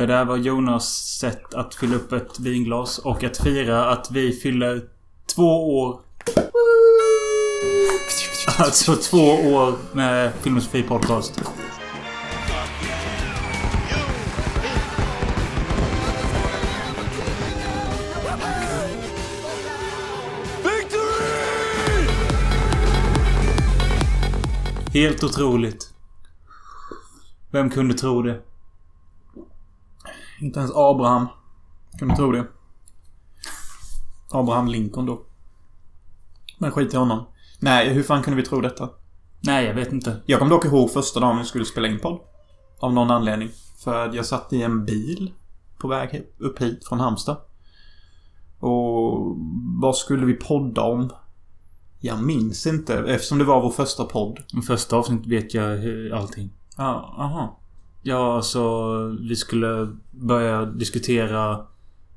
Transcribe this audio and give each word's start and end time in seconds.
Det 0.00 0.06
där 0.06 0.24
var 0.24 0.36
Jonas 0.36 1.18
sätt 1.18 1.54
att 1.54 1.74
fylla 1.74 1.96
upp 1.96 2.12
ett 2.12 2.40
vinglas 2.40 2.98
och 2.98 3.24
att 3.24 3.36
fira 3.36 3.86
att 3.86 4.10
vi 4.10 4.32
fyller 4.32 4.82
två 5.34 5.78
år. 5.80 6.00
Alltså 8.58 8.94
två 8.94 9.30
år 9.30 9.74
med 9.92 10.32
Filmosofi 10.34 10.82
Podcast. 10.82 11.42
Helt 24.92 25.24
otroligt. 25.24 25.92
Vem 27.50 27.70
kunde 27.70 27.94
tro 27.94 28.22
det? 28.22 28.49
Inte 30.40 30.60
ens 30.60 30.72
Abraham 30.74 31.26
kunde 31.98 32.16
tro 32.16 32.32
det. 32.32 32.46
Abraham 34.30 34.68
Lincoln 34.68 35.06
då. 35.06 35.22
Men 36.58 36.70
skit 36.70 36.94
i 36.94 36.96
honom. 36.96 37.24
Nej, 37.58 37.88
hur 37.92 38.02
fan 38.02 38.22
kunde 38.22 38.36
vi 38.42 38.48
tro 38.48 38.60
detta? 38.60 38.88
Nej, 39.40 39.66
jag 39.66 39.74
vet 39.74 39.92
inte. 39.92 40.22
Jag 40.26 40.38
kommer 40.38 40.50
dock 40.50 40.64
ihåg 40.64 40.90
första 40.90 41.20
dagen 41.20 41.38
vi 41.38 41.44
skulle 41.44 41.64
spela 41.64 41.88
in 41.88 41.98
podd. 41.98 42.20
Av 42.78 42.92
någon 42.92 43.10
anledning. 43.10 43.50
För 43.84 44.14
jag 44.14 44.26
satt 44.26 44.52
i 44.52 44.62
en 44.62 44.84
bil 44.84 45.32
på 45.78 45.88
väg 45.88 46.22
upp 46.38 46.62
hit 46.62 46.88
från 46.88 47.00
Halmstad. 47.00 47.36
Och 48.58 49.36
vad 49.80 49.96
skulle 49.96 50.26
vi 50.26 50.34
podda 50.34 50.82
om? 50.82 51.10
Jag 52.00 52.22
minns 52.22 52.66
inte 52.66 52.98
eftersom 52.98 53.38
det 53.38 53.44
var 53.44 53.62
vår 53.62 53.70
första 53.70 54.04
podd. 54.04 54.38
Första 54.66 54.96
avsnittet 54.96 55.26
vet 55.26 55.54
jag 55.54 55.76
hur- 55.76 56.14
allting. 56.14 56.50
Ja, 56.76 57.14
aha. 57.18 57.59
Ja, 58.02 58.36
alltså 58.36 58.94
vi 59.28 59.36
skulle 59.36 59.96
börja 60.10 60.64
diskutera 60.64 61.66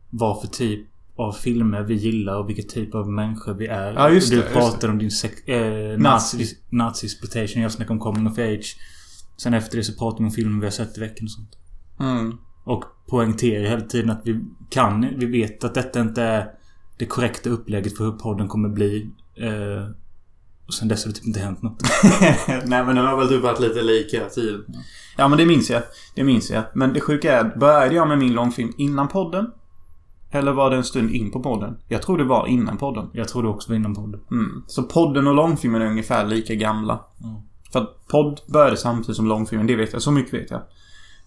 vad 0.10 0.42
för 0.42 0.48
typ 0.48 0.88
av 1.16 1.32
filmer 1.32 1.84
vi 1.84 1.94
gillar 1.94 2.38
och 2.38 2.50
vilken 2.50 2.68
typ 2.68 2.96
av 2.96 3.12
människor 3.12 3.54
vi 3.54 3.68
är. 3.68 3.94
Ja, 3.94 4.10
just 4.10 4.30
du 4.30 4.36
det, 4.36 4.42
just 4.42 4.54
pratade 4.54 4.94
om 4.94 5.00
din 5.00 5.12
sex, 5.12 5.48
eh, 5.48 6.00
Nazi. 6.00 6.58
nazi. 6.70 7.08
Jag 7.56 7.72
snackade 7.72 7.94
om 7.94 8.00
coming 8.00 8.28
of 8.28 8.38
age. 8.38 8.78
Sen 9.38 9.54
efter 9.54 9.78
det 9.78 9.84
så 9.84 9.94
pratade 9.94 10.24
vi 10.24 10.28
om 10.28 10.32
filmer 10.32 10.60
vi 10.60 10.66
har 10.66 10.72
sett 10.72 10.98
i 10.98 11.00
veckan 11.00 11.26
och 11.26 11.32
sånt. 11.32 11.58
Mm. 12.00 12.38
Och 12.64 12.84
poängterar 13.08 13.64
hela 13.64 13.82
tiden 13.82 14.10
att 14.10 14.22
vi 14.24 14.40
kan, 14.70 15.08
vi 15.18 15.26
vet 15.26 15.64
att 15.64 15.74
detta 15.74 16.02
inte 16.02 16.22
är 16.24 16.52
det 16.98 17.06
korrekta 17.06 17.50
upplägget 17.50 17.98
för 17.98 18.06
hur 18.06 18.12
podden 18.12 18.48
kommer 18.48 18.70
bli. 18.70 19.10
Eh, 19.36 19.90
och 20.68 20.74
sen 20.74 20.88
dess 20.88 21.06
har 21.06 21.12
det 21.12 21.18
typ 21.18 21.28
inte 21.28 21.40
hänt 21.40 21.62
något. 21.62 21.82
Nej 22.48 22.86
men 22.86 22.96
den 22.96 23.06
har 23.06 23.18
väl 23.18 23.28
typ 23.28 23.44
varit 23.44 23.60
lite 23.60 23.82
lik 23.82 24.14
hela 24.14 24.30
tiden. 24.30 24.66
Ja 25.18 25.28
men 25.28 25.38
det 25.38 25.46
minns 25.46 25.70
jag. 25.70 25.84
Det 26.16 26.24
minns 26.24 26.52
jag. 26.52 26.64
Men 26.74 26.94
det 26.94 27.02
sjuka 27.02 27.40
är, 27.40 27.58
började 27.58 27.96
jag 27.96 28.08
med 28.08 28.18
min 28.18 28.34
långfilm 28.34 28.74
innan 28.78 29.08
podden? 29.08 29.48
Eller 30.32 30.52
var 30.52 30.70
det 30.70 30.76
en 30.76 30.84
stund 30.84 31.12
in 31.12 31.32
på 31.32 31.40
podden? 31.40 31.78
Jag 31.88 32.02
tror 32.02 32.18
det 32.18 32.24
var 32.24 32.48
innan 32.48 32.78
podden. 32.78 33.10
Jag 33.14 33.28
tror 33.28 33.44
det 33.44 33.50
också 33.50 33.70
var 33.70 33.76
innan 33.76 33.96
podden. 33.96 34.20
Mm. 34.32 34.64
Så 34.68 34.84
podden 34.84 35.28
och 35.28 35.36
långfilmen 35.36 35.82
är 35.82 35.86
ungefär 35.86 36.26
lika 36.26 36.56
gamla. 36.56 37.00
Mm. 37.24 37.36
För 37.72 37.80
att 37.80 38.08
podd 38.08 38.42
började 38.48 38.78
samtidigt 38.78 39.16
som 39.16 39.28
långfilmen, 39.28 39.68
det 39.68 39.76
vet 39.76 39.94
jag. 39.94 40.02
Så 40.02 40.12
mycket 40.12 40.34
vet 40.34 40.52
jag. 40.52 40.62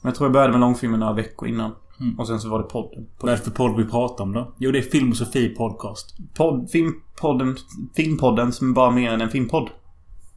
Men 0.03 0.11
jag 0.11 0.14
tror 0.14 0.27
jag 0.27 0.33
började 0.33 0.53
med 0.53 0.61
långfilmen 0.61 1.01
några 1.01 1.12
veckor 1.12 1.48
innan. 1.48 1.73
Mm. 2.00 2.19
Och 2.19 2.27
sen 2.27 2.41
så 2.41 2.48
var 2.48 2.58
det 2.58 2.64
podden. 2.64 3.06
Vad 3.20 3.33
är 3.33 3.36
det 3.36 3.42
för 3.42 3.50
podd 3.50 3.77
vi 3.77 3.84
pratar 3.84 4.25
om 4.25 4.33
då? 4.33 4.55
Jo, 4.58 4.70
det 4.72 4.78
är 4.78 4.83
Film 4.83 5.11
och 5.11 5.16
Sofie 5.16 5.48
Podcast. 5.48 6.16
Podd, 6.34 6.70
filmpodden, 6.70 7.56
filmpodden 7.97 8.52
som 8.52 8.70
är 8.70 8.75
bara 8.75 8.91
mer 8.91 9.12
än 9.12 9.20
en 9.20 9.30
filmpodd. 9.30 9.70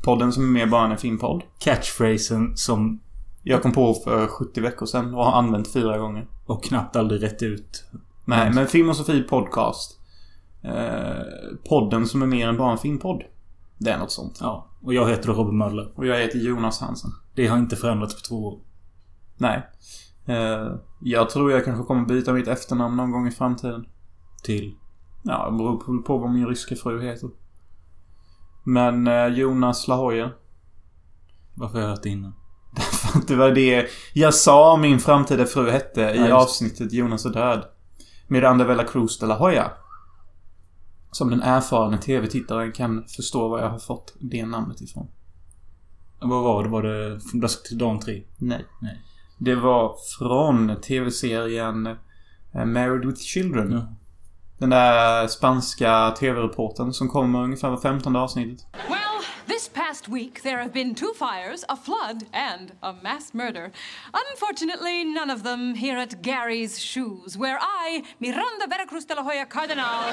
Podden 0.03 0.31
som 0.31 0.43
är 0.43 0.47
mer 0.47 0.65
bara 0.67 0.85
än 0.85 0.91
en 0.91 0.97
filmpodd. 0.97 1.43
Catchphrasen 1.59 2.57
som... 2.57 2.99
Jag 3.43 3.61
kom 3.61 3.71
på 3.71 3.93
för 3.93 4.27
70 4.27 4.61
veckor 4.61 4.85
sedan 4.85 5.13
och 5.13 5.25
har 5.25 5.31
använt 5.31 5.73
fyra 5.73 5.97
gånger. 5.97 6.27
Och 6.45 6.63
knappt 6.63 6.95
aldrig 6.95 7.23
rätt 7.23 7.43
ut. 7.43 7.83
Nej, 8.25 8.41
Mm. 8.41 8.55
men 8.55 8.67
Film 8.67 8.89
och 8.89 8.95
Sofie 8.95 9.23
Podcast. 9.23 9.99
Eh, 10.61 11.23
podden 11.69 12.08
som 12.08 12.21
är 12.21 12.25
mer 12.27 12.48
än 12.48 12.58
bara 12.58 12.71
en 12.71 12.77
filmpodd. 12.77 13.23
Det 13.77 13.89
är 13.92 13.98
något 13.99 14.11
sånt. 14.11 14.37
Ja. 14.42 14.67
Och 14.81 14.93
jag 14.93 15.09
heter 15.09 15.27
Robin 15.33 15.58
Möller. 15.58 15.92
Och 15.95 16.05
jag 16.08 16.19
heter 16.19 16.39
Jonas 16.39 16.80
Hansen. 16.81 17.11
Det 17.36 17.48
har 17.48 17.58
inte 17.58 17.75
förändrats 17.75 18.15
på 18.15 18.21
två 18.27 18.48
år. 18.48 18.59
Nej. 19.37 19.64
Eh, 20.30 20.76
jag 21.02 21.30
tror 21.30 21.52
jag 21.52 21.66
kanske 21.66 21.84
kommer 21.84 22.06
byta 22.06 22.34
mitt 22.34 22.48
efternamn 22.48 22.95
någon 22.98 23.12
gång 23.12 23.28
i 23.28 23.32
framtiden. 23.32 23.86
Till... 24.44 24.76
Ja, 25.23 25.50
det 25.50 25.58
beror 25.58 26.02
på, 26.02 26.17
vad 26.17 26.32
min 26.32 26.48
ryska 26.48 26.76
fru 26.76 27.02
heter. 27.02 27.30
Men 28.64 29.08
eh, 29.08 29.28
Jonas 29.28 29.88
Lahoyer. 29.88 30.36
Varför 31.56 31.76
har 31.76 31.82
jag 31.82 31.90
hört 31.90 32.04
det 32.04 32.10
innan? 32.10 32.34
det 33.28 33.36
var 33.36 33.52
det 33.52 33.88
jag 34.14 34.34
sa 34.34 34.78
min 34.78 35.00
framtida 35.00 35.45
fru 35.45 35.70
hette 35.70 36.02
i 36.02 36.04
Ja, 36.04 36.22
just. 36.22 36.34
avsnittet 36.34 36.94
Jonas 36.94 37.26
är 37.26 37.30
död. 37.30 37.66
Miranda 38.28 38.66
Vela 38.66 38.84
Cruz 38.84 39.20
de 39.20 39.26
la 39.26 39.38
Hoya. 39.38 39.72
Som 41.11 41.30
den 41.30 41.42
erfarna 41.42 41.98
TV-tittaren 41.98 42.72
kan 42.72 43.04
förstå 43.08 43.48
var 43.48 43.60
jag 43.60 43.70
har 43.70 43.80
fått 43.80 44.16
det 44.20 44.46
namnet 44.46 44.82
ifrån. 44.82 45.08
Vad 46.22 46.44
var 46.44 46.64
det? 46.64 46.70
Var 46.70 46.84
det 46.84 47.20
Dusk 47.34 47.67
till 47.67 47.78
Dawn 47.78 48.00
3? 48.00 48.23
Nej. 48.38 48.66
Nej. 48.82 49.02
Det 49.42 49.55
var 49.55 49.95
från 50.20 50.82
TV-serien 50.82 51.88
eh, 52.55 52.66
Married 52.66 53.05
with 53.05 53.22
Children. 53.22 53.72
Ja. 53.72 53.95
Den 54.58 54.70
där 54.70 55.27
spanska 55.27 56.11
TV-reportern 56.20 56.94
som 56.94 57.10
kommer 57.10 57.44
ungefär 57.44 57.70
var 57.70 57.78
femtonde 57.78 58.20
avsnittet. 58.20 58.67
Well, 58.73 59.23
this 59.48 59.70
past 59.70 60.08
week 60.08 60.42
there 60.44 60.58
have 60.58 60.72
been 60.72 60.95
two 60.95 61.14
fires, 61.14 61.66
a 61.70 61.76
flood, 61.76 62.23
and 62.33 62.72
a 62.82 62.94
mass 63.04 63.33
murder. 63.33 63.72
Unfortunately, 64.32 65.04
none 65.04 65.33
of 65.33 65.44
them 65.44 65.76
here 65.76 66.02
at 66.02 66.22
Gary's 66.22 66.80
Shoes, 66.80 67.38
where 67.38 67.58
I, 67.61 68.04
Miranda 68.17 68.67
Veracruz 68.70 69.05
de 69.05 69.16
la 69.16 69.23
Hoya 69.23 69.45
Cardinal, 69.45 70.04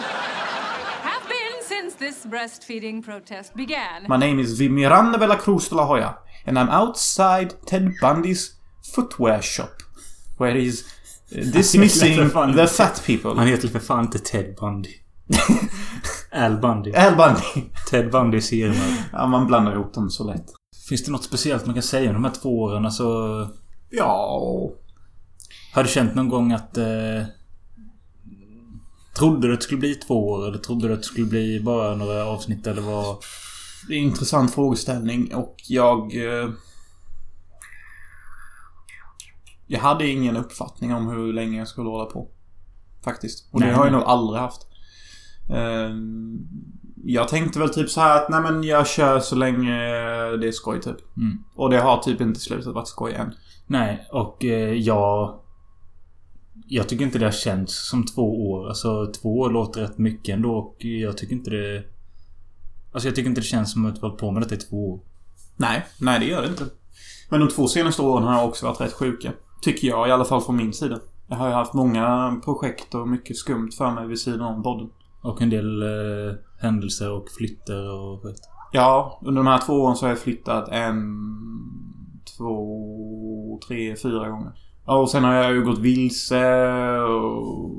have 1.03 1.29
been 1.29 1.63
since 1.63 1.95
this 1.95 2.27
breastfeeding 2.27 3.03
protest 3.03 3.57
began. 3.57 4.07
My 4.09 4.19
name 4.19 4.39
is 4.43 4.61
Miranda 4.61 5.19
Vela 5.19 5.37
Cruz 5.37 5.69
de 5.69 5.75
la 5.75 5.87
Hoya. 5.87 6.19
And 6.47 6.57
I'm 6.59 6.69
outside 6.69 7.55
Ted 7.67 7.95
Bundy's 8.01 8.56
footwear 8.95 9.43
shop. 9.43 9.83
Where 10.39 10.55
he's 10.55 10.85
uh, 11.37 11.53
dismissing 11.53 12.31
the 12.57 12.67
fat 12.67 13.03
people. 13.07 13.31
Han 13.37 13.47
heter 13.47 13.69
för 13.69 13.79
fan 13.79 14.05
inte 14.05 14.19
Ted 14.19 14.55
Bundy. 14.61 14.95
Al 16.33 16.57
Bundy. 16.57 16.93
Al 16.93 17.17
Bundy. 17.17 17.71
Ted 17.91 18.11
Bundy 18.11 18.37
är 18.37 18.41
seriemördare. 18.41 19.05
Ja, 19.13 19.27
man 19.27 19.47
blandar 19.47 19.73
ihop 19.73 19.95
dem 19.95 20.11
så 20.11 20.25
lätt. 20.25 20.47
Finns 20.89 21.05
det 21.05 21.13
något 21.13 21.25
speciellt 21.25 21.67
man 21.67 21.75
kan 21.75 21.83
säga 21.83 22.09
om 22.09 22.15
de 22.15 22.25
här 22.25 22.33
två 22.33 22.61
åren? 22.61 22.85
Alltså... 22.85 23.05
Ja... 23.91 24.71
Har 25.75 25.83
du 25.83 25.89
känt 25.89 26.15
någon 26.15 26.29
gång 26.29 26.53
att... 26.53 26.79
Eh, 26.79 27.25
trodde 29.17 29.47
du 29.49 29.55
att 29.55 29.61
det 29.61 29.65
skulle 29.65 29.81
bli 29.81 29.95
två 29.95 30.29
år? 30.29 30.49
Eller 30.49 30.59
trodde 30.59 30.89
du 30.89 30.95
att 30.95 31.01
det 31.01 31.07
skulle 31.07 31.27
bli 31.27 31.61
bara 31.61 31.95
några 31.95 32.25
avsnitt? 32.25 32.67
Eller 32.67 32.83
vad? 32.83 33.17
Det 33.89 33.95
är 33.95 33.99
en 33.99 34.05
intressant 34.05 34.55
frågeställning 34.55 35.35
och 35.35 35.57
jag... 35.69 36.17
Eh, 36.17 36.51
jag 39.67 39.81
hade 39.81 40.09
ingen 40.09 40.37
uppfattning 40.37 40.95
om 40.95 41.09
hur 41.09 41.33
länge 41.33 41.59
jag 41.59 41.69
skulle 41.69 41.89
hålla 41.89 42.05
på. 42.05 42.29
Faktiskt. 43.05 43.49
Och 43.53 43.61
det 43.61 43.67
Nej, 43.67 43.75
har 43.75 43.85
jag 43.85 43.93
nej. 43.93 44.01
nog 44.01 44.09
aldrig 44.09 44.41
haft. 44.41 44.67
Ehm, 45.51 46.39
jag 47.05 47.29
tänkte 47.29 47.59
väl 47.59 47.69
typ 47.69 47.91
så 47.91 48.01
här 48.01 48.17
att 48.17 48.29
nej 48.29 48.41
men 48.41 48.63
jag 48.63 48.87
kör 48.87 49.21
så 49.21 49.37
länge 49.37 49.77
det 50.37 50.49
är 50.49 50.53
skoj 50.53 50.81
typ. 50.81 51.17
Mm. 51.17 51.45
Och 51.57 51.71
det 51.71 51.81
har 51.81 51.99
typ 51.99 52.21
inte 52.21 52.41
slutat 52.41 52.75
varit 52.75 52.89
skoj 52.89 53.13
än. 53.13 53.35
Nej, 53.67 54.09
och 54.13 54.45
eh, 54.45 54.73
jag... 54.73 55.41
Jag 56.69 56.89
tycker 56.89 57.05
inte 57.05 57.19
det 57.19 57.25
har 57.25 57.33
känts 57.33 57.89
som 57.89 58.07
två 58.07 58.51
år. 58.51 58.69
Alltså 58.69 59.13
två 59.23 59.39
år 59.39 59.51
låter 59.51 59.81
rätt 59.81 59.99
mycket 59.99 60.35
ändå 60.35 60.53
och 60.53 60.85
jag 60.85 61.19
tycker 61.19 61.35
inte 61.35 61.51
det... 61.51 61.85
Alltså 62.93 63.09
jag 63.09 63.17
tycker 63.17 63.29
inte 63.29 63.41
det 63.41 63.45
känns 63.45 63.73
som 63.73 63.87
att 63.87 63.95
jag 63.95 64.03
hållit 64.03 64.21
på 64.21 64.31
med 64.31 64.43
detta 64.43 64.55
i 64.55 64.59
två 64.59 64.93
år. 64.93 65.01
Nej, 65.57 65.87
nej 66.01 66.21
det 66.21 66.27
gör 66.27 66.43
det 66.43 66.49
inte. 66.49 66.65
Men 67.31 67.41
de 67.41 67.49
två 67.49 67.69
senaste 67.69 68.03
åren 68.03 68.25
har 68.25 68.45
också 68.45 68.67
varit 68.67 68.81
rätt 68.81 68.93
sjuka. 68.93 69.33
Tycker 69.67 69.89
jag 69.89 70.09
i 70.09 70.11
alla 70.11 70.25
fall 70.25 70.41
från 70.41 70.57
min 70.57 70.73
sida. 70.73 70.99
Jag 71.29 71.37
har 71.37 71.49
ju 71.49 71.55
haft 71.55 71.75
många 71.75 72.37
projekt 72.45 72.95
och 72.95 73.09
mycket 73.09 73.37
skumt 73.37 73.71
för 73.79 73.91
mig 73.91 74.07
vid 74.07 74.21
sidan 74.21 74.55
om 74.55 74.63
podden. 74.63 74.89
Och 75.23 75.43
en 75.43 75.51
del 75.51 75.83
eh, 75.83 76.35
händelser 76.59 77.13
och 77.13 77.27
flyttar 77.39 77.91
och 77.91 78.23
skit. 78.23 78.41
Ja, 78.73 79.21
under 79.25 79.43
de 79.43 79.47
här 79.47 79.59
två 79.59 79.73
åren 79.73 79.97
så 79.97 80.05
har 80.05 80.11
jag 80.11 80.19
flyttat 80.19 80.69
en, 80.69 81.17
två, 82.37 83.61
tre, 83.69 83.97
fyra 83.97 84.29
gånger. 84.29 84.53
Ja, 84.87 84.99
och 84.99 85.11
sen 85.11 85.25
har 85.25 85.35
jag 85.35 85.55
ju 85.55 85.65
gått 85.65 85.79
vilse 85.79 86.99
och 87.01 87.75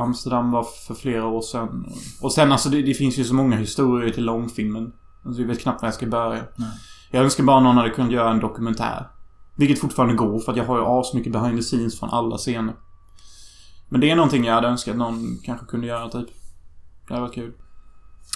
Amsterdam 0.00 0.50
var 0.50 0.66
för 0.86 0.94
flera 0.94 1.26
år 1.26 1.40
sedan. 1.40 1.86
Och 2.22 2.32
sen 2.32 2.52
alltså 2.52 2.68
det, 2.68 2.82
det 2.82 2.94
finns 2.94 3.18
ju 3.18 3.24
så 3.24 3.34
många 3.34 3.56
historier 3.56 4.10
till 4.10 4.24
långfilmen. 4.24 4.92
Alltså 5.24 5.42
jag 5.42 5.48
vet 5.48 5.60
knappt 5.60 5.82
var 5.82 5.86
jag 5.86 5.94
ska 5.94 6.06
börja. 6.06 6.42
Nej. 6.56 6.68
Jag 7.10 7.24
önskar 7.24 7.44
bara 7.44 7.60
någon 7.60 7.76
hade 7.76 7.90
kunnat 7.90 8.12
göra 8.12 8.30
en 8.30 8.40
dokumentär. 8.40 9.06
Vilket 9.62 9.80
fortfarande 9.80 10.14
går 10.14 10.38
för 10.38 10.52
att 10.52 10.58
jag 10.58 10.64
har 10.64 10.78
ju 10.78 10.84
asmycket 10.84 11.32
behind 11.32 11.58
the 11.58 11.62
scenes 11.62 11.98
från 11.98 12.10
alla 12.10 12.36
scener. 12.36 12.74
Men 13.88 14.00
det 14.00 14.10
är 14.10 14.16
någonting 14.16 14.44
jag 14.44 14.54
hade 14.54 14.68
önskat 14.68 14.96
någon 14.96 15.38
kanske 15.44 15.66
kunde 15.66 15.86
göra 15.86 16.08
typ. 16.08 16.26
Det 17.08 17.14
hade 17.14 17.26
varit 17.26 17.34
kul. 17.34 17.52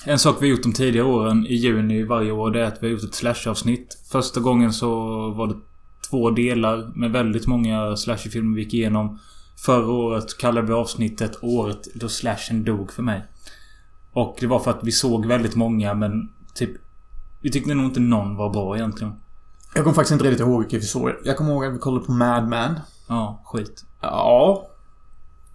En 0.05 0.19
sak 0.19 0.37
vi 0.41 0.49
gjort 0.49 0.63
de 0.63 0.73
tidigare 0.73 1.07
åren 1.07 1.47
i 1.47 1.55
juni 1.55 2.03
varje 2.03 2.33
år 2.33 2.51
det 2.51 2.61
är 2.61 2.65
att 2.65 2.83
vi 2.83 2.87
har 2.87 2.93
gjort 2.93 3.05
ett 3.05 3.15
slash-avsnitt. 3.15 3.99
Första 4.13 4.41
gången 4.41 4.73
så 4.73 4.89
var 5.31 5.47
det 5.47 5.55
två 6.11 6.31
delar 6.31 6.93
med 6.95 7.13
väldigt 7.13 7.47
många 7.47 7.97
slasherfilmer 7.97 8.57
vi 8.57 8.63
gick 8.63 8.75
igenom. 8.75 9.19
Förra 9.67 9.93
året 9.93 10.39
kallade 10.39 10.67
vi 10.67 10.73
avsnittet 10.73 11.39
året 11.43 11.89
då 11.95 12.09
slashen 12.09 12.65
dog 12.65 12.93
för 12.93 13.03
mig. 13.03 13.25
Och 14.13 14.37
det 14.41 14.47
var 14.47 14.59
för 14.59 14.71
att 14.71 14.81
vi 14.85 14.93
såg 14.93 15.27
väldigt 15.27 15.57
många 15.57 15.95
men 15.95 16.29
typ... 16.55 16.71
Vi 17.43 17.51
tyckte 17.51 17.75
nog 17.75 17.87
inte 17.87 18.01
någon 18.01 18.37
var 18.37 18.51
bra 18.51 18.77
egentligen. 18.77 19.13
Jag 19.77 19.85
kommer 19.85 19.95
faktiskt 19.95 20.13
inte 20.13 20.25
riktigt 20.25 20.41
ihåg 20.47 20.61
vilka 20.61 20.77
vi 20.77 20.83
såg. 20.83 21.13
Jag 21.25 21.37
kommer 21.37 21.53
ihåg 21.53 21.65
att 21.65 21.75
vi 21.75 21.79
kollade 21.79 22.07
på 22.07 22.13
Mad 22.13 22.49
Men. 22.49 22.81
Ja, 23.09 23.43
skit. 23.45 23.85
Ja. 24.01 24.67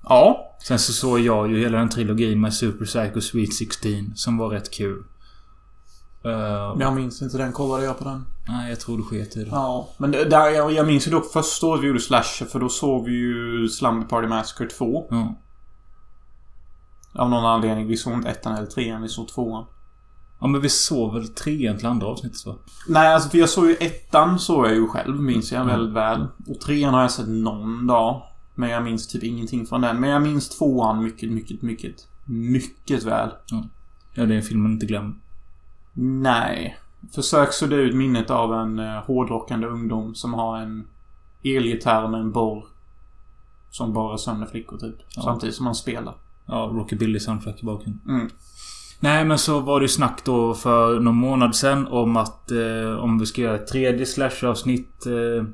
Ja. 0.03 0.47
Sen 0.63 0.79
så 0.79 0.94
såg 0.94 1.19
jag 1.19 1.51
ju 1.51 1.59
hela 1.59 1.77
den 1.77 1.89
trilogin 1.89 2.41
med 2.41 2.53
Super 2.53 2.85
Psycho 2.85 3.21
Sweet 3.21 3.53
16 3.53 3.91
som 4.15 4.38
var 4.38 4.50
rätt 4.50 4.71
kul. 4.73 5.03
Uh, 6.25 6.31
Jag 6.79 6.94
minns 6.95 7.21
inte 7.21 7.38
den. 7.38 7.51
Kollade 7.51 7.83
jag 7.83 7.97
på 7.97 8.03
den? 8.03 8.25
nej, 8.47 8.69
jag 8.69 8.79
tror 8.79 8.97
du 8.97 9.03
sket 9.03 9.38
i 9.38 9.44
det. 9.44 9.50
Ja. 9.51 9.88
Men 9.97 10.12
det- 10.12 10.25
där, 10.25 10.50
jag, 10.50 10.71
jag 10.71 10.88
minns 10.88 11.07
ju 11.07 11.12
dock 11.12 11.31
första 11.31 11.68
året 11.68 11.83
vi 11.83 11.88
gjorde 11.88 12.00
Slasher 12.00 12.45
för 12.45 12.59
då 12.59 12.69
såg 12.69 13.06
vi 13.06 13.12
ju 13.12 13.68
Slumber 13.69 14.07
Party 14.07 14.27
Massacre 14.27 14.68
2. 14.68 15.07
Ja. 15.09 15.35
Av 17.13 17.29
någon 17.29 17.45
anledning. 17.45 17.88
Vi 17.88 17.97
såg 17.97 18.13
inte 18.13 18.29
ettan 18.29 18.56
eller 18.56 18.68
trean, 18.68 19.01
vi 19.01 19.07
såg 19.07 19.27
tvåan. 19.27 19.65
Ja, 20.41 20.47
men 20.47 20.61
vi 20.61 20.69
såg 20.69 21.13
väl 21.13 21.27
trean 21.27 21.77
till 21.77 21.88
andra 21.88 22.07
avsnittet 22.07 22.45
va? 22.45 22.55
Nej, 22.88 23.13
alltså 23.13 23.29
för 23.29 23.38
jag 23.38 23.49
såg 23.49 23.65
ju 23.65 23.75
ettan 23.75 24.39
såg 24.39 24.65
jag 24.65 24.73
ju 24.75 24.88
själv, 24.88 25.19
minns 25.21 25.51
jag 25.51 25.61
Mm. 25.61 25.75
väldigt 25.75 25.95
väl. 25.95 26.27
Och 26.47 26.59
trean 26.59 26.93
har 26.93 27.01
jag 27.01 27.11
sett 27.11 27.27
någon 27.29 27.88
dag. 27.88 28.21
Men 28.55 28.69
jag 28.69 28.83
minns 28.83 29.07
typ 29.07 29.23
ingenting 29.23 29.65
från 29.65 29.81
den. 29.81 29.99
Men 29.99 30.09
jag 30.09 30.21
minns 30.21 30.49
tvåan 30.49 31.03
mycket, 31.03 31.31
mycket, 31.31 31.61
mycket, 31.61 31.95
mycket 32.25 33.03
väl. 33.03 33.29
Ja, 33.51 33.63
det 34.15 34.21
är 34.33 34.38
en 34.38 34.41
film 34.43 34.61
man 34.63 34.71
inte 34.71 34.85
glömmer. 34.85 35.13
Nej. 35.93 36.77
Försök 37.15 37.53
sudda 37.53 37.75
ut 37.75 37.95
minnet 37.95 38.29
av 38.29 38.53
en 38.53 38.79
eh, 38.79 38.85
hårdrockande 39.05 39.67
ungdom 39.67 40.15
som 40.15 40.33
har 40.33 40.57
en 40.57 40.87
elgitarr 41.44 42.07
med 42.07 42.19
en 42.19 42.31
borr. 42.31 42.65
Som 43.69 43.94
borrar 43.94 44.17
sönder 44.17 44.47
flickor 44.47 44.77
typ. 44.77 44.95
Ja. 45.15 45.21
Samtidigt 45.21 45.55
som 45.55 45.65
han 45.65 45.75
spelar. 45.75 46.15
Ja, 46.45 46.69
Rockabilly 46.73 47.19
soundtrack 47.19 47.63
i 47.63 47.65
bakgrunden. 47.65 48.01
Mm. 48.09 48.29
Nej, 49.03 49.25
men 49.25 49.38
så 49.38 49.59
var 49.59 49.80
det 49.80 49.83
ju 49.83 49.88
snack 49.88 50.21
då 50.24 50.53
för 50.53 51.00
någon 51.00 51.15
månad 51.15 51.56
sedan 51.56 51.88
om 51.88 52.18
att 52.18 52.51
eh, 52.51 53.00
om 53.00 53.19
vi 53.19 53.25
ska 53.25 53.42
göra 53.42 53.56
ett 53.56 53.68
tredje 53.68 54.06
slasher-avsnitt. 54.06 55.06
Eh, 55.06 55.45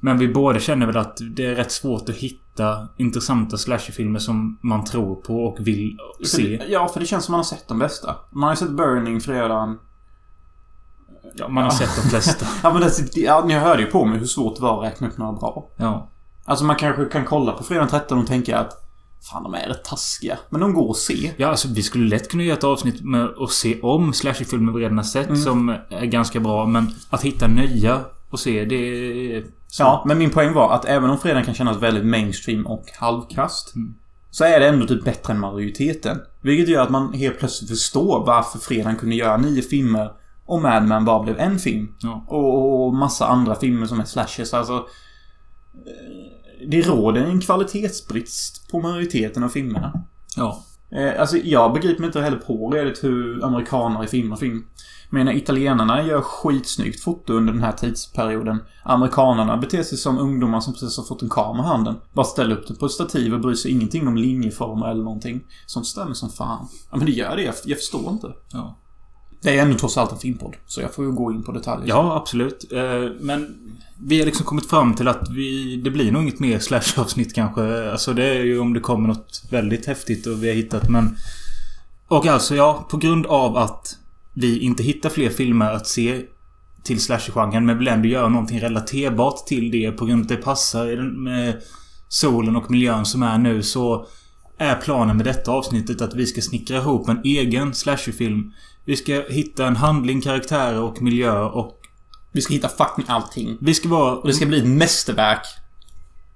men 0.00 0.18
vi 0.18 0.28
båda 0.28 0.60
känner 0.60 0.86
väl 0.86 0.96
att 0.96 1.18
det 1.36 1.46
är 1.46 1.54
rätt 1.54 1.72
svårt 1.72 2.08
att 2.08 2.14
hitta 2.14 2.88
intressanta 2.96 3.56
slasherfilmer 3.56 4.18
som 4.18 4.58
man 4.62 4.84
tror 4.84 5.14
på 5.14 5.44
och 5.44 5.66
vill 5.66 5.96
För 6.18 6.26
se. 6.26 6.42
det, 6.42 6.64
ja, 6.68 6.88
för 6.88 7.00
det 7.00 7.06
känns 7.06 7.24
som 7.24 7.32
man 7.32 7.38
har 7.38 7.44
sett 7.44 7.68
de 7.68 7.78
bästa. 7.78 8.14
Man 8.30 8.42
har 8.42 8.52
ju 8.52 8.56
sett 8.56 8.70
Burning, 8.70 9.20
Fredagen. 9.20 9.78
Ja, 11.34 11.48
man 11.48 11.64
har 11.64 11.70
sett 11.70 12.02
de 12.02 12.08
flesta. 12.08 12.46
Ja, 12.62 12.72
men 12.72 12.82
det, 12.82 13.20
ja, 13.20 13.44
ni 13.46 13.54
hörde 13.54 13.82
ju 13.82 13.90
på 13.90 14.04
mig 14.04 14.18
hur 14.18 14.26
svårt 14.26 14.56
det 14.56 14.62
var 14.62 14.84
att 14.84 14.92
räkna 14.92 15.08
upp 15.08 15.18
några 15.18 15.32
bra. 15.32 15.68
Ja. 15.76 16.08
Alltså 16.44 16.64
man 16.64 16.76
kanske 16.76 17.04
kan 17.04 17.24
kolla 17.24 17.52
på 17.52 17.64
Fredagen 17.64 17.88
13 17.88 18.18
och 18.18 18.26
tänka 18.26 18.58
att 18.58 18.85
Fan, 19.30 19.42
de 19.42 19.54
är 19.54 19.68
rätt 19.68 19.84
taskiga. 19.84 20.38
Men 20.50 20.60
de 20.60 20.74
går 20.74 20.90
att 20.90 20.96
se. 20.96 21.32
Ja, 21.36 21.48
alltså 21.48 21.68
vi 21.68 21.82
skulle 21.82 22.08
lätt 22.08 22.30
kunna 22.30 22.42
göra 22.42 22.58
ett 22.58 22.64
avsnitt 22.64 23.04
med 23.04 23.28
att 23.38 23.50
se 23.50 23.80
om 23.80 24.12
slasherfilmer 24.12 24.72
vi 24.72 24.80
redan 24.84 24.96
har 24.96 25.04
sett 25.04 25.28
Mm. 25.28 25.40
som 25.40 25.68
är 25.90 26.06
ganska 26.06 26.40
bra. 26.40 26.66
Men 26.66 26.90
att 27.10 27.22
hitta 27.22 27.46
nya 27.46 28.00
och 28.30 28.40
se, 28.40 28.64
det 28.64 28.76
är... 28.76 29.44
Ja, 29.78 30.04
men 30.06 30.18
min 30.18 30.30
poäng 30.30 30.52
var 30.52 30.72
att 30.74 30.84
även 30.84 31.10
om 31.10 31.18
Fredagen 31.18 31.44
kan 31.44 31.54
kännas 31.54 31.76
väldigt 31.76 32.04
mainstream 32.06 32.66
och 32.66 32.84
halvkast. 32.98 33.74
Mm. 33.74 33.94
Så 34.30 34.44
är 34.44 34.60
det 34.60 34.68
ändå 34.68 34.86
typ 34.86 35.04
bättre 35.04 35.32
än 35.32 35.40
majoriteten. 35.40 36.18
Vilket 36.40 36.68
gör 36.68 36.82
att 36.82 36.90
man 36.90 37.12
helt 37.12 37.38
plötsligt 37.38 37.70
förstår 37.70 38.26
varför 38.26 38.58
Fredagen 38.58 38.96
kunde 38.96 39.14
göra 39.14 39.36
nio 39.36 39.62
filmer 39.62 40.10
och 40.46 40.62
Mad 40.62 40.82
Men 40.82 41.04
bara 41.04 41.22
blev 41.22 41.38
en 41.38 41.58
film. 41.58 41.94
Ja. 41.98 42.24
Och, 42.28 42.86
och 42.86 42.94
massa 42.94 43.26
andra 43.26 43.54
filmer 43.54 43.86
som 43.86 44.00
är 44.00 44.04
slashers. 44.04 44.54
Alltså... 44.54 44.86
Det 46.68 46.88
råder 46.88 47.24
en 47.24 47.40
kvalitetsbrist 47.40 48.70
på 48.70 48.80
majoriteten 48.80 49.44
av 49.44 49.48
filmerna. 49.48 50.04
Ja. 50.36 50.62
Eh, 50.90 51.20
alltså 51.20 51.36
jag 51.36 51.72
begriper 51.72 52.00
mig 52.00 52.06
inte 52.06 52.20
heller 52.20 52.36
på 52.36 52.70
redigt 52.70 53.04
hur 53.04 53.44
amerikaner 53.44 54.06
filmar 54.06 54.36
film. 54.36 54.64
Men 55.10 55.28
italienarna 55.28 56.02
gör 56.02 56.20
skitsnyggt 56.20 57.00
foto 57.00 57.32
under 57.32 57.52
den 57.52 57.62
här 57.62 57.72
tidsperioden. 57.72 58.58
Amerikanerna 58.82 59.56
beter 59.56 59.82
sig 59.82 59.98
som 59.98 60.18
ungdomar 60.18 60.60
som 60.60 60.72
precis 60.72 60.96
har 60.96 61.04
fått 61.04 61.22
en 61.22 61.28
kamera 61.28 61.66
i 61.66 61.68
handen. 61.68 61.94
Bara 62.12 62.26
ställer 62.26 62.56
upp 62.56 62.68
det 62.68 62.74
på 62.74 62.86
ett 62.86 62.92
stativ 62.92 63.34
och 63.34 63.40
bryr 63.40 63.54
sig 63.54 63.70
ingenting 63.70 64.08
om 64.08 64.16
linjeformer 64.16 64.90
eller 64.90 65.04
någonting. 65.04 65.44
Sånt 65.66 65.86
stämmer 65.86 66.14
som 66.14 66.30
fan. 66.30 66.68
Ja 66.90 66.96
men 66.96 67.06
det 67.06 67.12
gör 67.12 67.36
det. 67.36 67.42
Jag, 67.42 67.54
jag 67.64 67.78
förstår 67.78 68.10
inte. 68.12 68.32
Ja. 68.52 68.76
Det 69.46 69.58
är 69.58 69.62
ändå 69.62 69.78
trots 69.78 69.98
allt 69.98 70.12
en 70.12 70.18
filmpodd. 70.18 70.56
Så 70.66 70.80
jag 70.80 70.94
får 70.94 71.04
ju 71.04 71.12
gå 71.12 71.32
in 71.32 71.42
på 71.42 71.52
detaljer. 71.52 71.88
Ja, 71.88 72.16
absolut. 72.16 72.72
Eh, 72.72 73.10
men 73.20 73.56
vi 74.06 74.18
har 74.18 74.26
liksom 74.26 74.46
kommit 74.46 74.70
fram 74.70 74.94
till 74.94 75.08
att 75.08 75.30
vi... 75.30 75.76
Det 75.76 75.90
blir 75.90 76.12
nog 76.12 76.22
inget 76.22 76.40
mer 76.40 76.58
slash-avsnitt 76.58 77.34
kanske. 77.34 77.90
Alltså 77.90 78.12
det 78.12 78.24
är 78.24 78.44
ju 78.44 78.58
om 78.58 78.72
det 78.72 78.80
kommer 78.80 79.08
något 79.08 79.42
väldigt 79.50 79.86
häftigt 79.86 80.26
och 80.26 80.42
vi 80.42 80.48
har 80.48 80.54
hittat 80.54 80.90
men... 80.90 81.16
Och 82.08 82.26
alltså 82.26 82.54
ja, 82.54 82.86
på 82.90 82.96
grund 82.96 83.26
av 83.26 83.56
att 83.56 83.96
vi 84.34 84.58
inte 84.58 84.82
hittar 84.82 85.10
fler 85.10 85.30
filmer 85.30 85.72
att 85.72 85.86
se 85.86 86.22
till 86.82 87.00
slasher-genren 87.00 87.66
men 87.66 87.78
vill 87.78 87.88
ändå 87.88 88.08
göra 88.08 88.28
någonting 88.28 88.60
relaterbart 88.60 89.46
till 89.46 89.70
det 89.70 89.90
på 89.92 90.06
grund 90.06 90.20
av 90.20 90.24
att 90.24 90.28
det 90.28 90.36
passar 90.36 91.12
med 91.18 91.62
solen 92.08 92.56
och 92.56 92.70
miljön 92.70 93.04
som 93.06 93.22
är 93.22 93.38
nu 93.38 93.62
så 93.62 94.06
är 94.58 94.74
planen 94.74 95.16
med 95.16 95.26
detta 95.26 95.52
avsnittet 95.52 96.00
att 96.00 96.14
vi 96.14 96.26
ska 96.26 96.40
snickra 96.40 96.76
ihop 96.76 97.08
en 97.08 97.20
egen 97.24 97.74
slasherfilm. 97.74 98.52
Vi 98.84 98.96
ska 98.96 99.22
hitta 99.28 99.66
en 99.66 99.76
handling, 99.76 100.20
karaktärer 100.20 100.80
och 100.80 101.02
miljö 101.02 101.40
och 101.40 101.80
Vi 102.32 102.42
ska 102.42 102.54
hitta 102.54 102.68
fucking 102.68 103.04
allting. 103.08 103.58
vi 103.60 103.74
ska 103.74 103.88
vara... 103.88 104.16
Och 104.16 104.26
det 104.26 104.34
ska 104.34 104.46
bli 104.46 104.58
ett 104.58 104.66
mästerverk. 104.66 105.46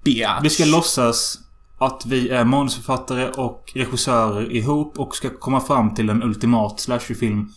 Biatch. 0.03 0.43
Vi 0.43 0.49
ska 0.49 0.65
låtsas 0.65 1.39
att 1.77 2.05
vi 2.05 2.29
är 2.29 2.43
manusförfattare 2.43 3.29
och 3.29 3.71
regissörer 3.75 4.51
ihop 4.51 4.99
och 4.99 5.15
ska 5.15 5.29
komma 5.29 5.59
fram 5.59 5.93
till 5.93 6.09
en 6.09 6.23
ultimat 6.23 6.79
slasherfilm. 6.79 7.49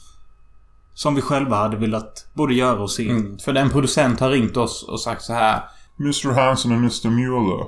Som 0.95 1.15
vi 1.15 1.21
själva 1.21 1.57
hade 1.57 1.77
velat 1.77 2.27
både 2.35 2.55
göra 2.55 2.79
och 2.79 2.91
se. 2.91 3.09
Mm, 3.09 3.39
för 3.39 3.53
den 3.53 3.71
producent 3.71 4.21
har 4.21 4.31
ringt 4.31 4.57
oss 4.57 4.83
och 4.83 5.01
sagt 5.01 5.23
så 5.23 5.33
här. 5.33 5.63
Mr. 6.01 6.33
Hansen 6.33 6.73
and 6.73 6.81
Mr. 6.81 7.11
Mueller, 7.11 7.67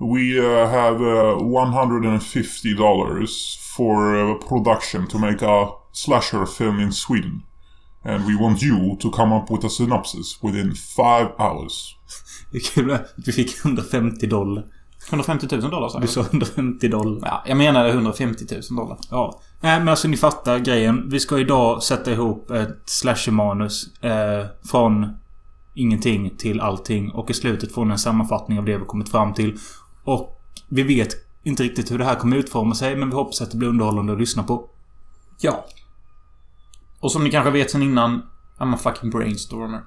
we 0.00 0.40
uh, 0.40 0.66
have 0.68 1.00
uh, 1.00 1.38
$150 1.38 3.56
for 3.76 4.16
uh, 4.16 4.34
production 4.48 5.06
to 5.06 5.18
make 5.18 5.42
a 5.42 5.68
slasher 5.92 6.46
film 6.46 6.80
in 6.80 6.92
Sweden. 6.92 7.42
And 8.04 8.26
we 8.26 8.36
want 8.36 8.62
you 8.62 8.96
to 9.00 9.10
come 9.10 9.32
up 9.36 9.50
with 9.50 9.64
a 9.64 9.70
synopsis 9.70 10.38
within 10.42 10.74
five 10.74 11.28
hours. 11.38 11.96
Det 12.50 12.58
är 12.58 12.62
kul 12.74 12.90
att 12.90 13.14
vi 13.26 13.32
fick 13.32 13.64
150 13.64 14.26
dollar. 14.26 14.64
150 15.08 15.56
000 15.56 15.70
dollar 15.70 15.88
sa 15.88 15.98
Du 15.98 16.02
jag. 16.04 16.10
sa 16.10 16.20
150 16.20 16.88
dollar. 16.88 17.28
Ja, 17.28 17.42
jag 17.46 17.56
menade 17.56 17.90
150 17.90 18.44
000 18.70 18.76
dollar. 18.76 18.98
Ja. 19.10 19.40
Nej 19.60 19.78
men 19.78 19.88
alltså 19.88 20.08
ni 20.08 20.16
fattar 20.16 20.58
grejen. 20.58 21.08
Vi 21.10 21.20
ska 21.20 21.38
idag 21.38 21.82
sätta 21.82 22.12
ihop 22.12 22.50
ett 22.50 22.82
slasher-manus. 22.86 24.02
Eh, 24.02 24.46
från 24.70 25.06
ingenting 25.74 26.30
till 26.38 26.60
allting. 26.60 27.10
Och 27.10 27.30
i 27.30 27.34
slutet 27.34 27.72
få 27.72 27.82
en 27.82 27.98
sammanfattning 27.98 28.58
av 28.58 28.64
det 28.64 28.78
vi 28.78 28.84
kommit 28.84 29.08
fram 29.08 29.34
till. 29.34 29.58
Och 30.04 30.40
vi 30.68 30.82
vet 30.82 31.14
inte 31.42 31.62
riktigt 31.62 31.90
hur 31.90 31.98
det 31.98 32.04
här 32.04 32.14
kommer 32.14 32.36
utforma 32.36 32.74
sig. 32.74 32.96
Men 32.96 33.10
vi 33.10 33.14
hoppas 33.14 33.40
att 33.40 33.50
det 33.50 33.56
blir 33.56 33.68
underhållande 33.68 34.12
att 34.12 34.18
lyssna 34.18 34.42
på. 34.42 34.70
Ja. 35.40 35.64
Och 37.00 37.12
som 37.12 37.24
ni 37.24 37.30
kanske 37.30 37.50
vet 37.50 37.70
sen 37.70 37.82
innan, 37.82 38.22
I'm 38.58 38.74
a 38.74 38.78
fucking 38.82 39.10
brainstormer. 39.10 39.84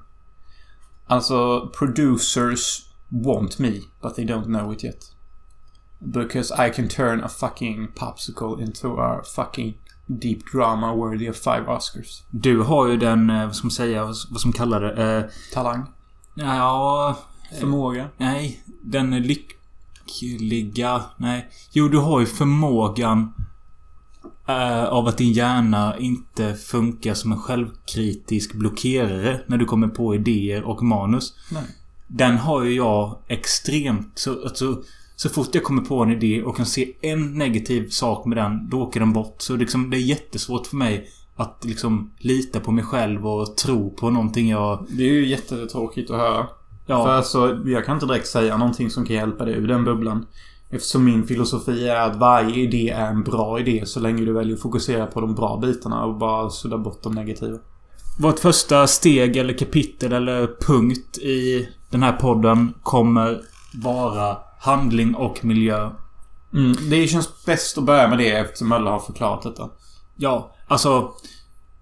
Alltså, 1.08 1.68
producers 1.80 2.86
want 3.10 3.60
me, 3.60 3.82
but 4.02 4.16
they 4.16 4.26
don't 4.26 4.44
know 4.44 4.74
it 4.74 4.84
yet. 4.84 4.98
Because 6.00 6.68
I 6.68 6.70
can 6.70 6.88
turn 6.88 7.24
a 7.24 7.30
fucking 7.30 7.88
popsicle 7.96 8.62
into 8.62 8.98
a 9.00 9.22
fucking 9.36 9.78
deep 10.08 10.40
drama 10.52 10.96
worthy 10.96 11.30
of 11.30 11.36
five 11.36 11.64
Oscars. 11.68 12.24
Du 12.30 12.62
har 12.62 12.88
ju 12.88 12.98
den, 12.98 13.30
eh, 13.30 13.46
vad 13.46 13.56
ska 13.56 13.66
man 13.66 13.72
säga, 13.72 14.06
vad 14.06 14.42
som 14.42 14.54
kallar 14.54 14.82
det? 14.82 15.18
Eh, 15.18 15.24
Talang. 15.54 15.86
ja... 16.36 17.18
Förmåga. 17.60 18.10
Nej, 18.18 18.64
den 18.82 19.14
är 19.14 19.20
lyckliga... 20.22 21.02
Nej. 21.18 21.50
Jo, 21.72 21.88
du 21.88 21.98
har 21.98 22.20
ju 22.20 22.26
förmågan 22.26 23.34
eh, 24.48 24.84
av 24.84 25.08
att 25.08 25.18
din 25.18 25.34
hjärna 25.34 25.98
inte 25.98 26.54
funkar 26.54 27.14
som 27.14 27.32
en 27.32 27.40
självkritisk 27.40 28.54
blockerare 28.54 29.42
när 29.48 29.58
du 29.58 29.66
kommer 29.66 29.88
på 29.88 30.16
idéer 30.16 30.64
och 30.64 30.84
manus. 30.84 31.34
Nej. 31.52 31.64
Den 32.08 32.38
har 32.38 32.64
ju 32.64 32.76
jag 32.76 33.18
extremt... 33.28 34.12
Så, 34.16 34.44
alltså, 34.44 34.82
så 35.16 35.30
fort 35.30 35.56
jag 35.56 35.64
kommer 35.64 35.82
på 35.82 36.04
en 36.04 36.12
idé 36.12 36.44
och 36.44 36.58
kan 36.58 36.66
se 36.66 36.94
en 37.02 37.38
negativ 37.38 37.90
sak 37.90 38.26
med 38.26 38.38
den, 38.38 38.70
då 38.70 38.82
åker 38.82 39.00
den 39.00 39.14
bort. 39.14 39.36
Så 39.42 39.56
liksom, 39.56 39.90
det 39.90 39.98
är 39.98 40.02
jättesvårt 40.02 40.68
för 40.68 40.76
mig 40.76 41.08
att 41.36 41.66
liksom 41.66 42.12
lita 42.18 42.60
på 42.60 42.72
mig 42.72 42.84
själv 42.84 43.28
och 43.28 43.58
tro 43.58 43.90
på 43.90 44.10
någonting 44.10 44.50
jag... 44.50 44.86
Det 44.90 45.04
är 45.04 45.14
ju 45.14 45.28
jättetråkigt 45.28 46.12
att 46.12 46.18
höra. 46.18 46.48
Ja, 46.90 47.04
För 47.04 47.12
alltså, 47.12 47.60
jag 47.66 47.86
kan 47.86 47.94
inte 47.94 48.06
direkt 48.06 48.28
säga 48.28 48.58
någonting 48.58 48.90
som 48.90 49.06
kan 49.06 49.16
hjälpa 49.16 49.46
dig 49.46 49.54
ur 49.54 49.68
den 49.68 49.84
bubblan. 49.84 50.26
Eftersom 50.70 51.06
min 51.06 51.28
filosofi 51.28 51.88
är 51.88 52.02
att 52.02 52.16
varje 52.16 52.56
idé 52.56 52.90
är 52.90 53.08
en 53.08 53.24
bra 53.24 53.60
idé 53.60 53.86
så 53.86 54.00
länge 54.00 54.26
du 54.26 54.34
väljer 54.34 54.56
att 54.56 54.62
fokusera 54.62 55.06
på 55.06 55.22
de 55.22 55.36
bra 55.36 55.58
bitarna 55.58 56.06
och 56.06 56.16
bara 56.16 56.50
sudda 56.50 56.78
bort 56.78 57.04
de 57.04 57.16
negativa. 57.16 57.58
Vårt 58.20 58.40
första 58.40 58.88
steg 58.88 59.38
eller 59.38 59.58
kapitel 59.58 60.14
eller 60.14 60.50
punkt 60.68 61.18
i 61.18 61.70
den 61.90 62.04
här 62.04 62.14
podden 62.14 62.74
kommer 62.84 63.42
vara 63.84 64.38
handling 64.60 65.16
och 65.16 65.46
miljö. 65.46 65.90
Mm, 66.54 66.76
det 66.90 67.08
känns 67.08 67.46
bäst 67.46 67.78
att 67.78 67.84
börja 67.84 68.08
med 68.08 68.18
det 68.18 68.32
eftersom 68.32 68.70
Mölle 68.70 68.90
har 68.90 69.00
förklarat 69.00 69.44
detta. 69.44 69.70
Ja, 70.16 70.56
alltså... 70.68 71.12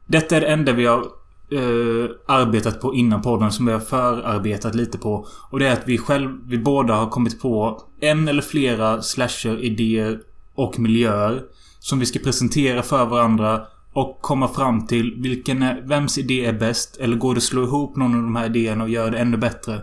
Detta 0.07 0.35
är 0.35 0.41
det 0.41 0.47
enda 0.47 0.71
vi 0.71 0.85
har 0.85 1.05
eh, 1.51 2.09
arbetat 2.27 2.81
på 2.81 2.93
innan 2.93 3.21
podden 3.21 3.51
som 3.51 3.65
vi 3.65 3.71
har 3.71 3.79
förarbetat 3.79 4.75
lite 4.75 4.97
på. 4.97 5.27
Och 5.49 5.59
det 5.59 5.67
är 5.67 5.73
att 5.73 5.87
vi 5.87 5.97
själv, 5.97 6.29
vi 6.45 6.57
båda 6.57 6.95
har 6.95 7.09
kommit 7.09 7.41
på 7.41 7.81
en 7.99 8.27
eller 8.27 8.41
flera 8.41 9.01
slasher-idéer 9.01 10.19
och 10.55 10.79
miljöer. 10.79 11.41
Som 11.79 11.99
vi 11.99 12.05
ska 12.05 12.19
presentera 12.19 12.81
för 12.81 13.05
varandra 13.05 13.61
och 13.93 14.21
komma 14.21 14.47
fram 14.47 14.87
till 14.87 15.15
vilken 15.17 15.61
är, 15.61 15.81
vems 15.81 16.17
idé 16.17 16.45
är 16.45 16.53
bäst? 16.53 16.97
Eller 16.97 17.17
går 17.17 17.33
det 17.33 17.37
att 17.37 17.43
slå 17.43 17.63
ihop 17.63 17.95
någon 17.95 18.15
av 18.15 18.21
de 18.21 18.35
här 18.35 18.45
idéerna 18.45 18.83
och 18.83 18.89
göra 18.89 19.09
det 19.09 19.17
ännu 19.17 19.37
bättre? 19.37 19.81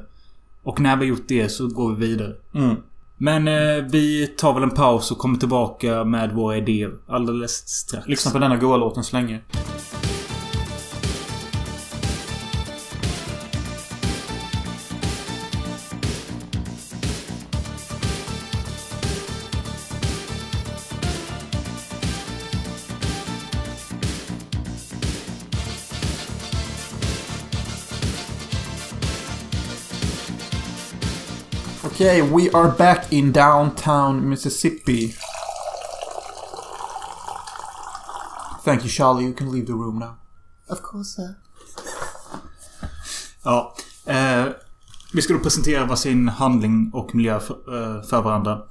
Och 0.62 0.80
när 0.80 0.96
vi 0.96 1.04
har 1.04 1.08
gjort 1.08 1.28
det 1.28 1.48
så 1.48 1.68
går 1.68 1.94
vi 1.94 2.06
vidare. 2.06 2.32
Mm. 2.54 2.76
Men 3.18 3.48
eh, 3.48 3.84
vi 3.90 4.26
tar 4.26 4.54
väl 4.54 4.62
en 4.62 4.70
paus 4.70 5.10
och 5.10 5.18
kommer 5.18 5.38
tillbaka 5.38 6.04
med 6.04 6.32
våra 6.32 6.56
idéer 6.56 6.92
alldeles 7.08 7.68
strax. 7.68 8.08
Lyssna 8.08 8.30
på 8.30 8.38
denna 8.38 8.56
goa 8.56 8.76
låten 8.76 9.04
så 9.04 9.16
länge. 9.16 9.40
Okay, 32.02 32.20
we 32.20 32.50
are 32.50 32.68
back 32.68 33.12
in 33.12 33.32
downtown 33.32 34.28
Mississippi. 34.28 35.14
Thank 38.64 38.82
you, 38.82 38.88
Charlie. 38.88 39.24
You 39.24 39.32
can 39.32 39.52
leave 39.52 39.66
the 39.66 39.74
room 39.74 39.98
now. 40.00 40.16
Of 40.68 40.82
course, 40.82 41.08
sir. 41.14 41.34
Ja. 43.44 43.74
Eh, 44.06 44.46
vi 45.14 45.22
ska 45.22 45.34
då 45.34 45.38
presentera 45.38 45.86
varsin 45.86 46.28
handling 46.28 46.90
och 46.94 47.14
miljö 47.14 47.40
för, 47.40 47.54
eh, 47.54 48.02
för 48.02 48.22
varandra. 48.22 48.62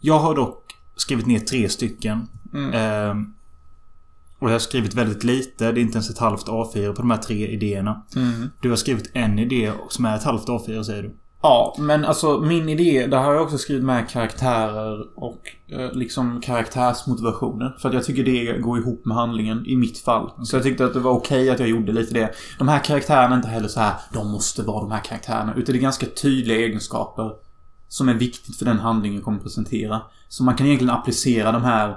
Jag 0.00 0.18
har 0.18 0.34
dock 0.34 0.74
skrivit 0.96 1.26
ner 1.26 1.40
tre 1.40 1.68
stycken. 1.68 2.28
Eh, 2.74 3.14
och 4.38 4.48
jag 4.48 4.54
har 4.54 4.58
skrivit 4.58 4.94
väldigt 4.94 5.24
lite. 5.24 5.72
Det 5.72 5.80
är 5.80 5.82
inte 5.82 5.96
ens 5.96 6.10
ett 6.10 6.18
halvt 6.18 6.46
A4 6.46 6.92
på 6.92 7.02
de 7.02 7.10
här 7.10 7.18
tre 7.18 7.48
idéerna. 7.48 8.02
Du 8.60 8.68
har 8.68 8.76
skrivit 8.76 9.10
en 9.12 9.38
idé 9.38 9.72
som 9.88 10.04
är 10.04 10.16
ett 10.16 10.24
halvt 10.24 10.48
A4 10.48 10.82
säger 10.82 11.02
du. 11.02 11.16
Ja, 11.46 11.74
men 11.78 12.04
alltså 12.04 12.40
min 12.40 12.68
idé, 12.68 13.06
där 13.06 13.18
har 13.18 13.34
jag 13.34 13.42
också 13.42 13.58
skrivit 13.58 13.84
med 13.84 14.08
karaktärer 14.08 15.18
och 15.18 15.40
eh, 15.68 15.92
liksom 15.92 16.40
karaktärsmotivationer. 16.40 17.76
För 17.78 17.88
att 17.88 17.94
jag 17.94 18.04
tycker 18.04 18.24
det 18.24 18.58
går 18.58 18.78
ihop 18.78 19.04
med 19.04 19.16
handlingen 19.16 19.66
i 19.66 19.76
mitt 19.76 19.98
fall. 19.98 20.30
Så 20.44 20.56
jag 20.56 20.62
tyckte 20.62 20.84
att 20.84 20.94
det 20.94 21.00
var 21.00 21.10
okej 21.10 21.50
att 21.50 21.60
jag 21.60 21.68
gjorde 21.68 21.92
lite 21.92 22.14
det. 22.14 22.34
De 22.58 22.68
här 22.68 22.78
karaktärerna 22.78 23.34
är 23.34 23.36
inte 23.36 23.48
heller 23.48 23.68
så 23.68 23.80
här, 23.80 23.94
de 24.12 24.30
måste 24.30 24.62
vara 24.62 24.80
de 24.80 24.90
här 24.90 25.00
karaktärerna. 25.00 25.54
Utan 25.56 25.72
det 25.72 25.78
är 25.78 25.82
ganska 25.82 26.06
tydliga 26.06 26.56
egenskaper 26.56 27.32
som 27.88 28.08
är 28.08 28.14
viktigt 28.14 28.56
för 28.56 28.64
den 28.64 28.78
handling 28.78 29.14
jag 29.14 29.24
kommer 29.24 29.38
presentera. 29.38 30.02
Så 30.28 30.44
man 30.44 30.56
kan 30.56 30.66
egentligen 30.66 30.94
applicera 30.94 31.52
de 31.52 31.64
här 31.64 31.96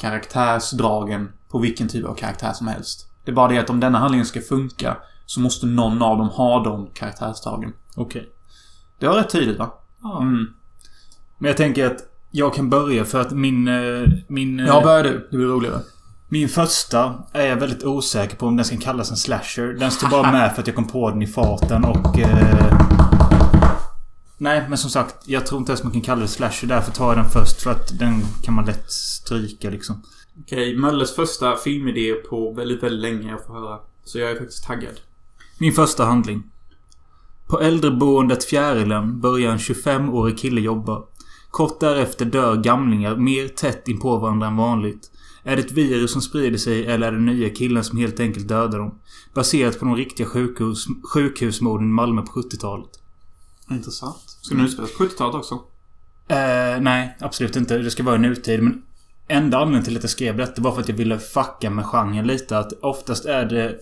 karaktärsdragen 0.00 1.28
på 1.48 1.58
vilken 1.58 1.88
typ 1.88 2.04
av 2.04 2.14
karaktär 2.14 2.52
som 2.52 2.66
helst. 2.66 3.10
Det 3.24 3.30
är 3.30 3.34
bara 3.34 3.48
det 3.48 3.58
att 3.58 3.70
om 3.70 3.80
denna 3.80 3.98
handlingen 3.98 4.26
ska 4.26 4.40
funka 4.40 4.96
så 5.26 5.40
måste 5.40 5.66
någon 5.66 6.02
av 6.02 6.18
dem 6.18 6.28
ha 6.28 6.64
de 6.64 6.86
karaktärsdragen. 6.94 7.72
Okej. 7.96 8.28
Det 8.98 9.08
var 9.08 9.16
rätt 9.16 9.30
tydligt 9.30 9.58
va? 9.58 9.74
Ja. 10.02 10.20
Mm. 10.22 10.46
Men 11.38 11.48
jag 11.48 11.56
tänker 11.56 11.86
att 11.86 11.98
jag 12.30 12.54
kan 12.54 12.70
börja 12.70 13.04
för 13.04 13.20
att 13.20 13.30
min... 13.32 13.68
eh, 13.68 14.08
Min, 14.28 14.60
eh, 14.60 14.66
Ja, 14.66 14.80
börja 14.82 15.02
du. 15.02 15.28
Det 15.30 15.36
blir 15.36 15.46
roligare. 15.46 15.80
min 16.28 16.48
första 16.48 17.14
är 17.32 17.46
jag 17.46 17.56
väldigt 17.56 17.84
osäker 17.84 18.36
på 18.36 18.46
om 18.46 18.56
den 18.56 18.64
ska 18.64 18.76
kallas 18.76 19.10
en 19.10 19.16
slasher. 19.16 19.66
Den 19.80 19.90
står 19.90 20.08
bara 20.08 20.32
med 20.32 20.52
för 20.54 20.60
att 20.62 20.66
jag 20.66 20.76
kom 20.76 20.88
på 20.88 21.10
den 21.10 21.22
i 21.22 21.26
farten 21.26 21.84
och... 21.84 22.18
Eh, 22.18 22.78
nej, 24.38 24.66
men 24.68 24.78
som 24.78 24.90
sagt. 24.90 25.14
Jag 25.28 25.46
tror 25.46 25.58
inte 25.60 25.72
ens 25.72 25.82
man 25.82 25.92
kan 25.92 26.02
kalla 26.02 26.22
det 26.22 26.28
slasher. 26.28 26.66
Därför 26.68 26.92
tar 26.92 27.08
jag 27.08 27.16
den 27.16 27.30
först. 27.30 27.62
För 27.62 27.70
att 27.70 27.98
den 27.98 28.22
kan 28.42 28.54
man 28.54 28.64
lätt 28.66 28.90
stryka 28.90 29.70
liksom. 29.70 30.02
Okej, 30.40 30.76
Mölles 30.76 31.14
första 31.16 31.56
filmidé 31.56 32.12
på 32.14 32.52
väldigt, 32.52 32.82
väldigt 32.82 33.00
länge 33.00 33.30
jag 33.30 33.44
får 33.46 33.54
höra. 33.54 33.78
Så 34.04 34.18
jag 34.18 34.30
är 34.30 34.36
faktiskt 34.36 34.64
taggad. 34.64 35.00
Min 35.58 35.72
första 35.72 36.04
handling. 36.04 36.42
På 37.48 37.60
äldreboendet 37.60 38.44
Fjärilen 38.44 39.20
börjar 39.20 39.52
en 39.52 39.58
25-årig 39.58 40.38
kille 40.38 40.60
jobba. 40.60 41.02
Kort 41.50 41.80
därefter 41.80 42.24
dör 42.24 42.56
gamlingar 42.56 43.16
mer 43.16 43.48
tätt 43.48 43.88
in 43.88 44.00
på 44.00 44.16
varandra 44.16 44.46
än 44.46 44.56
vanligt. 44.56 45.10
Är 45.42 45.56
det 45.56 45.62
ett 45.62 45.72
virus 45.72 46.12
som 46.12 46.22
sprider 46.22 46.58
sig 46.58 46.86
eller 46.86 47.06
är 47.06 47.12
det 47.12 47.18
nya 47.18 47.50
killen 47.50 47.84
som 47.84 47.98
helt 47.98 48.20
enkelt 48.20 48.48
dödar 48.48 48.78
dem? 48.78 48.98
Baserat 49.34 49.78
på 49.78 49.84
de 49.84 49.96
riktiga 49.96 50.26
sjukhus, 50.26 50.86
sjukhusmorden 51.12 51.88
i 51.88 51.92
Malmö 51.92 52.22
på 52.22 52.40
70-talet. 52.40 52.90
Intressant. 53.70 54.22
Ska 54.42 54.54
den 54.54 54.64
utspelas 54.64 54.96
på 54.96 55.04
70-talet 55.04 55.34
också? 55.34 55.54
Eh, 56.28 56.80
nej, 56.80 57.16
absolut 57.20 57.56
inte. 57.56 57.78
Det 57.78 57.90
ska 57.90 58.02
vara 58.02 58.16
i 58.16 58.18
nutid. 58.18 58.62
Men 58.62 58.82
enda 59.28 59.58
anledningen 59.58 59.84
till 59.84 59.96
att 59.96 60.02
jag 60.02 60.10
skrev 60.10 60.36
detta 60.36 60.62
var 60.62 60.72
för 60.72 60.80
att 60.80 60.88
jag 60.88 60.96
ville 60.96 61.18
fucka 61.18 61.70
med 61.70 61.86
genren 61.86 62.26
lite. 62.26 62.58
Att 62.58 62.72
oftast 62.72 63.24
är 63.24 63.44
det 63.44 63.78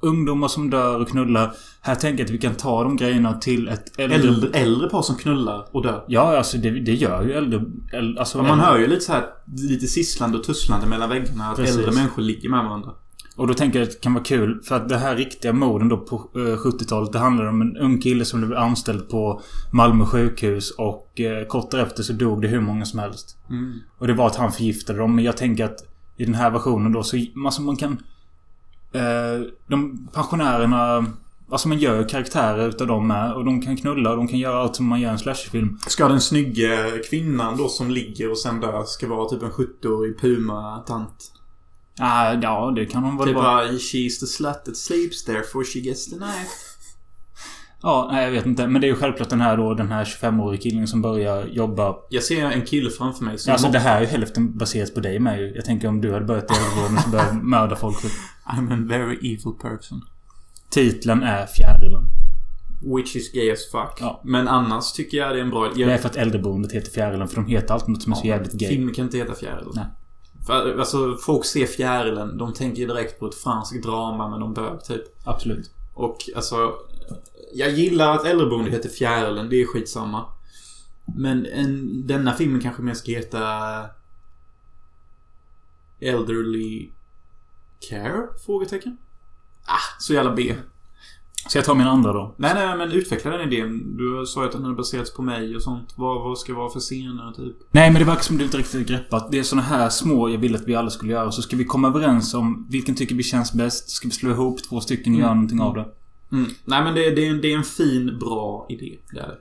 ungdomar 0.00 0.48
som 0.48 0.70
dör 0.70 1.00
och 1.00 1.08
knullar. 1.08 1.52
Här 1.80 1.94
tänker 1.94 2.18
jag 2.18 2.24
att 2.24 2.34
vi 2.34 2.38
kan 2.38 2.54
ta 2.54 2.82
de 2.82 2.96
grejerna 2.96 3.34
till 3.34 3.68
ett 3.68 3.98
äldre... 3.98 4.16
Äldre, 4.16 4.50
äldre 4.58 4.88
par 4.88 5.02
som 5.02 5.16
knullar 5.16 5.66
och 5.72 5.82
dör. 5.82 6.04
Ja, 6.08 6.36
alltså 6.36 6.58
det, 6.58 6.70
det 6.70 6.94
gör 6.94 7.22
ju 7.22 7.32
äldre... 7.32 7.64
äldre 7.92 8.20
alltså, 8.20 8.42
man 8.42 8.60
hör 8.60 8.78
ju 8.78 8.86
lite 8.86 9.04
så 9.04 9.12
här 9.12 9.24
lite 9.56 9.86
sisslande 9.86 10.38
och 10.38 10.44
tusslande 10.44 10.86
mellan 10.86 11.08
väggarna. 11.08 11.44
Att 11.44 11.56
Precis. 11.56 11.76
äldre 11.76 11.92
människor 11.92 12.22
ligger 12.22 12.48
med 12.48 12.64
varandra. 12.64 12.90
Och 13.36 13.46
då 13.46 13.54
tänker 13.54 13.78
jag 13.78 13.86
att 13.86 13.92
det 13.94 14.00
kan 14.00 14.14
vara 14.14 14.24
kul. 14.24 14.60
För 14.64 14.76
att 14.76 14.88
det 14.88 14.96
här 14.96 15.16
riktiga 15.16 15.52
morden 15.52 15.88
då 15.88 15.96
på 15.96 16.16
eh, 16.34 16.38
70-talet. 16.38 17.12
Det 17.12 17.18
handlar 17.18 17.46
om 17.46 17.62
en 17.62 17.76
ung 17.76 18.00
kille 18.00 18.24
som 18.24 18.40
blev 18.40 18.58
anställd 18.58 19.08
på 19.08 19.42
Malmö 19.72 20.04
sjukhus. 20.06 20.70
Och 20.70 21.20
eh, 21.20 21.46
kort 21.46 21.70
därefter 21.70 22.02
så 22.02 22.12
dog 22.12 22.42
det 22.42 22.48
hur 22.48 22.60
många 22.60 22.84
som 22.84 22.98
helst. 22.98 23.36
Och 23.98 24.06
det 24.06 24.14
var 24.14 24.26
att 24.26 24.36
han 24.36 24.52
förgiftade 24.52 24.98
dem. 24.98 25.14
Men 25.14 25.24
jag 25.24 25.36
tänker 25.36 25.64
att 25.64 25.78
i 26.16 26.24
den 26.24 26.34
här 26.34 26.50
versionen 26.50 26.92
då 26.92 27.02
så... 27.02 27.16
Alltså 27.44 27.62
man 27.62 27.76
kan... 27.76 27.98
Eh, 28.98 29.42
de 29.66 30.08
pensionärerna... 30.12 31.06
Alltså 31.50 31.68
man 31.68 31.78
gör 31.78 32.08
karaktärer 32.08 32.68
utav 32.68 32.86
dem 32.86 33.06
med. 33.06 33.32
Och 33.32 33.44
de 33.44 33.62
kan 33.62 33.76
knulla 33.76 34.10
och 34.10 34.16
de 34.16 34.28
kan 34.28 34.38
göra 34.38 34.60
allt 34.60 34.76
som 34.76 34.86
man 34.86 35.00
gör 35.00 35.08
i 35.08 35.12
en 35.12 35.18
slasherfilm. 35.18 35.78
Ska 35.86 36.08
den 36.08 36.20
snygga 36.20 36.76
kvinnan 37.10 37.56
då 37.56 37.68
som 37.68 37.90
ligger 37.90 38.30
och 38.30 38.38
sen 38.38 38.60
dör 38.60 38.84
ska 38.84 39.08
vara 39.08 39.28
typ 39.28 39.42
en 39.42 39.50
70-årig 39.50 40.20
puma-tant? 40.20 41.32
Ah, 42.00 42.32
ja, 42.42 42.72
det 42.76 42.86
kan 42.86 43.02
de 43.02 43.16
väl 43.18 43.26
Typ 43.26 43.36
vara. 43.36 43.44
bara 43.44 43.66
She's 43.68 44.20
the 44.20 44.26
slut 44.26 44.64
that 44.64 44.76
sleeps 44.76 45.24
there 45.24 45.42
for 45.42 45.64
she 45.64 45.78
gets 45.78 46.10
the 46.10 46.16
knife. 46.16 46.50
Ja, 47.82 48.08
nej, 48.12 48.24
jag 48.24 48.30
vet 48.32 48.46
inte. 48.46 48.66
Men 48.66 48.80
det 48.80 48.86
är 48.86 48.88
ju 48.88 48.96
självklart 48.96 49.28
den 49.30 49.40
här 49.40 49.56
då, 49.56 49.74
den 49.74 49.92
här 49.92 50.04
25-åriga 50.04 50.60
killen 50.60 50.88
som 50.88 51.02
börjar 51.02 51.46
jobba 51.46 51.96
Jag 52.10 52.22
ser 52.22 52.44
en 52.44 52.64
kille 52.66 52.90
framför 52.90 53.24
mig 53.24 53.38
som... 53.38 53.52
Alltså 53.52 53.68
det 53.68 53.78
här 53.78 53.96
är 53.96 54.00
ju 54.00 54.06
hälften 54.06 54.58
baserat 54.58 54.94
på 54.94 55.00
dig 55.00 55.18
med. 55.18 55.52
Jag 55.56 55.64
tänker 55.64 55.88
om 55.88 56.00
du 56.00 56.12
hade 56.12 56.24
börjat 56.24 56.50
i 56.50 56.54
äldrevården 56.54 57.02
så 57.04 57.10
började 57.10 57.32
mörda 57.32 57.76
folk. 57.76 57.96
I'm 58.48 58.72
a 58.72 58.88
very 58.88 59.16
evil 59.16 59.52
person. 59.60 60.02
Titeln 60.70 61.22
är 61.22 61.46
Fjärilen. 61.46 62.06
Which 62.96 63.16
is 63.16 63.32
gay 63.32 63.50
as 63.50 63.70
fuck. 63.72 63.98
Ja. 64.00 64.20
Men 64.24 64.48
annars 64.48 64.92
tycker 64.92 65.18
jag 65.18 65.34
det 65.34 65.38
är 65.38 65.42
en 65.42 65.50
bra... 65.50 65.72
Det 65.74 65.82
är 65.82 65.98
för 65.98 66.08
att 66.08 66.16
äldreboendet 66.16 66.72
heter 66.72 66.90
Fjärilen. 66.90 67.28
För 67.28 67.36
de 67.36 67.46
heter 67.46 67.74
alltid 67.74 67.88
något 67.88 68.02
som 68.02 68.12
är 68.12 68.16
så 68.16 68.26
jävligt 68.26 68.52
gay. 68.52 68.68
Filmen 68.68 68.94
kan 68.94 69.04
inte 69.04 69.16
heta 69.16 69.34
Fjärilen. 69.34 69.72
Nej. 69.74 69.86
För, 70.46 70.78
alltså, 70.78 71.16
folk 71.16 71.44
ser 71.44 71.66
Fjärilen. 71.66 72.38
De 72.38 72.52
tänker 72.52 72.86
direkt 72.86 73.20
på 73.20 73.26
ett 73.26 73.34
franskt 73.34 73.82
drama 73.82 74.28
med 74.28 74.40
någon 74.40 74.54
bög, 74.54 74.84
typ. 74.84 75.02
Absolut. 75.24 75.70
Och 75.94 76.16
alltså... 76.36 76.74
Jag 77.54 77.70
gillar 77.70 78.14
att 78.14 78.26
äldreboende 78.26 78.70
heter 78.70 78.88
Fjärilen. 78.88 79.48
Det 79.48 79.62
är 79.62 79.66
skitsamma. 79.66 80.24
Men 81.16 81.46
en, 81.46 82.06
denna 82.06 82.32
filmen 82.32 82.60
kanske 82.60 82.82
mer 82.82 82.94
ska 82.94 83.10
heta... 83.12 83.40
Elderly 86.00 86.90
Care? 87.88 88.26
Frågetecken. 88.46 88.98
Ah, 89.66 90.00
så 90.00 90.14
jävla 90.14 90.32
B. 90.32 90.54
Så 91.48 91.58
jag 91.58 91.64
tar 91.64 91.74
min 91.74 91.86
andra 91.86 92.12
då. 92.12 92.34
Nej, 92.36 92.54
nej, 92.54 92.76
men 92.76 92.92
utveckla 92.92 93.30
den 93.30 93.52
idén. 93.52 93.96
Du 93.96 94.26
sa 94.26 94.40
ju 94.40 94.46
att 94.46 94.52
den 94.52 94.62
hade 94.62 94.74
baserats 94.74 95.14
på 95.14 95.22
mig 95.22 95.56
och 95.56 95.62
sånt. 95.62 95.94
Vad, 95.96 96.22
vad 96.22 96.38
ska 96.38 96.54
vara 96.54 96.70
för 96.70 96.80
scener, 96.80 97.32
typ? 97.32 97.56
Nej, 97.70 97.90
men 97.90 97.98
det 98.00 98.06
verkar 98.06 98.22
som 98.22 98.38
du 98.38 98.44
inte 98.44 98.58
riktigt 98.58 98.86
greppat. 98.88 99.32
Det 99.32 99.38
är 99.38 99.42
såna 99.42 99.62
här 99.62 99.88
små 99.88 100.28
jag 100.28 100.38
vill 100.38 100.54
att 100.54 100.66
vi 100.68 100.74
alla 100.74 100.90
skulle 100.90 101.12
göra. 101.12 101.32
Så 101.32 101.42
ska 101.42 101.56
vi 101.56 101.64
komma 101.64 101.88
överens 101.88 102.34
om 102.34 102.66
vilken 102.70 102.94
tycker 102.94 103.14
vi 103.14 103.22
känns 103.22 103.52
bäst. 103.52 103.90
Ska 103.90 104.08
vi 104.08 104.14
slå 104.14 104.30
ihop 104.30 104.62
två 104.68 104.80
stycken 104.80 105.14
och 105.14 105.20
göra 105.20 105.34
någonting 105.34 105.60
av 105.60 105.74
det. 105.74 105.88
Mm. 106.32 106.50
Nej, 106.64 106.82
men 106.82 106.94
det, 106.94 107.10
det, 107.10 107.26
är 107.26 107.30
en, 107.30 107.40
det 107.40 107.52
är 107.52 107.56
en 107.56 107.64
fin, 107.64 108.18
bra 108.18 108.66
idé. 108.68 108.98
Det 109.12 109.20
är 109.20 109.26
det. 109.28 109.38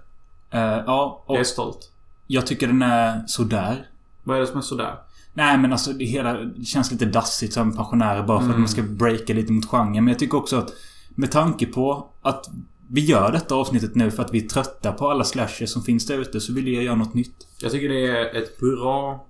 Eh, 0.57 0.83
ja, 0.85 1.23
och 1.25 1.35
Jag 1.35 1.39
är 1.39 1.43
stolt. 1.45 1.91
jag 2.27 2.47
tycker 2.47 2.67
den 2.67 2.81
är 2.81 3.23
sådär. 3.27 3.89
Vad 4.23 4.37
är 4.37 4.41
det 4.41 4.47
som 4.47 4.57
är 4.57 4.61
sådär? 4.61 4.95
Nej 5.37 5.57
men 5.57 5.71
alltså 5.71 5.93
det 5.93 6.05
hela 6.05 6.33
det 6.33 6.65
känns 6.65 6.91
lite 6.91 7.05
dassigt 7.05 7.53
som 7.53 7.75
pensionärer 7.75 8.23
bara 8.23 8.39
för 8.39 8.45
att 8.45 8.49
Mm. 8.49 8.59
man 8.61 8.69
ska 8.69 8.81
breaka 8.81 9.33
lite 9.33 9.51
mot 9.51 9.65
genren. 9.65 9.93
Men 10.03 10.07
jag 10.07 10.19
tycker 10.19 10.37
också 10.37 10.55
att 10.55 10.73
med 11.09 11.31
tanke 11.31 11.65
på 11.65 12.09
att 12.21 12.45
vi 12.89 13.01
gör 13.05 13.31
detta 13.31 13.55
avsnittet 13.55 13.95
nu 13.95 14.11
för 14.11 14.23
att 14.23 14.33
vi 14.33 14.43
är 14.45 14.47
trötta 14.49 14.91
på 14.91 15.09
alla 15.09 15.23
slashers 15.23 15.69
som 15.69 15.83
finns 15.83 16.05
där 16.07 16.17
ute 16.19 16.39
så 16.41 16.53
vill 16.53 16.67
jag 16.73 16.83
göra 16.83 16.95
något 16.95 17.13
nytt. 17.13 17.47
Jag 17.61 17.71
tycker 17.71 17.89
det 17.89 18.07
är 18.07 18.35
ett 18.41 18.59
bra... 18.59 19.25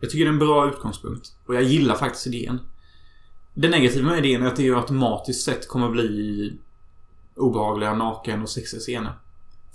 Jag 0.00 0.10
tycker 0.10 0.24
det 0.24 0.28
är 0.28 0.32
en 0.32 0.38
bra 0.38 0.68
utgångspunkt. 0.68 1.28
Och 1.46 1.54
jag 1.54 1.62
gillar 1.62 1.94
faktiskt 1.94 2.26
idén. 2.26 2.60
Det 3.54 3.68
negativa 3.68 4.08
med 4.08 4.18
idén 4.26 4.42
är 4.42 4.46
att 4.46 4.56
det 4.56 4.62
ju 4.62 4.76
automatiskt 4.76 5.44
sett 5.44 5.68
kommer 5.68 5.90
bli 5.90 6.52
obehagliga 7.36 7.94
naken 7.94 8.42
och 8.42 8.48
sexiga 8.48 8.80
scener. 8.80 9.12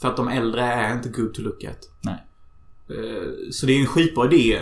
För 0.02 0.08
att 0.08 0.18
de 0.18 0.28
äldre 0.28 0.62
är 0.62 0.94
inte 0.94 1.10
good 1.10 1.34
to 1.34 1.42
look 1.42 1.64
at. 1.64 1.78
Nej. 2.02 2.26
Eh, 2.90 3.28
Så 3.52 3.66
det 3.66 3.74
är 3.74 3.80
en 3.80 3.86
skitbra 3.88 4.26
idé 4.34 4.62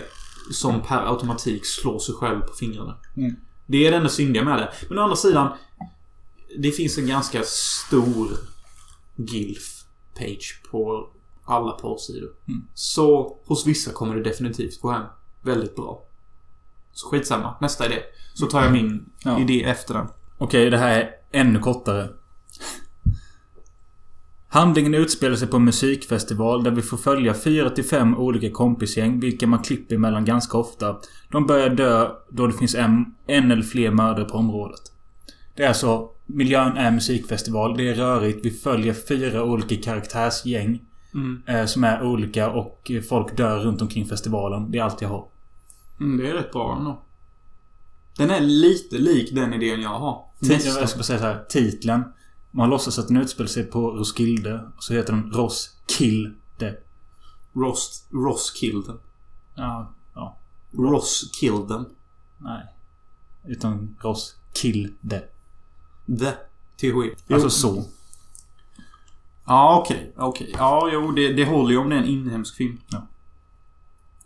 som 0.52 0.82
per 0.82 0.98
automatik 1.12 1.66
slår 1.66 2.00
sig 2.00 2.16
själv 2.16 2.42
på 2.42 2.54
fingrarna. 2.54 2.96
Mm. 3.18 3.36
Det 3.66 3.88
är 3.88 3.92
det 3.92 3.98
enda 3.98 4.10
syndiga 4.10 4.44
med 4.44 4.58
det. 4.60 4.74
Men 4.90 4.98
å 5.00 5.02
andra 5.02 5.16
sidan. 5.16 5.58
Det 6.58 6.72
finns 6.72 6.98
en 6.98 7.08
ganska 7.08 7.42
stor 7.44 8.28
GILF-page 9.16 10.62
på 10.72 11.10
alla 11.46 11.72
porrsidor. 11.72 12.30
Mm. 12.48 12.68
Så 12.74 13.38
hos 13.46 13.68
vissa 13.68 13.92
kommer 13.92 14.16
det 14.16 14.24
definitivt 14.24 14.82
gå 14.82 14.92
hem 14.92 15.06
väldigt 15.42 15.76
bra. 15.76 16.04
Så 16.94 17.08
skitsamma. 17.10 17.56
Nästa 17.62 17.86
idé. 17.86 18.00
Så 18.34 18.46
tar 18.46 18.64
jag 18.64 18.72
min 18.72 19.10
Ja. 19.24 19.40
idé 19.40 19.64
efter 19.64 19.94
den. 19.94 20.08
Okej, 20.38 20.70
det 20.70 20.78
här 20.78 21.00
är 21.00 21.12
ännu 21.32 21.60
kortare. 21.60 22.10
Handlingen 24.52 24.94
utspelar 24.94 25.36
sig 25.36 25.48
på 25.48 25.58
en 25.58 25.64
musikfestival 25.66 26.64
där 26.64 26.72
vi 26.72 26.82
får 26.82 26.98
följa 26.98 27.34
fyra 27.34 27.70
till 27.70 27.84
fem 27.84 28.18
olika 28.18 28.52
kompisgäng, 28.52 29.20
vilka 29.20 29.48
man 29.48 29.60
klipper 29.64 29.98
mellan 29.98 30.26
ganska 30.26 30.58
ofta. 30.58 30.96
De 31.32 31.46
börjar 31.48 31.70
dö 31.70 32.10
då 32.30 32.48
det 32.48 32.54
finns 32.54 32.76
en, 32.76 33.06
en 33.28 33.52
eller 33.52 33.64
fler 33.64 33.92
mördare 33.92 34.26
på 34.26 34.38
området. 34.38 34.82
Det 35.56 35.64
är 35.64 35.68
alltså... 35.68 36.10
Miljön 36.32 36.78
är 36.78 36.92
musikfestival. 36.92 37.78
Det 37.78 37.90
är 37.90 37.96
rörigt. 37.96 38.46
Vi 38.46 38.52
följer 38.52 38.94
fyra 38.94 39.44
olika 39.44 39.76
karaktärsgäng. 39.76 40.82
Mm. 41.14 41.42
Eh, 41.48 41.66
som 41.66 41.84
är 41.84 42.04
olika 42.04 42.50
och 42.50 42.92
folk 43.10 43.38
dör 43.38 43.60
runt 43.60 43.82
omkring 43.82 44.06
festivalen. 44.06 44.72
Det 44.72 44.78
är 44.78 44.84
allt 44.84 45.02
jag 45.02 45.10
har. 45.10 45.26
Mm, 46.00 46.18
det 46.18 46.30
är 46.30 46.34
rätt 46.34 46.52
bra 46.52 46.76
ändå. 46.78 47.02
Den 48.18 48.30
är 48.30 48.40
lite 48.40 48.98
lik 48.98 49.36
den 49.36 49.54
idén 49.54 49.82
jag 49.82 49.90
har. 49.90 50.24
Ti- 50.40 50.66
Jag 50.66 50.76
bara 50.76 50.88
säga 50.88 51.20
så 51.20 51.26
här. 51.26 51.44
Titeln. 51.50 52.04
Man 52.52 52.70
låtsas 52.70 53.00
att 53.00 53.08
den 53.08 53.18
utspelar 53.18 53.48
sig 53.48 53.64
på 53.64 53.92
Roskilde. 53.92 54.72
Och 54.78 54.84
så 54.84 54.94
heter 54.94 55.14
den 55.14 55.32
Roskilde. 55.32 56.78
Rost, 57.54 58.10
them. 58.86 59.00
Ja, 59.56 59.94
ja. 60.16 60.38
Them. 61.68 61.86
Nej. 62.38 62.66
Utan 63.46 63.96
Roskilde. 64.02 65.24
The. 66.20 66.34
THE. 66.80 67.16
Alltså 67.34 67.50
så. 67.50 67.84
Ja, 69.46 69.80
okej. 69.82 70.14
Okej. 70.18 70.56
Ja, 70.58 70.90
jo, 70.94 71.12
det, 71.12 71.34
det 71.34 71.46
håller 71.46 71.72
ju 71.72 71.78
om 71.78 71.90
det 71.90 71.96
är 71.96 72.00
en 72.00 72.06
inhemsk 72.06 72.56
film. 72.56 72.82
Ja. 72.88 73.08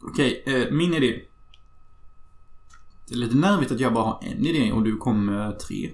Okej, 0.01 0.44
eh, 0.46 0.72
min 0.72 0.94
idé. 0.94 1.22
Det 3.08 3.13
är 3.13 3.18
lite 3.18 3.36
nervigt 3.36 3.72
att 3.72 3.80
jag 3.80 3.94
bara 3.94 4.03
har 4.03 4.20
en 4.22 4.46
idé 4.46 4.72
och 4.72 4.84
du 4.84 4.98
kom 4.98 5.25
med 5.25 5.60
tre. 5.60 5.92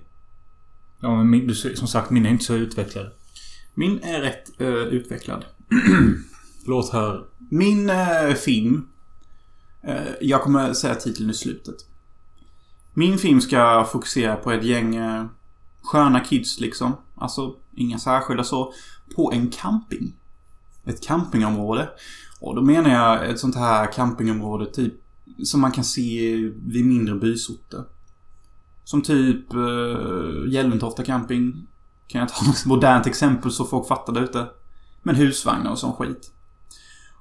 Ja, 1.01 1.15
men 1.15 1.29
min, 1.29 1.47
du, 1.47 1.55
som 1.55 1.87
sagt, 1.87 2.09
min 2.09 2.25
är 2.25 2.29
inte 2.29 2.45
så 2.45 2.53
utvecklad. 2.53 3.11
Min 3.73 3.99
är 4.03 4.21
rätt 4.21 4.61
eh, 4.61 4.67
utvecklad. 4.67 5.45
Låt 6.65 6.89
hör. 6.89 7.25
Min 7.49 7.89
eh, 7.89 8.33
film... 8.33 8.87
Eh, 9.83 10.13
jag 10.21 10.41
kommer 10.41 10.73
säga 10.73 10.95
titeln 10.95 11.29
i 11.29 11.33
slutet. 11.33 11.75
Min 12.93 13.17
film 13.17 13.41
ska 13.41 13.87
fokusera 13.91 14.35
på 14.35 14.51
ett 14.51 14.63
gäng 14.63 14.95
eh, 14.95 15.25
sköna 15.81 16.19
kids 16.19 16.59
liksom. 16.59 16.93
Alltså, 17.15 17.55
inga 17.75 17.99
särskilda 17.99 18.43
så. 18.43 18.73
På 19.15 19.31
en 19.31 19.49
camping. 19.49 20.13
Ett 20.85 21.03
campingområde. 21.03 21.89
Och 22.39 22.55
då 22.55 22.61
menar 22.61 22.89
jag 22.89 23.29
ett 23.29 23.39
sånt 23.39 23.55
här 23.55 23.91
campingområde 23.91 24.65
typ 24.65 24.93
som 25.43 25.61
man 25.61 25.71
kan 25.71 25.83
se 25.83 26.35
vid 26.65 26.85
mindre 26.85 27.15
bysorter. 27.15 27.83
Som 28.89 29.01
typ 29.01 29.53
eh, 29.53 30.53
Hjälmtofta 30.53 31.03
camping. 31.03 31.67
Kan 32.07 32.19
jag 32.21 32.29
ta 32.29 32.45
något 32.45 32.65
modernt 32.65 33.07
exempel 33.07 33.51
så 33.51 33.65
folk 33.65 33.87
fattar 33.87 34.13
det 34.13 34.19
ute. 34.19 34.47
Men 35.03 35.15
husvagnar 35.15 35.71
och 35.71 35.79
sån 35.79 35.93
skit. 35.93 36.31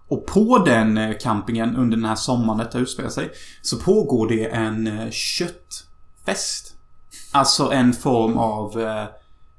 Och 0.09 0.27
på 0.27 0.59
den 0.59 0.99
eh, 0.99 1.17
campingen 1.21 1.77
under 1.77 1.97
den 1.97 2.07
här 2.07 2.15
sommaren 2.15 2.59
detta 2.59 2.79
utspelar 2.79 3.11
sig 3.11 3.31
så 3.63 3.77
pågår 3.77 4.29
det 4.29 4.45
en 4.45 4.87
eh, 4.87 5.11
köttfest. 5.11 6.75
Alltså 7.33 7.71
en 7.73 7.93
form 7.93 8.39
av... 8.39 8.81
eh, 8.81 9.05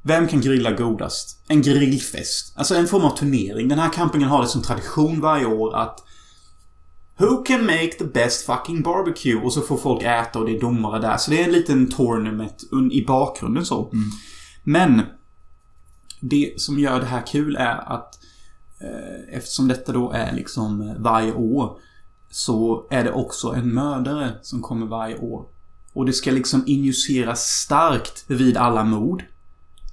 Vem 0.01 0.27
kan 0.27 0.41
grilla 0.41 0.71
godast? 0.71 1.43
En 1.47 1.61
grillfest. 1.61 2.53
Alltså 2.57 2.75
en 2.75 2.87
form 2.87 3.03
av 3.03 3.17
turnering. 3.17 3.67
Den 3.67 3.79
här 3.79 3.93
campingen 3.93 4.29
har 4.29 4.41
det 4.41 4.47
som 4.47 4.61
tradition 4.61 5.21
varje 5.21 5.45
år 5.45 5.75
att 5.75 6.03
Who 7.19 7.43
can 7.43 7.65
make 7.65 7.91
the 7.97 8.05
best 8.05 8.45
fucking 8.45 8.81
barbecue? 8.81 9.35
Och 9.35 9.53
så 9.53 9.61
får 9.61 9.77
folk 9.77 10.03
äta 10.03 10.39
och 10.39 10.45
det 10.45 10.57
är 10.57 10.61
domare 10.61 11.01
där. 11.01 11.17
Så 11.17 11.31
det 11.31 11.41
är 11.41 11.45
en 11.45 11.51
liten 11.51 11.89
tournament 11.89 12.63
i 12.91 13.05
bakgrunden 13.05 13.65
så. 13.65 13.91
Men 14.63 15.01
det 16.19 16.53
som 16.57 16.79
gör 16.79 16.99
det 16.99 17.05
här 17.05 17.27
kul 17.27 17.55
är 17.55 17.93
att 17.97 18.19
eh, 18.81 19.37
eftersom 19.37 19.67
detta 19.67 19.91
då 19.91 20.11
är 20.11 20.33
liksom 20.33 20.81
eh, 20.81 20.95
varje 20.97 21.33
år 21.33 21.77
så 22.29 22.87
är 22.89 23.03
det 23.03 23.11
också 23.11 23.47
en 23.47 23.73
mördare 23.73 24.33
som 24.41 24.61
kommer 24.61 24.85
varje 24.85 25.17
år. 25.17 25.45
Och 25.93 26.05
det 26.05 26.13
ska 26.13 26.31
liksom 26.31 26.63
injiceras 26.67 27.41
starkt 27.41 28.23
vid 28.27 28.57
alla 28.57 28.83
mord. 28.83 29.23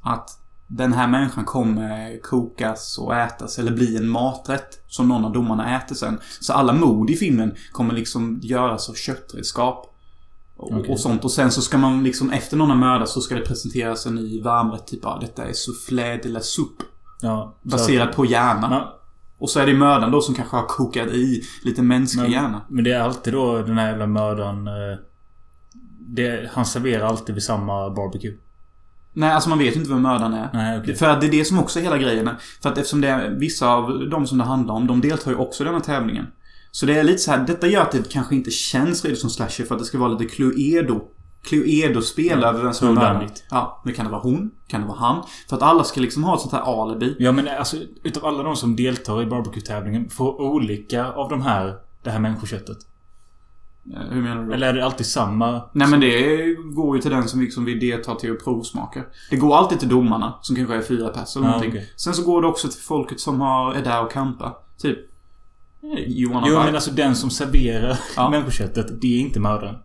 Att 0.03 0.31
den 0.66 0.92
här 0.92 1.09
människan 1.09 1.44
kommer 1.44 2.20
kokas 2.22 2.98
och 2.98 3.16
ätas 3.16 3.59
eller 3.59 3.72
bli 3.72 3.96
en 3.96 4.09
maträtt 4.09 4.83
som 4.87 5.09
någon 5.09 5.24
av 5.24 5.33
domarna 5.33 5.76
äter 5.76 5.94
sen. 5.94 6.20
Så 6.40 6.52
alla 6.52 6.72
mord 6.72 7.11
i 7.11 7.16
filmen 7.16 7.55
kommer 7.72 7.94
liksom 7.94 8.40
göras 8.42 8.88
av 8.90 8.94
köttredskap. 8.94 9.92
Och, 10.57 10.72
Okej. 10.72 10.92
och 10.92 11.00
sånt. 11.00 11.24
Och 11.24 11.31
sen 11.31 11.50
så 11.50 11.62
ska 11.62 11.79
man 11.79 12.05
liksom 12.05 12.31
efter 12.31 12.57
någon 12.57 12.70
har 12.70 12.76
mördats 12.76 13.12
så 13.12 13.20
ska 13.20 13.35
det 13.35 13.40
presenteras 13.40 14.07
en 14.07 14.14
ny 14.14 14.42
varmrätt. 14.42 14.87
Typ 14.87 15.07
ah, 15.07 15.18
detta 15.20 15.44
är 15.44 15.52
soufflé 15.52 16.16
de 16.16 16.29
la 16.29 16.40
soupe. 16.40 16.85
Ja. 17.20 17.55
Baserat 17.62 18.16
på 18.16 18.24
hjärnan. 18.24 18.72
Ja, 18.72 19.00
Och 19.38 19.50
så 19.50 19.61
är 19.61 19.66
det 19.66 19.74
mördaren 19.74 20.12
då 20.12 20.20
som 20.20 20.35
kanske 20.35 20.57
har 20.57 20.66
kokat 20.66 21.09
i 21.09 21.42
lite 21.64 21.83
mänsklig 21.83 22.22
men, 22.22 22.33
hjärna. 22.33 22.62
men 22.68 22.85
det 22.85 22.92
är 22.92 23.00
alltid 23.00 23.33
då 23.33 23.62
den 23.62 23.79
här 23.79 23.88
jävla 23.88 24.07
mördaren... 24.07 24.66
Eh, 24.66 24.98
det, 26.09 26.50
han 26.52 26.66
serverar 26.66 27.07
alltid 27.07 27.35
vid 27.35 27.44
samma 27.44 27.90
barbecue. 27.90 28.35
Nej, 29.16 29.31
alltså 29.31 29.48
man 29.48 29.59
vet 29.59 29.76
inte 29.76 29.90
vem 29.90 30.02
mördaren 30.02 30.35
är. 30.35 30.50
Nej, 30.52 30.81
okej. 30.81 30.94
För 30.94 31.20
det 31.20 31.26
är 31.26 31.31
det 31.31 31.44
som 31.44 31.59
också 31.59 31.79
är 31.79 31.83
hela 31.83 31.98
grejen. 31.98 32.31
För 32.62 32.68
att 32.68 32.79
eftersom 32.79 33.00
det 33.00 33.09
är 33.09 33.31
vissa 33.31 33.68
av 33.68 34.09
de 34.11 34.26
som 34.26 34.38
det 34.38 34.44
handlar 34.44 34.74
om, 34.74 34.87
de 34.87 35.00
deltar 35.00 35.31
ju 35.31 35.37
också 35.37 35.62
i 35.62 35.64
den 35.64 35.74
här 35.74 35.81
tävlingen. 35.81 36.26
Så 36.70 36.87
det 36.87 36.98
är 36.98 37.05
lite 37.05 37.18
så 37.18 37.31
här, 37.31 37.46
detta 37.46 37.66
gör 37.66 37.83
att 37.83 37.92
det 37.92 38.12
kanske 38.12 38.35
inte 38.35 38.50
känns 38.50 39.05
redan 39.05 39.16
som 39.16 39.31
slasher 39.31 39.64
för 39.64 39.74
att 39.74 39.79
det 39.79 39.85
ska 39.85 39.98
vara 39.98 40.09
lite 40.09 40.35
Cluedo. 40.35 41.00
Cluedo-spel 41.42 42.44
över 42.44 42.62
vem 42.62 42.72
som 42.72 42.88
är 42.88 42.92
mördaren. 42.92 43.31
Ja, 43.50 43.83
men 43.85 43.94
kan 43.94 44.05
det 44.05 44.11
vara 44.11 44.22
hon? 44.22 44.50
Kan 44.68 44.81
det 44.81 44.87
vara 44.87 44.98
han? 44.98 45.24
För 45.48 45.57
att 45.57 45.62
alla 45.62 45.85
ska 45.85 46.00
liksom 46.00 46.24
ha 46.24 46.35
ett 46.35 46.40
sånt 46.40 46.52
här 46.52 46.83
alibi. 46.83 47.16
Ja 47.18 47.33
men 47.33 47.48
alltså 47.48 47.76
utav 48.05 48.26
alla 48.26 48.42
de 48.42 48.57
som 48.57 48.76
deltar 48.76 49.22
i 49.22 49.26
barbecue-tävlingen 49.26 50.11
får 50.11 50.40
olika 50.40 51.12
av 51.12 51.29
de 51.29 51.42
här... 51.42 51.74
Det 52.02 52.11
här 52.11 52.18
människoköttet. 52.18 52.79
Eh, 53.94 54.01
Hur 54.11 54.22
menar 54.22 54.42
du 54.42 54.46
då? 54.49 54.53
Eller 54.55 54.66
är 54.68 54.72
det 54.72 54.85
alltid 54.85 55.07
samma? 55.07 55.62
Nej 55.72 55.88
men 55.88 56.01
det 56.01 56.55
går 56.55 56.96
ju 56.96 57.03
till 57.03 57.11
den 57.11 57.29
som 57.29 57.40
liksom 57.40 57.64
vill 57.64 57.81
delta 57.81 58.14
till 58.14 58.33
att 58.33 58.44
provsmaka. 58.44 59.03
Det 59.31 59.37
går 59.37 59.57
alltid 59.57 59.81
till 59.81 59.88
domarna, 59.88 60.35
som 60.42 60.57
kanske 60.57 60.75
är 60.75 60.83
fyra 60.83 61.09
pers 61.09 61.37
eller 61.37 61.46
Ja, 61.46 61.51
någonting. 61.51 61.70
okej. 61.70 61.92
Sen 61.96 62.14
så 62.14 62.22
går 62.25 62.42
det 62.42 62.49
också 62.49 62.68
till 62.68 62.81
folket 62.81 63.20
som 63.20 63.40
har, 63.40 63.75
är 63.75 63.83
där 63.85 64.05
och 64.05 64.12
campar. 64.12 64.53
Typ... 64.79 64.99
eh, 65.83 66.05
Johan 66.07 66.44
Jo 66.46 66.59
men 66.59 66.75
alltså 66.75 66.90
den 66.90 67.16
som 67.16 67.31
serverar 67.31 67.99
Ja. 68.16 68.31
människoköttet, 68.31 69.01
det 69.01 69.07
är 69.16 69.20
inte 69.20 69.40
mördaren. 69.40 69.77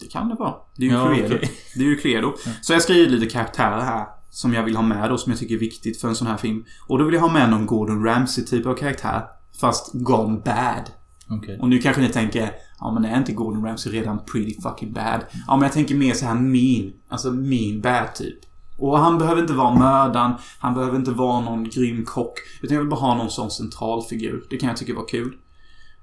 Det 0.00 0.06
kan 0.06 0.28
det 0.28 0.34
vara. 0.34 0.54
Det 0.76 0.82
är 0.86 0.90
ju 0.90 0.94
Ja, 0.94 1.06
Cluedo. 1.06 1.34
okej. 1.36 1.50
Det 1.74 1.80
är 1.80 1.84
ju 1.88 1.96
Cluedo. 1.96 2.32
Så 2.62 2.72
jag 2.72 2.82
skriver 2.82 3.10
lite 3.10 3.26
karaktärer 3.26 3.80
här. 3.80 4.06
Som 4.30 4.54
jag 4.54 4.62
vill 4.62 4.76
ha 4.76 4.82
med 4.82 5.10
då, 5.10 5.18
som 5.18 5.32
jag 5.32 5.38
tycker 5.40 5.54
är 5.54 5.58
viktigt 5.58 6.00
för 6.00 6.08
en 6.08 6.14
sån 6.14 6.26
här 6.26 6.36
film. 6.36 6.64
Och 6.86 6.98
då 6.98 7.04
vill 7.04 7.14
jag 7.14 7.20
ha 7.20 7.28
med 7.32 7.50
någon 7.50 7.66
Gordon 7.66 8.04
Ramsay 8.04 8.44
typ 8.44 8.66
av 8.66 8.74
karaktär. 8.74 9.22
Fast 9.60 9.90
gone 9.94 10.38
bad. 10.44 10.90
Okay. 11.30 11.58
Och 11.58 11.68
nu 11.68 11.78
kanske 11.78 12.02
ni 12.02 12.08
tänker, 12.08 12.50
ja 12.80 12.92
men 12.92 13.04
är 13.04 13.18
inte 13.18 13.32
Gordon 13.32 13.64
Ramsay 13.64 13.92
redan 13.92 14.18
pretty 14.24 14.60
fucking 14.60 14.92
bad? 14.92 15.20
Ja 15.46 15.56
men 15.56 15.62
jag 15.62 15.72
tänker 15.72 15.94
mer 15.94 16.14
så 16.14 16.26
här 16.26 16.34
mean. 16.34 16.92
Alltså 17.08 17.30
mean 17.30 17.80
bad 17.80 18.14
typ. 18.14 18.38
Och 18.78 18.98
han 18.98 19.18
behöver 19.18 19.40
inte 19.40 19.52
vara 19.52 19.74
mördaren, 19.74 20.32
han 20.58 20.74
behöver 20.74 20.96
inte 20.96 21.10
vara 21.10 21.40
någon 21.40 21.64
grym 21.64 22.04
kock. 22.04 22.38
Utan 22.62 22.74
jag 22.74 22.80
vill 22.80 22.90
bara 22.90 23.00
ha 23.00 23.14
någon 23.14 23.30
sån 23.30 23.50
centralfigur. 23.50 24.46
Det 24.50 24.56
kan 24.56 24.68
jag 24.68 24.78
tycka 24.78 24.94
var 24.94 25.08
kul. 25.08 25.36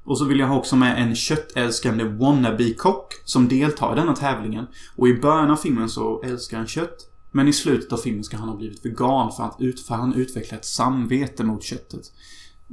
Och 0.03 0.17
så 0.17 0.25
vill 0.25 0.39
jag 0.39 0.47
ha 0.47 0.57
också 0.57 0.75
med 0.75 1.01
en 1.01 1.15
köttälskande 1.15 2.03
wannabe-kock 2.03 3.13
som 3.25 3.47
deltar 3.47 3.93
i 3.93 3.95
denna 3.95 4.15
tävlingen. 4.15 4.67
Och 4.95 5.07
i 5.07 5.13
början 5.13 5.51
av 5.51 5.55
filmen 5.55 5.89
så 5.89 6.21
älskar 6.21 6.57
han 6.57 6.67
kött. 6.67 7.11
Men 7.31 7.47
i 7.47 7.53
slutet 7.53 7.93
av 7.93 7.97
filmen 7.97 8.23
ska 8.23 8.37
han 8.37 8.49
ha 8.49 8.55
blivit 8.55 8.85
vegan 8.85 9.31
för 9.31 9.43
att 9.43 9.59
han 9.89 10.13
utvecklar 10.13 10.57
ett 10.57 10.65
samvete 10.65 11.43
mot 11.43 11.63
köttet. 11.63 12.11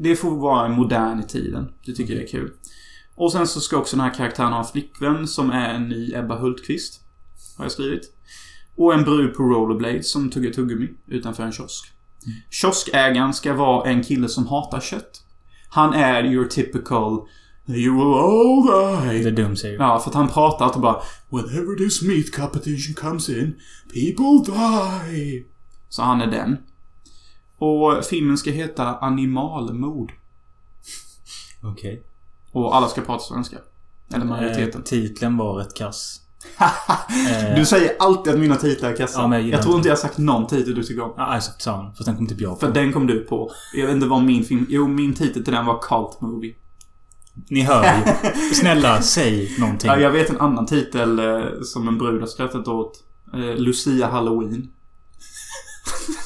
Det 0.03 0.17
får 0.17 0.31
vara 0.31 0.69
modern 0.69 1.21
i 1.21 1.23
tiden. 1.23 1.73
Det 1.87 1.93
tycker 1.93 2.15
jag 2.15 2.23
är 2.23 2.29
kul. 2.29 2.51
Och 3.15 3.33
sen 3.33 3.47
så 3.47 3.61
ska 3.61 3.77
också 3.77 3.97
den 3.97 4.05
här 4.05 4.15
karaktären 4.15 4.53
ha 4.53 4.59
en 4.59 4.65
flickvän 4.65 5.27
som 5.27 5.51
är 5.51 5.75
en 5.75 5.88
ny 5.88 6.15
Ebba 6.15 6.38
Hultqvist. 6.38 7.01
Har 7.57 7.65
jag 7.65 7.73
skrivit. 7.73 8.12
Och 8.77 8.95
en 8.95 9.05
brud 9.05 9.35
på 9.35 9.43
rollerblades 9.43 10.12
som 10.12 10.31
tuggar 10.31 10.51
tuggummi 10.51 10.88
utanför 11.07 11.43
en 11.43 11.53
kiosk. 11.53 11.93
Kioskägaren 12.51 13.35
ska 13.35 13.55
vara 13.55 13.91
en 13.91 14.03
kille 14.03 14.29
som 14.29 14.47
hatar 14.47 14.81
kött. 14.81 15.25
Han 15.69 15.95
är 15.95 16.25
your 16.25 16.47
typical 16.47 17.29
You 17.67 17.95
will 17.95 18.15
all 18.15 18.62
die. 19.11 19.29
Är 19.29 19.31
dumt 19.31 19.57
säger 19.57 19.79
Ja, 19.79 19.99
för 19.99 20.11
att 20.11 20.15
han 20.15 20.29
pratar 20.29 20.65
alltid 20.65 20.83
bara 20.83 21.03
Whenever 21.31 21.77
this 21.77 22.03
meat 22.03 22.33
competition 22.33 22.95
comes 22.95 23.29
in, 23.29 23.55
people 23.93 24.53
die. 24.55 25.45
Så 25.88 26.03
han 26.03 26.21
är 26.21 26.27
den. 26.27 26.57
Och 27.62 28.05
filmen 28.05 28.38
ska 28.38 28.51
heta 28.51 28.96
Animalmord. 28.98 30.12
Okej. 31.62 32.03
Och 32.53 32.77
alla 32.77 32.88
ska 32.88 33.01
prata 33.01 33.25
svenska. 33.25 33.57
Eller 34.14 34.25
majoriteten. 34.25 34.81
Eh, 34.81 34.85
titeln 34.85 35.37
var 35.37 35.55
rätt 35.55 35.77
kass. 35.77 36.20
Du 37.57 37.66
säger 37.66 37.96
alltid 37.98 38.33
att 38.33 38.38
mina 38.38 38.57
titlar 38.57 38.90
är 38.90 38.96
kassa. 38.96 39.20
Ja, 39.20 39.35
jag 39.35 39.48
jag, 39.48 39.62
tror 39.62 39.77
inte. 39.77 39.88
jag 39.88 39.96
har 39.96 40.01
sagt 40.01 40.18
någon 40.18 40.46
titel 40.46 40.75
du 40.75 40.83
tycker 40.83 41.03
om. 41.03 41.12
Ja, 41.16 41.33
Eyes 41.33 41.48
of 41.48 41.57
Town. 41.57 41.94
Fast 41.96 42.07
den 42.07 42.16
kom 42.16 42.27
typ 42.27 42.40
jag 42.40 42.61
på. 42.61 42.66
För 42.66 42.72
den 42.72 42.92
kom 42.92 43.07
du 43.07 43.20
på. 43.20 43.51
Jag 43.75 43.87
vet 43.87 43.94
inte 43.94 44.07
vad 44.07 44.22
min 44.22 44.44
film... 44.44 44.66
Jo, 44.68 44.88
min 44.88 45.14
titel 45.14 45.44
till 45.44 45.55
den 45.55 45.66
var 45.66 45.79
Cult 45.79 46.20
Movie. 46.20 46.55
Ni 47.48 47.62
hör 47.62 47.85
ju. 47.85 48.12
Snälla, 48.55 49.03
säg 49.03 49.57
någonting. 49.59 49.90
Ja, 49.90 49.98
jag 49.98 50.11
vet 50.11 50.31
en 50.31 50.40
annan 50.40 50.66
titel 50.66 51.18
eh, 51.18 51.42
som 51.64 51.88
en 51.88 51.98
brud 51.98 52.20
har 52.20 52.27
skrattat 52.27 52.68
åt. 52.68 53.05
Eh, 53.35 53.57
Lucia 53.57 54.07
Halloween. 54.07 54.70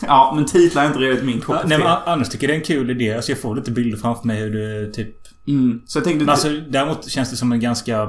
ja, 0.09 0.33
men 0.37 0.45
titlar 0.45 0.83
är 0.83 0.87
inte 0.87 0.99
riktigt 0.99 1.27
min 1.27 1.41
topp 1.41 1.57
nej, 1.65 1.79
men 1.79 1.87
annars 1.87 2.29
tycker 2.29 2.49
jag 2.49 2.51
det 2.51 2.57
är 2.57 2.61
en 2.61 2.67
kul 2.67 2.91
idé. 2.91 3.15
Alltså 3.15 3.33
jag 3.33 3.41
får 3.41 3.57
lite 3.57 3.71
bilder 3.71 3.99
framför 3.99 4.27
mig 4.27 4.41
hur 4.41 4.51
du 4.51 4.93
typ... 4.93 5.17
Mm. 5.47 5.83
Så 5.87 5.99
jag 5.99 6.05
tänkte... 6.05 6.25
Men 6.25 6.29
alltså 6.29 6.49
däremot 6.69 7.09
känns 7.09 7.31
det 7.31 7.37
som 7.37 7.53
en 7.53 7.61
ganska... 7.61 8.09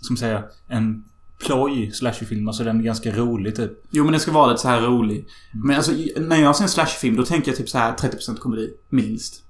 Som 0.00 0.16
säga 0.16 0.44
En 0.68 1.04
ploj 1.38 1.90
slasherfilm. 1.92 2.48
Alltså 2.48 2.64
den 2.64 2.80
är 2.80 2.84
ganska 2.84 3.10
rolig 3.16 3.56
typ. 3.56 3.72
Jo, 3.90 4.04
men 4.04 4.12
den 4.12 4.20
ska 4.20 4.32
vara 4.32 4.50
lite 4.50 4.62
så 4.62 4.68
här 4.68 4.80
rolig. 4.80 5.28
Men 5.64 5.76
alltså, 5.76 5.92
när 6.16 6.42
jag 6.42 6.56
ser 6.56 6.62
en 6.62 6.68
slashfilm, 6.68 7.16
då 7.16 7.24
tänker 7.24 7.50
jag 7.50 7.58
typ 7.58 7.68
så 7.68 7.78
här 7.78 7.92
30% 7.92 8.36
komedi. 8.36 8.70
Minst. 8.88 9.42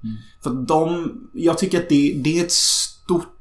För 0.42 0.50
att 0.50 0.68
de... 0.68 1.12
Jag 1.32 1.58
tycker 1.58 1.78
att 1.78 1.88
det, 1.88 2.20
det 2.24 2.40
är 2.40 2.44
ett 2.44 2.52
stort... 2.52 3.32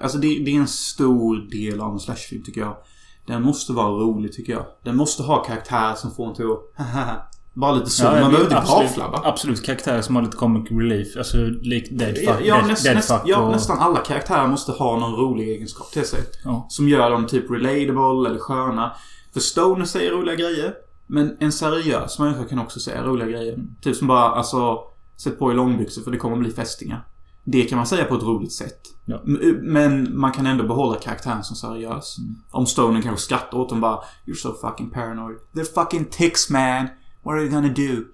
Alltså 0.00 0.18
det, 0.18 0.28
det 0.28 0.50
är 0.50 0.60
en 0.60 0.68
stor 0.68 1.36
del 1.50 1.80
av 1.80 1.92
en 1.92 2.00
slashfilm, 2.00 2.42
tycker 2.42 2.60
jag. 2.60 2.76
Den 3.26 3.42
måste 3.42 3.72
vara 3.72 3.88
rolig, 3.88 4.32
tycker 4.32 4.52
jag. 4.52 4.66
Den 4.84 4.96
måste 4.96 5.22
ha 5.22 5.44
karaktärer 5.44 5.94
som 5.94 6.14
får 6.14 6.28
en 6.28 6.34
till 6.34 6.44
att... 6.44 7.28
Bara 7.54 7.72
lite 7.72 7.90
så. 7.90 8.04
Ja, 8.04 8.10
Man 8.10 8.20
behöver 8.20 8.44
inte 8.44 8.58
absolut, 8.58 8.90
avflabba. 8.90 9.20
absolut 9.24 9.64
karaktärer 9.64 10.02
som 10.02 10.16
har 10.16 10.22
lite 10.22 10.36
comic 10.36 10.70
relief. 10.70 11.16
Alltså 11.16 11.36
lik 11.36 11.88
Deadfuck. 11.90 12.28
Ja, 12.28 12.40
ja, 12.44 12.56
Dead, 12.56 12.66
näst, 12.66 12.84
Deadfuck 12.84 13.10
näst, 13.10 13.26
ja, 13.26 13.38
och... 13.38 13.52
nästan 13.52 13.78
alla 13.78 13.98
karaktärer 13.98 14.46
måste 14.46 14.72
ha 14.72 14.98
någon 14.98 15.14
rolig 15.14 15.48
egenskap 15.48 15.90
till 15.90 16.06
sig. 16.06 16.20
Ja. 16.44 16.66
Som 16.68 16.88
gör 16.88 17.10
dem 17.10 17.26
typ 17.26 17.50
relatable 17.50 18.28
eller 18.30 18.38
sköna. 18.38 18.92
För 19.32 19.40
Stoner 19.40 19.84
säger 19.84 20.10
roliga 20.10 20.34
grejer. 20.34 20.74
Men 21.06 21.36
en 21.40 21.52
seriös 21.52 22.18
människa 22.18 22.44
kan 22.44 22.58
också 22.58 22.80
säga 22.80 23.02
roliga 23.02 23.28
grejer. 23.28 23.58
Typ 23.80 23.96
som 23.96 24.08
bara, 24.08 24.30
alltså... 24.30 24.78
Sätt 25.16 25.38
på 25.38 25.52
i 25.52 25.54
långbyxor 25.54 26.02
för 26.02 26.10
det 26.10 26.16
kommer 26.16 26.36
bli 26.36 26.50
fästingar. 26.50 27.06
Det 27.44 27.62
kan 27.62 27.76
man 27.76 27.86
säga 27.86 28.04
på 28.04 28.14
ett 28.14 28.22
roligt 28.22 28.52
sätt. 28.52 28.80
Ja. 29.04 29.20
Men 29.60 30.18
man 30.18 30.32
kan 30.32 30.46
ändå 30.46 30.64
behålla 30.64 30.96
karaktären 30.98 31.44
som 31.44 31.56
seriös. 31.56 32.16
Om 32.50 32.66
Stoner 32.66 33.02
kanske 33.02 33.24
skrattar 33.24 33.58
åt 33.58 33.68
dem 33.68 33.80
bara 33.80 33.98
You're 34.26 34.34
so 34.34 34.54
fucking 34.60 34.90
paranoid. 34.90 35.36
They're 35.54 35.74
fucking 35.74 36.04
ticks 36.04 36.50
man. 36.50 36.88
What 37.24 37.32
are 37.34 37.40
you 37.42 37.50
gonna 37.50 37.68
do? 37.68 38.04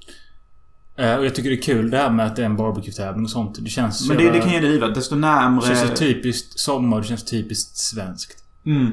Eh, 1.02 1.16
Och 1.18 1.24
jag 1.26 1.34
tycker 1.34 1.50
det 1.50 1.56
är 1.56 1.62
kul 1.62 1.90
det 1.90 1.96
här 1.96 2.10
med 2.10 2.26
att 2.26 2.36
det 2.36 2.42
är 2.42 2.46
en 2.46 2.56
barbecue-tävling 2.56 3.24
och 3.24 3.30
sånt. 3.30 3.58
Det 3.64 3.70
känns 3.70 4.08
Men 4.08 4.16
det, 4.16 4.30
det 4.30 4.40
kan 4.40 4.52
jag 4.52 4.62
driva. 4.62 4.88
Desto 4.88 5.14
Det 5.14 5.20
närmre... 5.20 5.66
känns 5.66 5.80
så 5.88 5.96
typiskt 5.96 6.58
sommar. 6.58 7.00
Det 7.00 7.06
känns 7.06 7.24
typiskt 7.24 7.76
svenskt. 7.76 8.44
Mm. 8.66 8.90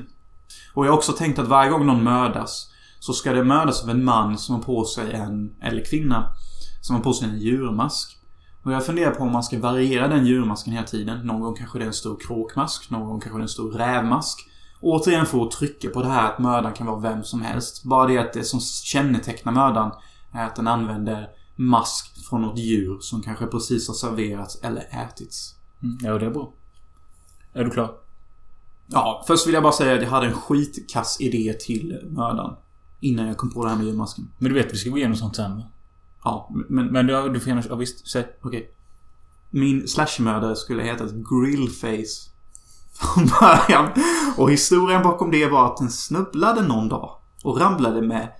Och 0.73 0.85
jag 0.85 0.91
har 0.91 0.97
också 0.97 1.11
tänkt 1.11 1.39
att 1.39 1.47
varje 1.47 1.71
gång 1.71 1.85
någon 1.85 2.03
mördas 2.03 2.71
så 2.99 3.13
ska 3.13 3.33
det 3.33 3.43
mördas 3.43 3.83
av 3.83 3.89
en 3.89 4.03
man 4.03 4.37
som 4.37 4.55
har 4.55 4.61
på 4.61 4.85
sig 4.85 5.13
en, 5.13 5.55
eller 5.61 5.85
kvinna, 5.85 6.29
som 6.81 6.95
har 6.95 7.03
på 7.03 7.13
sig 7.13 7.29
en 7.29 7.39
djurmask. 7.39 8.17
Och 8.63 8.71
jag 8.71 8.85
funderar 8.85 9.11
på 9.11 9.23
om 9.23 9.31
man 9.31 9.43
ska 9.43 9.59
variera 9.59 10.07
den 10.07 10.25
djurmasken 10.25 10.73
hela 10.73 10.85
tiden. 10.87 11.27
Någon 11.27 11.41
gång 11.41 11.55
kanske 11.55 11.79
det 11.79 11.83
är 11.85 11.87
en 11.87 11.93
stor 11.93 12.17
kråkmask, 12.27 12.89
någon 12.89 13.05
gång 13.07 13.19
kanske 13.19 13.37
det 13.37 13.41
är 13.41 13.43
en 13.43 13.49
stor 13.49 13.71
rävmask. 13.71 14.39
Återigen 14.81 15.25
att 15.31 15.51
trycka 15.51 15.89
på 15.89 16.01
det 16.01 16.07
här 16.07 16.31
att 16.31 16.39
mördaren 16.39 16.73
kan 16.73 16.87
vara 16.87 16.99
vem 16.99 17.23
som 17.23 17.41
helst. 17.41 17.83
Bara 17.83 18.07
det 18.07 18.17
att 18.17 18.33
det 18.33 18.43
som 18.43 18.59
kännetecknar 18.59 19.53
mördaren 19.53 19.91
är 20.33 20.45
att 20.45 20.55
den 20.55 20.67
använder 20.67 21.29
mask 21.55 22.27
från 22.29 22.41
något 22.41 22.59
djur 22.59 22.97
som 22.99 23.21
kanske 23.21 23.45
precis 23.45 23.87
har 23.87 23.95
serverats 23.95 24.59
eller 24.63 24.81
ätits. 24.81 25.55
Mm. 25.83 25.97
Ja, 26.01 26.19
det 26.19 26.25
är 26.25 26.29
bra. 26.31 26.53
Är 27.53 27.63
du 27.63 27.69
klar? 27.69 27.91
Ja, 28.87 29.23
först 29.27 29.47
vill 29.47 29.53
jag 29.53 29.63
bara 29.63 29.73
säga 29.73 29.95
att 29.95 30.01
jag 30.01 30.09
hade 30.09 30.27
en 30.27 30.33
skitkass 30.33 31.21
idé 31.21 31.53
till 31.53 31.99
mördaren. 32.03 32.55
Innan 32.99 33.27
jag 33.27 33.37
kom 33.37 33.51
på 33.51 33.63
det 33.63 33.69
här 33.69 33.77
med 33.77 33.85
djurmasken. 33.85 34.31
Men 34.37 34.53
du 34.53 34.55
vet, 34.55 34.73
vi 34.73 34.77
ska 34.77 34.89
gå 34.89 34.97
igenom 34.97 35.15
sånt 35.15 35.35
sen 35.35 35.57
va? 35.57 35.63
Ja, 36.23 36.49
men... 36.69 36.87
Men 36.87 37.07
du, 37.07 37.29
du 37.29 37.39
får 37.39 37.49
gärna... 37.49 37.63
Ja, 37.69 37.75
visst. 37.75 38.07
Säg. 38.07 38.27
Okej. 38.41 38.71
Min 39.49 39.87
slashmördare 39.87 40.55
skulle 40.55 40.83
heta 40.83 41.05
Grillface. 41.05 42.29
Från 42.99 43.25
början. 43.39 43.89
Och 44.37 44.51
historien 44.51 45.03
bakom 45.03 45.31
det 45.31 45.47
var 45.47 45.65
att 45.65 45.77
den 45.77 45.91
snubblade 45.91 46.61
någon 46.61 46.89
dag. 46.89 47.17
Och 47.43 47.59
ramlade 47.59 48.01
med 48.01 48.31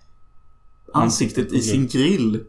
ansiktet 0.94 1.54
i 1.54 1.62
sin 1.62 1.88
grill. 1.88 2.44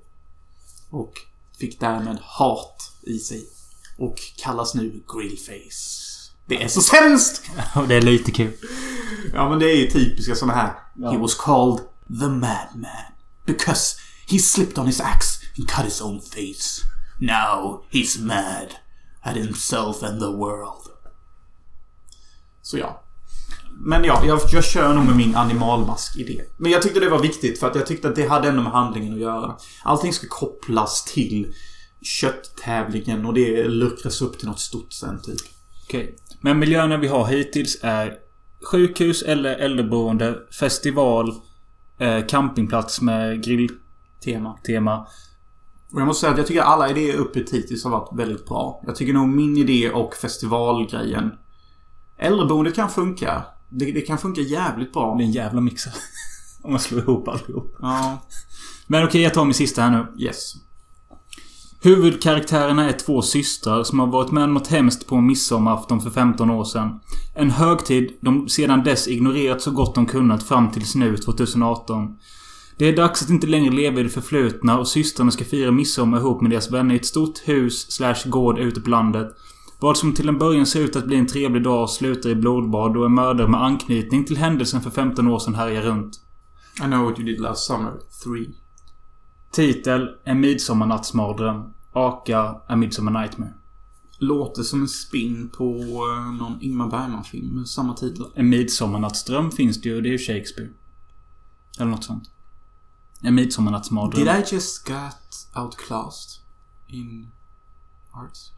Och 0.90 1.12
fick 1.58 1.80
därmed 1.80 2.18
hat 2.22 2.92
i 3.02 3.18
sig. 3.18 3.46
Och 3.98 4.16
kallas 4.36 4.74
nu 4.74 5.02
Grillface. 5.14 6.06
Det 6.46 6.62
är 6.62 6.68
så 6.68 6.80
sämst! 6.80 7.42
det 7.88 7.94
är 7.94 8.02
lite 8.02 8.30
kul. 8.30 8.52
Ja 9.32 9.48
men 9.48 9.58
det 9.58 9.70
är 9.70 9.76
ju 9.76 9.90
typiska 9.90 10.34
såna 10.34 10.52
här. 10.52 10.72
Ja. 10.94 11.10
He 11.10 11.18
was 11.18 11.34
called 11.34 11.78
the 12.20 12.28
madman. 12.28 13.12
Because 13.46 13.96
he 14.26 14.38
slipped 14.38 14.78
on 14.78 14.86
his 14.86 15.00
axe 15.00 15.46
and 15.58 15.68
cut 15.68 15.84
his 15.84 16.00
own 16.00 16.20
face. 16.20 16.82
Now 17.20 17.84
he's 17.90 18.20
mad 18.20 18.68
at 19.22 19.36
himself 19.36 20.02
and 20.02 20.20
the 20.20 20.30
world. 20.30 20.85
Så 22.66 22.78
ja. 22.78 23.02
Men 23.78 24.04
ja, 24.04 24.22
jag, 24.26 24.40
jag 24.52 24.64
kör 24.64 24.94
nog 24.94 25.04
med 25.04 25.16
min 25.16 25.34
animalmask-idé. 25.34 26.42
Men 26.56 26.72
jag 26.72 26.82
tyckte 26.82 27.00
det 27.00 27.08
var 27.08 27.22
viktigt 27.22 27.60
för 27.60 27.66
att 27.66 27.74
jag 27.74 27.86
tyckte 27.86 28.08
att 28.08 28.16
det 28.16 28.26
hade 28.26 28.48
ändå 28.48 28.62
med 28.62 28.72
handlingen 28.72 29.12
att 29.12 29.20
göra. 29.20 29.56
Allting 29.82 30.12
ska 30.12 30.26
kopplas 30.30 31.04
till 31.04 31.54
kötttävlingen 32.02 33.26
och 33.26 33.34
det 33.34 33.64
luckras 33.64 34.22
upp 34.22 34.38
till 34.38 34.48
något 34.48 34.60
stort 34.60 34.92
sen 34.92 35.22
typ. 35.22 35.40
Okej. 35.86 36.16
Men 36.40 36.58
miljöerna 36.58 36.96
vi 36.96 37.08
har 37.08 37.26
hittills 37.26 37.78
är 37.82 38.14
sjukhus 38.70 39.22
eller 39.22 39.56
äldreboende, 39.56 40.38
festival, 40.60 41.34
eh, 41.98 42.26
campingplats 42.26 43.00
med 43.00 43.44
grilltema. 43.44 44.58
Tema. 44.66 45.06
Och 45.92 46.00
jag 46.00 46.06
måste 46.06 46.20
säga 46.20 46.32
att 46.32 46.38
jag 46.38 46.46
tycker 46.46 46.62
alla 46.62 46.90
idéer 46.90 47.16
uppåt 47.16 47.50
hittills 47.52 47.84
har 47.84 47.90
varit 47.90 48.18
väldigt 48.18 48.46
bra. 48.46 48.82
Jag 48.86 48.96
tycker 48.96 49.12
nog 49.12 49.28
min 49.28 49.56
idé 49.56 49.90
och 49.90 50.14
festivalgrejen. 50.14 51.30
Äldreboendet 52.18 52.74
kan 52.74 52.88
funka. 52.90 53.44
Det, 53.68 53.92
det 53.92 54.00
kan 54.00 54.18
funka 54.18 54.40
jävligt 54.40 54.92
bra. 54.92 55.14
Det 55.14 55.22
är 55.22 55.26
en 55.26 55.32
jävla 55.32 55.60
mixer. 55.60 55.92
Om 56.62 56.70
man 56.70 56.80
slår 56.80 57.00
ihop 57.00 57.28
allihop. 57.28 57.76
Ja, 57.80 58.18
Men 58.86 59.04
okej, 59.04 59.22
jag 59.22 59.34
tar 59.34 59.44
min 59.44 59.54
sista 59.54 59.82
här 59.82 59.90
nu. 59.90 60.24
yes. 60.24 60.54
Huvudkaraktärerna 61.82 62.88
är 62.88 62.92
två 62.92 63.22
systrar 63.22 63.84
som 63.84 63.98
har 63.98 64.06
varit 64.06 64.30
med 64.30 64.44
om 64.44 64.54
något 64.54 64.66
hemskt 64.68 65.06
på 65.06 65.16
en 65.16 65.26
midsommarafton 65.26 66.00
för 66.00 66.10
15 66.10 66.50
år 66.50 66.64
sedan. 66.64 67.00
En 67.34 67.50
högtid 67.50 68.12
de 68.20 68.48
sedan 68.48 68.84
dess 68.84 69.08
ignorerat 69.08 69.62
så 69.62 69.70
gott 69.70 69.94
de 69.94 70.06
kunnat 70.06 70.42
fram 70.42 70.70
tills 70.70 70.94
nu, 70.94 71.16
2018. 71.16 72.18
Det 72.78 72.84
är 72.84 72.96
dags 72.96 73.22
att 73.22 73.30
inte 73.30 73.46
längre 73.46 73.74
leva 73.74 74.00
i 74.00 74.02
det 74.02 74.08
förflutna 74.08 74.78
och 74.78 74.88
systrarna 74.88 75.30
ska 75.30 75.44
fira 75.44 75.70
midsommar 75.70 76.18
ihop 76.18 76.42
med 76.42 76.50
deras 76.50 76.70
vänner 76.70 76.94
i 76.94 76.98
ett 76.98 77.06
stort 77.06 77.38
hus 77.44 77.92
slash 77.92 78.16
gård 78.24 78.58
ute 78.58 78.80
på 78.80 78.90
landet. 78.90 79.28
Vad 79.86 79.98
som 79.98 80.14
till 80.14 80.28
en 80.28 80.38
början 80.38 80.66
ser 80.66 80.80
ut 80.80 80.96
att 80.96 81.06
bli 81.06 81.16
en 81.16 81.26
trevlig 81.26 81.62
dag 81.62 81.90
slutar 81.90 82.30
i 82.30 82.34
blodbad 82.34 82.96
och 82.96 83.06
en 83.06 83.14
mördare 83.14 83.48
med 83.48 83.62
anknytning 83.62 84.24
till 84.24 84.36
händelsen 84.36 84.80
för 84.80 84.90
15 84.90 85.28
år 85.28 85.38
sedan 85.38 85.54
härjar 85.54 85.82
runt. 85.82 86.20
I 86.80 86.84
know 86.84 87.04
what 87.04 87.18
you 87.18 87.26
did 87.26 87.40
last 87.40 87.66
summer. 87.66 87.92
3. 88.24 88.46
Titel 89.50 90.08
En 90.24 90.40
midsommarnattsmardröm. 90.40 91.72
Aka 91.92 92.60
A 92.66 92.76
Midsummer 92.76 93.20
Nightmare. 93.20 93.52
Låter 94.18 94.62
som 94.62 94.80
en 94.80 94.88
spin 94.88 95.50
på 95.56 95.74
eh, 95.74 96.32
någon 96.32 96.58
Ingmar 96.60 96.88
Bergman-film 96.88 97.46
med 97.46 97.68
samma 97.68 97.94
titel. 97.94 98.26
En 98.34 98.48
midsommarnattsdröm 98.48 99.50
finns 99.50 99.82
det 99.82 99.88
ju. 99.88 100.00
Det 100.00 100.08
är 100.08 100.12
ju 100.12 100.18
Shakespeare. 100.18 100.70
Eller 101.78 101.90
något 101.90 102.04
sånt. 102.04 102.30
En 103.20 103.34
midsommarnattsmardröm. 103.34 104.24
Did 104.24 104.34
I 104.34 104.54
just 104.54 104.88
got 104.88 105.62
outclassed 105.64 106.40
in 106.86 107.30
arts? 108.12 108.52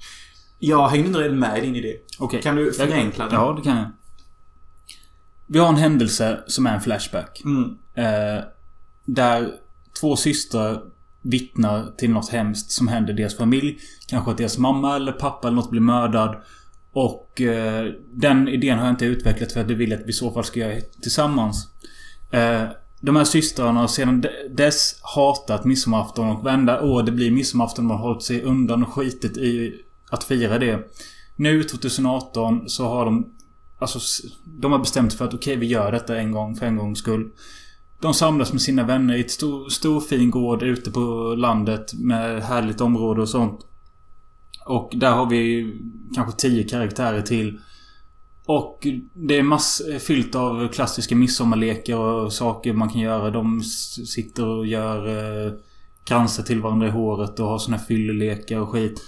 Jag 0.59 0.89
hängde 0.89 1.07
inte 1.09 1.19
redan 1.21 1.39
med 1.39 1.59
i 1.59 1.61
din 1.61 1.77
idé. 1.77 1.97
Okej. 2.19 2.43
Kan 2.43 2.57
du 2.57 2.73
förenkla 2.73 3.25
den? 3.25 3.35
Ja, 3.35 3.53
det 3.53 3.63
kan 3.63 3.77
jag. 3.77 3.87
Vi 5.47 5.59
har 5.59 5.69
en 5.69 5.77
händelse 5.77 6.41
som 6.47 6.67
är 6.67 6.75
en 6.75 6.81
flashback. 6.81 7.43
Mm. 7.45 7.79
Eh, 7.95 8.45
där 9.05 9.53
två 10.01 10.17
systrar 10.17 10.81
vittnar 11.23 11.87
till 11.99 12.11
något 12.11 12.29
hemskt 12.29 12.71
som 12.71 12.89
händer 12.89 13.13
deras 13.13 13.37
familj. 13.37 13.79
Kanske 14.09 14.31
att 14.31 14.39
deras 14.39 14.59
mamma 14.59 14.97
eller 14.97 15.13
pappa 15.13 15.49
eller 15.49 15.57
något 15.57 15.71
blir 15.71 15.81
mördad. 15.81 16.37
Och 16.93 17.41
eh, 17.41 17.87
den 18.13 18.49
idén 18.49 18.79
har 18.79 18.85
jag 18.85 18.93
inte 18.93 19.05
utvecklat 19.07 19.53
för 19.53 19.61
att 19.61 19.69
du 19.69 19.75
vill 19.75 19.93
att 19.93 20.01
vi 20.05 20.11
i 20.11 20.13
så 20.13 20.31
fall 20.31 20.45
ska 20.45 20.61
göra 20.61 20.81
tillsammans. 21.03 21.69
Eh, 22.31 22.63
de 23.01 23.17
här 23.17 23.25
systrarna 23.25 23.81
har 23.81 23.89
sedan 23.89 24.21
de- 24.21 24.49
dess 24.51 25.01
hatat 25.15 25.65
midsommarafton 25.65 26.29
och 26.29 26.45
varenda 26.45 26.81
år 26.83 27.03
det 27.03 27.13
blir 27.13 27.31
midsommarafton 27.31 27.85
har 27.87 27.95
man 27.95 28.03
hållit 28.03 28.23
sig 28.23 28.43
undan 28.43 28.83
och 28.83 28.93
skitit 28.93 29.37
i 29.37 29.75
att 30.11 30.25
fira 30.25 30.59
det. 30.59 30.89
Nu 31.37 31.65
2018 31.65 32.69
så 32.69 32.89
har 32.89 33.05
de... 33.05 33.35
Alltså, 33.79 33.99
de 34.45 34.73
har 34.73 34.79
bestämt 34.79 35.15
för 35.15 35.25
att 35.25 35.35
okej, 35.35 35.57
vi 35.57 35.67
gör 35.67 35.93
detta 35.93 36.17
en 36.17 36.33
gång 36.33 36.57
för 36.57 36.67
en 36.67 36.77
gångs 36.77 36.99
skull. 36.99 37.31
De 38.01 38.15
samlas 38.15 38.53
med 38.53 38.63
sina 38.63 38.85
vänner 38.85 39.15
i 39.15 39.21
ett 39.21 39.31
stor, 39.31 39.69
stor 39.69 40.01
fin 40.01 40.31
gård 40.31 40.63
ute 40.63 40.91
på 40.91 41.35
landet 41.39 41.95
med 41.95 42.43
härligt 42.43 42.81
område 42.81 43.21
och 43.21 43.29
sånt. 43.29 43.61
Och 44.67 44.93
där 44.97 45.11
har 45.11 45.27
vi 45.27 45.73
kanske 46.15 46.41
tio 46.41 46.65
karaktärer 46.65 47.23
till. 47.23 47.61
Och 48.47 48.87
det 49.15 49.39
är 49.39 49.43
mass 49.43 49.83
fyllt 50.01 50.35
av 50.35 50.69
klassiska 50.69 51.17
midsommarlekar 51.17 51.97
och 51.97 52.33
saker 52.33 52.73
man 52.73 52.89
kan 52.89 53.01
göra. 53.01 53.31
De 53.31 53.63
sitter 54.07 54.47
och 54.47 54.67
gör 54.67 55.09
eh, 55.47 55.53
kransar 56.05 56.43
till 56.43 56.61
varandra 56.61 56.87
i 56.87 56.91
håret 56.91 57.41
och 57.41 57.47
har 57.47 57.59
såna 57.59 57.77
här 57.77 57.85
fyllelekar 57.85 58.59
och 58.59 58.69
skit. 58.69 59.03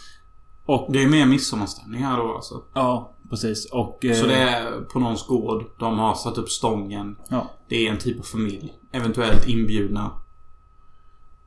Och 0.70 0.92
Det 0.92 1.02
är 1.02 1.08
mer 1.08 1.26
midsommarstämning 1.26 2.04
här 2.04 2.16
då 2.16 2.34
alltså. 2.34 2.62
ja, 2.74 3.12
precis. 3.30 3.64
Och... 3.72 4.04
eh, 4.04 4.14
Så 4.14 4.26
det 4.26 4.34
är 4.34 4.80
på 4.80 4.98
någons 4.98 5.26
gård. 5.26 5.64
De 5.78 5.98
har 5.98 6.14
satt 6.14 6.38
upp 6.38 6.50
stången. 6.50 7.16
Ja. 7.28 7.50
Det 7.68 7.86
är 7.86 7.90
en 7.90 7.98
typ 7.98 8.18
av 8.18 8.22
familj. 8.22 8.72
Eventuellt 8.92 9.48
inbjudna. 9.48 10.10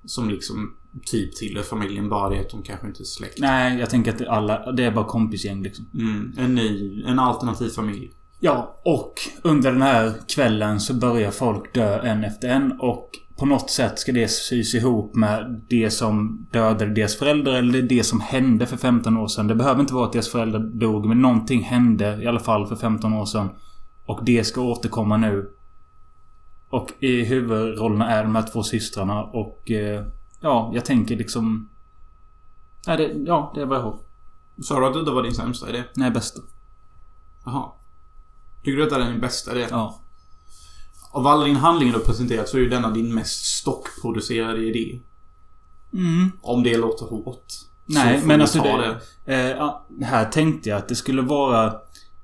Som 0.06 0.30
liksom 0.30 0.76
typ 1.06 1.36
tillhör 1.36 1.64
familjen. 1.64 2.10
Bara 2.10 2.30
det 2.30 2.40
att 2.40 2.50
de 2.50 2.62
kanske 2.64 2.88
inte 2.88 3.04
är 3.04 3.06
släkt. 3.06 3.40
Nej, 3.40 3.80
jag 3.80 3.90
tänker 3.90 4.14
att 4.16 4.28
alla, 4.28 4.72
det 4.72 4.84
är 4.84 4.92
bara 4.92 5.06
kompisgäng 5.06 5.64
liksom. 5.64 5.86
Mm, 5.94 6.34
en 6.38 6.56
ny, 6.56 7.04
en 7.08 7.20
alternativ 7.20 7.70
familj. 7.70 8.12
Ja, 8.40 8.82
och 8.86 9.14
under 9.44 9.72
den 9.72 9.82
här 9.82 10.14
kvällen 10.28 10.80
så 10.80 10.94
börjar 10.94 11.32
folk 11.32 11.74
dö 11.74 12.00
en 12.00 12.24
efter 12.24 12.50
en 12.50 12.80
och 12.80 13.10
på 13.44 13.48
något 13.48 13.70
sätt 13.70 14.00
ska 14.00 14.12
det 14.12 14.28
sys 14.28 14.76
ihop 14.76 15.16
med 15.16 15.62
det 15.70 15.90
som 15.90 16.48
dödade 16.52 16.94
deras 16.94 17.16
föräldrar 17.16 17.54
eller 17.54 17.82
det 17.82 18.04
som 18.04 18.22
hände 18.22 18.66
för 18.66 18.78
15 18.78 19.18
år 19.18 19.28
sedan. 19.28 19.48
Det 19.48 19.56
behöver 19.56 19.82
inte 19.82 19.94
vara 19.94 20.06
att 20.06 20.12
deras 20.12 20.30
föräldrar 20.30 20.60
dog, 20.60 21.06
men 21.06 21.22
någonting 21.22 21.64
hände 21.64 22.24
i 22.24 22.28
alla 22.28 22.40
fall 22.40 22.68
för 22.68 22.76
15 22.76 23.14
år 23.14 23.26
sedan. 23.26 23.50
Och 24.06 24.26
det 24.26 24.44
ska 24.44 24.62
återkomma 24.62 25.18
nu. 25.18 25.50
Och 26.70 26.92
i 27.00 27.24
huvudrollerna 27.24 28.10
är 28.12 28.24
de 28.24 28.36
här 28.36 28.44
två 28.54 28.64
systrarna 28.64 29.24
och... 29.24 29.72
Eh, 29.72 30.06
ja, 30.42 30.72
jag 30.74 30.86
tänker 30.86 31.16
liksom... 31.16 31.70
Ja, 32.86 32.98
det, 32.98 33.12
ja, 33.26 33.52
det 33.56 33.62
är 33.62 33.66
vad 33.66 33.78
jag 33.78 33.84
har. 33.84 34.00
Sa 34.62 34.80
du 34.80 35.00
att 35.00 35.06
det 35.06 35.12
var 35.12 35.24
din 35.24 35.36
sämsta 35.36 35.70
idé? 35.70 35.84
Nej, 35.96 36.12
bästa. 36.12 36.42
Jaha. 37.46 37.72
Tycker 38.64 38.78
du 38.78 38.84
att 38.84 38.90
det 38.90 38.96
är 38.96 39.12
din 39.12 39.22
bästa 39.22 39.52
idé? 39.52 39.68
Ja. 39.70 40.00
Av 41.14 41.28
alla 41.28 41.46
dina 41.46 41.60
handlingar 41.60 41.94
du 41.94 42.00
har 42.00 42.06
presenterat 42.06 42.50
så 42.50 42.58
är 42.58 42.62
ju 42.62 42.70
denna 42.70 42.90
din 42.90 43.14
mest 43.14 43.46
stockproducerade 43.46 44.66
idé. 44.66 45.00
Mm. 45.94 46.32
Om 46.42 46.64
det 46.64 46.78
låter 46.78 47.06
hårt. 47.06 47.46
Nej, 47.86 48.22
men 48.26 48.42
alltså 48.42 48.60
ta 48.60 48.78
det, 48.78 49.00
Eh, 49.26 49.76
här 50.02 50.26
tänkte 50.26 50.70
jag 50.70 50.78
att 50.78 50.88
det 50.88 50.96
skulle 50.96 51.22
vara 51.22 51.74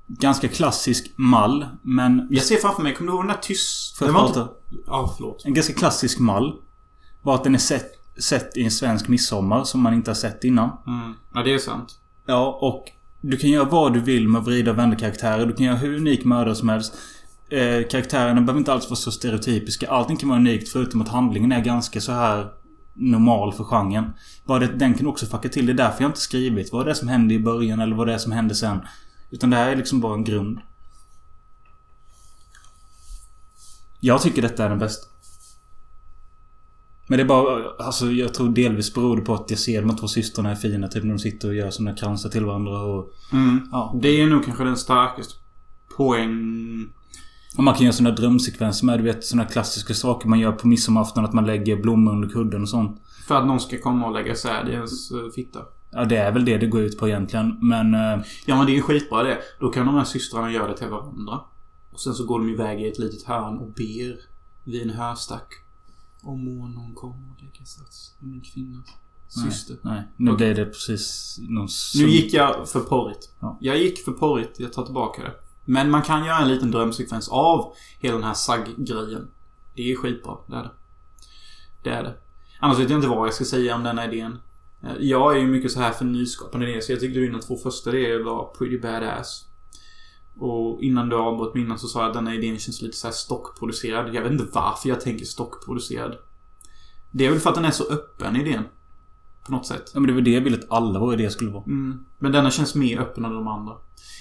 ganska 0.08 0.48
klassisk 0.48 1.12
mall, 1.16 1.66
men... 1.82 2.28
Jag 2.30 2.44
ser 2.44 2.58
framför 2.58 2.84
mig, 2.84 2.96
kommer 2.96 3.12
du 3.12 3.18
ihåg 3.18 3.26
den 3.26 3.36
där 3.36 3.42
tyst... 3.42 4.00
Det 4.00 4.06
jag 4.06 4.14
var 4.14 4.28
prata? 4.28 4.42
inte... 4.42 4.54
Ja, 4.86 5.14
förlåt. 5.18 5.46
En 5.46 5.54
ganska 5.54 5.74
klassisk 5.74 6.20
mall. 6.20 6.54
Bara 7.22 7.36
att 7.36 7.44
den 7.44 7.56
är 7.56 7.60
sett, 7.60 7.92
sett 8.20 8.58
i 8.58 8.64
en 8.64 8.72
svensk 8.72 9.08
midsommar 9.08 9.64
som 9.64 9.82
man 9.82 9.94
inte 9.94 10.10
har 10.10 10.16
sett 10.16 10.44
innan. 10.44 10.70
Mm. 10.88 11.14
Ja, 11.34 11.44
det 11.44 11.54
är 11.54 11.58
sant. 11.58 12.00
Ja, 12.26 12.60
och 12.62 12.86
du 13.22 13.38
kan 13.38 13.50
göra 13.50 13.66
vad 13.66 13.94
du 13.94 14.00
vill 14.00 14.28
med 14.28 14.40
att 14.40 14.48
vrida 14.48 14.72
och 14.72 14.78
vända 14.78 14.96
karaktärer. 14.96 15.46
Du 15.46 15.54
kan 15.54 15.66
göra 15.66 15.76
hur 15.76 15.96
unik 15.98 16.26
mördare 16.26 16.56
som 16.56 16.70
helst. 16.70 16.98
Eh, 17.52 17.88
karaktärerna 17.88 18.42
behöver 18.42 18.60
inte 18.60 18.74
alls 18.74 18.90
vara 18.90 18.96
så 18.96 19.12
stereotypiska. 19.12 19.90
Allting 19.90 20.18
kan 20.18 20.30
vara 20.30 20.40
unikt 20.40 20.70
förutom 20.70 21.02
att 21.02 21.10
handlingen 21.10 21.52
är 21.52 21.62
ganska 21.62 22.02
så 22.02 22.12
här 22.12 22.52
normal 22.94 23.54
för 23.54 23.64
genren. 23.64 24.14
Bara 24.46 24.60
det, 24.60 24.68
den 24.68 24.94
kan 24.94 25.08
också 25.08 25.26
fucka 25.26 25.50
till. 25.50 25.66
Det 25.66 25.72
är 25.72 25.78
därför 25.78 26.02
jag 26.04 26.10
inte 26.10 26.20
skrivit 26.20 26.72
vad 26.72 26.86
det 26.86 26.92
är 26.92 26.96
som 26.96 27.08
hände 27.08 27.34
i 27.34 27.40
början 27.40 27.80
eller 27.80 27.96
vad 27.96 28.08
det 28.08 28.14
är 28.14 28.18
som 28.18 28.32
hände 28.32 28.56
sen. 28.56 28.80
Utan 29.32 29.50
det 29.50 29.56
här 29.58 29.72
är 29.72 29.76
liksom 29.76 30.00
bara 30.00 30.14
en 30.14 30.24
grund. 30.24 30.60
Jag 34.00 34.22
tycker 34.22 34.42
detta 34.42 34.66
är 34.66 34.70
den 34.70 34.80
bästa. 34.80 35.08
Men 37.08 37.18
det 37.18 37.24
är 37.24 37.28
bara... 37.28 37.70
Alltså 37.80 38.12
jag 38.12 38.34
tror 38.34 38.50
delvis 38.50 38.94
beror 38.94 39.18
det 39.18 39.22
på 39.22 39.34
att 39.34 39.50
jag 39.50 39.60
ser 39.60 39.82
de 39.82 39.96
två 39.96 40.08
systrarna 40.08 40.52
är 40.52 40.56
fina. 40.56 40.88
Typ 40.88 41.04
när 41.04 41.14
de 41.14 41.20
sitter 41.20 41.48
och 41.48 41.56
gör 41.56 41.72
såna 41.72 41.96
kransar 41.96 42.30
till 42.30 42.46
varandra 42.46 42.80
och... 42.80 43.14
Mm. 43.34 43.70
Ja. 43.72 44.00
Det 44.02 44.22
är 44.22 44.28
nog 44.28 44.46
kanske 44.46 44.64
den 44.64 44.78
starkaste 44.78 45.34
poäng... 45.98 46.90
Och 47.58 47.64
man 47.64 47.74
kan 47.74 47.84
göra 47.84 47.94
såna 47.94 48.12
drömsekvenser 48.12 48.86
med. 48.86 49.00
Du 49.00 49.04
vet 49.04 49.26
såna 49.26 49.46
klassiska 49.46 49.94
saker 49.94 50.30
man 50.30 50.40
gör 50.40 50.52
på 50.52 50.68
midsommarafton. 50.68 51.26
Att 51.26 51.34
man 51.34 51.46
lägger 51.46 51.76
blommor 51.82 52.12
under 52.12 52.30
kudden 52.30 52.62
och 52.62 52.70
sånt. 52.70 53.02
För 53.28 53.36
att 53.36 53.48
någon 53.48 53.60
ska 53.60 53.80
komma 53.82 54.08
och 54.08 54.14
lägga 54.14 54.36
säd 54.36 54.68
i 54.70 54.72
ens 54.72 55.12
eh, 55.12 55.18
fitta. 55.36 55.60
Ja, 55.92 56.06
det 56.06 56.18
är 56.18 56.32
väl 56.32 56.46
det 56.46 56.58
det 56.58 56.68
går 56.68 56.82
ut 56.82 56.98
på 57.00 57.08
egentligen. 57.08 57.58
Men... 57.62 57.94
eh, 57.94 58.26
Ja 58.46 58.58
men 58.58 58.66
det 58.66 58.72
är 58.72 58.76
ju 58.76 58.82
skitbra 58.82 59.24
det. 59.24 59.38
Då 59.60 59.70
kan 59.70 59.86
de 59.86 59.96
här 59.96 60.04
systrarna 60.04 60.52
göra 60.52 60.68
det 60.68 60.78
till 60.78 60.88
varandra. 60.88 61.40
Och 61.92 62.00
sen 62.00 62.14
så 62.14 62.26
går 62.26 62.40
de 62.40 62.50
iväg 62.50 62.82
i 62.82 62.88
ett 62.88 63.00
litet 63.00 63.24
hörn 63.24 63.58
och 63.58 63.68
ber 63.68 64.20
vid 64.64 64.82
en 64.82 64.90
hörstack. 64.90 65.48
Om 66.22 66.46
må 66.46 66.68
någon 66.68 66.96
komma 66.96 67.34
och 67.36 67.42
lägga 67.44 67.66
sats 67.66 68.14
i 68.22 68.26
min 68.26 68.42
kvinnas 68.42 68.86
syster. 69.28 69.76
Nej, 69.82 69.94
nej. 69.94 70.04
Nu 70.16 70.36
blev 70.36 70.56
det 70.56 70.66
precis 70.66 71.38
någon 71.42 71.68
Nu 71.96 72.10
gick 72.10 72.34
jag 72.34 72.70
för 72.70 72.80
porrigt. 72.80 73.30
Ja. 73.40 73.58
Jag 73.62 73.78
gick 73.78 74.06
för 74.06 74.12
porrigt. 74.12 74.60
Jag 74.60 74.74
tar 74.74 74.86
tillbaka 74.86 75.22
det. 75.22 75.32
Men 75.66 75.92
man 75.92 76.02
kan 76.02 76.26
göra 76.26 76.38
en 76.38 76.48
liten 76.48 76.72
drömsekvens 76.72 77.30
av 77.30 77.74
hela 78.00 78.16
den 78.16 78.24
här 78.24 78.34
SAG-grejen. 78.34 79.28
Det 79.76 79.92
är 79.92 79.96
skitbra. 79.96 80.38
Det 80.48 80.56
är 80.56 80.64
det. 80.64 80.72
Det 81.84 81.90
är 81.90 82.04
det. 82.04 82.14
Annars 82.60 82.80
vet 82.80 82.90
jag 82.90 82.98
inte 82.98 83.08
vad 83.08 83.28
jag 83.28 83.34
ska 83.34 83.46
säga 83.46 83.76
om 83.76 83.84
den 83.84 83.98
här 83.98 84.14
idén. 84.14 84.40
Eh, 84.84 84.92
Jag 85.00 85.36
är 85.36 85.40
ju 85.40 85.48
mycket 85.48 85.72
så 85.72 85.80
här 85.80 85.92
för 85.92 86.06
nyskapande 86.06 86.68
idéer, 86.70 86.82
så 86.82 86.92
jag 86.92 87.00
tyckte 87.00 87.20
dina 87.20 87.40
två 87.40 87.58
första 87.58 87.90
idéer 87.90 88.24
var 88.24 88.46
pretty 88.58 88.80
badass. 88.80 89.46
Och 90.40 90.82
innan 90.84 91.10
du 91.10 91.16
avbröt 91.16 91.54
mina 91.56 91.78
så 91.78 91.88
sa 91.88 92.00
jag 92.00 92.08
att 92.08 92.14
denna 92.14 92.36
idén 92.36 92.60
känns 92.60 92.82
lite 92.82 92.98
så 92.98 93.08
här 93.08 93.14
stockproducerad. 93.14 94.16
Jag 94.16 94.22
vet 94.22 94.32
inte 94.32 94.48
varför 94.54 94.90
jag 94.90 95.02
tänker 95.02 95.26
stockproducerad. 95.26 96.18
Det 97.12 97.26
är 97.26 97.30
väl 97.32 97.40
för 97.40 97.50
att 97.50 97.56
den 97.56 97.66
är 97.66 97.72
så 97.72 97.84
öppen, 97.92 98.36
idén. 98.36 98.64
På 99.46 99.52
något 99.52 99.66
sätt. 99.66 99.92
Ja, 99.94 100.00
men 100.00 100.08
det 100.08 100.14
var 100.14 100.22
det 100.22 100.32
jag 100.32 100.42
ville 100.42 100.58
att 100.58 100.72
alla 100.72 101.00
våra 101.00 101.14
idéer 101.14 101.30
skulle 101.30 101.52
vara. 101.52 101.64
Mm. 101.64 102.06
Men 102.20 102.32
denna 102.32 102.52
känns 102.52 102.76
mer 102.76 103.00
öppen 103.00 103.26
än 103.26 103.34
de 103.34 103.48
andra. 103.48 103.74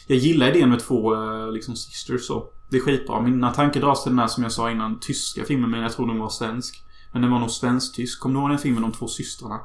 Jag 0.09 0.19
gillar 0.19 0.49
idén 0.57 0.71
med 0.71 0.81
två 0.81 1.15
eh, 1.15 1.53
liksom 1.53 1.77
sisters 1.77 2.27
så. 2.27 2.51
Det 2.69 2.77
är 2.77 2.81
skitbra. 2.81 3.21
Mina 3.21 3.51
tankar 3.55 3.81
dras 3.81 4.03
till 4.03 4.13
den 4.13 4.19
här 4.19 4.27
som 4.27 4.43
jag 4.43 4.53
sa 4.53 4.71
innan, 4.71 5.01
tyska 5.01 5.45
filmen, 5.45 5.71
men 5.71 5.81
jag 5.81 5.93
tror 5.93 6.07
den 6.07 6.19
var 6.19 6.29
svensk. 6.29 6.85
Men 7.13 7.23
den 7.23 7.31
var 7.31 7.39
nog 7.39 7.51
svensk-tysk. 7.51 8.21
Kommer 8.21 8.35
du 8.35 8.41
ihåg 8.41 8.51
den 8.51 8.59
filmen 8.59 8.85
om 8.85 8.93
två 8.93 9.09
systrarna? 9.09 9.61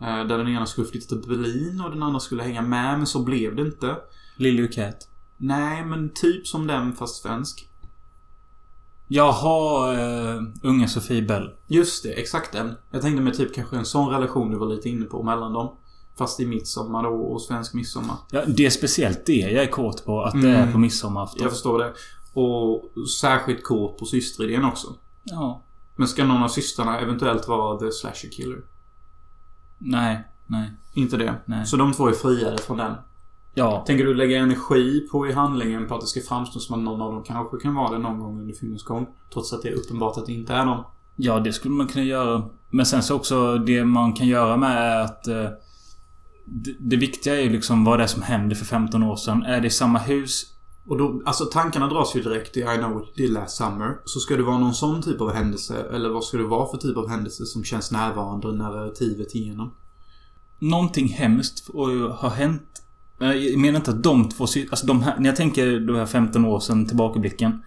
Eh, 0.00 0.26
Där 0.26 0.38
den 0.38 0.48
ena 0.48 0.66
skulle 0.66 0.86
flytta 0.86 1.06
till 1.06 1.28
Berlin 1.28 1.80
och 1.84 1.90
den 1.90 2.02
andra 2.02 2.20
skulle 2.20 2.42
hänga 2.42 2.62
med, 2.62 2.98
men 2.98 3.06
så 3.06 3.24
blev 3.24 3.56
det 3.56 3.62
inte. 3.62 3.96
Lily 4.36 4.64
och 4.68 4.72
Cat. 4.72 5.08
Nej, 5.36 5.84
men 5.84 6.10
typ 6.14 6.46
som 6.46 6.66
den 6.66 6.94
fast 6.94 7.22
svensk. 7.22 7.68
Jaha, 9.08 9.92
uh, 9.92 10.42
unga 10.62 10.88
Sofie 10.88 11.22
Bell. 11.22 11.50
Just 11.66 12.02
det, 12.02 12.12
exakt 12.12 12.52
den. 12.52 12.74
Jag 12.90 13.02
tänkte 13.02 13.22
mig 13.22 13.34
typ 13.34 13.54
kanske 13.54 13.76
en 13.76 13.84
sån 13.84 14.10
relation 14.10 14.50
du 14.50 14.58
var 14.58 14.66
lite 14.66 14.88
inne 14.88 15.04
på 15.04 15.22
mellan 15.22 15.52
dem. 15.52 15.76
Fast 16.18 16.40
i 16.40 16.46
midsommar 16.46 17.02
då 17.02 17.08
och 17.08 17.42
svensk 17.42 17.74
midsommar. 17.74 18.16
Ja, 18.30 18.42
det 18.46 18.66
är 18.66 18.70
speciellt 18.70 19.26
det 19.26 19.32
jag 19.32 19.64
är 19.64 19.70
kåt 19.70 20.04
på. 20.04 20.22
Att 20.22 20.32
det 20.32 20.38
Mm. 20.50 20.68
är 20.68 20.72
på 20.72 20.78
midsommarafton. 20.78 21.42
Jag 21.42 21.50
förstår 21.52 21.78
det. 21.78 21.92
Och 22.40 22.84
särskilt 23.20 23.62
kåt 23.64 23.98
på 23.98 24.04
systeridén 24.04 24.64
också. 24.64 24.88
Ja. 25.24 25.62
Men 25.96 26.08
ska 26.08 26.24
någon 26.24 26.42
av 26.42 26.48
systrarna 26.48 27.00
eventuellt 27.00 27.48
vara 27.48 27.78
the 27.78 27.92
slasher 27.92 28.28
killer? 28.32 28.58
Nej. 29.78 30.24
Nej. 30.46 30.70
Inte 30.94 31.16
det? 31.16 31.34
Nej. 31.44 31.66
Så 31.66 31.76
de 31.76 31.92
två 31.92 32.08
är 32.08 32.12
friare 32.12 32.58
från 32.58 32.76
den? 32.76 32.92
Ja. 33.54 33.84
Tänker 33.86 34.04
du 34.04 34.14
lägga 34.14 34.38
energi 34.38 35.08
på 35.12 35.26
i 35.26 35.32
handlingen 35.32 35.88
på 35.88 35.94
att 35.94 36.00
det 36.00 36.06
ska 36.06 36.20
framstå 36.20 36.58
som 36.60 36.74
att 36.74 36.80
någon 36.84 37.02
av 37.02 37.12
dem 37.12 37.22
kanske 37.22 37.56
kan 37.58 37.74
vara 37.74 37.92
det 37.92 37.98
någon 37.98 38.18
gång 38.20 38.40
under 38.40 38.54
filmens 38.54 38.82
gång? 38.82 39.06
Trots 39.32 39.52
att 39.52 39.62
det 39.62 39.68
är 39.68 39.72
uppenbart 39.72 40.16
att 40.18 40.26
det 40.26 40.32
inte 40.32 40.54
är 40.54 40.66
dem. 40.66 40.84
Ja, 41.16 41.40
det 41.40 41.52
skulle 41.52 41.74
man 41.74 41.86
kunna 41.86 42.04
göra. 42.04 42.42
Men 42.70 42.86
sen 42.86 43.02
så 43.02 43.14
också 43.16 43.58
det 43.58 43.84
man 43.84 44.12
kan 44.12 44.26
göra 44.26 44.56
med 44.56 44.76
är 44.92 45.00
att... 45.00 45.28
eh, 46.46 46.52
det, 46.54 46.76
det 46.78 46.96
viktiga 46.96 47.34
är 47.34 47.42
ju 47.42 47.50
liksom 47.50 47.84
vad 47.84 47.98
det 47.98 48.02
är 48.02 48.06
som 48.08 48.22
hände 48.22 48.54
för 48.54 48.64
15 48.64 49.02
år 49.02 49.16
sedan. 49.16 49.42
Är 49.42 49.60
det 49.60 49.70
samma 49.70 49.98
hus? 49.98 50.54
Och 50.86 50.98
då, 50.98 51.22
alltså 51.26 51.44
tankarna 51.44 51.88
dras 51.88 52.16
ju 52.16 52.22
direkt 52.22 52.52
till 52.52 52.62
I 52.62 52.76
know 52.76 52.92
what 52.92 53.02
you 53.02 53.12
did 53.16 53.30
last 53.30 53.56
summer. 53.56 53.96
Så 54.04 54.20
ska 54.20 54.36
det 54.36 54.42
vara 54.42 54.58
någon 54.58 54.74
sån 54.74 55.02
typ 55.02 55.20
av 55.20 55.32
händelse? 55.32 55.86
Eller 55.92 56.08
vad 56.08 56.24
ska 56.24 56.36
det 56.36 56.44
vara 56.44 56.70
för 56.70 56.78
typ 56.78 56.96
av 56.96 57.08
händelse 57.08 57.44
som 57.46 57.64
känns 57.64 57.90
närvarande 57.90 58.52
narrativet 58.52 59.34
igenom? 59.34 59.74
Någonting 60.58 61.08
hemskt 61.08 61.68
och 61.68 61.88
har 61.90 62.30
hänt. 62.30 62.62
Men 63.18 63.44
Jag 63.44 63.58
menar 63.58 63.76
inte 63.76 63.90
att 63.90 64.02
de 64.02 64.28
två 64.28 64.44
Alltså 64.70 64.86
de 64.86 65.02
här... 65.02 65.18
När 65.18 65.26
jag 65.26 65.36
tänker 65.36 65.80
de 65.80 65.96
här 65.96 66.06
15 66.06 66.44
år 66.44 66.60
sedan 66.60 66.86
tillbakablicken. 66.86 67.62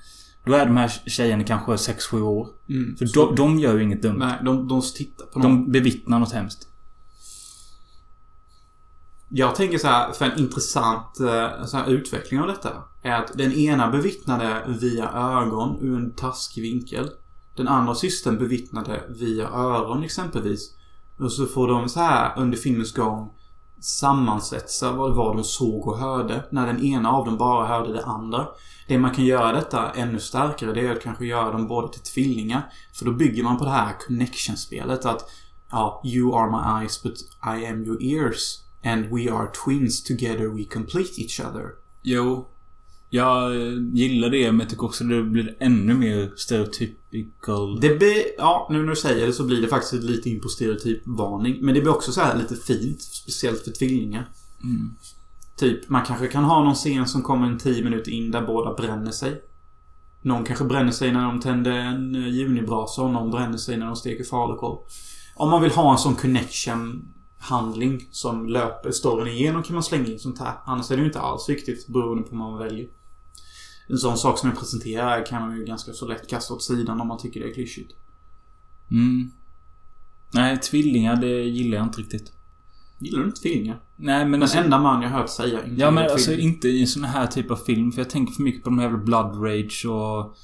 Då 0.45 0.53
är 0.53 0.65
de 0.65 0.77
här 0.77 0.91
tjejerna 1.05 1.43
kanske 1.43 1.71
6-7 1.71 2.21
år. 2.21 2.47
Mm. 2.69 2.97
För 2.97 3.13
de, 3.13 3.35
de 3.35 3.59
gör 3.59 3.77
ju 3.77 3.83
inget 3.83 4.01
dumt. 4.01 4.17
Nej, 4.19 4.35
de, 4.45 4.67
de 4.67 4.81
tittar 4.81 5.25
på 5.25 5.39
någon. 5.39 5.65
De 5.65 5.71
bevittnar 5.71 6.19
något 6.19 6.31
hemskt. 6.31 6.67
Jag 9.29 9.55
tänker 9.55 9.77
så 9.77 9.87
här, 9.87 10.11
för 10.11 10.25
en 10.25 10.39
intressant 10.39 11.19
eh, 11.19 11.65
så 11.65 11.77
här, 11.77 11.89
utveckling 11.89 12.39
av 12.39 12.47
detta 12.47 12.69
är 13.01 13.11
att 13.11 13.37
den 13.37 13.53
ena 13.53 13.91
bevittnade 13.91 14.63
via 14.67 15.11
ögon 15.11 15.77
ur 15.81 15.95
en 15.95 16.15
taskig 16.15 16.61
vinkel. 16.61 17.09
Den 17.55 17.67
andra 17.67 17.95
systern 17.95 18.37
bevittnade 18.37 19.03
via 19.09 19.47
öron 19.47 20.03
exempelvis. 20.03 20.73
Och 21.19 21.31
så 21.31 21.45
får 21.45 21.67
de 21.67 21.89
så 21.89 21.99
här 21.99 22.33
under 22.37 22.57
filmens 22.57 22.93
gång 22.93 23.29
sammansvetsa 23.79 24.91
vad 24.91 25.11
det 25.11 25.15
var 25.15 25.35
de 25.35 25.43
såg 25.43 25.87
och 25.87 25.97
hörde. 25.97 26.43
När 26.51 26.67
den 26.67 26.83
ena 26.83 27.11
av 27.11 27.25
dem 27.25 27.37
bara 27.37 27.67
hörde 27.67 27.93
det 27.93 28.05
andra. 28.05 28.47
Det 28.87 28.97
man 28.97 29.11
kan 29.11 29.25
göra 29.25 29.51
detta 29.51 29.91
ännu 29.91 30.19
starkare 30.19 30.73
det 30.73 30.87
är 30.87 30.91
att 30.91 31.03
kanske 31.03 31.25
göra 31.25 31.51
dem 31.51 31.67
båda 31.67 31.87
till 31.87 32.01
tvillingar. 32.01 32.71
För 32.93 33.05
då 33.05 33.11
bygger 33.11 33.43
man 33.43 33.57
på 33.57 33.63
det 33.63 33.71
här 33.71 33.93
connection-spelet 34.07 35.05
att 35.05 35.29
ja, 35.71 36.01
you 36.05 36.35
are 36.35 36.51
my 36.51 36.81
eyes 36.81 37.03
but 37.03 37.17
I 37.43 37.65
am 37.65 37.83
your 37.83 38.03
ears. 38.03 38.66
And 38.87 39.05
we 39.05 39.31
are 39.31 39.47
twins 39.65 40.03
together 40.03 40.47
we 40.47 40.63
complete 40.63 41.21
each 41.21 41.39
other. 41.39 41.71
Jo. 42.01 42.47
Jag 43.09 43.55
gillar 43.93 44.29
det 44.29 44.51
men 44.51 44.59
jag 44.59 44.69
tycker 44.69 44.85
också 44.85 45.03
det 45.03 45.23
blir 45.23 45.57
ännu 45.59 45.93
mer 45.93 46.31
stereotypical. 46.35 47.79
Det 47.79 47.95
blir, 47.99 48.23
ja 48.37 48.67
nu 48.71 48.81
när 48.81 48.89
du 48.89 48.95
säger 48.95 49.27
det 49.27 49.33
så 49.33 49.43
blir 49.43 49.61
det 49.61 49.67
faktiskt 49.67 49.93
lite 49.93 50.29
in 50.29 50.41
på 50.41 50.47
stereotypvarning. 50.47 51.57
Men 51.61 51.73
det 51.73 51.81
blir 51.81 51.91
också 51.91 52.11
så 52.11 52.21
här 52.21 52.37
lite 52.37 52.55
fint. 52.55 53.01
Speciellt 53.01 53.63
för 53.63 53.71
tvillingar. 53.71 54.29
Mm. 54.63 54.95
Typ, 55.57 55.89
man 55.89 56.05
kanske 56.05 56.27
kan 56.27 56.43
ha 56.43 56.63
någon 56.63 56.75
scen 56.75 57.07
som 57.07 57.21
kommer 57.21 57.47
en 57.47 57.57
10 57.57 57.83
minuter 57.83 58.11
in 58.11 58.31
där 58.31 58.41
båda 58.41 58.73
bränner 58.73 59.11
sig. 59.11 59.41
Någon 60.21 60.43
kanske 60.43 60.65
bränner 60.65 60.91
sig 60.91 61.11
när 61.11 61.23
de 61.23 61.39
tänder 61.39 61.71
en 61.71 62.15
eh, 62.15 62.27
junibrasa 62.27 63.01
och 63.01 63.11
någon 63.11 63.31
bränner 63.31 63.57
sig 63.57 63.77
när 63.77 63.85
de 63.85 63.95
steker 63.95 64.23
falukorv. 64.23 64.77
Om 65.35 65.49
man 65.49 65.61
vill 65.61 65.71
ha 65.71 65.91
en 65.91 65.97
sån 65.97 66.15
connection 66.15 67.13
handling 67.39 68.07
som 68.11 68.45
löper 68.49 68.91
storyn 68.91 69.27
igenom 69.27 69.63
kan 69.63 69.73
man 69.73 69.83
slänga 69.83 70.07
in 70.07 70.19
sånt 70.19 70.39
här. 70.39 70.53
Annars 70.65 70.91
är 70.91 70.95
det 70.95 71.01
ju 71.01 71.07
inte 71.07 71.19
alls 71.19 71.49
viktigt 71.49 71.87
beroende 71.87 72.23
på 72.23 72.35
vad 72.35 72.51
man 72.51 72.59
väljer. 72.59 72.87
En 73.89 73.97
sån 73.97 74.17
sak 74.17 74.39
som 74.39 74.49
jag 74.49 74.59
presenterar 74.59 75.25
kan 75.25 75.41
man 75.41 75.57
ju 75.57 75.65
ganska 75.65 75.93
så 75.93 76.07
lätt 76.07 76.29
kasta 76.29 76.53
åt 76.53 76.63
sidan 76.63 77.01
om 77.01 77.07
man 77.07 77.17
tycker 77.17 77.39
det 77.39 77.49
är 77.49 77.53
klyschigt. 77.53 77.93
Mm. 78.91 79.31
Nej, 80.33 80.57
tvillingar 80.57 81.15
det 81.15 81.41
gillar 81.43 81.77
jag 81.77 81.85
inte 81.85 82.01
riktigt. 82.01 82.33
Gillar 82.99 83.19
du 83.19 83.25
inte 83.25 83.41
tvillingar? 83.41 83.79
Nej 83.95 84.19
men 84.19 84.31
Den 84.31 84.41
alltså... 84.41 84.57
enda 84.57 84.79
man 84.79 85.01
jag 85.01 85.09
hört 85.09 85.29
säga 85.29 85.65
inte 85.65 85.81
Ja 85.81 85.91
men 85.91 86.03
alltså 86.03 86.25
tvillingar. 86.25 86.53
inte 86.53 86.67
i 86.67 86.81
en 86.81 86.87
sån 86.87 87.03
här 87.03 87.27
typ 87.27 87.51
av 87.51 87.55
film. 87.55 87.91
För 87.91 88.01
jag 88.01 88.09
tänker 88.09 88.33
för 88.33 88.43
mycket 88.43 88.63
på 88.63 88.69
de 88.69 88.79
här 88.79 88.85
jävla 88.85 89.03
Blood 89.03 89.43
Rage 89.43 89.85
och... 89.85 90.37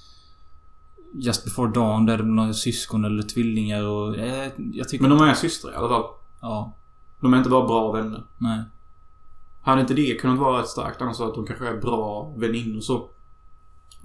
Just 1.16 1.44
before 1.44 1.72
Dawn 1.72 2.06
där 2.06 2.18
det 2.18 2.24
blir 2.24 2.34
några 2.34 2.54
syskon 2.54 3.06
eller 3.06 3.24
tvillingar 3.24 3.84
och... 3.84 4.18
Jag, 4.18 4.52
jag 4.74 4.90
tycker... 4.90 5.08
Men 5.08 5.18
de 5.18 5.22
är 5.22 5.34
systrar 5.34 5.72
i 5.72 5.76
alla 5.76 5.90
fall. 5.90 6.04
Ja. 6.42 6.78
De 7.24 7.34
är 7.34 7.38
inte 7.38 7.50
bara 7.50 7.68
bra 7.68 7.92
vänner. 7.92 8.24
Nej. 8.38 8.64
Hade 9.62 9.82
inte 9.82 9.94
det 9.94 10.22
kunnat 10.22 10.40
vara 10.40 10.62
rätt 10.62 10.68
starkt 10.68 11.02
annars 11.02 11.20
att 11.20 11.36
de 11.36 11.46
kanske 11.46 11.68
är 11.68 11.78
bra 11.78 12.34
väninnor 12.38 12.82
så. 12.82 13.10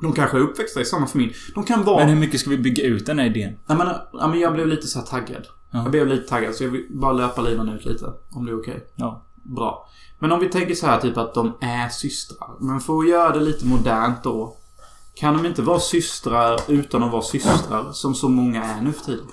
De 0.03 0.13
kanske 0.13 0.37
är 0.37 0.41
uppväxta 0.41 0.81
i 0.81 0.85
samma 0.85 1.07
familj. 1.07 1.35
De 1.55 1.65
kan 1.65 1.85
vara... 1.85 1.99
Men 1.99 2.09
hur 2.09 2.21
mycket 2.21 2.41
ska 2.41 2.51
vi 2.51 2.59
bygga 2.59 2.85
ut 2.85 3.07
den 3.07 3.19
här 3.19 3.27
idén? 3.27 3.59
Ja, 3.67 3.75
men, 3.75 3.89
ja, 4.13 4.29
men 4.29 4.41
jag 4.41 4.53
blev 4.53 4.67
lite 4.67 4.87
så 4.87 4.99
här 4.99 5.07
taggad. 5.07 5.47
Ja. 5.71 5.83
Jag 5.83 5.91
blev 5.91 6.07
lite 6.07 6.29
taggad 6.29 6.55
så 6.55 6.65
jag 6.65 6.71
vill 6.71 6.87
bara 6.91 7.13
löpa 7.13 7.43
linan 7.43 7.69
ut 7.69 7.85
lite. 7.85 8.13
Om 8.31 8.47
det 8.47 8.53
är 8.53 8.61
okej. 8.61 8.87
Ja. 8.95 9.23
Bra. 9.43 9.89
Men 10.19 10.33
om 10.33 10.41
vi 10.41 10.49
tänker 10.49 10.75
så 10.75 10.87
här 10.87 11.01
typ 11.01 11.17
att 11.17 11.35
de 11.35 11.53
är 11.61 11.89
systrar. 11.89 12.51
Men 12.61 12.81
för 12.81 12.99
att 12.99 13.09
göra 13.09 13.33
det 13.33 13.41
lite 13.41 13.67
modernt 13.67 14.23
då. 14.23 14.57
Kan 15.15 15.37
de 15.37 15.47
inte 15.47 15.63
vara 15.63 15.81
systrar 15.81 16.61
utan 16.69 17.03
att 17.03 17.13
vara 17.13 17.23
systrar 17.23 17.93
som 17.93 18.15
så 18.15 18.29
många 18.29 18.65
är 18.65 18.83
nu 18.83 18.93
för 18.93 19.05
tiden? 19.05 19.27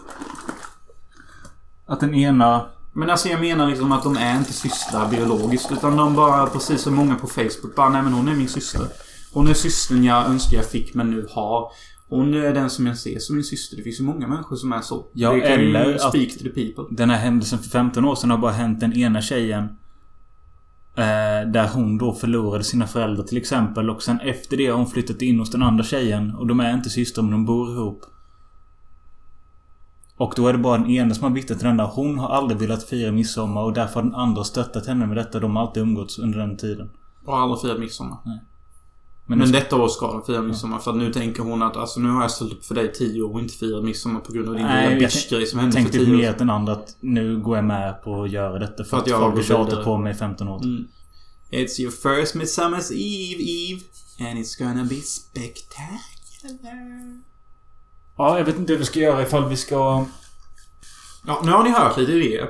Att 1.86 2.00
den 2.00 2.14
ena... 2.14 2.66
Men 2.98 3.10
alltså 3.10 3.30
jag 3.30 3.40
menar 3.42 3.68
liksom 3.68 3.92
att 3.92 4.04
de 4.04 4.18
är 4.18 4.38
inte 4.38 4.54
systrar 4.54 5.10
biologiskt. 5.10 5.72
Utan 5.72 5.98
de 5.98 6.16
bara, 6.16 6.48
precis 6.48 6.82
som 6.82 6.96
många 6.96 7.16
på 7.16 7.28
Facebook, 7.28 7.76
bara 7.76 7.90
nej 7.90 8.02
men 8.02 8.14
hon 8.14 8.28
är 8.28 8.36
min 8.36 8.48
syster. 8.48 8.88
Hon 9.34 9.48
är 9.48 9.54
systern 9.54 10.04
jag 10.04 10.26
önskar 10.26 10.58
jag 10.58 10.66
fick 10.66 10.94
men 10.94 11.12
nu 11.12 11.28
har. 11.32 11.72
Hon 12.10 12.34
är 12.34 12.54
den 12.54 12.70
som 12.70 12.88
jag 12.88 12.98
ser 12.98 13.20
som 13.20 13.36
min 13.36 13.44
syster. 13.44 13.78
Det 13.78 13.84
finns 13.84 14.00
ju 14.00 14.04
många 14.04 14.28
människor 14.28 14.56
som 14.56 14.74
är 14.74 14.82
så. 14.82 15.06
Ja, 15.14 15.34
det 15.34 15.42
kan 15.42 15.52
eller 15.52 15.86
ju 15.86 16.00
speak 16.00 16.38
to 16.38 16.44
the 16.44 16.50
people. 16.50 16.96
Den 16.96 17.10
här 17.10 17.18
händelsen 17.18 17.60
för 17.60 17.70
15 17.70 18.06
år 18.06 18.16
sedan 18.16 18.32
har 18.32 18.38
bara 18.38 18.52
hänt 18.52 18.80
den 18.80 18.94
ena 18.94 19.22
tjejen. 19.22 19.64
Eh, 20.98 21.52
där 21.52 21.70
hon 21.74 21.98
då 21.98 22.14
förlorade 22.14 22.64
sina 22.64 22.88
föräldrar 22.88 23.24
till 23.24 23.38
exempel. 23.38 23.90
Och 23.90 24.04
sen 24.04 24.20
efter 24.20 24.58
det 24.58 24.68
har 24.68 24.78
hon 24.78 24.88
flyttat 24.88 25.22
in 25.22 25.40
hos 25.40 25.52
den 25.52 25.64
andra 25.64 25.84
tjejen. 25.84 26.36
Och 26.36 26.48
de 26.48 26.60
är 26.60 26.74
inte 26.74 26.90
systrar 26.90 27.24
men 27.24 27.32
de 27.32 27.46
bor 27.46 27.72
ihop. 27.72 28.06
Och 30.18 30.34
då 30.36 30.48
är 30.48 30.54
det 30.54 30.60
bara 30.60 30.78
den 30.78 30.90
ena 30.90 31.16
som 31.16 31.24
har 31.24 31.32
vittnat 31.32 31.60
till 31.60 31.68
den 31.68 31.80
andra. 31.80 31.86
Hon 31.96 32.20
har 32.20 32.30
aldrig 32.30 32.60
velat 32.60 32.84
fira 32.84 33.12
midsommar 33.12 33.64
och 33.64 33.74
därför 33.74 33.94
har 33.96 34.04
den 34.04 34.16
andra 34.16 34.44
stöttat 34.44 34.88
henne 34.88 35.08
med 35.08 35.18
detta. 35.18 35.40
De 35.40 35.56
har 35.56 35.64
alltid 35.68 35.84
umgåtts 35.84 36.20
under 36.20 36.40
den 36.40 36.58
tiden. 36.58 36.90
Och 37.26 37.38
aldrig 37.38 37.62
firat 37.62 37.80
midsommar. 37.80 38.18
Men, 38.26 38.40
Men 39.28 39.40
nu- 39.40 39.46
detta 39.54 39.76
år 39.76 39.88
ska 39.88 40.12
de 40.12 40.24
fira 40.24 40.42
midsommar. 40.42 40.80
För 40.80 40.92
att 40.92 40.98
nu 40.98 41.14
tänker 41.14 41.44
hon 41.44 41.64
att 41.64 41.78
alltså 41.78 42.00
nu 42.00 42.10
har 42.10 42.22
jag 42.22 42.32
ställt 42.32 42.52
upp 42.54 42.66
för 42.66 42.76
dig 42.76 42.94
10 42.94 43.22
år 43.22 43.34
och 43.34 43.40
inte 43.40 43.54
firat 43.54 43.84
midsommar 43.84 44.20
på 44.20 44.32
grund 44.34 44.48
av 44.50 44.56
din 44.56 44.64
Nej, 44.64 44.90
lilla 44.90 45.02
jag 45.02 45.10
bitch-grej 45.12 45.46
som 45.46 45.60
hände 45.60 45.72
för 45.74 45.80
tänkte 45.82 45.98
10 45.98 46.14
år 46.14 46.18
mer 46.18 46.24
sedan. 46.24 46.32
att 46.32 46.38
den 46.40 46.50
andra 46.50 46.74
att 46.74 46.98
nu 47.00 47.40
går 47.40 47.56
jag 47.56 47.66
med 47.66 48.04
på 48.04 48.24
att 48.24 48.32
göra 48.32 48.60
detta. 48.60 48.84
För, 48.84 48.86
För 48.90 48.98
att 48.98 49.04
att, 49.04 49.10
jag 49.10 49.20
folk 49.22 49.36
har 49.36 49.44
tjatat 49.44 49.84
på 49.84 49.98
mig 49.98 50.12
i 50.12 50.16
15 50.16 50.48
år. 50.48 50.64
Mm. 50.64 50.88
It's 51.52 51.82
your 51.82 51.92
first 51.92 52.36
midsummer's 52.36 52.92
eve, 52.94 53.44
Eve. 53.44 53.82
And 54.30 54.40
it's 54.40 54.60
gonna 54.64 54.84
be 54.84 54.96
spectacular. 54.96 57.22
Ja, 58.18 58.38
jag 58.38 58.46
vet 58.46 58.58
inte 58.58 58.74
hur 58.74 58.80
vi 58.80 58.86
ska 58.86 59.00
göra 59.00 59.22
ifall 59.22 59.50
vi 59.50 59.56
ska... 59.58 60.06
Ja, 61.28 61.42
nu 61.46 61.52
har 61.52 61.64
ni 61.64 61.70
hört 61.70 61.98
lite 61.98 62.12
idéer. 62.12 62.48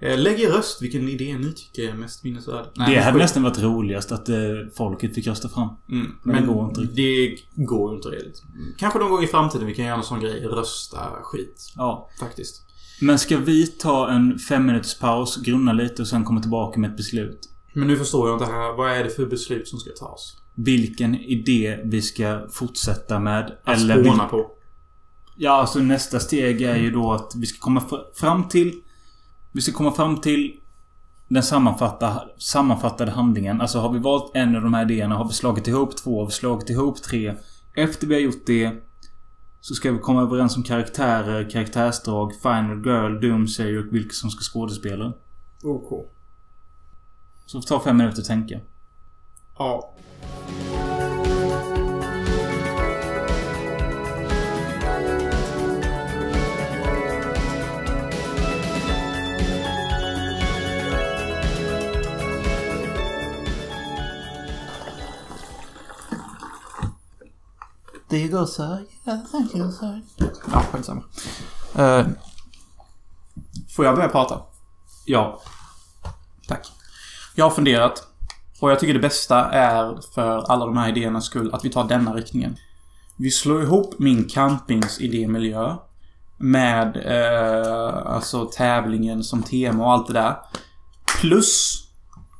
Eh, 0.00 0.18
Lägg 0.18 0.40
er 0.40 0.48
röst 0.50 0.82
vilken 0.82 1.08
idé 1.08 1.38
ni 1.38 1.52
tycker 1.52 1.88
är 1.88 1.94
mest 1.94 2.24
minnesvärd. 2.24 2.66
Nej, 2.76 2.88
det 2.90 2.94
men 2.94 3.04
hade 3.04 3.14
skit. 3.14 3.22
nästan 3.22 3.42
varit 3.42 3.58
roligast 3.58 4.12
att 4.12 4.28
eh, 4.28 4.36
folket 4.76 5.14
fick 5.14 5.26
rösta 5.26 5.48
fram. 5.48 5.68
Mm, 5.90 6.12
Men 6.22 6.40
det 6.42 6.52
går 6.52 6.64
inte 6.68 6.80
Det 6.80 7.36
går 7.54 7.94
inte 7.94 8.08
riktigt. 8.08 8.42
Kanske 8.78 8.98
någon 8.98 9.10
gång 9.10 9.22
i 9.24 9.26
framtiden 9.26 9.66
vi 9.66 9.74
kan 9.74 9.84
göra 9.84 9.96
en 9.96 10.02
sån 10.02 10.20
grej. 10.20 10.40
Rösta 10.46 10.98
skit. 11.22 11.72
Ja. 11.76 12.10
Faktiskt. 12.20 12.62
Men 13.00 13.18
ska 13.18 13.36
vi 13.38 13.66
ta 13.66 14.10
en 14.10 14.38
fem 14.38 14.66
minuters 14.66 14.98
paus, 14.98 15.36
grunna 15.42 15.72
lite 15.72 16.02
och 16.02 16.08
sen 16.08 16.24
komma 16.24 16.40
tillbaka 16.40 16.80
med 16.80 16.90
ett 16.90 16.96
beslut? 16.96 17.40
Men 17.74 17.88
nu 17.88 17.96
förstår 17.96 18.28
jag 18.28 18.34
inte 18.36 18.52
här. 18.52 18.76
Vad 18.76 18.90
är 18.92 19.04
det 19.04 19.10
för 19.10 19.26
beslut 19.26 19.68
som 19.68 19.78
ska 19.78 19.90
tas? 19.90 20.36
Vilken 20.54 21.14
idé 21.14 21.78
vi 21.84 22.02
ska 22.02 22.46
fortsätta 22.50 23.18
med. 23.18 23.58
Att 23.64 23.78
vil- 23.78 24.04
spåna 24.04 24.24
på. 24.24 24.50
Ja, 25.40 25.52
alltså 25.52 25.78
nästa 25.78 26.20
steg 26.20 26.62
är 26.62 26.76
ju 26.76 26.90
då 26.90 27.12
att 27.12 27.32
vi 27.36 27.46
ska 27.46 27.60
komma 27.60 27.80
fr- 27.80 28.14
fram 28.14 28.48
till... 28.48 28.80
Vi 29.52 29.60
ska 29.60 29.72
komma 29.72 29.92
fram 29.92 30.20
till 30.20 30.60
den 31.28 31.42
sammanfatta, 31.42 32.22
sammanfattade 32.38 33.10
handlingen. 33.10 33.60
Alltså 33.60 33.78
har 33.78 33.92
vi 33.92 33.98
valt 33.98 34.30
en 34.34 34.56
av 34.56 34.62
de 34.62 34.74
här 34.74 34.90
idéerna, 34.90 35.14
har 35.16 35.28
vi 35.28 35.34
slagit 35.34 35.68
ihop 35.68 35.96
två, 35.96 36.20
har 36.20 36.26
vi 36.26 36.32
slagit 36.32 36.70
ihop 36.70 37.02
tre. 37.02 37.34
Efter 37.76 38.06
vi 38.06 38.14
har 38.14 38.20
gjort 38.20 38.46
det 38.46 38.72
så 39.60 39.74
ska 39.74 39.92
vi 39.92 39.98
komma 39.98 40.22
överens 40.22 40.56
om 40.56 40.62
karaktärer, 40.62 41.50
karaktärsdrag, 41.50 42.32
Final 42.42 42.86
Girl, 42.86 43.20
Doomsayer 43.20 43.86
och 43.86 43.94
vilka 43.94 44.12
som 44.12 44.30
ska 44.30 44.40
skådespela. 44.42 45.12
OK. 45.62 46.10
Så 47.46 47.62
ta 47.62 47.80
fem 47.80 47.96
minuter 47.96 48.20
att 48.20 48.26
tänka. 48.26 48.60
Ja. 49.58 49.94
Det 68.08 68.28
går 68.28 68.46
så. 68.46 68.78
Ja, 69.04 69.18
det 69.52 69.58
går 69.58 69.70
så. 69.70 70.00
Ja, 70.52 70.62
skitsamma. 70.72 71.02
Uh, 71.78 72.06
får 73.76 73.84
jag 73.84 73.96
börja 73.96 74.08
prata? 74.08 74.40
Ja. 75.04 75.40
Tack. 76.48 76.66
Jag 77.34 77.44
har 77.44 77.50
funderat. 77.50 78.06
Och 78.60 78.70
jag 78.70 78.80
tycker 78.80 78.94
det 78.94 79.00
bästa 79.00 79.50
är 79.50 80.00
för 80.14 80.50
alla 80.52 80.66
de 80.66 80.76
här 80.76 80.88
idéernas 80.88 81.24
skull 81.24 81.54
att 81.54 81.64
vi 81.64 81.70
tar 81.70 81.84
denna 81.84 82.14
riktningen. 82.14 82.56
Vi 83.16 83.30
slår 83.30 83.62
ihop 83.62 83.98
min 83.98 84.28
campings 84.28 85.00
idémiljö 85.00 85.76
med 86.38 86.96
eh, 86.96 88.06
alltså 88.06 88.44
tävlingen 88.44 89.24
som 89.24 89.42
tema 89.42 89.84
och 89.84 89.92
allt 89.92 90.06
det 90.06 90.12
där. 90.12 90.36
Plus 91.20 91.84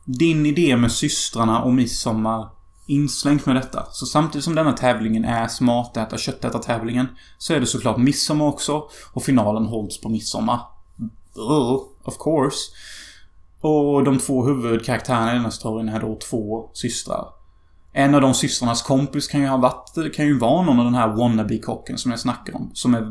din 0.04 0.46
idé 0.46 0.76
med 0.76 0.92
systrarna 0.92 1.62
och 1.62 1.74
midsommar 1.74 2.48
inslängt 2.88 3.46
med 3.46 3.56
detta. 3.56 3.86
Så 3.90 4.06
samtidigt 4.06 4.44
som 4.44 4.54
denna 4.54 4.72
tävlingen 4.72 5.24
är 5.24 5.48
smartäta 5.48 6.18
köttäta-tävlingen 6.18 7.06
så 7.38 7.54
är 7.54 7.60
det 7.60 7.66
såklart 7.66 7.96
midsommar 7.96 8.46
också. 8.46 8.82
Och 9.12 9.22
finalen 9.22 9.64
hålls 9.64 10.00
på 10.00 10.08
midsommar. 10.08 10.60
Ugh, 11.36 11.82
of 12.04 12.18
course. 12.18 12.58
Och 13.60 14.04
de 14.04 14.18
två 14.18 14.44
huvudkaraktärerna 14.44 15.30
i 15.30 15.34
den 15.34 15.44
här 15.44 15.50
storyn 15.50 15.88
är 15.88 16.00
då 16.00 16.18
två 16.30 16.70
systrar. 16.72 17.24
En 17.92 18.14
av 18.14 18.20
de 18.20 18.34
systrarnas 18.34 18.82
kompis 18.82 19.28
kan 19.28 19.40
ju 19.40 19.46
ha 19.46 19.56
varit, 19.56 20.14
kan 20.14 20.26
ju 20.26 20.38
vara 20.38 20.62
någon 20.62 20.78
av 20.78 20.84
den 20.84 20.94
här 20.94 21.08
wannabe-kocken 21.08 21.98
som 21.98 22.10
jag 22.10 22.20
snackar 22.20 22.56
om. 22.56 22.70
Som 22.74 22.94
är 22.94 23.04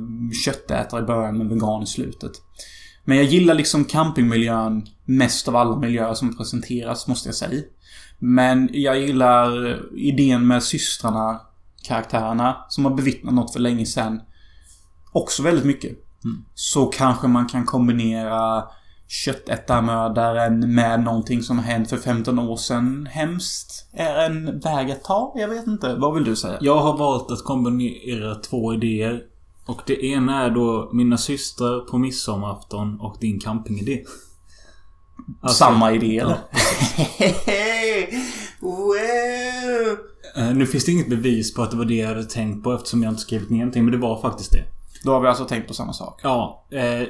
köttätare 0.46 1.04
i 1.04 1.06
början 1.06 1.38
men 1.38 1.50
vegan 1.50 1.84
i 1.84 1.86
slutet. 1.86 2.32
Men 3.04 3.18
jag 3.18 3.26
gillar 3.26 3.54
liksom 3.54 3.86
campingmiljön 3.86 4.88
mest 5.06 5.48
av 5.48 5.56
alla 5.56 5.76
miljöer 5.76 6.14
som 6.14 6.38
presenteras, 6.38 7.08
måste 7.08 7.28
jag 7.28 7.36
säga. 7.36 7.64
Men 8.20 8.70
jag 8.74 9.00
gillar 9.00 9.80
idén 9.98 10.48
med 10.48 10.64
systrarna, 10.64 11.42
karaktärerna, 11.84 12.66
som 12.70 12.86
har 12.86 12.94
bevittnat 12.94 13.34
något 13.34 13.54
för 13.54 13.60
länge 13.60 13.86
sedan. 13.86 14.22
Också 15.12 15.44
väldigt 15.44 15.66
mycket. 15.66 15.98
Så 16.54 16.86
kanske 16.86 17.28
man 17.28 17.48
kan 17.48 17.66
kombinera 17.66 18.64
köttätarmördaren 19.08 20.76
med 20.76 21.00
någonting 21.04 21.44
som 21.44 21.58
har 21.60 21.66
hänt 21.66 21.90
för 21.90 21.98
15 21.98 22.40
år 22.40 22.58
sedan. 22.58 23.08
Hemskt 23.12 23.90
är 23.94 24.26
en 24.26 24.60
väg 24.60 24.92
att 24.92 25.04
ta. 25.04 25.34
Jag 25.36 25.48
vet 25.48 25.68
inte. 25.68 25.96
Vad 25.96 26.14
vill 26.14 26.24
du 26.24 26.36
säga? 26.36 26.58
Jag 26.62 26.80
har 26.80 26.98
valt 26.98 27.32
att 27.32 27.44
kombinera 27.44 28.36
två 28.36 28.74
idéer. 28.74 29.24
Och 29.66 29.82
det 29.86 30.06
ena 30.06 30.44
är 30.44 30.50
då 30.50 30.90
mina 30.94 31.18
systrar 31.18 31.80
på 31.80 31.98
midsommarafton 31.98 33.00
och 33.00 33.18
din 33.20 33.40
campingidé. 33.40 34.04
Alltså- 35.42 35.58
Samma 35.58 35.92
idé 35.94 36.18
eller? 36.18 36.38
wow. 38.60 39.98
Eh, 40.36 40.54
Nu 40.56 40.66
finns 40.66 40.86
det 40.86 40.92
inget 40.92 41.10
bevis 41.10 41.54
på 41.54 41.62
att 41.62 41.72
det 41.72 41.78
var 41.78 41.86
det 41.86 41.96
jag 41.96 42.08
hade 42.08 42.24
tänkt 42.24 42.64
på 42.64 42.74
eftersom 42.74 43.04
jag 43.04 43.12
inte 43.12 43.22
skrivit 43.22 43.50
ner 43.50 43.58
någonting. 43.58 43.84
Men 43.86 43.92
det 43.92 43.98
var 43.98 44.22
faktiskt 44.22 44.52
det. 44.52 44.64
Då 45.04 45.12
har 45.12 45.22
vi 45.22 45.28
alltså 45.28 45.46
tänkt 45.46 45.68
på 45.68 45.74
samma 45.74 45.94
sak. 45.94 46.20
Ja. 46.24 46.66
Eh, 46.72 47.08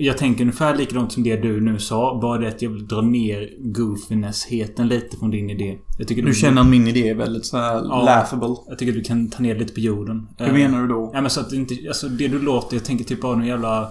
jag 0.00 0.18
tänker 0.18 0.40
ungefär 0.40 0.76
likadant 0.76 1.12
som 1.12 1.22
det 1.22 1.36
du 1.36 1.60
nu 1.60 1.78
sa. 1.78 2.18
Bara 2.22 2.38
det 2.38 2.48
att 2.48 2.62
jag 2.62 2.70
vill 2.70 2.86
dra 2.86 3.00
ner 3.00 3.50
goofiness-heten 3.58 4.88
lite 4.88 5.16
från 5.16 5.30
din 5.30 5.50
idé. 5.50 5.78
Jag 5.98 6.08
tycker 6.08 6.22
Du 6.22 6.34
känner 6.34 6.60
att 6.62 6.68
min 6.68 6.88
idé 6.88 7.08
är 7.08 7.14
väldigt 7.14 7.46
så 7.46 7.56
här 7.56 7.74
Ja. 7.74 8.02
laughable. 8.04 8.56
Jag 8.68 8.78
tycker 8.78 8.92
du 8.92 9.02
kan 9.02 9.30
ta 9.30 9.42
ner 9.42 9.54
det 9.54 9.60
lite 9.60 9.74
på 9.74 9.80
jorden. 9.80 10.28
Hur 10.38 10.46
Eh, 10.46 10.52
menar 10.52 10.80
du 10.82 10.88
då? 10.88 11.10
Ja 11.14 11.20
men 11.20 11.30
så 11.30 11.40
att 11.40 11.50
det 11.50 11.56
inte... 11.56 11.74
Alltså 11.88 12.08
det 12.08 12.28
du 12.28 12.38
låter, 12.38 12.76
jag 12.76 12.84
tänker 12.84 13.04
typ 13.04 13.20
bara 13.20 13.36
någon 13.36 13.46
jävla... 13.46 13.90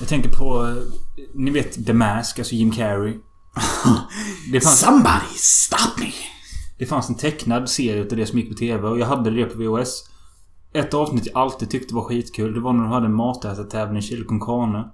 Jag 0.00 0.08
tänker 0.08 0.30
på... 0.30 0.74
Ni 1.38 1.50
vet 1.50 1.86
The 1.86 1.92
Mask, 1.92 2.38
alltså 2.38 2.54
Jim 2.54 2.70
Carrey. 2.70 3.18
Det 4.52 4.60
fanns, 4.60 4.80
Somebody 4.80 5.34
stop 5.34 6.00
me! 6.00 6.12
det 6.78 6.86
fanns 6.86 7.08
en 7.08 7.14
tecknad 7.14 7.70
serie 7.70 8.02
utav 8.02 8.18
det 8.18 8.26
som 8.26 8.38
gick 8.38 8.48
på 8.48 8.54
TV 8.54 8.88
och 8.88 8.98
jag 8.98 9.06
hade 9.06 9.30
det 9.30 9.44
på 9.44 9.58
VHS. 9.58 10.04
Ett 10.72 10.94
avsnitt 10.94 11.26
jag 11.26 11.36
alltid 11.36 11.70
tyckte 11.70 11.94
var 11.94 12.02
skitkul. 12.02 12.54
Det 12.54 12.60
var 12.60 12.72
när 12.72 12.82
de 12.82 12.92
hade 12.92 13.06
en 13.06 13.14
matätartävling, 13.14 14.02
chili 14.02 14.24
con 14.24 14.40
carne. 14.40 14.90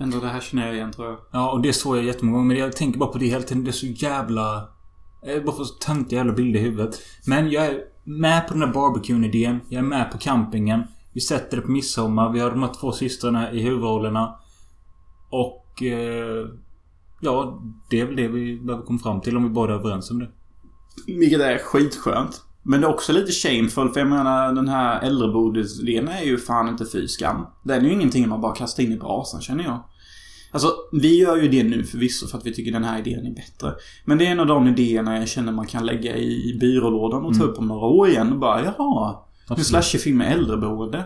Ändå 0.00 0.20
det 0.20 0.28
här 0.28 0.40
känner 0.40 0.66
jag 0.66 0.74
igen 0.74 0.92
tror 0.92 1.08
jag. 1.08 1.18
Ja, 1.32 1.52
och 1.52 1.62
det 1.62 1.72
såg 1.72 1.96
jag 1.96 2.04
jättemånga 2.04 2.36
gånger. 2.38 2.48
Men 2.48 2.56
jag 2.56 2.76
tänker 2.76 2.98
bara 2.98 3.12
på 3.12 3.18
det 3.18 3.26
hela 3.26 3.42
tiden. 3.42 3.64
Det 3.64 3.70
är 3.70 3.72
så 3.72 3.86
jävla... 3.86 4.68
Jag 5.22 5.44
bara 5.44 5.56
får 5.56 5.64
så 5.64 5.74
töntiga 5.74 6.18
jävla 6.18 6.32
bilder 6.32 6.60
i 6.60 6.62
huvudet. 6.62 6.94
Men 7.26 7.50
jag 7.50 7.66
är 7.66 7.80
med 8.04 8.48
på 8.48 8.54
den 8.54 8.62
här 8.62 8.72
barbecuen-idén. 8.72 9.60
Jag 9.68 9.78
är 9.78 9.88
med 9.88 10.12
på 10.12 10.18
campingen. 10.18 10.82
Vi 11.12 11.20
sätter 11.20 11.56
det 11.56 11.62
på 11.62 11.70
midsommar. 11.70 12.32
Vi 12.32 12.40
har 12.40 12.50
de 12.50 12.62
här 12.62 12.74
två 12.80 12.92
systrarna 12.92 13.52
i 13.52 13.62
huvudrollerna. 13.62 14.34
Och... 15.30 15.82
Eh, 15.82 16.46
ja, 17.20 17.62
det 17.90 18.00
är 18.00 18.06
väl 18.06 18.16
det 18.16 18.28
vi 18.28 18.60
behöver 18.60 18.84
komma 18.84 18.98
fram 18.98 19.20
till 19.20 19.36
om 19.36 19.42
vi 19.42 19.48
båda 19.48 19.74
är 19.74 19.78
överens 19.78 20.10
om 20.10 20.18
det. 20.18 20.28
Vilket 21.06 21.40
är 21.40 21.58
skitskönt. 21.58 22.42
Men 22.62 22.80
det 22.80 22.86
är 22.86 22.90
också 22.90 23.12
lite 23.12 23.32
shameful 23.32 23.88
för 23.88 24.00
jag 24.00 24.08
menar 24.08 24.52
den 24.52 24.68
här 24.68 25.00
äldrebordsidén 25.00 26.08
är 26.08 26.22
ju 26.22 26.38
fan 26.38 26.68
inte 26.68 26.86
fy 26.92 27.08
skam. 27.08 27.46
Den 27.64 27.84
är 27.84 27.88
ju 27.88 27.94
ingenting 27.94 28.28
man 28.28 28.40
bara 28.40 28.54
kastar 28.54 28.82
in 28.82 28.92
i 28.92 28.96
brasan 28.96 29.40
känner 29.40 29.64
jag. 29.64 29.84
Alltså, 30.52 30.68
vi 30.92 31.20
gör 31.20 31.36
ju 31.36 31.48
det 31.48 31.62
nu 31.62 31.84
förvisso 31.84 32.26
för 32.26 32.38
att 32.38 32.46
vi 32.46 32.54
tycker 32.54 32.72
den 32.72 32.84
här 32.84 32.98
idén 32.98 33.26
är 33.26 33.34
bättre. 33.34 33.74
Men 34.04 34.18
det 34.18 34.26
är 34.26 34.30
en 34.30 34.40
av 34.40 34.46
de 34.46 34.68
idéerna 34.68 35.18
jag 35.18 35.28
känner 35.28 35.52
man 35.52 35.66
kan 35.66 35.86
lägga 35.86 36.16
i, 36.16 36.50
i 36.50 36.58
byrålådan 36.60 37.24
och 37.24 37.38
ta 37.38 37.44
upp 37.44 37.58
om 37.58 37.66
några 37.66 37.86
år 37.86 38.08
igen 38.08 38.32
och 38.32 38.38
bara 38.38 38.64
jaha. 38.64 39.16
Absolut. 39.48 39.66
slasherfilm 39.66 40.18
med 40.18 40.32
äldreboende. 40.32 41.04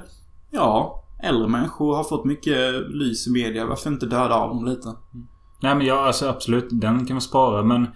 Ja, 0.51 1.05
äldre 1.23 1.49
människor 1.49 1.97
har 1.97 2.05
fått 2.05 2.25
mycket 2.25 2.91
lys 2.91 3.27
i 3.27 3.31
media. 3.31 3.67
Varför 3.67 3.91
inte 3.91 4.07
döda 4.07 4.35
av 4.35 4.49
dem 4.49 4.65
lite? 4.65 4.95
Nej 5.63 5.75
men 5.75 5.87
ja, 5.87 6.07
alltså 6.07 6.29
absolut. 6.29 6.69
Den 6.71 7.07
kan 7.07 7.15
man 7.15 7.21
spara 7.21 7.63
men... 7.65 7.87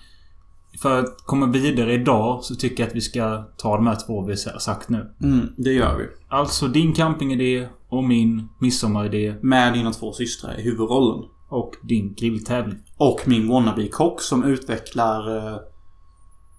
För 0.83 1.01
att 1.01 1.17
komma 1.25 1.47
vidare 1.47 1.93
idag 1.95 2.45
så 2.45 2.55
tycker 2.55 2.83
jag 2.83 2.89
att 2.91 2.97
vi 2.97 3.01
ska 3.01 3.45
ta 3.57 3.77
de 3.77 3.87
här 3.87 3.99
två 4.07 4.23
vi 4.23 4.33
har 4.33 4.59
sagt 4.59 4.89
nu. 4.89 5.11
Mm, 5.23 5.49
det 5.57 5.73
gör 5.73 5.99
vi. 5.99 6.05
Alltså 6.29 6.69
din 6.69 6.93
campingidé 6.93 7.69
och 7.89 8.05
min 8.05 8.49
midsommaridé 8.59 9.35
Med 9.43 9.73
dina 9.73 9.93
två 9.93 10.13
systrar 10.13 10.59
i 10.61 10.63
huvudrollen. 10.63 11.25
och 11.49 11.73
din 11.83 12.15
grilltävling. 12.15 12.79
Och 12.97 13.21
min 13.25 13.49
wannabe-kock 13.49 14.21
som 14.21 14.45
utvecklar 14.45 15.37
eh, 15.37 15.59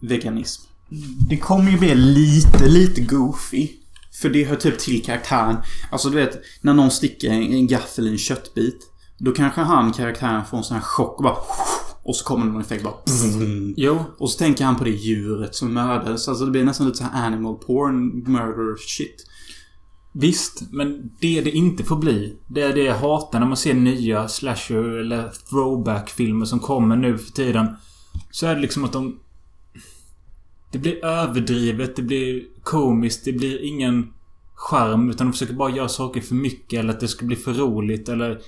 veganism. 0.01 0.63
Det 1.30 1.38
kommer 1.38 1.72
ju 1.72 1.78
bli 1.78 1.95
lite, 1.95 2.68
lite 2.68 3.01
goofy. 3.01 3.70
För 4.22 4.30
det 4.30 4.43
hör 4.43 4.55
typ 4.55 4.80
till 4.80 5.03
karaktären. 5.03 5.57
Alltså 5.91 6.09
du 6.09 6.16
vet, 6.16 6.41
när 6.61 6.74
någon 6.74 6.91
sticker 6.91 7.30
en, 7.30 7.68
gaffel 7.68 8.07
i 8.07 8.11
en 8.11 8.18
köttbit. 8.18 8.80
Då 9.18 9.32
kanske 9.32 9.61
han, 9.61 9.91
karaktären, 9.93 10.45
får 10.45 10.57
en 10.57 10.63
sån 10.63 10.76
här 10.78 10.84
chock 10.84 11.18
och 11.18 11.24
bara... 11.24 11.38
Och 12.03 12.16
så 12.16 12.26
kommer 12.26 12.45
det 12.45 12.51
någon 12.51 12.61
effekt 12.61 12.84
bara... 12.84 12.93
Jo, 13.76 14.03
Och 14.18 14.30
så 14.30 14.38
tänker 14.38 14.66
han 14.66 14.76
på 14.76 14.84
det 14.84 14.89
djuret 14.89 15.55
som 15.55 15.74
mördades. 15.74 16.28
Alltså 16.28 16.45
det 16.45 16.51
blir 16.51 16.63
nästan 16.63 16.88
lite 16.88 16.97
så 16.97 17.03
här 17.03 17.28
animal 17.28 17.55
porn 17.55 18.24
murder 18.32 18.76
shit. 18.88 19.26
visst. 20.13 20.61
Men 20.72 21.11
det 21.20 21.41
det 21.41 21.51
inte 21.51 21.84
får 21.84 21.95
bli. 21.95 22.38
Det 22.47 22.61
är 22.61 22.74
det 22.74 22.84
jag 22.84 22.95
hatar 22.97 23.39
när 23.39 23.47
man 23.47 23.57
ser 23.57 23.74
nya 23.74 24.28
slasher 24.28 24.99
eller 24.99 25.32
throwback-filmer 25.49 26.45
som 26.45 26.59
kommer 26.59 26.95
nu 26.95 27.18
för 27.18 27.32
tiden. 27.32 27.68
Så 28.32 28.47
är 28.47 28.55
det 28.55 28.61
liksom 28.61 28.84
att 28.84 28.93
de... 28.93 29.20
Det 30.76 30.80
blir 30.80 31.06
överdrivet, 31.06 31.96
det 31.96 32.02
blir 32.02 32.44
komiskt, 32.64 33.26
det 33.26 33.32
blir 33.32 33.62
ingen 33.64 34.08
charm. 34.56 35.10
Utan 35.10 35.28
de 35.28 35.34
försöker 35.34 35.54
bara 35.54 35.70
göra 35.70 35.88
saker 35.90 36.22
för 36.22 36.36
mycket 36.36 36.80
eller 36.80 36.94
att 36.94 37.00
det 37.00 37.08
ska 37.08 37.26
bli 37.26 37.36
för 37.36 37.54
roligt 37.54 38.10
eller... 38.10 38.40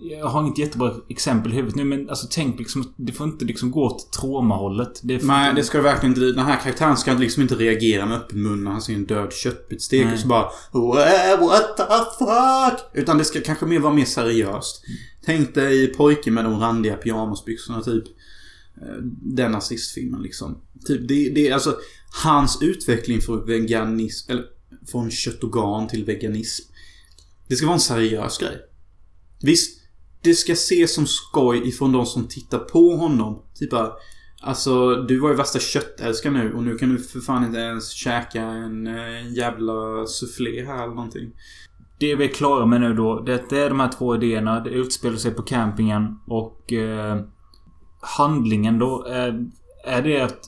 Jag 0.00 0.26
har 0.26 0.40
inget 0.42 0.58
jättebra 0.58 0.92
exempel 1.08 1.52
i 1.52 1.54
huvudet 1.54 1.76
nu 1.76 1.84
men 1.84 2.08
alltså 2.10 2.26
tänk 2.30 2.58
liksom 2.58 2.92
det 2.96 3.12
får 3.12 3.26
inte 3.26 3.44
liksom 3.44 3.70
gå 3.70 3.84
åt 3.84 4.12
traumahållet. 4.12 5.00
Det 5.02 5.22
Nej, 5.24 5.48
inte- 5.50 5.60
det 5.60 5.64
ska 5.64 5.78
det 5.78 5.84
verkligen 5.84 6.10
inte. 6.10 6.20
Den 6.20 6.44
här 6.46 6.56
karaktären 6.62 6.96
ska 6.96 7.12
liksom 7.12 7.42
inte 7.42 7.54
reagera 7.54 8.06
med 8.06 8.16
öppen 8.18 8.42
mun 8.42 8.64
när 8.64 8.70
han 8.70 8.82
ser 8.82 8.94
en 8.94 9.04
död 9.06 9.32
köttbitstek 9.32 10.04
Nej. 10.04 10.12
och 10.14 10.18
så 10.20 10.28
bara 10.28 10.48
"Well, 10.72 11.40
What 11.40 11.76
the 11.76 11.82
fuck? 12.18 12.90
Utan 12.94 13.18
det 13.18 13.24
ska 13.24 13.40
kanske 13.40 13.66
mer 13.66 13.78
vara 13.78 13.92
mer 13.94 14.04
seriöst. 14.04 14.82
Tänk 15.24 15.54
dig 15.54 15.86
pojken 15.94 16.34
med 16.34 16.44
de 16.44 16.60
randiga 16.60 16.96
pyjamasbyxorna 16.96 17.80
typ. 17.82 18.04
Eh, 18.82 19.02
den 19.22 19.52
nazistfilmen 19.52 20.22
liksom. 20.22 20.60
Typ 20.86 21.08
det, 21.08 21.30
det 21.30 21.48
är 21.48 21.54
alltså 21.54 21.76
hans 22.22 22.62
utveckling 22.62 23.20
från 23.20 23.46
veganism, 23.46 24.32
eller 24.32 24.44
från 24.90 25.10
köttorgan 25.10 25.88
till 25.88 26.04
veganism. 26.04 26.72
Det 27.48 27.56
ska 27.56 27.66
vara 27.66 27.74
en 27.74 27.80
seriös 27.80 28.38
grej. 28.38 28.56
Visst, 29.42 29.80
det 30.22 30.34
ska 30.34 30.52
ses 30.52 30.94
som 30.94 31.06
skoj 31.06 31.68
ifrån 31.68 31.92
de 31.92 32.06
som 32.06 32.28
tittar 32.28 32.58
på 32.58 32.96
honom. 32.96 33.42
Typ 33.54 33.70
bara, 33.70 33.92
Alltså, 34.40 34.94
du 34.94 35.18
var 35.18 35.30
ju 35.30 35.36
värsta 35.36 35.58
köttälskare 35.58 36.32
nu 36.32 36.52
och 36.52 36.62
nu 36.62 36.78
kan 36.78 36.88
du 36.88 36.98
för 36.98 37.20
fan 37.20 37.44
inte 37.44 37.58
ens 37.58 37.90
käka 37.90 38.42
en 38.42 38.86
eh, 38.86 39.32
jävla 39.32 40.06
soufflé 40.06 40.64
här 40.64 40.82
eller 40.82 40.94
någonting. 40.94 41.30
Det 41.98 42.14
vi 42.14 42.24
är 42.24 42.28
klara 42.28 42.66
med 42.66 42.80
nu 42.80 42.94
då, 42.94 43.20
det 43.20 43.52
är 43.52 43.68
de 43.68 43.80
här 43.80 43.92
två 43.92 44.14
idéerna. 44.14 44.60
Det 44.60 44.70
utspelar 44.70 45.16
sig 45.16 45.30
på 45.30 45.42
campingen 45.42 46.18
och... 46.26 46.72
Eh, 46.72 47.20
handlingen 48.16 48.78
då, 48.78 49.04
är, 49.04 49.46
är 49.84 50.02
det 50.02 50.20
att... 50.20 50.38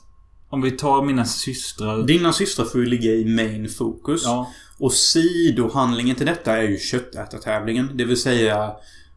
Om 0.48 0.62
vi 0.62 0.70
tar 0.70 1.02
mina 1.02 1.24
systrar... 1.24 2.02
Dina 2.02 2.32
systrar 2.32 2.64
får 2.64 2.80
ju 2.80 2.86
ligga 2.86 3.11
i 3.11 3.24
main 3.24 3.68
fokus. 3.68 4.22
Ja. 4.24 4.50
Och 4.78 4.92
sidohandlingen 4.92 6.16
till 6.16 6.26
detta 6.26 6.56
är 6.56 6.62
ju 6.62 6.78
köttätartävlingen. 6.78 7.90
Det 7.94 8.04
vill 8.04 8.20
säga 8.20 8.72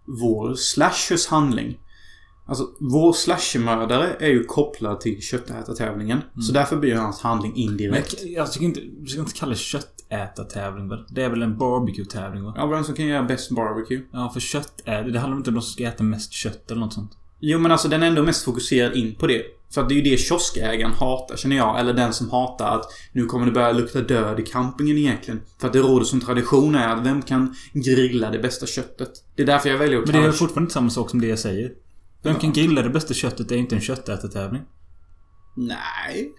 vår 0.06 0.56
slashers 0.56 1.28
handling. 1.28 1.78
Alltså, 2.46 2.70
vår 2.80 3.14
slashermördare 3.14 4.16
är 4.20 4.30
ju 4.30 4.44
kopplad 4.44 5.00
till 5.02 5.22
köttätartävlingen. 5.22 6.22
Så 6.48 6.54
därför 6.54 6.78
blir 6.78 6.96
hans 6.96 7.22
handling 7.22 7.52
Men 7.52 7.62
indirekt. 7.62 8.16
jag, 8.22 8.32
jag 8.32 8.52
tycker 8.52 8.66
inte... 8.66 8.82
Vi 9.02 9.08
ska 9.08 9.20
inte 9.20 9.34
kalla 9.34 9.50
det 9.50 9.58
köttätartävling 9.58 10.90
väl? 10.90 11.06
Det 11.10 11.24
är 11.24 11.30
väl 11.30 11.42
en 11.42 11.58
barbecue-tävling 11.58 12.44
va? 12.44 12.54
Ja, 12.58 12.66
vem 12.66 12.84
som 12.84 12.96
kan 12.96 13.06
göra 13.06 13.24
bäst 13.24 13.52
barbecue? 13.52 14.02
Ja, 14.12 14.30
för 14.30 14.40
kött 14.40 14.82
är 14.86 15.04
det. 15.04 15.12
handlar 15.20 15.38
inte 15.38 15.50
om 15.50 15.56
de 15.56 15.62
som 15.62 15.74
ska 15.74 15.84
äta 15.84 16.04
mest 16.04 16.34
kött 16.34 16.72
eller 16.72 16.82
något 16.82 16.94
sånt. 16.94 17.12
Jo 17.46 17.60
men 17.60 17.72
alltså 17.72 17.88
den 17.88 18.04
är 18.04 18.08
ändå 18.08 18.24
mest 18.24 18.44
fokuserad 18.44 18.96
in 18.96 19.16
på 19.16 19.28
det. 19.28 19.44
För 19.74 19.82
att 19.82 19.90
det 19.90 19.96
är 19.96 19.96
ju 19.96 20.02
det 20.02 20.18
kioskägaren 20.18 20.94
hatar 20.94 21.36
känner 21.38 21.56
jag. 21.56 21.80
Eller 21.80 21.94
den 21.94 22.14
som 22.14 22.30
hatar 22.30 22.78
att 22.78 22.86
nu 23.12 23.26
kommer 23.26 23.46
det 23.46 23.52
börja 23.52 23.72
lukta 23.72 24.02
död 24.02 24.40
i 24.40 24.44
campingen 24.44 24.98
egentligen. 24.98 25.42
För 25.60 25.68
att 25.68 25.74
det 25.74 25.80
råder 25.80 26.06
som 26.06 26.22
tradition 26.22 26.76
är 26.76 26.88
att 26.88 27.06
vem 27.06 27.22
kan 27.22 27.56
grilla 27.74 28.30
det 28.30 28.40
bästa 28.40 28.66
köttet? 28.66 29.10
Det 29.36 29.42
är 29.42 29.46
därför 29.46 29.70
jag 29.70 29.78
väljer 29.78 30.00
att 30.00 30.08
Men 30.08 30.22
det 30.22 30.28
är 30.28 30.32
fortfarande 30.32 30.66
inte 30.66 30.74
samma 30.74 30.90
sak 30.90 31.10
som 31.10 31.22
det 31.22 31.28
jag 31.28 31.40
säger. 31.40 31.72
Vem 32.24 32.36
kan 32.36 32.54
grilla 32.54 32.82
det 32.82 32.90
bästa 32.90 33.14
köttet 33.14 33.52
är 33.52 33.56
inte 33.56 33.76
en 33.76 33.82
köttätartävling. 33.82 34.62
Nej. 35.56 36.34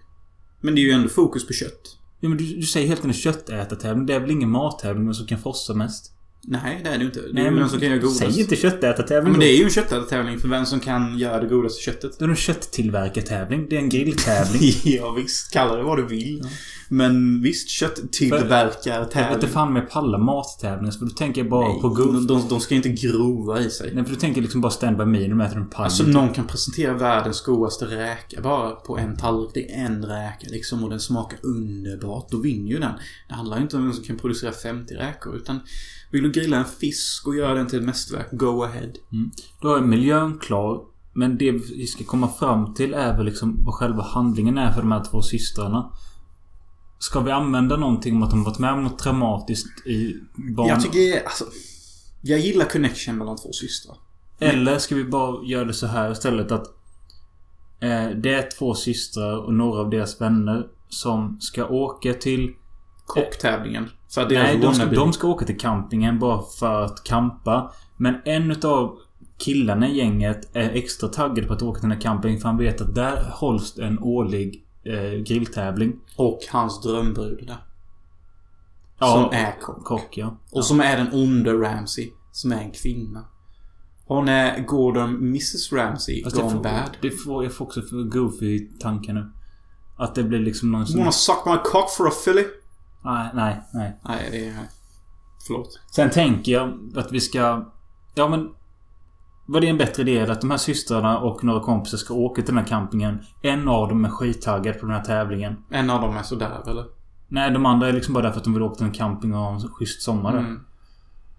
Men 0.61 0.75
det 0.75 0.81
är 0.81 0.83
ju 0.83 0.93
ändå 0.93 1.09
fokus 1.09 1.47
på 1.47 1.53
kött. 1.53 1.99
Ja, 2.21 2.29
men 2.29 2.39
du, 2.39 2.45
du 2.45 2.63
säger 2.63 2.89
helt 2.89 3.05
enkelt 3.05 3.23
köttätartävling. 3.23 4.07
Det 4.07 4.15
är 4.15 4.21
väl 4.21 4.31
ingen 4.31 4.51
mattävling 4.51 5.05
men 5.05 5.15
som 5.15 5.27
kan 5.27 5.39
frossa 5.39 5.75
mest? 5.75 6.14
Nej, 6.47 6.81
det 6.85 6.91
är 6.91 6.99
det 6.99 7.05
inte. 7.05 7.21
Det 7.21 7.29
är 7.29 7.33
Nej, 7.33 7.45
ju 7.45 7.51
men 7.51 7.59
vem 7.59 7.69
som 7.69 7.81
kan 7.81 7.89
göra 7.89 7.99
godast. 7.99 8.19
Säg 8.19 8.41
inte 8.41 8.55
Ja, 8.55 8.61
köttätartävling 8.61 9.33
men 9.33 9.41
då. 9.41 9.41
det 9.41 9.53
är 9.53 9.57
ju 9.57 9.65
en 9.65 9.71
köttätartävling 9.71 10.39
för 10.39 10.49
vem 10.49 10.67
som 10.67 10.81
kan 10.81 11.19
göra 11.19 11.41
det 11.41 11.47
godaste 11.47 11.83
köttet. 11.83 12.19
Det 12.19 12.25
är 12.25 12.29
en 12.29 12.37
kötttillverkartävling. 12.37 13.67
Det 13.71 13.77
är 13.77 13.81
en 13.81 13.89
grilltävling. 13.89 14.73
ja 14.85 15.11
visst, 15.11 15.53
kalla 15.53 15.77
det 15.77 15.83
vad 15.83 15.99
du 15.99 16.07
vill. 16.07 16.43
Men 16.89 17.43
visst, 17.43 17.69
kötttillverkar 17.69 18.91
Jag 18.93 19.01
vet 19.01 19.11
tävling. 19.11 19.35
inte 19.35 19.49
fan 19.49 19.73
med 19.73 19.91
palla 19.91 20.19
mattävlingar. 20.19 20.93
För 20.93 21.05
då 21.05 21.11
tänker 21.11 21.45
bara 21.45 21.69
Nej, 21.69 21.81
på 21.81 21.89
goof. 21.89 22.27
de, 22.27 22.49
de, 22.49 22.61
ska 22.61 22.75
inte 22.75 22.89
grova 22.89 23.61
i 23.61 23.71
sig. 23.71 23.91
Nej, 23.95 24.05
för 24.05 24.11
du 24.11 24.17
tänker 24.21 24.41
liksom 24.43 24.61
bara 24.61 24.73
stand 24.73 24.97
by 24.97 25.05
me 25.05 25.29
när 25.29 25.45
äter 25.47 25.57
en 25.57 25.71
pall. 25.71 25.85
Alltså 25.85 26.03
någon 26.03 26.33
kan 26.33 26.47
presentera 26.47 26.95
världens 26.95 27.41
godaste 27.43 27.85
räka 27.85 28.41
bara 28.43 28.71
på 28.71 28.99
en 28.99 29.17
tallrik. 29.17 29.51
Det 29.55 29.73
är 29.73 29.85
en 29.85 30.05
räka 30.05 30.47
liksom 30.51 30.85
och 30.85 30.91
den 30.91 31.01
smakar 31.01 31.39
underbart. 31.43 32.31
Då 32.31 32.37
vinner 32.41 32.71
ju 32.71 32.79
den. 32.79 32.93
Det 33.29 33.35
handlar 33.35 33.57
ju 33.57 33.63
inte 33.63 33.77
om 33.77 33.83
vem 33.83 33.93
som 33.93 34.05
kan 34.05 34.17
producera 34.17 34.53
50 34.53 34.95
räkor 34.95 35.37
utan 35.37 35.61
vill 36.15 36.23
du 36.23 36.31
grilla 36.31 36.57
en 36.57 36.65
fisk 36.65 37.27
och 37.27 37.37
göra 37.37 37.55
den 37.55 37.67
till 37.67 37.79
ett 37.79 37.85
mästerverk, 37.85 38.27
go 38.33 38.63
ahead. 38.63 38.93
Då 39.61 39.75
är 39.75 39.81
miljön 39.81 40.39
klar. 40.39 40.81
Men 41.13 41.39
det 41.39 41.51
vi 41.51 41.87
ska 41.87 42.05
komma 42.05 42.29
fram 42.29 42.75
till 42.75 42.95
är 42.95 43.17
väl 43.17 43.27
liksom 43.27 43.65
vad 43.65 43.75
själva 43.75 44.03
handlingen 44.03 44.59
är 44.59 44.73
för 44.73 44.81
de 44.81 44.93
här 44.93 45.05
två 45.05 45.23
systrarna. 45.23 45.93
Ska 46.99 47.21
vi 47.21 47.31
använda 47.31 47.77
någonting 47.77 48.17
om 48.17 48.23
att 48.23 48.31
de 48.31 48.45
varit 48.45 48.59
med 48.59 48.73
om 48.73 48.85
något 48.85 48.99
traumatiskt 48.99 49.87
i 49.87 50.15
barn... 50.57 50.69
Jag 50.69 50.83
tycker, 50.83 51.25
alltså... 51.25 51.45
Jag 52.23 52.39
gillar 52.39 52.65
connection 52.65 53.19
mellan 53.19 53.37
två 53.37 53.53
systrar. 53.53 53.97
Eller 54.39 54.79
ska 54.79 54.95
vi 54.95 55.05
bara 55.05 55.45
göra 55.45 55.65
det 55.65 55.75
så 55.75 55.87
här 55.87 56.13
istället 56.13 56.53
att... 56.53 56.67
Eh, 57.81 58.09
det 58.09 58.35
är 58.35 58.59
två 58.59 58.75
systrar 58.75 59.37
och 59.37 59.55
några 59.55 59.81
av 59.81 59.91
deras 59.91 60.21
vänner 60.21 60.67
som 60.89 61.41
ska 61.41 61.67
åka 61.67 62.13
till... 62.13 62.55
Kocktävlingen. 63.07 63.89
För 64.15 64.23
att 64.23 64.31
Nej, 64.31 64.59
de 64.59 64.75
ska, 64.75 64.87
de 64.87 65.13
ska 65.13 65.29
åka 65.29 65.47
till 65.47 65.59
campingen 65.59 66.19
bara 66.19 66.43
för 66.43 66.83
att 66.83 67.05
kampa. 67.05 67.73
Men 67.97 68.15
en 68.25 68.51
utav 68.51 68.99
killarna 69.39 69.89
i 69.89 69.97
gänget 69.97 70.57
är 70.57 70.71
extra 70.71 71.09
taggad 71.09 71.47
på 71.47 71.53
att 71.53 71.63
åka 71.63 71.81
till 71.81 71.89
den 71.89 71.97
här 71.97 72.01
campingen 72.01 72.41
för 72.41 72.49
han 72.49 72.59
vet 72.59 72.81
att 72.81 72.95
där 72.95 73.31
hålls 73.31 73.79
en 73.79 73.99
årlig 73.99 74.65
eh, 74.85 75.23
grilltävling. 75.23 75.93
Och 76.17 76.41
hans 76.51 76.83
drömbrud 76.83 77.47
där. 77.47 77.65
Ja, 78.99 79.13
som 79.13 79.39
är 79.39 79.61
kock. 79.61 79.85
Kock, 79.85 80.19
ja. 80.19 80.37
Och 80.53 80.65
som 80.65 80.81
är 80.81 80.97
den 80.97 81.09
onde 81.13 81.53
Ramsey. 81.53 82.11
Som 82.33 82.53
är 82.53 82.61
en 82.61 82.71
kvinna. 82.71 83.25
Hon 84.07 84.29
är 84.29 84.61
Gordon 84.61 85.15
Mrs 85.15 85.73
Ramsey 85.73 86.23
jag 86.23 86.33
gone 86.33 86.51
får, 86.51 86.63
bad. 86.63 86.97
det 87.03 87.11
får, 87.11 87.45
jag 87.45 87.53
får 87.53 87.65
också 87.65 87.83
för 87.83 88.03
goofy 88.03 88.69
tankar 88.81 89.13
nu. 89.13 89.33
Att 89.97 90.15
det 90.15 90.23
blir 90.23 90.39
liksom 90.39 90.73
någon 90.73 90.81
You 90.81 90.87
som... 90.87 90.99
wanna 90.99 91.13
suck 91.13 91.47
my 91.47 91.57
cock 91.65 91.91
for 91.91 92.09
a 92.09 92.13
filly? 92.25 92.45
Nej, 93.05 93.29
nej, 93.35 93.63
nej. 93.75 94.01
Nej, 94.09 94.29
det 94.31 94.49
är... 94.49 94.55
Förlåt. 95.47 95.81
Sen 95.91 96.11
tänker 96.11 96.53
jag 96.53 96.93
att 96.97 97.13
vi 97.13 97.21
ska... 97.21 97.73
Ja 98.15 98.29
men... 98.29 98.51
Var 99.47 99.61
det 99.61 99.69
en 99.69 99.79
bättre 99.79 100.03
idé 100.03 100.21
att 100.21 100.41
de 100.41 100.51
här 100.51 100.59
systrarna 100.59 101.19
och 101.19 101.45
några 101.45 101.61
kompisar 101.61 101.99
ska 101.99 102.15
åka 102.15 102.43
till 102.43 102.55
den 102.55 102.59
här 102.59 102.67
campingen? 102.67 103.19
En 103.43 103.69
av 103.69 103.89
dem 103.89 104.05
är 104.05 104.09
skittaggad 104.09 104.81
på 104.81 104.87
den 104.87 104.95
här 104.95 105.05
tävlingen. 105.05 105.57
En 105.71 105.91
av 105.91 106.01
dem 106.01 106.17
är 106.17 106.23
sådär, 106.23 106.63
eller? 106.67 106.85
Nej, 107.29 107.51
de 107.51 107.67
andra 107.67 107.89
är 107.89 107.93
liksom 107.93 108.15
bara 108.15 108.25
där 108.25 108.31
för 108.31 108.39
att 108.39 108.45
de 108.45 108.55
vill 108.55 108.63
åka 108.63 108.75
till 108.75 108.87
en 108.87 108.93
camping 108.93 109.35
och 109.35 109.41
ha 109.41 109.55
en 109.55 109.61
schysst 109.61 110.03
sommar 110.03 110.33
där. 110.33 110.39
Mm. 110.39 110.61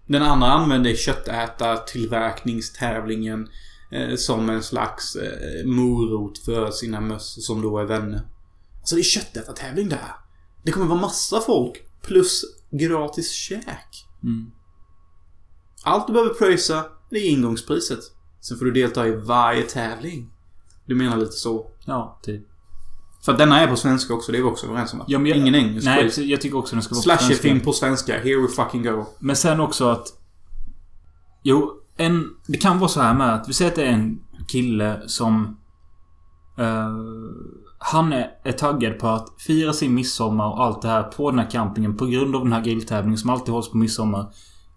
Den 0.06 0.22
andra 0.22 0.46
använder 0.46 0.94
köttätartillverkningstävlingen 0.94 3.48
eh, 3.90 4.16
som 4.16 4.50
en 4.50 4.62
slags 4.62 5.16
eh, 5.16 5.66
morot 5.66 6.38
för 6.38 6.70
sina 6.70 7.00
möss 7.00 7.46
som 7.46 7.62
då 7.62 7.78
är 7.78 7.84
vänner. 7.84 8.20
Alltså 8.80 8.94
det 8.94 9.00
är 9.00 9.04
köttätartävling 9.04 9.88
där. 9.88 10.25
Det 10.66 10.72
kommer 10.72 10.86
vara 10.86 11.00
massa 11.00 11.40
folk. 11.40 11.76
Plus 12.02 12.42
gratis 12.70 13.32
käk. 13.32 14.06
Mm. 14.22 14.50
Allt 15.84 16.06
du 16.06 16.12
behöver 16.12 16.34
pröjsa, 16.34 16.84
är 17.10 17.30
ingångspriset. 17.30 17.98
Sen 18.40 18.58
får 18.58 18.64
du 18.64 18.72
delta 18.72 19.06
i 19.06 19.16
varje 19.16 19.62
tävling. 19.62 20.30
Du 20.86 20.94
menar 20.94 21.16
lite 21.16 21.32
så? 21.32 21.70
Ja, 21.84 22.20
typ. 22.22 22.46
För 23.24 23.32
att 23.32 23.38
denna 23.38 23.60
är 23.60 23.66
på 23.66 23.76
svenska 23.76 24.14
också, 24.14 24.32
det 24.32 24.38
är 24.38 24.42
vi 24.42 24.48
också 24.48 24.66
överens 24.66 24.92
om? 24.92 25.04
Ja, 25.06 25.20
jag, 25.20 25.36
Ingen 25.36 25.54
engelsk 25.54 25.86
Nej, 25.86 26.10
skit. 26.10 26.26
jag 26.26 26.40
tycker 26.40 26.58
också 26.58 26.76
den 26.76 26.82
ska 26.82 26.94
vara 26.94 27.16
på 27.16 27.22
svenska. 27.22 27.64
på 27.64 27.72
svenska. 27.72 28.12
Here 28.12 28.36
we 28.40 28.48
fucking 28.48 28.82
go. 28.82 29.04
Men 29.18 29.36
sen 29.36 29.60
också 29.60 29.88
att... 29.88 30.06
Jo, 31.42 31.72
en... 31.96 32.30
Det 32.46 32.58
kan 32.58 32.78
vara 32.78 32.88
så 32.88 33.00
här 33.00 33.14
med 33.14 33.34
att 33.34 33.48
vi 33.48 33.52
säger 33.52 33.70
att 33.70 33.76
det 33.76 33.84
är 33.84 33.92
en 33.92 34.20
kille 34.48 35.02
som... 35.06 35.56
eh, 36.58 36.94
han 37.78 38.12
är, 38.12 38.52
taggad 38.52 38.98
på 38.98 39.08
att 39.08 39.28
fira 39.46 39.72
sin 39.72 39.94
midsommar 39.94 40.46
och 40.46 40.64
allt 40.64 40.82
det 40.82 40.88
här 40.88 41.02
på 41.02 41.30
den 41.30 41.38
här 41.38 41.50
campingen 41.50 41.96
på 41.96 42.06
grund 42.06 42.36
av 42.36 42.42
den 42.42 42.52
här 42.52 42.60
grilltävlingen 42.60 43.18
som 43.18 43.30
alltid 43.30 43.54
hålls 43.54 43.70
på 43.70 43.76
midsommar. 43.76 44.26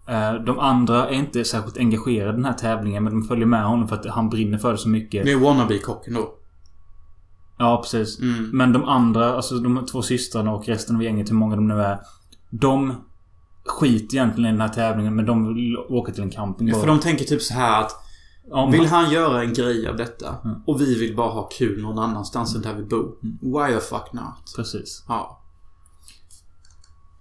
Eh, 0.08 0.34
de 0.34 0.58
andra 0.58 1.08
är 1.08 1.14
inte 1.14 1.44
särskilt 1.44 1.78
engagerade 1.78 2.32
i 2.32 2.36
den 2.36 2.44
här 2.44 2.52
tävlingen 2.52 3.04
men 3.04 3.12
de 3.12 3.22
följer 3.22 3.46
med 3.46 3.64
honom 3.64 3.88
för 3.88 3.96
att 3.96 4.06
han 4.06 4.28
brinner 4.28 4.58
för 4.58 4.72
det 4.72 4.78
så 4.78 4.88
mycket. 4.88 5.24
Det 5.24 5.32
är 5.32 5.36
wannabe-kocken 5.36 6.14
då. 6.14 6.34
Ja, 7.58 7.80
precis. 7.82 8.20
Mm. 8.20 8.50
Men 8.52 8.72
de 8.72 8.84
andra, 8.84 9.36
alltså 9.36 9.54
de 9.54 9.86
två 9.86 10.02
systrarna 10.02 10.54
och 10.54 10.68
resten 10.68 10.96
av 10.96 11.02
gänget, 11.02 11.30
hur 11.30 11.34
många 11.34 11.56
de 11.56 11.68
nu 11.68 11.82
är. 11.82 11.98
De 12.50 12.94
skiter 13.66 14.16
egentligen 14.16 14.48
i 14.48 14.52
den 14.52 14.60
här 14.60 14.74
tävlingen 14.74 15.16
men 15.16 15.26
de 15.26 15.54
vill 15.54 15.76
åka 15.76 16.12
till 16.12 16.22
en 16.22 16.30
camping 16.30 16.70
bara. 16.70 16.80
för 16.80 16.86
de 16.86 17.00
tänker 17.00 17.24
typ 17.24 17.42
så 17.42 17.54
här 17.54 17.80
att 17.80 17.92
Om 18.50 18.72
Vill 18.72 18.86
han- 18.86 19.10
göra 19.12 19.42
en 19.42 19.54
grej 19.54 19.88
av 19.88 19.96
detta 19.96 20.36
och 20.66 20.80
vi 20.80 20.98
vill 20.98 21.16
bara 21.16 21.30
ha 21.32 21.48
kul 21.48 21.82
någon 21.82 21.98
annanstans 21.98 22.54
än 22.54 22.62
där 22.62 22.74
vi 22.74 22.82
bor. 22.82 23.16
Why 23.42 23.74
the 23.74 23.80
fuck 23.80 24.12
not? 24.12 24.52
Precis. 24.56 25.04
Ja. 25.08 25.42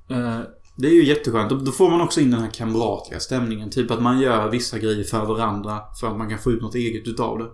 Eh, 0.09 0.39
Det 0.78 0.88
är 0.88 0.93
ju 0.93 1.05
jätteskönt. 1.05 1.49
Då- 1.49 1.55
Då 1.55 1.72
får 1.72 1.89
man 1.89 2.01
också 2.01 2.22
in 2.22 2.32
den 2.32 2.41
här 2.41 2.49
kamratliga 2.49 3.20
stämningen. 3.20 3.70
Typ 3.70 3.91
att 3.91 4.01
man 4.01 4.20
gör 4.20 4.49
vissa 4.49 4.80
grejer 4.80 5.03
för 5.03 5.26
varandra 5.26 5.80
för 5.99 6.07
att 6.07 6.17
man 6.17 6.30
kan 6.30 6.39
få 6.39 6.51
ut 6.51 6.61
något 6.61 6.76
eget 6.76 7.07
utav 7.07 7.38
det. 7.38 7.49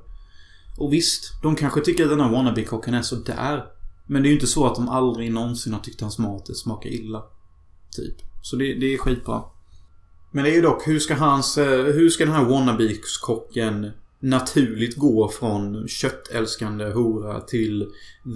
Och 0.77 0.93
visst, 0.93 1.23
de 1.43 1.55
kanske 1.55 1.81
tycker 1.81 2.03
att 2.03 2.09
den 2.09 2.19
här 2.19 2.31
wannabe-kocken 2.31 2.93
är 2.93 3.01
så 3.01 3.15
där. 3.15 3.65
Men 4.07 4.21
det 4.21 4.27
är 4.27 4.29
ju 4.29 4.35
inte 4.35 4.47
så 4.47 4.65
att 4.65 4.75
de 4.75 4.89
aldrig 4.89 5.31
någonsin 5.31 5.73
har 5.73 5.79
tyckt 5.79 6.01
hans 6.01 6.19
mat 6.19 6.57
smakar 6.57 6.89
illa. 6.89 7.23
Typ. 7.95 8.15
Så 8.41 8.55
det, 8.55 8.73
det 8.79 8.93
är 8.93 8.97
skitbra. 8.97 9.43
Men 10.35 10.43
det 10.43 10.49
är 10.51 10.55
ju 10.55 10.61
dock, 10.61 10.87
hur 10.87 10.99
ska 10.99 11.15
hans... 11.15 11.57
eh, 11.57 11.83
Hur 11.83 12.09
ska 12.09 12.25
den 12.25 12.33
här 12.33 12.45
wannabe-kocken 12.45 13.91
naturligt 14.19 14.95
gå 14.97 15.29
från 15.29 15.87
köttälskande 15.87 16.85
hora 16.85 17.41
till 17.41 17.87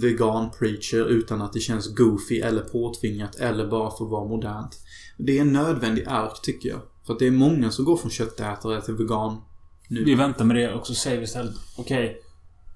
vegan 0.02 0.50
preacher 0.58 1.04
utan 1.08 1.42
att 1.42 1.52
det 1.52 1.60
känns 1.60 1.94
goofy 1.94 2.40
eller 2.40 2.62
påtvingat 2.62 3.34
eller 3.36 3.66
bara 3.66 3.90
för 3.90 4.04
att 4.04 4.10
vara 4.10 4.28
modernt. 4.28 4.78
Det 5.18 5.38
är 5.38 5.40
en 5.40 5.52
nödvändig 5.52 6.04
ark 6.08 6.42
tycker 6.42 6.68
jag. 6.68 6.80
För 7.06 7.12
att 7.12 7.18
det 7.18 7.26
är 7.26 7.30
många 7.30 7.70
som 7.70 7.84
går 7.84 7.96
från 7.96 8.10
köttätare 8.10 8.82
till 8.82 8.94
vegan 8.94 9.40
nu. 9.88 10.04
vi 10.04 10.14
väntar 10.14 10.44
med 10.44 10.56
det 10.56 10.72
och 10.74 10.86
så 10.86 10.94
säger 10.94 11.18
vi 11.18 11.24
istället 11.24 11.54
okej. 11.78 12.16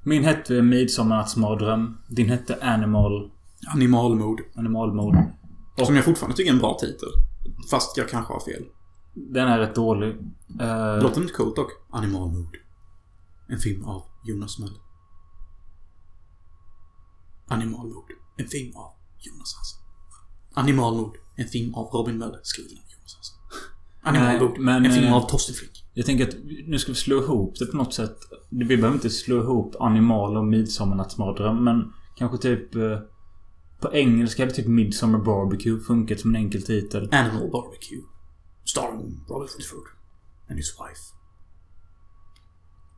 min 0.05 0.25
hette 0.25 0.62
Midsommarnattsmardröm. 0.62 1.97
Din 2.09 2.29
hette 2.29 2.59
Animal... 2.61 3.31
Animalmord. 3.75 4.41
Animalmord. 4.55 5.16
Som 5.87 5.97
jag 5.97 6.05
fortfarande 6.05 6.37
tycker 6.37 6.51
är 6.51 6.55
en 6.55 6.61
bra 6.61 6.79
titel. 6.81 7.09
Fast 7.70 7.97
jag 7.97 8.09
kanske 8.09 8.33
har 8.33 8.41
fel. 8.41 8.64
Den 9.15 9.49
är 9.49 9.59
rätt 9.59 9.75
dålig. 9.75 10.11
Eh, 10.61 11.03
Låter 11.03 11.21
inte 11.21 11.33
coolt 11.35 11.57
dock. 11.57 11.71
Animalmord. 11.91 12.57
En 13.49 13.59
film 13.59 13.85
av 13.85 14.03
Jonas 14.25 14.59
Möller. 14.59 14.79
Animalmord. 17.49 18.11
En 18.37 18.47
film 18.49 18.77
av 18.77 18.91
Jonas 19.19 19.55
Hansson. 19.57 19.81
Animalmord. 20.55 21.17
En 21.37 21.49
film 21.49 21.75
av 21.75 21.87
Robin 21.87 22.19
Möller. 22.19 22.41
Skriven 22.43 22.79
av 22.79 22.85
Jonas 22.93 23.15
Hansson. 23.17 23.37
Animalmord. 24.03 24.51
Nej, 24.59 24.81
men, 24.81 24.85
en 24.87 24.93
film 24.93 25.07
eh, 25.07 25.15
av 25.15 25.29
Torsten 25.31 25.55
Flink. 25.55 25.85
Jag 25.95 26.07
tänker 26.07 26.29
att 26.29 26.35
nu 26.67 26.79
ska 26.79 26.93
vi 26.93 26.97
slå 26.99 27.17
ihop 27.23 27.55
det 27.59 27.67
på 27.67 27.77
något 27.77 27.95
sätt. 27.95 28.17
Vi 28.51 28.65
behöver 28.65 28.93
inte 28.95 29.11
slå 29.11 29.37
ihop 29.43 29.75
Animal 29.81 30.37
och 30.37 30.45
Midsommarnattsmardröm 30.45 31.65
men 31.65 31.93
kanske 32.17 32.39
typ... 32.39 32.75
eh, 32.75 32.99
På 33.81 33.93
engelska 33.93 34.43
hade 34.43 34.55
typ 34.55 34.67
Midsummer 34.67 35.19
Barbecue 35.19 35.79
funkat 35.81 36.21
som 36.21 36.31
en 36.35 36.37
enkel 36.43 36.62
titel. 36.62 37.09
Animal 37.12 37.51
Barbecue. 37.51 38.03
Starring 38.65 39.25
Robert 39.29 39.51
Redford. 39.59 39.89
And 40.49 40.59
his 40.59 40.73
wife. 40.81 41.01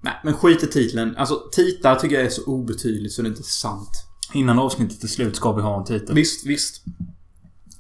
Nej, 0.01 0.14
men 0.25 0.35
skit 0.35 0.62
i 0.62 0.67
titeln. 0.67 1.17
Alltså, 1.17 1.49
titlar 1.53 1.97
tycker 1.97 2.17
jag 2.17 2.25
är 2.25 2.31
så 2.31 2.45
obetydligt 2.45 3.14
så 3.14 3.23
det 3.23 3.29
är 3.29 3.31
inte 3.31 3.43
sant. 3.43 4.05
Innan 4.35 4.59
avsnittet 4.59 5.05
är 5.05 5.09
slut 5.09 5.37
ska 5.37 5.53
vi 5.53 5.62
ha 5.62 5.79
en 5.79 5.85
titel. 5.85 6.14
Visst, 6.14 6.47
visst. 6.47 6.85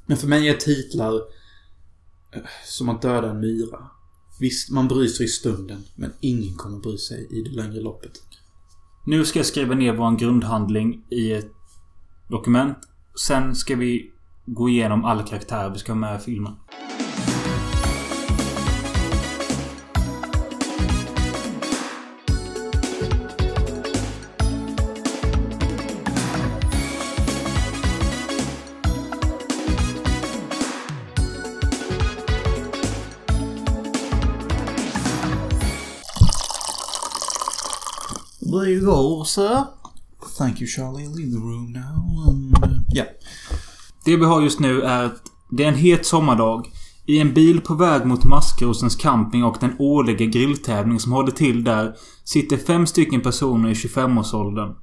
Men 0.06 0.16
för 0.16 0.26
mig 0.26 0.48
är 0.48 0.54
titlar 0.54 1.14
eh, 2.32 2.42
som 2.64 2.88
att 2.88 3.02
döda 3.02 3.30
en 3.30 3.40
myra. 3.40 3.78
Visst, 4.40 4.70
man 4.70 4.88
bryr 4.88 5.08
sig 5.08 5.26
i 5.26 5.28
stunden, 5.28 5.84
men 5.94 6.12
ingen 6.20 6.56
kommer 6.56 6.78
bry 6.78 6.98
sig 6.98 7.28
i 7.30 7.42
det 7.42 7.50
längre 7.50 7.80
loppet. 7.80 8.12
Nu 9.06 9.24
ska 9.24 9.38
jag 9.38 9.46
skriva 9.46 9.74
ner 9.74 9.92
vår 9.92 10.18
grundhandling 10.18 11.04
i 11.10 11.32
ett 11.32 11.52
dokument. 12.30 12.78
Sen 13.26 13.54
ska 13.54 13.76
vi 13.76 14.12
gå 14.46 14.68
igenom 14.68 15.04
alla 15.04 15.22
karaktärer 15.22 15.70
vi 15.70 15.78
ska 15.78 15.92
ha 15.92 15.98
med 15.98 16.20
i 16.20 16.24
filmen. 16.24 16.52
Go, 38.86 39.24
sir. 39.24 39.64
Thank 40.38 40.60
you, 40.60 40.66
Charlie. 40.66 41.08
Leave 41.08 41.32
the 41.32 41.38
room 41.38 41.72
now. 41.72 42.28
And, 42.28 42.64
uh, 42.64 42.96
yeah. 42.96 43.06
Det 44.04 44.16
vi 44.16 44.24
har 44.24 44.42
just 44.42 44.60
nu 44.60 44.82
är 44.82 45.04
att 45.04 45.22
det 45.50 45.64
är 45.64 45.68
en 45.68 45.74
het 45.74 46.06
sommardag. 46.06 46.66
I 47.06 47.20
en 47.20 47.34
bil 47.34 47.60
på 47.60 47.74
väg 47.74 48.06
mot 48.06 48.24
Maskrosens 48.24 48.96
camping 48.96 49.44
och 49.44 49.56
den 49.60 49.76
årliga 49.78 50.26
grilltävling 50.26 51.00
som 51.00 51.12
håller 51.12 51.30
till 51.30 51.64
där 51.64 51.94
sitter 52.24 52.56
fem 52.56 52.86
stycken 52.86 53.20
personer 53.20 53.68
i 53.68 53.74
25-årsåldern. 53.74 54.74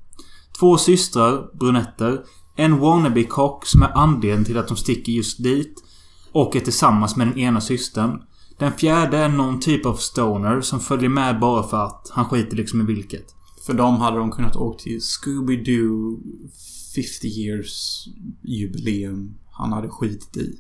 Två 0.60 0.78
systrar, 0.78 1.58
brunetter, 1.60 2.22
en 2.56 2.80
wannabe-kock 2.80 3.66
som 3.66 3.84
är 3.84 3.98
anledningen 3.98 4.46
till 4.46 4.58
att 4.58 4.68
de 4.68 4.78
sticker 4.78 5.12
just 5.12 5.44
dit 5.44 5.84
och 6.32 6.56
är 6.56 6.60
tillsammans 6.60 7.16
med 7.16 7.28
den 7.28 7.38
ena 7.38 7.62
systern. 7.62 8.22
Den 8.60 8.72
fjärde 8.72 9.18
är 9.18 9.30
någon 9.30 9.60
typ 9.60 9.86
av 9.86 9.96
stoner 9.96 10.62
som 10.62 10.80
följer 10.80 11.10
med 11.10 11.40
bara 11.40 11.64
för 11.64 11.86
att. 11.86 12.10
Han 12.14 12.26
skiter 12.26 12.58
liksom 12.58 12.82
i 12.82 12.84
vilket. 12.84 13.43
För 13.66 13.74
dem 13.74 13.96
hade 13.96 14.18
de 14.18 14.32
kunnat 14.32 14.56
åka 14.56 14.84
till 14.84 15.00
Scooby-Doo 15.00 16.20
50 16.96 17.28
years 17.28 18.08
jubileum. 18.42 19.36
Han 19.52 19.72
hade 19.72 19.90
skitit 19.90 20.38
i. 20.38 20.60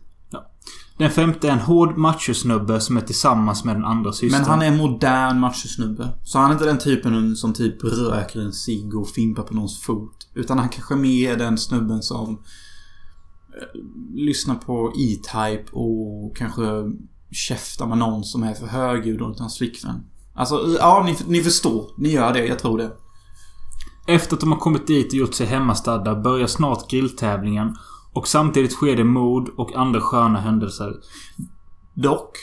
Den 0.97 1.11
femte 1.11 1.47
är 1.47 1.51
en 1.51 1.59
hård 1.59 1.97
machosnubbe 1.97 2.79
som 2.79 2.97
är 2.97 3.01
tillsammans 3.01 3.63
med 3.63 3.75
den 3.75 3.85
andra 3.85 4.13
systern. 4.13 4.41
Men 4.41 4.49
han 4.49 4.61
är 4.61 4.65
en 4.65 4.77
modern 4.77 5.39
machosnubbe. 5.39 6.09
Så 6.23 6.39
han 6.39 6.49
är 6.49 6.53
inte 6.53 6.65
den 6.65 6.77
typen 6.77 7.35
som 7.35 7.53
typ 7.53 7.83
röker 7.83 8.39
en 8.39 8.53
cigg 8.53 8.95
och 8.95 9.09
fimpar 9.09 9.43
på 9.43 9.53
någons 9.53 9.81
fot. 9.81 10.27
Utan 10.33 10.59
han 10.59 10.69
kanske 10.69 10.95
mer 10.95 11.31
är 11.31 11.37
den 11.37 11.57
snubben 11.57 12.03
som 12.03 12.29
eh, 12.29 13.81
lyssnar 14.13 14.55
på 14.55 14.93
E-Type 14.97 15.71
och 15.71 16.37
kanske 16.37 16.63
käftar 17.31 17.87
med 17.87 17.97
någon 17.97 18.23
som 18.23 18.43
är 18.43 18.53
för 18.53 18.67
högljudd 18.67 19.21
åt 19.21 19.39
hans 19.39 19.57
flickvän. 19.57 20.03
Alltså, 20.33 20.77
ja 20.79 21.03
ni, 21.05 21.17
ni 21.27 21.43
förstår. 21.43 21.91
Ni 21.97 22.09
gör 22.09 22.33
det, 22.33 22.45
jag 22.45 22.59
tror 22.59 22.77
det. 22.77 22.91
Efter 24.07 24.35
att 24.35 24.39
de 24.39 24.51
har 24.51 24.59
kommit 24.59 24.87
dit 24.87 25.07
och 25.07 25.13
gjort 25.13 25.33
sig 25.33 25.47
hemmastadda 25.47 26.15
börjar 26.15 26.47
snart 26.47 26.89
grilltävlingen. 26.89 27.75
Och 28.13 28.27
samtidigt 28.27 28.71
sker 28.71 28.95
det 28.95 29.03
mord 29.03 29.49
och 29.57 29.75
andra 29.75 30.01
sköna 30.01 30.39
händelser. 30.39 30.93
Dock, 31.93 32.37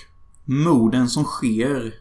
morden 0.44 1.08
som 1.08 1.24
sker 1.24 1.94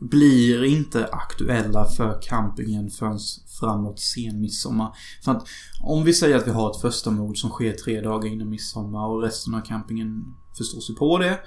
blir 0.00 0.64
inte 0.64 1.06
aktuella 1.12 1.84
för 1.84 2.22
campingen 2.22 2.90
förrän 2.90 3.18
framåt 3.60 3.98
sen 3.98 4.40
midsommar. 4.40 4.92
För 5.24 5.32
att 5.32 5.46
om 5.80 6.04
vi 6.04 6.14
säger 6.14 6.36
att 6.36 6.46
vi 6.46 6.50
har 6.50 6.70
ett 6.70 6.80
första 6.80 7.10
mord 7.10 7.38
som 7.38 7.50
sker 7.50 7.72
tre 7.72 8.00
dagar 8.00 8.32
innan 8.32 8.50
midsommar 8.50 9.06
och 9.06 9.22
resten 9.22 9.54
av 9.54 9.60
campingen 9.60 10.24
förstår 10.58 10.80
sig 10.80 10.94
på 10.94 11.18
det. 11.18 11.38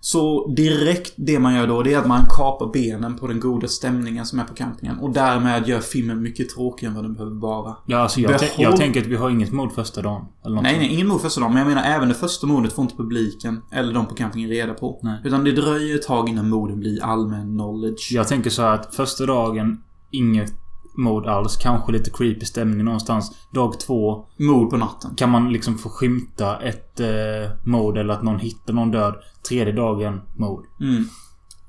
Så 0.00 0.48
direkt 0.56 1.12
det 1.16 1.38
man 1.38 1.54
gör 1.54 1.66
då 1.66 1.82
det 1.82 1.94
är 1.94 1.98
att 1.98 2.06
man 2.06 2.26
kapar 2.36 2.72
benen 2.72 3.16
på 3.18 3.26
den 3.26 3.40
goda 3.40 3.68
stämningen 3.68 4.26
som 4.26 4.38
är 4.38 4.44
på 4.44 4.54
campingen. 4.54 4.98
Och 4.98 5.10
därmed 5.12 5.68
gör 5.68 5.80
filmen 5.80 6.22
mycket 6.22 6.48
tråkigare 6.48 6.90
än 6.90 6.94
vad 6.96 7.04
den 7.04 7.14
behöver 7.14 7.36
vara. 7.36 7.76
Ja, 7.86 7.98
alltså 7.98 8.20
jag, 8.20 8.32
Behåll- 8.32 8.48
jag 8.62 8.76
tänker 8.76 9.00
att 9.00 9.06
vi 9.06 9.16
har 9.16 9.30
inget 9.30 9.52
mord 9.52 9.72
första 9.72 10.02
dagen. 10.02 10.24
Eller 10.44 10.54
något 10.54 10.62
Nej, 10.62 10.72
sånt. 10.74 10.82
nej, 10.86 10.94
ingen 10.94 11.06
mord 11.08 11.20
första 11.20 11.40
dagen. 11.40 11.52
Men 11.52 11.58
jag 11.62 11.68
menar 11.68 11.82
även 11.82 12.08
det 12.08 12.14
första 12.14 12.46
mordet 12.46 12.72
får 12.72 12.82
inte 12.82 12.96
publiken 12.96 13.62
eller 13.72 13.92
de 13.94 14.06
på 14.06 14.14
campingen 14.14 14.50
reda 14.50 14.74
på. 14.74 15.00
Nej. 15.02 15.20
Utan 15.24 15.44
det 15.44 15.52
dröjer 15.52 15.94
ett 15.94 16.02
tag 16.06 16.28
innan 16.28 16.48
morden 16.48 16.80
blir 16.80 17.04
allmän 17.04 17.46
knowledge. 17.58 18.08
Jag 18.12 18.28
tänker 18.28 18.50
så 18.50 18.62
här 18.62 18.74
att 18.74 18.94
första 18.94 19.26
dagen, 19.26 19.82
inget 20.10 20.52
mord 20.98 21.26
alls. 21.26 21.56
Kanske 21.56 21.92
lite 21.92 22.10
creepy 22.10 22.46
stämning 22.46 22.84
någonstans. 22.84 23.32
Dag 23.50 23.80
två 23.80 24.26
Mord 24.36 24.70
på 24.70 24.76
natten. 24.76 25.14
kan 25.14 25.30
man 25.30 25.52
liksom 25.52 25.78
få 25.78 25.88
skymta 25.88 26.60
ett 26.60 27.00
eh, 27.00 27.50
mord 27.64 27.98
eller 27.98 28.14
att 28.14 28.22
någon 28.22 28.38
hittar 28.38 28.72
någon 28.72 28.90
död. 28.90 29.14
Tredje 29.48 29.72
dagen, 29.72 30.20
mord. 30.36 30.64
Mm. 30.80 31.04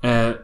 Eh, 0.01 0.35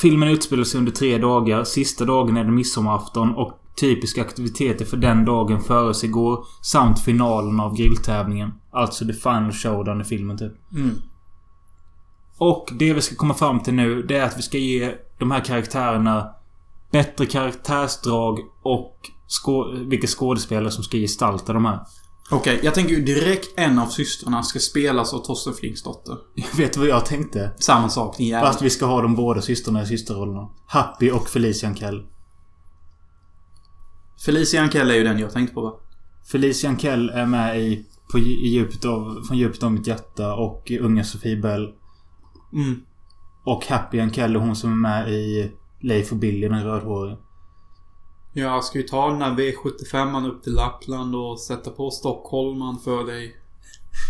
filmen 0.00 0.28
utspelar 0.28 0.64
sig 0.64 0.78
under 0.78 0.92
tre 0.92 1.18
dagar. 1.18 1.64
Sista 1.64 2.04
dagen 2.04 2.36
är 2.36 2.44
det 2.44 2.50
midsommarafton 2.50 3.34
och 3.34 3.52
typiska 3.80 4.20
aktiviteter 4.20 4.84
för 4.84 4.96
den 4.96 5.24
dagen 5.24 5.60
före 5.60 5.94
sig 5.94 6.08
går 6.08 6.44
Samt 6.62 7.00
finalen 7.00 7.60
av 7.60 7.76
grilltävlingen. 7.76 8.52
Alltså 8.70 9.06
the 9.06 9.12
final 9.12 9.52
showdown 9.52 10.00
i 10.00 10.04
filmen 10.04 10.38
typ. 10.38 10.52
Mm. 10.72 10.94
Och 12.38 12.68
det 12.78 12.92
vi 12.92 13.00
ska 13.00 13.16
komma 13.16 13.34
fram 13.34 13.60
till 13.60 13.74
nu, 13.74 14.02
det 14.02 14.16
är 14.16 14.24
att 14.24 14.38
vi 14.38 14.42
ska 14.42 14.58
ge 14.58 14.94
de 15.18 15.30
här 15.30 15.40
karaktärerna 15.40 16.30
bättre 16.92 17.26
karaktärsdrag 17.26 18.38
och 18.62 18.96
skå- 19.28 19.88
vilka 19.88 20.06
skådespelare 20.06 20.70
som 20.70 20.84
ska 20.84 20.96
gestalta 20.96 21.52
de 21.52 21.64
här. 21.64 21.80
Okej, 22.30 22.60
jag 22.62 22.74
tänker 22.74 22.94
ju 22.94 23.04
direkt 23.04 23.58
en 23.58 23.78
av 23.78 23.86
systrarna 23.86 24.42
ska 24.42 24.58
spelas 24.58 25.14
av 25.14 25.18
Torsten 25.18 25.52
Flinks 25.54 25.82
dotter. 25.82 26.16
Vet 26.56 26.72
du 26.72 26.80
vad 26.80 26.88
jag 26.88 27.06
tänkte? 27.06 27.52
Samma 27.58 27.88
sak, 27.88 28.16
din. 28.16 28.40
Fast 28.40 28.62
vi 28.62 28.70
ska 28.70 28.86
ha 28.86 29.02
de 29.02 29.14
båda 29.14 29.42
systrarna 29.42 29.82
i 29.82 29.86
systerrollerna. 29.86 30.48
Happy 30.66 31.10
och 31.10 31.28
Felicia 31.28 31.68
Ankell. 31.68 32.06
Felicia 34.24 34.62
Ankell 34.62 34.90
är 34.90 34.94
ju 34.94 35.04
den 35.04 35.18
jag 35.18 35.32
tänkte 35.32 35.54
på 35.54 35.60
va? 35.60 35.72
Felicia 36.32 36.70
Ankell 36.70 37.10
är 37.10 37.26
med 37.26 37.60
i, 37.60 37.84
på, 38.12 38.18
i 38.18 38.48
djupet 38.48 38.84
av, 38.84 39.22
Från 39.28 39.38
djupet 39.38 39.62
av 39.62 39.72
mitt 39.72 39.86
hjärta 39.86 40.34
och 40.34 40.72
Unga 40.80 41.04
Sofie 41.04 41.36
Bell. 41.36 41.68
Mm. 42.52 42.80
Och 43.44 43.66
Happy 43.66 44.00
Ankell 44.00 44.36
är 44.36 44.40
hon 44.40 44.56
som 44.56 44.72
är 44.72 44.76
med 44.76 45.12
i 45.12 45.52
Leif 45.80 46.12
och 46.12 46.18
Billy, 46.18 46.48
den 46.48 46.64
rödhåriga. 46.64 47.16
Jag 48.32 48.64
ska 48.64 48.78
ju 48.78 48.84
ta 48.84 49.10
den 49.10 49.22
här 49.22 49.30
V75an 49.30 50.28
upp 50.28 50.42
till 50.42 50.52
Lappland 50.52 51.16
och 51.16 51.40
sätta 51.40 51.70
på 51.70 51.90
Stockholman 51.90 52.78
för 52.84 53.04
dig. 53.04 53.36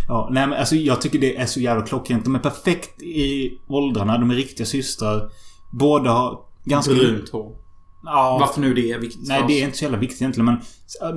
Ja, 0.08 0.28
nej 0.32 0.46
men 0.46 0.58
alltså 0.58 0.76
jag 0.76 1.00
tycker 1.00 1.18
det 1.18 1.36
är 1.36 1.46
så 1.46 1.60
jävla 1.60 1.86
klockrent. 1.86 2.24
De 2.24 2.34
är 2.34 2.38
perfekt 2.38 3.02
i 3.02 3.58
åldrarna. 3.68 4.18
De 4.18 4.30
är 4.30 4.34
riktiga 4.34 4.66
systrar. 4.66 5.30
Båda 5.72 6.10
har 6.10 6.40
ganska... 6.64 6.94
Brunt 6.94 7.28
hår. 7.28 7.56
Ja. 8.04 8.38
Varför 8.40 8.60
nu 8.60 8.74
det 8.74 8.92
är 8.92 8.98
viktigt 8.98 9.28
Nej, 9.28 9.44
det 9.48 9.60
är 9.60 9.64
inte 9.64 9.78
så 9.78 9.84
jävla 9.84 9.98
viktigt 9.98 10.22
egentligen 10.22 10.44
men... 10.44 10.56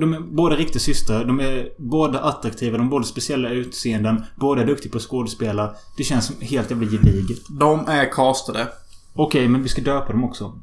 De 0.00 0.14
är 0.14 0.20
båda 0.20 0.56
riktiga 0.56 0.80
systrar. 0.80 1.24
De 1.24 1.40
är 1.40 1.68
båda 1.78 2.20
attraktiva. 2.20 2.78
De 2.78 2.82
har 2.82 2.90
båda 2.90 3.04
speciella 3.04 3.50
utseenden. 3.50 4.24
Båda 4.36 4.62
är 4.62 4.66
duktiga 4.66 4.92
på 4.92 4.98
att 4.98 5.04
skådespela. 5.04 5.74
Det 5.96 6.04
känns 6.04 6.26
som 6.26 6.36
helt 6.40 6.70
jävla 6.70 6.90
gediget. 6.90 7.38
De 7.60 7.88
är 7.88 8.12
castade. 8.12 8.68
Okej, 9.14 9.48
men 9.48 9.62
vi 9.62 9.68
ska 9.68 9.82
döpa 9.82 10.12
dem 10.12 10.24
också. 10.24 10.58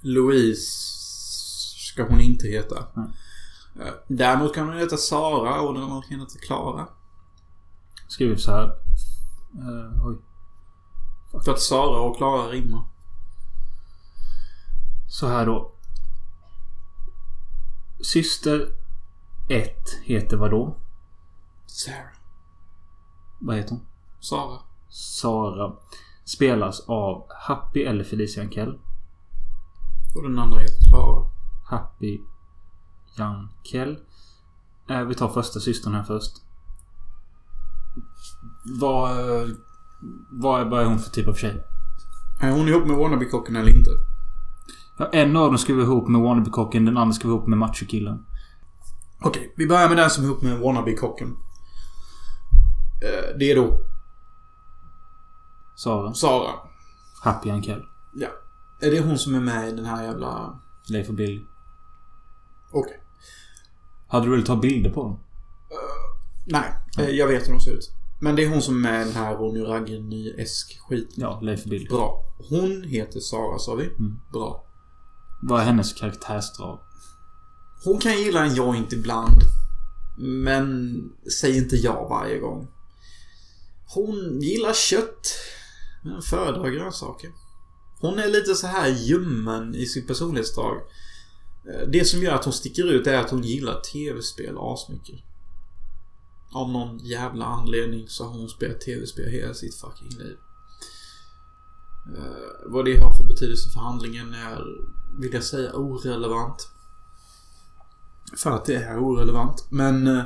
Louise 0.00 0.70
ska 1.92 2.02
hon 2.08 2.20
inte 2.20 2.48
heta. 2.48 2.86
Mm. 2.96 3.10
Eh, 3.80 3.92
Däremot 4.08 4.54
kan 4.54 4.68
hon 4.68 4.78
heta 4.78 4.96
Sara 4.96 5.60
och 5.60 5.74
den 5.74 5.82
andra 5.82 6.02
kan 6.02 6.20
heta 6.20 6.38
Klara. 6.38 6.88
Skriver 8.08 8.36
så 8.36 8.50
här. 8.50 8.64
Eh, 9.54 10.06
oj. 10.06 10.16
För 11.44 11.52
att 11.52 11.60
Sara 11.60 12.00
och 12.00 12.16
Klara 12.16 12.48
rimmar. 12.48 12.82
Så 15.08 15.28
här 15.28 15.46
då. 15.46 15.72
Syster 18.02 18.68
1 19.48 19.70
heter 20.04 20.36
vad 20.36 20.50
då? 20.50 20.76
Sarah. 21.66 22.12
Vad 23.40 23.56
heter 23.56 23.70
hon? 23.70 23.86
Sara. 24.20 24.58
Sara. 24.90 25.72
Spelas 26.24 26.80
av 26.88 27.26
Happy 27.40 27.82
eller 27.82 28.04
Felicia 28.04 28.42
Ankell. 28.42 28.78
Och 30.16 30.22
den 30.22 30.38
andra 30.38 30.58
heter 30.58 30.90
Klara. 30.90 31.26
Happy 31.70 32.20
Jankell. 33.18 33.98
Eh, 34.90 35.00
vi 35.00 35.14
tar 35.14 35.28
första 35.28 35.60
systern 35.60 35.94
här 35.94 36.02
först. 36.02 36.32
Vad... 38.80 39.10
eh, 39.10 39.48
Vad 40.30 40.60
är, 40.60 40.64
vad 40.64 40.80
är 40.80 40.84
hon 40.84 40.98
för 40.98 41.10
typ 41.10 41.28
av 41.28 41.34
tjej? 41.34 41.62
Är 42.40 42.50
hon 42.50 42.68
ihop 42.68 42.86
med 42.86 42.96
wannabe-kocken 42.96 43.56
eller 43.56 43.78
inte? 43.78 43.90
Ja, 44.98 45.08
en 45.12 45.36
av 45.36 45.46
dem 45.48 45.58
ska 45.58 45.74
vara 45.74 45.84
ihop 45.84 46.08
med 46.08 46.20
wannabe-kocken, 46.20 46.84
den 46.84 46.96
andra 46.96 47.12
ska 47.12 47.28
vara 47.28 47.36
ihop 47.36 47.48
med 47.48 47.58
machokillen. 47.58 48.24
Okej, 49.22 49.54
vi 49.56 49.66
börjar 49.66 49.88
med 49.88 49.96
den 49.96 50.10
som 50.10 50.24
är 50.24 50.28
ihop 50.28 50.42
med 50.42 50.58
wannabe-kocken. 50.60 51.28
Eh, 53.02 53.38
Det 53.38 53.50
är 53.50 53.56
då 53.56 53.80
Sara. 55.74 56.14
Sara. 56.14 56.52
Happy 57.22 57.48
Jankell. 57.48 57.82
Ja. 58.14 58.28
Är 58.80 58.90
det 58.90 59.00
hon 59.00 59.18
som 59.18 59.34
är 59.34 59.40
med 59.40 59.68
i 59.68 59.72
den 59.72 59.84
här 59.84 60.04
jävla... 60.04 60.60
Leif 60.88 61.08
och 61.08 61.14
Billy. 61.14 61.40
Okej. 62.72 63.00
Hade 64.08 64.26
du 64.26 64.30
velat 64.30 64.46
ta 64.46 64.56
bilder 64.56 64.90
på 64.90 65.02
dem? 65.02 65.20
Nej, 66.46 66.74
eh, 66.98 67.08
jag 67.08 67.26
vet 67.26 67.48
hur 67.48 67.52
de 67.52 67.60
ser 67.60 67.70
ut. 67.70 67.90
Men 68.20 68.36
det 68.36 68.44
är 68.44 68.48
hon 68.48 68.62
som 68.62 68.76
är 68.76 68.90
med 68.90 69.02
i 69.02 69.04
den 69.04 69.14
här 69.14 69.34
Ronny 69.34 69.60
Raggen-esk 69.60 70.78
skit. 70.80 71.12
Ja, 71.14 71.40
Leif 71.42 71.62
och 71.64 71.70
Billy. 71.70 71.88
Bra. 71.88 72.24
Hon 72.50 72.82
heter 72.82 73.20
Sara 73.20 73.58
sa 73.58 73.74
vi. 73.74 73.84
Mm. 73.84 74.20
Bra. 74.32 74.64
Vad 75.42 75.60
är 75.60 75.64
hennes 75.64 75.92
karaktärsdrag? 75.92 76.78
Hon 77.84 77.98
kan 77.98 78.18
gilla 78.18 78.44
en 78.44 78.54
joint 78.54 78.92
ibland. 78.92 79.40
Men 80.18 80.94
säg 81.40 81.56
inte 81.58 81.76
ja 81.76 82.08
varje 82.08 82.38
gång. 82.38 82.68
Hon 83.94 84.40
gillar 84.40 84.72
kött. 84.72 85.36
Men 86.04 86.22
föredrar 86.22 86.68
grönsaker. 86.68 87.30
Hon 88.00 88.18
är 88.18 88.28
lite 88.28 88.54
så 88.54 88.66
här 88.66 88.88
ljummen 88.88 89.74
i 89.74 89.86
sitt 89.86 90.06
personlighetsdrag. 90.06 90.76
Eh, 91.68 91.88
det 91.88 92.04
som 92.04 92.22
gör 92.22 92.34
att 92.34 92.44
hon 92.44 92.52
sticker 92.52 92.92
ut 92.92 93.06
är 93.06 93.18
att 93.18 93.30
hon 93.30 93.42
gillar 93.42 93.80
tv-spel 93.80 94.56
asmycket. 94.58 95.20
Av 96.52 96.70
någon 96.70 96.98
jävla 96.98 97.44
anledning 97.44 98.08
så 98.08 98.24
har 98.24 98.38
hon 98.38 98.48
spelat 98.48 98.80
tv-spel 98.80 99.30
hela 99.30 99.54
sitt 99.54 99.74
fucking 99.74 100.18
liv. 100.18 100.36
Eh, 102.16 102.70
vad 102.72 102.84
det 102.84 103.00
har 103.00 103.16
för 103.16 103.24
betydelse 103.24 103.70
för 103.70 103.80
handlingen 103.80 104.34
är, 104.34 104.64
vill 105.20 105.34
jag 105.34 105.44
säga, 105.44 105.72
orelevant. 105.74 106.68
För 108.36 108.50
att 108.50 108.64
det 108.64 108.76
är 108.76 108.98
orelevant. 108.98 109.66
Men... 109.70 110.06
Eh, 110.06 110.24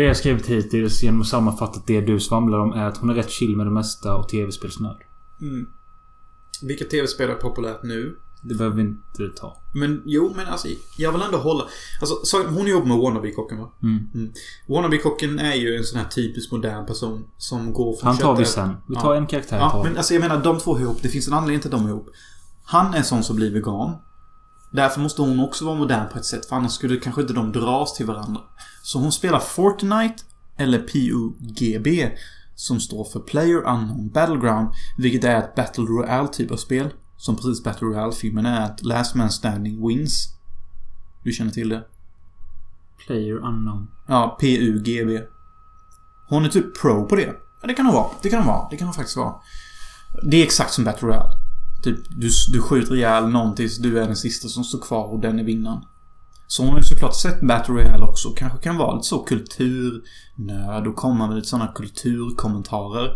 det 0.00 0.04
jag 0.06 0.16
skrivit 0.16 0.46
hittills 0.46 1.02
genom 1.02 1.20
att 1.20 1.26
sammanfatta 1.26 1.80
det 1.86 2.00
du 2.00 2.20
svamlar 2.20 2.58
om 2.58 2.72
är 2.72 2.84
att 2.84 2.96
hon 2.96 3.10
är 3.10 3.14
rätt 3.14 3.30
chill 3.30 3.56
med 3.56 3.66
det 3.66 3.70
mesta 3.70 4.16
och 4.16 4.28
tv-spelsnörd. 4.28 4.96
Mm. 5.40 5.66
Vilka 6.62 6.84
tv-spel 6.84 7.30
är 7.30 7.34
populärt 7.34 7.82
nu? 7.82 8.16
Det 8.42 8.54
behöver 8.54 8.76
vi 8.76 8.82
inte 8.82 9.28
ta. 9.40 9.56
Men 9.74 10.02
jo, 10.06 10.32
men 10.36 10.46
alltså 10.46 10.68
jag 10.98 11.12
vill 11.12 11.22
ändå 11.22 11.38
hålla... 11.38 11.64
Alltså, 12.00 12.14
så, 12.24 12.46
hon 12.46 12.66
jobbar 12.66 12.86
med 12.86 12.98
Wannabe-kocken 12.98 13.58
va? 13.58 13.72
Mm. 13.82 14.32
Wannabe-kocken 14.68 15.38
är 15.38 15.54
ju 15.54 15.76
en 15.76 15.84
sån 15.84 15.98
här 15.98 16.08
typisk 16.08 16.52
modern 16.52 16.86
person 16.86 17.24
som 17.38 17.72
går 17.72 17.96
från 17.96 18.06
Han 18.06 18.16
tar 18.16 18.36
vi 18.36 18.44
sen. 18.44 18.68
Vi 18.88 18.94
Ja. 18.94 19.00
tar 19.00 19.14
en 19.14 19.26
karaktär 19.26 19.56
Ja, 19.56 19.82
men 19.84 19.96
alltså 19.96 20.14
jag 20.14 20.20
menar 20.20 20.42
de 20.42 20.58
två 20.58 20.76
är 20.76 20.80
ihop. 20.80 20.98
Det 21.02 21.08
finns 21.08 21.28
en 21.28 21.34
anledning 21.34 21.60
till 21.60 21.74
att 21.74 21.80
de 21.80 21.86
är 21.86 21.90
ihop. 21.90 22.08
Han 22.64 22.94
är 22.94 23.02
sån 23.02 23.22
som 23.22 23.36
blir 23.36 23.50
vegan. 23.50 23.94
Därför 24.70 25.00
måste 25.00 25.22
hon 25.22 25.40
också 25.40 25.64
vara 25.64 25.74
modern 25.74 26.08
på 26.08 26.18
ett 26.18 26.24
sätt. 26.24 26.46
För 26.46 26.56
annars 26.56 26.72
skulle 26.72 26.96
kanske 26.96 27.20
inte 27.20 27.32
de 27.32 27.52
dras 27.52 27.94
till 27.94 28.06
varandra. 28.06 28.40
Så 28.82 28.98
hon 28.98 29.12
spelar 29.12 29.38
Fortnite 29.38 30.24
eller 30.56 30.78
PUGB. 30.78 32.10
Som 32.54 32.80
står 32.80 33.04
för 33.04 33.20
Player 33.20 33.56
Unknown 33.56 34.08
Battleground. 34.08 34.68
Vilket 34.98 35.24
är 35.24 35.38
ett 35.38 35.54
Battle 35.54 35.84
Royale 35.84 36.28
typ 36.28 36.50
av 36.50 36.56
spel. 36.56 36.90
Som 37.16 37.36
precis 37.36 37.64
Battle 37.64 37.86
Royale-filmen 37.86 38.46
är 38.46 38.60
att 38.64 38.82
Last 38.82 39.14
Man 39.14 39.30
Standing 39.30 39.88
wins. 39.88 40.28
Du 41.24 41.32
känner 41.32 41.50
till 41.50 41.68
det? 41.68 41.84
Player 43.06 43.36
unknown. 43.36 43.88
Ja, 44.08 44.36
PUGB. 44.40 45.20
Hon 46.28 46.44
är 46.44 46.48
typ 46.48 46.80
pro 46.80 47.04
på 47.04 47.16
det. 47.16 47.34
Ja, 47.60 47.68
det 47.68 47.74
kan 47.74 47.86
hon 47.86 47.94
vara. 47.94 48.10
Det 48.22 48.30
kan 48.30 48.38
hon 48.38 48.48
vara. 48.48 48.68
Det 48.70 48.76
kan 48.76 48.86
hon 48.86 48.94
faktiskt 48.94 49.16
vara. 49.16 49.34
Det 50.22 50.36
är 50.36 50.44
exakt 50.44 50.72
som 50.72 50.84
Battle 50.84 51.08
Royale. 51.08 51.39
Typ, 51.82 51.96
du, 52.08 52.30
du 52.52 52.62
skjuter 52.62 52.94
ihjäl 52.96 53.28
någon 53.28 53.54
tills 53.54 53.78
du 53.78 53.98
är 53.98 54.06
den 54.06 54.16
sista 54.16 54.48
som 54.48 54.64
står 54.64 54.78
kvar 54.78 55.04
och 55.04 55.20
den 55.20 55.38
är 55.38 55.44
vinnaren. 55.44 55.84
Så 56.46 56.62
hon 56.62 56.70
har 56.70 56.78
ju 56.78 56.84
såklart 56.84 57.16
sett 57.16 57.40
Battle 57.40 57.74
Royale 57.74 58.04
också. 58.04 58.28
Kanske 58.30 58.58
kan 58.58 58.76
vara 58.76 58.94
lite 58.94 59.06
så 59.06 59.18
kulturnörd 59.18 60.86
och 60.86 60.96
komma 60.96 61.26
med 61.26 61.36
lite 61.36 61.48
sådana 61.48 61.72
kulturkommentarer. 61.72 63.10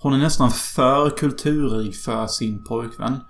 Hon 0.00 0.14
är 0.14 0.18
nästan 0.18 0.50
för 0.50 1.10
kulturrig 1.10 1.96
för 1.96 2.26
sin 2.26 2.64
pojkvän. 2.64 3.20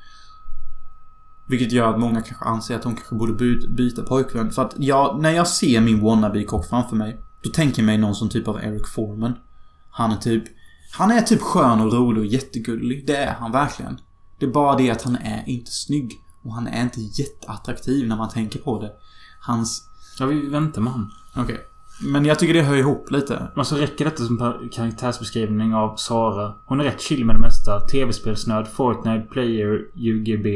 Vilket 1.46 1.72
gör 1.72 1.90
att 1.90 2.00
många 2.00 2.22
kanske 2.22 2.44
anser 2.44 2.76
att 2.76 2.84
hon 2.84 2.94
kanske 2.94 3.14
borde 3.14 3.56
byta 3.68 4.02
pojkvän. 4.02 4.50
För 4.50 4.62
att 4.62 4.74
jag, 4.76 5.20
när 5.22 5.30
jag 5.30 5.48
ser 5.48 5.80
min 5.80 6.00
wannabe-kock 6.00 6.66
framför 6.66 6.96
mig. 6.96 7.20
Då 7.42 7.50
tänker 7.50 7.82
jag 7.82 7.86
mig 7.86 7.98
någon 7.98 8.14
som 8.14 8.28
typ 8.28 8.48
av 8.48 8.56
Eric 8.64 8.86
Foreman. 8.88 9.34
Han 9.90 10.12
är 10.12 10.16
typ... 10.16 10.44
Han 10.92 11.10
är 11.10 11.20
typ 11.20 11.40
skön 11.40 11.80
och 11.80 11.92
rolig 11.92 12.20
och 12.20 12.26
jättegullig. 12.26 13.06
Det 13.06 13.16
är 13.16 13.34
han 13.34 13.52
verkligen. 13.52 13.98
Det 14.44 14.48
är 14.48 14.52
bara 14.52 14.76
det 14.76 14.90
att 14.90 15.02
han 15.02 15.16
är 15.16 15.42
inte 15.46 15.70
snygg. 15.70 16.12
Och 16.44 16.52
han 16.54 16.66
är 16.66 16.82
inte 16.82 17.00
jätteattraktiv 17.00 18.08
när 18.08 18.16
man 18.16 18.28
tänker 18.28 18.58
på 18.58 18.80
det. 18.80 18.92
Hans... 19.40 19.82
Ja, 20.18 20.26
vi 20.26 20.48
väntar 20.48 20.80
med 20.80 20.92
han. 20.92 21.10
Okej. 21.36 21.60
Men 22.02 22.24
jag 22.24 22.38
tycker 22.38 22.54
det 22.54 22.62
hör 22.62 22.76
ihop 22.76 23.10
lite. 23.10 23.48
Men 23.56 23.64
så 23.64 23.76
räcker 23.76 24.04
detta 24.04 24.24
som 24.24 24.54
karaktärsbeskrivning 24.72 25.74
av 25.74 25.96
Sara. 25.96 26.54
Hon 26.66 26.80
är 26.80 26.84
rätt 26.84 27.00
chill 27.00 27.24
med 27.24 27.36
det 27.36 27.40
mesta. 27.40 27.80
Tv-spelsnörd, 27.80 28.66
Fortnite, 28.68 29.26
Player, 29.32 29.80
UGB, 29.96 30.46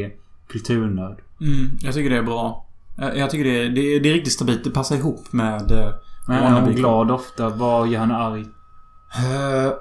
kulturnörd. 0.48 1.18
Mm, 1.40 1.70
jag 1.80 1.94
tycker 1.94 2.10
det 2.10 2.16
är 2.16 2.22
bra. 2.22 2.66
Jag, 2.96 3.18
jag 3.18 3.30
tycker 3.30 3.44
det 3.44 3.64
är, 3.64 3.68
det, 3.68 3.98
det 3.98 4.08
är 4.08 4.14
riktigt 4.14 4.32
stabilt. 4.32 4.64
Det 4.64 4.70
passar 4.70 4.96
ihop 4.96 5.32
med... 5.32 5.70
eh, 5.70 5.90
Men 6.28 6.36
är 6.42 6.60
hon 6.60 6.74
glad 6.74 7.10
ofta? 7.10 7.48
Vad 7.48 7.88
gör 7.88 8.00
henne 8.00 8.16
arg? 8.16 8.40
Eh, 9.16 9.72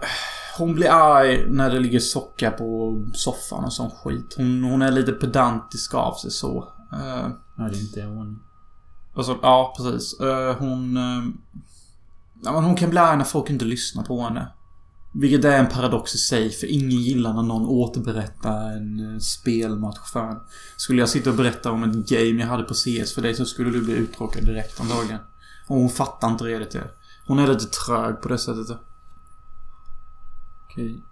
hon 0.57 0.73
blir 0.73 0.89
arg 0.89 1.45
när 1.49 1.69
det 1.69 1.79
ligger 1.79 1.99
socka 1.99 2.51
på 2.51 2.95
soffan 3.13 3.63
och 3.63 3.73
sån 3.73 3.91
skit. 3.91 4.33
Hon, 4.37 4.63
hon 4.63 4.81
är 4.81 4.91
lite 4.91 5.11
pedantisk 5.11 5.93
av 5.93 6.13
sig 6.13 6.31
så. 6.31 6.57
Uh, 6.93 7.27
Nej, 7.57 7.71
det 7.71 7.77
är 7.77 7.81
inte 7.81 8.03
hon. 8.03 8.39
alltså, 9.15 9.37
ja, 9.41 9.73
precis. 9.77 10.19
Eh, 10.19 10.55
hon... 10.55 10.97
eh, 10.97 11.23
ja, 12.43 12.51
men 12.51 12.63
hon 12.63 12.75
kan 12.75 12.89
bli 12.89 12.99
arg 12.99 13.17
när 13.17 13.23
folk 13.23 13.49
inte 13.49 13.65
lyssnar 13.65 14.03
på 14.03 14.21
henne. 14.21 14.51
Vilket 15.13 15.45
är 15.45 15.59
en 15.59 15.67
paradox 15.67 16.15
i 16.15 16.17
sig, 16.17 16.49
för 16.49 16.67
ingen 16.67 16.89
gillar 16.89 17.33
när 17.33 17.43
någon 17.43 17.65
återberättar 17.65 18.71
en 18.71 19.21
spelmatch 19.21 20.11
för 20.13 20.19
en. 20.19 20.37
Skulle 20.77 20.99
jag 20.99 21.09
sitta 21.09 21.29
och 21.29 21.35
berätta 21.35 21.71
om 21.71 21.83
ett 21.83 22.09
game 22.09 22.41
jag 22.41 22.47
hade 22.47 22.63
på 22.63 22.73
CS 22.73 23.13
för 23.13 23.21
dig 23.21 23.33
så 23.33 23.45
skulle 23.45 23.71
du 23.71 23.81
bli 23.81 23.93
uttråkad 23.93 24.45
direkt 24.45 24.81
antagligen. 24.81 25.19
Och 25.67 25.75
hon 25.75 25.89
fattar 25.89 26.27
inte 26.27 26.43
redigt 26.43 26.71
det. 26.71 26.83
Hon 27.27 27.39
är 27.39 27.47
lite 27.47 27.65
trög 27.65 28.21
på 28.21 28.27
det 28.27 28.37
sättet. 28.37 28.77
Okej. 30.77 31.03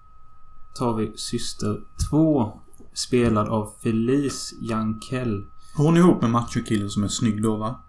Tar 0.73 0.93
vi 0.93 1.11
Syster 1.15 1.79
2. 2.09 2.59
Spelad 2.93 3.47
av 3.47 3.73
Felice 3.83 4.53
Jankell. 4.61 5.45
Hon 5.75 5.95
är 5.95 5.99
ihop 5.99 6.21
med 6.21 6.31
machokillen 6.31 6.89
som 6.89 7.03
är 7.03 7.07
snygg 7.07 7.43
då 7.43 7.55
va? 7.55 7.83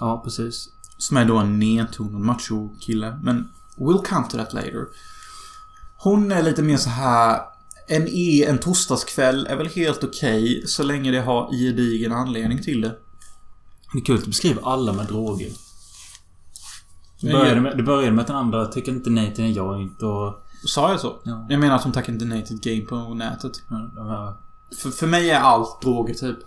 Ja, 0.00 0.20
precis. 0.24 0.68
Som 0.98 1.16
är 1.16 1.24
då 1.24 1.36
en 1.36 1.58
nedtonad 1.58 2.20
macho-kille. 2.20 3.18
Men 3.22 3.48
we'll 3.76 4.04
come 4.04 4.28
to 4.28 4.36
that 4.36 4.52
later. 4.52 4.86
Hon 5.96 6.32
är 6.32 6.42
lite 6.42 6.62
mer 6.62 6.76
så 6.76 6.90
här... 6.90 7.40
En 7.88 8.08
E 8.08 8.44
en 8.44 8.58
torsdagskväll 8.58 9.46
är 9.46 9.56
väl 9.56 9.68
helt 9.68 10.04
okej 10.04 10.62
så 10.66 10.82
länge 10.82 11.10
det 11.10 11.20
har 11.20 11.52
gedigen 11.52 12.12
anledning 12.12 12.62
till 12.62 12.80
det. 12.80 12.96
Det 13.92 13.98
är 13.98 14.04
kul 14.04 14.16
att 14.16 14.24
du 14.24 14.30
beskriver 14.30 14.62
alla 14.68 14.92
med 14.92 15.06
droger. 15.06 15.52
Det 17.20 17.32
började 17.32 17.60
med, 17.60 17.76
det 17.76 17.82
började 17.82 18.12
med 18.12 18.20
att 18.20 18.26
den 18.26 18.36
andra 18.36 18.66
tycker 18.66 18.92
inte 18.92 19.10
nej 19.10 19.34
till 19.34 19.44
en 19.44 19.52
joint 19.52 20.02
och... 20.02 20.41
Sa 20.66 20.90
jag 20.90 21.00
så? 21.00 21.20
Ja. 21.24 21.46
Jag 21.48 21.60
menar 21.60 21.74
att 21.74 21.82
hon 21.84 21.92
tackar 21.92 22.12
inte 22.12 22.24
nej 22.24 22.44
till 22.46 22.56
ett 22.56 22.62
game 22.62 22.80
på 22.80 23.14
nätet. 23.14 23.52
ja, 23.96 24.38
För, 24.82 24.90
för 24.90 25.06
mig 25.06 25.30
är 25.30 25.40
allt 25.40 25.82
droger 25.82 26.14
typ. 26.14 26.38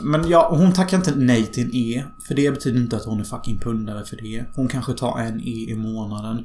Men 0.00 0.28
ja, 0.28 0.48
hon 0.56 0.72
tackar 0.72 0.96
inte 0.96 1.14
nej 1.16 1.46
till 1.46 1.64
en 1.64 1.74
E. 1.74 2.04
För 2.28 2.34
det 2.34 2.50
betyder 2.50 2.80
inte 2.80 2.96
att 2.96 3.04
hon 3.04 3.20
är 3.20 3.24
fucking 3.24 3.58
pundare 3.58 4.04
för 4.04 4.16
det. 4.16 4.44
Hon 4.54 4.68
kanske 4.68 4.92
tar 4.92 5.18
en 5.18 5.40
E 5.40 5.66
i 5.70 5.74
månaden. 5.74 6.44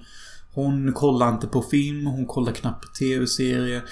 Hon 0.53 0.93
kollar 0.93 1.29
inte 1.29 1.47
på 1.47 1.61
film, 1.61 2.05
hon 2.05 2.25
kollar 2.25 2.51
knappt 2.51 2.81
på 2.81 2.87
TV-serier. 2.87 3.83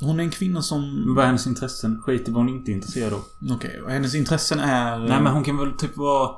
Hon 0.00 0.20
är 0.20 0.24
en 0.24 0.30
kvinna 0.30 0.62
som... 0.62 1.04
vad 1.14 1.22
är 1.22 1.26
hennes 1.26 1.46
intressen? 1.46 2.02
Skit 2.02 2.28
i 2.28 2.30
vad 2.30 2.42
hon 2.44 2.54
inte 2.54 2.70
är 2.70 2.74
intresserad 2.74 3.12
av. 3.12 3.24
Okej, 3.50 3.80
och 3.80 3.90
hennes 3.90 4.14
intressen 4.14 4.58
är... 4.60 4.98
Nej 4.98 5.20
men 5.20 5.32
hon 5.32 5.44
kan 5.44 5.58
väl 5.58 5.72
typ 5.72 5.96
vara... 5.96 6.30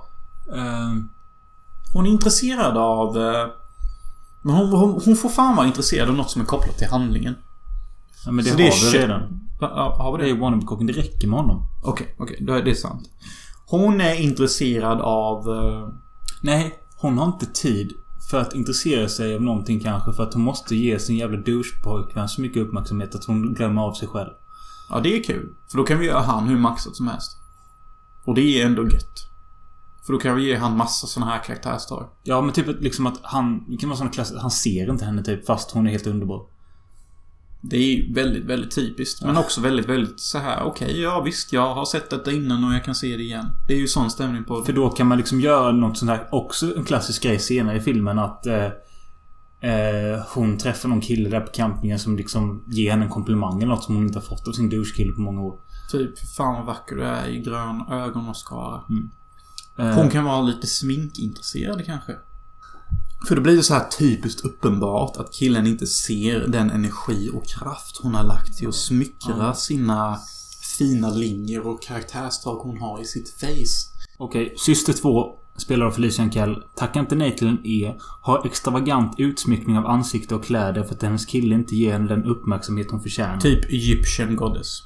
Eh, 0.55 0.95
Hon 1.93 2.07
är 2.07 2.11
intresserad 2.11 2.77
av... 2.77 3.17
eh, 3.19 3.47
Men 4.47 4.55
hon, 4.55 4.69
hon, 4.71 5.01
hon 5.05 5.17
får 5.17 5.29
fan 5.29 5.57
vara 5.57 5.67
intresserad 5.67 6.09
av 6.09 6.15
något 6.15 6.31
som 6.31 6.43
är 6.43 6.47
kopplat 6.47 6.79
till 6.79 6.87
handlingen. 6.89 7.35
ja 8.25 8.33
men 8.33 8.45
det 8.45 8.51
Så 8.51 8.57
har 8.57 8.59
det 8.59 8.69
är 8.69 8.93
vi 8.93 8.99
redan. 8.99 9.41
Ja, 9.61 9.97
har 9.99 10.13
vi 10.13 10.25
Det 10.25 10.31
det? 10.33 10.37
är 10.37 10.41
wannabe-kocken. 10.41 10.87
Det 10.87 10.93
räcker 10.93 11.29
med 11.29 11.39
honom. 11.39 11.63
Okej, 11.85 12.15
okej. 12.19 12.37
då 12.41 12.53
är 12.53 12.63
det 12.63 12.75
sant. 12.75 13.03
Hon 13.67 14.01
är 14.01 14.15
intresserad 14.21 15.01
av... 15.01 15.49
eh, 15.49 15.89
Nej, 16.43 16.75
hon 16.97 17.19
har 17.19 17.27
inte 17.27 17.47
tid 17.47 17.93
för 18.31 18.41
att 18.41 18.55
intressera 18.55 19.09
sig 19.09 19.35
av 19.35 19.43
någonting 19.43 19.81
kanske. 19.81 20.13
För 20.13 20.23
att 20.23 20.35
hon 20.35 20.43
måste 20.43 20.77
ge 20.77 20.99
sin 20.99 21.17
jävla 21.17 21.37
douchepojkvän 21.39 22.29
så 22.29 22.41
mycket 22.41 22.63
uppmärksamhet 22.63 23.15
att 23.15 23.25
hon 23.25 23.55
glömmer 23.55 23.83
av 23.83 23.93
sig 23.93 24.09
själv. 24.09 24.31
Ja, 24.91 25.01
det 25.01 25.19
är 25.19 25.23
kul. 25.23 25.49
För 25.71 25.79
då 25.79 25.85
kan 25.85 25.99
vi 25.99 26.07
göra 26.07 26.21
han 26.21 26.49
hur 26.49 26.59
maxat 26.59 26.97
som 26.97 27.09
helst. 27.09 27.37
Och 28.25 28.35
det 28.35 28.61
är 28.63 28.67
ändå 28.67 28.83
gött. 28.85 29.31
För 30.07 30.13
då 30.13 30.19
kan 30.19 30.37
vi 30.37 30.47
ge 30.47 30.57
han 30.57 30.77
massa 30.77 31.07
såna 31.07 31.27
här 31.27 31.43
karaktärsdrag. 31.45 32.09
Ja 32.25 32.41
men 32.41 32.53
typ 32.53 32.83
liksom 32.83 33.07
att 33.07 33.21
han... 33.23 33.71
Det 33.71 33.77
kan 33.77 33.89
vara 33.89 33.99
såna 33.99 34.11
klass, 34.11 34.33
Han 34.41 34.51
ser 34.51 34.91
inte 34.91 35.05
henne 35.05 35.23
typ 35.23 35.47
fast 35.47 35.71
hon 35.71 35.87
är 35.87 35.91
helt 35.91 36.07
underbar. 36.07 36.41
Det 37.63 37.77
är 37.77 37.95
ju 37.95 38.15
väldigt, 38.15 38.45
väldigt 38.45 38.75
typiskt. 38.75 39.25
Men 39.25 39.37
också 39.37 39.61
väldigt, 39.61 39.87
väldigt 39.87 40.21
så 40.21 40.39
här. 40.39 40.65
okej, 40.65 41.01
ja 41.01 41.21
visst, 41.21 41.53
jag 41.53 41.75
har 41.75 41.85
sett 41.85 42.11
detta 42.11 42.33
innan 42.33 42.65
och 42.65 42.75
jag 42.75 42.85
kan 42.85 42.95
se 42.95 43.17
det 43.17 43.23
igen. 43.23 43.47
Det 43.69 43.75
är 43.75 43.79
ju 43.79 43.87
sån 43.87 44.11
stämning 44.11 44.45
på 44.45 44.65
För 44.65 44.73
det. 44.73 44.81
då 44.81 44.91
kan 44.91 45.07
man 45.07 45.19
liksom 45.19 45.41
göra 45.41 45.73
något 45.73 45.99
sånt 45.99 46.11
här, 46.11 46.29
också 46.33 46.77
en 46.77 46.85
klassisk 46.85 47.23
grej 47.23 47.39
senare 47.39 47.77
i 47.77 47.81
filmen 47.81 48.19
att 48.19 48.47
eh, 48.47 48.65
eh, 49.71 50.21
hon 50.35 50.59
träffar 50.59 50.89
någon 50.89 51.01
kille 51.01 51.29
där 51.29 51.41
på 51.41 51.53
campingen 51.53 51.99
som 51.99 52.17
liksom 52.17 52.65
ger 52.69 52.91
henne 52.91 53.05
en 53.05 53.11
komplimang 53.11 53.57
eller 53.63 53.75
något 53.75 53.85
som 53.85 53.95
hon 53.95 54.07
inte 54.07 54.19
har 54.19 54.25
fått 54.25 54.49
av 54.49 54.53
sin 54.53 54.71
douchekille 54.71 55.13
på 55.13 55.21
många 55.21 55.41
år. 55.41 55.59
Typ, 55.93 56.19
fan 56.37 56.55
vad 56.55 56.67
vacker 56.67 56.97
du 56.97 57.03
är 57.03 57.29
i 57.29 57.39
grön 57.39 57.85
ögonmascara. 57.91 58.75
Eh, 58.75 59.26
Hon 59.77 60.11
kan 60.11 60.25
vara 60.25 60.43
lite 60.43 60.67
sminkintresserad 60.67 61.87
kanske. 61.87 62.13
För 63.29 63.37
då 63.37 63.43
blir 63.43 63.57
det 63.57 63.63
så 63.63 63.75
här 63.75 63.89
typiskt 63.99 64.45
uppenbart 64.45 65.17
att 65.17 65.33
killen 65.33 65.67
inte 65.67 65.87
ser 65.87 66.47
den 66.49 66.71
energi 66.71 67.31
och 67.35 67.47
kraft 67.47 68.01
hon 68.03 68.15
har 68.15 68.25
lagt 68.25 68.59
till 68.59 68.69
att 68.69 68.75
smyckra 68.75 69.55
sina 69.55 70.19
fina 70.79 71.11
linjer 71.11 71.67
och 71.67 71.83
karaktärsdrag 71.83 72.57
hon 72.57 72.79
har 72.79 73.03
i 73.03 73.05
sitt 73.05 73.31
face. 73.41 74.07
Okej, 74.19 74.55
Syster 74.57 74.93
2 74.93 75.39
Spelare 75.57 75.89
av 75.89 75.93
Felicia 75.93 76.23
Ankell 76.23 76.63
tackar 76.75 77.01
inte 77.01 77.15
nej 77.15 77.37
till 77.37 77.49
en 77.49 77.67
E. 77.67 77.95
Har 78.21 78.47
extravagant 78.47 79.15
utsmyckning 79.19 79.79
av 79.79 79.87
ansikte 79.87 80.35
och 80.35 80.45
kläder 80.45 80.83
för 80.83 80.95
att 80.95 81.03
hennes 81.03 81.27
kille 81.27 81.55
inte 81.55 81.75
ger 81.77 81.93
henne 81.93 82.09
den 82.09 82.25
uppmärksamhet 82.25 82.91
hon 82.91 83.01
förtjänar. 83.01 83.41
Typ 83.41 83.65
Egyptian 83.65 84.37
Goddess. 84.37 84.83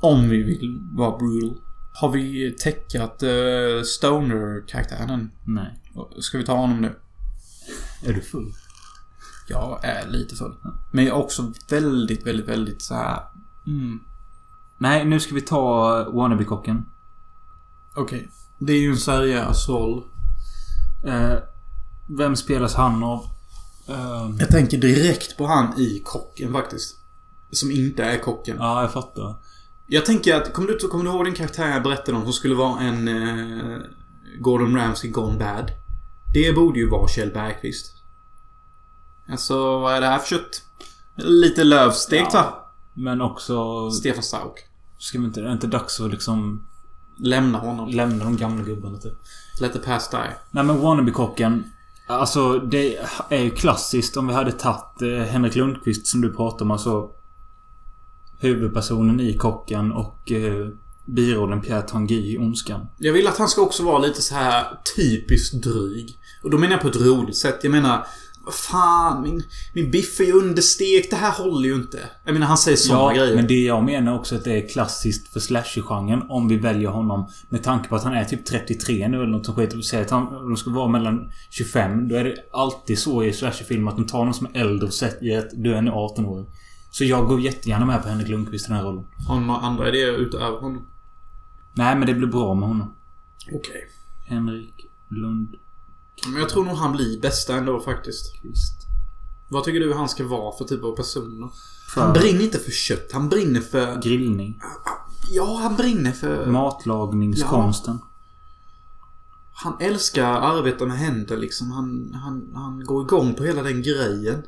Om 0.00 0.28
vi 0.28 0.42
vill 0.42 0.80
vara 0.92 1.18
brutal. 1.18 1.63
Har 2.00 2.10
vi 2.10 2.52
täckat 2.52 3.22
uh, 3.22 3.82
Stoner-karaktären? 3.82 5.30
Nej. 5.46 5.80
Ska 6.20 6.38
vi 6.38 6.44
ta 6.44 6.56
honom 6.56 6.80
nu? 6.80 6.96
Är 8.06 8.12
du 8.12 8.20
full? 8.20 8.52
Jag 9.48 9.84
är 9.84 10.08
lite 10.08 10.36
full. 10.36 10.54
Men 10.92 11.04
jag 11.04 11.16
är 11.18 11.22
också 11.22 11.52
väldigt, 11.70 12.26
väldigt, 12.26 12.48
väldigt 12.48 12.82
så 12.82 12.94
här. 12.94 13.22
Mm. 13.66 14.00
Nej, 14.78 15.04
nu 15.04 15.20
ska 15.20 15.34
vi 15.34 15.40
ta 15.40 16.04
Wannabe-kocken. 16.12 16.84
Okej. 17.96 18.28
Det 18.58 18.72
är 18.72 18.80
ju 18.80 18.90
en 18.90 18.96
seriös 18.96 19.68
roll. 19.68 20.04
Eh, 21.06 21.34
Vem 22.18 22.36
spelas 22.36 22.74
han 22.74 23.02
av? 23.02 23.24
Ehm, 23.88 24.36
Jag 24.38 24.48
tänker 24.48 24.78
direkt 24.78 25.36
på 25.36 25.46
han 25.46 25.80
i 25.80 26.02
kocken 26.04 26.52
faktiskt. 26.52 26.96
Som 27.50 27.70
inte 27.70 28.04
är 28.04 28.18
kocken. 28.18 28.56
ja, 28.58 28.80
jag 28.80 28.92
fattar. 28.92 29.34
Jag 29.86 30.06
tänker 30.06 30.34
att, 30.34 30.52
kommer 30.52 30.68
du, 30.68 30.78
kommer 30.88 31.04
du 31.04 31.10
ihåg 31.10 31.24
den 31.24 31.34
karaktär 31.34 31.68
jag 31.68 31.82
berättade 31.82 32.18
om 32.18 32.24
som 32.24 32.32
skulle 32.32 32.54
vara 32.54 32.80
en 32.80 33.08
eh, 33.08 33.78
Gordon 34.40 34.76
Ramsay 34.76 35.10
gone 35.10 35.38
bad? 35.38 35.70
Det 36.34 36.52
borde 36.52 36.78
ju 36.78 36.88
vara 36.90 37.08
Kjell 37.08 37.30
Bergqvist. 37.30 37.92
Alltså, 39.28 39.78
vad 39.78 39.94
är 39.94 40.00
det 40.00 40.06
här 40.06 40.18
för 40.18 40.28
kött? 40.28 40.62
Lite 41.16 41.64
lövstekt 41.64 42.34
va? 42.34 42.72
Men 42.94 43.20
också... 43.20 43.90
Stefan 43.90 44.22
Sauk. 44.22 44.58
Ska 44.98 45.18
vi 45.18 45.24
inte... 45.24 45.40
Är 45.40 45.44
det 45.44 45.52
inte 45.52 45.66
dags 45.66 46.00
att 46.00 46.10
liksom 46.10 46.66
Lämna 47.18 47.58
honom. 47.58 47.88
lämna 47.88 48.24
de 48.24 48.36
gamla 48.36 48.64
gubbarna 48.64 48.98
typ? 48.98 49.12
Let 49.60 49.72
the 49.72 49.78
past 49.78 50.10
die. 50.10 50.36
Nej 50.50 50.64
men 50.64 50.80
Wannabe-kocken. 50.80 51.64
Alltså 52.06 52.58
det 52.58 52.96
är 53.28 53.42
ju 53.42 53.50
klassiskt 53.50 54.16
om 54.16 54.26
vi 54.28 54.34
hade 54.34 54.52
tagit 54.52 55.02
eh, 55.02 55.08
Henrik 55.08 55.54
Lundqvist 55.54 56.06
som 56.06 56.20
du 56.20 56.32
pratade 56.32 56.64
om. 56.64 56.70
Alltså 56.70 57.10
huvudpersonen 58.38 59.20
i 59.20 59.34
Kocken 59.36 59.92
och 59.92 60.32
eh, 60.32 60.68
birollen 61.04 61.60
Pierre 61.60 61.82
Tanguy 61.82 62.34
i 62.34 62.38
Ondskan. 62.38 62.86
Jag 62.98 63.12
vill 63.12 63.26
att 63.26 63.38
han 63.38 63.48
ska 63.48 63.62
också 63.62 63.82
vara 63.82 63.98
lite 63.98 64.22
så 64.22 64.34
här 64.34 64.64
typiskt 64.96 65.62
dryg. 65.62 66.16
Och 66.42 66.50
då 66.50 66.58
menar 66.58 66.72
jag 66.72 66.80
på 66.82 66.88
ett 66.88 67.00
roligt 67.00 67.36
sätt. 67.36 67.58
Jag 67.62 67.70
menar... 67.70 68.06
Fan, 68.52 69.22
min, 69.22 69.42
min 69.74 69.90
biff 69.90 70.20
är 70.20 70.24
ju 70.24 70.32
understekt. 70.32 71.10
Det 71.10 71.16
här 71.16 71.32
håller 71.32 71.68
ju 71.68 71.74
inte. 71.74 71.98
Jag 72.24 72.32
menar, 72.32 72.46
han 72.46 72.58
säger 72.58 72.76
sådana 72.76 73.02
Ja, 73.14 73.20
grejer. 73.22 73.36
men 73.36 73.46
det 73.46 73.58
jag 73.64 73.84
menar 73.84 74.18
också 74.18 74.34
att 74.34 74.44
det 74.44 74.52
är 74.52 74.68
klassiskt 74.68 75.32
för 75.32 75.40
slasher-genren 75.40 76.22
om 76.28 76.48
vi 76.48 76.56
väljer 76.56 76.88
honom. 76.88 77.28
Med 77.48 77.62
tanke 77.62 77.88
på 77.88 77.96
att 77.96 78.04
han 78.04 78.14
är 78.14 78.24
typ 78.24 78.44
33 78.44 79.08
nu 79.08 79.16
eller 79.16 79.26
något 79.26 79.46
som 79.46 79.54
skit. 79.54 79.84
Säg 79.86 80.02
att 80.02 80.10
han, 80.10 80.32
de 80.32 80.56
ska 80.56 80.70
vara 80.70 80.88
mellan 80.88 81.30
25. 81.50 82.08
Då 82.08 82.16
är 82.16 82.24
det 82.24 82.34
alltid 82.52 82.98
så 82.98 83.24
i 83.24 83.32
slasher-filmer 83.32 83.90
att 83.90 83.96
de 83.96 84.06
tar 84.06 84.24
någon 84.24 84.34
som 84.34 84.46
är 84.54 84.60
äldre 84.60 84.86
och 84.86 84.94
säger 84.94 85.38
att 85.38 85.48
du 85.54 85.74
är 85.74 85.82
nu 85.82 85.90
18 85.90 86.26
år. 86.26 86.46
Så 86.94 87.04
jag 87.04 87.28
går 87.28 87.40
jättegärna 87.40 87.86
med 87.86 88.02
på 88.02 88.08
Henrik 88.08 88.28
Lundqvist 88.28 88.66
i 88.66 88.68
den 88.68 88.76
här 88.76 88.84
rollen. 88.84 89.06
Har 89.28 89.40
några 89.40 89.60
andra 89.60 89.88
idéer 89.88 90.12
utöver 90.12 90.58
honom? 90.60 90.86
Nej, 91.72 91.96
men 91.96 92.06
det 92.06 92.14
blir 92.14 92.28
bra 92.28 92.54
med 92.54 92.68
honom. 92.68 92.94
Okej. 93.52 93.90
Henrik 94.26 94.86
Lundqvist. 95.08 95.62
Men 96.26 96.40
jag 96.40 96.48
tror 96.48 96.64
nog 96.64 96.76
han 96.76 96.92
blir 96.92 97.20
bästa 97.20 97.56
ändå 97.56 97.80
faktiskt. 97.80 98.32
Vad 99.48 99.64
tycker 99.64 99.80
du 99.80 99.94
han 99.94 100.08
ska 100.08 100.24
vara 100.24 100.56
för 100.56 100.64
typ 100.64 100.84
av 100.84 100.96
person 100.96 101.40
då? 101.40 101.52
Han 101.96 102.12
brinner 102.12 102.44
inte 102.44 102.58
för 102.58 102.70
kött. 102.70 103.12
Han 103.12 103.28
brinner 103.28 103.60
för... 103.60 104.02
Grillning. 104.02 104.60
Ja, 105.30 105.58
han 105.62 105.76
brinner 105.76 106.12
för... 106.12 106.46
Matlagningskonsten. 106.46 107.98
Han 109.52 109.76
älskar 109.80 110.32
att 110.32 110.42
arbeta 110.42 110.86
med 110.86 110.98
händer 110.98 111.36
liksom. 111.36 111.70
Han, 111.70 112.14
han, 112.14 112.50
han 112.54 112.84
går 112.84 113.02
igång 113.02 113.34
på 113.34 113.44
hela 113.44 113.62
den 113.62 113.82
grejen. 113.82 114.42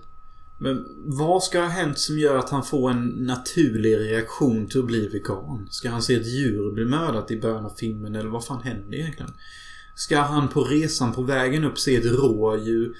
Men 0.58 0.84
vad 1.04 1.42
ska 1.42 1.60
ha 1.60 1.68
hänt 1.68 1.98
som 1.98 2.18
gör 2.18 2.36
att 2.38 2.50
han 2.50 2.64
får 2.64 2.90
en 2.90 3.06
naturlig 3.06 3.96
reaktion 3.96 4.66
till 4.66 4.80
att 4.80 4.86
bli 4.86 5.08
vegan? 5.08 5.68
Ska 5.70 5.90
han 5.90 6.02
se 6.02 6.14
ett 6.14 6.26
djur 6.26 6.72
bli 6.72 6.84
mördat 6.84 7.30
i 7.30 7.40
början 7.40 7.64
av 7.64 7.72
filmen 7.78 8.14
eller 8.14 8.28
vad 8.28 8.44
fan 8.44 8.62
händer 8.62 8.98
egentligen? 8.98 9.32
Ska 9.94 10.20
han 10.20 10.48
på 10.48 10.64
resan 10.64 11.12
på 11.12 11.22
vägen 11.22 11.64
upp 11.64 11.78
se 11.78 11.96
ett 11.96 12.04
rådjur 12.04 12.94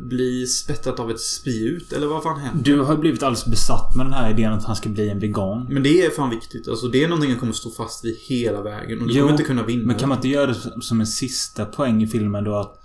bli 0.00 0.46
spettat 0.46 1.00
av 1.00 1.10
ett 1.10 1.20
spjut 1.20 1.92
eller 1.92 2.06
vad 2.06 2.22
fan 2.22 2.40
händer? 2.40 2.64
Du 2.64 2.80
har 2.80 2.96
blivit 2.96 3.22
alldeles 3.22 3.46
besatt 3.46 3.96
med 3.96 4.06
den 4.06 4.12
här 4.12 4.30
idén 4.30 4.52
att 4.52 4.64
han 4.64 4.76
ska 4.76 4.88
bli 4.88 5.08
en 5.08 5.18
vegan. 5.18 5.66
Men 5.70 5.82
det 5.82 6.02
är 6.02 6.10
fan 6.10 6.30
viktigt. 6.30 6.68
Alltså 6.68 6.88
det 6.88 7.04
är 7.04 7.08
någonting 7.08 7.30
jag 7.30 7.40
kommer 7.40 7.52
stå 7.52 7.70
fast 7.70 8.04
vid 8.04 8.16
hela 8.16 8.62
vägen. 8.62 9.02
Och 9.02 9.08
du 9.08 9.14
kommer 9.14 9.30
inte 9.30 9.42
kunna 9.42 9.62
vinna. 9.62 9.86
men 9.86 9.96
kan 9.96 10.08
man 10.08 10.18
inte 10.18 10.28
göra 10.28 10.46
det 10.46 10.82
som 10.82 11.00
en 11.00 11.06
sista 11.06 11.64
poäng 11.64 12.02
i 12.02 12.06
filmen 12.06 12.44
då 12.44 12.54
att 12.54 12.82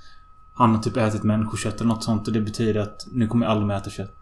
han 0.54 0.76
har 0.76 0.84
typ 0.84 0.98
ätit 0.98 1.24
människokött 1.24 1.76
eller 1.76 1.88
något 1.88 2.04
sånt 2.04 2.28
och 2.28 2.34
det 2.34 2.42
betyder 2.42 2.80
att 2.80 3.08
nu 3.12 3.28
kommer 3.28 3.46
alla 3.46 3.66
med 3.66 3.78
äta 3.78 3.90
kött. 3.90 4.16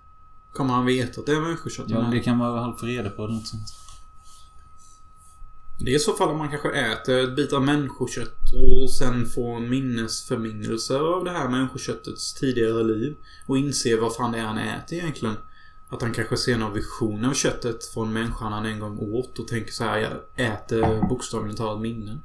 Kommer 0.54 0.74
han 0.74 0.86
veta 0.86 1.20
att 1.20 1.26
det 1.26 1.32
är 1.32 1.42
människokött? 1.42 1.86
Ja, 1.90 2.00
det 2.12 2.20
kan 2.20 2.38
man 2.38 2.54
väl 2.54 2.78
få 2.80 2.86
reda 2.86 3.10
på 3.10 3.24
eller 3.24 3.34
något 3.34 3.48
sånt. 3.48 3.68
Det 5.80 5.92
är 5.92 5.96
i 5.96 6.00
så 6.00 6.14
fall 6.14 6.30
om 6.30 6.38
man 6.38 6.50
kanske 6.50 6.72
äter 6.72 7.24
ett 7.24 7.36
bit 7.36 7.54
av 7.54 7.62
människokött 7.62 8.38
och 8.54 8.92
sen 8.92 9.26
får 9.26 9.58
en 9.58 9.70
minnesförminnelse 9.70 11.00
av 11.00 11.24
det 11.24 11.32
här 11.32 11.50
människoköttets 11.50 12.34
tidigare 12.34 12.84
liv. 12.84 13.16
Och 13.48 13.58
inser 13.58 14.02
vad 14.02 14.16
fan 14.16 14.32
det 14.32 14.40
är 14.40 14.44
han 14.44 14.58
äter 14.58 14.98
egentligen. 14.98 15.36
Att 15.90 16.02
han 16.02 16.14
kanske 16.14 16.38
ser 16.38 16.58
någon 16.58 16.74
vision 16.74 17.26
av 17.26 17.34
köttet 17.34 17.86
från 17.86 18.14
människan 18.14 18.54
han 18.54 18.66
en 18.66 18.80
gång 18.80 19.00
åt 19.00 19.40
och 19.40 19.48
tänker 19.48 19.72
så 19.72 19.84
här, 19.84 20.00
jag 20.00 20.46
äter 20.48 21.08
bokstavligt 21.10 21.58
talat 21.58 21.82
minnen. 21.82 22.22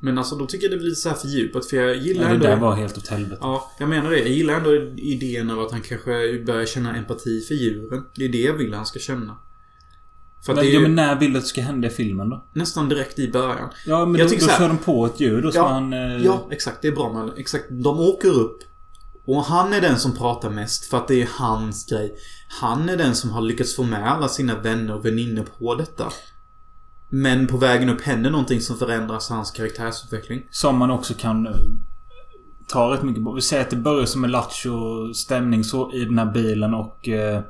Men 0.00 0.18
alltså 0.18 0.36
då 0.36 0.46
tycker 0.46 0.68
jag 0.68 0.78
det 0.78 0.82
blir 0.82 0.94
så 0.94 1.08
här 1.08 1.16
fördjupat 1.16 1.66
för 1.66 1.76
jag 1.76 1.96
gillar 1.96 2.22
Ja, 2.22 2.28
det 2.28 2.34
ändå... 2.34 2.46
där 2.46 2.56
var 2.56 2.74
helt 2.74 2.98
åt 2.98 3.08
helvete. 3.08 3.38
Ja, 3.40 3.70
jag 3.78 3.88
menar 3.88 4.10
det. 4.10 4.18
Jag 4.18 4.28
gillar 4.28 4.54
ändå 4.54 4.74
idén 4.96 5.50
av 5.50 5.60
att 5.60 5.70
han 5.72 5.80
kanske 5.80 6.38
börjar 6.46 6.66
känna 6.66 6.96
empati 6.96 7.40
för 7.40 7.54
djuren. 7.54 8.04
Det 8.14 8.24
är 8.24 8.28
det 8.28 8.40
jag 8.40 8.54
vill 8.54 8.74
han 8.74 8.86
ska 8.86 8.98
känna. 8.98 9.36
För 10.46 10.52
att 10.52 10.56
Men, 10.56 10.64
det 10.64 10.70
är 10.70 10.74
ja, 10.74 10.80
ju 10.80 10.82
men 10.82 10.94
när 10.94 11.16
vill 11.20 11.32
du 11.32 11.38
att 11.38 11.44
det 11.44 11.48
ska 11.48 11.60
hända 11.60 11.88
i 11.88 11.90
filmen 11.90 12.30
då? 12.30 12.44
nästan 12.52 12.88
direkt 12.88 13.18
i 13.18 13.30
början. 13.32 13.68
Ja, 13.86 14.06
men 14.06 14.20
Jag 14.20 14.30
då, 14.30 14.36
då 14.40 14.46
här- 14.46 14.58
kör 14.58 14.68
de 14.68 14.78
på 14.78 15.06
ett 15.06 15.20
djur 15.20 15.42
då 15.42 15.52
som 15.52 15.60
Ja, 15.62 15.68
han... 15.68 15.92
Eh, 15.92 16.24
Ja, 16.24 16.48
exakt. 16.50 16.82
Det 16.82 16.88
är 16.88 16.92
bra 16.92 17.12
men 17.12 17.32
Exakt. 17.38 17.64
De 17.70 18.00
åker 18.00 18.28
upp. 18.28 18.58
Och 19.24 19.44
han 19.44 19.72
är 19.72 19.80
den 19.80 19.98
som 19.98 20.16
pratar 20.16 20.50
mest 20.50 20.84
för 20.84 20.96
att 20.96 21.08
det 21.08 21.22
är 21.22 21.28
hans 21.32 21.86
grej. 21.86 22.14
Han 22.60 22.88
är 22.88 22.96
den 22.96 23.14
som 23.14 23.30
har 23.30 23.40
lyckats 23.40 23.76
få 23.76 23.82
med 23.82 24.12
alla 24.12 24.28
sina 24.28 24.60
vänner 24.60 24.94
och 24.94 25.04
väninnor 25.04 25.44
på 25.58 25.74
detta. 25.74 26.12
Men 27.08 27.46
på 27.46 27.56
vägen 27.56 27.88
upp 27.88 28.00
händer 28.02 28.30
någonting 28.30 28.60
som 28.60 28.76
förändras 28.78 29.28
hans 29.30 29.50
karaktärsutveckling. 29.50 30.42
Som 30.50 30.76
man 30.78 30.90
också 30.90 31.14
kan 31.14 31.46
eh, 31.46 31.52
ta 32.66 32.94
rätt 32.94 33.02
mycket 33.02 33.24
på. 33.24 33.32
Vi 33.32 33.40
säger 33.40 33.62
att 33.62 33.70
det 33.70 33.76
börjar 33.76 34.06
som 34.06 34.24
en 34.24 34.30
lattjo 34.30 35.14
stämning 35.14 35.64
så 35.64 35.92
i 35.92 36.04
den 36.04 36.18
här 36.18 36.32
bilen 36.32 36.74
och... 36.74 37.08
Eh, 37.08 37.40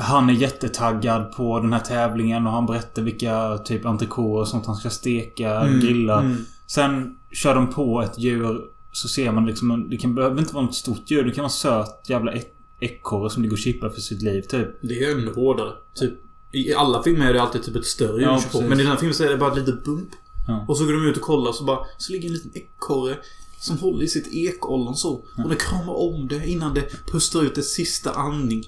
han 0.00 0.30
är 0.30 0.34
jättetaggad 0.34 1.32
på 1.32 1.60
den 1.60 1.72
här 1.72 1.80
tävlingen 1.80 2.46
och 2.46 2.52
han 2.52 2.66
berättar 2.66 3.02
vilka 3.02 3.58
typ 3.58 3.84
entrecôter 3.84 4.40
och 4.40 4.48
sånt 4.48 4.66
han 4.66 4.76
ska 4.76 4.90
steka, 4.90 5.66
grilla. 5.68 6.20
mm. 6.20 6.36
Sen 6.66 7.18
kör 7.32 7.54
de 7.54 7.66
på 7.66 8.02
ett 8.02 8.18
djur 8.18 8.64
så 8.92 9.08
ser 9.08 9.32
man 9.32 9.46
liksom... 9.46 9.70
en- 9.70 9.90
Det 9.90 9.96
kan, 9.96 10.14
behöver 10.14 10.38
inte 10.40 10.54
vara 10.54 10.64
något 10.64 10.74
stort 10.74 11.10
djur. 11.10 11.24
Det 11.24 11.30
kan 11.30 11.42
vara 11.42 11.48
söt 11.50 12.08
jävla 12.08 12.32
ek- 12.32 12.54
ekorre 12.80 13.30
som 13.30 13.42
ligger 13.42 13.54
och 13.54 13.58
chippar 13.58 13.88
för 13.88 14.00
sitt 14.00 14.22
liv 14.22 14.42
typ. 14.42 14.68
Det 14.80 15.04
är 15.04 15.12
ännu 15.18 15.32
hårdare. 15.34 15.72
Typ, 15.94 16.14
I 16.52 16.74
alla 16.74 17.02
filmer 17.02 17.26
är 17.26 17.32
det 17.32 17.42
alltid 17.42 17.62
typ 17.62 17.76
ett 17.76 17.86
större 17.86 18.22
Ja, 18.22 18.40
djur 18.40 18.48
på. 18.52 18.60
Men 18.60 18.80
i 18.80 18.82
den 18.82 18.92
här 18.92 18.98
filmen 18.98 19.14
så 19.14 19.24
är 19.24 19.28
det 19.28 19.36
bara 19.36 19.52
ett 19.52 19.58
litet 19.58 19.84
bump. 19.84 20.08
Ja. 20.46 20.64
Och 20.68 20.78
så 20.78 20.84
går 20.84 20.92
de 20.92 21.06
ut 21.06 21.16
och 21.16 21.22
kollar 21.22 21.52
så 21.52 21.64
bara... 21.64 21.78
Så 21.98 22.12
ligger 22.12 22.28
en 22.28 22.34
liten 22.34 22.50
ekorre 22.54 23.18
som 23.60 23.78
håller 23.78 24.04
i 24.04 24.08
sitt 24.08 24.34
ekollon 24.34 24.96
så. 24.96 25.24
Och 25.44 25.48
det 25.48 25.56
kramar 25.56 25.94
om 25.94 26.28
det 26.28 26.46
innan 26.46 26.74
det 26.74 26.90
pustar 27.12 27.42
ut 27.42 27.54
dess 27.54 27.74
sista 27.74 28.12
andning. 28.12 28.64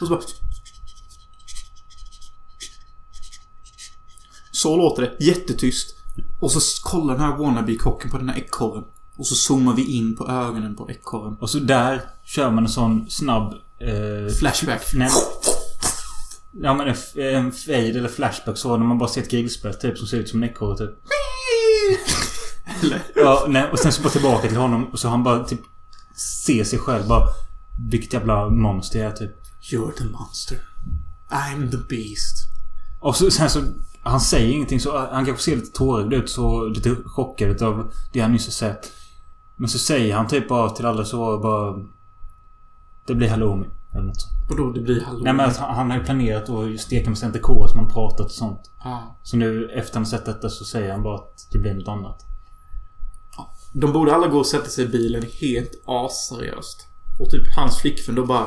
Och 0.00 0.06
så 0.06 0.14
bara... 0.14 0.20
Så 4.50 4.76
låter 4.76 5.02
det. 5.02 5.24
Jättetyst. 5.24 5.96
Och 6.40 6.52
så 6.52 6.60
kollar 6.82 7.14
den 7.14 7.22
här 7.22 7.36
wannabe-kocken 7.36 8.10
på 8.10 8.18
den 8.18 8.28
här 8.28 8.38
ekorren. 8.38 8.84
Och 9.16 9.26
så 9.26 9.34
zoomar 9.34 9.74
vi 9.74 9.96
in 9.96 10.16
på 10.16 10.28
ögonen 10.28 10.76
på 10.76 10.90
ekorren. 10.90 11.36
Och 11.40 11.50
så 11.50 11.58
där 11.58 12.02
kör 12.24 12.50
man 12.50 12.64
en 12.64 12.70
sån 12.70 13.10
snabb... 13.10 13.54
Eh, 13.78 14.34
Flashback. 14.38 14.94
Nej. 14.94 15.10
Ja 16.62 16.74
men 16.74 16.88
en, 16.88 17.22
en 17.22 17.52
fade 17.52 17.98
eller 17.98 18.08
flashback 18.08 18.56
så 18.58 18.76
när 18.76 18.86
man 18.86 18.98
bara 18.98 19.08
ser 19.08 19.22
ett 19.22 19.30
grillspett 19.30 19.80
typ 19.80 19.98
som 19.98 20.06
ser 20.06 20.16
ut 20.16 20.28
som 20.28 20.42
en 20.42 20.48
ekorre 20.48 20.76
typ. 20.78 20.90
Eller? 22.82 23.02
Ja, 23.14 23.44
nej, 23.48 23.68
och 23.72 23.78
sen 23.78 23.92
så 23.92 24.02
bara 24.02 24.12
tillbaka 24.12 24.48
till 24.48 24.56
honom 24.56 24.84
och 24.92 24.98
så 24.98 25.08
han 25.08 25.22
bara 25.22 25.44
typ 25.44 25.60
ser 26.44 26.64
sig 26.64 26.78
själv 26.78 27.08
bara 27.08 27.28
Vilket 27.90 28.12
jävla 28.12 28.48
monster 28.48 28.98
jag 28.98 29.12
är 29.12 29.16
typ. 29.16 29.30
You're 29.72 29.92
the 29.92 30.04
monster. 30.04 30.58
I'm 31.30 31.70
the 31.70 31.76
beast. 31.76 32.36
Och 33.00 33.16
så, 33.16 33.30
sen 33.30 33.50
så 33.50 33.62
Han 34.02 34.20
säger 34.20 34.52
ingenting 34.52 34.80
så 34.80 34.98
han 34.98 35.26
kanske 35.26 35.44
ser 35.44 35.56
lite 35.56 35.78
tårögd 35.78 36.12
ut 36.12 36.30
så 36.30 36.64
lite 36.64 36.96
chockad 37.04 37.62
av 37.62 37.92
det 38.12 38.20
han 38.20 38.32
nyss 38.32 38.46
har 38.46 38.52
sett. 38.52 38.92
Men 39.56 39.68
så 39.68 39.78
säger 39.78 40.14
han 40.14 40.28
typ 40.28 40.48
bara 40.48 40.70
till 40.70 40.86
alla 40.86 41.04
så 41.04 41.38
bara 41.38 41.84
Det 43.06 43.14
blir 43.14 43.28
halloumi. 43.28 43.66
Eller 43.92 44.02
något 44.02 44.20
sånt. 44.20 44.50
Och 44.50 44.56
då 44.56 44.72
det 44.72 44.80
blir 44.80 45.00
halloween. 45.00 45.24
Nej 45.24 45.32
men 45.32 45.50
att 45.50 45.56
han, 45.56 45.90
har 45.90 45.98
ju 45.98 46.04
planerat 46.04 46.48
att 46.48 46.80
steka 46.80 47.10
med 47.10 47.18
centerkår 47.18 47.68
som 47.68 47.78
han 47.78 47.88
pratat 47.88 48.26
och 48.26 48.32
sånt. 48.32 48.70
Ja. 48.84 49.16
Så 49.22 49.36
nu 49.36 49.70
efter 49.70 49.96
han 49.96 50.06
sett 50.06 50.24
detta 50.24 50.48
så 50.48 50.64
säger 50.64 50.92
han 50.92 51.02
bara 51.02 51.14
att 51.14 51.48
det 51.52 51.58
blir 51.58 51.74
något 51.74 51.88
annat. 51.88 52.24
De 53.72 53.92
borde 53.92 54.14
alla 54.14 54.26
gå 54.26 54.38
och 54.38 54.46
sätta 54.46 54.68
sig 54.68 54.84
i 54.84 54.88
bilen 54.88 55.22
helt 55.40 55.82
asseriöst. 55.86 56.86
Och 57.20 57.30
typ 57.30 57.42
hans 57.56 57.78
flickvän 57.78 58.14
då 58.14 58.26
bara 58.26 58.46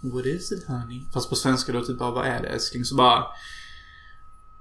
What 0.00 0.26
is 0.26 0.52
it 0.52 0.66
honey? 0.68 1.04
Fast 1.12 1.28
på 1.28 1.36
svenska 1.36 1.72
då 1.72 1.80
typ 1.80 1.98
bara 1.98 2.10
Vad 2.10 2.26
är 2.26 2.42
det 2.42 2.48
älskling? 2.48 2.84
Så 2.84 2.96
bara 2.96 3.24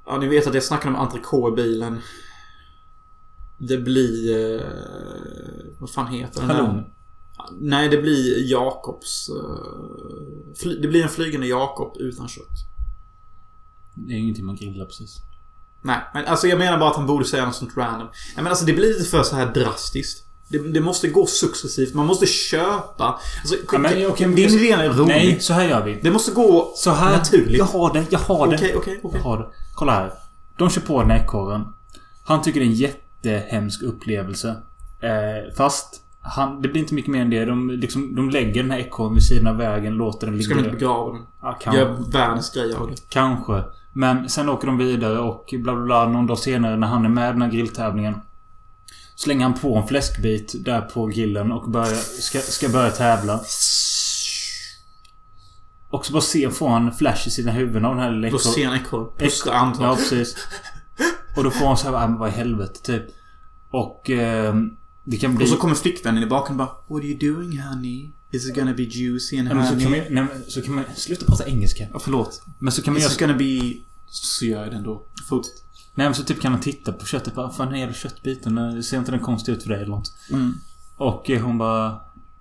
Ja 0.06 0.18
ni 0.18 0.28
vet 0.28 0.48
att 0.48 0.54
jag 0.54 0.64
snackade 0.64 0.96
om 0.96 1.02
entrecote 1.02 1.62
i 1.62 1.64
bilen. 1.64 2.02
Det 3.58 3.78
blir... 3.78 4.38
Eh, 4.56 4.66
vad 5.80 5.90
fan 5.90 6.08
heter 6.08 6.40
den? 6.40 6.48
där? 6.48 6.92
Nej 7.60 7.90
det 7.90 7.98
blir 7.98 8.52
Jakobs... 8.52 9.30
Eh, 9.30 10.72
det 10.82 10.88
blir 10.88 11.04
en 11.04 11.10
flygande 11.10 11.48
Jakob 11.48 11.96
utan 12.00 12.28
kött. 12.28 12.44
Det 13.96 14.14
är 14.14 14.18
ingenting 14.18 14.46
man 14.46 14.56
grillar 14.56 14.86
precis. 14.86 15.18
Nej, 15.82 16.00
men 16.14 16.26
alltså 16.26 16.48
jag 16.48 16.60
menar 16.60 16.78
bara 16.78 16.90
att 16.90 16.96
han 16.96 17.06
borde 17.08 17.26
säga 17.26 17.46
något 17.46 17.56
sånt 17.56 17.78
random. 17.78 18.08
Nej 18.08 18.44
men 18.44 18.48
alltså 18.48 18.66
det 18.66 18.74
blir 18.74 18.88
lite 18.88 19.04
för 19.10 19.24
så 19.24 19.36
här 19.36 19.54
drastiskt. 19.54 20.26
Det, 20.48 20.58
det 20.74 20.82
måste 20.82 21.08
gå 21.08 21.26
successivt. 21.26 21.94
Man 21.94 22.06
måste 22.06 22.26
köpa. 22.26 23.20
Alltså, 23.42 23.56
Ja, 23.72 23.78
men, 23.78 23.82
men- 24.20 24.36
din 24.36 24.50
idé 24.50 24.72
är 24.72 24.90
rolig. 24.90 25.08
Nej, 25.08 25.40
så 25.40 25.54
här 25.54 25.70
gör 25.70 25.86
vi. 25.86 26.00
Det 26.04 26.12
måste 26.12 26.32
gå 26.32 26.74
Så 26.76 26.92
här. 26.92 27.18
naturligt. 27.18 27.58
Jag 27.58 27.66
har 27.66 27.94
det, 27.94 28.06
jag 28.10 28.20
har 28.20 28.48
det. 28.48 28.56
Okej, 28.56 28.76
okej, 28.76 29.00
okej. 29.04 29.20
Jag 29.20 29.30
har 29.30 29.38
det. 29.38 29.46
Kolla 29.76 29.92
här. 29.92 30.14
De 30.58 30.70
kör 30.70 30.82
på 30.82 31.02
den 31.02 31.12
här 31.12 31.24
ekorren. 31.24 31.64
Han 32.26 32.42
tycker 32.42 32.60
det 32.60 32.66
är 32.66 32.70
en 32.70 32.74
jättehemsk 32.76 33.82
upplevelse. 33.84 34.50
Eh, 35.02 35.56
fast 35.58 36.02
han, 36.26 36.62
det 36.62 36.68
blir 36.68 36.82
inte 36.82 36.94
mycket 36.94 37.12
mer 37.12 37.22
än 37.22 37.30
det. 37.30 37.46
De, 37.46 37.70
liksom, 37.70 38.16
de 38.16 38.30
lägger 38.30 38.62
den 38.64 38.72
här 38.72 38.80
ekorren 38.80 39.14
vid 39.14 39.24
sidan 39.24 39.48
av 39.48 39.58
vägen, 39.58 39.94
låter 39.94 40.28
den 40.28 40.36
ligga 40.38 40.46
Ska 40.46 40.56
man 40.56 40.64
inte 40.66 40.76
begrava 40.78 41.14
den? 41.14 41.22
Ja, 41.42 41.52
kan, 41.62 41.76
Gör 41.76 42.12
världens 42.12 42.54
grej 42.54 42.74
av 42.76 42.88
det. 42.90 42.96
Kanske. 43.10 43.64
Men 43.94 44.30
sen 44.30 44.50
åker 44.50 44.68
de 44.68 44.78
vidare 44.78 45.20
och 45.20 45.54
bla 45.58 45.74
bla 45.76 45.86
bla. 45.86 46.06
Någon 46.08 46.28
dag 46.28 46.38
senare 46.38 46.78
när 46.78 46.88
han 46.88 47.06
är 47.06 47.10
med 47.10 47.30
i 47.30 47.32
den 47.32 47.42
här 47.42 47.50
grilltävlingen. 47.52 48.16
Slänger 49.16 49.44
han 49.44 49.54
på 49.54 49.76
en 49.78 49.88
fläskbit 49.88 50.56
där 50.66 50.82
på 50.82 51.06
grillen 51.06 51.52
och 51.52 51.70
börjar, 51.70 51.96
ska, 52.22 52.40
ska 52.40 52.70
börja 52.70 52.90
tävla. 52.92 53.40
Och 55.90 56.06
så 56.06 56.14
bara 56.14 56.22
ser, 56.22 56.50
får 56.50 56.70
han 56.70 56.92
flash 56.92 57.28
i 57.28 57.32
sina 57.32 57.52
huvuden 57.52 57.86
av 57.86 57.96
den 57.96 58.04
här 58.04 58.12
lilla 58.12 58.22
Då 58.22 58.28
ekorren. 58.38 58.54
ser 58.54 58.68
en 58.68 58.74
ekorre. 58.76 59.08
Pusta 59.18 59.54
antal. 59.54 59.84
Ja, 59.86 59.96
precis. 59.96 60.38
Och 61.38 61.44
då 61.44 61.52
får 61.52 61.66
han 61.68 61.78
så 61.78 61.88
här, 61.88 61.96
"Ah, 62.04 62.08
men 62.08 62.18
vad 62.18 62.30
i 62.30 62.32
helvete, 62.32 62.80
typ. 62.84 63.04
Och... 63.72 64.10
Eh, 64.10 64.56
det 65.06 65.18
kan 65.18 65.36
bli... 65.36 65.46
Och 65.46 65.50
så 65.50 65.58
kommer 65.58 65.76
flickvännen 65.76 66.24
i 66.24 66.26
bakgrunden 66.26 66.68
och 66.68 66.76
bara 66.88 66.96
What 66.96 67.04
are 67.04 67.12
you 67.12 67.34
doing 67.34 67.60
honey? 67.62 68.10
Is 68.32 68.50
it 68.50 68.56
gonna 68.56 68.74
be 68.74 68.84
juicy 68.84 69.38
and 69.38 69.48
Nej, 69.48 69.56
men 69.58 69.66
så 69.68 69.74
kan 69.74 69.84
honey? 69.84 70.02
man, 70.04 70.14
nej, 70.14 70.24
men 70.34 70.44
så 70.52 70.62
kan 70.62 70.76
man... 70.76 70.84
Sluta 70.96 71.26
prata 71.26 71.46
engelska. 71.48 71.88
Ja, 71.94 72.00
förlåt. 72.00 72.42
Men 72.60 72.72
så 72.72 72.82
kan 72.82 72.94
man 72.94 72.98
Is 72.98 73.04
göra... 73.04 73.14
it 73.14 73.20
gonna 73.20 73.34
be... 73.34 73.74
Så 74.10 74.46
gör 74.46 74.62
jag 74.64 74.72
det 74.72 74.78
ändå. 74.78 75.04
Fortsätt. 75.30 75.54
Nej 75.96 76.08
men 76.08 76.16
så 76.16 76.24
typ 76.24 76.42
kan 76.42 76.52
han 76.52 76.62
titta 76.62 76.92
på 76.94 77.06
köttet. 77.06 77.36
Bara, 77.36 77.50
fan 77.52 77.68
den 77.72 77.80
jävla 77.80 77.94
köttbiten. 77.96 78.58
eh, 78.58 78.82
Ser 78.82 78.98
inte 78.98 79.12
den 79.12 79.20
konstig 79.20 79.52
ut 79.52 79.64
för 79.64 79.70
dig 79.70 79.78
eller 79.78 79.92
något? 79.96 80.14
Mm. 80.32 80.54
Och 80.98 81.30
eh, 81.30 81.42
hon 81.42 81.58
bara... 81.58 82.00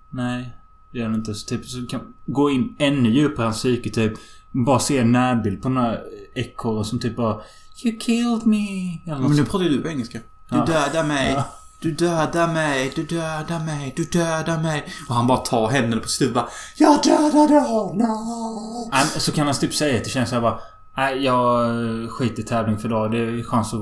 Nej. 0.09 0.57
Det 0.91 0.97
gör 0.99 1.05
den 1.05 1.15
inte. 1.15 1.35
Så 1.35 1.47
typ 1.47 1.65
så 1.65 1.85
kan 1.85 2.01
gå 2.25 2.49
in 2.49 2.75
ännu 2.79 3.09
djupare 3.09 3.43
i 3.43 3.45
hans 3.45 3.57
psyke 3.57 3.89
typ. 3.89 4.13
Bara 4.51 4.79
se 4.79 4.97
en 4.97 5.11
närbild 5.11 5.61
på 5.61 5.67
den 5.69 5.77
här 5.77 6.03
ekorren 6.35 6.85
som 6.85 6.99
typ 6.99 7.15
bara... 7.15 7.41
You 7.83 7.99
killed 7.99 8.45
me. 8.47 8.57
Eller 9.05 9.15
något 9.19 9.27
Men 9.27 9.37
nu 9.37 9.45
pratar 9.45 9.65
ju 9.65 9.81
du 9.81 9.89
engelska. 9.89 10.19
Du 10.49 10.55
Ja. 10.55 10.65
dödar 10.65 11.03
mig. 11.07 11.31
Ja. 11.33 11.47
Du 11.85 11.91
dödar 11.91 12.53
mig. 12.53 12.91
Du 12.95 13.03
dödar 13.03 13.65
mig. 13.65 13.93
Du 13.95 14.03
dödar 14.03 14.61
mig. 14.61 14.93
Och 15.09 15.15
han 15.15 15.27
bara 15.27 15.37
tar 15.37 15.69
händerna 15.69 16.01
på 16.01 16.07
sitt 16.07 16.33
bara 16.33 16.49
Jag 16.75 17.03
dödade 17.03 17.59
honom. 17.59 18.89
Men 18.91 19.07
Så 19.07 19.31
kan 19.31 19.47
han 19.47 19.55
typ 19.55 19.73
säga 19.73 20.01
till 20.01 20.11
tjejen 20.11 20.27
så 20.27 20.35
här 20.35 20.41
bara... 20.41 20.59
Nej, 20.97 21.23
jag 21.23 22.11
skiter 22.11 22.43
i 22.43 22.45
tävling 22.45 22.77
för 22.77 22.87
idag. 22.87 23.11
Det 23.11 23.17
är 23.17 23.43
chans 23.43 23.73
att 23.73 23.79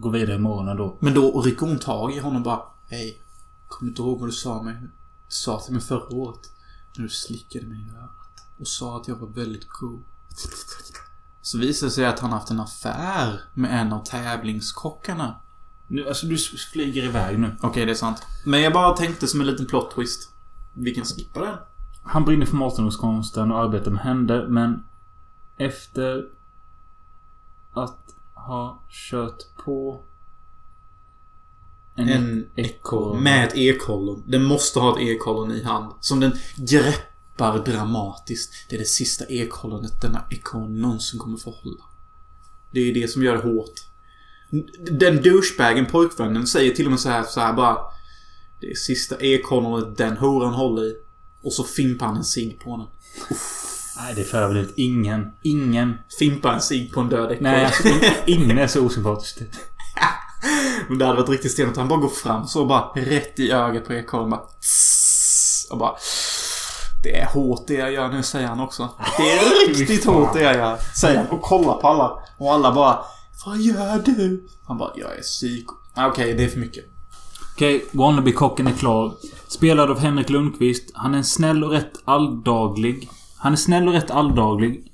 gå 0.00 0.08
vidare 0.08 0.36
imorgon 0.36 0.68
ändå. 0.68 0.96
Men 1.00 1.14
då 1.14 1.40
rycker 1.40 1.66
hon 1.66 1.78
tag 1.78 2.12
i 2.12 2.18
honom 2.18 2.36
och 2.36 2.42
bara 2.42 2.62
Hej. 2.88 3.22
Kommer 3.68 3.90
inte 3.90 4.02
ihåg 4.02 4.20
vad 4.20 4.28
du 4.28 4.32
sa 4.32 4.62
mig. 4.62 4.76
Sa 5.28 5.60
till 5.60 5.72
mig 5.72 5.82
förra 5.82 6.14
året. 6.14 6.40
När 6.96 7.02
du 7.02 7.08
slickade 7.08 7.66
mig 7.66 7.78
i 7.78 7.96
örat. 7.96 8.46
Och 8.60 8.68
sa 8.68 8.96
att 8.96 9.08
jag 9.08 9.16
var 9.16 9.28
väldigt 9.28 9.68
cool. 9.68 10.00
Så 11.42 11.58
visar 11.58 11.86
det 11.86 11.90
sig 11.90 12.06
att 12.06 12.20
han 12.20 12.32
haft 12.32 12.50
en 12.50 12.60
affär 12.60 13.40
med 13.54 13.80
en 13.80 13.92
av 13.92 14.04
tävlingskockarna. 14.04 15.36
Nu, 15.92 16.08
alltså 16.08 16.26
du 16.26 16.38
flyger 16.72 17.02
iväg 17.02 17.38
nu. 17.38 17.56
Okej, 17.60 17.86
det 17.86 17.92
är 17.92 17.94
sant. 17.94 18.26
Men 18.44 18.60
jag 18.60 18.72
bara 18.72 18.96
tänkte 18.96 19.26
som 19.26 19.40
en 19.40 19.46
liten 19.46 19.66
plot 19.66 19.94
twist. 19.94 20.30
Vi 20.74 20.94
kan 20.94 21.04
skippa 21.04 21.40
den. 21.40 21.56
Han 22.02 22.24
brinner 22.24 22.46
för 22.46 22.56
matlagskonsten 22.56 23.52
och 23.52 23.58
arbetar 23.58 23.90
med 23.90 24.00
händer 24.00 24.46
men 24.48 24.84
efter 25.56 26.28
att 27.72 28.14
ha 28.34 28.82
kört 28.90 29.56
på 29.64 30.00
en, 31.94 32.08
En 32.08 32.46
ekorre. 32.56 33.20
Med 33.20 33.48
ett 33.48 33.56
ekollon. 33.56 34.22
Den 34.26 34.44
måste 34.44 34.80
ha 34.80 34.96
ett 34.96 35.08
ekollon 35.08 35.52
i 35.52 35.64
hand. 35.64 35.92
Som 36.00 36.20
den 36.20 36.32
greppar 36.56 37.58
dramatiskt. 37.64 38.54
Det 38.68 38.76
är 38.76 38.80
det 38.80 38.84
sista 38.84 39.24
ekollonet 39.24 40.00
denna 40.00 40.24
ekorre 40.30 40.68
någonsin 40.68 41.20
kommer 41.20 41.36
få 41.38 41.50
hålla. 41.50 41.84
Det 42.70 42.80
är 42.80 42.94
det 42.94 43.08
som 43.08 43.22
gör 43.22 43.36
det 43.36 43.42
hårt. 43.42 43.91
Den 44.90 45.22
douchebagen, 45.22 45.86
pojkvännen, 45.86 46.46
säger 46.46 46.74
till 46.74 46.84
och 46.84 46.90
med 46.90 47.00
så 47.00 47.08
här, 47.08 47.22
så 47.22 47.40
här 47.40 47.52
bara. 47.52 47.78
Det 48.60 48.70
är 48.70 48.74
sista 48.74 49.16
ekollonet 49.20 49.96
den 49.98 50.16
horan 50.16 50.54
håller 50.54 50.82
i. 50.82 50.94
Och 51.42 51.52
så 51.52 51.64
fimpar 51.64 52.06
han 52.06 52.16
en 52.16 52.24
cigg 52.24 52.60
på 52.60 52.76
den. 52.76 52.86
Nej, 53.96 54.14
det 54.14 54.20
är 54.20 54.24
för 54.24 54.38
överdrivet. 54.38 54.72
Ingen, 54.76 55.32
ingen... 55.42 55.98
Fimpar 56.18 56.52
en 56.52 56.60
cigg 56.60 56.92
på 56.92 57.00
en 57.00 57.08
död 57.08 57.32
ekorre. 57.32 57.38
Nej, 57.40 57.64
alltså, 57.64 57.88
ingen 58.26 58.58
är 58.58 58.66
så 58.66 58.86
osympatisk. 58.86 59.38
Men 60.88 60.98
det 60.98 61.04
hade 61.04 61.18
varit 61.20 61.28
riktigt 61.28 61.52
stenhårt. 61.52 61.76
Han 61.76 61.88
bara 61.88 62.00
går 62.00 62.08
fram 62.08 62.46
så 62.46 62.64
bara 62.64 62.84
rätt 62.94 63.38
i 63.38 63.52
ögat 63.52 63.86
på 63.86 63.92
ekorren 63.92 64.30
bara. 64.30 64.40
tss, 64.40 65.68
Och 65.70 65.78
bara. 65.78 65.96
Det 67.02 67.18
är 67.18 67.26
hårt 67.26 67.66
det 67.66 67.74
jag 67.74 67.92
gör 67.92 68.08
nu, 68.08 68.22
säger 68.22 68.48
han 68.48 68.60
också. 68.60 68.88
Det 69.18 69.32
är 69.32 69.68
riktigt 69.68 70.04
hårt 70.04 70.34
det 70.34 70.42
jag 70.42 70.54
gör. 70.54 70.76
Säger 71.00 71.18
han 71.18 71.26
och 71.26 71.42
kollar 71.42 71.74
på 71.80 71.88
alla. 71.88 72.18
Och 72.38 72.52
alla 72.52 72.72
bara. 72.74 72.98
Vad 73.46 73.58
gör 73.60 73.98
du? 73.98 74.46
Han 74.66 74.78
bara. 74.78 74.92
Jag 74.96 75.18
är 75.18 75.22
psyko. 75.22 75.74
Ah, 75.94 76.08
Okej, 76.08 76.34
det 76.34 76.44
är 76.44 76.48
för 76.48 76.60
mycket. 76.60 76.84
Okej, 77.54 77.84
Wannabe-kocken 77.92 78.66
är 78.66 78.72
klar. 78.72 79.14
Spelad 79.48 79.90
av 79.90 79.98
Henrik 79.98 80.30
Lundqvist. 80.30 80.90
Han 80.94 81.14
är 81.14 81.18
en 81.18 81.24
snäll 81.24 81.64
och 81.64 81.70
rätt 81.70 81.92
alldaglig. 82.04 83.08
Han 83.36 83.52
är 83.52 83.56
snäll 83.56 83.88
och 83.88 83.94
rätt 83.94 84.10
alldaglig. 84.10 84.92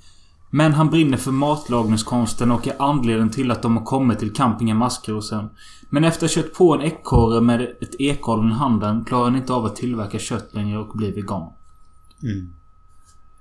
Men 0.49 0.73
han 0.73 0.89
brinner 0.89 1.17
för 1.17 1.31
matlagningskonsten 1.31 2.51
och 2.51 2.67
är 2.67 2.81
anledningen 2.81 3.29
till 3.29 3.51
att 3.51 3.61
de 3.61 3.77
har 3.77 3.85
kommit 3.85 4.19
till 4.19 4.33
campingen 4.33 4.77
Maskrosen. 4.77 5.49
Men 5.89 6.03
efter 6.03 6.25
att 6.25 6.35
ha 6.35 6.43
kört 6.43 6.53
på 6.53 6.73
en 6.73 6.81
ekorre 6.81 7.41
med 7.41 7.61
ett 7.61 7.95
ekollon 8.01 8.51
i 8.51 8.53
handen 8.53 9.05
klarar 9.05 9.23
han 9.23 9.35
inte 9.35 9.53
av 9.53 9.65
att 9.65 9.75
tillverka 9.75 10.19
kött 10.19 10.53
längre 10.53 10.77
och 10.77 10.97
blir 10.97 11.13
vegan. 11.13 11.51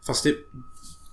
Fast 0.06 0.24
det, 0.24 0.34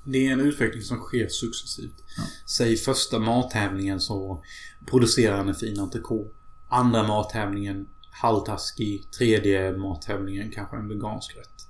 det 0.04 0.28
är 0.28 0.32
en 0.32 0.39
utveckling 0.39 0.82
som 0.82 0.98
sker 0.98 1.28
successivt. 1.28 2.04
Säg 2.45 2.78
första 2.78 3.20
mattävlingen 3.20 3.99
så 3.99 4.43
producerar 4.86 5.38
han 5.38 5.49
en 5.49 5.55
fin 5.55 5.80
entrecote. 5.80 6.30
Andra 6.70 7.03
mattävlingen 7.07 7.88
halvtaskig. 8.11 9.11
Tredje 9.11 9.78
mattävlingen 9.78 10.51
kanske 10.51 10.78
en 10.78 10.88
vegansk 10.88 11.36
rätt. 11.38 11.68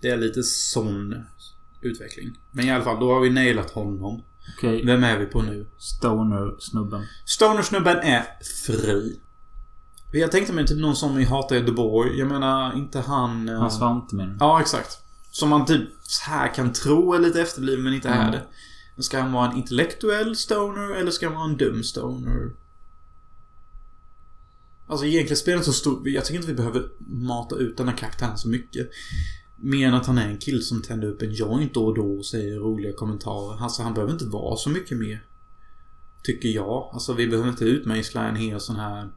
Det 0.00 0.08
är 0.10 0.16
lite 0.16 0.42
sån 0.42 1.24
utveckling. 1.80 2.38
Men 2.50 2.64
i 2.66 2.70
alla 2.70 2.84
fall, 2.84 3.00
då 3.00 3.12
har 3.14 3.20
vi 3.20 3.30
nailat 3.30 3.70
honom. 3.70 4.22
Okej, 4.56 4.84
Vem 4.86 5.04
är 5.04 5.18
vi 5.18 5.26
på 5.26 5.42
nu? 5.42 5.66
Stoner-snubben. 5.78 7.06
Stoner-snubben 7.24 7.96
är 7.96 8.24
fri. 8.66 9.20
Jag 10.12 10.32
tänkte 10.32 10.52
mig 10.52 10.66
typ 10.66 10.78
någon 10.78 10.96
som 10.96 11.16
vi 11.16 11.24
hatar 11.24 11.56
Göteborg. 11.56 12.18
Jag 12.18 12.28
menar, 12.28 12.76
inte 12.76 13.00
han... 13.00 13.48
eh, 13.48 13.58
Han 13.60 13.70
Svante 13.70 14.14
menar? 14.14 14.36
Ja, 14.40 14.60
exakt. 14.60 14.98
Som 15.30 15.48
man 15.48 15.66
typ 15.66 15.88
här 16.28 16.54
kan 16.54 16.72
tro 16.72 17.14
är 17.14 17.18
lite 17.18 17.40
efterbliven 17.42 17.84
men 17.84 17.94
inte 17.94 18.08
är 18.08 18.20
Mm. 18.20 18.32
det. 18.32 18.42
Ska 19.00 19.20
han 19.20 19.32
vara 19.32 19.50
en 19.50 19.56
intellektuell 19.56 20.36
stoner 20.36 20.90
eller 20.90 21.10
ska 21.10 21.26
han 21.26 21.34
vara 21.34 21.44
en 21.50 21.56
dum 21.56 21.82
stoner? 21.82 22.50
Alltså 24.86 25.06
egentligen 25.06 25.36
spelar 25.36 25.58
det 25.58 25.64
så 25.64 25.72
stor... 25.72 26.08
Jag 26.08 26.24
tycker 26.24 26.36
inte 26.36 26.48
vi 26.48 26.54
behöver 26.54 26.88
mata 27.06 27.56
ut 27.56 27.76
den 27.76 27.88
här 27.88 27.96
karaktären 27.96 28.38
så 28.38 28.48
mycket. 28.48 28.90
Mer 29.56 29.88
än 29.88 29.94
att 29.94 30.06
han 30.06 30.18
är 30.18 30.28
en 30.28 30.38
kill 30.38 30.62
som 30.62 30.82
tänder 30.82 31.08
upp 31.08 31.22
en 31.22 31.32
joint 31.32 31.74
då 31.74 31.86
och 31.86 31.94
då 31.94 32.18
och 32.18 32.26
säger 32.26 32.58
roliga 32.58 32.92
kommentarer. 32.92 33.62
Alltså 33.62 33.82
han 33.82 33.94
behöver 33.94 34.12
inte 34.12 34.24
vara 34.24 34.56
så 34.56 34.70
mycket 34.70 34.98
mer. 34.98 35.24
Tycker 36.22 36.48
jag. 36.48 36.90
Alltså 36.92 37.12
vi 37.12 37.28
behöver 37.28 37.48
inte 37.48 37.64
utmejsla 37.64 38.28
en 38.28 38.36
hel 38.36 38.60
sån 38.60 38.76
här 38.76 39.08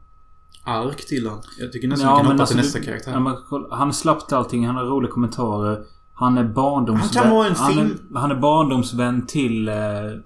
ark 0.62 1.06
till 1.06 1.26
han. 1.28 1.42
Jag 1.58 1.72
tycker 1.72 1.88
nästan 1.88 2.16
vi 2.16 2.22
kan 2.22 2.32
hoppa 2.32 2.46
till 2.46 2.56
nästa 2.56 2.78
du- 2.78 2.84
karaktär. 2.84 3.12
Ja, 3.12 3.20
men 3.20 3.36
han 3.70 3.88
är 3.88 3.92
slapp 3.92 4.28
till 4.28 4.36
allting. 4.36 4.66
Han 4.66 4.76
har 4.76 4.84
roliga 4.84 5.10
kommentarer. 5.12 5.84
Han 6.16 6.38
är 6.38 6.44
barndomsvän... 6.44 7.08
Han 7.14 7.22
kan 7.22 7.30
vara 7.36 7.46
en 7.46 7.54
han, 7.56 7.70
är, 7.70 7.74
film- 7.74 8.16
han 8.16 8.30
är 8.30 8.34
barndomsvän 8.36 9.26
till 9.26 9.68
eh, 9.68 9.74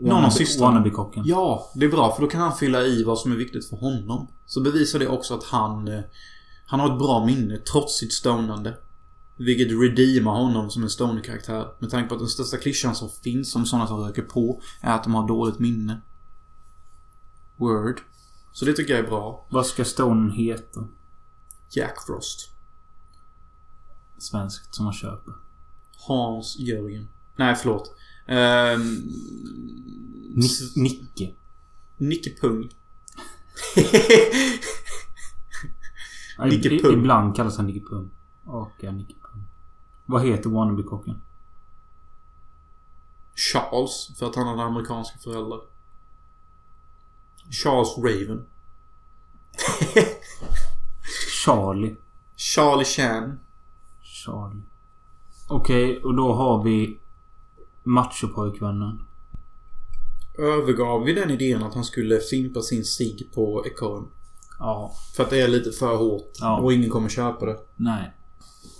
Någon 0.01 0.24
av 0.24 0.30
systrarna. 0.30 0.84
Ja, 1.24 1.70
det 1.74 1.84
är 1.86 1.91
bra 1.91 2.14
för 2.14 2.22
då 2.22 2.28
kan 2.28 2.41
han 2.41 2.57
fylla 2.57 2.82
i 2.82 3.05
vad 3.05 3.18
som 3.18 3.32
är 3.32 3.36
viktigt 3.36 3.68
för 3.68 3.76
honom. 3.76 4.28
Så 4.47 4.61
bevisar 4.61 4.99
det 4.99 5.09
också 5.09 5.34
att 5.34 5.45
han... 5.45 5.89
eh, 5.89 6.01
Han 6.66 6.80
har 6.80 6.93
ett 6.93 6.99
bra 6.99 7.26
minne 7.26 7.57
trots 7.57 7.99
sitt 7.99 8.12
stonande. 8.12 8.76
Vilket 9.36 9.80
redeemar 9.80 10.32
honom 10.32 10.70
som 10.70 10.82
en 10.82 10.91
stoner-karaktär. 10.91 11.66
Med 11.78 11.91
tanke 11.91 12.09
på 12.09 12.14
att 12.14 12.20
den 12.20 12.28
största 12.28 12.57
klyschan 12.57 12.95
som 12.95 13.09
finns 13.09 13.57
om 13.57 13.66
sådana 13.66 13.86
som 13.86 14.01
röker 14.01 14.22
på 14.22 14.61
är 14.80 14.95
att 14.95 15.05
de 15.05 15.14
har 15.14 15.28
dåligt 15.28 15.59
minne. 15.59 16.01
Word. 17.57 18.01
Så 18.53 18.64
det 18.64 18.72
tycker 18.72 18.95
jag 18.97 19.05
är 19.05 19.09
bra. 19.09 19.47
Vad 19.51 19.66
ska 19.66 19.84
Stonen 19.84 20.30
heta? 20.30 20.80
Jack 21.70 22.07
Frost. 22.07 22.51
Svenskt 24.18 24.74
som 24.74 24.84
man 24.84 24.95
köper. 24.95 25.34
Hans 26.09 26.59
Jörgen. 26.59 27.09
Nej, 27.36 27.54
förlåt. 27.54 27.96
Ehm... 28.26 29.02
Ni- 30.34 30.72
Nicke. 30.76 31.34
Nicke 31.96 32.30
Pung. 32.30 32.70
Nicke 36.44 36.78
Pung. 36.82 36.92
Ibland 36.92 37.36
kallas 37.36 37.56
han 37.56 37.66
Nicke 37.66 37.80
Pung. 37.88 38.11
Och 38.44 38.72
ja, 38.80 38.90
Nicke 38.92 39.14
Pung. 39.14 39.42
Vad 40.06 40.26
heter 40.26 40.50
Wannabe-kocken? 40.50 41.20
Charles, 43.34 44.11
för 44.18 44.26
att 44.26 44.34
han 44.36 44.46
hade 44.46 44.62
amerikanska 44.62 45.18
föräldrar. 45.18 45.61
Charles 47.50 47.96
Raven. 47.98 48.46
Charlie. 51.44 51.96
Charlie 52.36 52.84
Chan. 52.84 53.40
Charlie. 54.02 54.62
Okej, 55.49 56.01
och 56.05 56.14
då 56.14 56.32
har 56.32 56.62
vi 56.62 56.99
Machopojkvännen. 57.84 59.01
Övergav 60.38 61.05
vi 61.05 61.12
den 61.12 61.30
idén 61.30 61.62
att 61.62 61.74
han 61.74 61.84
skulle 61.84 62.18
fimpa 62.20 62.61
sin 62.62 62.84
cigg 62.84 63.28
på 63.34 63.64
ekorren? 63.66 64.05
Ja. 64.59 64.92
För 65.16 65.22
att 65.24 65.30
det 65.30 65.40
är 65.40 65.49
lite 65.49 65.72
för 65.72 65.96
hårt. 65.96 66.32
Ja. 66.40 66.59
Och 66.59 66.72
ingen 66.72 66.90
kommer 66.90 67.09
köpa 67.09 67.46
det. 67.46 67.57
Nej. 67.76 68.12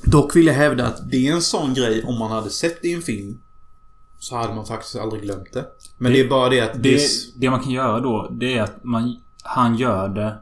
Dock 0.05 0.37
vill 0.37 0.47
jag 0.47 0.55
hävda 0.55 0.87
att 0.87 1.11
det 1.11 1.29
är 1.29 1.33
en 1.35 1.43
sån 1.43 1.75
grej 1.75 2.05
om 2.05 2.19
man 2.19 2.31
hade 2.31 2.51
sett 2.51 2.83
det 2.83 2.89
i 2.89 2.93
en 2.93 3.03
film. 3.03 3.39
Så 4.19 4.37
hade 4.37 4.55
man 4.55 4.67
faktiskt 4.67 4.97
aldrig 4.97 5.23
glömt 5.23 5.53
det. 5.53 5.67
Men 5.99 6.13
det, 6.13 6.19
Det- 6.19 6.25
är 6.25 6.29
bara 6.31 6.49
det 6.49 6.61
att 6.61 6.73
det... 6.83 6.97
Det, 6.97 7.01
det 7.37 7.51
man 7.51 7.61
kan 7.63 7.73
göra 7.73 8.01
då, 8.01 8.29
det 8.31 8.59
är 8.59 8.63
att 8.63 8.85
man, 8.85 9.17
han 9.43 9.77
gör 9.77 10.09
det 10.09 10.37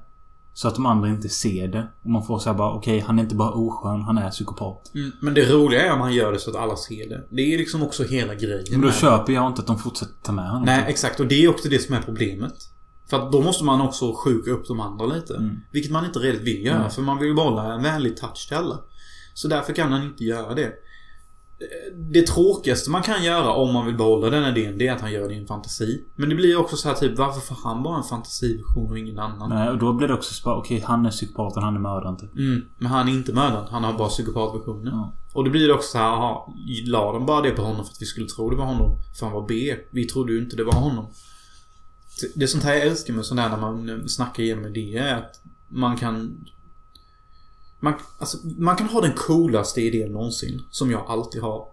så 0.57 0.69
att 0.69 0.75
de 0.75 0.87
andra 0.87 1.09
inte 1.09 1.29
ser 1.29 1.69
det. 1.69 1.87
Och 2.03 2.11
man 2.11 2.23
får 2.27 2.39
säga 2.39 2.55
bara 2.55 2.73
okej, 2.73 3.01
han 3.01 3.19
är 3.19 3.23
inte 3.23 3.35
bara 3.35 3.51
oskön, 3.51 4.03
han 4.03 4.19
är 4.19 4.31
psykopat. 4.31 4.95
Mm, 4.95 5.13
Men 5.21 5.35
det 5.35 5.45
roliga 5.53 5.83
är 5.87 5.93
om 5.93 6.01
han 6.01 6.15
gör 6.15 6.33
det 6.33 6.39
så 6.39 6.51
att 6.51 6.57
alla 6.57 6.77
ser 6.77 7.09
det. 7.09 7.25
Det 7.31 7.55
är 7.55 7.59
liksom 7.59 7.83
också 7.83 8.05
hela 8.05 8.35
grejen. 8.35 8.65
Men 8.71 8.81
då 8.81 8.87
med- 8.87 8.95
köper 8.97 9.33
jag 9.33 9.47
inte 9.47 9.61
att 9.61 9.67
de 9.67 9.79
fortsätter 9.79 10.15
ta 10.23 10.33
med 10.33 10.49
honom. 10.51 10.63
Nej, 10.67 10.85
exakt. 10.89 11.21
Och 11.21 11.27
det 11.27 11.45
är 11.45 11.49
också 11.49 11.69
det 11.69 11.79
som 11.79 11.95
är 11.95 12.01
problemet. 12.03 12.55
För 13.11 13.17
att 13.17 13.33
då 13.33 13.43
måste 13.43 13.65
man 13.65 13.81
också 13.81 14.13
sjuka 14.25 14.51
upp 14.51 14.69
de 14.69 14.81
andra 14.81 15.07
lite. 15.07 15.35
Mm. 15.37 15.61
Vilket 15.73 15.93
man 15.93 16.05
inte 16.05 16.19
redigt 16.19 16.43
vill 16.43 16.65
göra. 16.67 16.79
Nej. 16.83 16.91
För 16.91 17.03
man 17.03 17.19
vill 17.19 17.35
behålla 17.35 17.75
en 17.75 17.83
vänlig 17.83 18.17
touch 18.17 18.49
till 18.49 18.57
alla. 18.57 18.79
Så 19.35 19.49
därför 19.49 19.73
kan 19.73 19.93
han 19.93 20.03
inte 20.03 20.25
göra 20.25 20.55
det. 20.55 20.73
Det 22.13 22.27
tråkigaste 22.27 22.91
man 22.91 23.03
kan 23.03 23.25
göra 23.25 23.53
om 23.53 23.73
man 23.73 23.87
vill 23.87 23.97
behålla 23.97 24.31
den 24.31 24.57
idén, 24.57 24.79
det 24.79 24.89
är 24.89 24.93
att 24.93 25.01
han 25.01 25.13
gör 25.13 25.29
det 25.29 25.35
i 25.35 25.39
en 25.39 25.47
fantasi. 25.47 26.05
Men 26.15 26.29
det 26.29 26.35
blir 26.35 26.57
också 26.57 26.77
så 26.77 26.89
här 26.89 26.97
typ, 26.97 27.19
varför 27.19 27.41
får 27.41 27.57
han 27.69 27.83
bara 27.83 27.97
en 27.97 28.03
fantasiversion 28.03 28.91
och 28.91 28.99
ingen 28.99 29.19
annan? 29.19 29.51
Nej, 29.51 29.69
och 29.69 29.79
då 29.79 29.93
blir 29.93 30.09
det 30.09 30.15
också 30.15 30.35
så 30.35 30.45
bara 30.45 30.57
okej, 30.57 30.85
han 30.87 31.07
är 31.07 31.11
psykopaten, 31.11 31.63
han 31.63 31.77
är 31.77 31.81
mördaren 31.81 32.17
typ. 32.17 32.35
Mm, 32.35 32.65
men 32.79 32.87
han 32.89 33.09
är 33.09 33.13
inte 33.13 33.33
mördaren. 33.33 33.69
Han 33.71 33.85
har 33.85 33.93
bara 33.93 34.09
psykopatversionen. 34.09 34.95
Ja. 34.95 35.13
Och 35.33 35.45
då 35.45 35.51
blir 35.51 35.69
det 35.69 35.75
också 35.75 35.89
så 35.89 35.99
här, 35.99 36.05
aha, 36.05 36.55
la 36.87 37.13
de 37.13 37.27
bara 37.27 37.43
det 37.43 37.51
på 37.51 37.63
honom 37.63 37.85
för 37.85 37.93
att 37.93 38.03
vi 38.03 38.07
skulle 38.07 38.27
tro 38.27 38.51
det 38.51 38.57
var 38.57 38.67
honom? 38.67 38.99
För 39.19 39.27
han 39.27 39.35
var 39.35 39.47
B. 39.49 39.77
Vi 39.91 40.05
trodde 40.05 40.33
ju 40.33 40.39
inte 40.39 40.57
det 40.57 40.65
var 40.65 40.73
honom. 40.73 41.07
Det 42.35 42.43
är 42.43 42.47
sånt 42.47 42.65
här 42.65 42.75
jag 42.75 42.87
älskar 42.87 43.15
med 43.15 43.25
sånt 43.25 43.41
här 43.41 43.49
när 43.49 43.57
man 43.57 44.09
snackar 44.09 44.43
igenom 44.43 44.67
idéer. 44.67 45.15
Att 45.15 45.41
man 45.69 45.97
kan... 45.97 46.47
Man, 47.87 47.95
alltså, 48.19 48.39
man 48.47 48.77
kan 48.77 48.87
ha 48.87 49.01
den 49.01 49.15
coolaste 49.15 49.81
idén 49.81 50.13
någonsin. 50.13 50.63
Som 50.71 50.91
jag 50.91 51.07
alltid 51.07 51.43
har. 51.43 51.69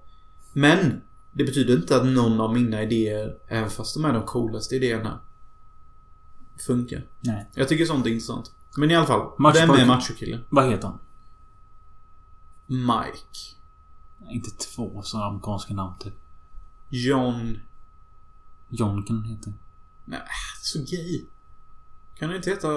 Men 0.54 1.02
det 1.32 1.44
betyder 1.44 1.76
inte 1.76 1.96
att 1.96 2.06
någon 2.06 2.42
av 2.42 2.54
mina 2.54 2.84
idéer, 2.84 3.38
även 3.48 3.70
fast 3.70 3.94
de 3.94 4.06
är 4.06 4.14
de 4.14 4.24
coolaste 4.24 4.76
idéerna, 4.76 5.20
funkar. 6.68 7.08
Nej. 7.20 7.50
Jag 7.56 7.68
tycker 7.68 7.86
sånt 7.86 8.06
är 8.06 8.10
intressant. 8.10 8.52
Men 8.78 8.92
i 8.92 8.96
alla 8.96 9.06
fall. 9.06 9.32
Macho 9.38 9.60
vem 9.60 9.70
är 9.70 9.86
machokillen? 9.86 10.46
Vad 10.50 10.72
heter 10.72 10.88
han? 10.88 11.00
Mike. 12.68 13.40
Inte 14.30 14.50
två 14.52 15.02
sådana 15.02 15.28
amerikanska 15.28 15.74
namn 15.74 15.94
typ. 16.00 16.14
John... 16.90 17.60
John 18.70 19.04
kan 19.04 19.16
han 19.16 19.26
heta. 19.26 19.52
Nej, 20.06 20.22
så 20.62 20.80
gay. 20.80 21.26
Kan 22.16 22.30
det 22.30 22.36
inte 22.36 22.50
heta 22.50 22.68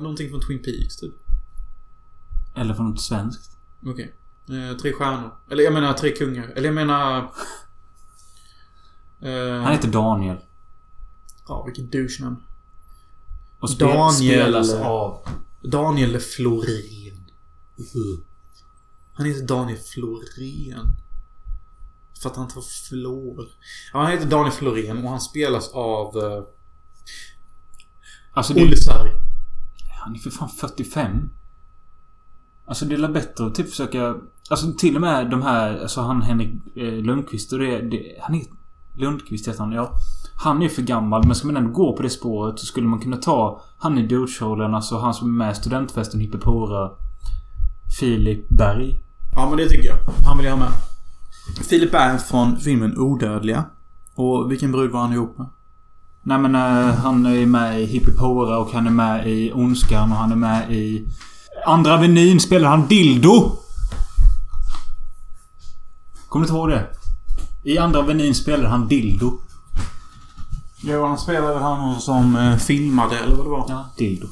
någonting 0.00 0.30
från 0.30 0.40
Twin 0.40 0.62
Peaks 0.62 0.96
typ? 0.96 1.14
Eller 2.54 2.74
från 2.74 2.90
något 2.90 3.00
svenskt. 3.00 3.56
Okej. 3.86 4.14
Eh, 4.48 4.76
tre 4.76 4.92
stjärnor. 4.92 5.30
Eller 5.50 5.64
jag 5.64 5.72
menar 5.72 5.92
tre 5.92 6.10
kungar. 6.10 6.46
Eller 6.56 6.66
jag 6.66 6.74
menar... 6.74 7.30
Eh, 9.20 9.62
Han 9.62 9.72
heter 9.72 9.88
Daniel. 9.88 10.36
Ja, 11.48 11.64
vilket 11.64 11.92
douche-namn. 11.92 12.36
Och 13.58 13.70
spel, 13.70 13.88
Daniel. 13.88 14.12
spelas 14.14 14.72
av... 14.74 15.28
Daniel 15.62 16.20
Florén. 16.20 17.30
Uh. 17.78 18.18
Han 19.14 19.26
heter 19.26 19.46
Daniel 19.46 19.78
Florén. 19.78 20.96
För 22.22 22.30
att 22.30 22.36
han 22.36 22.48
tar 22.48 22.60
flor. 22.88 23.48
Ja, 23.92 24.02
han 24.02 24.10
heter 24.12 24.26
Daniel 24.26 24.52
Florén 24.52 25.04
och 25.04 25.10
han 25.10 25.20
spelas 25.20 25.68
av 25.68 26.16
uh, 26.16 26.44
Alltså 28.32 28.52
Olle 28.54 28.76
Sarri. 28.76 29.12
Han 30.04 30.14
är 30.14 30.18
för 30.18 30.30
fan 30.30 30.48
45. 30.48 31.30
Alltså 32.66 32.84
det 32.84 32.94
är 32.94 33.08
bättre 33.08 33.46
att 33.46 33.54
typ 33.54 33.70
försöka... 33.70 34.14
Alltså 34.50 34.72
till 34.72 34.94
och 34.94 35.00
med 35.00 35.30
de 35.30 35.42
här... 35.42 35.82
Alltså 35.82 36.00
han 36.00 36.22
Henrik 36.22 36.50
eh, 36.76 36.92
Lundqvist 36.92 37.52
och 37.52 37.58
det, 37.58 37.80
det... 37.80 38.02
Han 38.22 38.34
är... 38.34 38.42
Lundqvist 38.96 39.48
heter 39.48 39.60
han, 39.60 39.72
ja. 39.72 39.90
Han 40.36 40.62
är 40.62 40.68
för 40.68 40.82
gammal 40.82 41.26
men 41.26 41.34
ska 41.34 41.46
man 41.46 41.56
ändå 41.56 41.70
gå 41.70 41.96
på 41.96 42.02
det 42.02 42.10
spåret 42.10 42.58
så 42.58 42.66
skulle 42.66 42.86
man 42.86 43.00
kunna 43.00 43.16
ta 43.16 43.60
han 43.78 43.98
i 43.98 44.06
douche-rollen, 44.06 44.74
alltså 44.74 44.98
han 44.98 45.14
som 45.14 45.28
är 45.28 45.44
med 45.44 45.52
i 45.52 45.54
studentfesten 45.54 46.20
Hippopora. 46.20 46.90
Filip 48.00 48.48
Berg. 48.48 49.00
Ja, 49.36 49.48
men 49.48 49.58
det 49.58 49.68
tycker 49.68 49.88
jag. 49.88 49.96
Han 50.26 50.36
vill 50.36 50.46
jag 50.46 50.52
ha 50.52 50.58
med. 50.58 50.72
Filip 51.68 51.92
Berg 51.92 52.18
från 52.18 52.56
filmen 52.56 52.98
Odödliga. 52.98 53.64
Och 54.14 54.52
vilken 54.52 54.72
brud 54.72 54.90
var 54.90 55.00
han 55.00 55.12
ihop 55.12 55.38
med? 55.38 55.46
Nej 56.22 56.38
men 56.38 56.54
eh, 56.54 56.94
han 56.94 57.26
är 57.26 57.46
med 57.46 57.80
i 57.80 57.84
Hippopora 57.84 58.58
och 58.58 58.72
han 58.72 58.86
är 58.86 58.90
med 58.90 59.28
i 59.28 59.52
Ondskan 59.52 60.12
och 60.12 60.18
han 60.18 60.32
är 60.32 60.36
med 60.36 60.72
i... 60.72 61.08
Andra 61.66 61.94
Avenyn 61.94 62.40
spelar 62.40 62.68
han 62.68 62.88
Dildo! 62.88 63.56
Kommer 66.28 66.46
du 66.46 66.48
inte 66.48 66.58
ihåg 66.58 66.68
det? 66.68 66.86
I 67.62 67.78
Andra 67.78 67.98
Avenyn 68.00 68.34
spelar 68.34 68.68
han 68.68 68.88
Dildo. 68.88 69.38
Jo, 70.82 71.06
han 71.06 71.18
spelade 71.18 71.58
han 71.58 72.00
som 72.00 72.36
eh, 72.36 72.56
filmade, 72.56 73.18
eller 73.18 73.36
vad 73.36 73.46
det 73.46 73.50
var. 73.50 73.66
Ja, 73.68 73.86
Dildo. 73.98 74.26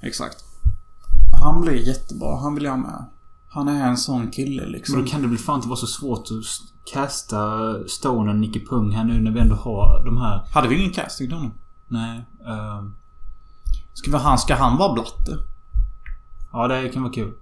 Exakt. 0.00 0.36
Han 1.42 1.60
blir 1.60 1.74
jättebra. 1.88 2.40
Han 2.40 2.54
vill 2.54 2.64
jag 2.64 2.70
ha 2.72 2.78
med. 2.78 3.04
Han 3.48 3.68
är 3.68 3.88
en 3.88 3.96
sån 3.96 4.30
kille 4.30 4.62
Men 4.62 4.72
liksom. 4.72 5.02
då 5.04 5.06
kan 5.10 5.22
det 5.22 5.28
väl 5.28 5.38
fan 5.38 5.56
inte 5.56 5.68
vara 5.68 5.76
så 5.78 5.86
svårt 5.86 6.20
att 6.30 6.44
s- 6.44 6.60
casta 6.92 7.48
Stone 7.88 8.30
och 8.30 8.36
Nicky 8.36 8.66
Pung 8.66 8.90
här 8.92 9.04
nu 9.04 9.20
när 9.20 9.30
vi 9.30 9.40
ändå 9.40 9.54
har 9.56 10.04
de 10.04 10.16
här... 10.18 10.46
Hade 10.52 10.68
vi 10.68 10.78
ingen 10.80 10.92
casting 10.92 11.26
till 11.28 11.36
honom? 11.36 11.52
Nej. 11.88 12.24
ehm, 12.46 12.94
Ska, 13.94 14.18
han, 14.18 14.38
ska 14.38 14.54
han 14.54 14.76
vara 14.78 14.92
blatte? 14.92 15.38
Ja, 16.54 16.68
det 16.68 16.88
kan 16.88 17.02
vara 17.02 17.12
kul. 17.12 17.32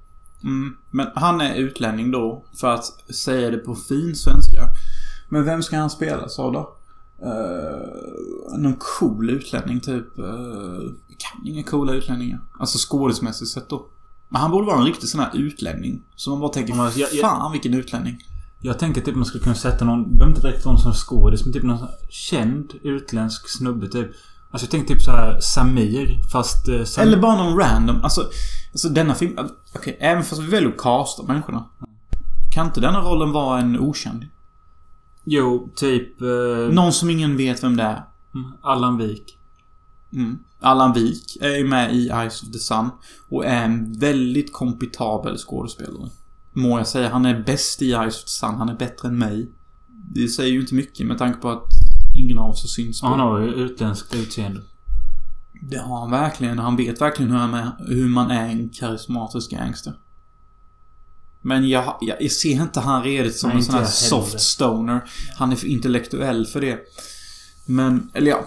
Mm. 0.45 0.77
Men 0.91 1.07
han 1.15 1.41
är 1.41 1.55
utlänning 1.55 2.11
då, 2.11 2.45
för 2.61 2.75
att 2.75 2.85
säga 3.15 3.51
det 3.51 3.59
på 3.59 3.75
fin 3.75 4.17
svenska. 4.17 4.69
Men 5.29 5.45
vem 5.45 5.63
ska 5.63 5.77
han 5.79 5.91
spelas 5.91 6.39
av 6.39 6.53
då? 6.53 6.77
Uh, 7.25 8.59
någon 8.59 8.77
cool 8.99 9.31
utlänning 9.31 9.81
typ. 9.81 10.19
Uh, 10.19 10.25
kan 11.19 11.47
inga 11.47 11.63
coola 11.63 11.93
utlänningar. 11.93 12.41
Alltså 12.61 12.79
skådesmässigt 12.89 13.51
sett 13.51 13.69
då. 13.69 13.87
Men 14.29 14.41
han 14.41 14.51
borde 14.51 14.67
vara 14.67 14.79
en 14.79 14.85
riktig 14.87 15.09
sån 15.09 15.21
här 15.21 15.31
utlänning. 15.37 16.03
Så 16.17 16.31
man 16.31 16.41
bara 16.41 16.53
tänker, 16.53 16.75
Ja, 16.75 16.91
jag- 16.97 17.13
jag- 17.13 17.21
fan 17.21 17.53
vilken 17.53 17.75
utlänning. 17.75 18.19
Jag 18.61 18.79
tänker 18.79 19.01
typ 19.01 19.15
man 19.17 19.25
skulle 19.25 19.43
kunna 19.45 19.55
sätta 19.57 19.85
någon... 19.85 20.03
Behöver 20.17 20.29
inte 20.37 20.41
direkt 20.49 20.65
vara 20.65 20.73
någon 20.73 20.83
som 20.83 20.93
skådis, 20.93 21.45
men 21.45 21.53
typ 21.53 21.63
någon 21.63 21.87
känd 22.11 22.73
utländsk 22.83 23.49
snubbe 23.49 23.89
typ. 23.89 24.07
Alltså 24.51 24.65
jag 24.67 24.71
tänkte 24.71 24.95
typ 24.95 25.03
så 25.03 25.11
här 25.11 25.41
Samir, 25.41 26.21
fast... 26.33 26.69
eh, 26.69 26.83
Sam- 26.85 27.03
Eller 27.03 27.19
bara 27.21 27.37
någon 27.45 27.59
random. 27.59 28.03
Alltså, 28.03 28.31
alltså 28.73 28.89
denna 28.89 29.15
film... 29.15 29.39
Okej, 29.75 29.97
även 30.01 30.23
fast 30.25 30.43
vi 30.43 30.47
väljer 30.47 30.69
att 30.71 30.77
casta 30.79 31.23
människorna. 31.23 31.69
Kan 32.55 32.67
inte 32.67 32.81
denna 32.81 33.01
rollen 33.01 33.33
vara 33.33 33.61
en 33.61 33.79
okänd? 33.81 34.27
Jo, 35.25 35.69
typ... 35.77 36.21
Eh, 36.23 36.75
Någon 36.75 36.93
som 36.93 37.11
ingen 37.11 37.37
vet 37.37 37.65
vem 37.65 37.77
det 37.77 37.83
är. 37.83 38.05
mm, 38.35 38.53
Allan 38.63 38.99
Wik. 38.99 39.39
Mm. 40.13 40.39
Allan 40.61 40.93
Wik 40.93 41.37
är 41.41 41.57
ju 41.57 41.69
med 41.69 41.95
i 41.95 42.09
Eyes 42.09 42.43
of 42.43 42.53
the 42.53 42.59
Sun. 42.59 42.89
Och 43.31 43.45
är 43.47 43.65
en 43.65 43.99
väldigt 43.99 44.53
kompetabel 44.53 45.37
skådespelare. 45.39 46.11
Må 46.53 46.79
jag 46.79 46.87
säga. 46.87 47.09
Han 47.13 47.27
är 47.27 47.43
bäst 47.43 47.83
i 47.83 47.93
Eyes 47.93 48.17
of 48.17 48.23
the 48.25 48.29
Sun. 48.29 48.55
Han 48.55 48.69
är 48.69 48.75
bättre 48.75 49.09
än 49.09 49.19
mig. 49.19 49.51
Det 50.15 50.29
säger 50.29 50.53
ju 50.53 50.61
inte 50.61 50.75
mycket 50.75 51.07
med 51.07 51.19
tanke 51.19 51.39
på 51.39 51.51
att 51.51 51.65
ingen 52.19 52.39
av 52.39 52.51
oss 52.51 52.63
har 52.63 52.69
syns 52.69 53.01
på. 53.01 53.07
Ja, 53.07 53.11
han 53.11 53.21
har 53.21 53.41
ju 53.41 53.49
utländskt 53.49 54.15
utseende. 54.15 54.61
Det 55.71 55.79
har 55.79 56.01
han 56.01 56.11
verkligen. 56.11 56.59
Han 56.59 56.77
vet 56.77 57.01
verkligen 57.01 57.31
hur, 57.31 57.39
han 57.39 57.55
är, 57.55 57.71
hur 57.89 58.09
man 58.09 58.31
är 58.31 58.49
en 58.49 58.69
karismatisk 58.69 59.51
gangster. 59.51 59.93
Men 61.43 61.69
jag, 61.69 61.99
jag, 62.01 62.23
jag 62.23 62.33
ser 62.33 62.63
inte 62.63 62.81
han 62.81 63.03
redigt 63.03 63.37
som 63.37 63.49
Nej, 63.49 63.59
en 63.59 63.65
sån 63.65 63.75
här 63.75 63.85
soft 63.85 64.41
stoner. 64.41 65.01
Han 65.39 65.53
är 65.53 65.57
för 65.57 65.67
intellektuell 65.67 66.47
för 66.47 66.61
det. 66.61 66.79
Men, 67.67 68.11
eller 68.15 68.31
ja. 68.31 68.47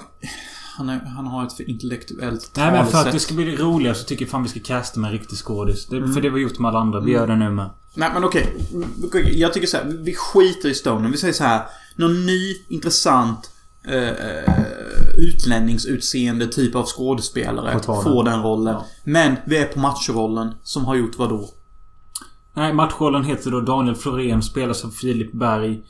Han, 0.77 0.89
är, 0.89 0.99
han 0.99 1.27
har 1.27 1.45
ett 1.45 1.53
för 1.53 1.69
intellektuellt 1.69 2.51
Nej 2.55 2.71
men 2.71 2.73
för 2.73 2.83
att 2.85 2.91
talesätt. 2.91 3.13
det 3.13 3.19
ska 3.19 3.33
bli 3.33 3.55
roligare 3.55 3.95
så 3.95 4.03
tycker 4.03 4.25
jag 4.25 4.29
fan 4.29 4.43
vi 4.43 4.49
ska 4.49 4.59
casta 4.59 4.99
med 4.99 5.07
en 5.07 5.17
riktig 5.17 5.37
skådis. 5.37 5.85
Det, 5.85 6.07
För 6.13 6.21
det 6.21 6.29
var 6.29 6.37
gjort 6.37 6.59
med 6.59 6.69
alla 6.69 6.79
andra. 6.79 6.99
Vi 6.99 7.11
gör 7.11 7.27
det 7.27 7.35
nu 7.35 7.49
med. 7.49 7.69
Nej 7.93 8.09
men 8.13 8.23
okej. 8.23 8.55
Okej, 9.03 9.39
Jag 9.39 9.53
tycker 9.53 9.67
så 9.67 9.77
här, 9.77 9.85
vi 9.85 10.13
skiter 10.15 10.69
i 10.69 10.73
Stoner. 10.73 11.09
Vi 11.09 11.17
säger 11.17 11.33
så 11.33 11.43
här. 11.43 11.61
Någon 11.95 12.25
ny, 12.25 12.55
intressant 12.67 13.51
eh, 13.87 14.09
eh, 14.09 14.53
utlänningsutseende 15.17 16.47
typ 16.47 16.75
av 16.75 16.85
skådespelare 16.85 17.79
Får 17.79 18.23
den. 18.23 18.41
rollen. 18.41 18.73
Ja. 18.73 18.85
Men 19.03 19.35
vi 19.45 19.57
är 19.57 19.65
på 19.65 19.79
machorollen 19.79 20.53
som 20.63 20.85
har 20.85 20.95
gjort 20.95 21.17
vad 21.17 21.29
då? 21.29 21.49
Nej, 22.53 22.73
matchrollen 22.73 23.23
heter 23.23 23.51
då 23.51 23.61
Daniel 23.61 23.95
Florén, 23.95 24.41
spelas 24.43 24.85
av 24.85 24.89
Filip 24.89 25.33
Berg. 25.33 25.81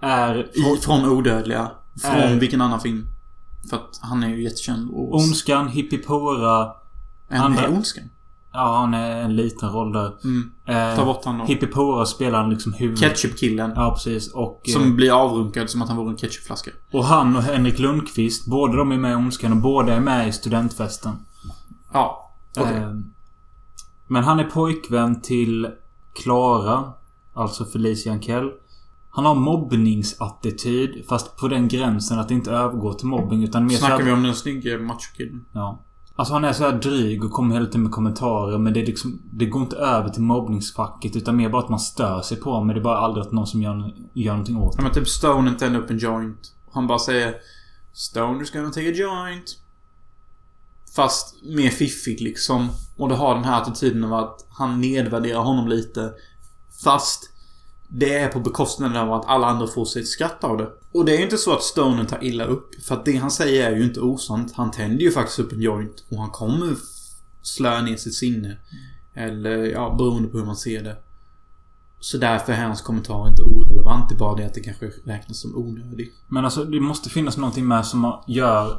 Är... 0.00 0.50
I, 0.58 0.80
från 0.80 1.08
Odödliga. 1.08 1.70
Från 2.02 2.10
Är- 2.12 2.40
vilken 2.40 2.60
annan 2.60 2.80
film? 2.80 3.06
För 3.70 3.76
att 3.76 3.98
han 4.00 4.22
är 4.22 4.28
ju 4.28 4.42
jättekänd. 4.42 4.90
Och, 4.90 5.14
Ondskan, 5.14 5.68
Hippipora. 5.68 6.72
är 7.28 7.36
han 7.36 7.46
andra- 7.52 7.62
med 7.62 7.70
Ondskan? 7.70 8.04
Ja, 8.52 8.76
han 8.76 8.94
är 8.94 9.22
en 9.22 9.36
liten 9.36 9.68
roll 9.68 9.92
där. 9.92 10.12
Mm. 10.24 10.50
Eh, 10.66 10.96
Ta 10.96 11.04
bort 11.04 11.24
han 11.24 11.38
då. 11.38 11.44
Hippie 11.44 12.06
spelar 12.06 12.38
han 12.40 12.50
liksom 12.50 12.72
huvud... 12.72 12.98
Ketchup-killen. 12.98 13.72
Ja, 13.76 13.90
precis. 13.90 14.32
Och, 14.34 14.62
eh, 14.68 14.72
Som 14.72 14.96
blir 14.96 15.10
avrunkad 15.24 15.70
som 15.70 15.82
att 15.82 15.88
han 15.88 15.96
vore 15.96 16.10
en 16.10 16.16
ketchupflaska. 16.16 16.70
och 16.92 17.04
han 17.04 17.36
och 17.36 17.42
Henrik 17.42 17.78
Lundqvist, 17.78 18.46
båda 18.46 18.76
de 18.76 18.92
är 18.92 18.98
med 18.98 19.12
i 19.12 19.14
Ondskan 19.14 19.52
och 19.52 19.58
båda 19.58 19.94
är 19.94 20.00
med 20.00 20.28
i 20.28 20.32
studentfesten. 20.32 21.12
Ja. 21.92 22.32
Okej. 22.58 22.76
Eh, 22.76 22.94
men 24.06 24.24
han 24.24 24.40
är 24.40 24.44
pojkvän 24.44 25.20
till 25.20 25.68
Klara. 26.22 26.92
Alltså 27.34 27.64
Felicia 27.64 28.12
Ankell. 28.12 28.50
Han 29.10 29.24
har 29.24 29.34
mobbningsattityd. 29.34 31.04
Fast 31.08 31.36
på 31.36 31.48
den 31.48 31.68
gränsen 31.68 32.18
att 32.18 32.28
det 32.28 32.34
inte 32.34 32.50
övergår 32.50 32.94
till 32.94 33.06
mobbing 33.06 33.44
utan 33.44 33.66
mer 33.66 33.74
så 33.74 33.86
Snackar 33.86 34.04
vi 34.04 34.12
om 34.12 34.22
den 34.22 34.34
snygga 34.34 34.78
machokillen? 34.78 35.44
Ja. 35.52 35.78
Alltså 36.22 36.34
han 36.34 36.44
är 36.44 36.52
så 36.52 36.64
här 36.64 36.72
dryg 36.72 37.24
och 37.24 37.32
kommer 37.32 37.54
hela 37.54 37.66
tiden 37.66 37.82
med 37.82 37.92
kommentarer 37.92 38.58
men 38.58 38.72
det 38.72 38.80
är 38.80 38.86
liksom... 38.86 39.22
Det 39.32 39.46
går 39.46 39.62
inte 39.62 39.76
över 39.76 40.08
till 40.08 40.22
mobbningsfacket 40.22 41.16
utan 41.16 41.36
mer 41.36 41.48
bara 41.48 41.62
att 41.62 41.68
man 41.68 41.80
stör 41.80 42.22
sig 42.22 42.36
på 42.36 42.64
men 42.64 42.74
det 42.74 42.80
är 42.80 42.84
bara 42.84 42.98
aldrig 42.98 43.26
att 43.26 43.32
någon 43.32 43.46
som 43.46 43.62
gör, 43.62 43.94
gör 44.12 44.32
någonting 44.32 44.56
åt 44.56 44.74
Ja 44.76 44.82
men 44.82 44.92
typ 44.92 45.08
Stone 45.08 45.58
tänder 45.58 45.80
upp 45.80 45.90
en 45.90 45.98
joint. 45.98 46.54
Han 46.72 46.86
bara 46.86 46.98
säger 46.98 47.34
Stone 47.92 48.42
is 48.42 48.50
gonna 48.50 48.70
take 48.70 48.88
a 48.88 48.92
joint. 48.94 49.58
Fast 50.96 51.42
mer 51.42 51.70
fiffigt 51.70 52.20
liksom. 52.20 52.68
Och 52.96 53.08
det 53.08 53.14
har 53.14 53.34
den 53.34 53.44
här 53.44 53.62
attityden 53.62 54.04
av 54.04 54.14
att 54.14 54.46
han 54.50 54.80
nedvärderar 54.80 55.40
honom 55.40 55.68
lite. 55.68 56.12
Fast 56.84 57.31
det 57.94 58.14
är 58.14 58.28
på 58.28 58.40
bekostnad 58.40 58.96
av 58.96 59.12
att 59.12 59.26
alla 59.26 59.46
andra 59.46 59.66
får 59.66 59.84
sig 59.84 60.02
ett 60.02 60.08
skratt 60.08 60.44
av 60.44 60.56
det. 60.56 60.68
Och 60.92 61.04
det 61.04 61.16
är 61.16 61.22
inte 61.22 61.38
så 61.38 61.52
att 61.52 61.62
Stonen 61.62 62.06
tar 62.06 62.24
illa 62.24 62.44
upp. 62.44 62.82
För 62.82 62.94
att 62.94 63.04
det 63.04 63.16
han 63.16 63.30
säger 63.30 63.70
är 63.70 63.76
ju 63.76 63.84
inte 63.84 64.00
osant. 64.00 64.52
Han 64.54 64.70
tänder 64.70 65.04
ju 65.04 65.10
faktiskt 65.10 65.38
upp 65.38 65.52
en 65.52 65.60
joint. 65.60 66.04
Och 66.10 66.18
han 66.18 66.30
kommer 66.30 66.76
slöa 67.42 67.82
ner 67.82 67.96
sitt 67.96 68.14
sinne. 68.14 68.56
Eller 69.14 69.56
ja, 69.56 69.94
beroende 69.98 70.28
på 70.28 70.38
hur 70.38 70.44
man 70.44 70.56
ser 70.56 70.82
det. 70.82 70.96
Så 72.00 72.18
därför 72.18 72.52
är 72.52 72.66
hans 72.66 72.82
kommentar 72.82 73.28
inte 73.28 73.42
orelevant. 73.42 74.08
Det 74.08 74.14
är 74.14 74.18
bara 74.18 74.36
det 74.36 74.46
att 74.46 74.54
det 74.54 74.60
kanske 74.60 74.90
räknas 75.04 75.40
som 75.40 75.56
onödig. 75.56 76.12
Men 76.28 76.44
alltså 76.44 76.64
det 76.64 76.80
måste 76.80 77.10
finnas 77.10 77.36
någonting 77.36 77.66
med 77.66 77.86
som 77.86 78.22
gör... 78.26 78.78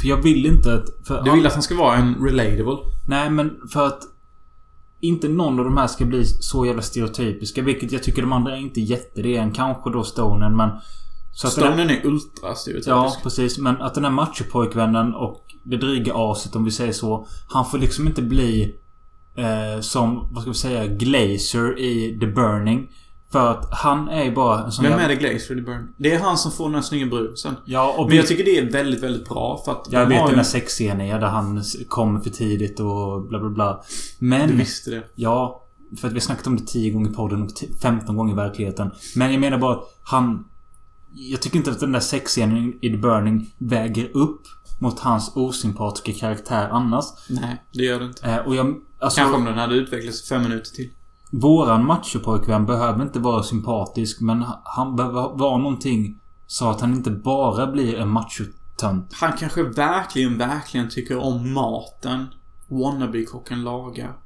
För 0.00 0.08
jag 0.08 0.22
vill 0.22 0.46
inte 0.46 0.74
att... 0.74 1.06
För 1.06 1.22
Du 1.22 1.30
vill 1.30 1.46
att 1.46 1.52
han 1.52 1.62
ska 1.62 1.74
vara 1.74 1.96
en 1.96 2.14
relatable? 2.14 2.76
Nej 3.08 3.30
men 3.30 3.68
för 3.72 3.86
att... 3.86 4.02
Inte 5.00 5.28
någon 5.28 5.58
av 5.58 5.64
de 5.64 5.76
här 5.76 5.86
ska 5.86 6.04
bli 6.04 6.24
så 6.24 6.66
jävla 6.66 6.82
stereotypiska. 6.82 7.62
Vilket 7.62 7.92
jag 7.92 8.02
tycker 8.02 8.22
de 8.22 8.32
andra 8.32 8.56
är 8.56 8.60
inte 8.60 8.80
jätte. 8.80 9.22
Det 9.22 9.36
är 9.36 9.42
en 9.42 9.52
kanske 9.52 9.90
då 9.90 10.04
Stonen 10.04 10.56
men... 10.56 10.70
Så 11.32 11.48
Stonen 11.48 11.90
är 11.90 12.06
ultra 12.06 12.54
stereotypisk. 12.54 12.88
Ja, 12.88 13.16
precis. 13.22 13.58
Men 13.58 13.82
att 13.82 13.94
den 13.94 14.04
här 14.04 14.10
machopojkvännen 14.10 15.14
och 15.14 15.44
det 15.62 15.76
dryga 15.76 16.12
aset 16.16 16.56
om 16.56 16.64
vi 16.64 16.70
säger 16.70 16.92
så. 16.92 17.26
Han 17.48 17.66
får 17.66 17.78
liksom 17.78 18.06
inte 18.06 18.22
bli 18.22 18.74
eh, 19.36 19.80
som, 19.80 20.28
vad 20.32 20.42
ska 20.42 20.50
vi 20.50 20.56
säga, 20.56 20.86
Glazer 20.86 21.78
i 21.78 22.18
The 22.20 22.26
Burning. 22.26 22.88
För 23.32 23.50
att 23.50 23.68
han 23.72 24.08
är 24.08 24.24
ju 24.24 24.34
bara 24.34 24.64
en 24.64 24.72
sån 24.72 24.84
Vem 24.84 24.98
är 24.98 25.08
det 25.08 25.14
Glaze 25.16 25.52
i 25.52 25.60
Burn? 25.62 25.94
Det 25.96 26.14
är 26.14 26.20
han 26.20 26.38
som 26.38 26.52
får 26.52 26.64
den 26.64 26.74
här 26.74 26.82
snygga 26.82 27.06
brusen. 27.06 27.54
Ja, 27.64 27.94
och 27.98 28.08
Men 28.08 28.16
jag 28.16 28.26
tycker 28.26 28.44
det 28.44 28.58
är 28.58 28.70
väldigt, 28.70 29.02
väldigt 29.02 29.28
bra 29.28 29.62
för 29.64 29.72
att 29.72 29.86
jag 29.90 30.06
vet 30.06 30.18
den 30.18 30.30
ju- 30.30 30.36
där 30.36 30.42
sexscenen 30.42 31.20
där 31.20 31.26
han 31.28 31.62
kommer 31.88 32.20
för 32.20 32.30
tidigt 32.30 32.80
och 32.80 33.22
bla 33.28 33.38
bla 33.40 33.48
bla. 33.50 33.82
Men... 34.18 34.48
Du 34.50 34.56
visste 34.56 34.90
det. 34.90 35.02
Ja, 35.14 35.64
för 36.00 36.06
att 36.06 36.12
vi 36.12 36.16
har 36.16 36.20
snackat 36.20 36.46
om 36.46 36.56
det 36.56 36.66
10 36.66 36.90
gånger 36.90 37.10
i 37.10 37.14
podden 37.14 37.42
och 37.42 37.56
t- 37.56 37.66
15 37.82 38.16
gånger 38.16 38.32
i 38.32 38.36
verkligheten. 38.36 38.90
Men 39.16 39.32
jag 39.32 39.40
menar 39.40 39.58
bara 39.58 39.72
att 39.74 39.98
han... 40.02 40.44
Jag 41.14 41.40
tycker 41.42 41.56
inte 41.56 41.70
att 41.70 41.80
den 41.80 41.92
där 41.92 42.00
sexscenen 42.00 42.72
i 42.80 42.90
The 42.90 42.96
Burning 42.96 43.50
väger 43.58 44.10
upp 44.16 44.42
mot 44.80 44.98
hans 45.00 45.32
osympatiska 45.36 46.12
karaktär 46.20 46.68
annars. 46.72 47.04
Nej, 47.28 47.62
det 47.72 47.82
gör 47.84 47.98
det 48.00 48.06
inte. 48.06 48.26
Eh, 48.30 48.36
och 48.38 48.54
jag... 48.56 48.74
Alltså, 49.00 49.20
Kanske 49.20 49.36
om 49.36 49.44
den 49.44 49.58
hade 49.58 49.74
utvecklats 49.74 50.28
fem 50.28 50.42
minuter 50.42 50.70
till. 50.70 50.90
Våran 51.30 51.86
machopojkvän 51.86 52.66
behöver 52.66 53.02
inte 53.02 53.18
vara 53.18 53.42
sympatisk 53.42 54.20
men 54.20 54.44
han 54.64 54.96
behöver 54.96 55.38
vara 55.38 55.58
någonting 55.58 56.20
så 56.46 56.70
att 56.70 56.80
han 56.80 56.94
inte 56.94 57.10
bara 57.10 57.66
blir 57.66 57.98
en 57.98 58.08
machotönt. 58.08 59.12
Han 59.12 59.32
kanske 59.32 59.62
verkligen, 59.62 60.38
verkligen 60.38 60.88
tycker 60.88 61.18
om 61.18 61.52
maten 61.52 62.26
wannabe-kocken 62.68 63.64
lagar. 63.64 64.16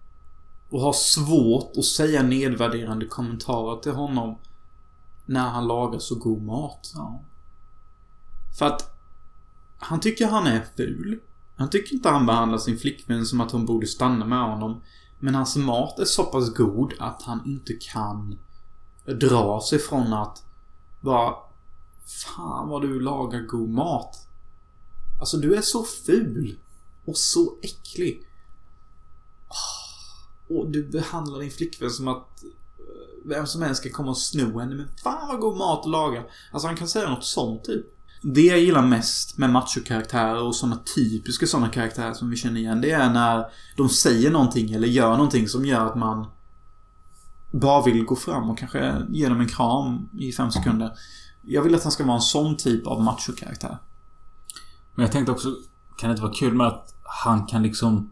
Och 0.71 0.81
har 0.81 0.93
svårt 0.93 1.77
att 1.77 1.85
säga 1.85 2.23
nedvärderande 2.23 3.07
kommentarer 3.07 3.81
till 3.81 3.93
honom 3.93 4.39
när 5.27 5.49
han 5.49 5.67
lagar 5.67 5.99
så 5.99 6.15
god 6.15 6.43
mat. 6.43 6.93
Ja. 6.95 7.21
För 8.59 8.67
att 8.67 8.95
han 9.79 10.01
tycker 10.01 10.27
han 10.27 10.47
är 10.47 10.65
ful. 10.77 11.21
Han 11.57 11.71
tycker 11.71 11.95
inte 11.95 12.09
han 12.09 12.27
behandlar 12.27 12.59
sin 12.59 12.79
flickvän 12.79 13.27
som 13.27 13.41
att 13.41 13.51
hon 13.51 13.67
borde 13.67 13.87
stanna 13.87 14.27
med 14.27 14.51
honom. 14.51 14.81
Men 15.25 15.35
hans 15.35 15.57
mat 15.57 15.99
är 15.99 16.05
så 16.05 16.25
pass 16.25 16.55
god 16.55 16.95
att 16.99 17.23
han 17.23 17.43
inte 17.47 17.73
kan 17.73 18.39
dra 19.05 19.61
sig 19.61 19.79
från 19.79 20.13
att 20.13 20.45
bara 21.01 21.35
Fan 22.07 22.69
vad 22.69 22.83
du 22.83 23.01
lagar 23.01 23.41
god 23.41 23.69
mat. 23.69 24.29
Alltså 25.21 25.37
du 25.37 25.55
är 25.55 25.61
så 25.61 25.85
ful. 25.85 26.59
Och 27.05 27.17
så 27.17 27.59
äcklig. 27.63 28.29
Ah, 29.49 30.55
och 30.55 30.71
du 30.71 30.83
behandlar 30.89 31.41
din 31.41 31.51
flickvän 31.51 31.91
som 31.91 32.09
att 32.09 32.45
eh, 32.45 32.49
vem 33.25 33.47
som 33.47 33.63
helst 33.63 33.81
ska 33.81 33.91
komma 33.91 34.11
och 34.11 34.19
sno 34.19 34.59
henne. 34.59 34.75
Men 34.75 34.89
fan 35.03 35.29
vad 35.29 35.41
god 35.41 35.57
mat 35.57 35.81
att 35.81 35.91
laga. 35.91 36.25
Alltså 36.53 36.69
han 36.69 36.77
kan 36.77 36.89
säga 36.89 37.11
något 37.11 37.25
sånt 37.25 37.65
typ. 37.65 37.87
Det 38.23 38.43
jag 38.43 38.61
gillar 38.61 38.83
mest 38.83 39.39
med 39.39 39.51
machokaraktärer 39.51 40.43
och 40.43 40.55
såna 40.55 40.79
typiska 40.95 41.47
såna 41.47 41.69
karaktärer 41.69 42.15
som 42.15 42.31
vi 42.31 42.37
känner 42.37 42.61
igen. 42.61 42.81
Det 42.81 42.91
är 42.91 43.11
när 43.11 43.47
de 43.77 43.89
säger 43.89 44.31
någonting 44.31 44.73
eller 44.73 44.89
gör 44.89 45.11
någonting 45.11 45.49
som 45.49 45.65
gör 45.65 45.87
att 45.87 45.97
man 45.97 46.27
bara 47.53 47.83
vill 47.83 48.05
gå 48.05 48.17
fram 48.17 48.51
och 48.51 48.59
kanske 48.59 49.07
ge 49.09 49.29
dem 49.29 49.41
en 49.41 49.49
kram 49.49 50.09
i 50.19 50.33
fem 50.33 50.51
sekunder. 50.51 50.93
Jag 51.43 51.63
vill 51.63 51.75
att 51.75 51.83
han 51.83 51.93
ska 51.93 52.05
vara 52.05 52.17
en 52.17 52.23
sån 52.23 52.57
typ 52.57 52.87
av 52.87 53.03
machokaraktär. 53.03 53.79
Men 54.95 55.03
jag 55.03 55.13
tänkte 55.13 55.33
också, 55.33 55.55
kan 55.99 56.09
det 56.09 56.13
inte 56.13 56.23
vara 56.23 56.35
kul 56.35 56.55
med 56.55 56.67
att 56.67 56.95
han 57.03 57.47
kan 57.47 57.63
liksom... 57.63 58.11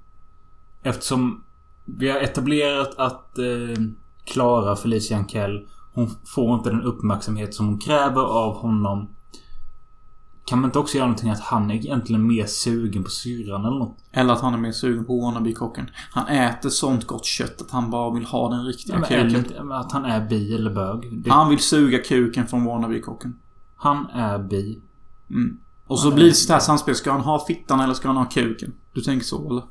Eftersom 0.83 1.45
vi 1.85 2.11
har 2.11 2.21
etablerat 2.21 2.95
att 2.99 3.39
eh, 3.39 3.85
Klara 4.25 4.77
Felicia 4.77 5.17
Ankell, 5.17 5.69
hon 5.93 6.11
får 6.25 6.55
inte 6.55 6.71
den 6.71 6.83
uppmärksamhet 6.83 7.55
som 7.55 7.67
hon 7.67 7.79
kräver 7.79 8.23
av 8.23 8.55
honom. 8.55 9.09
Kan 10.45 10.61
man 10.61 10.69
inte 10.69 10.79
också 10.79 10.97
göra 10.97 11.07
någonting 11.07 11.31
att 11.31 11.41
han 11.41 11.71
är 11.71 11.75
egentligen 11.75 12.27
mer 12.27 12.47
sugen 12.47 13.05
på 13.05 13.11
syrran 13.11 13.65
eller 13.65 13.79
något? 13.79 13.97
Eller 14.13 14.33
att 14.33 14.41
han 14.41 14.55
är 14.55 14.59
mer 14.59 14.73
sugen 14.73 15.05
på 15.05 15.21
wannabe-kocken. 15.21 15.91
Han 16.11 16.27
äter 16.27 16.69
sånt 16.71 17.07
gott 17.07 17.25
kött 17.25 17.61
att 17.63 17.71
han 17.71 17.91
bara 17.91 18.15
vill 18.15 18.25
ha 18.25 18.49
den 18.51 18.65
riktiga 18.67 18.97
Ja, 18.97 19.07
kuken. 19.07 19.45
eller 19.59 19.75
att 19.75 19.93
han 19.93 20.05
är 20.05 20.29
bi 20.29 20.55
eller 20.55 20.71
bög. 20.71 21.23
Det, 21.25 21.31
Han 21.31 21.49
vill 21.51 21.59
suga 21.59 21.99
kuken 21.99 22.47
från 22.47 22.65
wannabe-kocken. 22.65 23.39
han 23.77 24.07
är 24.07 24.39
bi. 24.39 24.79
Mm. 25.31 25.59
Och 25.87 25.99
så 25.99 26.11
blir 26.11 26.47
det 26.49 26.53
här 26.53 26.61
samspel. 26.61 26.95
Ska 26.95 27.13
han 27.13 27.21
ha 27.21 27.47
fittan 27.47 27.81
eller 27.81 27.95
ska 27.95 28.09
han 28.09 28.17
ha 28.17 28.25
kuken? 28.25 28.73
Du 28.95 29.01
tänker 29.01 29.27
så 29.27 29.51
eller? 29.51 29.63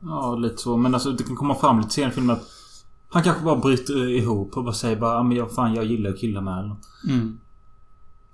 Ja, 0.00 0.34
lite 0.36 0.56
så. 0.56 0.76
Men 0.76 0.94
alltså 0.94 1.10
det 1.12 1.24
kan 1.24 1.36
komma 1.36 1.54
fram 1.54 1.78
lite 1.78 1.90
senare 1.90 2.10
i 2.10 2.14
filmen 2.14 2.36
att 2.36 2.42
han 3.10 3.22
kanske 3.22 3.44
bara 3.44 3.56
bryter 3.56 4.08
ihop 4.08 4.56
och 4.56 4.64
bara 4.64 4.74
säger 4.74 4.96
bara 4.96 5.14
"Ja, 5.14 5.22
men 5.22 5.36
jag, 5.36 5.52
fan 5.52 5.74
jag 5.74 5.84
gillar 5.84 6.10
att 6.10 6.18
killa 6.18 6.40
med 6.40 6.58
eller 6.58 6.68
något. 6.68 6.86
Mm. 7.08 7.38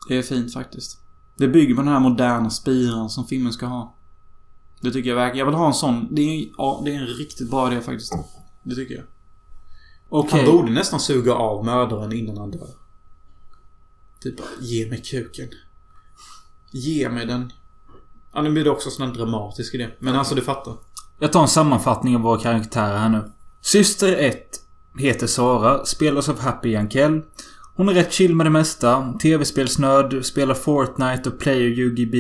Det 0.09 0.19
är 0.19 0.23
fint 0.23 0.53
faktiskt. 0.53 1.01
Det 1.39 1.49
bygger 1.49 1.75
på 1.75 1.81
den 1.81 1.93
här 1.93 2.01
moderna 2.01 2.51
spiran 2.51 3.11
som 3.11 3.27
filmen 3.27 3.53
ska 3.53 3.67
ha. 3.67 3.95
Det 4.81 4.91
tycker 4.91 5.11
jag 5.11 5.17
verkligen. 5.17 5.39
Jag 5.39 5.47
vill 5.47 5.55
ha 5.55 5.67
en 5.67 5.75
sån. 5.75 6.15
Det 6.15 6.23
är, 6.23 6.49
ja, 6.59 6.83
det 6.85 6.95
är 6.95 7.01
en 7.01 7.07
riktigt 7.07 7.51
bra 7.51 7.73
idé 7.73 7.81
faktiskt. 7.81 8.13
Det 8.63 8.75
tycker 8.75 8.95
jag. 8.95 9.05
Okej. 10.09 10.45
Han 10.45 10.57
borde 10.57 10.73
nästan 10.73 11.01
suga 11.01 11.35
av 11.35 11.65
mördaren 11.65 12.13
innan 12.13 12.37
han 12.37 12.51
dör. 12.51 12.69
Typ 14.21 14.37
bara, 14.37 14.47
ge 14.61 14.91
mig 14.91 15.03
kuken. 15.03 15.49
Ge 16.73 17.09
mig 17.09 17.27
den. 17.27 17.53
Ja, 18.35 18.43
nu 18.43 18.51
blir 18.51 18.65
det 18.65 18.71
också 18.71 18.91
sån 18.91 19.07
här 19.09 19.15
dramatisk 19.15 19.75
idé. 19.75 19.89
Men 19.99 20.17
alltså, 20.17 20.35
du 20.35 20.43
fattar. 20.43 20.75
Jag 21.19 21.33
tar 21.33 21.43
en 21.43 21.49
sammanfattning 21.49 22.17
av 22.17 22.23
våra 22.23 22.41
karaktärer 22.41 22.99
här 22.99 23.09
nu. 23.09 23.33
Syster 23.61 24.17
1 24.17 24.47
heter 24.99 25.27
Sara, 25.27 25.85
spelas 25.85 26.29
av 26.29 26.39
Happy 26.39 26.71
Jankell. 26.71 27.23
Hon 27.79 27.89
är 27.89 27.95
rätt 27.95 28.13
chill 28.13 28.35
med 28.35 28.47
det 28.47 28.51
mesta. 28.51 29.13
Tv-spelsnörd, 29.23 30.25
spelar 30.25 30.55
Fortnite 30.55 31.29
och 31.29 31.39
Player 31.39 31.79
UGB. 31.79 32.15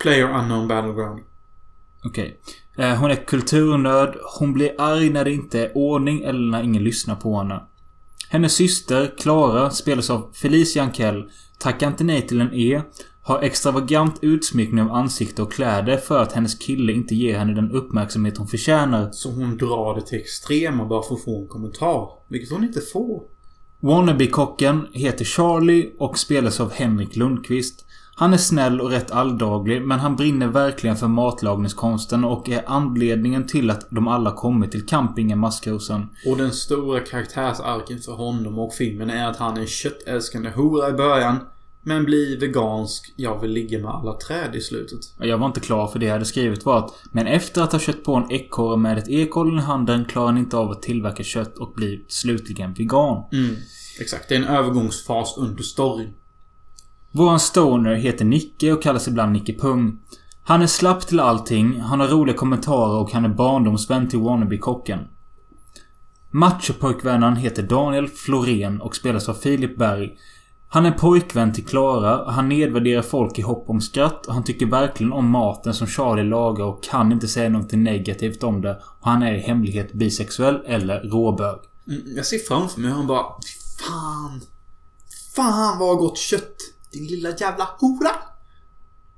Player 0.00 0.38
Unknown 0.38 0.68
Battleground. 0.68 1.20
Okej. 2.04 2.40
Eh, 2.78 2.94
Hon 2.94 3.10
är 3.10 3.14
kulturnörd. 3.14 4.16
Hon 4.38 4.52
blir 4.52 4.74
arg 4.78 5.10
när 5.10 5.24
det 5.24 5.32
inte 5.32 5.60
är 5.60 5.76
ordning 5.76 6.22
eller 6.22 6.50
när 6.50 6.62
ingen 6.62 6.84
lyssnar 6.84 7.16
på 7.16 7.38
henne. 7.38 7.62
Hennes 8.28 8.52
syster, 8.54 9.14
Klara, 9.18 9.70
spelas 9.70 10.10
av 10.10 10.30
Felicia 10.34 10.82
Jankell. 10.82 11.30
Tackar 11.58 11.86
inte 11.88 12.04
nej 12.04 12.26
till 12.26 12.40
en 12.40 12.54
E. 12.54 12.82
Har 13.22 13.42
extravagant 13.42 14.18
utsmyckning 14.22 14.82
av 14.82 14.92
ansikte 14.92 15.42
och 15.42 15.52
kläder 15.52 15.96
för 15.96 16.22
att 16.22 16.32
hennes 16.32 16.58
kille 16.58 16.92
inte 16.92 17.14
ger 17.14 17.38
henne 17.38 17.54
den 17.54 17.70
uppmärksamhet 17.70 18.38
hon 18.38 18.46
förtjänar. 18.48 19.10
Så 19.12 19.30
hon 19.30 19.56
drar 19.56 19.94
det 19.94 20.06
till 20.06 20.18
extrema 20.18 20.84
bara 20.84 21.02
för 21.02 21.14
att 21.14 21.24
få 21.24 21.40
en 21.42 21.48
kommentar. 21.48 22.08
Vilket 22.28 22.50
hon 22.50 22.64
inte 22.64 22.80
får. 22.80 23.31
Wannabe-kocken 23.84 24.86
heter 24.92 25.24
Charlie 25.24 25.92
och 25.98 26.18
spelas 26.18 26.60
av 26.60 26.72
Henrik 26.72 27.16
Lundqvist. 27.16 27.84
Han 28.14 28.32
är 28.32 28.36
snäll 28.36 28.80
och 28.80 28.90
rätt 28.90 29.10
alldaglig, 29.10 29.82
men 29.82 29.98
han 29.98 30.16
brinner 30.16 30.46
verkligen 30.46 30.96
för 30.96 31.08
matlagningskonsten 31.08 32.24
och 32.24 32.48
är 32.48 32.62
anledningen 32.66 33.46
till 33.46 33.70
att 33.70 33.86
de 33.90 34.08
alla 34.08 34.32
kommit 34.32 34.72
till 34.72 34.86
campingen 34.86 35.38
Maskrosen. 35.38 36.08
Och 36.26 36.36
den 36.36 36.52
stora 36.52 37.00
karaktärsarken 37.00 37.98
för 37.98 38.12
honom 38.12 38.58
och 38.58 38.74
filmen 38.74 39.10
är 39.10 39.28
att 39.28 39.36
han 39.36 39.56
är 39.56 39.60
en 39.60 39.66
köttälskande 39.66 40.50
hora 40.50 40.88
i 40.88 40.92
början. 40.92 41.36
Men 41.84 42.04
blir 42.04 42.40
vegansk, 42.40 43.12
jag 43.16 43.40
vill 43.40 43.50
ligga 43.50 43.78
med 43.78 43.90
alla 43.90 44.12
träd 44.12 44.54
i 44.54 44.60
slutet. 44.60 45.00
Jag 45.18 45.38
var 45.38 45.46
inte 45.46 45.60
klar 45.60 45.86
för 45.86 45.98
det 45.98 46.06
jag 46.06 46.12
hade 46.12 46.24
skrivit 46.24 46.64
var 46.64 46.78
att 46.78 46.94
Men 47.12 47.26
efter 47.26 47.62
att 47.62 47.72
ha 47.72 47.78
kött 47.78 48.04
på 48.04 48.14
en 48.14 48.32
ekorre 48.32 48.76
med 48.76 48.98
ett 48.98 49.08
ekollon 49.08 49.58
i 49.58 49.62
handen 49.62 50.04
klarar 50.04 50.26
han 50.26 50.38
inte 50.38 50.56
av 50.56 50.70
att 50.70 50.82
tillverka 50.82 51.22
kött 51.22 51.58
och 51.58 51.72
blir 51.72 52.00
slutligen 52.08 52.74
vegan. 52.74 53.24
Mm. 53.32 53.56
Exakt, 54.00 54.28
det 54.28 54.34
är 54.34 54.38
en 54.38 54.44
övergångsfas 54.44 55.34
under 55.38 55.62
storyn. 55.62 56.14
Våran 57.10 57.40
stoner 57.40 57.94
heter 57.94 58.24
Nicke 58.24 58.72
och 58.72 58.82
kallas 58.82 59.08
ibland 59.08 59.32
Nicke 59.32 59.52
Pung. 59.52 59.98
Han 60.44 60.62
är 60.62 60.66
slapp 60.66 61.06
till 61.06 61.20
allting, 61.20 61.80
han 61.80 62.00
har 62.00 62.08
roliga 62.08 62.36
kommentarer 62.36 63.00
och 63.00 63.12
han 63.12 63.24
är 63.24 63.28
barndomsvän 63.28 64.08
till 64.08 64.18
wannabe-kocken. 64.18 64.98
Machopojkvännen 66.30 67.36
heter 67.36 67.62
Daniel 67.62 68.08
Florén 68.08 68.80
och 68.80 68.96
spelas 68.96 69.28
av 69.28 69.34
Filip 69.34 69.76
Berg. 69.76 70.10
Han 70.74 70.86
är 70.86 70.90
pojkvän 70.90 71.52
till 71.52 71.66
Klara, 71.66 72.30
han 72.30 72.48
nedvärderar 72.48 73.02
folk 73.02 73.38
i 73.38 73.42
hopp 73.42 73.70
om 73.70 73.80
skratt 73.80 74.26
och 74.26 74.34
han 74.34 74.44
tycker 74.44 74.66
verkligen 74.66 75.12
om 75.12 75.30
maten 75.30 75.74
som 75.74 75.86
Charlie 75.86 76.22
lagar 76.22 76.64
och 76.64 76.82
kan 76.82 77.12
inte 77.12 77.28
säga 77.28 77.48
något 77.48 77.72
negativt 77.72 78.42
om 78.42 78.62
det. 78.62 78.82
Och 79.00 79.08
han 79.08 79.22
är 79.22 79.34
i 79.34 79.38
hemlighet 79.38 79.92
bisexuell 79.92 80.60
eller 80.66 81.00
råbög. 81.00 81.58
Mm, 81.88 82.02
jag 82.16 82.26
ser 82.26 82.38
framför 82.38 82.80
mig 82.80 82.90
hur 82.90 82.96
han 82.96 83.06
bara... 83.06 83.22
"Fy 83.22 83.84
Fan! 83.84 84.40
Fan 85.36 85.78
vad 85.78 85.98
gott 85.98 86.18
kött! 86.18 86.56
Din 86.92 87.06
lilla 87.06 87.28
jävla 87.30 87.68
hora! 87.78 88.10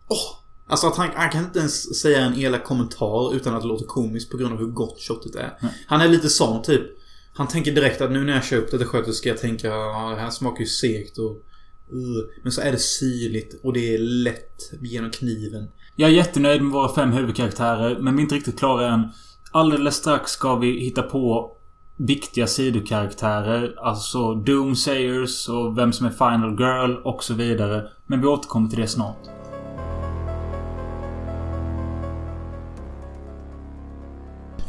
Åh! 0.08 0.38
Alltså 0.66 0.86
att 0.86 0.96
han, 0.96 1.08
han 1.14 1.30
kan 1.30 1.44
inte 1.44 1.58
ens 1.58 2.00
säga 2.00 2.20
en 2.20 2.34
elak 2.34 2.64
kommentar 2.64 3.34
utan 3.34 3.54
att 3.54 3.62
det 3.62 3.68
låter 3.68 3.86
komiskt 3.86 4.30
på 4.30 4.36
grund 4.36 4.52
av 4.52 4.58
hur 4.58 4.66
gott 4.66 4.98
köttet 4.98 5.34
är. 5.34 5.58
Han 5.86 6.00
är 6.00 6.08
lite 6.08 6.28
sån 6.28 6.62
typ. 6.62 6.82
Han 7.36 7.48
tänker 7.48 7.72
direkt 7.72 8.00
att 8.00 8.10
nu 8.10 8.24
när 8.24 8.32
jag 8.32 8.44
köpt 8.44 8.70
detta 8.70 8.84
köttet 8.92 9.14
ska 9.14 9.28
jag 9.28 9.38
tänka 9.38 9.66
ja, 9.66 10.12
det 10.16 10.20
här 10.20 10.30
smakar 10.30 10.60
ju 10.60 10.66
segt 10.66 11.18
och... 11.18 11.30
Uh, 11.92 12.24
men 12.42 12.52
så 12.52 12.60
är 12.60 12.72
det 12.72 12.78
syrligt 12.78 13.60
och 13.62 13.72
det 13.72 13.94
är 13.94 13.98
lätt 13.98 14.72
genom 14.80 15.10
kniven. 15.10 15.68
Jag 15.96 16.10
är 16.10 16.14
jättenöjd 16.14 16.62
med 16.62 16.72
våra 16.72 16.94
fem 16.94 17.12
huvudkaraktärer, 17.12 17.98
men 18.00 18.16
vi 18.16 18.20
är 18.20 18.22
inte 18.22 18.34
riktigt 18.34 18.58
klara 18.58 18.88
än. 18.94 19.08
Alldeles 19.52 19.94
strax 19.94 20.30
ska 20.30 20.56
vi 20.56 20.80
hitta 20.80 21.02
på 21.02 21.56
viktiga 21.96 22.46
sidokaraktärer. 22.46 23.74
Alltså 23.78 24.34
Doomsayers 24.34 25.48
och 25.48 25.78
vem 25.78 25.92
som 25.92 26.06
är 26.06 26.10
Final 26.10 26.60
Girl 26.60 26.96
och 27.04 27.24
så 27.24 27.34
vidare. 27.34 27.88
Men 28.06 28.20
vi 28.20 28.26
återkommer 28.26 28.68
till 28.68 28.80
det 28.80 28.88
snart. 28.88 29.26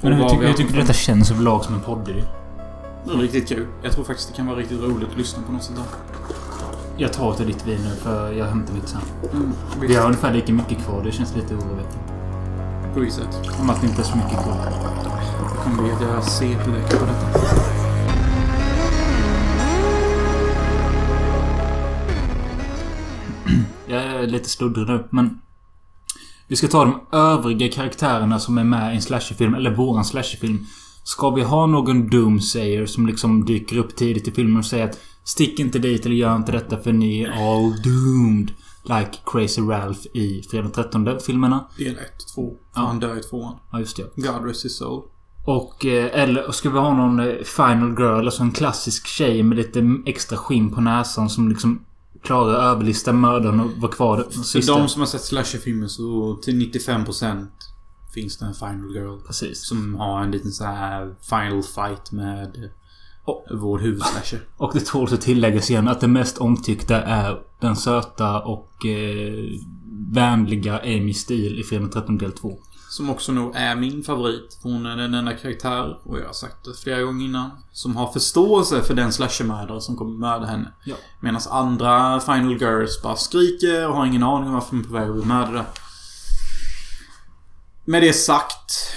Men 0.02 0.14
hur, 0.14 0.48
hur 0.48 0.54
tycker 0.54 0.74
du 0.74 0.80
detta 0.80 0.94
känns 0.94 1.32
överlag 1.32 1.64
som 1.64 1.76
en 1.76 1.82
poddidé? 1.82 2.24
Riktigt 3.08 3.50
kul. 3.50 3.68
Jag 3.84 3.92
tror 3.94 4.04
faktiskt 4.04 4.30
det 4.30 4.36
kan 4.36 4.46
vara 4.48 4.58
riktigt 4.60 4.82
roligt 4.82 5.10
att 5.10 5.18
lyssna 5.18 5.44
på 5.44 5.52
något 5.52 5.64
sånt 5.64 5.78
där. 5.78 5.86
Jag 6.98 7.14
tar 7.14 7.34
till 7.34 7.48
ditt 7.48 7.68
vin 7.68 7.80
nu 7.84 7.96
för 7.96 8.32
jag 8.34 8.46
hämtar 8.46 8.74
mitt 8.74 8.90
sen. 8.90 9.02
Mm, 9.34 9.52
Vi 9.82 9.96
har 9.96 10.06
ungefär 10.06 10.34
lika 10.34 10.54
mycket 10.54 10.86
kvar. 10.86 11.04
Det 11.04 11.12
känns 11.12 11.36
lite 11.36 11.56
oroväckande. 11.56 12.00
På 12.94 13.00
visst 13.00 13.18
sätt. 13.18 13.42
Om 13.62 13.70
att 13.70 13.82
det 13.82 13.88
inte 13.88 14.02
är 14.02 14.06
så 14.06 14.18
mycket 14.18 14.44
kvar. 14.44 14.56
Det 15.52 15.64
kommer 15.64 15.84
bli 15.84 15.92
att 15.92 16.02
jag 16.02 16.24
CP-väcker 16.24 16.98
på 16.98 17.06
detta. 17.06 17.28
Jag 23.88 24.04
är 24.04 24.28
lite 24.28 24.50
sluddrig 24.50 24.88
nu, 24.88 25.08
men... 25.10 25.42
Vi 26.48 26.56
ska 26.56 26.68
ta 26.68 26.86
de 26.86 27.00
övriga 27.18 27.72
karaktärerna 27.72 28.40
som 28.40 28.58
är 28.58 28.64
med 28.64 28.94
i 28.94 28.96
en 28.96 29.02
slasherfilm, 29.02 29.54
eller 29.56 29.76
våran 29.76 30.06
slasherfilm. 30.06 30.66
Ska 31.08 31.30
vi 31.30 31.44
ha 31.44 31.66
någon 31.66 32.10
Doomsayer 32.10 32.86
som 32.86 33.08
liksom 33.08 33.46
dyker 33.46 33.78
upp 33.78 33.96
tidigt 33.96 34.28
i 34.28 34.32
filmen 34.32 34.58
och 34.58 34.66
säger 34.66 34.86
att 34.90 35.00
Stick 35.24 35.60
inte 35.60 35.80
dit 35.80 36.06
eller 36.06 36.16
gör 36.16 36.36
inte 36.36 36.52
detta 36.52 36.78
för 36.78 36.94
ni 36.94 37.22
är 37.22 37.30
all 37.32 37.74
doomed. 37.84 38.52
Like 38.84 39.12
Crazy 39.26 39.62
Ralph 39.62 40.00
i 40.14 40.42
Fredag 40.52 40.64
den 40.64 40.72
13 40.72 41.20
filmerna. 41.20 41.68
Del 41.78 41.96
1, 41.98 42.00
2. 42.36 42.54
För 42.74 42.82
Ja. 42.82 42.88
han 42.88 43.00
dör 43.00 43.20
i 43.20 43.24
tvåan. 43.24 43.56
Ja, 43.72 43.80
just 43.80 43.98
det. 43.98 44.12
God 44.16 44.46
rest 44.46 44.66
his 44.66 44.78
soul. 44.78 45.04
Och, 45.46 45.86
eh, 45.86 46.22
eller 46.22 46.52
ska 46.52 46.70
vi 46.70 46.80
ha 46.80 46.94
någon 46.94 47.20
eh, 47.20 47.36
Final 47.44 47.90
Girl, 48.00 48.26
alltså 48.26 48.44
en 48.44 48.52
klassisk 48.52 49.08
tjej 49.08 49.44
med 49.44 49.58
lite 49.58 49.98
extra 50.06 50.38
skinn 50.38 50.72
på 50.74 50.82
näsan 50.82 51.30
som 51.30 51.50
liksom 51.50 51.86
klarar 52.24 52.54
att 52.54 52.76
överlista 52.76 53.14
mördaren 53.14 53.60
och 53.60 53.72
vara 53.78 53.92
kvar 53.92 54.18
För 54.32 54.68
de 54.68 54.88
som 54.90 55.02
har 55.02 55.08
sett 55.08 55.22
slasherfilmer 55.22 55.88
så 55.88 56.36
till 56.44 56.72
95% 56.74 57.48
finns 58.16 58.38
det 58.38 58.46
en 58.46 58.54
final 58.54 58.96
girl. 58.96 59.20
Precis. 59.28 59.68
Som 59.68 59.96
har 59.96 60.24
en 60.24 60.32
liten 60.32 60.52
så 60.52 60.64
här 60.64 61.16
final 61.22 61.64
fight 61.64 62.12
med 62.12 62.70
vår 63.52 63.80
huvudslasher. 63.80 64.40
Och 64.58 64.72
det 64.74 64.86
tål 64.86 65.14
att 65.14 65.22
tilläggas 65.22 65.70
igen 65.70 65.88
att 65.88 66.02
det 66.02 66.08
mest 66.08 66.38
omtyckta 66.38 67.02
är 67.02 67.42
den 67.60 67.76
söta 67.76 68.42
och 68.42 68.86
eh, 68.86 69.60
vänliga 70.12 70.80
Amy 70.80 71.14
Steele 71.14 71.60
i 71.60 71.64
Fredag 71.64 71.88
13 71.88 72.18
del 72.18 72.32
2. 72.32 72.58
Som 72.90 73.10
också 73.10 73.32
nog 73.32 73.56
är 73.56 73.76
min 73.76 74.04
favorit. 74.04 74.60
Hon 74.64 74.86
är 74.86 74.98
den 74.98 75.14
enda 75.14 75.34
karaktär, 75.34 76.00
och 76.04 76.20
jag 76.20 76.26
har 76.26 76.34
sagt 76.34 76.66
det 76.66 76.74
flera 76.84 77.02
gånger 77.02 77.26
innan, 77.26 77.52
som 77.72 77.96
har 77.96 78.12
förståelse 78.12 78.82
för 78.82 78.94
den 78.94 79.12
slashermördare 79.12 79.82
som 79.82 79.96
kommer 79.96 80.18
mörda 80.18 80.46
henne. 80.46 80.72
Ja. 80.86 80.96
Medan 81.20 81.42
andra 81.50 82.20
final 82.20 82.62
girls 82.62 83.02
bara 83.02 83.16
skriker 83.16 83.88
och 83.88 83.96
har 83.96 84.06
ingen 84.06 84.24
aning 84.24 84.48
om 84.48 84.54
varför 84.54 84.76
de 84.76 84.80
är 84.80 84.88
på 84.88 84.94
väg 84.94 85.10
att 85.10 85.16
bli 85.16 85.26
mördade. 85.26 85.66
Med 87.86 88.02
det 88.02 88.14
sagt. 88.14 88.92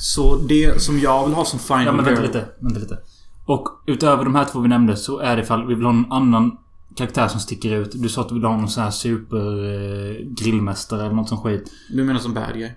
Så 0.00 0.36
det 0.36 0.82
som 0.82 0.98
jag 0.98 1.26
vill 1.26 1.34
ha 1.34 1.44
som 1.44 1.58
final 1.58 1.86
Ja 1.86 1.92
men 1.92 2.04
vänta 2.04 2.22
lite, 2.22 2.48
vänta 2.60 2.80
lite. 2.80 2.98
Och 3.46 3.68
utöver 3.86 4.24
de 4.24 4.34
här 4.34 4.44
två 4.44 4.60
vi 4.60 4.68
nämnde 4.68 4.96
så 4.96 5.18
är 5.18 5.36
det 5.36 5.42
ifall 5.42 5.66
vi 5.66 5.74
vill 5.74 5.84
ha 5.84 5.92
någon 5.92 6.12
annan 6.12 6.58
karaktär 6.96 7.28
som 7.28 7.40
sticker 7.40 7.74
ut. 7.74 7.90
Du 7.94 8.08
sa 8.08 8.20
att 8.20 8.28
du 8.28 8.34
vill 8.34 8.44
ha 8.44 8.56
någon 8.56 8.68
sån 8.68 8.84
här 8.84 8.90
super 8.90 9.64
eh, 9.64 10.26
grillmästare 10.26 11.04
eller 11.04 11.14
något 11.14 11.28
sånt 11.28 11.42
skit. 11.42 11.72
Du 11.90 12.04
menar 12.04 12.20
som 12.20 12.34
bad 12.34 12.54
guy? 12.54 12.70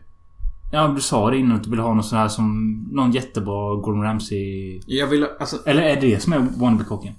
Ja, 0.72 0.88
du 0.88 1.02
sa 1.02 1.32
det 1.32 1.38
innan 1.38 1.58
att 1.58 1.64
du 1.64 1.70
vill 1.70 1.80
ha 1.80 1.94
någon 1.94 2.04
sån 2.04 2.18
här 2.18 2.28
som... 2.28 2.74
Någon 2.92 3.12
jättebra 3.12 3.76
Gordon 3.76 4.04
Ramsay... 4.04 4.82
Jag 4.86 5.08
vill 5.08 5.28
alltså... 5.40 5.58
Eller 5.66 5.82
är 5.82 5.96
det 6.02 6.08
det 6.08 6.20
som 6.20 6.34
är 6.34 6.40
wannabe-kocken? 6.40 7.14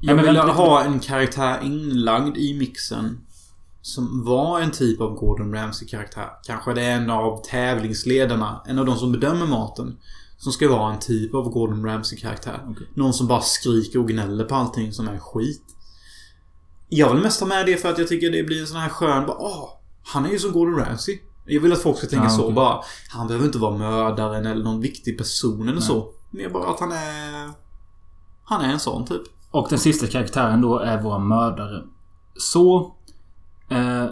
Jag 0.00 0.16
men 0.16 0.24
vill 0.24 0.36
ha 0.36 0.84
en 0.84 1.00
karaktär 1.00 1.58
inlagd 1.62 2.36
i 2.36 2.58
mixen. 2.58 3.20
Som 3.82 4.24
var 4.24 4.60
en 4.60 4.70
typ 4.70 5.00
av 5.00 5.14
Gordon 5.14 5.54
Ramsay-karaktär. 5.54 6.28
Kanske 6.46 6.74
det 6.74 6.82
är 6.82 6.96
en 6.96 7.10
av 7.10 7.42
tävlingsledarna. 7.44 8.62
En 8.66 8.78
av 8.78 8.86
de 8.86 8.96
som 8.96 9.12
bedömer 9.12 9.46
maten. 9.46 9.96
Som 10.38 10.52
ska 10.52 10.68
vara 10.68 10.92
en 10.92 10.98
typ 10.98 11.34
av 11.34 11.50
Gordon 11.50 11.84
Ramsay-karaktär. 11.84 12.60
Okej. 12.68 12.86
Någon 12.94 13.12
som 13.12 13.26
bara 13.26 13.40
skriker 13.40 13.98
och 13.98 14.08
gnäller 14.08 14.44
på 14.44 14.54
allting 14.54 14.92
som 14.92 15.08
är 15.08 15.18
skit. 15.18 15.62
Jag 16.88 17.14
vill 17.14 17.22
mest 17.22 17.40
ha 17.40 17.46
med 17.46 17.66
det 17.66 17.76
för 17.76 17.88
att 17.90 17.98
jag 17.98 18.08
tycker 18.08 18.30
det 18.30 18.42
blir 18.42 18.60
en 18.60 18.66
sån 18.66 18.76
här 18.80 18.88
skön 18.88 19.26
bara 19.26 19.36
Åh! 19.38 19.68
Han 20.04 20.26
är 20.26 20.30
ju 20.30 20.38
som 20.38 20.52
Gordon 20.52 20.76
Ramsay. 20.76 21.18
Jag 21.46 21.60
vill 21.60 21.72
att 21.72 21.78
folk 21.82 21.98
ska 21.98 22.06
tänka 22.06 22.26
Ah, 22.26 22.30
så 22.30 22.42
okej. 22.42 22.54
bara. 22.54 22.80
Han 23.10 23.26
behöver 23.26 23.46
inte 23.46 23.58
vara 23.58 23.76
mördaren 23.78 24.46
eller 24.46 24.64
någon 24.64 24.80
viktig 24.80 25.18
person 25.18 25.62
eller 25.62 25.72
Nej. 25.72 25.82
så. 25.82 26.08
Mer 26.30 26.48
bara 26.48 26.70
att 26.70 26.80
han 26.80 26.92
är... 26.92 27.50
Han 28.44 28.60
är 28.64 28.72
en 28.72 28.80
sån 28.80 29.04
typ. 29.06 29.22
Och 29.50 29.66
den 29.70 29.78
sista 29.78 30.06
karaktären 30.06 30.60
då 30.60 30.78
är 30.78 31.02
våra 31.02 31.18
mördare. 31.18 31.82
Så... 32.36 32.94
Eh, 33.68 34.06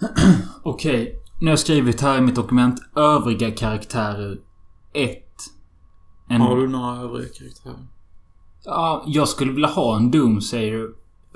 Okej. 0.62 1.22
Nu 1.40 1.46
har 1.46 1.52
jag 1.52 1.58
skrivit 1.58 2.00
här 2.00 2.18
i 2.18 2.20
mitt 2.20 2.34
dokument 2.34 2.80
övriga 2.96 3.50
karaktärer 3.50 4.38
1. 4.92 5.18
En, 6.28 6.40
Har 6.40 6.56
du 6.56 6.68
några 6.68 6.96
övriga 6.96 7.28
karaktärer? 7.38 7.86
Ja, 8.64 9.04
jag 9.06 9.28
skulle 9.28 9.52
vilja 9.52 9.68
ha 9.68 9.96
en 9.96 10.10
Doomsayer. 10.10 10.88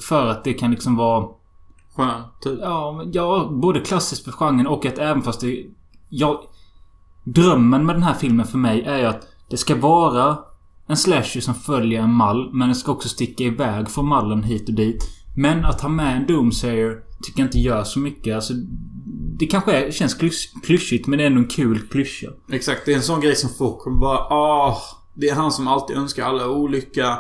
För 0.09 0.27
att 0.27 0.45
det 0.45 0.53
kan 0.53 0.71
liksom 0.71 0.97
vara... 0.97 1.29
Skön, 1.97 2.23
typ. 2.41 2.59
Ja, 2.61 3.03
ja 3.13 3.49
både 3.53 3.81
klassiskt 3.81 4.25
för 4.25 4.33
genren 4.33 4.67
och 4.67 4.87
att 4.87 4.99
även 4.99 5.23
fast 5.23 5.41
det... 5.41 5.67
Jag... 6.09 6.39
Drömmen 7.25 7.87
med 7.87 7.95
den 7.95 8.03
här 8.03 8.15
filmen 8.15 8.47
för 8.47 8.59
mig 8.59 8.83
är 8.83 8.99
ju 8.99 9.05
att 9.05 9.27
det 9.51 9.57
ska 9.57 9.77
vara 9.77 10.39
en 10.87 10.97
slasher 10.97 11.41
som 11.41 11.55
följer 11.55 12.03
en 12.03 12.13
mall, 12.13 12.51
men 12.53 12.69
den 12.69 12.75
ska 12.75 12.93
också 12.93 13.09
sticka 13.09 13.45
iväg 13.45 13.91
från 13.91 14.09
mallen 14.09 14.43
hit 14.43 14.69
och 14.69 14.75
dit. 14.75 15.20
Men 15.37 15.65
att 15.65 15.81
ha 15.81 15.89
med 15.89 16.17
en 16.17 16.27
Doomsayer 16.27 17.03
tycker 17.23 17.41
jag 17.41 17.47
inte 17.47 17.59
gör 17.59 17.85
så 17.85 17.99
mycket. 17.99 18.35
Alltså, 18.35 18.53
det 19.39 19.47
kanske 19.47 19.73
är, 19.73 19.91
känns 19.91 20.19
klys- 20.21 20.61
klyschigt, 20.65 21.07
men 21.07 21.19
det 21.19 21.23
är 21.25 21.27
ändå 21.27 21.41
en 21.41 21.49
kul 21.49 21.81
klyscha. 21.91 22.27
Exakt, 22.53 22.81
det 22.87 22.93
är 22.93 22.97
en 22.97 23.03
sån 23.03 23.21
grej 23.21 23.37
som 23.37 23.51
folk 23.51 23.79
kommer 23.79 23.99
bara 23.99 24.19
Åh, 24.31 24.79
det 25.15 25.29
är 25.29 25.35
han 25.35 25.53
som 25.53 25.69
alltid 25.69 25.97
önskar 25.97 26.25
alla 26.25 26.49
olycka. 26.49 27.19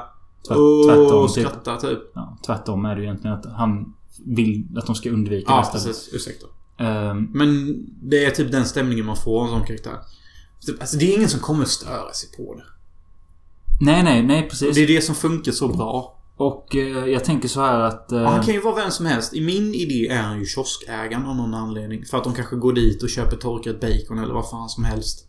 Tvärt- 0.48 0.58
Åh, 0.58 0.86
tvärtom, 0.86 1.28
typ. 1.28 1.46
skrattar 1.46 1.76
typ. 1.76 1.98
Ja, 2.14 2.38
tvärtom 2.46 2.84
är 2.84 2.94
det 2.94 3.00
ju 3.00 3.06
egentligen 3.06 3.36
att 3.36 3.46
han 3.46 3.94
vill 4.26 4.64
att 4.76 4.86
de 4.86 4.94
ska 4.94 5.10
undvika 5.10 5.52
Ja, 5.52 5.60
det 5.72 5.72
precis. 5.72 6.10
Ursäkta. 6.12 6.46
Ehm, 6.78 7.28
Men 7.32 7.76
det 8.02 8.24
är 8.24 8.30
typ 8.30 8.52
den 8.52 8.64
stämningen 8.64 9.06
man 9.06 9.16
får 9.16 9.40
av 9.40 9.46
en 9.46 9.50
sån 9.52 9.66
karaktär. 9.66 9.96
Typ, 10.66 10.80
Alltså 10.80 10.96
det 10.96 11.12
är 11.12 11.16
ingen 11.16 11.28
som 11.28 11.40
kommer 11.40 11.64
störa 11.64 12.12
sig 12.12 12.28
på 12.36 12.54
det. 12.54 12.62
nej, 13.80 14.02
nej, 14.02 14.22
nej 14.22 14.42
Och 14.44 14.50
precis. 14.50 14.74
det 14.74 14.82
är 14.82 14.86
det 14.86 15.00
som 15.00 15.14
funkar 15.14 15.52
så 15.52 15.68
bra. 15.68 16.16
Och 16.40 16.76
eh, 16.76 17.06
jag 17.06 17.24
tänker 17.24 17.48
så 17.48 17.60
här 17.60 17.80
att... 17.80 18.12
Eh, 18.12 18.22
han 18.22 18.42
kan 18.42 18.54
ju 18.54 18.60
vara 18.60 18.74
vem 18.74 18.90
som 18.90 19.06
helst. 19.06 19.34
I 19.34 19.40
min 19.40 19.74
idé 19.74 20.08
är 20.08 20.22
han 20.22 20.38
ju 20.38 20.46
kioskägaren 20.46 21.26
av 21.26 21.36
någon 21.36 21.54
anledning. 21.54 22.04
För 22.04 22.18
att 22.18 22.24
de 22.24 22.34
kanske 22.34 22.56
går 22.56 22.72
dit 22.72 23.02
och 23.02 23.08
köper 23.08 23.36
torkat 23.36 23.80
bacon 23.80 24.18
eller 24.18 24.34
vad 24.34 24.50
fan 24.50 24.68
som 24.68 24.84
helst. 24.84 25.26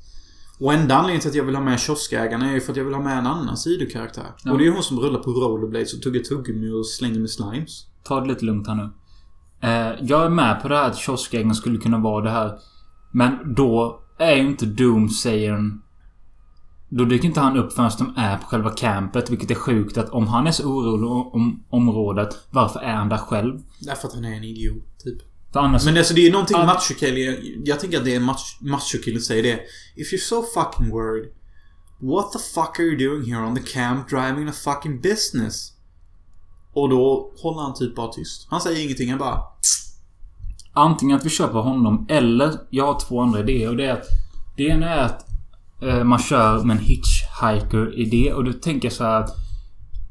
Och 0.60 0.74
enda 0.74 0.96
anledningen 0.96 1.22
till 1.22 1.30
att 1.30 1.36
jag 1.36 1.44
vill 1.44 1.56
ha 1.56 1.64
med 1.64 1.80
kioskägaren 1.80 2.42
är 2.42 2.54
ju 2.54 2.62
för 2.62 2.72
att 2.72 2.78
jag 2.78 2.86
vill 2.86 2.94
ha 2.94 3.02
med 3.02 3.18
en 3.18 3.28
annan 3.28 3.58
sidokaraktär. 3.58 4.36
Ja. 4.44 4.52
Och 4.52 4.58
det 4.58 4.64
är 4.64 4.66
ju 4.66 4.72
hon 4.72 4.84
som 4.84 5.00
rullar 5.00 5.20
på 5.20 5.32
rollerblades 5.32 5.94
och 5.94 6.02
tuggar 6.02 6.22
tuggummi 6.22 6.72
och 6.72 6.88
slänger 6.88 7.20
med 7.20 7.30
slimes. 7.30 7.86
Ta 8.04 8.22
det 8.22 8.28
lite 8.28 8.46
lugnt 8.46 8.68
här 8.68 8.76
nu. 8.76 8.90
Eh, 9.62 9.96
jag 10.02 10.26
är 10.26 10.30
med 10.30 10.62
på 10.62 10.68
det 10.68 10.76
här 10.76 10.90
att 10.90 10.98
kioskägaren 10.98 11.56
skulle 11.56 11.78
kunna 11.78 11.98
vara 11.98 12.24
det 12.24 12.32
här. 12.32 12.58
Men 13.12 13.54
då 13.56 14.02
är 14.20 14.36
ju 14.36 14.48
inte 14.48 14.66
Doomsayern... 14.66 15.82
Då 16.94 17.06
dyker 17.06 17.28
inte 17.28 17.40
han 17.40 17.58
upp 17.58 17.74
förrän 17.74 17.92
de 17.98 18.14
är 18.18 18.38
på 18.38 18.46
själva 18.46 18.70
campet. 18.70 19.30
Vilket 19.30 19.52
är 19.52 19.56
sjukt 19.56 19.98
att 19.98 20.10
om 20.10 20.28
han 20.28 20.48
är 20.48 20.52
så 20.52 20.64
orolig 20.64 21.12
om 21.12 21.64
området. 21.70 22.38
Varför 22.50 22.80
är 22.80 22.94
han 22.94 23.10
där 23.10 23.18
själv? 23.18 23.60
Därför 23.80 24.08
att 24.08 24.14
han 24.14 24.26
är 24.26 24.34
en 24.34 24.44
idiot, 24.44 24.84
typ. 25.04 25.18
För 25.54 25.60
annars... 25.60 25.86
Men 25.86 25.98
alltså 25.98 26.14
det 26.14 26.22
är 26.22 26.26
ju 26.26 26.32
någonting 26.32 26.58
Ja. 26.58 26.66
machokille... 26.66 27.38
Jag 27.66 27.80
tänker 27.80 27.98
att 27.98 28.06
det 28.06 28.16
är 28.16 28.20
mach, 28.20 28.58
machokille 28.62 29.20
säger 29.20 29.44
det. 29.44 29.60
If 29.96 30.14
you're 30.14 30.18
so 30.18 30.44
fucking 30.44 30.90
worried. 30.90 31.30
What 32.00 32.32
the 32.32 32.40
fuck 32.40 32.80
are 32.80 32.84
you 32.84 33.10
doing 33.10 33.34
here 33.34 33.46
on 33.46 33.56
the 33.56 33.62
camp 33.62 34.10
driving 34.10 34.48
a 34.48 34.52
fucking 34.52 35.02
business? 35.02 35.72
Och 36.74 36.90
då 36.90 37.32
håller 37.42 37.62
han 37.62 37.74
typ 37.74 37.96
bara 37.96 38.12
tyst. 38.12 38.48
Han 38.50 38.62
säger 38.62 38.84
ingenting, 38.86 39.10
han 39.10 39.20
bara... 39.20 39.40
Antingen 40.74 41.18
att 41.18 41.26
vi 41.26 41.30
köper 41.30 41.60
honom 41.60 42.06
eller 42.10 42.54
jag 42.70 42.86
har 42.86 43.00
två 43.00 43.22
andra 43.22 43.40
idéer 43.40 43.70
och 43.70 43.78
det 43.78 43.86
är 43.86 43.94
att 43.94 44.08
Det 44.58 44.64
ena 44.64 44.90
är 44.90 45.04
att 45.04 45.31
man 46.04 46.20
kör 46.20 46.64
med 46.64 46.78
en 46.78 46.84
hitchhiker-idé 46.84 48.34
och 48.34 48.44
då 48.44 48.54
tänker 48.54 48.90
så 48.90 49.04
här 49.04 49.20
att 49.22 49.30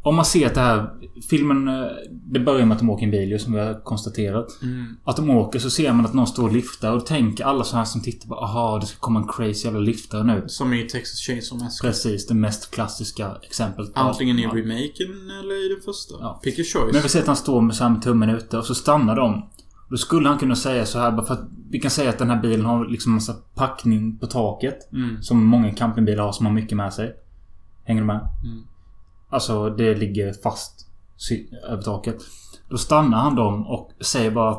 Om 0.02 0.16
man 0.16 0.24
ser 0.24 0.46
att 0.46 0.54
det 0.54 0.60
här 0.60 0.90
Filmen 1.30 1.68
eh, 1.68 1.86
Det 2.32 2.40
börjar 2.40 2.66
med 2.66 2.74
att 2.74 2.78
de 2.78 2.90
åker 2.90 3.04
en 3.04 3.10
bil 3.10 3.40
som 3.40 3.52
vi 3.52 3.60
har 3.60 3.84
konstaterat. 3.84 4.62
Mm. 4.62 4.96
Att 5.04 5.16
de 5.16 5.30
åker 5.30 5.58
så 5.58 5.70
ser 5.70 5.92
man 5.92 6.06
att 6.06 6.14
någon 6.14 6.26
står 6.26 6.44
och 6.44 6.52
liftar 6.52 6.92
och 6.92 7.06
tänker 7.06 7.44
alla 7.44 7.64
så 7.64 7.76
här 7.76 7.84
som 7.84 8.02
tittar 8.02 8.28
på 8.28 8.34
Aha 8.34 8.78
det 8.78 8.86
ska 8.86 8.98
komma 9.00 9.20
en 9.20 9.28
crazy 9.28 9.64
jävla 9.64 9.80
liftare 9.80 10.24
nu. 10.24 10.44
Som 10.46 10.74
i 10.74 10.82
Texas 10.82 11.18
Chainsaw 11.18 11.64
Massacre. 11.64 11.88
Precis, 11.88 12.26
det 12.26 12.34
mest 12.34 12.70
klassiska 12.70 13.36
exemplet. 13.42 13.90
Antingen 13.94 14.38
i 14.38 14.46
remaken 14.46 15.30
eller 15.40 15.66
i 15.66 15.74
den 15.74 15.82
första. 15.84 16.14
Ja. 16.20 16.40
Pick 16.44 16.58
your 16.58 16.66
choice. 16.66 16.92
Men 16.92 17.02
vi 17.02 17.08
ser 17.08 17.20
att 17.20 17.26
han 17.26 17.36
står 17.36 17.60
med 17.60 17.76
samma 17.76 18.00
tummen 18.00 18.30
ute 18.30 18.58
och 18.58 18.64
så 18.64 18.74
stannar 18.74 19.16
de. 19.16 19.50
Då 19.90 19.96
skulle 19.96 20.28
han 20.28 20.38
kunna 20.38 20.56
säga 20.56 20.86
så 20.86 20.98
här 20.98 21.12
bara 21.12 21.26
för 21.26 21.34
att 21.34 21.48
vi 21.70 21.80
kan 21.80 21.90
säga 21.90 22.10
att 22.10 22.18
den 22.18 22.30
här 22.30 22.42
bilen 22.42 22.66
har 22.66 22.86
liksom 22.86 23.12
massa 23.12 23.34
packning 23.54 24.18
på 24.18 24.26
taket. 24.26 24.92
Mm. 24.92 25.22
Som 25.22 25.44
många 25.44 25.74
campingbilar 25.74 26.24
har 26.24 26.32
som 26.32 26.46
har 26.46 26.52
mycket 26.52 26.76
med 26.76 26.92
sig. 26.92 27.16
Hänger 27.84 28.00
du 28.00 28.06
med? 28.06 28.28
Mm. 28.44 28.62
Alltså 29.28 29.70
det 29.70 29.94
ligger 29.94 30.32
fast 30.32 30.86
över 31.68 31.82
taket. 31.82 32.16
Då 32.68 32.78
stannar 32.78 33.18
han 33.18 33.34
dem 33.34 33.66
och 33.66 33.90
säger 34.00 34.30
bara 34.30 34.52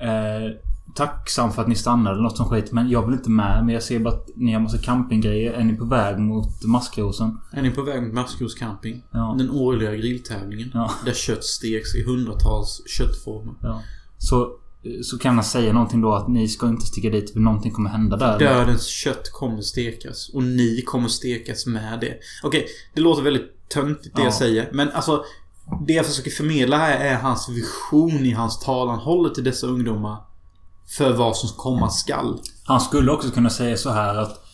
eh, 0.00 0.52
Tacksam 0.94 1.52
för 1.52 1.62
att 1.62 1.68
ni 1.68 1.74
stannade 1.74 2.10
eller 2.10 2.22
något 2.22 2.36
som 2.36 2.46
skit 2.46 2.72
men 2.72 2.88
jag 2.88 3.06
vill 3.06 3.14
inte 3.14 3.30
med. 3.30 3.64
Men 3.64 3.74
jag 3.74 3.82
ser 3.82 3.98
bara 3.98 4.14
att 4.14 4.28
ni 4.36 4.52
har 4.52 4.60
massa 4.60 4.78
campinggrejer. 4.78 5.52
Är 5.52 5.64
ni 5.64 5.76
på 5.76 5.84
väg 5.84 6.18
mot 6.18 6.64
Maskrosen? 6.64 7.38
Är 7.52 7.62
ni 7.62 7.70
på 7.70 7.82
väg 7.82 8.02
mot 8.02 8.12
Maskros 8.12 8.54
camping? 8.54 9.02
Ja. 9.10 9.34
Den 9.38 9.50
årliga 9.50 9.94
grilltävlingen. 9.94 10.70
Ja. 10.74 10.90
Där 11.04 11.12
kött 11.12 11.44
steks 11.44 11.94
i 11.94 12.04
hundratals 12.04 12.82
köttformer. 12.86 13.54
ja. 13.62 13.82
Så, 14.18 14.50
så 15.04 15.18
kan 15.18 15.34
han 15.34 15.44
säga 15.44 15.72
någonting 15.72 16.00
då 16.00 16.14
att 16.14 16.28
ni 16.28 16.48
ska 16.48 16.68
inte 16.68 16.86
sticka 16.86 17.10
dit 17.10 17.32
för 17.32 17.40
någonting 17.40 17.72
kommer 17.72 17.90
hända 17.90 18.16
där. 18.16 18.38
Dödens 18.38 18.86
kött 18.86 19.30
kommer 19.32 19.60
stekas. 19.60 20.28
Och 20.28 20.42
ni 20.42 20.82
kommer 20.82 21.08
stekas 21.08 21.66
med 21.66 22.00
det. 22.00 22.18
Okej, 22.42 22.66
det 22.94 23.00
låter 23.00 23.22
väldigt 23.22 23.68
töntigt 23.68 24.16
det 24.16 24.22
Ja. 24.22 24.26
jag 24.26 24.34
säger. 24.34 24.68
Men 24.72 24.90
alltså... 24.90 25.24
Det 25.86 25.92
jag 25.92 26.06
försöker 26.06 26.30
förmedla 26.30 26.78
här 26.78 27.00
är 27.00 27.14
hans 27.14 27.48
vision 27.48 28.26
i 28.26 28.30
hans 28.30 28.58
tal. 28.58 28.88
Han 28.88 28.98
håller 28.98 29.30
till 29.30 29.44
dessa 29.44 29.66
ungdomar. 29.66 30.16
För 30.96 31.12
vad 31.12 31.36
som 31.36 31.48
komma 31.48 31.90
skall. 31.90 32.40
Han 32.64 32.80
skulle 32.80 33.12
också 33.12 33.30
kunna 33.30 33.50
säga 33.50 33.76
så 33.76 33.90
här 33.90 34.14
att 34.14 34.44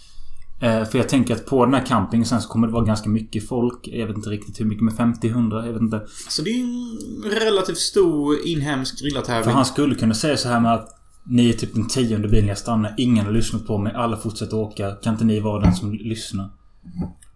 För 0.65 0.97
jag 0.99 1.09
tänker 1.09 1.35
att 1.35 1.47
på 1.47 1.65
den 1.65 1.75
här 1.75 1.87
campingen 1.87 2.27
sen 2.27 2.43
så 2.43 2.49
kommer 2.49 2.67
det 2.67 2.73
vara 2.73 2.85
ganska 2.85 3.09
mycket 3.09 3.49
folk. 3.49 3.89
Jag 3.89 4.07
vet 4.07 4.17
inte 4.17 4.31
riktigt 4.31 4.61
hur 4.61 4.65
mycket 4.65 4.85
med 4.85 4.95
50-100. 4.95 5.67
Jag 5.67 5.73
vet 5.73 5.83
inte. 5.83 6.07
Så 6.29 6.43
det 6.43 6.51
är 6.51 6.61
en 6.61 6.99
relativt 7.41 7.79
stor 7.79 8.47
inhemsk 8.47 8.99
För 8.99 9.05
grillartävling. 9.05 9.55
han 9.55 9.65
skulle 9.65 9.95
kunna 9.95 10.15
säga 10.15 10.37
så 10.37 10.49
här 10.49 10.61
med 10.61 10.75
att 10.75 10.89
Ni 11.27 11.49
är 11.49 11.53
typ 11.53 11.75
den 11.75 11.89
tionde 11.89 12.29
bilen 12.29 12.49
jag 12.49 12.59
stannar. 12.59 12.95
Ingen 12.99 13.25
har 13.27 13.33
lyssnat 13.33 13.67
på 13.67 13.79
mig. 13.79 13.93
Alla 13.95 14.17
fortsätter 14.17 14.57
åka. 14.57 14.93
Kan 14.93 15.13
inte 15.13 15.25
ni 15.25 15.41
vara 15.41 15.61
den 15.61 15.75
som 15.75 15.93
lyssnar? 15.93 16.51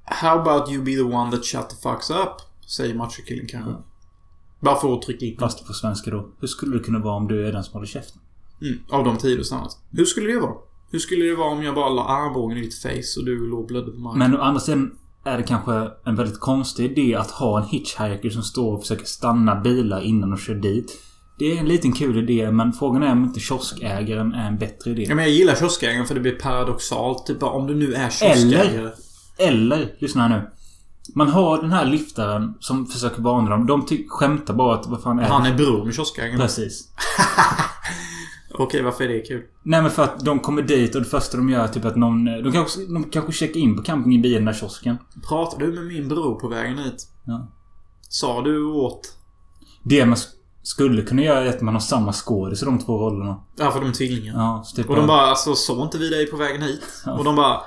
How 0.05 0.39
about 0.41 0.71
you 0.71 0.85
be 0.85 0.91
the 0.95 1.03
one 1.03 1.31
that 1.31 1.45
shut 1.45 1.71
the 1.71 1.77
fucks 1.77 2.11
up? 2.11 2.33
Säger 2.67 2.95
machokillen 2.95 3.47
kanske. 3.47 3.73
Bara 4.61 4.77
för 4.77 4.95
att 4.95 5.03
trycka 5.03 5.27
in. 5.27 5.37
Fast 5.39 5.67
på 5.67 5.73
svenska 5.73 6.11
då. 6.11 6.29
Hur 6.41 6.49
skulle 6.49 6.77
det 6.79 6.85
kunna 6.85 6.99
vara 6.99 7.15
om 7.15 7.29
du 7.29 7.47
är 7.47 7.53
den 7.53 7.65
som 7.65 7.73
håller 7.73 7.87
käften? 7.87 8.21
Mm, 8.63 8.79
av 8.91 9.05
de 9.05 9.17
tio 9.17 9.37
du 9.37 9.45
stannat. 9.45 9.79
Hur 9.91 10.05
skulle 10.05 10.33
det 10.33 10.41
vara? 10.41 10.55
Hur 10.91 10.99
skulle 10.99 11.25
det 11.25 11.35
vara 11.35 11.51
om 11.51 11.63
jag 11.63 11.75
bara 11.75 11.89
la 11.89 12.05
armbågen 12.05 12.59
i 12.59 12.61
ditt 12.61 12.83
face 12.83 13.21
och 13.21 13.25
du 13.25 13.51
låg 13.51 13.67
blödde 13.67 13.91
på 13.91 13.99
marken? 13.99 14.19
Men 14.19 14.37
å 14.37 14.43
andra 14.43 14.61
sidan 14.61 14.91
är 15.25 15.37
det 15.37 15.43
kanske 15.43 15.91
en 16.05 16.17
väldigt 16.17 16.41
konstig 16.41 16.85
idé 16.85 17.15
att 17.15 17.31
ha 17.31 17.61
en 17.63 17.69
hitchhiker 17.69 18.31
som 18.31 18.43
står 18.43 18.75
och 18.75 18.81
försöker 18.81 19.05
stanna 19.05 19.61
bilar 19.61 20.01
innan 20.01 20.33
och 20.33 20.39
kör 20.39 20.55
dit. 20.55 21.01
Det 21.39 21.53
är 21.53 21.61
en 21.61 21.69
liten 21.69 21.93
kul 21.93 22.19
idé 22.19 22.51
men 22.51 22.73
frågan 22.73 23.03
är 23.03 23.13
om 23.13 23.25
inte 23.25 23.41
kioskägaren 23.41 24.35
är 24.35 24.49
en 24.49 24.59
bättre 24.59 24.91
idé. 24.91 25.03
Ja, 25.09 25.15
men 25.15 25.25
jag 25.25 25.35
gillar 25.35 25.55
kioskägaren 25.55 26.07
för 26.07 26.15
det 26.15 26.21
blir 26.21 26.33
paradoxalt. 26.33 27.27
Typ 27.27 27.43
om 27.43 27.67
du 27.67 27.75
nu 27.75 27.95
är 27.95 28.11
kioskägare. 28.11 28.91
Eller, 29.39 29.95
lyssna 29.99 30.23
här 30.23 30.29
nu. 30.29 30.51
Man 31.15 31.29
har 31.29 31.63
den 31.63 31.73
här 31.73 31.87
liftaren 31.87 32.55
som 32.61 32.87
försöker 32.87 33.23
varna 33.23 33.51
dem. 33.51 33.67
De 33.67 33.87
skämtar 34.09 34.55
bara 34.55 34.75
att 34.75 34.87
vad 34.87 35.03
fan 35.03 35.19
är 35.19 35.25
Han 35.25 35.47
är 35.47 35.55
bror 35.55 35.85
med 35.85 35.95
kioskägaren. 35.95 36.39
Precis. 36.41 36.89
Okej, 38.55 38.83
varför 38.83 39.05
är 39.05 39.09
det 39.09 39.21
kul? 39.21 39.43
Nej 39.63 39.83
men 39.83 39.91
för 39.91 40.05
att 40.05 40.21
de 40.25 40.41
kommer 40.41 40.63
dit 40.63 40.95
och 40.95 41.01
det 41.03 41.09
första 41.09 41.37
de 41.37 41.49
gör 41.49 41.65
är 41.65 41.69
typ 41.69 41.85
att 41.85 41.97
någon... 41.97 42.25
De 42.25 42.53
kanske, 42.53 42.81
de 42.87 43.05
kanske 43.11 43.33
checkar 43.33 43.61
in 43.61 43.77
på 43.77 43.83
camping 43.83 44.15
i 44.15 44.19
bilen 44.19 44.45
där 44.45 44.53
kiosken. 44.53 44.99
Pratar 45.29 45.59
du 45.59 45.73
med 45.73 45.85
min 45.87 46.09
bror 46.09 46.35
på 46.41 46.49
vägen 46.49 46.79
hit? 46.79 47.07
Ja. 47.25 47.49
Sa 48.09 48.43
du 48.43 48.65
åt? 48.65 49.17
Det 49.83 50.07
man 50.07 50.15
sk- 50.17 50.29
skulle 50.63 51.03
kunna 51.03 51.23
göra 51.23 51.45
är 51.45 51.49
att 51.49 51.61
man 51.61 51.75
har 51.75 51.81
samma 51.81 52.13
skådis 52.13 52.63
i 52.63 52.65
de 52.65 52.79
två 52.79 52.99
rollerna. 52.99 53.41
Ja, 53.57 53.71
för 53.71 53.81
de 53.81 53.89
är 53.89 53.93
tvillingar. 53.93 54.35
Ja, 54.35 54.65
typ 54.77 54.91
Och 54.91 54.97
de 54.97 55.07
bara, 55.07 55.21
alltså 55.27 55.55
såg 55.55 55.83
inte 55.87 55.99
vi 55.99 56.09
dig 56.09 56.27
på 56.27 56.37
vägen 56.37 56.63
hit? 56.63 56.85
Ja. 57.07 57.13
Och 57.19 57.25
de 57.25 57.37
bara... 57.37 57.61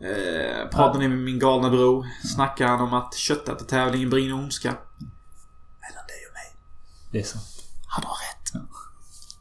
Eh, 0.00 0.68
pratar 0.70 0.98
ni 0.98 1.08
med 1.08 1.18
min 1.18 1.38
galna 1.38 1.70
bror? 1.70 2.06
Snackar 2.34 2.66
han 2.66 2.80
om 2.80 2.94
att 2.94 3.14
köttätartävlingen 3.14 4.10
brinner 4.10 4.34
ondska? 4.34 4.68
Mellan 4.68 6.06
dig 6.06 6.20
och 6.28 6.32
mig. 6.34 6.62
Det 7.12 7.18
är 7.18 7.22
så. 7.22 7.38
Han 7.88 8.04
har 8.04 8.12
rätt. 8.14 8.35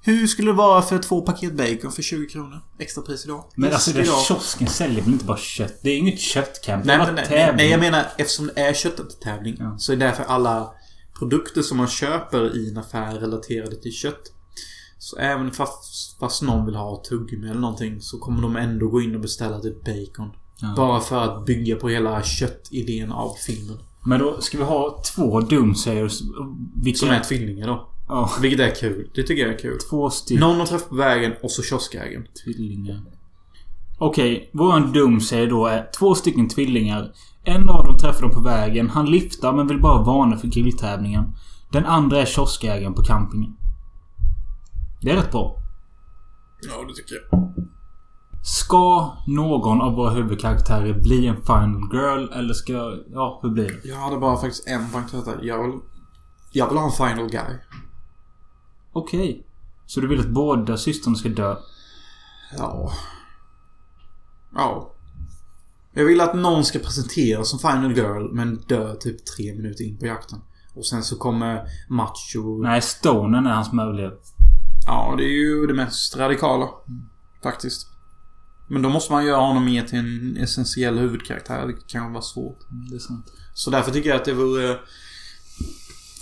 Hur 0.06 0.27
skulle 0.27 0.49
det 0.52 0.56
vara 0.56 0.82
för 0.82 0.98
två 0.99 1.22
paket 1.22 1.53
bacon 1.53 1.91
för 1.91 2.02
20 2.02 2.27
kronor? 2.27 2.61
Extra 2.80 3.02
pris 3.03 3.26
idag. 3.26 3.44
Men 3.56 3.69
Just 3.69 3.73
alltså 3.76 3.91
den 3.91 4.03
idag. 4.03 4.22
kiosken 4.27 4.68
säljer 4.68 5.02
väl 5.02 5.14
inte 5.14 5.26
bara 5.26 5.38
kött? 5.38 5.80
Det 5.84 5.90
är 5.90 5.98
inget 5.98 6.19
köttcamp. 6.19 6.86
Nej, 6.86 6.98
det 6.98 7.11
nej, 7.11 7.26
nej, 7.30 7.53
nej, 7.57 7.69
jag 7.69 7.80
menar 7.80 8.06
eftersom 8.18 8.49
det 8.56 8.61
är 8.61 8.73
köttätartävling 8.73 9.56
Ja. 9.60 9.76
så 9.77 9.91
är 9.91 9.95
därför 9.98 10.23
alla 10.23 10.72
produkter 11.19 11.61
som 11.61 11.77
man 11.77 11.88
köper 11.88 12.57
i 12.57 12.69
en 12.69 12.77
affär 12.77 13.14
relaterade 13.15 13.76
till 13.76 13.91
kött. 13.91 14.32
Så 14.98 15.18
även 15.18 15.52
fast, 15.52 16.19
fast 16.19 16.41
någon 16.41 16.65
vill 16.65 16.76
ha 16.76 17.03
tuggummi 17.10 17.49
eller 17.49 17.60
någonting 17.61 18.02
så 18.02 18.18
kommer 18.19 18.41
de 18.41 18.56
ändå 18.56 18.88
gå 18.88 19.02
in 19.02 19.15
och 19.15 19.22
beställa 19.22 19.60
typ 19.60 19.84
bacon. 19.86 20.32
Ja. 20.61 20.73
Bara 20.77 20.99
för 21.02 21.22
att 21.23 21.45
bygga 21.45 21.76
på 21.76 21.90
hela 21.90 22.23
köttidén 22.23 23.11
av 23.11 23.34
filmen. 23.45 23.77
Men 24.06 24.19
då 24.19 24.41
ska 24.41 24.57
vi 24.57 24.64
ha 24.64 25.02
två 25.15 25.41
Doomsayers. 25.41 26.22
Vilka... 26.84 26.98
Som 26.99 27.10
är 27.10 27.19
tvillingar 27.19 27.68
då. 27.68 27.90
Ja. 28.07 28.30
Vilket 28.41 28.60
är 28.60 28.76
kul. 28.76 29.10
Det 29.15 29.23
tycker 29.23 29.44
jag 29.45 29.53
är 29.53 29.60
kul. 29.60 29.77
Två 29.90 30.10
stycken 30.10 30.40
Någon 30.41 30.60
har 30.60 30.65
träffat 30.65 30.90
på 30.90 30.95
vägen 30.95 31.34
och 31.44 31.52
så 31.52 31.64
kioskägaren. 31.64 32.27
tvillingar. 32.44 33.02
Okej, 33.98 34.49
våran 34.53 34.94
Doomsayer 34.94 35.48
då 35.48 35.65
är 35.65 35.90
två 35.99 36.15
stycken 36.15 36.49
tvillingar. 36.49 37.11
En 37.44 37.69
av 37.69 37.86
dem 37.86 37.98
träffar 37.98 38.22
de 38.22 38.32
på 38.32 38.41
vägen. 38.41 38.90
Han 38.90 39.06
liftar 39.06 39.53
men 39.53 39.68
vill 39.68 39.82
bara 39.82 40.03
varna 40.03 40.38
för 40.38 40.48
grilltävlingen. 40.48 41.36
Den 41.72 41.86
andra 41.86 42.18
är 42.22 42.26
kioskägaren 42.26 42.94
på 42.94 43.03
campingen. 43.03 43.56
Det 45.02 45.11
är 45.11 45.15
rätt 45.15 45.32
bra. 45.32 45.56
Ja, 46.69 46.86
det 46.88 46.94
tycker 46.94 47.15
jag. 47.32 47.53
Ska 48.44 49.14
någon 49.27 49.82
av 49.82 49.94
våra 49.94 50.10
huvudkaraktärer 50.10 50.94
bli 50.94 51.27
en 51.27 51.36
final 51.41 51.90
girl 51.94 52.27
eller 52.34 52.53
ska... 52.53 52.98
Ja, 53.07 53.40
hur 53.44 53.49
blir 53.49 53.64
det? 53.64 53.88
Jag 53.90 53.95
hade 53.98 54.18
bara 54.18 54.38
faktiskt 54.38 54.68
en 54.68 54.90
tanke. 54.90 55.18
Jag 55.41 55.64
vill... 55.64 55.80
Jag 56.52 56.69
vill 56.69 56.77
ha 56.77 56.86
en 56.86 56.91
final 56.91 57.30
guy. 57.30 57.57
Okej. 58.95 59.45
Så 59.85 60.01
du 60.01 60.07
vill 60.07 60.19
att 60.19 60.30
båda 60.30 60.77
systrarna 60.77 61.17
ska 61.17 61.30
dö? 61.30 61.55
Ja. 62.57 62.93
Ja. 64.53 64.91
Jag 65.93 66.05
vill 66.05 66.22
att 66.22 66.35
någon 66.35 66.65
ska 66.65 66.80
presenteras 66.80 67.49
som 67.49 67.59
Final 67.59 67.97
Girl 67.97 68.34
men 68.34 68.55
dö 68.67 68.95
typ 68.95 69.26
tre 69.26 69.55
minuter 69.55 69.84
in 69.84 69.97
på 69.97 70.05
jakten. 70.05 70.39
Och 70.73 70.85
sen 70.85 71.03
så 71.03 71.17
kommer 71.17 71.67
Macho... 71.89 72.61
Nej, 72.61 72.81
Stonen 72.81 73.45
är 73.45 73.51
han 73.51 73.65
som 73.65 73.80
överlever. 73.80 74.17
Ja, 74.85 75.15
det 75.17 75.23
är 75.23 75.38
ju 75.38 75.67
det 75.67 75.73
mest 75.73 76.17
radikala. 76.17 76.69
Faktiskt. 77.43 77.88
Men 78.69 78.81
då 78.81 78.89
måste 78.89 79.13
man 79.13 79.26
göra 79.26 79.41
honom 79.41 79.65
mer 79.65 79.84
till 79.84 79.99
en 79.99 80.38
essentiell 80.38 80.97
huvudkaraktär. 80.97 81.67
Det 81.67 81.88
kan 81.88 82.13
vara 82.13 82.23
svårt. 82.23 82.59
Det 82.89 82.95
är 82.95 82.99
sant. 82.99 83.26
Så 83.53 83.72
därför 83.72 83.91
tycker 83.91 84.09
jag 84.09 84.19
att 84.19 84.26
det 84.26 84.34
vore 84.34 84.80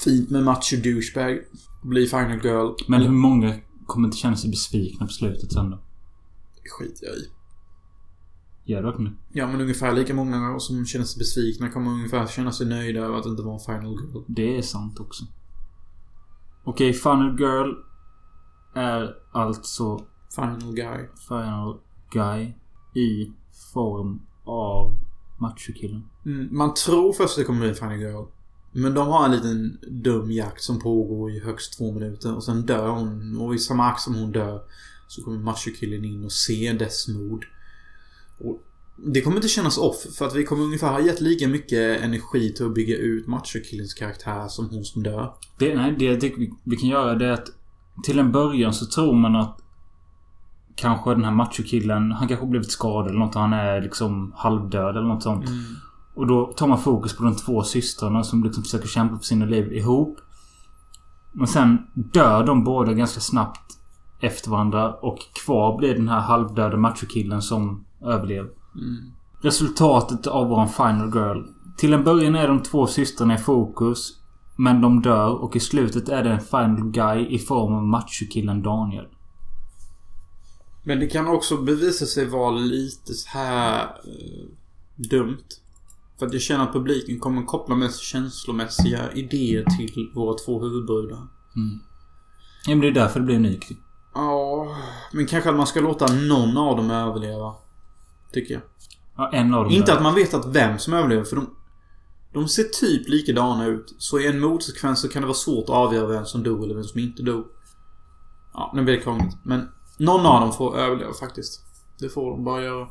Fint 0.03 0.29
med 0.29 0.43
macho 0.43 0.75
douchebag. 0.83 1.39
Bli 1.83 2.07
final 2.07 2.39
girl. 2.43 2.73
Men 2.87 3.01
hur 3.01 3.09
många 3.09 3.55
kommer 3.85 4.07
inte 4.07 4.17
känna 4.17 4.35
sig 4.35 4.49
besvikna 4.49 5.05
på 5.05 5.11
slutet 5.11 5.51
sen 5.51 5.69
då? 5.69 5.77
Det 6.63 6.69
skiter 6.69 7.05
jag 7.05 7.15
i. 7.15 7.29
Gör 8.65 8.81
du 8.81 8.85
verkligen 8.87 9.11
det? 9.11 9.39
Ja 9.39 9.47
men 9.47 9.61
ungefär 9.61 9.93
lika 9.93 10.13
många 10.13 10.59
som 10.59 10.85
känner 10.85 11.05
sig 11.05 11.19
besvikna 11.19 11.69
kommer 11.69 11.91
ungefär 11.91 12.27
känna 12.27 12.51
sig 12.51 12.67
nöjda 12.67 12.99
över 12.99 13.17
att 13.17 13.23
det 13.23 13.29
inte 13.29 13.43
var 13.43 13.53
en 13.53 13.59
final 13.59 13.91
girl. 13.91 14.23
Det 14.27 14.57
är 14.57 14.61
sant 14.61 14.99
också. 14.99 15.25
Okej, 16.63 16.93
Funnel 16.93 17.39
Girl 17.39 17.73
är 18.75 19.15
alltså 19.31 20.05
Final 20.35 20.73
guy. 20.75 21.07
Final 21.27 21.79
Guy 22.11 22.53
i 22.95 23.31
form 23.73 24.21
av 24.45 24.97
machokillen. 25.39 26.09
Mm, 26.25 26.57
man 26.57 26.73
tror 26.73 27.13
först 27.13 27.29
att 27.29 27.37
det 27.37 27.43
kommer 27.43 27.59
bli 27.59 27.69
en 27.69 27.75
final 27.75 27.99
girl. 27.99 28.25
Men 28.73 28.93
de 28.93 29.07
har 29.07 29.25
en 29.25 29.31
liten 29.31 29.77
dum 29.81 30.31
jakt 30.31 30.61
som 30.61 30.79
pågår 30.79 31.31
i 31.31 31.39
högst 31.39 31.77
två 31.77 31.91
minuter 31.91 32.35
och 32.35 32.43
sen 32.43 32.61
dör 32.61 32.87
hon. 32.87 33.37
Och 33.37 33.55
i 33.55 33.59
samma 33.59 33.85
akt 33.85 34.01
som 34.01 34.15
hon 34.15 34.31
dör 34.31 34.61
så 35.07 35.23
kommer 35.23 35.39
machokillen 35.39 36.05
in 36.05 36.25
och 36.25 36.31
ser 36.31 36.73
dess 36.73 37.07
mod. 37.07 37.43
Och 38.39 38.63
det 38.97 39.21
kommer 39.21 39.35
inte 39.35 39.47
kännas 39.47 39.77
off 39.77 40.05
för 40.17 40.27
att 40.27 40.35
vi 40.35 40.43
kommer 40.43 40.63
ungefär 40.63 40.91
ha 40.91 40.99
gett 40.99 41.21
lika 41.21 41.47
mycket 41.47 42.01
energi 42.01 42.53
till 42.53 42.65
att 42.65 42.73
bygga 42.73 42.97
ut 42.97 43.27
machokillens 43.27 43.93
karaktär 43.93 44.47
som 44.47 44.69
hon 44.69 44.85
som 44.85 45.03
dör. 45.03 45.33
Det, 45.59 45.75
nej, 45.75 45.95
det 45.99 46.05
jag 46.05 46.21
tycker 46.21 46.37
vi, 46.37 46.53
vi 46.63 46.75
kan 46.75 46.89
göra 46.89 47.15
det 47.15 47.25
är 47.25 47.31
att 47.31 47.49
till 48.03 48.19
en 48.19 48.31
början 48.31 48.73
så 48.73 48.85
tror 48.85 49.13
man 49.13 49.35
att 49.35 49.59
kanske 50.75 51.09
den 51.09 51.23
här 51.23 51.31
machokillen, 51.31 52.11
han 52.11 52.27
kanske 52.27 52.45
blivit 52.45 52.71
skadad 52.71 53.09
eller 53.09 53.19
något. 53.19 53.35
Han 53.35 53.53
är 53.53 53.81
liksom 53.81 54.33
halvdöd 54.35 54.97
eller 54.97 55.07
något 55.07 55.23
sånt. 55.23 55.45
Och 56.15 56.27
då 56.27 56.45
tar 56.45 56.67
man 56.67 56.77
fokus 56.77 57.17
på 57.17 57.23
de 57.23 57.35
två 57.35 57.63
systrarna 57.63 58.23
som 58.23 58.43
liksom 58.43 58.63
försöker 58.63 58.87
kämpa 58.87 59.17
för 59.17 59.25
sina 59.25 59.45
liv 59.45 59.73
ihop. 59.73 60.17
Men 61.33 61.47
sen 61.47 61.77
dör 61.93 62.45
de 62.45 62.63
båda 62.63 62.93
ganska 62.93 63.19
snabbt 63.19 63.77
efter 64.21 64.49
varandra 64.49 64.93
och 64.93 65.19
kvar 65.45 65.77
blir 65.77 65.95
den 65.95 66.09
här 66.09 66.19
halvdöda 66.19 66.77
machokillen 66.77 67.41
som 67.41 67.85
överlever. 68.01 68.49
Resultatet 69.41 70.27
av 70.27 70.47
våran 70.47 70.69
final 70.69 71.11
girl. 71.15 71.43
Till 71.77 71.93
en 71.93 72.03
början 72.03 72.35
är 72.35 72.47
de 72.47 72.63
två 72.63 72.87
systrarna 72.87 73.35
i 73.35 73.37
fokus. 73.37 74.19
Men 74.55 74.81
de 74.81 75.01
dör 75.01 75.43
och 75.43 75.55
i 75.55 75.59
slutet 75.59 76.09
är 76.09 76.23
det 76.23 76.29
en 76.29 76.39
final 76.39 76.91
guy 76.91 77.27
i 77.27 77.39
form 77.39 77.73
av 77.73 77.83
machokillen 77.83 78.61
Daniel. 78.61 79.07
Men 80.83 80.99
det 80.99 81.07
kan 81.07 81.27
också 81.27 81.57
bevisa 81.57 82.05
sig 82.05 82.29
vara 82.29 82.51
lite 82.51 83.13
så 83.13 83.29
här 83.29 83.81
eh, 83.83 84.45
dumt. 84.95 85.47
För 86.23 86.27
att 86.27 86.33
jag 86.33 86.41
känner 86.41 86.63
att 86.63 86.73
publiken 86.73 87.19
kommer 87.19 87.43
koppla 87.45 87.75
mest 87.75 87.99
känslomässiga 87.99 89.11
idéer 89.11 89.65
till 89.77 90.11
våra 90.15 90.37
två 90.45 90.61
huvudbrudar. 90.63 91.17
Ja, 92.65 92.69
men 92.69 92.79
det 92.79 92.87
är 92.87 92.91
därför 92.91 93.19
det 93.19 93.25
blir 93.25 93.35
en 93.35 93.41
ny. 93.41 93.59
Ja, 94.13 94.67
men 95.11 95.25
kanske 95.25 95.49
att 95.49 95.55
man 95.55 95.67
ska 95.67 95.79
låta 95.79 96.13
någon 96.13 96.57
av 96.57 96.77
dem 96.77 96.91
överleva. 96.91 97.55
Tycker 98.31 98.53
jag. 98.53 98.63
Ja, 99.17 99.29
en 99.33 99.53
av 99.53 99.63
dem 99.63 99.73
Inte 99.73 99.91
dör. 99.91 99.97
att 99.97 100.03
man 100.03 100.15
vet 100.15 100.33
att 100.33 100.45
vem 100.55 100.79
som 100.79 100.93
överlever, 100.93 101.23
för 101.23 101.35
de... 101.35 101.49
De 102.33 102.47
ser 102.47 102.63
typ 102.63 103.09
likadana 103.09 103.65
ut. 103.65 103.95
Så 103.97 104.19
i 104.19 104.27
en 104.27 104.39
motsekvens 104.39 105.01
så 105.01 105.09
kan 105.09 105.21
det 105.21 105.27
vara 105.27 105.35
svårt 105.35 105.63
att 105.63 105.75
avgöra 105.75 106.07
vem 106.07 106.25
som 106.25 106.43
dog 106.43 106.63
eller 106.63 106.75
vem 106.75 106.83
som 106.83 106.99
inte 106.99 107.23
dog. 107.23 107.45
Ja, 108.53 108.71
nu 108.75 108.83
blir 108.83 108.93
det 108.95 109.01
krångligt. 109.01 109.35
Men 109.43 109.69
någon 109.97 110.25
av 110.25 110.41
dem 110.41 110.53
får 110.53 110.77
överleva 110.77 111.13
faktiskt. 111.13 111.61
Det 111.99 112.09
får 112.09 112.31
de 112.31 112.43
bara 112.43 112.63
göra. 112.63 112.87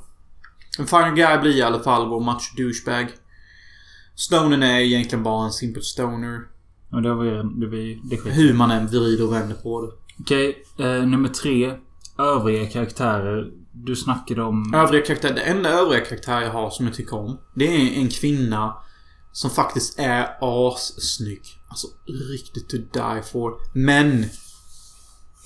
En 0.79 0.87
final 0.87 1.15
guy 1.15 1.39
blir 1.39 1.57
i 1.57 1.63
alla 1.63 1.81
fall 1.81 2.09
vår 2.09 2.21
macho 2.21 2.57
douchebag. 2.57 3.13
Stonen 4.15 4.63
är 4.63 4.81
egentligen 4.81 5.23
bara 5.23 5.45
en 5.45 5.53
simpel 5.53 5.83
stoner. 5.83 6.41
Ja, 6.91 7.01
det 7.01 7.15
var 7.15 7.25
ju... 7.25 7.43
Det, 7.43 7.67
var, 7.67 8.11
det 8.11 8.17
skit. 8.17 8.37
Hur 8.37 8.55
man 8.55 8.71
än 8.71 8.87
vrider 8.87 9.25
och 9.25 9.33
vänder 9.33 9.55
på 9.55 9.81
det. 9.81 9.93
Okej, 10.21 10.65
eh, 10.79 11.07
nummer 11.07 11.29
tre. 11.29 11.75
Övriga 12.19 12.67
karaktärer. 12.67 13.51
Du 13.73 13.97
snackade 13.97 14.43
om... 14.43 14.75
Övriga 14.75 15.07
karaktärer. 15.07 15.35
Det 15.35 15.41
enda 15.41 15.71
övriga 15.71 16.05
karaktär 16.05 16.41
jag 16.41 16.51
har 16.51 16.71
som 16.71 16.87
jag 16.87 16.95
tycker 16.95 17.17
om. 17.17 17.39
Det 17.55 17.67
är 17.67 18.01
en 18.01 18.09
kvinna 18.09 18.77
som 19.33 19.51
faktiskt 19.51 19.99
är 19.99 20.29
assnygg. 20.41 21.43
Alltså 21.69 21.87
riktigt 22.33 22.69
to 22.69 22.77
die 22.77 23.23
for. 23.23 23.55
Men 23.75 24.25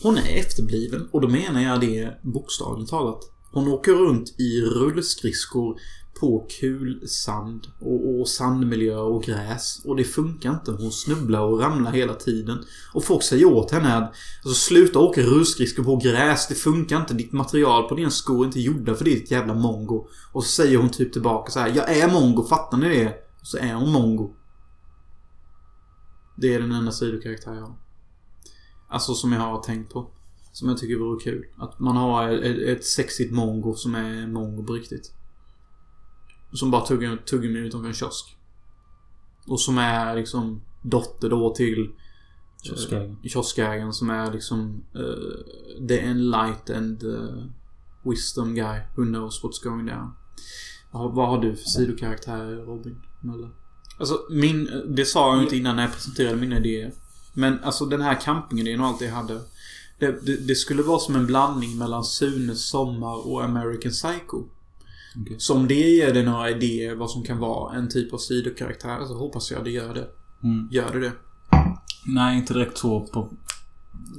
hon 0.03 0.19
är 0.19 0.39
efterbliven 0.39 1.09
och 1.13 1.21
då 1.21 1.29
menar 1.29 1.61
jag 1.61 1.81
det 1.81 2.21
bokstavligt 2.23 2.91
talat. 2.91 3.21
Hon 3.53 3.69
åker 3.69 3.93
runt 3.93 4.41
i 4.41 4.61
rullskridskor 4.61 5.77
på 6.21 6.47
kulsand 6.61 7.67
och, 7.81 8.21
och 8.21 8.29
sandmiljö 8.29 8.97
och 8.97 9.23
gräs. 9.23 9.83
Och 9.85 9.97
det 9.97 10.05
funkar 10.05 10.51
inte. 10.51 10.71
Hon 10.71 10.93
snubblar 10.93 11.41
och 11.41 11.61
ramlar 11.61 11.93
hela 11.93 12.15
tiden. 12.15 12.59
Och 12.95 13.05
folk 13.05 13.23
säger 13.23 13.45
åt 13.45 13.71
henne 13.71 13.97
att 13.97 14.15
alltså, 14.45 14.61
sluta 14.61 14.99
åka 14.99 15.21
rullskridskor 15.21 15.85
på 15.85 15.97
gräs. 15.97 16.49
Det 16.49 16.55
funkar 16.55 17.01
inte. 17.01 17.15
Ditt 17.15 17.33
material 17.33 17.89
på 17.89 17.95
dina 17.95 18.11
skor 18.11 18.43
är 18.43 18.47
inte 18.47 18.61
gjorda 18.61 18.95
för 18.95 19.05
ditt 19.05 19.31
jävla 19.31 19.55
mongo. 19.55 20.09
Och 20.33 20.45
så 20.45 20.51
säger 20.51 20.79
hon 20.79 20.91
typ 20.91 21.13
tillbaka 21.13 21.53
så 21.53 21.61
här. 21.61 21.73
Jag 21.77 21.97
är 21.97 22.13
mongo, 22.13 22.45
fattar 22.45 22.79
ni 22.79 22.89
det? 22.89 23.09
Och 23.41 23.47
så 23.47 23.59
är 23.59 23.75
hon 23.75 23.93
mongo. 23.93 24.35
Det 26.37 26.55
är 26.55 26.61
den 26.61 26.73
enda 26.73 26.93
sidokaraktär 26.93 27.55
jag 27.55 27.61
har. 27.61 27.77
Alltså 28.89 29.15
som 29.15 29.33
jag 29.33 29.41
har 29.41 29.63
tänkt 29.63 29.93
på. 29.93 30.11
Som 30.53 30.69
jag 30.69 30.79
tycker 30.79 30.97
vore 30.97 31.21
kul. 31.21 31.45
Att 31.59 31.79
man 31.79 31.97
har 31.97 32.29
ett, 32.29 32.79
ett 32.79 32.85
sexigt 32.85 33.33
mongo 33.33 33.75
som 33.75 33.95
är 33.95 34.27
mongo 34.27 34.65
på 34.65 34.73
riktigt. 34.73 35.16
Som 36.57 36.71
bara 36.71 36.87
tuggar, 36.87 37.51
mig 37.53 37.63
utanför 37.63 37.89
en 37.89 37.95
kiosk. 37.95 38.37
Och 39.47 39.61
som 39.61 39.79
är 39.79 40.17
liksom 40.17 40.63
dotter 40.83 41.29
då 41.31 41.55
till 41.55 41.91
Kioskägaren. 42.63 43.17
eh, 43.25 43.29
kioskägaren 43.31 43.93
som 43.93 44.11
är 44.11 44.33
liksom 44.33 44.85
uh, 44.97 45.87
the 45.89 45.99
enlightened 46.01 47.05
uh, 47.05 47.45
wisdom 48.05 48.55
guy 48.55 48.81
who 48.97 49.05
knows 49.05 49.43
what's 49.43 49.65
going 49.65 49.87
down. 49.87 50.13
Vad, 50.93 51.03
har- 51.03 51.11
vad 51.13 51.29
har 51.29 51.43
du 51.43 51.57
för 51.57 51.65
sidokaraktärer 51.69 52.57
Robin 52.57 53.03
Möller? 53.23 53.51
Alltså 53.99 54.19
min, 54.31 54.71
det 54.97 55.05
sa 55.05 55.29
jag 55.29 55.37
ju 55.37 55.43
inte 55.43 55.57
innan 55.57 55.77
när 55.77 55.83
jag 55.83 55.93
presenterade 55.93 56.37
mina 56.37 56.59
idéer. 56.59 56.93
Men 57.35 57.65
alltså 57.65 57.87
den 57.87 58.01
här 58.01 58.21
campingidén 58.21 58.81
och 58.81 58.87
allt 58.87 59.01
jag 59.01 59.13
hade. 59.13 59.41
Det, 59.99 60.27
det, 60.27 60.37
det 60.37 60.55
skulle 60.55 60.83
vara 60.83 60.99
som 60.99 61.17
en 61.17 61.27
blandning 61.27 61.79
mellan 61.79 62.05
Sunes 62.05 62.69
sommar 62.69 63.27
och 63.27 63.45
American 63.45 63.93
Psycho. 63.93 64.43
Okej. 65.23 65.37
Så 65.39 65.55
om 65.55 65.69
det 65.69 65.75
ger 65.75 66.15
dig 66.15 66.23
några 66.25 66.51
idéer 66.51 66.95
vad 66.95 67.11
som 67.11 67.23
kan 67.23 67.39
vara 67.39 67.77
en 67.77 67.89
typ 67.89 68.13
av 68.13 68.19
sidokaraktär 68.19 69.05
så 69.05 69.15
hoppas 69.15 69.51
jag 69.51 69.65
det 69.65 69.71
gör 69.71 69.95
det. 69.95 70.07
Mm. 70.43 70.69
Gör 70.71 70.93
det 70.93 71.01
det? 71.01 71.13
Nej, 72.07 72.37
inte 72.39 72.55
direkt 72.55 72.79
så 72.79 73.01
på... 73.01 73.29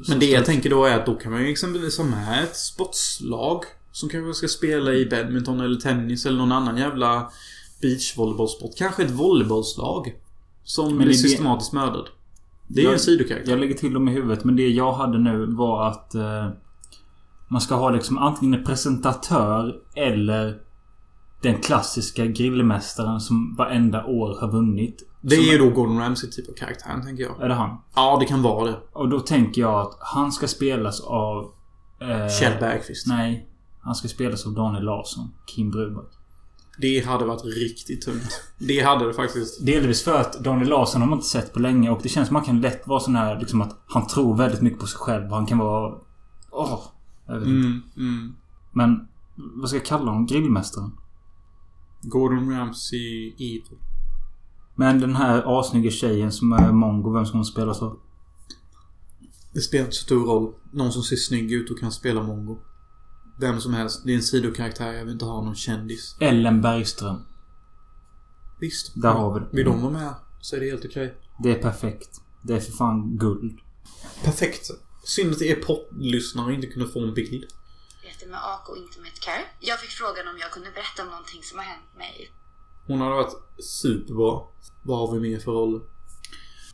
Men 0.09 0.19
det 0.19 0.25
jag 0.25 0.45
tänker 0.45 0.69
då 0.69 0.85
är 0.85 0.99
att 0.99 1.05
då 1.05 1.15
kan 1.15 1.31
man 1.31 1.41
ju 1.43 1.49
exempelvis 1.51 1.97
ha 1.97 2.05
med 2.05 2.43
ett 2.43 2.55
sportslag. 2.57 3.63
Som 3.91 4.09
kanske 4.09 4.33
ska 4.33 4.47
spela 4.47 4.93
i 4.93 5.05
badminton 5.05 5.59
eller 5.59 5.79
tennis 5.79 6.25
eller 6.25 6.37
någon 6.37 6.51
annan 6.51 6.77
jävla 6.77 7.29
beachvolleybollsport. 7.81 8.71
Kanske 8.77 9.03
ett 9.03 9.11
volleybollslag. 9.11 10.15
Som 10.63 10.87
Men 10.87 10.97
blir 10.97 11.07
det- 11.07 11.13
systematiskt 11.13 11.73
mördad. 11.73 12.05
Det 12.67 12.81
är 12.81 12.85
ju 12.85 12.93
en 12.93 12.99
sidokaraktär. 12.99 13.51
Jag 13.51 13.59
lägger 13.59 13.73
till 13.73 13.93
dem 13.93 14.07
i 14.07 14.11
huvudet, 14.11 14.43
men 14.43 14.55
det 14.55 14.67
jag 14.69 14.93
hade 14.93 15.17
nu 15.19 15.45
var 15.45 15.87
att... 15.87 16.15
Eh, 16.15 16.49
man 17.47 17.61
ska 17.61 17.75
ha 17.75 17.89
liksom 17.89 18.17
antingen 18.17 18.59
en 18.59 18.65
presentatör 18.65 19.75
eller 19.95 20.57
den 21.41 21.61
klassiska 21.61 22.25
grillmästaren 22.25 23.19
som 23.19 23.55
varenda 23.55 24.05
år 24.05 24.37
har 24.39 24.51
vunnit. 24.51 25.03
Det 25.21 25.35
är 25.35 25.51
ju 25.51 25.57
då 25.57 25.69
Gordon 25.69 25.99
Ramsay 25.99 26.29
typ 26.29 26.49
av 26.49 26.53
karaktär, 26.53 27.01
tänker 27.05 27.23
jag. 27.23 27.41
Är 27.41 27.49
det 27.49 27.55
han? 27.55 27.77
Ja, 27.95 28.17
det 28.19 28.25
kan 28.25 28.41
vara 28.41 28.65
det. 28.65 28.77
Och 28.93 29.09
då 29.09 29.19
tänker 29.19 29.61
jag 29.61 29.81
att 29.81 29.97
han 29.99 30.31
ska 30.31 30.47
spelas 30.47 31.01
av... 31.01 31.51
Eh, 32.01 32.29
Kjell 32.39 32.59
Bergqvist. 32.59 33.07
Nej. 33.07 33.49
Han 33.79 33.95
ska 33.95 34.07
spelas 34.07 34.45
av 34.45 34.53
Daniel 34.53 34.83
Larsson. 34.83 35.29
Kim 35.55 35.71
Bruback. 35.71 36.11
Det 36.77 37.05
hade 37.05 37.25
varit 37.25 37.45
riktigt 37.45 38.01
tungt. 38.01 38.41
Det 38.57 38.79
hade 38.79 39.07
det 39.07 39.13
faktiskt. 39.13 39.65
Delvis 39.65 40.03
för 40.03 40.21
att 40.21 40.43
Daniel 40.43 40.69
Larsson 40.69 41.01
har 41.01 41.09
man 41.09 41.17
inte 41.17 41.29
sett 41.29 41.53
på 41.53 41.59
länge 41.59 41.89
och 41.89 41.99
det 42.03 42.09
känns 42.09 42.27
som 42.27 42.37
att 42.37 42.45
han 42.45 42.55
kan 42.55 42.61
lätt 42.61 42.87
vara 42.87 42.99
sån 42.99 43.15
här 43.15 43.39
liksom 43.39 43.61
att 43.61 43.83
han 43.87 44.07
tror 44.07 44.35
väldigt 44.35 44.61
mycket 44.61 44.79
på 44.79 44.87
sig 44.87 44.99
själv. 44.99 45.29
Han 45.29 45.45
kan 45.45 45.57
vara... 45.57 45.95
Åh! 46.51 46.79
jag 47.27 47.39
vet 47.39 47.47
inte. 47.47 47.67
Mm, 47.67 47.81
mm. 47.97 48.35
Men 48.71 49.07
vad 49.35 49.69
ska 49.69 49.77
jag 49.77 49.85
kalla 49.85 50.05
honom? 50.05 50.25
Grillmästaren? 50.25 50.91
Gordon 52.09 52.51
Ramsay 52.51 53.33
Evil. 53.33 53.77
Men 54.75 54.99
den 54.99 55.15
här 55.15 55.59
assnygga 55.59 55.91
tjejen 55.91 56.31
som 56.31 56.51
är 56.51 56.71
mongo, 56.71 57.13
vem 57.13 57.25
ska 57.25 57.37
hon 57.37 57.45
spelas 57.45 57.81
av? 57.81 57.99
Det 59.53 59.61
spelar 59.61 59.85
inte 59.85 59.95
så 59.95 60.03
stor 60.03 60.25
roll. 60.25 60.53
Någon 60.73 60.91
som 60.91 61.03
ser 61.03 61.15
snygg 61.15 61.51
ut 61.51 61.71
och 61.71 61.79
kan 61.79 61.91
spela 61.91 62.23
mongo. 62.23 62.57
Vem 63.39 63.61
som 63.61 63.73
helst. 63.73 64.01
Det 64.05 64.11
är 64.11 64.15
en 64.15 64.21
sidokaraktär. 64.21 64.93
Jag 64.93 65.03
vill 65.03 65.13
inte 65.13 65.25
ha 65.25 65.41
någon 65.43 65.55
kändis. 65.55 66.15
Ellen 66.19 66.61
Bergström. 66.61 67.17
Visst. 68.59 69.01
Där 69.01 69.13
har 69.13 69.33
vi 69.33 69.39
det. 69.39 69.45
Vill 69.51 69.65
de 69.65 69.81
vara 69.81 69.93
med 69.93 70.13
så 70.41 70.55
är 70.55 70.59
det 70.59 70.65
helt 70.65 70.85
okej. 70.85 71.17
Det 71.43 71.51
är 71.51 71.61
perfekt. 71.61 72.21
Det 72.43 72.53
är 72.55 72.59
för 72.59 72.71
fan 72.71 73.17
guld. 73.17 73.59
Perfekt. 74.23 74.69
Synd 75.03 75.31
att 75.31 75.41
är 75.41 75.55
poddlyssnare 75.55 76.53
inte 76.53 76.67
kunde 76.67 76.87
få 76.87 77.07
en 77.07 77.13
bild. 77.13 77.45
Med 78.29 78.39
AK 78.53 78.69
och 78.69 78.77
inte 78.77 78.99
med 78.99 79.11
ett 79.13 79.19
care. 79.19 79.45
Jag 79.59 79.79
fick 79.79 79.89
frågan 79.89 80.27
om 80.27 80.37
jag 80.39 80.51
kunde 80.51 80.71
berätta 80.71 81.03
om 81.03 81.09
någonting 81.09 81.43
som 81.43 81.57
har 81.59 81.65
hänt 81.65 81.91
mig. 81.97 82.31
Hon 82.87 83.01
hade 83.01 83.15
varit 83.15 83.35
superbra. 83.63 84.41
Vad 84.83 84.97
har 84.99 85.13
vi 85.13 85.19
mer 85.29 85.39
för 85.39 85.51
roll? 85.51 85.81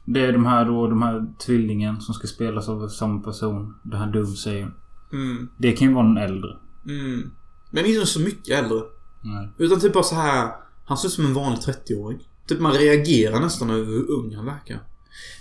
Det 0.06 0.22
är 0.26 0.32
de 0.32 0.46
här 0.46 0.66
då, 0.66 0.88
de 0.88 1.02
här 1.02 1.26
tvillingen 1.46 2.02
som 2.02 2.14
ska 2.14 2.28
spelas 2.28 2.70
av 2.70 2.88
samma 2.88 3.22
person. 3.22 3.80
Det 3.84 3.98
här 3.98 4.08
Doom 4.08 4.36
säger. 4.36 4.72
Mm. 5.12 5.50
Det 5.58 5.72
kan 5.72 5.88
ju 5.88 5.94
vara 5.94 6.08
någon 6.08 6.18
äldre. 6.18 6.58
Mm. 6.86 7.32
Men 7.72 7.86
inte 7.86 8.06
så 8.06 8.20
mycket 8.20 8.64
äldre. 8.64 8.82
Nej. 9.22 9.50
Utan 9.58 9.80
typ 9.80 9.94
bara 9.94 10.04
så 10.04 10.16
här. 10.16 10.52
Han 10.86 10.98
ser 10.98 11.08
ut 11.08 11.14
som 11.14 11.26
en 11.26 11.34
vanlig 11.34 11.60
30-åring. 11.60 12.20
Typ 12.48 12.60
man 12.60 12.74
reagerar 12.74 13.40
nästan 13.40 13.70
över 13.70 13.86
hur 13.86 14.12
ung 14.12 14.36
han 14.36 14.46
verkar. 14.46 14.80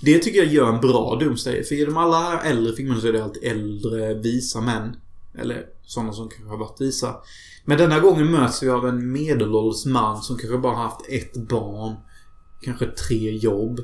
Det 0.02 0.18
tycker 0.18 0.38
jag 0.38 0.52
gör 0.52 0.72
en 0.74 0.80
bra 0.80 1.16
Doomsday. 1.20 1.64
För 1.64 1.74
i 1.74 1.84
de 1.84 1.96
alla 1.96 2.40
äldre 2.40 2.72
filmerna 2.72 3.00
så 3.00 3.08
är 3.08 3.12
det 3.12 3.24
alltid 3.24 3.44
äldre 3.44 4.14
visa 4.14 4.60
män. 4.60 4.96
Eller 5.38 5.64
sådana 5.82 6.12
som 6.12 6.28
kanske 6.28 6.48
har 6.48 6.56
varit 6.58 6.80
visa. 6.80 7.14
Men 7.64 7.78
denna 7.78 8.00
gången 8.00 8.30
möts 8.30 8.62
vi 8.62 8.68
av 8.70 8.86
en 8.86 9.12
medelålders 9.12 9.86
man 9.86 10.22
som 10.22 10.36
kanske 10.38 10.58
bara 10.58 10.76
haft 10.76 11.08
ett 11.08 11.48
barn. 11.48 11.96
Kanske 12.62 12.86
tre 12.86 13.36
jobb. 13.36 13.80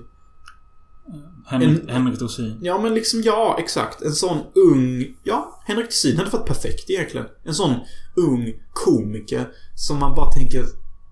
Henrik, 1.46 1.80
En- 1.82 1.88
Henrik 1.88 2.18
Dorsin. 2.18 2.58
Ja 2.62 2.80
men 2.82 2.94
liksom 2.94 3.22
ja, 3.22 3.56
exakt. 3.58 4.02
En 4.02 4.12
sån 4.12 4.38
ung... 4.54 5.14
Ja, 5.24 5.60
Henrik 5.66 5.86
Dorsin 5.86 6.16
hade 6.18 6.30
varit 6.30 6.46
perfekt 6.46 6.90
egentligen. 6.90 7.26
En 7.44 7.54
sån 7.54 7.74
ung 8.16 8.52
komiker 8.72 9.48
som 9.74 9.98
man 9.98 10.14
bara 10.14 10.32
tänker... 10.32 10.64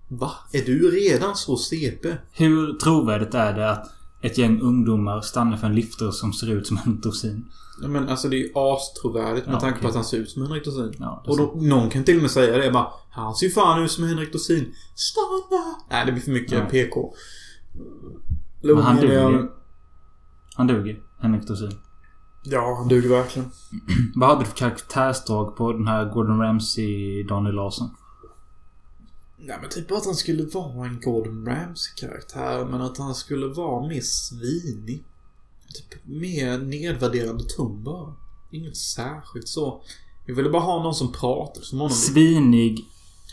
Va? 0.09 0.31
Är 0.53 0.61
du 0.61 0.91
redan 0.91 1.35
så 1.35 1.57
CP? 1.57 2.15
Hur 2.31 2.73
trovärdigt 2.73 3.33
är 3.33 3.53
det 3.53 3.71
att 3.71 3.85
ett 4.21 4.37
gäng 4.37 4.61
ungdomar 4.61 5.21
stannar 5.21 5.57
för 5.57 5.67
en 5.67 5.75
lifter 5.75 6.11
som 6.11 6.33
ser 6.33 6.49
ut 6.51 6.67
som 6.67 6.77
Henrik 6.77 7.03
Dorsin? 7.03 7.45
Ja, 7.81 7.87
men 7.87 8.09
alltså 8.09 8.29
det 8.29 8.35
är 8.35 8.39
ju 8.39 8.51
astrovärdigt 8.55 9.45
med 9.45 9.55
Ja, 9.55 9.59
tanke 9.59 9.73
på 9.73 9.79
okej. 9.79 9.89
att 9.89 9.95
han 9.95 10.03
ser 10.03 10.17
ut 10.17 10.29
som 10.29 10.41
Henrik 10.41 10.65
Dorsin. 10.65 10.93
Ja, 10.99 11.23
Och 11.27 11.37
då, 11.37 11.53
någon 11.55 11.89
kan 11.89 12.03
till 12.03 12.15
och 12.15 12.21
med 12.21 12.31
säga 12.31 12.57
det 12.57 12.71
bara 12.71 12.87
Han 13.09 13.35
ser 13.35 13.49
fan 13.49 13.83
ut 13.83 13.91
som 13.91 14.03
Henrik 14.03 14.31
Dorsin. 14.33 14.73
Stanna! 14.95 15.75
Nej, 15.89 16.05
det 16.05 16.11
blir 16.11 16.21
för 16.21 16.31
mycket 16.31 16.51
Ja. 16.51 16.65
PK. 16.65 17.13
Men 18.61 18.77
han 18.77 18.95
duger 18.95 19.29
ju. 19.29 19.47
Han 20.55 20.67
duger. 20.67 20.99
Henrik 21.21 21.47
Dorsin. 21.47 21.71
Ja, 22.43 22.75
han 22.79 22.87
duger 22.87 23.09
verkligen. 23.09 23.49
Vad 24.15 24.29
hade 24.29 24.41
du 24.41 24.45
för 24.45 24.57
karaktärsdrag 24.57 25.55
på 25.57 25.73
den 25.73 25.87
här 25.87 26.05
Gordon 26.13 26.39
Ramsay, 26.41 27.23
Daniel 27.23 27.55
Larsson? 27.55 27.89
Nej 29.39 29.57
men 29.61 29.69
typ 29.69 29.91
att 29.91 30.05
han 30.05 30.15
skulle 30.15 30.43
vara 30.45 30.87
en 30.87 30.99
Gordon 31.01 31.45
Ramsay-karaktär 31.47 32.65
men 32.65 32.81
att 32.81 32.97
han 32.97 33.15
skulle 33.15 33.47
vara 33.47 33.87
mer 33.87 34.01
svinig. 34.01 35.03
Typ 35.73 36.05
mer 36.05 36.57
nedvärderande 36.57 37.43
ton 37.43 37.83
bara. 37.83 38.13
Inget 38.51 38.77
särskilt 38.77 39.47
så. 39.47 39.81
Jag 40.25 40.35
ville 40.35 40.49
bara 40.49 40.61
ha 40.61 40.83
någon 40.83 40.95
som 40.95 41.11
pratar 41.11 41.61
som 41.61 41.79
honom. 41.79 41.95
Svinig... 41.95 42.85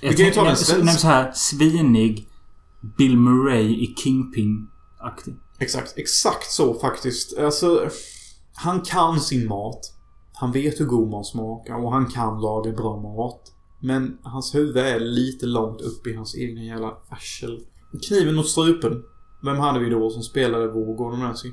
Vi 0.03 0.15
kan 0.15 0.27
ju 0.27 0.33
ta 0.33 0.45
den 0.45 0.57
svensk- 0.57 0.99
så 0.99 1.07
här. 1.07 1.33
Svinig 1.33 2.29
Bill 2.99 3.17
Murray 3.17 3.85
i 3.85 3.95
Kingpin-aktig. 3.97 5.35
Exakt, 5.59 5.99
exakt 5.99 6.51
så 6.51 6.75
faktiskt. 6.75 7.39
Alltså, 7.39 7.89
han 8.55 8.81
kan 8.81 9.21
sin 9.21 9.49
mat. 9.49 9.93
Han 10.33 10.53
vet 10.53 10.81
hur 10.81 10.85
god 10.85 11.11
mat 11.11 11.27
smakar 11.27 11.85
och 11.85 11.93
han 11.93 12.07
kan 12.07 12.41
laga 12.41 12.73
bra 12.73 13.01
mat. 13.01 13.41
Men 13.81 14.19
hans 14.23 14.55
huvud 14.55 14.77
är 14.77 15.01
lite 15.01 15.47
långt 15.47 15.81
upp 15.81 16.07
i 16.07 16.15
hans 16.15 16.37
egna 16.37 16.63
jävla 16.63 16.97
arsel. 17.09 17.61
Kniven 18.09 18.35
mot 18.35 18.49
strupen. 18.49 19.03
Vem 19.45 19.59
hade 19.59 19.79
vi 19.79 19.91
då 19.91 20.11
som 20.11 20.23
spelade 20.23 20.69
vår 20.69 20.97
Gordon 20.97 21.23
Ramsay? 21.23 21.51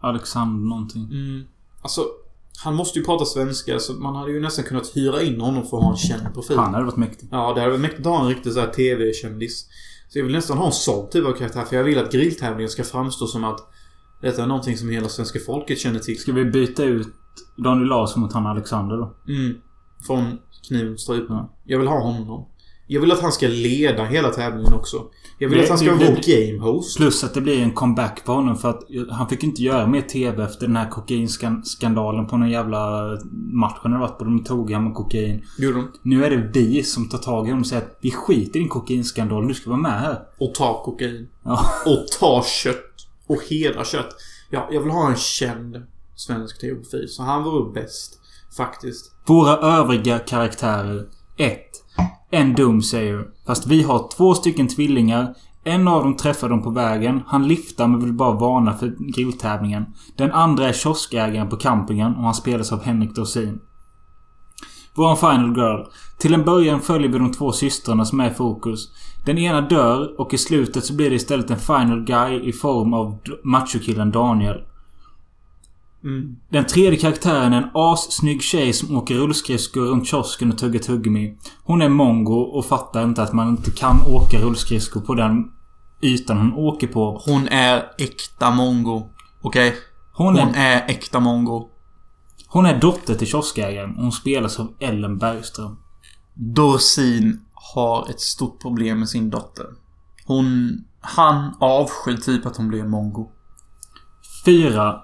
Alexander 0.00 0.68
någonting. 0.68 1.04
Mm. 1.04 1.44
Alltså, 1.82 2.04
han 2.64 2.74
måste 2.74 2.98
ju 2.98 3.04
prata 3.04 3.24
svenska 3.24 3.78
så 3.78 3.92
man 3.92 4.16
hade 4.16 4.32
ju 4.32 4.40
nästan 4.40 4.64
kunnat 4.64 4.96
hyra 4.96 5.22
in 5.22 5.40
honom 5.40 5.66
för 5.66 5.76
att 5.76 5.82
ha 5.82 5.90
en 5.90 5.96
känd 5.96 6.34
profil. 6.34 6.56
Han 6.58 6.74
hade 6.74 6.84
varit 6.84 6.96
mäktig. 6.96 7.28
Ja, 7.32 7.54
det 7.54 7.60
hade 7.60 7.70
varit 7.70 7.80
mäktigt 7.80 8.06
att 8.06 8.12
ha 8.12 8.20
en 8.20 8.28
riktig 8.28 8.52
så 8.52 8.60
här 8.60 8.66
TV-kändis. 8.66 9.66
Så 10.08 10.18
jag 10.18 10.24
vill 10.24 10.34
nästan 10.34 10.58
ha 10.58 10.66
en 10.66 10.72
sån 10.72 11.10
typ 11.10 11.26
av 11.26 11.32
karaktär 11.32 11.64
för 11.64 11.76
jag 11.76 11.84
vill 11.84 11.98
att 11.98 12.12
grilltävlingen 12.12 12.70
ska 12.70 12.84
framstå 12.84 13.26
som 13.26 13.44
att 13.44 13.60
detta 14.22 14.42
är 14.42 14.46
någonting 14.46 14.76
som 14.76 14.88
hela 14.88 15.08
svenska 15.08 15.38
folket 15.38 15.78
känner 15.78 15.98
till. 15.98 16.18
Ska 16.18 16.32
vi 16.32 16.44
byta 16.44 16.84
ut 16.84 17.08
Daniel 17.56 17.88
Larsson 17.88 18.22
mot 18.22 18.32
han 18.32 18.46
Alexander 18.46 18.96
då? 18.96 19.14
Mm. 19.28 19.54
Från 20.06 20.38
kniven 20.68 20.98
strupen. 20.98 21.36
Ja. 21.36 21.54
Jag 21.64 21.78
vill 21.78 21.88
ha 21.88 22.00
honom. 22.00 22.46
Jag 22.92 23.00
vill 23.00 23.12
att 23.12 23.20
han 23.20 23.32
ska 23.32 23.48
leda 23.48 24.04
hela 24.04 24.28
tävlingen 24.30 24.72
också. 24.72 25.02
Jag 25.38 25.48
vill 25.48 25.58
Det- 25.58 25.64
att 25.64 25.68
han 25.70 25.78
ska 25.78 25.90
det- 25.90 26.04
vara 26.04 26.16
det- 26.26 26.48
game 26.48 26.58
host. 26.62 26.96
Plus 26.96 27.24
att 27.24 27.34
det 27.34 27.40
blir 27.40 27.62
en 27.62 27.72
comeback 27.72 28.24
på 28.24 28.32
honom 28.32 28.56
för 28.56 28.70
att 28.70 28.82
han 29.10 29.28
fick 29.28 29.42
inte 29.44 29.62
göra 29.62 29.86
mer 29.86 30.00
TV 30.02 30.42
efter 30.44 30.66
den 30.66 30.76
här 30.76 30.88
kokainskandalen 30.90 32.26
på 32.26 32.36
någon 32.36 32.50
jävla 32.50 33.00
match 33.52 33.76
han 33.82 33.92
hade 33.92 34.04
varit 34.06 34.18
på. 34.18 34.24
De 34.24 34.44
tog 34.44 34.70
honom 34.70 34.84
med 34.84 34.94
kokain. 34.94 35.42
Gjorde 35.58 35.76
de. 35.76 35.92
Nu 36.02 36.24
är 36.24 36.30
det 36.30 36.50
vi 36.60 36.82
som 36.82 37.08
tar 37.08 37.18
tag 37.18 37.46
i 37.46 37.50
honom 37.50 37.60
och 37.60 37.66
säger 37.66 37.82
att 37.82 37.98
vi 38.00 38.10
skiter 38.10 38.56
i 38.58 38.62
din 38.62 38.68
kokainskandal. 38.68 39.48
Du 39.48 39.54
ska 39.54 39.70
vara 39.70 39.80
med 39.80 40.00
här. 40.00 40.18
Och 40.38 40.54
ta 40.54 40.82
kokain. 40.84 41.28
Ja. 41.44 41.64
Och 41.86 42.06
ta 42.20 42.42
kött. 42.42 42.84
Och 43.26 43.38
hedra 43.50 43.84
kött. 43.84 44.08
Ja, 44.50 44.68
jag 44.72 44.80
vill 44.80 44.90
ha 44.92 45.10
en 45.10 45.16
känd 45.16 45.82
svensk 46.16 46.60
TV-profil. 46.60 47.08
Så 47.08 47.22
han 47.22 47.44
vore 47.44 47.72
bäst. 47.72 48.20
Faktiskt. 48.56 49.12
Våra 49.26 49.56
övriga 49.78 50.18
karaktärer. 50.18 51.06
1. 51.36 51.60
En 52.32 52.54
Doomsayer. 52.54 53.26
Fast 53.46 53.66
vi 53.66 53.82
har 53.82 54.08
två 54.16 54.34
stycken 54.34 54.68
tvillingar. 54.68 55.34
En 55.64 55.88
av 55.88 56.02
dem 56.02 56.16
träffar 56.16 56.48
dem 56.48 56.62
på 56.62 56.70
vägen. 56.70 57.22
Han 57.26 57.48
liftar 57.48 57.86
men 57.86 58.04
vill 58.04 58.12
bara 58.12 58.32
varna 58.32 58.74
för 58.74 59.12
grilltävlingen. 59.16 59.86
Den 60.16 60.32
andra 60.32 60.68
är 60.68 60.72
kioskägaren 60.72 61.48
på 61.48 61.56
campingen 61.56 62.14
och 62.14 62.22
han 62.22 62.34
spelas 62.34 62.72
av 62.72 62.82
Henrik 62.82 63.14
Dorsin. 63.14 63.60
Vår 64.94 65.16
Final 65.16 65.56
Girl. 65.56 65.84
Till 66.18 66.34
en 66.34 66.44
början 66.44 66.80
följer 66.80 67.08
vi 67.08 67.18
de 67.18 67.32
två 67.32 67.52
systrarna 67.52 68.04
som 68.04 68.20
är 68.20 68.30
i 68.30 68.34
fokus. 68.34 68.88
Den 69.26 69.38
ena 69.38 69.60
dör 69.60 70.20
och 70.20 70.34
i 70.34 70.38
slutet 70.38 70.84
så 70.84 70.94
blir 70.94 71.10
det 71.10 71.16
istället 71.16 71.50
en 71.50 71.58
Final 71.58 72.04
Guy 72.04 72.48
i 72.48 72.52
form 72.52 72.94
av 72.94 73.18
machokillen 73.44 74.10
Daniel. 74.10 74.64
Mm. 76.04 76.36
Den 76.48 76.66
tredje 76.66 76.98
karaktären 76.98 77.52
är 77.52 77.62
en 77.62 77.70
assnygg 77.74 78.42
tjej 78.42 78.72
som 78.72 78.96
åker 78.96 79.14
rullskridskor 79.14 79.80
runt 79.80 80.06
kiosken 80.06 80.52
och 80.52 80.58
tuggar 80.58 80.80
tuggummi. 80.80 81.38
Hon 81.64 81.82
är 81.82 81.88
mongo 81.88 82.40
och 82.40 82.66
fattar 82.66 83.04
inte 83.04 83.22
att 83.22 83.32
man 83.32 83.48
inte 83.48 83.70
kan 83.70 84.02
åka 84.06 84.38
rullskridskor 84.38 85.00
på 85.00 85.14
den 85.14 85.50
ytan 86.02 86.38
hon 86.38 86.52
åker 86.54 86.86
på. 86.86 87.22
Hon 87.26 87.48
är 87.48 87.84
äkta 87.98 88.50
mongo. 88.50 89.10
Okej? 89.42 89.76
Hon 90.12 90.38
Hon 90.38 90.48
är, 90.48 90.54
är 90.54 90.88
äkta 90.88 91.20
mongo. 91.20 91.68
hon 92.48 92.66
är 92.66 92.80
dotter 92.80 93.14
till 93.14 93.26
kioskägaren 93.26 93.96
och 93.96 94.02
hon 94.02 94.12
spelas 94.12 94.60
av 94.60 94.74
Ellen 94.80 95.18
Bergström. 95.18 95.76
Dorsin 96.34 97.40
har 97.74 98.10
ett 98.10 98.20
stort 98.20 98.62
problem 98.62 98.98
med 98.98 99.08
sin 99.08 99.30
dotter. 99.30 99.66
Hon... 100.26 100.78
Han 101.02 101.56
avskyr 101.60 102.16
typ 102.16 102.46
att 102.46 102.56
hon 102.56 102.68
blir 102.68 102.84
mongo. 102.84 103.30
4. 104.44 105.00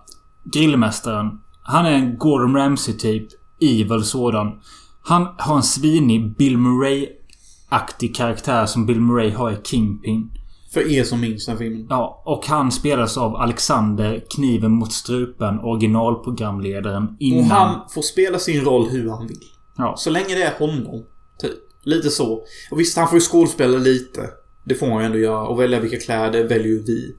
Grillmästaren. 0.53 1.31
Han 1.63 1.87
är 1.87 1.93
en 1.93 2.19
Gordon 2.19 2.57
Ramsay-typ. 2.57 3.29
Evil 3.61 4.05
sådan. 4.05 4.61
Han 5.03 5.27
har 5.39 5.57
en 5.57 5.63
svinig 5.63 6.37
Bill 6.37 6.59
Murray-aktig 6.59 8.17
karaktär 8.17 8.67
som 8.67 8.87
Bill 8.87 9.01
Murray 9.01 9.31
har 9.31 9.53
i 9.53 9.57
Kingpin. 9.65 10.31
För 10.73 10.93
er 10.93 11.05
som 11.05 11.21
minns 11.21 11.47
den 11.47 11.59
filmen. 11.59 11.87
Ja, 11.91 12.23
och 12.27 12.47
han 12.47 12.73
spelas 12.73 13.17
av 13.17 13.37
Alexander 13.37 14.25
Kniven 14.35 14.73
mot 14.73 14.93
strupen, 14.93 15.61
originalprogramledaren 15.61 17.17
innan... 17.21 17.45
Och 17.45 17.47
han 17.57 17.89
får 17.91 18.03
spela 18.03 18.39
sin 18.39 18.65
roll 18.65 18.89
hur 18.89 19.11
han 19.11 19.27
vill. 19.27 19.41
Ja. 19.77 19.95
Så 19.97 20.11
länge 20.11 20.35
det 20.35 20.43
är 20.43 20.59
honom. 20.59 21.05
Typ. 21.41 21.53
Lite 21.83 22.11
så. 22.11 22.45
Och 22.71 22.81
visst, 22.81 22.97
han 22.97 23.09
får 23.09 23.17
ju 23.17 23.21
skådespela 23.21 23.79
lite. 23.79 24.31
Det 24.65 24.75
får 24.75 24.87
han 24.87 24.99
ju 25.01 25.07
ändå 25.07 25.19
göra. 25.19 25.47
Och 25.47 25.61
välja 25.61 25.81
vilka 25.81 25.97
kläder 25.97 26.49
väljer 26.49 26.67
ju 26.67 26.83
vi. 26.83 27.17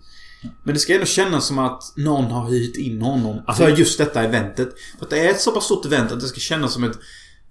Men 0.63 0.73
det 0.73 0.79
ska 0.79 0.93
ändå 0.93 1.05
kännas 1.05 1.45
som 1.45 1.59
att 1.59 1.93
någon 1.95 2.25
har 2.25 2.49
hyrt 2.49 2.77
in 2.77 3.01
honom 3.01 3.41
Alltså- 3.47 3.63
för 3.63 3.69
just 3.69 3.97
detta 3.97 4.23
eventet. 4.23 4.69
För 4.97 5.05
att 5.05 5.09
det 5.09 5.27
är 5.27 5.29
ett 5.29 5.41
så 5.41 5.51
pass 5.51 5.65
stort 5.65 5.85
event 5.85 6.11
att 6.11 6.19
det 6.19 6.27
ska 6.27 6.39
kännas 6.39 6.73
som 6.73 6.83
ett... 6.83 6.99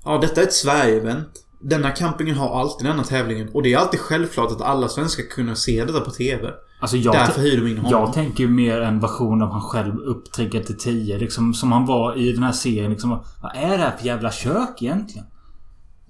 Ja, 0.05 0.19
detta 0.19 0.41
är 0.41 0.45
ett 0.45 0.53
Sverige-event. 0.53 1.29
Denna 1.61 1.91
campingen 1.91 2.37
har 2.37 2.61
alltid 2.61 2.87
denna 2.87 3.05
tävlingen. 3.05 3.49
Och 3.49 3.63
det 3.63 3.73
är 3.73 3.79
alltid 3.79 4.01
självklart 4.01 4.53
att 4.53 4.61
alla 4.61 4.89
svenskar 4.89 5.23
ska 5.23 5.35
kunna 5.35 5.55
se 5.55 5.85
detta 5.85 6.01
på 6.01 6.11
TV. 6.11 6.51
Alltså 6.81 6.97
jag... 6.97 7.15
Därför 7.15 7.41
hyr 7.41 7.61
de 7.61 7.67
in 7.67 7.79
honom. 7.79 8.01
Jag 8.01 8.13
tänker 8.13 8.45
ju 8.45 8.51
mer 8.51 8.81
en 8.81 9.01
version 9.01 9.43
av 9.43 9.51
han 9.51 9.61
själv 9.61 9.95
upptriggad 9.99 10.67
till 10.67 10.79
10. 10.79 11.19
Liksom 11.19 11.55
som 11.55 11.73
han 11.73 11.87
var 11.87 12.19
i 12.19 12.33
den 12.33 12.43
här 12.43 12.53
serien. 12.53 12.91
Liksom, 12.91 13.11
vad 13.43 13.53
är 13.55 13.69
det 13.71 13.85
här 13.85 13.97
för 13.97 14.07
jävla 14.07 14.33
kök 14.33 14.83
egentligen? 14.83 15.27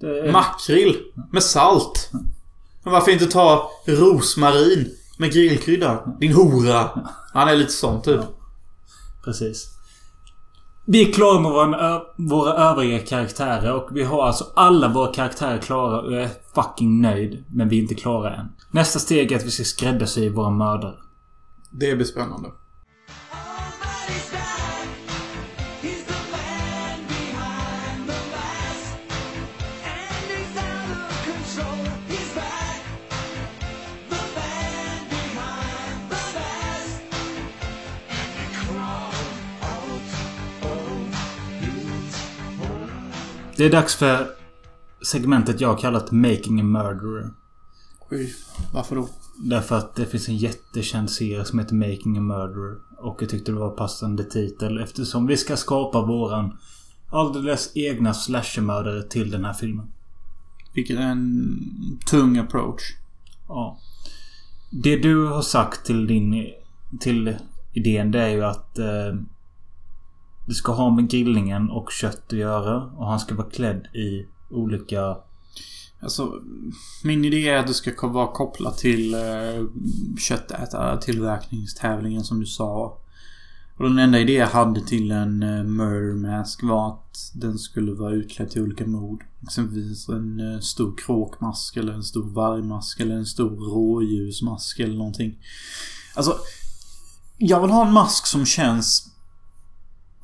Är... 0.01 0.31
Makrill 0.31 0.97
med 1.31 1.43
salt. 1.43 2.09
Men 2.83 2.93
varför 2.93 3.11
inte 3.11 3.25
ta 3.25 3.71
rosmarin 3.85 4.91
med 5.17 5.31
grillkrydda? 5.31 6.15
Din 6.19 6.33
hora. 6.33 6.89
Han 7.33 7.47
är 7.47 7.55
lite 7.55 7.71
sån 7.71 8.01
typ. 8.01 8.21
Precis. 9.23 9.77
Vi 10.85 11.09
är 11.09 11.13
klara 11.13 11.67
med 11.67 12.01
våra 12.17 12.53
övriga 12.53 12.99
karaktärer 12.99 13.73
och 13.73 13.89
vi 13.91 14.03
har 14.03 14.27
alltså 14.27 14.45
alla 14.55 14.87
våra 14.87 15.13
karaktärer 15.13 15.57
klara 15.57 16.01
och 16.01 16.13
jag 16.13 16.23
är 16.23 16.29
fucking 16.55 17.01
nöjd. 17.01 17.43
Men 17.47 17.69
vi 17.69 17.77
är 17.77 17.81
inte 17.81 17.95
klara 17.95 18.35
än. 18.35 18.47
Nästa 18.71 18.99
steg 18.99 19.31
är 19.31 19.35
att 19.35 19.45
vi 19.45 19.51
ska 19.51 19.63
skräddarsy 19.63 20.29
våra 20.29 20.49
mördare. 20.49 20.95
Det 21.71 21.95
blir 21.95 22.05
spännande. 22.05 22.49
Det 43.57 43.65
är 43.65 43.69
dags 43.69 43.95
för 43.95 44.27
segmentet 45.01 45.61
jag 45.61 45.69
har 45.69 45.77
kallat 45.77 46.11
Making 46.11 46.59
a 46.59 46.63
Murderer. 46.63 47.29
Oj, 48.11 48.33
varför 48.73 48.95
då? 48.95 49.09
Därför 49.37 49.77
att 49.77 49.95
det 49.95 50.05
finns 50.05 50.29
en 50.29 50.37
jättekänd 50.37 51.09
serie 51.09 51.45
som 51.45 51.59
heter 51.59 51.75
Making 51.75 52.17
a 52.17 52.21
Murderer. 52.21 52.75
Och 52.97 53.21
jag 53.21 53.29
tyckte 53.29 53.51
det 53.51 53.57
var 53.57 53.69
passande 53.69 54.23
titel 54.23 54.77
eftersom 54.77 55.27
vi 55.27 55.37
ska 55.37 55.57
skapa 55.57 56.01
våran 56.01 56.57
alldeles 57.09 57.71
egna 57.75 58.13
slashermördare 58.13 59.03
till 59.03 59.31
den 59.31 59.45
här 59.45 59.53
filmen. 59.53 59.91
Vilket 60.73 60.97
är 60.97 61.01
en 61.01 61.59
tung 62.09 62.37
approach. 62.37 62.81
Ja. 63.47 63.79
Det 64.71 64.95
du 64.95 65.25
har 65.25 65.41
sagt 65.41 65.85
till 65.85 66.07
din... 66.07 66.53
Till 66.99 67.35
idén 67.73 68.11
det 68.11 68.21
är 68.21 68.29
ju 68.29 68.43
att... 68.43 68.79
Eh, 68.79 69.15
det 70.47 70.53
ska 70.53 70.71
ha 70.71 70.89
med 70.89 71.09
grillningen 71.09 71.69
och 71.69 71.91
kött 71.91 72.23
att 72.27 72.39
göra. 72.39 72.83
Och 72.83 73.07
han 73.07 73.19
ska 73.19 73.35
vara 73.35 73.49
klädd 73.49 73.87
i 73.93 74.25
olika... 74.49 75.17
Alltså, 75.99 76.33
min 77.03 77.25
idé 77.25 77.49
är 77.49 77.57
att 77.57 77.67
det 77.67 77.73
ska 77.73 78.07
vara 78.07 78.27
kopplat 78.27 78.77
till 78.77 79.13
eh, 79.13 79.19
köttätartillverkningstävlingen 80.19 82.23
som 82.23 82.39
du 82.39 82.45
sa. 82.45 82.97
Och 83.77 83.83
den 83.83 83.99
enda 83.99 84.19
idé 84.19 84.33
jag 84.33 84.47
hade 84.47 84.81
till 84.81 85.11
en 85.11 85.43
eh, 85.43 85.63
murder 85.63 86.13
mask 86.13 86.63
var 86.63 86.87
att 86.87 87.31
den 87.33 87.57
skulle 87.57 87.91
vara 87.91 88.13
utklädd 88.13 88.49
till 88.49 88.61
olika 88.61 88.87
mod. 88.87 89.19
Exempelvis 89.43 90.09
en 90.09 90.53
eh, 90.53 90.59
stor 90.59 90.97
kråkmask 90.97 91.77
eller 91.77 91.93
en 91.93 92.03
stor 92.03 92.23
vargmask 92.23 92.99
eller 92.99 93.15
en 93.15 93.25
stor 93.25 93.49
rådjursmask 93.49 94.79
eller 94.79 94.97
någonting. 94.97 95.37
Alltså, 96.15 96.37
jag 97.37 97.61
vill 97.61 97.71
ha 97.71 97.87
en 97.87 97.93
mask 97.93 98.25
som 98.25 98.45
känns... 98.45 99.11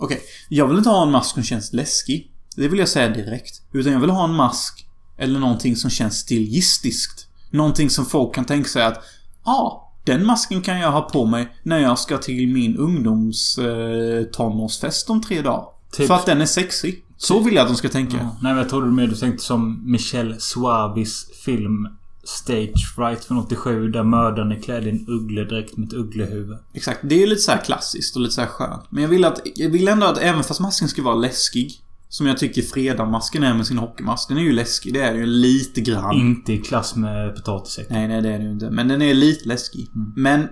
Okej, 0.03 0.21
jag 0.49 0.67
vill 0.67 0.77
inte 0.77 0.89
ha 0.89 1.03
en 1.03 1.11
mask 1.11 1.34
som 1.34 1.43
känns 1.43 1.73
läskig. 1.73 2.31
Det 2.55 2.67
vill 2.67 2.80
jag 2.80 2.89
säga 2.89 3.09
direkt. 3.09 3.61
Utan 3.73 3.93
jag 3.93 3.99
vill 3.99 4.09
ha 4.09 4.23
en 4.23 4.34
mask 4.34 4.85
eller 5.17 5.39
någonting 5.39 5.75
som 5.75 5.89
känns 5.89 6.17
stilistiskt. 6.17 7.27
Någonting 7.51 7.89
som 7.89 8.05
folk 8.05 8.35
kan 8.35 8.45
tänka 8.45 8.69
sig 8.69 8.84
att 8.84 9.03
Ja, 9.45 9.51
ah, 9.51 9.93
den 10.05 10.25
masken 10.25 10.61
kan 10.61 10.80
jag 10.80 10.91
ha 10.91 11.01
på 11.01 11.25
mig 11.25 11.55
när 11.63 11.77
jag 11.77 11.99
ska 11.99 12.17
till 12.17 12.47
min 12.47 12.77
ungdoms 12.77 13.57
eh, 13.57 14.23
tonårsfest 14.23 15.09
om 15.09 15.21
tre 15.21 15.41
dagar. 15.41 15.65
Typ- 15.91 16.07
För 16.07 16.13
att 16.13 16.25
den 16.25 16.41
är 16.41 16.45
sexig. 16.45 17.03
Så 17.17 17.39
vill 17.39 17.53
jag 17.53 17.61
att 17.61 17.69
de 17.69 17.75
ska 17.75 17.89
tänka. 17.89 18.17
Ja. 18.17 18.23
Nej 18.23 18.53
men 18.53 18.57
jag 18.57 18.69
trodde 18.69 18.88
mer 18.88 19.07
du 19.07 19.15
tänkte 19.15 19.43
som 19.43 19.91
Michelle 19.91 20.39
Suavis 20.39 21.25
film 21.45 21.88
Stage 22.23 22.93
Fright 22.95 23.25
från 23.25 23.37
87 23.37 23.87
där 23.89 24.03
mördaren 24.03 24.51
är 24.51 24.59
klädd 24.59 24.87
i 24.87 24.89
en 24.89 25.05
uggledräkt 25.07 25.77
med 25.77 25.87
ett 25.87 25.93
ugglehuvud. 25.93 26.57
Exakt. 26.73 26.99
Det 27.03 27.15
är 27.15 27.19
ju 27.19 27.25
lite 27.25 27.41
så 27.41 27.51
här 27.51 27.61
klassiskt 27.65 28.15
och 28.15 28.21
lite 28.21 28.33
så 28.33 28.41
här 28.41 28.47
skönt. 28.47 28.83
Men 28.89 29.03
jag 29.03 29.09
vill 29.09 29.25
att... 29.25 29.41
Jag 29.55 29.69
vill 29.69 29.87
ändå 29.87 30.05
att 30.05 30.17
även 30.17 30.43
fast 30.43 30.59
masken 30.59 30.87
ska 30.87 31.03
vara 31.03 31.15
läskig. 31.15 31.79
Som 32.09 32.27
jag 32.27 32.37
tycker 32.37 32.61
Fredag-masken 32.61 33.43
är 33.43 33.53
med 33.53 33.67
sin 33.67 33.77
hockeymask. 33.77 34.29
Den 34.29 34.37
är 34.37 34.41
ju 34.41 34.51
läskig. 34.51 34.93
Det 34.93 35.01
är 35.01 35.11
den 35.11 35.19
ju 35.19 35.25
lite 35.25 35.81
grann. 35.81 36.15
Inte 36.15 36.53
i 36.53 36.57
klass 36.57 36.95
med 36.95 37.35
potatissäck. 37.35 37.87
Nej, 37.89 38.07
nej 38.07 38.21
det 38.21 38.29
är 38.29 38.37
den 38.37 38.47
ju 38.47 38.53
inte. 38.53 38.69
Men 38.69 38.87
den 38.87 39.01
är 39.01 39.13
lite 39.13 39.47
läskig. 39.47 39.89
Men 40.15 40.47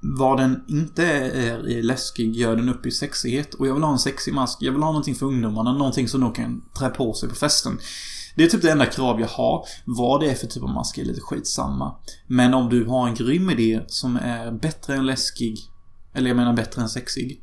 vad 0.00 0.38
den 0.38 0.64
inte 0.68 1.06
är 1.06 1.68
är 1.68 1.82
läskig 1.82 2.36
gör 2.36 2.56
den 2.56 2.68
upp 2.68 2.86
i 2.86 2.90
sexighet. 2.90 3.54
Och 3.54 3.66
jag 3.66 3.74
vill 3.74 3.82
ha 3.82 3.92
en 3.92 3.98
sexig 3.98 4.34
mask. 4.34 4.58
Jag 4.60 4.72
vill 4.72 4.82
ha 4.82 4.90
någonting 4.90 5.14
för 5.14 5.26
ungdomarna. 5.26 5.72
Någonting 5.72 6.08
som 6.08 6.20
de 6.20 6.32
kan 6.32 6.62
trä 6.78 6.88
på 6.88 7.14
sig 7.14 7.28
på 7.28 7.34
festen. 7.34 7.78
Det 8.36 8.44
är 8.44 8.48
typ 8.48 8.62
det 8.62 8.70
enda 8.70 8.86
krav 8.86 9.20
jag 9.20 9.28
har. 9.28 9.64
Vad 9.84 10.20
det 10.20 10.30
är 10.30 10.34
för 10.34 10.46
typ 10.46 10.62
av 10.62 10.68
mask 10.68 10.98
är 10.98 11.04
lite 11.04 11.20
skitsamma. 11.20 11.94
Men 12.26 12.54
om 12.54 12.68
du 12.68 12.84
har 12.84 13.08
en 13.08 13.14
grym 13.14 13.50
idé 13.50 13.80
som 13.86 14.16
är 14.16 14.52
bättre 14.52 14.94
än 14.94 15.06
läskig. 15.06 15.58
Eller 16.14 16.28
jag 16.28 16.36
menar 16.36 16.52
bättre 16.52 16.82
än 16.82 16.88
sexig. 16.88 17.42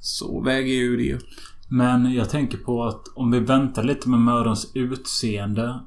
Så 0.00 0.40
väger 0.40 0.74
ju 0.74 0.96
det 0.96 1.14
upp. 1.14 1.28
Men 1.68 2.12
jag 2.12 2.30
tänker 2.30 2.58
på 2.58 2.84
att 2.84 3.02
om 3.14 3.30
vi 3.30 3.40
väntar 3.40 3.82
lite 3.82 4.08
med 4.08 4.20
mördarens 4.20 4.70
utseende. 4.74 5.80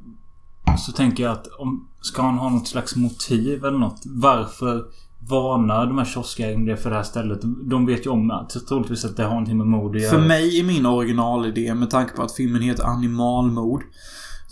Så 0.78 0.92
tänker 0.92 1.24
jag 1.24 1.32
att 1.32 1.48
om... 1.48 1.86
Ska 2.02 2.22
han 2.22 2.38
ha 2.38 2.50
något 2.50 2.68
slags 2.68 2.96
motiv 2.96 3.66
eller 3.66 3.78
något? 3.78 4.02
Varför 4.06 4.86
varnar 5.30 5.86
de 5.86 5.98
här 5.98 6.06
kioskägarna 6.06 6.78
för 6.78 6.90
det 6.90 6.96
här 6.96 7.04
stället? 7.04 7.40
De 7.70 7.86
vet 7.86 8.06
ju 8.06 8.10
om 8.10 8.32
att 8.32 8.68
troligtvis 8.68 9.06
att 9.06 9.18
det 9.18 9.24
har 9.24 9.30
någonting 9.30 9.58
med 9.58 9.68
mord 9.68 9.96
att 9.96 10.02
göra. 10.02 10.12
För 10.12 10.28
mig 10.28 10.60
är 10.60 10.64
min 10.64 10.86
originalidé, 10.86 11.76
med 11.76 11.90
tanke 11.90 12.16
på 12.16 12.24
att 12.24 12.32
filmen 12.32 12.62
heter 12.62 12.84
Animalmord. 12.84 13.84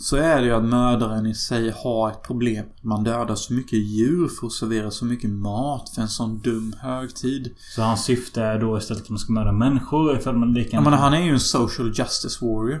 Så 0.00 0.16
är 0.16 0.40
det 0.40 0.46
ju 0.46 0.52
att 0.52 0.64
mördaren 0.64 1.26
i 1.26 1.34
sig 1.34 1.70
har 1.70 2.10
ett 2.10 2.22
problem. 2.22 2.66
Man 2.82 3.04
dödar 3.04 3.34
så 3.34 3.52
mycket 3.52 3.78
djur 3.78 4.28
för 4.28 4.46
att 4.46 4.52
servera 4.52 4.90
så 4.90 5.04
mycket 5.04 5.30
mat 5.30 5.88
för 5.94 6.02
en 6.02 6.08
sån 6.08 6.38
dum 6.38 6.74
högtid. 6.80 7.54
Så 7.74 7.82
hans 7.82 8.04
syfte 8.04 8.42
är 8.42 8.58
då 8.58 8.78
istället 8.78 9.02
att 9.02 9.08
man 9.08 9.18
ska 9.18 9.32
mörda 9.32 9.52
människor 9.52 10.18
ifall 10.18 10.36
man 10.36 10.54
lika 10.54 10.76
Jag 10.76 10.84
menar, 10.84 10.96
han 10.96 11.14
är 11.14 11.22
ju 11.22 11.32
en 11.32 11.40
social 11.40 11.92
justice 11.94 12.44
warrior. 12.44 12.80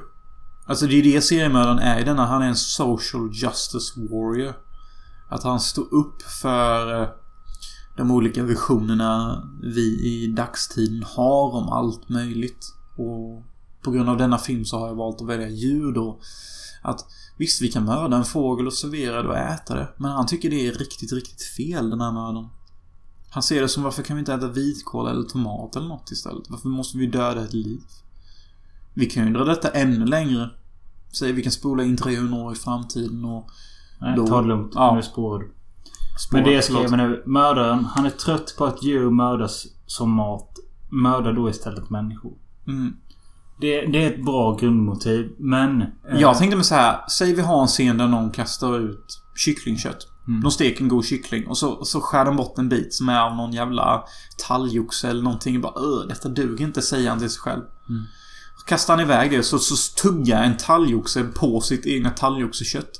Alltså 0.66 0.86
det 0.86 0.98
är 0.98 1.02
det 1.02 1.20
seriemördaren 1.20 1.78
är 1.78 2.00
i 2.00 2.04
denna. 2.04 2.26
Han 2.26 2.42
är 2.42 2.46
en 2.46 2.56
social 2.56 3.30
justice 3.32 4.00
warrior. 4.10 4.54
Att 5.28 5.42
han 5.42 5.60
står 5.60 5.94
upp 5.94 6.22
för 6.22 7.02
eh, 7.02 7.08
de 7.96 8.10
olika 8.10 8.42
visionerna 8.42 9.42
vi 9.62 10.04
i 10.04 10.32
dagstiden 10.36 11.02
har 11.02 11.54
om 11.54 11.68
allt 11.68 12.08
möjligt. 12.08 12.66
Och 12.96 13.42
på 13.82 13.90
grund 13.90 14.08
av 14.08 14.16
denna 14.16 14.38
film 14.38 14.64
så 14.64 14.78
har 14.78 14.88
jag 14.88 14.94
valt 14.94 15.20
att 15.20 15.28
välja 15.28 15.48
djur 15.48 15.92
då. 15.92 16.20
Att 16.82 17.00
visst, 17.36 17.62
vi 17.62 17.68
kan 17.72 17.84
mörda 17.84 18.16
en 18.16 18.24
fågel 18.24 18.66
och 18.66 18.72
servera 18.72 19.22
det 19.22 19.28
och 19.28 19.36
äta 19.38 19.74
det. 19.74 19.88
Men 19.96 20.10
han 20.10 20.26
tycker 20.26 20.50
det 20.50 20.66
är 20.66 20.72
riktigt, 20.72 21.12
riktigt 21.12 21.42
fel 21.42 21.90
den 21.90 22.00
här 22.00 22.12
mördaren. 22.12 22.48
Han 23.30 23.42
ser 23.42 23.60
det 23.62 23.68
som 23.68 23.82
varför 23.82 24.02
kan 24.02 24.16
vi 24.16 24.20
inte 24.20 24.34
äta 24.34 24.48
vitkål 24.48 25.08
eller 25.08 25.22
tomat 25.22 25.76
eller 25.76 25.88
något 25.88 26.10
istället? 26.10 26.50
Varför 26.50 26.68
måste 26.68 26.98
vi 26.98 27.06
döda 27.06 27.44
ett 27.44 27.52
liv? 27.52 27.80
Vi 28.94 29.06
kan 29.06 29.26
ju 29.26 29.32
dra 29.32 29.44
detta 29.44 29.68
ännu 29.68 30.06
längre. 30.06 30.50
Säg 31.18 31.32
vi 31.32 31.42
kan 31.42 31.52
spola 31.52 31.84
in 31.84 31.96
300 31.96 32.36
år 32.38 32.52
i 32.52 32.56
framtiden 32.56 33.24
och... 33.24 33.48
Nej, 34.00 34.16
då- 34.16 34.26
ta 34.26 34.42
det 34.42 34.48
lugnt. 34.48 34.72
Ja. 34.74 34.92
Nu 34.92 34.98
är 34.98 35.02
spårad. 35.02 35.42
spåra- 36.18 36.40
Men 36.40 36.44
det 36.50 36.54
jag 36.54 36.64
skrev 36.64 36.92
nu. 36.96 37.22
Mördaren, 37.26 37.84
han 37.84 38.06
är 38.06 38.10
trött 38.10 38.54
på 38.58 38.64
att 38.64 38.82
djur 38.82 39.10
mördas 39.10 39.66
som 39.86 40.10
mat. 40.10 40.58
Mördar 40.90 41.32
då 41.32 41.50
istället 41.50 41.90
människor. 41.90 42.32
Mm. 42.66 42.96
Det, 43.60 43.80
det 43.80 44.04
är 44.04 44.10
ett 44.10 44.24
bra 44.24 44.56
grundmotiv, 44.56 45.30
men... 45.38 45.82
eh, 45.82 45.88
Jag 46.20 46.38
tänkte 46.38 46.56
mig 46.56 46.64
så 46.64 46.74
här. 46.74 47.08
Säg 47.10 47.34
vi 47.34 47.42
har 47.42 47.62
en 47.62 47.68
scen 47.68 47.98
där 47.98 48.08
någon 48.08 48.30
kastar 48.30 48.78
ut 48.78 49.22
kycklingkött. 49.36 50.06
Mm. 50.28 50.40
De 50.40 50.50
steker 50.50 50.82
en 50.82 50.88
god 50.88 51.04
kyckling 51.04 51.46
och 51.46 51.58
så, 51.58 51.84
så 51.84 52.00
skär 52.00 52.24
de 52.24 52.36
bort 52.36 52.58
en 52.58 52.68
bit 52.68 52.94
som 52.94 53.08
är 53.08 53.20
av 53.20 53.36
någon 53.36 53.52
jävla 53.52 54.04
talgoxe 54.48 55.08
eller 55.08 55.22
någonting. 55.22 55.60
Bara 55.60 55.72
Öh, 55.76 56.08
detta 56.08 56.28
duger 56.28 56.64
inte, 56.64 56.82
säger 56.82 57.10
han 57.10 57.18
till 57.18 57.30
sig 57.30 57.40
själv. 57.40 57.62
Mm. 57.88 58.04
Kastar 58.66 58.94
han 58.96 59.04
iväg 59.04 59.30
det 59.30 59.42
så, 59.42 59.58
så 59.58 60.02
tuggar 60.02 60.42
en 60.42 60.56
talgoxe 60.56 61.22
på 61.24 61.60
sitt 61.60 61.86
egna 61.86 62.10
talgoxekött. 62.10 62.90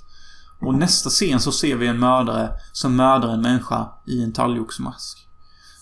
Och 0.61 0.75
nästa 0.75 1.11
scen 1.11 1.41
så 1.41 1.53
ser 1.53 1.77
vi 1.77 1.87
en 1.87 1.99
mördare 1.99 2.51
som 2.73 2.97
mördar 2.97 3.29
en 3.29 3.41
människa 3.41 3.89
i 4.07 4.23
en 4.23 4.33
talgoxemask. 4.33 5.29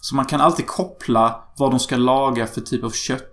Så 0.00 0.14
man 0.14 0.24
kan 0.24 0.40
alltid 0.40 0.66
koppla 0.66 1.40
vad 1.58 1.70
de 1.70 1.80
ska 1.80 1.96
laga 1.96 2.46
för 2.46 2.60
typ 2.60 2.84
av 2.84 2.90
kött 2.90 3.32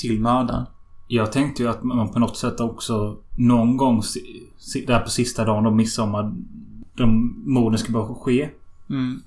till 0.00 0.20
mördaren. 0.20 0.66
Jag 1.08 1.32
tänkte 1.32 1.62
ju 1.62 1.68
att 1.68 1.82
man 1.82 2.12
på 2.12 2.18
något 2.18 2.36
sätt 2.36 2.60
också 2.60 3.16
någon 3.38 3.76
gång 3.76 4.02
där 4.86 5.00
på 5.00 5.10
sista 5.10 5.44
dagen 5.44 5.64
då 5.64 5.70
midsommar 5.70 6.34
de 6.96 7.34
morden 7.46 7.78
ska 7.78 7.92
börja 7.92 8.14
ske. 8.14 8.50
Mm. 8.90 9.20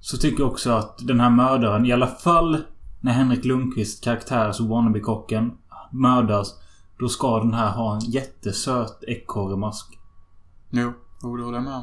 Så 0.00 0.16
tycker 0.16 0.42
jag 0.42 0.50
också 0.50 0.70
att 0.70 0.98
den 1.06 1.20
här 1.20 1.30
mördaren, 1.30 1.86
i 1.86 1.92
alla 1.92 2.06
fall 2.06 2.58
när 3.00 3.12
Henrik 3.12 3.44
Lundqvist 3.44 4.04
karaktär 4.04 4.52
som 4.52 4.68
wannabe-kocken 4.68 5.52
mördas. 5.92 6.54
Då 6.98 7.08
ska 7.08 7.38
den 7.38 7.54
här 7.54 7.70
ha 7.70 7.94
en 7.94 8.00
jättesöt 8.00 9.04
ekorremask. 9.06 9.98
Jo, 10.70 10.92
jo, 11.22 11.36
det 11.36 11.44
håller 11.44 11.58
jag 11.58 11.64
med. 11.64 11.82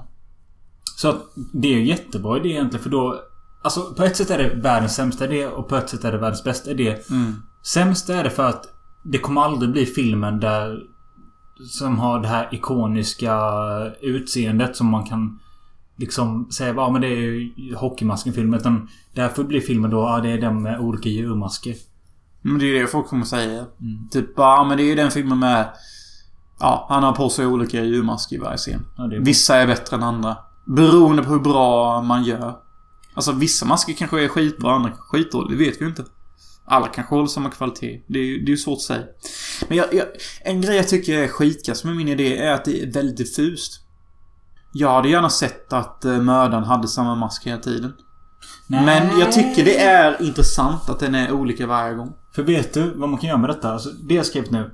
Så 0.98 1.10
att 1.10 1.22
det 1.54 1.74
är 1.74 1.78
en 1.78 1.86
jättebra 1.86 2.38
idé 2.38 2.50
egentligen 2.50 2.84
för 2.84 2.90
då... 2.90 3.22
Alltså 3.64 3.94
på 3.94 4.04
ett 4.04 4.18
sätt 4.18 4.30
är 4.30 4.38
det 4.38 4.56
världens 4.56 4.96
sämsta 4.96 5.26
idé 5.26 5.48
och 5.48 5.68
på 5.68 5.76
ett 5.76 5.90
sätt 5.90 6.04
är 6.04 6.12
det 6.12 6.18
världens 6.18 6.44
bästa 6.44 6.72
idé. 6.72 6.98
Mm. 7.10 7.34
Sämsta 7.66 8.16
är 8.16 8.24
det 8.24 8.30
för 8.30 8.50
att 8.50 8.66
det 9.04 9.18
kommer 9.18 9.42
aldrig 9.42 9.72
bli 9.72 9.86
filmen 9.86 10.40
där... 10.40 10.80
Som 11.70 12.00
har 12.00 12.20
det 12.20 12.28
här 12.28 12.50
ikoniska 12.52 13.40
utseendet 14.02 14.76
som 14.76 14.88
man 14.88 15.06
kan... 15.06 15.40
Liksom 15.98 16.52
säga 16.52 16.74
ja 16.74 16.90
men 16.92 17.02
det 17.02 17.08
är 17.08 17.18
ju 17.18 17.76
hockeymasken-filmen. 17.76 18.60
Utan 18.60 18.88
därför 19.14 19.44
blir 19.44 19.62
filmen 19.62 19.92
då, 19.92 19.98
ja 19.98 20.20
det 20.20 20.30
är 20.30 20.42
den 20.42 20.62
med 20.62 20.80
olika 20.80 21.10
djurmasker. 21.10 21.76
Men 22.42 22.60
det 22.60 22.66
är 22.66 22.68
ju 22.68 22.82
det 22.82 22.88
folk 22.88 23.08
kommer 23.08 23.26
säga. 23.26 23.66
Typ 24.12 24.36
bara, 24.36 24.56
ja 24.56 24.64
men 24.64 24.78
det 24.78 24.84
är 24.84 24.86
ju 24.86 24.96
den 24.96 25.12
filmen 25.12 25.40
med... 25.40 25.70
Ja, 26.60 26.86
han 26.90 27.04
har 27.04 27.12
på 27.12 27.30
sig 27.30 27.46
olika 27.46 27.84
djurmasker 27.84 28.36
i 28.36 28.40
varje 28.40 28.58
scen. 28.58 28.86
Ja, 28.98 29.04
är 29.04 29.20
Vissa 29.20 29.56
är 29.56 29.68
bättre 29.68 29.96
än 29.96 30.04
andra. 30.04 30.38
Beroende 30.66 31.24
på 31.24 31.30
hur 31.30 31.40
bra 31.40 32.02
man 32.02 32.24
gör. 32.24 32.56
Alltså 33.14 33.32
vissa 33.32 33.66
masker 33.66 33.94
kanske 33.94 34.24
är 34.24 34.28
skitbra, 34.28 34.72
andra 34.72 34.90
kanske 34.90 35.18
skitdåliga. 35.18 35.58
Det 35.58 35.66
vet 35.66 35.82
vi 35.82 35.86
ju 35.86 35.90
inte. 35.90 36.06
Alla 36.70 36.88
kanske 36.88 37.16
håller 37.16 37.28
samma 37.28 37.50
kvalitet. 37.50 38.02
Det 38.08 38.20
är 38.20 38.24
ju 38.24 38.46
det 38.46 38.52
är 38.52 38.56
svårt 38.56 38.78
att 38.78 38.82
säga. 38.82 39.04
Men 39.68 39.78
jag, 39.78 39.94
jag, 39.94 40.06
en 40.42 40.62
grej 40.62 40.76
jag 40.76 40.88
tycker 40.88 41.18
är 41.18 41.28
skitkast 41.28 41.84
med 41.84 41.96
min 41.96 42.08
idé 42.08 42.38
är 42.38 42.52
att 42.52 42.66
det 42.66 42.84
är 42.84 42.92
väldigt 42.92 43.18
diffust. 43.18 43.82
Jag 44.74 44.90
hade 44.90 45.10
gärna 45.10 45.30
sett 45.30 45.74
att 45.74 46.06
eh, 46.06 46.22
mördaren 46.22 46.64
hade 46.64 46.88
samma 46.88 47.16
mask 47.16 47.48
hela 47.48 47.62
tiden. 47.62 47.94
Men 48.68 49.20
jag 49.20 49.32
tycker 49.32 49.66
det 49.66 49.80
är 49.80 50.22
intressant 50.22 50.90
att 50.90 51.00
den 51.00 51.16
är 51.16 51.32
olika 51.32 51.68
varje 51.68 51.96
gång. 51.96 52.14
För 52.36 52.44
vet 52.44 52.74
du 52.74 52.94
vad 52.96 53.10
man 53.10 53.20
kan 53.20 53.30
göra 53.30 53.38
med 53.40 53.50
detta? 53.50 53.74
Alltså, 53.74 53.90
det 53.90 54.14
jag 54.14 54.26
skrev 54.26 54.52
nu. 54.52 54.72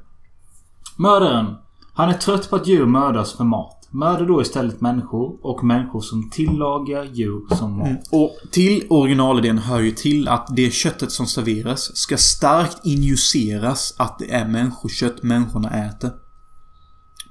Mördaren. 0.98 1.56
Han 1.94 2.10
är 2.10 2.14
trött 2.14 2.50
på 2.50 2.56
att 2.56 2.68
djur 2.68 2.86
mördas 2.86 3.34
för 3.34 3.44
mat. 3.44 3.85
Mörda 3.96 4.26
då 4.26 4.42
istället 4.42 4.82
människor 4.82 5.40
och 5.42 5.64
människor 5.64 6.02
som 6.02 6.30
tillagar 6.30 7.04
djur 7.04 7.56
som 7.56 7.78
mat. 7.78 7.88
Mm. 7.88 8.02
Och 8.12 8.38
till 8.52 8.88
originalidén 8.90 9.58
hör 9.58 9.80
ju 9.80 9.92
till 9.92 10.28
att 10.28 10.48
det 10.56 10.74
köttet 10.74 11.12
som 11.12 11.26
serveras 11.26 11.98
ska 11.98 12.18
starkt 12.18 12.86
injiceras 12.86 13.96
att 14.00 14.20
det 14.20 14.34
är 14.34 14.48
människokött 14.48 15.24
människorna 15.24 15.70
äter. 15.70 16.12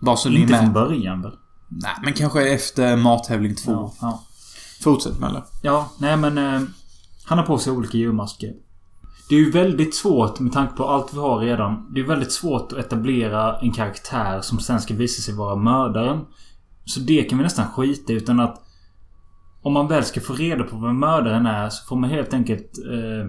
Bara 0.00 0.16
så 0.16 0.28
Inte 0.28 0.54
från 0.54 0.64
med. 0.64 0.72
början 0.72 1.22
väl? 1.22 1.32
Nej, 1.68 1.92
men 2.04 2.12
kanske 2.12 2.48
efter 2.48 2.96
mattävling 2.96 3.54
två. 3.54 3.72
Ja. 3.72 3.94
ja. 4.00 4.22
Fortsätt 4.82 5.20
Möller. 5.20 5.44
Ja, 5.62 5.90
nej 5.98 6.16
men... 6.16 6.38
Eh, 6.38 6.62
han 7.24 7.38
har 7.38 7.46
på 7.46 7.58
sig 7.58 7.72
olika 7.72 7.98
djurmasker. 7.98 8.52
Det 9.28 9.34
är 9.34 9.38
ju 9.38 9.50
väldigt 9.50 9.94
svårt 9.94 10.40
med 10.40 10.52
tanke 10.52 10.76
på 10.76 10.88
allt 10.88 11.14
vi 11.14 11.18
har 11.18 11.38
redan. 11.38 11.94
Det 11.94 12.00
är 12.00 12.04
väldigt 12.04 12.32
svårt 12.32 12.72
att 12.72 12.78
etablera 12.78 13.58
en 13.58 13.72
karaktär 13.72 14.40
som 14.40 14.60
sen 14.60 14.80
ska 14.80 14.94
visa 14.94 15.22
sig 15.22 15.34
vara 15.34 15.56
mördaren. 15.56 16.20
Så 16.84 17.00
det 17.00 17.22
kan 17.22 17.38
vi 17.38 17.44
nästan 17.44 17.68
skita 17.68 18.12
i, 18.12 18.16
utan 18.16 18.40
att... 18.40 18.60
Om 19.62 19.72
man 19.72 19.88
väl 19.88 20.04
ska 20.04 20.20
få 20.20 20.32
reda 20.32 20.64
på 20.64 20.76
vem 20.76 20.98
mördaren 20.98 21.46
är 21.46 21.68
så 21.68 21.86
får 21.86 21.96
man 21.96 22.10
helt 22.10 22.34
enkelt... 22.34 22.78
Eh, 22.78 23.28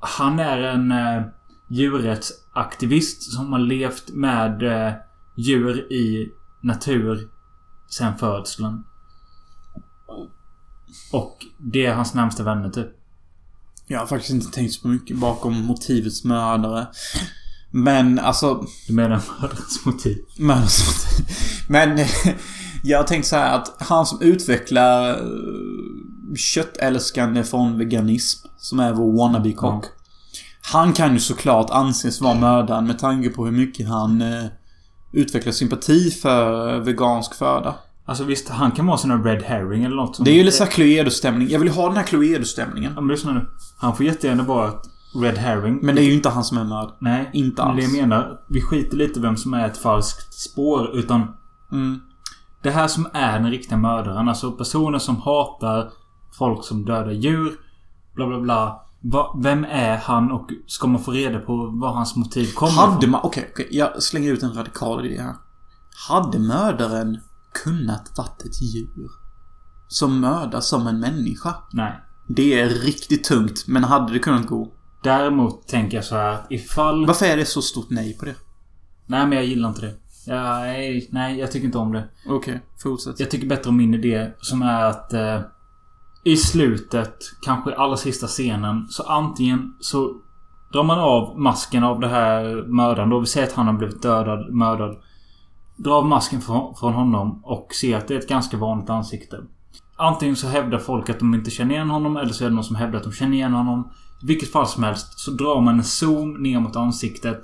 han 0.00 0.38
är 0.38 0.58
en 0.58 0.92
eh, 0.92 1.22
djurrättsaktivist 1.70 3.32
som 3.32 3.52
har 3.52 3.58
levt 3.58 4.10
med 4.10 4.62
eh, 4.62 4.92
djur 5.36 5.92
i 5.92 6.28
natur 6.62 7.28
sen 7.90 8.18
födseln. 8.18 8.84
Och 11.12 11.46
det 11.58 11.86
är 11.86 11.94
hans 11.94 12.14
närmsta 12.14 12.42
vänner 12.42 12.70
typ. 12.70 12.88
Jag 13.86 13.98
har 13.98 14.06
faktiskt 14.06 14.34
inte 14.34 14.50
tänkt 14.50 14.72
så 14.72 14.88
mycket 14.88 15.16
bakom 15.16 15.54
motivets 15.54 16.24
mördare. 16.24 16.86
Men 17.70 18.18
alltså... 18.18 18.64
Du 18.86 18.92
menar 18.92 19.20
mördarens 19.40 19.84
motiv? 19.84 20.18
Mördarens 20.38 20.86
motiv. 20.86 21.26
Men 21.68 21.98
jag 22.82 22.98
har 22.98 23.04
tänkt 23.04 23.26
så 23.26 23.36
här 23.36 23.56
att 23.56 23.76
han 23.78 24.06
som 24.06 24.22
utvecklar 24.22 25.10
eh, 25.10 26.34
köttälskande 26.36 27.44
från 27.44 27.78
veganism, 27.78 28.48
som 28.58 28.80
är 28.80 28.92
vår 28.92 29.16
wannabe-kock. 29.16 29.84
Han 30.72 30.92
kan 30.92 31.12
ju 31.12 31.18
såklart 31.18 31.70
anses 31.70 32.20
vara 32.20 32.34
mördaren 32.34 32.86
med 32.86 32.98
tanke 32.98 33.28
på 33.28 33.44
hur 33.44 33.52
mycket 33.52 33.88
han 33.88 34.22
eh, 34.22 34.44
utvecklar 35.12 35.52
sympati 35.52 36.10
för 36.10 36.78
vegansk 36.80 37.34
föda. 37.34 37.74
Alltså 38.04 38.24
visst, 38.24 38.48
han 38.48 38.70
kan 38.70 38.86
vara 38.86 38.98
sån 38.98 39.10
här 39.10 39.22
Red 39.22 39.42
Herring 39.42 39.84
eller 39.84 39.96
något. 39.96 40.24
Det 40.24 40.30
är 40.30 40.34
ju 40.34 40.44
lite 40.44 40.56
såhär 40.56 40.70
Cluedo-stämning. 40.70 41.48
Jag 41.48 41.58
vill 41.58 41.68
ha 41.68 41.88
den 41.88 41.96
här 41.96 42.04
Cluedo-stämningen. 42.04 42.92
Ja 42.94 43.00
men 43.00 43.08
lyssna 43.08 43.32
nu. 43.32 43.46
Han 43.78 43.96
får 43.96 44.06
jättegärna 44.06 44.42
vara 44.42 44.68
ett 44.68 44.82
Red 45.14 45.38
Herring. 45.38 45.78
Men 45.82 45.94
det 45.94 46.00
är 46.02 46.04
ju 46.04 46.12
inte 46.12 46.28
han 46.28 46.44
som 46.44 46.58
är 46.58 46.64
mördaren. 46.64 46.94
Nej, 47.00 47.30
inte 47.32 47.64
men 47.66 47.76
Det 47.76 47.82
alls. 47.82 47.92
jag 47.94 48.00
menar, 48.00 48.40
vi 48.48 48.60
skiter 48.60 48.96
lite 48.96 49.20
vem 49.20 49.36
som 49.36 49.54
är 49.54 49.66
ett 49.66 49.78
falskt 49.78 50.34
spår. 50.34 50.96
Utan 50.98 51.34
Mm. 51.72 52.00
det 52.62 52.70
här 52.70 52.88
som 52.88 53.06
är 53.12 53.38
den 53.38 53.50
riktiga 53.50 53.78
mördaren. 53.78 54.28
Alltså 54.28 54.52
personer 54.52 54.98
som 54.98 55.16
hatar 55.16 55.90
folk 56.38 56.64
som 56.64 56.84
dödar 56.84 57.10
djur. 57.10 57.52
Bla 58.14 58.26
bla 58.26 58.40
bla. 58.40 58.80
Va, 59.00 59.38
vem 59.42 59.64
är 59.64 59.96
han 59.96 60.30
och 60.32 60.50
ska 60.66 60.86
man 60.86 61.02
få 61.02 61.10
reda 61.10 61.38
på 61.38 61.56
var 61.66 61.92
hans 61.92 62.16
motiv 62.16 62.52
kommer 62.54 62.72
Hade 62.72 63.06
man... 63.06 63.20
Okej, 63.24 63.48
okej. 63.52 63.68
Jag 63.70 64.02
slänger 64.02 64.32
ut 64.32 64.42
en 64.42 64.54
radikal 64.54 65.06
idé 65.06 65.20
här. 65.22 65.34
Hade 66.08 66.38
mördaren 66.38 67.18
kunnat 67.64 68.12
varit 68.18 68.42
ett 68.42 68.62
djur? 68.62 69.10
Som 69.88 70.20
mördar 70.20 70.60
som 70.60 70.86
en 70.86 71.00
människa? 71.00 71.54
Nej. 71.72 72.00
Det 72.28 72.60
är 72.60 72.68
riktigt 72.68 73.24
tungt, 73.24 73.64
men 73.66 73.84
hade 73.84 74.12
det 74.12 74.18
kunnat 74.18 74.46
gå? 74.46 74.72
Däremot 75.08 75.68
tänker 75.68 75.96
jag 75.96 76.04
så 76.04 76.16
här 76.16 76.34
att 76.34 76.46
ifall... 76.52 77.06
Varför 77.06 77.26
är 77.26 77.36
det 77.36 77.44
så 77.44 77.62
stort 77.62 77.90
nej 77.90 78.16
på 78.18 78.24
det? 78.24 78.34
Nej 79.06 79.26
men 79.26 79.32
jag 79.32 79.46
gillar 79.46 79.68
inte 79.68 79.80
det. 79.80 79.94
Ja, 80.26 80.58
nej, 80.58 81.08
nej, 81.10 81.38
jag 81.38 81.52
tycker 81.52 81.66
inte 81.66 81.78
om 81.78 81.92
det. 81.92 82.08
Okej, 82.28 82.60
fortsätt. 82.82 83.20
Jag 83.20 83.30
tycker 83.30 83.46
bättre 83.46 83.70
om 83.70 83.76
min 83.76 83.94
idé 83.94 84.30
som 84.40 84.62
är 84.62 84.84
att 84.84 85.12
eh, 85.12 85.40
I 86.24 86.36
slutet, 86.36 87.14
kanske 87.42 87.74
allra 87.74 87.96
sista 87.96 88.26
scenen, 88.26 88.86
så 88.88 89.02
antingen 89.02 89.74
så 89.80 90.14
drar 90.72 90.82
man 90.82 90.98
av 90.98 91.40
masken 91.40 91.84
av 91.84 92.00
det 92.00 92.08
här 92.08 92.64
mördaren 92.66 93.10
då. 93.10 93.20
Vi 93.20 93.26
säger 93.26 93.46
att 93.46 93.52
han 93.52 93.66
har 93.66 93.74
blivit 93.74 94.02
dödad, 94.02 94.54
mördad. 94.54 94.96
Drar 95.76 95.92
av 95.92 96.06
masken 96.06 96.40
från, 96.40 96.74
från 96.74 96.92
honom 96.92 97.40
och 97.44 97.74
ser 97.74 97.96
att 97.96 98.08
det 98.08 98.14
är 98.14 98.18
ett 98.18 98.28
ganska 98.28 98.56
vanligt 98.56 98.90
ansikte. 98.90 99.40
Antingen 99.96 100.36
så 100.36 100.46
hävdar 100.46 100.78
folk 100.78 101.10
att 101.10 101.18
de 101.18 101.34
inte 101.34 101.50
känner 101.50 101.74
igen 101.74 101.90
honom 101.90 102.16
eller 102.16 102.32
så 102.32 102.44
är 102.44 102.48
det 102.48 102.54
någon 102.54 102.64
som 102.64 102.76
hävdar 102.76 102.98
att 102.98 103.04
de 103.04 103.12
känner 103.12 103.36
igen 103.36 103.52
honom. 103.52 103.90
I 104.22 104.26
vilket 104.26 104.52
fall 104.52 104.66
som 104.66 104.82
helst 104.82 105.18
så 105.18 105.30
drar 105.30 105.60
man 105.60 105.78
en 105.78 105.84
zoom 105.84 106.32
ner 106.32 106.60
mot 106.60 106.76
ansiktet. 106.76 107.40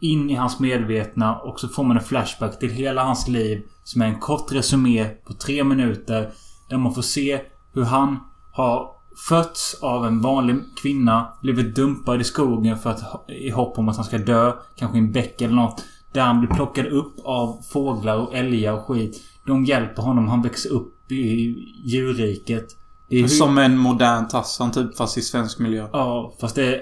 In 0.00 0.30
i 0.30 0.34
hans 0.34 0.60
medvetna 0.60 1.36
och 1.36 1.60
så 1.60 1.68
får 1.68 1.84
man 1.84 1.96
en 1.96 2.02
flashback 2.02 2.58
till 2.58 2.70
hela 2.70 3.04
hans 3.04 3.28
liv. 3.28 3.62
Som 3.84 4.02
är 4.02 4.06
en 4.06 4.20
kort 4.20 4.52
resumé 4.52 5.04
på 5.04 5.32
tre 5.32 5.64
minuter. 5.64 6.30
Där 6.68 6.78
man 6.78 6.94
får 6.94 7.02
se 7.02 7.40
hur 7.72 7.84
han 7.84 8.16
har 8.52 8.90
fötts 9.28 9.78
av 9.82 10.06
en 10.06 10.20
vanlig 10.20 10.56
kvinna. 10.82 11.28
Blivit 11.42 11.74
dumpad 11.74 12.20
i 12.20 12.24
skogen 12.24 12.78
för 12.78 12.90
att, 12.90 13.30
i 13.30 13.50
hopp 13.50 13.78
om 13.78 13.88
att 13.88 13.96
han 13.96 14.04
ska 14.04 14.18
dö. 14.18 14.52
Kanske 14.76 14.98
i 14.98 15.00
en 15.00 15.12
bäck 15.12 15.40
eller 15.40 15.54
något. 15.54 15.84
Där 16.12 16.20
han 16.20 16.40
blir 16.40 16.50
plockad 16.50 16.86
upp 16.86 17.14
av 17.24 17.62
fåglar 17.72 18.16
och 18.16 18.34
älgar 18.34 18.72
och 18.72 18.86
skit. 18.86 19.22
De 19.46 19.64
hjälper 19.64 20.02
honom. 20.02 20.28
Han 20.28 20.42
växer 20.42 20.70
upp 20.70 21.12
i 21.12 21.54
djurriket. 21.84 22.76
Hur- 23.10 23.28
Som 23.28 23.58
en 23.58 23.78
modern 23.78 24.28
Tassan 24.28 24.72
typ, 24.72 24.96
fast 24.96 25.18
i 25.18 25.22
svensk 25.22 25.58
miljö. 25.58 25.88
Ja, 25.92 26.34
fast 26.40 26.54
det 26.54 26.74
är... 26.74 26.80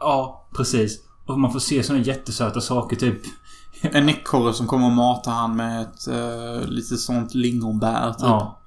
Ja, 0.00 0.48
precis. 0.56 1.00
Och 1.26 1.40
man 1.40 1.52
får 1.52 1.60
se 1.60 1.82
såna 1.82 1.98
jättesöta 1.98 2.60
saker 2.60 2.96
typ. 2.96 3.20
En 3.82 4.08
ekorre 4.08 4.52
som 4.52 4.66
kommer 4.66 4.86
och 4.86 4.92
matar 4.92 5.32
han 5.32 5.56
med 5.56 5.82
ett 5.82 6.08
uh, 6.08 6.68
lite 6.68 6.96
sånt 6.96 7.34
lingonbär 7.34 8.10
typ. 8.12 8.20
Ja. 8.20 8.58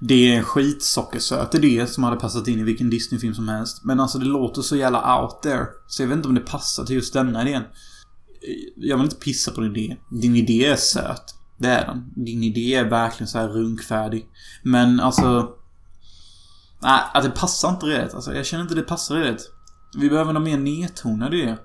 Det 0.00 0.14
är 0.14 0.36
en 0.36 0.44
skitsockersöt 0.44 1.54
idé 1.54 1.86
som 1.86 2.04
hade 2.04 2.16
passat 2.16 2.48
in 2.48 2.58
i 2.58 2.62
vilken 2.62 2.90
Disney-film 2.90 3.34
som 3.34 3.48
helst. 3.48 3.84
Men 3.84 4.00
alltså 4.00 4.18
det 4.18 4.24
låter 4.24 4.62
så 4.62 4.76
jävla 4.76 5.22
out 5.22 5.42
there. 5.42 5.66
Så 5.86 6.02
jag 6.02 6.08
vet 6.08 6.16
inte 6.16 6.28
om 6.28 6.34
det 6.34 6.40
passar 6.40 6.84
till 6.84 6.96
just 6.96 7.12
denna 7.12 7.42
idén. 7.48 7.62
Jag 8.76 8.96
vill 8.96 9.04
inte 9.04 9.16
pissa 9.16 9.50
på 9.50 9.60
din 9.60 9.76
idé. 9.76 9.96
Din 10.10 10.36
idé 10.36 10.66
är 10.66 10.76
söt. 10.76 11.34
Det 11.58 11.68
är 11.68 11.86
den. 11.86 12.24
Din 12.24 12.42
idé 12.42 12.74
är 12.74 12.84
verkligen 12.84 13.28
så 13.28 13.38
här 13.38 13.48
runkfärdig. 13.48 14.26
Men 14.62 15.00
alltså... 15.00 15.48
Nej, 16.84 17.00
att 17.14 17.24
det 17.24 17.30
passar 17.30 17.70
inte 17.70 17.86
redigt. 17.86 18.14
Alltså, 18.14 18.34
jag 18.34 18.46
känner 18.46 18.62
inte 18.62 18.74
det 18.74 18.82
passar 18.82 19.14
redigt. 19.14 19.50
Vi 19.96 20.10
behöver 20.10 20.32
någon 20.32 20.44
mer 20.44 20.58
nedtonad 20.58 21.34
idé. 21.34 21.56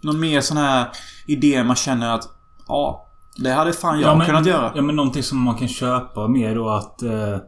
Någon 0.00 0.20
mer 0.20 0.40
sån 0.40 0.56
här 0.56 0.88
idé 1.26 1.64
man 1.64 1.76
känner 1.76 2.14
att... 2.14 2.28
Ja, 2.68 3.08
det 3.36 3.50
hade 3.50 3.72
fan 3.72 4.00
jag 4.00 4.18
men, 4.18 4.26
kunnat 4.26 4.46
göra. 4.46 4.72
Ja, 4.74 4.82
men 4.82 4.96
någonting 4.96 5.22
som 5.22 5.38
man 5.38 5.54
kan 5.54 5.68
köpa 5.68 6.28
mer 6.28 6.54
då 6.54 6.68
att... 6.68 7.02
Eh, 7.02 7.38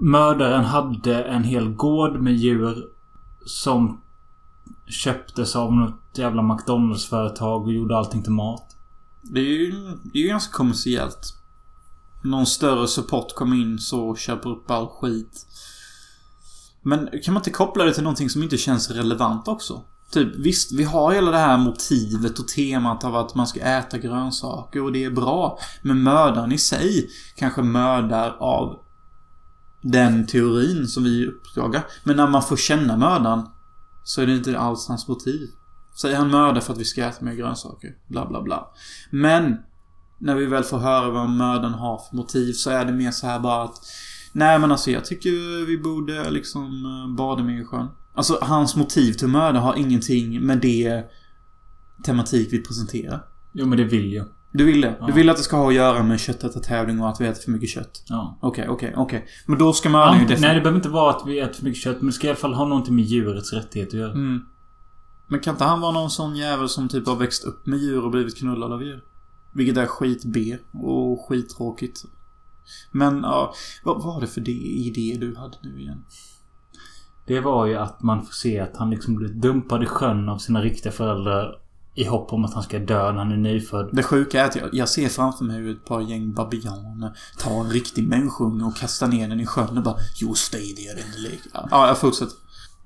mördaren 0.00 0.64
hade 0.64 1.24
en 1.24 1.44
hel 1.44 1.68
gård 1.68 2.20
med 2.20 2.34
djur 2.34 2.84
som 3.46 4.00
köptes 4.86 5.56
av 5.56 5.74
något 5.74 6.18
jävla 6.18 6.42
McDonalds-företag 6.42 7.62
och 7.62 7.72
gjorde 7.72 7.98
allting 7.98 8.22
till 8.22 8.32
mat. 8.32 8.76
Det 9.22 9.40
är 9.40 9.44
ju, 9.44 9.72
det 10.02 10.18
är 10.18 10.22
ju 10.22 10.28
ganska 10.28 10.52
kommersiellt. 10.52 11.34
Någon 12.22 12.46
större 12.46 12.88
support 12.88 13.34
kommer 13.34 13.56
in 13.56 13.78
så 13.78 14.16
köper 14.16 14.50
upp 14.50 14.70
all 14.70 14.86
skit. 14.86 15.46
Men 16.88 17.08
kan 17.24 17.34
man 17.34 17.40
inte 17.40 17.50
koppla 17.50 17.84
det 17.84 17.94
till 17.94 18.02
någonting 18.02 18.30
som 18.30 18.42
inte 18.42 18.56
känns 18.56 18.90
relevant 18.90 19.48
också? 19.48 19.82
Typ, 20.10 20.36
visst, 20.36 20.72
vi 20.72 20.84
har 20.84 21.12
hela 21.12 21.30
det 21.30 21.38
här 21.38 21.58
motivet 21.58 22.38
och 22.38 22.48
temat 22.48 23.04
av 23.04 23.16
att 23.16 23.34
man 23.34 23.46
ska 23.46 23.60
äta 23.60 23.98
grönsaker 23.98 24.82
och 24.82 24.92
det 24.92 25.04
är 25.04 25.10
bra. 25.10 25.58
Men 25.82 26.02
mördaren 26.02 26.52
i 26.52 26.58
sig 26.58 27.08
kanske 27.36 27.62
mördar 27.62 28.36
av 28.40 28.78
den 29.82 30.26
teorin 30.26 30.86
som 30.86 31.04
vi 31.04 31.26
uppdagar. 31.26 31.82
Men 32.04 32.16
när 32.16 32.26
man 32.26 32.42
får 32.42 32.56
känna 32.56 32.96
mördaren 32.96 33.42
så 34.04 34.22
är 34.22 34.26
det 34.26 34.36
inte 34.36 34.58
alls 34.58 34.88
hans 34.88 35.08
motiv. 35.08 35.48
Säger 36.00 36.16
han 36.16 36.30
mördar 36.30 36.60
för 36.60 36.72
att 36.72 36.78
vi 36.78 36.84
ska 36.84 37.04
äta 37.04 37.24
mer 37.24 37.34
grönsaker. 37.34 37.90
Bla 38.08 38.26
bla 38.26 38.42
bla. 38.42 38.70
Men 39.10 39.56
när 40.20 40.34
vi 40.34 40.46
väl 40.46 40.64
får 40.64 40.78
höra 40.78 41.10
vad 41.10 41.30
mördaren 41.30 41.74
har 41.74 41.98
för 41.98 42.16
motiv 42.16 42.52
så 42.52 42.70
är 42.70 42.84
det 42.84 42.92
mer 42.92 43.10
så 43.10 43.26
här 43.26 43.40
bara 43.40 43.62
att 43.62 43.76
Nej 44.32 44.58
men 44.58 44.72
alltså 44.72 44.90
jag 44.90 45.04
tycker 45.04 45.66
vi 45.66 45.78
borde 45.78 46.30
liksom 46.30 46.84
eh, 46.84 47.16
bada 47.16 47.42
mer 47.42 47.60
i 47.60 47.64
sjön. 47.64 47.86
Alltså 48.14 48.38
hans 48.42 48.76
motiv 48.76 49.12
till 49.12 49.28
mörda 49.28 49.60
har 49.60 49.76
ingenting 49.76 50.40
med 50.46 50.58
det 50.58 51.02
tematik 52.04 52.52
vi 52.52 52.62
presenterar. 52.62 53.24
Jo, 53.52 53.66
men 53.66 53.78
det 53.78 53.84
vill 53.84 54.12
jag. 54.12 54.26
Du 54.50 54.64
vill 54.64 54.80
det? 54.80 54.96
Ja. 55.00 55.06
Du 55.06 55.12
vill 55.12 55.30
att 55.30 55.36
det 55.36 55.42
ska 55.42 55.56
ha 55.56 55.68
att 55.68 55.74
göra 55.74 56.02
med 56.02 56.20
köttätartävling 56.20 57.00
och 57.00 57.08
att 57.08 57.20
vi 57.20 57.26
äter 57.26 57.42
för 57.42 57.50
mycket 57.50 57.68
kött? 57.68 58.02
Ja. 58.08 58.38
Okej, 58.40 58.68
okej, 58.68 58.94
okej. 58.96 59.26
Men 59.46 59.58
då 59.58 59.72
ska 59.72 59.88
mördaren 59.88 60.18
ju 60.18 60.24
Ant- 60.24 60.28
nej, 60.28 60.36
definitivt... 60.36 60.54
det 60.54 60.60
behöver 60.60 60.78
inte 60.78 60.88
vara 60.88 61.10
att 61.10 61.22
vi 61.26 61.38
äter 61.40 61.54
för 61.54 61.64
mycket 61.64 61.82
kött. 61.82 61.96
Men 61.96 62.06
det 62.06 62.12
ska 62.12 62.26
i 62.26 62.30
alla 62.30 62.36
fall 62.36 62.54
ha 62.54 62.66
någonting 62.66 62.94
med 62.94 63.04
djurets 63.04 63.52
rättighet 63.52 63.88
att 63.88 63.94
göra. 63.94 64.12
Mm. 64.12 64.40
Men 65.26 65.40
kan 65.40 65.54
inte 65.54 65.64
han 65.64 65.80
vara 65.80 65.92
någon 65.92 66.10
sån 66.10 66.36
jävel 66.36 66.68
som 66.68 66.88
typ 66.88 67.06
har 67.06 67.16
växt 67.16 67.44
upp 67.44 67.66
med 67.66 67.78
djur 67.78 68.04
och 68.04 68.10
blivit 68.10 68.38
knullad 68.38 68.72
av 68.72 68.82
djur? 68.82 69.02
Vilket 69.52 69.76
är 69.76 69.86
skit 69.86 70.24
B 70.24 70.56
och 70.72 71.26
skittråkigt. 71.28 72.04
Men 72.92 73.22
ja, 73.22 73.54
vad 73.84 74.02
var 74.02 74.20
det 74.20 74.26
för 74.26 74.40
det 74.40 74.52
idé 74.52 75.16
du 75.20 75.36
hade 75.36 75.56
nu 75.62 75.80
igen? 75.80 76.04
Det 77.26 77.40
var 77.40 77.66
ju 77.66 77.74
att 77.74 78.02
man 78.02 78.26
får 78.26 78.32
se 78.32 78.60
att 78.60 78.76
han 78.76 78.90
liksom 78.90 79.16
blev 79.16 79.40
dumpad 79.40 79.82
i 79.82 79.86
sjön 79.86 80.28
av 80.28 80.38
sina 80.38 80.62
riktiga 80.62 80.92
föräldrar. 80.92 81.60
I 81.94 82.04
hopp 82.04 82.32
om 82.32 82.44
att 82.44 82.54
han 82.54 82.62
ska 82.62 82.78
dö 82.78 83.12
när 83.12 83.18
han 83.18 83.32
är 83.32 83.36
nyfödd. 83.36 83.88
Det 83.92 84.02
sjuka 84.02 84.40
är 84.40 84.44
att 84.44 84.56
jag, 84.56 84.68
jag 84.72 84.88
ser 84.88 85.08
framför 85.08 85.44
mig 85.44 85.56
hur 85.56 85.70
ett 85.70 85.84
par 85.84 86.00
gäng 86.00 86.32
babianer 86.32 87.18
tar 87.38 87.60
en 87.60 87.70
riktig 87.70 88.08
människunge 88.08 88.64
och 88.64 88.76
kastar 88.76 89.08
ner 89.08 89.28
den 89.28 89.40
i 89.40 89.46
sjön 89.46 89.78
och 89.78 89.84
bara 89.84 89.96
You 90.22 90.34
stay 90.34 90.74
there 90.74 91.00
in 91.00 91.12
the 91.12 91.20
lake. 91.20 91.68
Ja, 91.70 91.86
jag 91.86 91.98
fortsätter. 91.98 92.34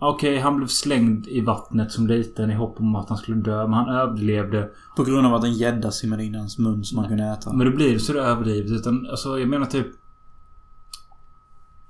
Okej, 0.04 0.38
han 0.38 0.56
blev 0.56 0.66
slängd 0.66 1.28
i 1.28 1.40
vattnet 1.40 1.92
som 1.92 2.06
liten 2.06 2.50
i 2.50 2.54
hopp 2.54 2.80
om 2.80 2.94
att 2.94 3.08
han 3.08 3.18
skulle 3.18 3.36
dö. 3.36 3.62
Men 3.62 3.72
han 3.72 3.88
överlevde. 3.88 4.70
På 4.96 5.04
grund 5.04 5.26
av 5.26 5.34
att 5.34 5.44
en 5.44 5.52
gädda 5.52 5.90
simmade 5.90 6.24
in 6.24 6.34
i 6.34 6.38
hans 6.38 6.58
mun 6.58 6.84
som 6.84 6.96
man 6.96 7.08
kunde 7.08 7.24
äta. 7.24 7.52
Men 7.52 7.70
då 7.70 7.76
blir 7.76 7.92
det 7.92 8.00
så 8.00 8.12
det 8.12 8.20
överdrivet. 8.20 8.70
Utan 8.70 9.06
alltså, 9.10 9.38
jag 9.38 9.48
menar 9.48 9.66
typ... 9.66 9.86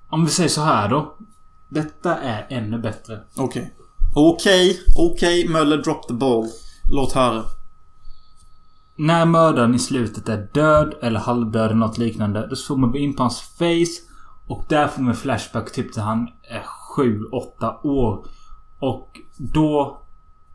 Om 0.09 0.25
vi 0.25 0.31
säger 0.31 0.49
så 0.49 0.61
här 0.61 0.89
då. 0.89 1.15
Detta 1.69 2.17
är 2.17 2.47
ännu 2.49 2.79
bättre. 2.79 3.21
Okej. 3.37 3.75
Okej, 4.15 4.81
okej. 4.99 5.49
Möller 5.49 5.77
drop 5.77 6.09
the 6.09 6.15
ball. 6.15 6.49
Låt 6.91 7.13
höra. 7.13 7.43
När 8.97 9.25
mördaren 9.25 9.75
i 9.75 9.79
slutet 9.79 10.29
är 10.29 10.49
död 10.53 10.95
eller 11.03 11.21
halvdöd 11.21 11.65
eller 11.65 11.75
något 11.75 11.99
liknande. 11.99 12.47
Då 12.47 12.57
zoomar 12.57 12.89
vi 12.89 12.99
in 12.99 13.17
på 13.17 13.23
hans 13.23 13.41
face. 13.41 14.13
Och 14.47 14.65
där 14.69 14.89
får 14.89 15.03
man 15.03 15.15
flashback 15.15 15.73
typ 15.73 15.93
till 15.93 16.03
han 16.03 16.29
är 16.43 16.63
7-8 16.97 17.87
år. 17.87 18.27
Och 18.79 19.21
då... 19.37 19.99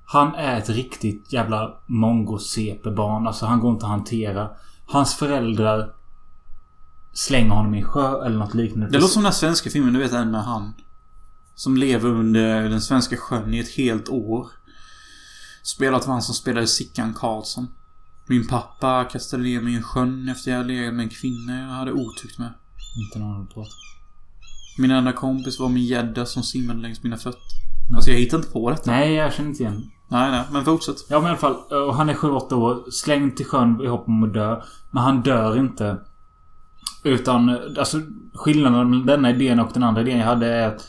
Han 0.10 0.36
är 0.36 0.58
ett 0.58 0.70
riktigt 0.70 1.34
jävla 1.34 1.74
mongo-CP-barn. 1.86 3.28
Alltså 3.28 3.46
han 3.46 3.60
går 3.60 3.72
inte 3.72 3.86
att 3.86 3.92
hantera. 3.92 4.50
Hans 4.86 5.16
föräldrar 5.16 5.94
slänger 7.14 7.50
honom 7.50 7.76
i 7.76 7.84
sjö 7.84 8.26
eller 8.26 8.38
något 8.38 8.54
liknande. 8.54 8.92
Det 8.92 8.98
låter 8.98 9.14
som 9.14 9.22
den 9.22 9.32
här 9.32 9.38
svenska 9.38 9.70
filmen, 9.70 9.94
du 9.94 10.00
vet 10.00 10.12
den 10.12 10.32
med 10.32 10.44
han. 10.44 10.74
Som 11.56 11.78
lever 11.78 12.10
under 12.10 12.70
den 12.70 12.82
svenska 12.82 13.18
sjön 13.18 13.54
i 13.54 13.60
ett 13.60 13.76
helt 13.76 14.10
år. 14.10 14.48
Spelat 15.64 16.04
av 16.04 16.10
han 16.10 16.22
som 16.22 16.36
spelade 16.36 16.68
Sickan 16.68 17.14
Karlsson. 17.14 17.68
Min 18.26 18.48
pappa 18.48 19.04
kastade 19.04 19.44
ner 19.44 19.62
mig 19.62 19.76
i 19.76 19.82
sjön 19.82 20.30
efter 20.30 20.52
jag 20.52 20.66
legat 20.66 20.94
med 20.94 21.04
en 21.04 21.10
kvinna 21.10 21.60
jag 21.62 21.68
hade 21.68 21.92
otukt 21.92 22.40
med. 22.40 22.54
Inte 23.06 23.20
någon 23.20 23.48
på. 23.48 23.66
Min 24.78 24.92
enda 24.92 25.12
kompis 25.12 25.60
var 25.60 25.70
min 25.70 25.84
gädda 25.84 26.26
som 26.26 26.44
simmade 26.44 26.80
längs 26.80 27.04
mina 27.04 27.18
fötter. 27.18 27.42
Alltså 27.96 28.12
jag 28.12 28.18
hittar 28.18 28.38
inte 28.38 28.52
på 28.52 28.70
detta. 28.70 28.92
Nej, 28.92 29.14
jag 29.14 29.34
känner 29.34 29.50
inte 29.50 29.64
igen. 29.64 29.84
Nej, 30.08 30.32
nej. 30.32 30.44
Men 30.52 30.66
fortsätt. 30.66 30.96
Ja, 31.10 31.20
men 31.20 31.26
i 31.26 31.30
alla 31.30 31.38
fall. 31.38 31.56
Och 31.88 31.96
han 31.96 32.10
är 32.10 32.14
7-8 32.14 32.54
år. 32.54 32.92
Slängd 32.92 33.36
till 33.36 33.46
sjön 33.46 33.82
i 33.82 33.88
hopp 33.88 34.08
om 34.08 34.24
att 34.24 34.34
dö. 34.34 34.62
Men 34.92 35.04
han 35.04 35.22
dör 35.22 35.58
inte. 35.58 35.98
Utan, 37.04 37.50
alltså 37.78 37.98
skillnaden 38.34 38.90
mellan 38.90 39.06
denna 39.06 39.30
idén 39.30 39.60
och 39.60 39.72
den 39.74 39.84
andra 39.84 40.02
idén 40.02 40.18
jag 40.18 40.26
hade 40.26 40.48
är 40.48 40.68
att 40.68 40.88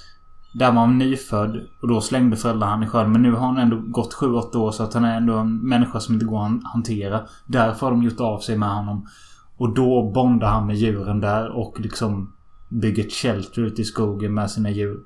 där 0.52 0.72
var 0.72 0.80
han 0.80 0.98
nyfödd 0.98 1.60
och 1.82 1.88
då 1.88 2.00
slängde 2.00 2.36
föräldrarna 2.36 2.72
han 2.72 2.82
i 2.82 2.86
sjön. 2.86 3.12
Men 3.12 3.22
nu 3.22 3.32
har 3.32 3.46
han 3.46 3.58
ändå 3.58 3.76
gått 3.86 4.14
7-8 4.14 4.56
år 4.56 4.70
så 4.70 4.82
att 4.82 4.94
han 4.94 5.04
är 5.04 5.16
ändå 5.16 5.36
en 5.36 5.68
människa 5.68 6.00
som 6.00 6.14
inte 6.14 6.26
går 6.26 6.44
att 6.44 6.72
hantera. 6.72 7.20
Därför 7.46 7.86
har 7.86 7.90
de 7.90 8.02
gjort 8.02 8.20
av 8.20 8.40
sig 8.40 8.58
med 8.58 8.74
honom. 8.74 9.06
Och 9.56 9.74
då 9.74 10.12
bondar 10.14 10.48
han 10.48 10.66
med 10.66 10.76
djuren 10.76 11.20
där 11.20 11.48
och 11.48 11.80
liksom 11.80 12.32
bygger 12.68 13.06
ett 13.06 13.12
shelter 13.12 13.62
ute 13.62 13.82
i 13.82 13.84
skogen 13.84 14.34
med 14.34 14.50
sina 14.50 14.70
djur. 14.70 15.00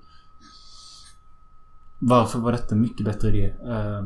Varför 1.99 2.39
var 2.39 2.53
detta 2.53 2.75
mycket 2.75 3.05
bättre 3.05 3.29
idé? 3.29 3.55
Eh, 3.67 4.05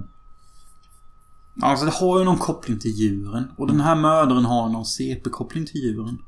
Alltså 1.63 1.85
det 1.85 1.93
har 1.93 2.19
ju 2.19 2.25
någon 2.25 2.39
koppling 2.39 2.79
till 2.79 2.91
djuren. 2.91 3.49
Och 3.57 3.67
den 3.67 3.81
här 3.81 3.97
mördaren 3.97 4.45
har 4.45 4.69
någon 4.69 4.85
CP-koppling 4.85 5.67
till 5.67 5.81
djuren. 5.81 6.19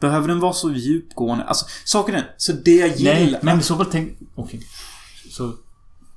Behöver 0.00 0.28
den 0.28 0.40
vara 0.40 0.52
så 0.52 0.72
djupgående? 0.72 1.44
Alltså, 1.44 1.66
saken 1.84 2.14
är, 2.14 2.34
så 2.36 2.52
det 2.52 2.76
jag 2.76 2.96
gillar... 2.96 3.14
nej, 3.14 3.38
men 3.42 3.58
i 3.58 3.62
så 3.62 3.76
fall 3.76 3.86
tänk... 3.90 4.18
Okej. 4.34 4.66
Så... 5.30 5.52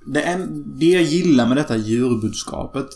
Det, 0.06 0.24
är, 0.24 0.48
det 0.66 0.86
jag 0.86 1.04
gillar 1.04 1.48
med 1.48 1.58
detta 1.58 1.78
djurbudskapet, 1.78 2.88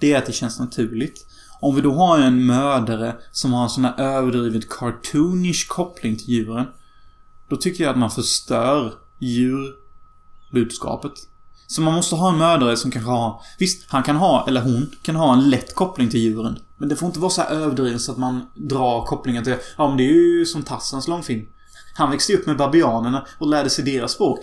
det 0.00 0.12
är 0.12 0.18
att 0.18 0.26
det 0.26 0.32
känns 0.32 0.58
naturligt. 0.58 1.26
Om 1.60 1.74
vi 1.74 1.80
då 1.80 1.92
har 1.92 2.18
en 2.18 2.46
mördare 2.46 3.16
som 3.32 3.52
har 3.52 3.62
en 3.62 3.70
sån 3.70 3.84
här 3.84 4.00
överdrivet 4.00 4.68
cartoonish 4.68 5.68
koppling 5.68 6.16
till 6.16 6.28
djuren. 6.28 6.66
Då 7.48 7.56
tycker 7.56 7.84
jag 7.84 7.90
att 7.90 7.98
man 7.98 8.10
förstör 8.10 8.92
djurbudskapet. 9.18 11.12
Så 11.66 11.82
man 11.82 11.94
måste 11.94 12.14
ha 12.14 12.28
en 12.28 12.38
mördare 12.38 12.76
som 12.76 12.90
kanske 12.90 13.10
har... 13.10 13.42
Visst, 13.58 13.90
han 13.90 14.02
kan 14.02 14.16
ha, 14.16 14.44
eller 14.48 14.60
hon, 14.60 14.90
kan 15.02 15.16
ha 15.16 15.32
en 15.32 15.50
lätt 15.50 15.74
koppling 15.74 16.08
till 16.08 16.20
djuren. 16.20 16.58
Men 16.76 16.88
det 16.88 16.96
får 16.96 17.06
inte 17.06 17.20
vara 17.20 17.30
så 17.30 17.42
här 17.42 17.50
överdrivet 17.50 18.00
så 18.00 18.12
att 18.12 18.18
man 18.18 18.46
drar 18.54 19.06
kopplingen 19.06 19.44
till... 19.44 19.56
Ja, 19.78 19.88
men 19.88 19.96
det 19.96 20.04
är 20.04 20.12
ju 20.12 20.46
som 20.46 20.62
Tassans 20.62 21.08
långfilm. 21.08 21.46
Han 21.94 22.10
växte 22.10 22.34
upp 22.34 22.46
med 22.46 22.56
babianerna 22.56 23.26
och 23.38 23.46
lärde 23.46 23.70
sig 23.70 23.84
deras 23.84 24.12
språk. 24.12 24.40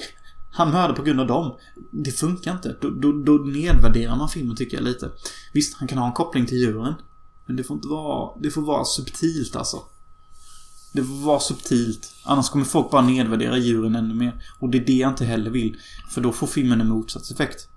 Han 0.51 0.71
mördar 0.71 0.95
på 0.95 1.03
grund 1.03 1.19
av 1.19 1.27
dem. 1.27 1.55
Det 1.91 2.11
funkar 2.11 2.51
inte. 2.51 2.75
Då, 2.81 2.89
då, 2.89 3.11
då 3.11 3.33
nedvärderar 3.33 4.15
man 4.15 4.29
filmen 4.29 4.55
tycker 4.55 4.77
jag 4.77 4.83
lite. 4.83 5.11
Visst, 5.53 5.77
han 5.77 5.87
kan 5.87 5.97
ha 5.97 6.07
en 6.07 6.13
koppling 6.13 6.45
till 6.45 6.57
djuren. 6.57 6.93
Men 7.45 7.55
det 7.55 7.63
får 7.63 7.75
inte 7.75 7.87
vara... 7.87 8.31
Det 8.41 8.51
får 8.51 8.61
vara 8.61 8.85
subtilt 8.85 9.55
alltså. 9.55 9.77
Det 10.91 11.03
får 11.03 11.25
vara 11.25 11.39
subtilt. 11.39 12.13
Annars 12.23 12.49
kommer 12.49 12.65
folk 12.65 12.91
bara 12.91 13.01
nedvärdera 13.01 13.57
djuren 13.57 13.95
ännu 13.95 14.13
mer. 14.13 14.43
Och 14.59 14.69
det 14.69 14.77
är 14.77 14.85
det 14.85 14.93
jag 14.93 15.11
inte 15.11 15.25
heller 15.25 15.51
vill. 15.51 15.77
För 16.09 16.21
då 16.21 16.31
får 16.31 16.47
filmen 16.47 16.81
en 16.81 16.89
motsatseffekt. 16.89 17.67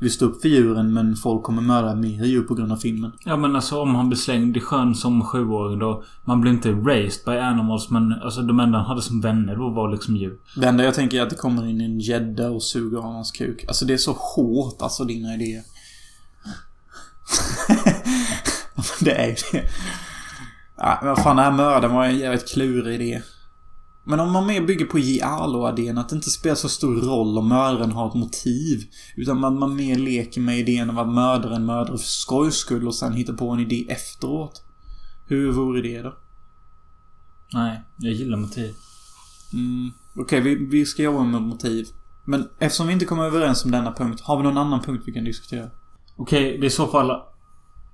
Vi 0.00 0.10
står 0.10 0.26
upp 0.26 0.40
för 0.40 0.48
djuren 0.48 0.92
men 0.92 1.16
folk 1.16 1.42
kommer 1.42 1.62
mörda 1.62 1.94
mer 1.94 2.24
djur 2.24 2.42
på 2.42 2.54
grund 2.54 2.72
av 2.72 2.76
filmen. 2.76 3.12
Ja 3.24 3.36
men 3.36 3.56
alltså 3.56 3.80
om 3.80 3.94
han 3.94 4.08
blir 4.08 4.18
slängd 4.18 4.56
i 4.56 4.60
sjön 4.60 4.94
som 4.94 5.24
sjuåring 5.24 5.78
då. 5.78 6.02
Man 6.24 6.40
blir 6.40 6.52
inte 6.52 6.72
raised 6.72 7.24
by 7.24 7.38
animals 7.38 7.90
men 7.90 8.12
alltså 8.12 8.42
de 8.42 8.60
enda 8.60 8.78
han 8.78 8.86
hade 8.86 9.02
som 9.02 9.20
vänner 9.20 9.56
då 9.56 9.68
var 9.68 9.92
liksom 9.92 10.16
djur. 10.16 10.38
Det 10.56 10.66
enda 10.66 10.84
jag 10.84 10.94
tänker 10.94 11.18
är 11.18 11.22
att 11.22 11.30
det 11.30 11.36
kommer 11.36 11.66
in 11.66 11.80
en 11.80 12.00
gädda 12.00 12.50
och 12.50 12.62
suger 12.62 12.98
av 12.98 13.04
hans 13.04 13.30
kuk. 13.30 13.64
Alltså 13.68 13.84
det 13.84 13.92
är 13.92 13.98
så 13.98 14.12
hårt 14.12 14.82
alltså 14.82 15.04
dina 15.04 15.34
idéer. 15.34 15.62
det 19.00 19.12
är 19.12 19.28
ju 19.28 19.34
det. 19.52 19.64
Ja, 20.76 20.98
men 21.00 21.08
vad 21.08 21.22
fan, 21.22 21.36
den 21.36 21.44
här 21.44 21.52
mördaren 21.52 21.94
var 21.94 22.04
en 22.04 22.18
jävligt 22.18 22.48
klurig 22.48 22.94
idé. 22.94 23.22
Men 24.04 24.20
om 24.20 24.32
man 24.32 24.46
mer 24.46 24.66
bygger 24.66 24.86
på 24.86 24.98
Giallo-idén, 24.98 25.98
att 25.98 26.08
det 26.08 26.16
inte 26.16 26.30
spelar 26.30 26.56
så 26.56 26.68
stor 26.68 26.94
roll 26.94 27.38
om 27.38 27.48
mördaren 27.48 27.92
har 27.92 28.08
ett 28.08 28.14
motiv. 28.14 28.82
Utan 29.16 29.40
man, 29.40 29.58
man 29.58 29.76
mer 29.76 29.96
leker 29.96 30.40
med 30.40 30.58
idén 30.58 30.90
om 30.90 30.98
att 30.98 31.08
mördaren 31.08 31.66
mördar 31.66 31.96
för 31.96 31.98
skojs 31.98 32.54
skull 32.54 32.86
och 32.86 32.94
sen 32.94 33.12
hittar 33.12 33.32
på 33.32 33.50
en 33.50 33.60
idé 33.60 33.86
efteråt. 33.88 34.62
Hur 35.26 35.52
vore 35.52 35.82
det 35.82 36.02
då? 36.02 36.14
Nej, 37.52 37.82
jag 37.98 38.12
gillar 38.12 38.38
motiv. 38.38 38.74
Mm, 39.52 39.90
Okej, 40.16 40.40
vi, 40.40 40.54
vi 40.54 40.86
ska 40.86 41.02
jobba 41.02 41.24
med 41.24 41.42
motiv. 41.42 41.86
Men 42.24 42.48
eftersom 42.58 42.86
vi 42.86 42.92
inte 42.92 43.04
kommer 43.04 43.24
överens 43.24 43.64
om 43.64 43.70
denna 43.70 43.92
punkt, 43.92 44.20
har 44.20 44.36
vi 44.36 44.42
någon 44.42 44.58
annan 44.58 44.82
punkt 44.82 45.02
vi 45.06 45.12
kan 45.12 45.24
diskutera? 45.24 45.70
Okej, 46.16 46.58
det 46.58 46.64
är 46.64 46.68
i 46.68 46.70
så 46.70 46.86
fall 46.86 47.22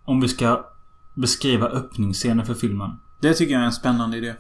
om 0.05 0.21
vi 0.21 0.29
ska 0.29 0.65
beskriva 1.15 1.67
öppningsscenen 1.67 2.47
för 2.47 2.55
filmen. 2.55 2.91
Det 3.21 3.35
tycker 3.35 3.53
jag 3.53 3.63
är 3.63 3.67
en 3.67 3.73
spännande 3.73 4.17
idé. 4.17 4.35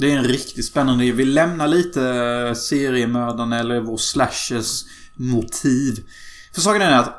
Det 0.00 0.12
är 0.12 0.18
en 0.18 0.24
riktigt 0.24 0.66
spännande 0.66 1.04
idé. 1.04 1.12
Vi 1.12 1.24
lämnar 1.24 1.68
lite 1.68 2.54
seriemördarna 2.54 3.58
eller 3.58 3.80
vår 3.80 3.96
slashers 3.96 4.84
motiv. 5.16 6.04
För 6.54 6.60
saken 6.60 6.82
är 6.82 6.98
att 6.98 7.14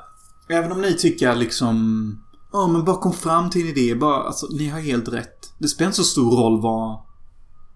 även 0.49 0.72
om 0.72 0.82
ni 0.82 0.94
tycker 0.94 1.36
liksom... 1.36 2.18
Ja, 2.52 2.68
men 2.68 2.86
bara 2.86 2.98
kom 2.98 3.14
fram 3.14 3.49
till 3.49 3.62
en 3.62 3.68
idé. 3.68 3.95
Bara, 3.95 4.24
alltså, 4.24 4.48
ni 4.52 4.68
har 4.68 4.80
helt 4.80 5.08
rätt. 5.08 5.53
Det 5.60 5.68
spelar 5.68 5.88
inte 5.88 5.98
så 5.98 6.03
stor 6.03 6.32
roll 6.38 6.62
vad... 6.62 6.99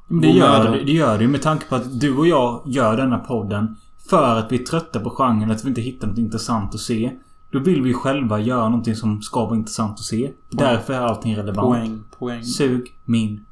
Men 0.07 0.21
det 0.21 0.27
gör, 0.27 0.71
det, 0.85 0.91
gör 0.91 1.19
ju 1.19 1.27
med 1.27 1.41
tanke 1.41 1.65
på 1.65 1.75
att 1.75 1.99
du 1.99 2.17
och 2.17 2.27
jag 2.27 2.63
gör 2.65 2.97
denna 2.97 3.17
podden 3.17 3.75
för 4.09 4.35
att 4.35 4.51
vi 4.51 4.61
är 4.61 4.63
trötta 4.63 4.99
på 4.99 5.09
genren, 5.09 5.51
att 5.51 5.63
vi 5.63 5.69
inte 5.69 5.81
hittar 5.81 6.07
något 6.07 6.17
intressant 6.17 6.75
att 6.75 6.81
se. 6.81 7.11
Då 7.51 7.59
vill 7.59 7.81
vi 7.81 7.93
själva 7.93 8.39
göra 8.39 8.69
någonting 8.69 8.95
som 8.95 9.21
ska 9.21 9.45
vara 9.45 9.55
intressant 9.55 9.93
att 9.93 10.05
se. 10.05 10.31
Därför 10.51 10.93
är 10.93 10.99
allting 10.99 11.35
relevant. 11.35 11.69
Poäng, 11.69 12.03
poäng. 12.19 12.43
Sug 12.43 12.87
min 13.05 13.45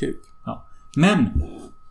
Kuk. 0.00 0.29
Men! 0.96 1.42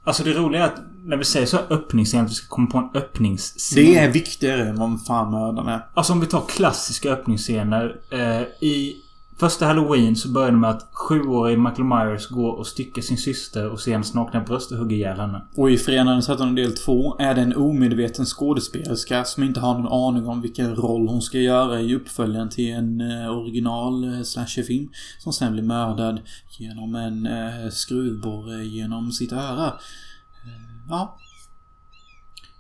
Alltså 0.04 0.24
det 0.24 0.34
roliga 0.34 0.64
är 0.64 0.66
att 0.66 0.82
när 1.04 1.18
vi 1.18 1.24
säger 1.24 1.46
så 1.46 1.58
här 1.58 1.66
öppningsscen, 1.70 2.26
att 2.26 2.32
vi 2.32 2.36
ska 2.36 2.48
komma 2.48 2.68
på 2.68 2.78
en 2.78 2.90
öppningsscen. 2.94 3.84
Det 3.84 3.98
är 3.98 4.10
viktigare 4.10 4.70
än 4.70 4.76
vad 4.76 5.06
fan 5.06 5.32
mördaren 5.32 5.68
är. 5.68 5.86
Alltså 5.94 6.14
om 6.14 6.20
vi 6.20 6.28
tar 6.28 6.46
klassiska 6.50 7.12
öppningsscener. 7.12 8.00
Eh, 8.12 8.42
I 8.68 8.96
första 9.40 9.66
halloween 9.66 10.16
så 10.16 10.30
börjar 10.30 10.52
det 10.52 10.58
med 10.58 10.70
att 10.70 10.90
sjuårige 10.92 11.58
Michael 11.58 11.84
Myers 11.84 12.28
går 12.28 12.52
och 12.52 12.68
styckar 12.68 13.02
sin 13.02 13.18
syster 13.18 13.70
och 13.70 13.80
ser 13.80 13.92
hennes 13.92 14.14
nakna 14.14 14.40
bröst 14.40 14.72
och 14.72 14.78
hugger 14.78 14.96
ihjäl 14.96 15.20
henne. 15.20 15.42
Och 15.56 15.72
i 15.72 15.76
den 15.88 16.22
13 16.22 16.56
del 16.56 16.76
2 16.78 17.16
är 17.20 17.36
det 17.36 17.42
en 17.42 17.56
omedveten 17.56 18.26
skådespelerska 18.26 19.24
som 19.24 19.44
inte 19.44 19.60
har 19.60 19.74
någon 19.74 20.08
aning 20.08 20.30
om 20.30 20.42
vilken 20.42 20.76
roll 20.76 21.08
hon 21.08 21.22
ska 21.22 21.38
göra 21.38 21.82
i 21.82 21.96
uppföljaren 21.96 22.50
till 22.50 22.74
en 22.74 23.02
eh, 23.02 23.38
original 23.38 24.04
eh, 24.04 24.22
slasherfilm. 24.22 24.90
Som 25.20 25.34
sen 25.34 25.54
blir 25.54 25.64
mördad 25.64 26.20
genom 26.60 26.96
en 26.96 27.26
eh, 27.26 27.70
skruvborre 27.70 28.66
genom 28.66 29.12
sitt 29.12 29.32
öra. 29.32 29.74
Ja. 30.90 31.18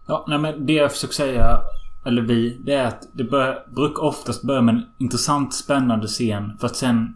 Ja, 0.07 0.25
nej 0.27 0.37
men 0.37 0.65
det 0.65 0.73
jag 0.73 0.91
försöker 0.91 1.13
säga, 1.13 1.61
eller 2.09 2.21
vi, 2.21 2.61
det 2.65 2.73
är 2.73 2.85
att 2.85 3.07
det 3.13 3.23
bör, 3.23 3.73
brukar 3.75 4.03
oftast 4.03 4.41
börja 4.41 4.61
med 4.61 4.75
en 4.75 4.83
intressant, 4.97 5.53
spännande 5.53 6.07
scen 6.07 6.57
för 6.59 6.67
att 6.67 6.75
sen 6.75 7.15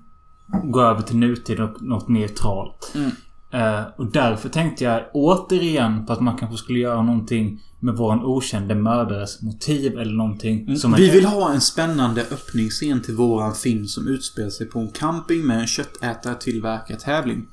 gå 0.63 0.81
över 0.81 1.01
till 1.01 1.17
nutid 1.17 1.59
och 1.59 1.81
något 1.81 2.09
neutralt. 2.09 2.93
Mm. 2.95 3.11
Eh, 3.51 3.83
och 3.95 4.11
därför 4.11 4.49
tänkte 4.49 4.83
jag 4.83 5.01
återigen 5.13 6.05
på 6.05 6.13
att 6.13 6.21
man 6.21 6.37
kanske 6.37 6.57
skulle 6.57 6.79
göra 6.79 7.01
någonting 7.01 7.61
med 7.79 7.95
våran 7.95 8.23
okände 8.23 8.75
mördares 8.75 9.41
motiv 9.41 9.97
eller 9.99 10.13
någonting. 10.13 10.77
Som 10.77 10.93
Vi 10.93 11.09
vill 11.09 11.25
ha 11.25 11.53
en 11.53 11.61
spännande 11.61 12.21
öppningsscen 12.21 13.01
till 13.01 13.15
våran 13.15 13.55
film 13.55 13.85
som 13.85 14.07
utspelar 14.07 14.49
sig 14.49 14.69
på 14.69 14.79
en 14.79 14.91
camping 14.91 15.45
med 15.45 15.59
en 15.59 15.67
köttätartillverkartävling. 15.67 17.47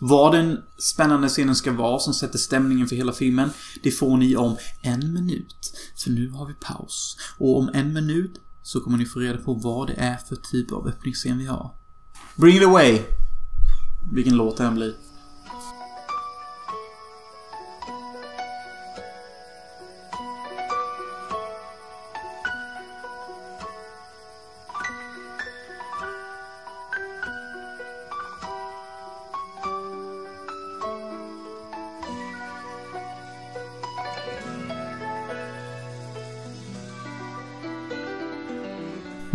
Vad 0.00 0.32
den 0.32 0.62
spännande 0.78 1.28
scenen 1.28 1.56
ska 1.56 1.72
vara 1.72 1.98
som 1.98 2.14
sätter 2.14 2.38
stämningen 2.38 2.86
för 2.86 2.96
hela 2.96 3.12
filmen, 3.12 3.50
det 3.82 3.90
får 3.90 4.16
ni 4.16 4.36
om 4.36 4.56
en 4.80 5.12
minut. 5.12 5.78
För 5.96 6.10
nu 6.10 6.30
har 6.30 6.46
vi 6.46 6.54
paus. 6.54 7.16
Och 7.38 7.58
om 7.58 7.70
en 7.74 7.92
minut 7.92 8.40
så 8.62 8.80
kommer 8.80 8.98
ni 8.98 9.06
få 9.06 9.18
reda 9.18 9.38
på 9.38 9.54
vad 9.54 9.86
det 9.86 9.94
är 9.94 10.16
för 10.16 10.36
typ 10.36 10.72
av 10.72 10.88
öppningsscen 10.88 11.38
vi 11.38 11.46
har. 11.46 11.74
Bring 12.36 12.56
it 12.56 12.64
away! 12.64 13.00
Vilken 14.12 14.36
låt 14.36 14.56
det 14.56 14.64
än 14.64 14.74
blir. 14.74 14.94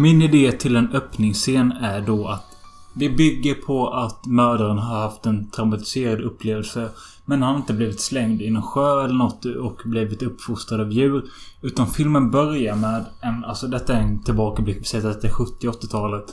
Min 0.02 0.22
idé 0.22 0.52
till 0.52 0.76
en 0.76 0.91
öppningsscen 0.94 1.72
är 1.72 2.02
då 2.02 2.28
att 2.28 2.45
vi 2.94 3.10
bygger 3.10 3.53
på 3.53 3.90
att 3.90 4.26
mördaren 4.26 4.78
har 4.78 4.99
haft 4.99 5.26
en 5.26 5.49
traumatiserad 5.49 6.22
upplevelse. 6.22 6.90
Men 7.26 7.41
han 7.41 7.52
har 7.52 7.60
inte 7.60 7.73
blivit 7.73 8.02
slängd 8.02 8.41
i 8.41 8.49
någon 8.49 8.64
sjö 8.64 9.03
eller 9.03 9.14
något 9.14 9.45
och 9.45 9.82
blivit 9.86 10.23
uppfostrad 10.23 10.82
av 10.82 10.91
djur. 10.91 11.23
Utan 11.61 11.88
filmen 11.88 12.32
börjar 12.32 12.76
med 12.76 13.06
en... 13.22 13.45
Alltså 13.45 13.68
detta 13.68 13.94
är 13.94 14.02
en 14.02 14.23
tillbakablick. 14.23 14.80
Vi 14.80 14.84
säger 14.84 15.10
att 15.10 15.22
det 15.22 15.28
är 15.28 15.32
70-80-talet. 15.32 16.26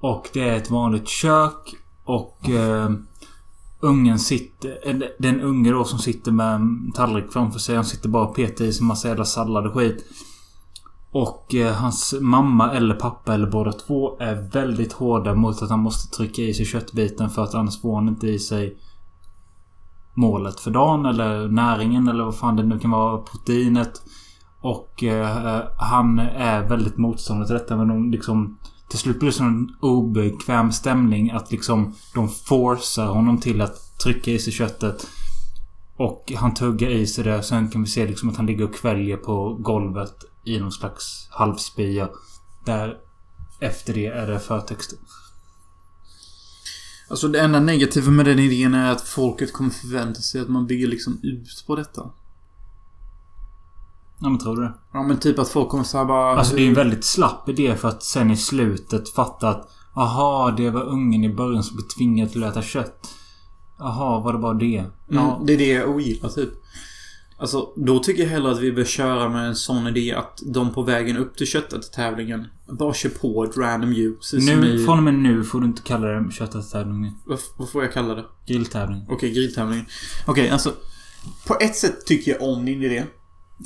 Och 0.00 0.28
det 0.32 0.48
är 0.48 0.56
ett 0.56 0.70
vanligt 0.70 1.08
kök. 1.08 1.74
Och... 2.04 2.48
Eh, 2.48 2.90
ungen 3.80 4.18
sitter... 4.18 5.12
Den 5.18 5.40
unge 5.40 5.70
då 5.70 5.84
som 5.84 5.98
sitter 5.98 6.32
med 6.32 6.54
en 6.54 6.92
tallrik 6.92 7.32
framför 7.32 7.58
sig. 7.58 7.76
Han 7.76 7.84
sitter 7.84 8.08
bara 8.08 8.26
och 8.26 8.36
petar 8.36 8.64
i 8.64 8.72
sig 8.72 8.86
massa 8.86 9.08
jävla 9.08 9.24
sallad 9.24 9.66
och 9.66 9.74
skit. 9.74 10.04
Och 11.12 11.54
eh, 11.54 11.74
hans 11.74 12.14
mamma 12.20 12.72
eller 12.72 12.94
pappa 12.94 13.34
eller 13.34 13.50
båda 13.50 13.72
två 13.72 14.18
är 14.20 14.34
väldigt 14.52 14.92
hårda 14.92 15.34
mot 15.34 15.62
att 15.62 15.70
han 15.70 15.80
måste 15.80 16.16
trycka 16.16 16.42
i 16.42 16.54
sig 16.54 16.66
köttbiten 16.66 17.30
för 17.30 17.42
att 17.42 17.54
annars 17.54 17.80
får 17.80 17.94
han 17.94 18.08
inte 18.08 18.28
i 18.28 18.38
sig 18.38 18.78
målet 20.14 20.60
för 20.60 20.70
dagen 20.70 21.06
eller 21.06 21.48
näringen 21.48 22.08
eller 22.08 22.24
vad 22.24 22.36
fan 22.36 22.56
det 22.56 22.62
nu 22.62 22.78
kan 22.78 22.90
vara. 22.90 23.18
Proteinet. 23.18 24.02
Och 24.60 25.04
eh, 25.04 25.62
han 25.78 26.18
är 26.18 26.68
väldigt 26.68 26.96
motståndare 26.96 27.46
till 27.46 27.56
detta 27.56 27.76
men 27.76 27.88
de 27.88 28.10
liksom 28.10 28.58
till 28.88 28.98
slut 28.98 29.20
blir 29.20 29.38
det 29.38 29.44
en 29.44 29.68
obekväm 29.80 30.72
stämning 30.72 31.30
att 31.30 31.50
liksom 31.50 31.94
de 32.14 32.28
forcar 32.28 33.06
honom 33.06 33.40
till 33.40 33.60
att 33.60 33.98
trycka 34.02 34.30
i 34.30 34.38
sig 34.38 34.52
köttet. 34.52 35.06
Och 35.96 36.32
han 36.36 36.54
tuggar 36.54 36.88
i 36.88 37.06
sig 37.06 37.24
det. 37.24 37.42
Sen 37.42 37.68
kan 37.68 37.82
vi 37.82 37.88
se 37.88 38.06
liksom 38.06 38.28
att 38.28 38.36
han 38.36 38.46
ligger 38.46 38.64
och 38.64 38.74
kväljer 38.74 39.16
på 39.16 39.54
golvet 39.60 40.14
i 40.48 40.60
någon 40.60 40.72
slags 40.72 41.28
halvspya. 41.30 42.08
Där 42.66 42.96
efter 43.60 43.94
det 43.94 44.06
är 44.06 44.26
det 44.26 44.40
förtexter. 44.40 44.98
Alltså 47.10 47.28
det 47.28 47.40
enda 47.40 47.60
negativa 47.60 48.10
med 48.10 48.26
den 48.26 48.38
idén 48.38 48.74
är 48.74 48.92
att 48.92 49.00
folket 49.00 49.52
kommer 49.52 49.70
förvänta 49.70 50.20
sig 50.20 50.40
att 50.40 50.48
man 50.48 50.66
bygger 50.66 50.88
liksom 50.88 51.20
ut 51.22 51.64
på 51.66 51.76
detta. 51.76 52.10
Ja 54.20 54.28
men 54.28 54.38
tror 54.38 54.56
du 54.56 54.62
det? 54.62 54.74
Ja 54.92 55.02
men 55.02 55.18
typ 55.18 55.38
att 55.38 55.48
folk 55.48 55.68
kommer 55.68 55.84
såhär 55.84 56.04
bara... 56.04 56.38
Alltså 56.38 56.56
det 56.56 56.62
är 56.62 56.68
en 56.68 56.74
väldigt 56.74 57.04
slapp 57.04 57.48
idé 57.48 57.76
för 57.76 57.88
att 57.88 58.02
sen 58.02 58.30
i 58.30 58.36
slutet 58.36 59.08
fatta 59.08 59.48
att 59.48 59.68
Aha, 59.98 60.54
det 60.56 60.70
var 60.70 60.82
ungen 60.82 61.24
i 61.24 61.34
början 61.34 61.62
som 61.62 61.76
blev 61.76 61.86
tvingad 61.86 62.32
till 62.32 62.44
att 62.44 62.50
äta 62.50 62.62
kött. 62.62 63.14
Jaha, 63.78 64.20
var 64.20 64.32
det 64.32 64.38
bara 64.38 64.54
det? 64.54 64.84
Ja, 65.08 65.42
det 65.46 65.52
är 65.52 65.58
det 65.58 65.68
jag 65.68 65.90
ogillar 65.90 66.28
typ. 66.28 66.50
Alltså, 67.40 67.72
då 67.76 67.98
tycker 67.98 68.22
jag 68.22 68.30
hellre 68.30 68.52
att 68.52 68.60
vi 68.60 68.72
bör 68.72 68.84
köra 68.84 69.28
med 69.28 69.46
en 69.46 69.56
sån 69.56 69.86
idé 69.86 70.12
att 70.12 70.42
de 70.46 70.72
på 70.74 70.82
vägen 70.82 71.16
upp 71.16 71.36
till 71.36 71.46
köttätartävlingen 71.46 72.46
bara 72.66 72.94
kör 72.94 73.08
på 73.08 73.44
ett 73.44 73.56
random 73.56 74.16
som 74.20 74.38
Nu, 74.38 74.74
i... 74.74 74.84
från 74.84 74.98
och 74.98 75.04
med 75.04 75.14
nu 75.14 75.44
får 75.44 75.60
du 75.60 75.66
inte 75.66 75.82
kalla 75.82 76.08
det 76.08 76.32
köttätartävling. 76.32 77.12
Vad, 77.26 77.38
vad 77.56 77.70
får 77.70 77.82
jag 77.82 77.92
kalla 77.92 78.14
det? 78.14 78.24
Grilltävling. 78.46 79.06
Okej, 79.08 79.32
grilltävlingen. 79.32 79.86
Okej, 80.26 80.50
alltså. 80.50 80.72
På 81.46 81.56
ett 81.60 81.76
sätt 81.76 82.06
tycker 82.06 82.32
jag 82.32 82.42
om 82.42 82.64
din 82.64 82.82
idé. 82.82 83.04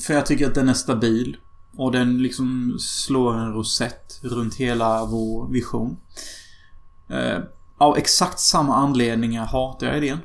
För 0.07 0.15
jag 0.15 0.27
tycker 0.27 0.47
att 0.47 0.55
den 0.55 0.69
är 0.69 0.75
stabil. 0.75 1.37
Och 1.77 1.93
den 1.93 2.23
liksom 2.23 2.77
slår 2.81 3.39
en 3.39 3.53
rosett 3.53 4.21
runt 4.23 4.55
hela 4.55 5.05
vår 5.05 5.53
vision. 5.53 5.97
Eh, 7.09 7.39
av 7.79 7.97
exakt 7.97 8.41
samma 8.41 8.77
anledningar 8.77 9.47
hatar 9.47 9.87
jag 9.87 9.97
idén. 9.97 10.19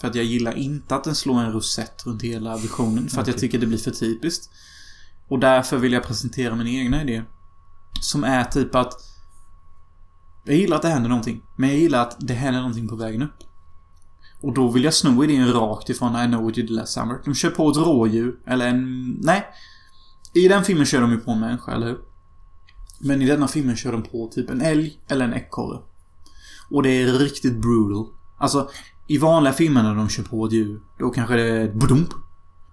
För 0.00 0.08
att 0.08 0.14
jag 0.14 0.24
gillar 0.24 0.56
inte 0.56 0.94
att 0.94 1.04
den 1.04 1.14
slår 1.14 1.40
en 1.40 1.52
rosett 1.52 2.06
runt 2.06 2.22
hela 2.22 2.56
visionen. 2.56 3.08
För 3.08 3.20
att 3.20 3.26
jag 3.26 3.38
tycker 3.38 3.58
det 3.58 3.66
blir 3.66 3.78
för 3.78 3.90
typiskt. 3.90 4.50
Och 5.28 5.38
därför 5.38 5.76
vill 5.78 5.92
jag 5.92 6.02
presentera 6.02 6.54
min 6.54 6.66
egna 6.66 7.02
idé. 7.02 7.22
Som 8.00 8.24
är 8.24 8.44
typ 8.44 8.74
att... 8.74 8.92
Jag 10.44 10.56
gillar 10.56 10.76
att 10.76 10.82
det 10.82 10.88
händer 10.88 11.08
någonting. 11.08 11.42
Men 11.56 11.68
jag 11.68 11.78
gillar 11.78 12.02
att 12.02 12.16
det 12.18 12.34
händer 12.34 12.60
någonting 12.60 12.88
på 12.88 12.96
vägen 12.96 13.22
upp. 13.22 13.36
Och 14.42 14.54
då 14.54 14.68
vill 14.68 14.84
jag 14.84 14.94
sno 14.94 15.24
idén 15.24 15.52
rakt 15.52 15.88
ifrån 15.88 16.16
I 16.16 16.26
know 16.26 16.44
what 16.44 16.58
you 16.58 16.66
did 16.66 16.70
last 16.70 16.92
summer. 16.92 17.20
De 17.24 17.34
kör 17.34 17.50
på 17.50 17.70
ett 17.70 17.76
rådjur, 17.76 18.38
eller 18.46 18.68
en... 18.68 19.10
Nej. 19.22 19.46
I 20.34 20.48
den 20.48 20.64
filmen 20.64 20.86
kör 20.86 21.00
de 21.00 21.10
ju 21.10 21.18
på 21.18 21.30
en 21.30 21.40
människa, 21.40 21.72
eller 21.72 21.86
hur? 21.86 21.98
Men 23.00 23.22
i 23.22 23.26
denna 23.26 23.48
filmen 23.48 23.76
kör 23.76 23.92
de 23.92 24.02
på 24.02 24.30
typ 24.32 24.50
en 24.50 24.60
älg 24.60 24.98
eller 25.08 25.24
en 25.24 25.34
ekorre. 25.34 25.80
Och 26.70 26.82
det 26.82 26.90
är 26.90 27.12
riktigt 27.12 27.60
brutal. 27.60 28.06
Alltså, 28.38 28.70
i 29.10 29.18
vanliga 29.18 29.52
filmer 29.52 29.82
när 29.82 29.94
de 29.94 30.08
kör 30.08 30.22
på 30.22 30.46
ett 30.46 30.52
djur, 30.52 30.80
då 30.98 31.10
kanske 31.10 31.36
det 31.36 31.42
är 31.42 31.72
budump. 31.72 32.08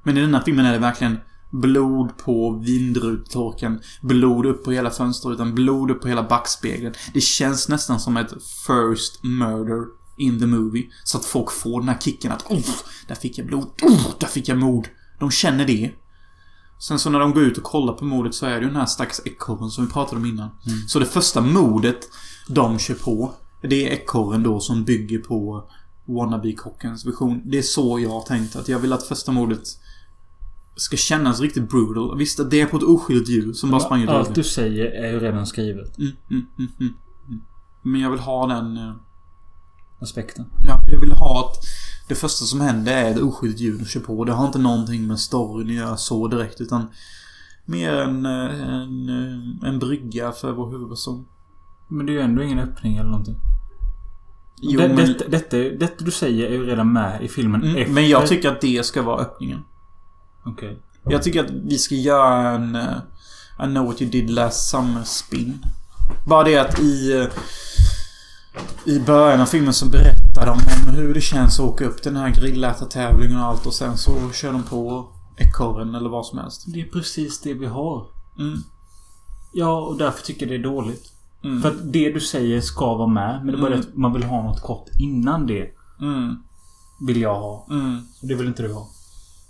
Men 0.03 0.17
i 0.17 0.21
denna 0.21 0.41
filmen 0.41 0.65
är 0.65 0.73
det 0.73 0.79
verkligen 0.79 1.17
blod 1.51 2.17
på 2.17 2.61
vindrutetorken, 2.65 3.79
blod 4.01 4.45
upp 4.45 4.63
på 4.63 4.71
hela 4.71 4.91
fönsterrutan, 4.91 5.55
blod 5.55 5.91
upp 5.91 6.01
på 6.01 6.07
hela 6.07 6.23
backspegeln. 6.23 6.93
Det 7.13 7.21
känns 7.21 7.69
nästan 7.69 7.99
som 7.99 8.17
ett 8.17 8.29
first 8.67 9.23
murder 9.23 9.85
in 10.17 10.39
the 10.39 10.45
movie. 10.45 10.85
Så 11.03 11.17
att 11.17 11.25
folk 11.25 11.51
får 11.51 11.79
den 11.79 11.89
här 11.89 11.97
kicken 11.99 12.31
att 12.31 12.51
oh, 12.51 12.69
där 13.07 13.15
fick 13.15 13.37
jag 13.37 13.47
blod, 13.47 13.67
oh, 13.81 14.07
där 14.19 14.27
fick 14.27 14.47
jag 14.47 14.57
mord. 14.57 14.87
De 15.19 15.31
känner 15.31 15.65
det. 15.65 15.91
Sen 16.79 16.99
så 16.99 17.09
när 17.09 17.19
de 17.19 17.33
går 17.33 17.43
ut 17.43 17.57
och 17.57 17.63
kollar 17.63 17.93
på 17.93 18.05
mordet 18.05 18.35
så 18.35 18.45
är 18.45 18.55
det 18.55 18.61
ju 18.61 18.67
den 18.67 18.75
här 18.75 18.85
stackars 18.85 19.19
ekorren 19.25 19.69
som 19.69 19.85
vi 19.85 19.91
pratade 19.91 20.21
om 20.21 20.25
innan. 20.25 20.49
Så 20.87 20.99
det 20.99 21.05
första 21.05 21.41
mordet 21.41 21.99
de 22.47 22.79
kör 22.79 22.95
på, 22.95 23.33
det 23.61 23.87
är 23.87 23.91
ekorren 23.91 24.43
då 24.43 24.59
som 24.59 24.83
bygger 24.83 25.19
på 25.19 25.69
wannabe-kockens 26.07 27.05
vision. 27.05 27.41
Det 27.45 27.57
är 27.57 27.61
så 27.61 27.99
jag 27.99 28.09
har 28.09 28.21
tänkt 28.21 28.55
att 28.55 28.67
jag 28.67 28.79
vill 28.79 28.93
att 28.93 29.03
första 29.03 29.31
mordet 29.31 29.63
ska 30.75 30.97
kännas 30.97 31.39
riktigt 31.39 31.69
brutal. 31.69 32.17
Visst, 32.17 32.49
det 32.49 32.61
är 32.61 32.65
på 32.65 32.77
ett 32.77 32.83
oskyldigt 32.83 33.29
djur 33.29 33.53
som 33.53 33.71
bara 33.71 33.81
sprang 33.81 34.01
ut 34.03 34.09
Allt 34.09 34.35
du 34.35 34.43
säger 34.43 34.85
är 34.85 35.11
ju 35.11 35.19
redan 35.19 35.47
skrivet. 35.47 35.97
Mm, 35.97 36.11
mm, 36.29 36.45
mm, 36.57 36.71
mm, 36.79 36.93
mm. 37.27 37.41
Men 37.81 38.01
jag 38.01 38.11
vill 38.11 38.19
ha 38.19 38.47
den... 38.47 38.77
eh, 38.77 38.93
Aspekten. 39.99 40.45
Ja, 40.67 40.83
jag 40.87 40.99
vill 40.99 41.11
ha 41.11 41.39
att 41.45 41.63
det 42.07 42.15
första 42.15 42.45
som 42.45 42.61
händer 42.61 42.93
är 42.97 43.11
ett 43.11 43.21
oskyldigt 43.21 43.61
djur 43.61 43.77
de 43.79 43.85
kör 43.85 43.99
på. 43.99 44.23
Det 44.23 44.31
har 44.33 44.45
inte 44.47 44.59
någonting 44.59 45.07
med 45.07 45.19
storyn 45.19 45.67
att 45.69 45.73
göra 45.73 45.97
så 45.97 46.27
direkt 46.27 46.61
utan 46.61 46.87
mer 47.65 47.93
en, 47.93 48.25
eh, 48.25 48.69
en, 48.69 49.09
eh, 49.09 49.69
en 49.69 49.79
brygga 49.79 50.31
för 50.31 50.51
vår 50.51 50.71
huvudperson. 50.71 51.25
Men 51.87 52.05
det 52.05 52.11
är 52.11 52.13
ju 52.13 52.19
ändå 52.21 52.43
ingen 52.43 52.59
öppning 52.59 52.97
eller 52.97 53.09
någonting. 53.09 53.35
Jo, 54.61 54.79
det, 54.81 54.87
men, 54.87 54.95
detta, 54.95 55.27
detta, 55.27 55.57
detta 55.57 56.05
du 56.05 56.11
säger 56.11 56.47
är 56.47 56.51
ju 56.51 56.65
redan 56.65 56.93
med 56.93 57.23
i 57.23 57.27
filmen 57.27 57.63
mm, 57.63 57.75
efter- 57.75 57.93
men 57.93 58.09
jag 58.09 58.27
tycker 58.27 58.51
att 58.51 58.61
det 58.61 58.85
ska 58.85 59.01
vara 59.01 59.21
öppningen. 59.21 59.59
Okej. 60.45 60.77
Jag 61.03 61.23
tycker 61.23 61.43
att 61.43 61.51
vi 61.51 61.77
ska 61.77 61.95
göra 61.95 62.49
en 62.49 62.75
uh, 62.75 62.97
I 63.59 63.65
know 63.65 63.85
what 63.85 64.01
you 64.01 64.11
did 64.11 64.29
last 64.29 64.69
summer 64.69 65.03
spin. 65.03 65.59
Bara 66.27 66.43
det 66.43 66.57
att 66.57 66.79
i... 66.79 67.11
eh, 67.17 67.27
I 68.93 68.99
början 68.99 69.41
av 69.41 69.45
filmen 69.45 69.73
så 69.73 69.85
berättar 69.85 70.45
de 70.45 70.51
om 70.51 70.95
hur 70.95 71.13
det 71.13 71.21
känns 71.21 71.59
att 71.59 71.65
åka 71.65 71.85
upp 71.85 72.03
den 72.03 72.15
här 72.15 72.29
grillätartävlingen 72.29 73.37
och 73.39 73.45
allt 73.45 73.65
och 73.65 73.73
sen 73.73 73.97
så 73.97 74.31
kör 74.33 74.51
de 74.51 74.63
på 74.63 75.07
ekorren 75.37 75.95
eller 75.95 76.09
vad 76.09 76.25
som 76.25 76.39
helst. 76.39 76.63
Det 76.67 76.81
är 76.81 76.85
precis 76.85 77.41
det 77.41 77.53
vi 77.53 77.65
har. 77.65 78.05
Mm. 78.39 78.59
Ja, 79.51 79.81
och 79.81 79.97
därför 79.97 80.25
tycker 80.25 80.41
jag 80.41 80.49
det 80.49 80.67
är 80.67 80.71
dåligt. 80.71 81.11
Mm. 81.43 81.61
För 81.61 81.69
att 81.69 81.93
det 81.93 82.11
du 82.13 82.19
säger 82.19 82.61
ska 82.61 82.95
vara 82.95 83.07
med. 83.07 83.39
Men 83.43 83.47
det 83.47 83.53
är 83.57 83.61
bara 83.61 83.67
Mm. 83.67 83.81
det 83.81 83.87
att 83.87 83.97
man 83.97 84.13
vill 84.13 84.23
ha 84.23 84.43
något 84.43 84.61
kort 84.61 84.85
innan 84.99 85.47
det. 85.47 85.69
Mm. 86.01 86.35
Vill 87.07 87.21
jag 87.21 87.35
ha. 87.39 87.67
Mm. 87.69 87.97
Och 88.21 88.27
det 88.27 88.35
vill 88.35 88.47
inte 88.47 88.63
du 88.63 88.73
ha. 88.73 88.87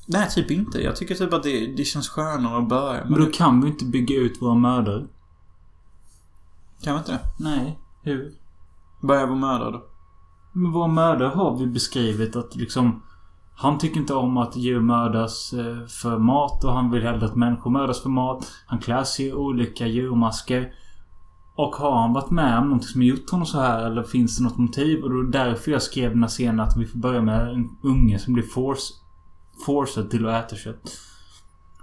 Nej, 0.07 0.29
typ 0.29 0.51
inte. 0.51 0.83
Jag 0.83 0.95
tycker 0.95 1.15
typ 1.15 1.33
att 1.33 1.43
det, 1.43 1.67
det 1.77 1.83
känns 1.83 2.09
skönare 2.09 2.57
att 2.57 2.69
börja. 2.69 3.05
Men 3.05 3.19
då 3.19 3.25
kan 3.25 3.61
vi 3.61 3.67
inte 3.67 3.85
bygga 3.85 4.15
ut 4.15 4.41
våra 4.41 4.55
mördare. 4.55 5.05
kan 6.83 6.93
vi 6.93 6.99
inte 6.99 7.11
det? 7.11 7.19
Nej. 7.39 7.79
Hur? 8.03 8.31
Börja 9.01 9.25
vara 9.25 9.37
mördare 9.37 9.71
då. 9.71 9.83
Men 10.53 10.71
våra 10.71 10.87
mördare 10.87 11.27
har 11.29 11.57
vi 11.57 11.67
beskrivit 11.67 12.35
att 12.35 12.55
liksom... 12.55 13.03
Han 13.55 13.77
tycker 13.77 13.99
inte 13.99 14.13
om 14.13 14.37
att 14.37 14.55
djur 14.57 14.79
mördas 14.79 15.53
eh, 15.53 15.85
för 15.87 16.17
mat 16.17 16.63
och 16.63 16.73
han 16.73 16.91
vill 16.91 17.03
hellre 17.03 17.25
att 17.25 17.35
människor 17.35 17.71
mördas 17.71 18.01
för 18.01 18.09
mat. 18.09 18.47
Han 18.67 18.79
klär 18.79 19.03
sig 19.03 19.25
i 19.27 19.33
olika 19.33 19.87
djurmasker. 19.87 20.73
Och 21.57 21.75
har 21.75 22.01
han 22.01 22.13
varit 22.13 22.31
med 22.31 22.57
om 22.57 22.63
någonting 22.63 22.87
som 22.87 23.03
gjort 23.03 23.29
honom 23.29 23.45
så 23.45 23.59
här 23.59 23.85
eller 23.85 24.03
finns 24.03 24.37
det 24.37 24.43
något 24.43 24.57
motiv? 24.57 25.03
Och 25.03 25.09
det 25.09 25.15
var 25.15 25.31
därför 25.31 25.71
jag 25.71 25.81
skrev 25.81 26.09
den 26.11 26.21
här 26.23 26.29
scenen 26.29 26.59
att 26.59 26.77
vi 26.77 26.85
får 26.85 26.99
börja 26.99 27.21
med 27.21 27.49
en 27.49 27.69
unge 27.83 28.19
som 28.19 28.33
blir 28.33 28.43
force, 28.43 28.93
forced 29.65 30.09
till 30.09 30.27
att 30.27 30.45
äta 30.45 30.55
kött. 30.55 30.97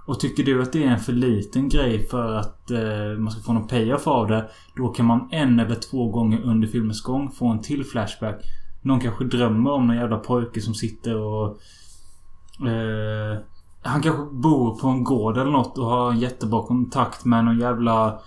Och 0.07 0.21
tycker 0.21 0.45
du 0.45 0.63
att 0.63 0.73
det 0.73 0.85
är 0.85 0.89
en 0.89 0.99
för 0.99 1.13
liten 1.13 1.69
grej 1.69 2.07
för 2.09 2.35
att 2.35 2.71
eh, 2.71 3.19
man 3.19 3.31
ska 3.31 3.43
få 3.43 3.53
någon 3.53 3.67
payoff 3.67 4.07
av 4.07 4.29
det. 4.29 4.51
Då 4.77 4.89
kan 4.89 5.07
man 5.07 5.29
en 5.31 5.61
eller 5.61 5.75
två 5.75 6.11
gånger 6.11 6.43
under 6.43 6.69
filmens 6.69 7.03
gång 7.03 7.31
få 7.31 7.49
en 7.49 7.63
till 7.63 7.85
flashback. 7.85 8.43
Någon 8.83 9.01
kanske 9.01 9.25
drömmer 9.25 9.71
om 9.71 9.87
någon 9.87 9.97
jävla 9.97 10.19
pojke 10.19 10.61
som 10.61 10.75
sitter 10.75 11.17
och... 11.17 11.47
Eh, 12.69 13.39
han 13.83 14.03
kanske 14.03 14.23
bor 14.33 14.79
på 14.79 14.89
en 14.89 15.05
gård 15.05 15.39
eller 15.39 15.51
något 15.51 15.79
och 15.79 15.87
har 15.87 16.11
en 16.11 16.21
jättebra 16.21 16.67
kontakt 16.67 17.25
med 17.25 17.45
någon 17.45 17.59
jävla 17.59 18.21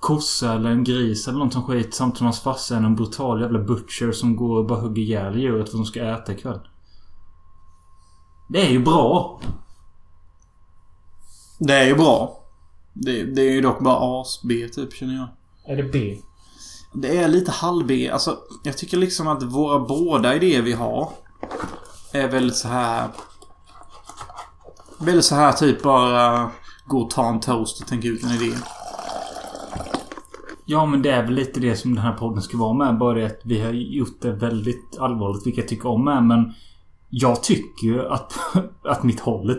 kossa 0.00 0.52
eller 0.52 0.70
en 0.70 0.84
gris 0.84 1.28
eller 1.28 1.38
något 1.38 1.52
som 1.52 1.62
skit. 1.62 1.94
Samtidigt 1.94 2.18
som 2.18 2.26
hans 2.26 2.40
farsa 2.40 2.76
är 2.76 2.82
en 2.82 2.96
brutal 2.96 3.40
jävla 3.40 3.58
butcher 3.58 4.12
som 4.12 4.36
går 4.36 4.58
och 4.58 4.66
bara 4.66 4.80
hugger 4.80 5.02
ihjäl 5.02 5.38
djuret 5.38 5.70
för 5.70 5.78
att 5.78 5.84
de 5.84 5.86
ska 5.86 6.04
äta 6.04 6.32
ikväll. 6.32 6.60
Det 8.48 8.66
är 8.66 8.70
ju 8.70 8.78
bra! 8.78 9.40
Det 11.58 11.74
är 11.74 11.86
ju 11.86 11.94
bra. 11.94 12.44
Det, 12.92 13.24
det 13.24 13.42
är 13.42 13.52
ju 13.52 13.60
dock 13.60 13.80
bara 13.80 14.20
as-B 14.20 14.68
typ 14.68 14.92
känner 14.92 15.14
jag. 15.14 15.28
Är 15.64 15.82
det 15.82 15.92
B? 15.92 16.18
Det 16.94 17.18
är 17.18 17.28
lite 17.28 17.50
halv-B. 17.50 18.10
Alltså, 18.12 18.38
jag 18.62 18.78
tycker 18.78 18.96
liksom 18.96 19.28
att 19.28 19.42
våra 19.42 19.78
båda 19.78 20.34
idéer 20.34 20.62
vi 20.62 20.72
har 20.72 21.10
är 22.12 22.28
väldigt 22.28 22.56
så 22.56 22.68
här... 22.68 23.08
Väldigt 24.98 25.24
så 25.24 25.34
här 25.34 25.52
typ 25.52 25.82
bara 25.82 26.50
gå 26.86 26.98
och 26.98 27.10
ta 27.10 27.28
en 27.28 27.40
toast 27.40 27.80
och 27.82 27.88
tänka 27.88 28.08
ut 28.08 28.24
en 28.24 28.30
idé. 28.30 28.56
Ja 30.70 30.86
men 30.86 31.02
det 31.02 31.10
är 31.10 31.22
väl 31.22 31.34
lite 31.34 31.60
det 31.60 31.76
som 31.76 31.94
den 31.94 32.04
här 32.04 32.12
podden 32.12 32.42
ska 32.42 32.56
vara 32.56 32.72
med. 32.72 32.98
Bara 32.98 33.18
det 33.18 33.26
att 33.26 33.40
vi 33.44 33.60
har 33.60 33.72
gjort 33.72 34.20
det 34.20 34.32
väldigt 34.32 34.98
allvarligt. 34.98 35.46
Vilket 35.46 35.62
jag 35.62 35.68
tycker 35.68 35.88
om 35.88 36.04
med. 36.04 36.22
Men 36.22 36.52
jag 37.08 37.42
tycker 37.42 37.86
ju 37.86 38.08
att, 38.08 38.32
att 38.84 39.02
mitt 39.02 39.20
hållet... 39.20 39.58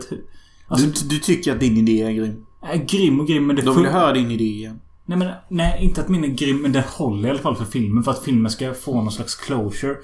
Alltså, 0.68 0.86
Du, 0.86 1.08
du 1.08 1.18
tycker 1.18 1.52
att 1.52 1.60
din 1.60 1.76
idé 1.76 2.02
är 2.02 2.10
grym. 2.10 2.46
är 2.62 2.76
grym 2.76 3.20
och 3.20 3.26
grym 3.26 3.46
men 3.46 3.56
det 3.56 3.62
Då 3.62 3.72
vill 3.72 3.86
höra 3.86 4.12
din 4.12 4.30
idé 4.30 4.44
igen. 4.44 4.80
Nej 5.06 5.18
men 5.18 5.28
nej, 5.48 5.84
inte 5.84 6.00
att 6.00 6.08
min 6.08 6.24
är 6.24 6.28
grym 6.28 6.62
men 6.62 6.72
den 6.72 6.82
håller 6.96 7.28
i 7.28 7.30
alla 7.30 7.38
fall 7.38 7.56
för 7.56 7.64
filmen. 7.64 8.02
För 8.02 8.10
att 8.10 8.24
filmen 8.24 8.50
ska 8.50 8.74
få 8.74 8.94
någon 8.94 9.12
slags 9.12 9.34
closure. 9.34 9.96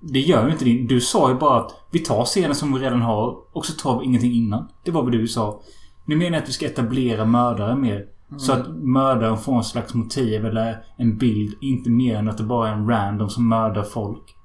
Det 0.00 0.20
gör 0.20 0.46
ju 0.46 0.52
inte 0.52 0.64
din. 0.64 0.86
Du 0.86 1.00
sa 1.00 1.30
ju 1.30 1.34
bara 1.34 1.60
att 1.60 1.72
vi 1.90 1.98
tar 1.98 2.24
scenen 2.24 2.54
som 2.54 2.74
vi 2.74 2.80
redan 2.80 3.02
har 3.02 3.36
och 3.52 3.66
så 3.66 3.72
tar 3.72 4.00
vi 4.00 4.06
ingenting 4.06 4.32
innan. 4.32 4.68
Det 4.84 4.90
var 4.90 5.02
vad 5.02 5.12
du 5.12 5.28
sa. 5.28 5.62
Nu 6.04 6.16
menar 6.16 6.32
jag 6.32 6.42
att 6.42 6.48
vi 6.48 6.52
ska 6.52 6.66
etablera 6.66 7.24
mördare 7.24 7.76
mer. 7.76 8.13
Så 8.38 8.52
att 8.52 8.68
mördaren 8.76 9.38
får 9.38 9.56
en 9.56 9.64
slags 9.64 9.94
motiv 9.94 10.46
eller 10.46 10.84
en 10.98 11.18
bild. 11.18 11.54
Inte 11.60 11.90
mer 11.90 12.16
än 12.16 12.28
att 12.28 12.38
det 12.38 12.44
bara 12.44 12.68
är 12.68 12.72
en 12.72 12.88
random 12.88 13.30
som 13.30 13.48
mördar 13.48 13.82
folk. 13.82 14.36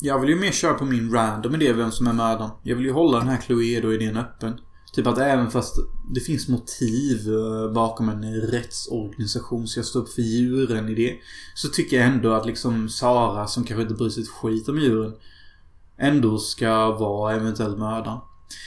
Jag 0.00 0.18
vill 0.18 0.30
ju 0.30 0.36
mer 0.36 0.52
köra 0.52 0.74
på 0.74 0.84
min 0.84 1.12
random 1.12 1.54
idé 1.54 1.72
vem 1.72 1.90
som 1.90 2.06
är 2.06 2.12
mördaren. 2.12 2.50
Jag 2.62 2.76
vill 2.76 2.84
ju 2.84 2.92
hålla 2.92 3.18
den 3.18 3.28
här 3.28 3.36
Cluedo-idén 3.36 4.16
öppen. 4.16 4.60
Typ 4.92 5.06
att 5.06 5.18
även 5.18 5.50
fast 5.50 5.76
det 6.14 6.20
finns 6.20 6.48
motiv 6.48 7.28
eh, 7.28 7.72
bakom 7.72 8.08
en 8.08 8.40
rättsorganisation 8.40 9.66
så 9.66 9.78
jag 9.78 9.86
står 9.86 10.00
upp 10.00 10.08
för 10.08 10.22
djuren 10.22 10.88
i 10.88 10.94
det. 10.94 11.16
Så 11.54 11.68
tycker 11.68 11.96
jag 11.96 12.06
ändå 12.06 12.32
att 12.32 12.46
liksom 12.46 12.88
Sara 12.88 13.46
som 13.46 13.64
kanske 13.64 13.82
inte 13.82 13.94
bryr 13.94 14.08
sig 14.08 14.22
ett 14.22 14.28
skit 14.28 14.68
om 14.68 14.78
djuren. 14.78 15.12
Ändå 15.98 16.38
ska 16.38 16.90
vara 16.90 17.34
eventuellt 17.34 17.78
mördaren. 17.78 18.18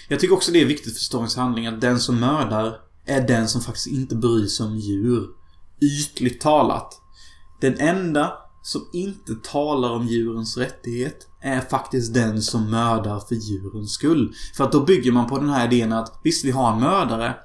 Jag 0.09 0.19
tycker 0.19 0.33
också 0.35 0.51
det 0.51 0.61
är 0.61 0.65
viktigt 0.65 0.93
för 0.93 1.03
storyns 1.03 1.35
handling 1.35 1.67
att 1.67 1.81
den 1.81 1.99
som 1.99 2.19
mördar 2.19 2.77
är 3.05 3.27
den 3.27 3.47
som 3.47 3.61
faktiskt 3.61 3.87
inte 3.87 4.15
bryr 4.15 4.47
sig 4.47 4.65
om 4.65 4.77
djur. 4.77 5.27
Ytligt 5.81 6.41
talat. 6.41 6.99
Den 7.61 7.79
enda 7.79 8.33
som 8.61 8.81
inte 8.93 9.35
talar 9.35 9.89
om 9.91 10.07
djurens 10.07 10.57
rättighet 10.57 11.27
är 11.41 11.61
faktiskt 11.61 12.13
den 12.13 12.41
som 12.41 12.71
mördar 12.71 13.19
för 13.19 13.35
djurens 13.35 13.91
skull. 13.91 14.33
För 14.57 14.63
att 14.63 14.71
då 14.71 14.79
bygger 14.79 15.11
man 15.11 15.27
på 15.27 15.39
den 15.39 15.49
här 15.49 15.73
idén 15.73 15.93
att 15.93 16.19
visst, 16.23 16.45
vi 16.45 16.51
har 16.51 16.73
en 16.73 16.79
mördare 16.79 17.35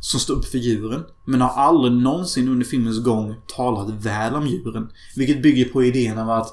som 0.00 0.20
står 0.20 0.34
upp 0.34 0.44
för 0.44 0.58
djuren, 0.58 1.04
men 1.24 1.40
har 1.40 1.48
aldrig 1.48 1.92
någonsin 1.92 2.48
under 2.48 2.66
filmens 2.66 3.04
gång 3.04 3.34
talat 3.56 3.90
väl 3.90 4.34
om 4.34 4.46
djuren. 4.46 4.90
Vilket 5.16 5.42
bygger 5.42 5.64
på 5.64 5.84
idén 5.84 6.18
av 6.18 6.30
att 6.30 6.48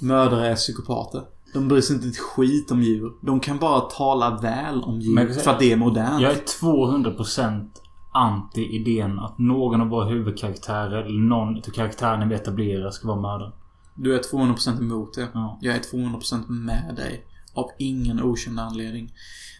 mördare 0.00 0.48
är 0.48 0.56
psykopater. 0.56 1.22
De 1.54 1.68
bryr 1.68 1.80
sig 1.80 1.96
inte 1.96 2.08
ett 2.08 2.18
skit 2.18 2.70
om 2.70 2.82
djur. 2.82 3.12
De 3.20 3.40
kan 3.40 3.58
bara 3.58 3.80
tala 3.80 4.38
väl 4.42 4.82
om 4.82 5.00
djur 5.00 5.14
Men- 5.14 5.34
för 5.34 5.50
att 5.50 5.58
det 5.58 5.72
är 5.72 5.76
modernt. 5.76 6.20
Jag 6.22 6.32
är 6.32 6.42
200% 6.60 7.70
anti 8.12 8.60
idén 8.76 9.18
att 9.18 9.38
någon 9.38 9.80
av 9.80 9.88
våra 9.88 10.04
huvudkaraktärer 10.04 11.02
eller 11.02 11.20
någon 11.20 11.56
av 11.56 11.60
karaktärerna 11.60 12.26
vi 12.26 12.34
etablerar 12.34 12.90
ska 12.90 13.08
vara 13.08 13.20
mördare. 13.20 13.52
Du 13.94 14.14
är 14.14 14.22
200% 14.22 14.80
emot 14.80 15.14
det. 15.14 15.28
Ja. 15.34 15.58
Jag 15.60 15.74
är 15.76 15.80
200% 15.80 16.48
med 16.48 16.94
dig. 16.96 17.26
Av 17.54 17.70
ingen 17.78 18.22
okänd 18.22 18.60
anledning. 18.60 19.12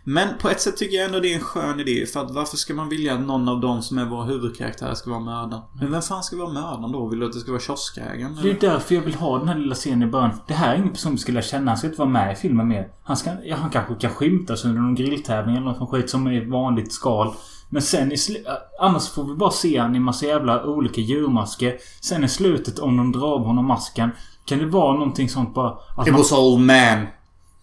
Men 0.06 0.28
på 0.39 0.48
ett 0.48 0.60
sätt 0.60 0.76
tycker 0.76 0.97
jag 0.97 1.06
ändå 1.06 1.20
det 1.20 1.32
är 1.32 1.35
en 1.35 1.40
skön 1.40 1.81
idé. 1.81 2.06
För 2.06 2.20
att 2.20 2.31
varför 2.31 2.56
ska 2.56 2.74
man 2.74 2.89
vilja 2.89 3.14
att 3.14 3.20
någon 3.20 3.48
av 3.48 3.60
dem 3.60 3.82
som 3.82 3.98
är 3.98 4.05
våra 4.05 4.24
huvudkaraktärer 4.24 4.94
ska 4.94 5.10
vara 5.10 5.20
mördaren? 5.20 5.62
Men 5.81 5.93
vem 5.93 6.02
fan 6.02 6.22
ska 6.22 6.36
vara 6.36 6.52
mördaren 6.52 6.93
då? 6.93 7.09
Vill 7.09 7.18
du 7.20 7.26
att 7.26 7.32
det 7.32 7.40
ska 7.40 7.51
vara 7.51 7.60
kioskägaren? 7.60 8.39
Det 8.43 8.51
är 8.51 8.60
därför 8.60 8.94
jag 8.94 9.02
vill 9.02 9.14
ha 9.14 9.39
den 9.39 9.48
här 9.48 9.59
lilla 9.59 9.74
scenen 9.74 10.02
i 10.02 10.06
början. 10.06 10.31
Det 10.47 10.55
här 10.55 10.74
är 10.74 10.78
ingen 10.78 10.93
person 10.93 11.12
vi 11.12 11.18
ska 11.18 11.32
lära 11.32 11.43
känna. 11.43 11.70
Han 11.70 11.78
ska 11.78 11.86
inte 11.86 11.98
vara 11.98 12.09
med 12.09 12.32
i 12.32 12.36
filmen 12.36 12.68
mer. 12.68 12.89
Han, 13.05 13.16
ska, 13.16 13.31
ja, 13.44 13.56
han 13.56 13.70
kanske 13.70 13.94
kan 13.94 14.10
skymtas 14.10 14.64
under 14.64 14.81
någon 14.81 14.94
grilltävling 14.94 15.56
eller 15.56 15.66
något 15.66 15.90
skit 15.90 16.10
som 16.10 16.26
är 16.26 16.51
vanligt 16.51 16.93
skal. 16.93 17.35
Men 17.70 17.82
sen 17.82 18.12
i 18.12 18.14
sl- 18.14 18.47
Annars 18.81 19.09
får 19.09 19.24
vi 19.24 19.35
bara 19.35 19.51
se 19.51 19.78
han 19.78 19.97
i 19.97 20.01
massa 20.01 20.26
jävla 20.26 20.64
olika 20.64 21.01
djurmasker. 21.01 21.76
Sen 22.01 22.24
i 22.24 22.28
slutet 22.28 22.78
om 22.78 22.97
de 22.97 23.12
drar 23.12 23.35
av 23.35 23.44
honom 23.44 23.66
masken. 23.66 24.10
Kan 24.47 24.59
det 24.59 24.66
vara 24.66 24.93
någonting 24.93 25.28
sånt 25.28 25.55
bara... 25.55 25.78
Att 25.97 26.06
It 26.06 26.12
man, 26.12 26.20
was 26.20 26.32
old 26.32 26.60
man. 26.60 27.06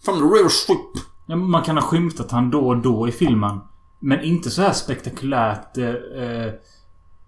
From 0.04 0.18
the 0.18 0.36
river 0.36 0.48
strip 0.48 0.78
man 1.36 1.62
kan 1.62 1.76
ha 1.76 1.82
skymtat 1.82 2.30
han 2.30 2.50
då 2.50 2.68
och 2.68 2.76
då 2.76 3.08
i 3.08 3.12
filmen. 3.12 3.60
Men 4.00 4.20
inte 4.20 4.50
så 4.50 4.62
här 4.62 4.72
spektakulärt... 4.72 5.78
Eh, 5.78 5.88
eh 5.88 6.52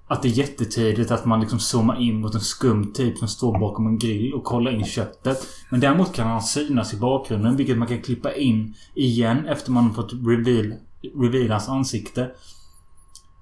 att 0.06 0.22
det 0.22 0.28
är 0.28 0.32
jättetidigt 0.32 1.10
att 1.10 1.24
man 1.24 1.40
liksom 1.40 1.58
zoomar 1.58 2.00
in 2.00 2.20
mot 2.20 2.34
en 2.34 2.40
skum 2.40 2.92
typ 2.92 3.18
som 3.18 3.28
står 3.28 3.58
bakom 3.58 3.86
en 3.86 3.98
grill 3.98 4.34
och 4.34 4.44
kollar 4.44 4.70
in 4.70 4.84
köttet. 4.84 5.46
Men 5.70 5.80
däremot 5.80 6.12
kan 6.12 6.28
han 6.28 6.42
synas 6.42 6.94
i 6.94 6.96
bakgrunden 6.96 7.56
vilket 7.56 7.78
man 7.78 7.88
kan 7.88 8.02
klippa 8.02 8.34
in 8.34 8.74
igen 8.94 9.46
efter 9.46 9.72
man 9.72 9.84
har 9.84 9.94
fått 9.94 10.12
reveal, 10.12 10.74
reveal 11.20 11.50
hans 11.50 11.68
ansikte. 11.68 12.30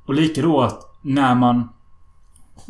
Och 0.07 0.15
lika 0.15 0.43
då 0.43 0.61
att 0.61 0.99
när 1.03 1.35
man 1.35 1.69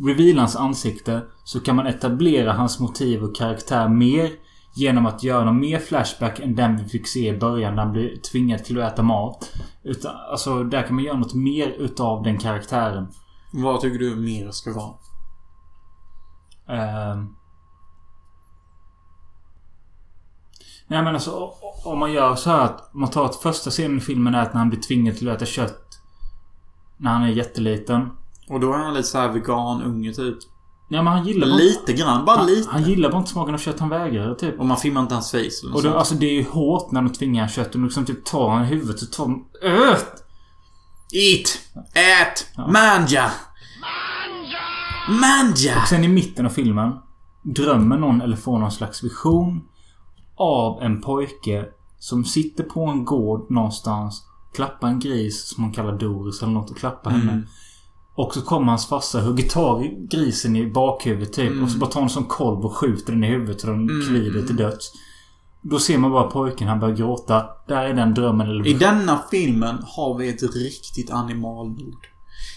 reveal 0.06 0.38
hans 0.38 0.56
ansikte 0.56 1.22
så 1.44 1.60
kan 1.60 1.76
man 1.76 1.86
etablera 1.86 2.52
hans 2.52 2.80
motiv 2.80 3.22
och 3.22 3.36
karaktär 3.36 3.88
mer 3.88 4.30
genom 4.74 5.06
att 5.06 5.22
göra 5.22 5.44
någon 5.44 5.60
mer 5.60 5.78
flashback 5.78 6.40
än 6.40 6.54
den 6.54 6.76
vi 6.76 6.88
fick 6.88 7.08
se 7.08 7.28
i 7.28 7.38
början 7.38 7.74
när 7.74 7.82
han 7.82 7.92
blev 7.92 8.16
tvingad 8.16 8.64
till 8.64 8.82
att 8.82 8.92
äta 8.92 9.02
mat. 9.02 9.52
Utan, 9.82 10.16
alltså 10.30 10.64
där 10.64 10.82
kan 10.82 10.94
man 10.94 11.04
göra 11.04 11.18
något 11.18 11.34
mer 11.34 11.68
utav 11.68 12.22
den 12.22 12.38
karaktären. 12.38 13.08
Vad 13.52 13.80
tycker 13.80 13.98
du 13.98 14.16
mer 14.16 14.50
ska 14.50 14.72
vara? 14.72 14.94
Ehm. 16.68 17.34
Nej 20.86 21.02
men 21.02 21.14
alltså 21.14 21.52
om 21.84 21.98
man 21.98 22.12
gör 22.12 22.34
så 22.34 22.50
här 22.50 22.64
att 22.64 22.94
man 22.94 23.10
tar 23.10 23.24
att 23.24 23.36
första 23.36 23.70
scenen 23.70 23.96
i 23.96 24.00
filmen 24.00 24.34
är 24.34 24.42
att 24.42 24.52
när 24.52 24.58
han 24.58 24.70
blir 24.70 24.80
tvingad 24.80 25.16
till 25.16 25.28
att 25.28 25.36
äta 25.36 25.46
kött. 25.46 25.88
När 26.96 27.10
han 27.10 27.22
är 27.22 27.28
jätteliten. 27.28 28.10
Och 28.48 28.60
då 28.60 28.72
är 28.72 28.78
han 28.78 28.94
lite 28.94 29.08
såhär 29.08 29.28
vegan-unge 29.28 30.12
typ. 30.12 30.38
Ja 30.92 31.02
men 31.02 31.12
han 31.12 31.26
gillar 31.26 31.46
bara 31.46 31.56
Lite 31.56 31.92
grann. 31.92 32.24
Bara 32.24 32.36
han, 32.36 32.46
lite. 32.46 32.70
han 32.70 32.82
gillar 32.84 33.10
bara 33.10 33.18
inte 33.18 33.30
smaken 33.30 33.54
av 33.54 33.58
kött. 33.58 33.80
Han 33.80 33.88
vägrar 33.88 34.34
typ. 34.34 34.60
Och 34.60 34.66
man 34.66 34.76
filmar 34.76 35.00
inte 35.00 35.14
hans 35.14 35.30
face 35.30 35.38
eller 35.38 35.74
Och 35.74 35.82
då, 35.82 35.98
alltså 35.98 36.14
det 36.14 36.26
är 36.26 36.32
ju 36.32 36.44
hårt 36.50 36.90
när 36.90 37.02
de 37.02 37.12
tvingar 37.12 37.48
kött. 37.48 37.74
Och 37.74 37.80
liksom 37.80 38.04
typ 38.04 38.24
tar 38.24 38.50
han 38.50 38.64
i 38.64 38.66
huvudet 38.66 38.98
så 39.00 39.06
tar 39.06 39.24
de... 39.24 39.46
Öt! 39.62 40.24
Eat! 41.12 41.58
Ät! 41.94 42.46
Manja! 42.72 43.30
Manja! 45.08 45.86
Sen 45.86 46.04
i 46.04 46.08
mitten 46.08 46.46
av 46.46 46.50
filmen 46.50 46.92
drömmer 47.42 47.96
någon 47.96 48.20
eller 48.20 48.36
får 48.36 48.58
någon 48.58 48.72
slags 48.72 49.04
vision 49.04 49.60
av 50.36 50.82
en 50.82 51.00
pojke 51.00 51.64
som 51.98 52.24
sitter 52.24 52.64
på 52.64 52.86
en 52.86 53.04
gård 53.04 53.50
någonstans. 53.50 54.22
Klappar 54.54 54.88
en 54.88 55.00
gris 55.00 55.48
som 55.48 55.62
man 55.62 55.72
kallar 55.72 55.98
Doris 55.98 56.42
eller 56.42 56.52
något 56.52 56.70
och 56.70 56.76
klappar 56.78 57.10
henne. 57.10 57.42
Och 58.14 58.34
så 58.34 58.42
kommer 58.42 58.66
hans 58.66 58.88
farsa 58.88 59.20
hugger 59.20 59.48
tag 59.48 59.84
i 59.84 60.06
grisen 60.10 60.56
i 60.56 60.66
bakhuvudet 60.66 61.32
typ. 61.32 61.62
Och 61.62 61.70
så 61.70 61.78
bara 61.78 61.90
tar 61.90 62.02
en 62.02 62.10
sån 62.10 62.24
kolv 62.24 62.64
och 62.64 62.76
skjuter 62.76 63.12
den 63.12 63.24
i 63.24 63.26
huvudet 63.26 63.60
så 63.60 63.66
den 63.66 63.88
kvider 64.08 64.46
till 64.46 64.56
döds. 64.56 64.92
Då 65.62 65.78
ser 65.78 65.98
man 65.98 66.10
bara 66.10 66.30
pojken, 66.30 66.68
han 66.68 66.80
börjar 66.80 66.96
gråta. 66.96 67.46
Där 67.68 67.82
är 67.82 67.94
den 67.94 68.14
drömmen 68.14 68.48
eller 68.48 68.66
I 68.66 68.72
denna 68.72 69.22
filmen 69.30 69.78
har 69.86 70.18
vi 70.18 70.28
ett 70.28 70.54
riktigt 70.54 71.10
animalmord. 71.10 72.06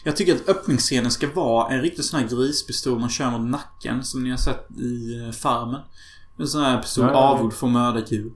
Jag 0.03 0.15
tycker 0.15 0.35
att 0.35 0.49
öppningsscenen 0.49 1.11
ska 1.11 1.29
vara 1.33 1.73
en 1.73 1.81
riktig 1.81 2.05
sån 2.05 2.19
här 2.19 2.27
grispistol 2.27 2.99
man 2.99 3.09
kör 3.09 3.31
mot 3.31 3.49
nacken 3.49 4.03
som 4.03 4.23
ni 4.23 4.29
har 4.29 4.37
sett 4.37 4.71
i 4.79 5.21
eh, 5.25 5.31
Farmen. 5.31 5.81
En 6.37 6.47
sån 6.47 6.61
här 6.61 6.81
pistol 6.81 7.03
Ja, 7.03 7.11
ja, 7.11 7.17
ja. 7.17 7.19
avgjord 7.19 7.53
för 7.53 7.67
att 7.67 7.73
mörda 7.73 8.01
djur. 8.07 8.31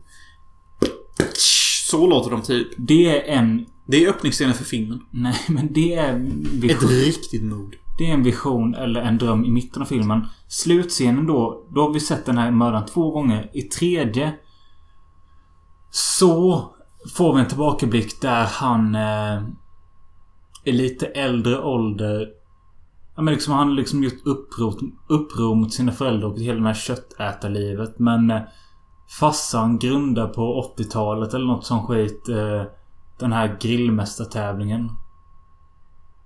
Så 1.90 2.08
låter 2.08 2.32
de 2.32 2.42
typ. 2.42 2.68
Det 2.78 3.30
är 3.30 3.38
en... 3.38 3.66
Det 3.92 4.06
är 4.06 4.10
öppningsscenen 4.10 4.54
för 4.54 4.64
filmen. 4.64 5.00
Nej, 5.12 5.36
men 5.48 5.74
det 5.74 5.94
är... 5.94 6.16
Ett 6.16 6.22
Vision, 6.54 6.90
riktigt 6.90 7.44
mod. 7.44 7.76
det 7.98 8.10
är 8.10 8.14
en 8.14 8.24
vision 8.24 8.76
eller 8.76 9.02
en 9.02 9.18
dröm 9.18 9.46
i 9.46 9.52
mitten 9.52 9.82
av 9.82 9.86
filmen. 9.86 10.26
Slutscenen 10.48 11.28
då, 11.28 11.68
då 11.76 11.82
har 11.82 11.94
vi 11.94 12.00
sett 12.00 12.26
den 12.26 12.38
här 12.38 12.52
mördaren 12.52 12.86
två 12.86 13.12
gånger. 13.12 13.50
I 13.54 13.62
tredje 13.62 14.34
så 15.92 16.66
får 17.16 17.34
vi 17.34 17.42
en 17.42 17.48
tillbakablick 17.48 18.22
där 18.22 18.46
han 18.46 18.96
eh, 18.96 19.44
är 20.64 20.74
lite 20.74 21.06
äldre 21.06 21.62
ålder. 21.62 22.28
Ja, 23.16 23.22
men 23.22 23.34
liksom, 23.34 23.54
han 23.54 23.68
har 23.68 23.76
liksom 23.76 24.04
gjort 24.04 24.26
uppror, 24.26 24.74
uppror 25.10 25.56
mot 25.56 25.74
sina 25.74 25.92
föräldrar 25.92 26.30
och 26.30 26.40
hela 26.40 26.60
det 26.60 26.68
här 26.68 26.74
köttätarlivet. 26.74 28.00
Men 28.00 28.32
eh, 28.32 28.42
farsan 29.20 29.80
grundar 29.80 30.28
på 30.28 30.74
80-talet 30.78 31.34
eller 31.34 31.46
något 31.46 31.66
sånt 31.66 31.88
skit. 31.88 32.30
Eh, 32.30 32.64
den 33.20 33.34
här 33.34 33.58
grillmästartävlingen. 33.62 34.92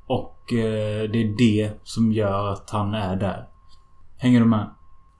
Och 0.07 0.53
eh, 0.53 1.09
det 1.09 1.23
är 1.23 1.37
det 1.37 1.71
som 1.83 2.11
gör 2.11 2.47
att 2.47 2.69
han 2.69 2.93
är 2.93 3.15
där. 3.15 3.47
Hänger 4.17 4.39
du 4.39 4.45
med? 4.45 4.69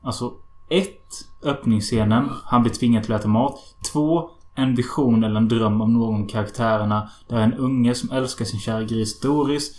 Alltså, 0.03 0.33
ett, 0.69 0.99
Öppningsscenen. 1.43 2.29
Han 2.45 2.63
blir 2.63 2.73
tvingad 2.73 3.03
till 3.03 3.13
att 3.13 3.21
äta 3.21 3.29
mat. 3.29 3.59
Två, 3.91 4.29
En 4.55 4.75
vision 4.75 5.23
eller 5.23 5.37
en 5.37 5.47
dröm 5.47 5.81
om 5.81 5.93
någon 5.93 6.23
av 6.23 6.27
karaktärerna. 6.27 7.09
Där 7.27 7.37
en 7.37 7.53
unge 7.53 7.95
som 7.95 8.11
älskar 8.11 8.45
sin 8.45 8.59
kära 8.59 8.83
gris 8.83 9.19
Doris 9.19 9.71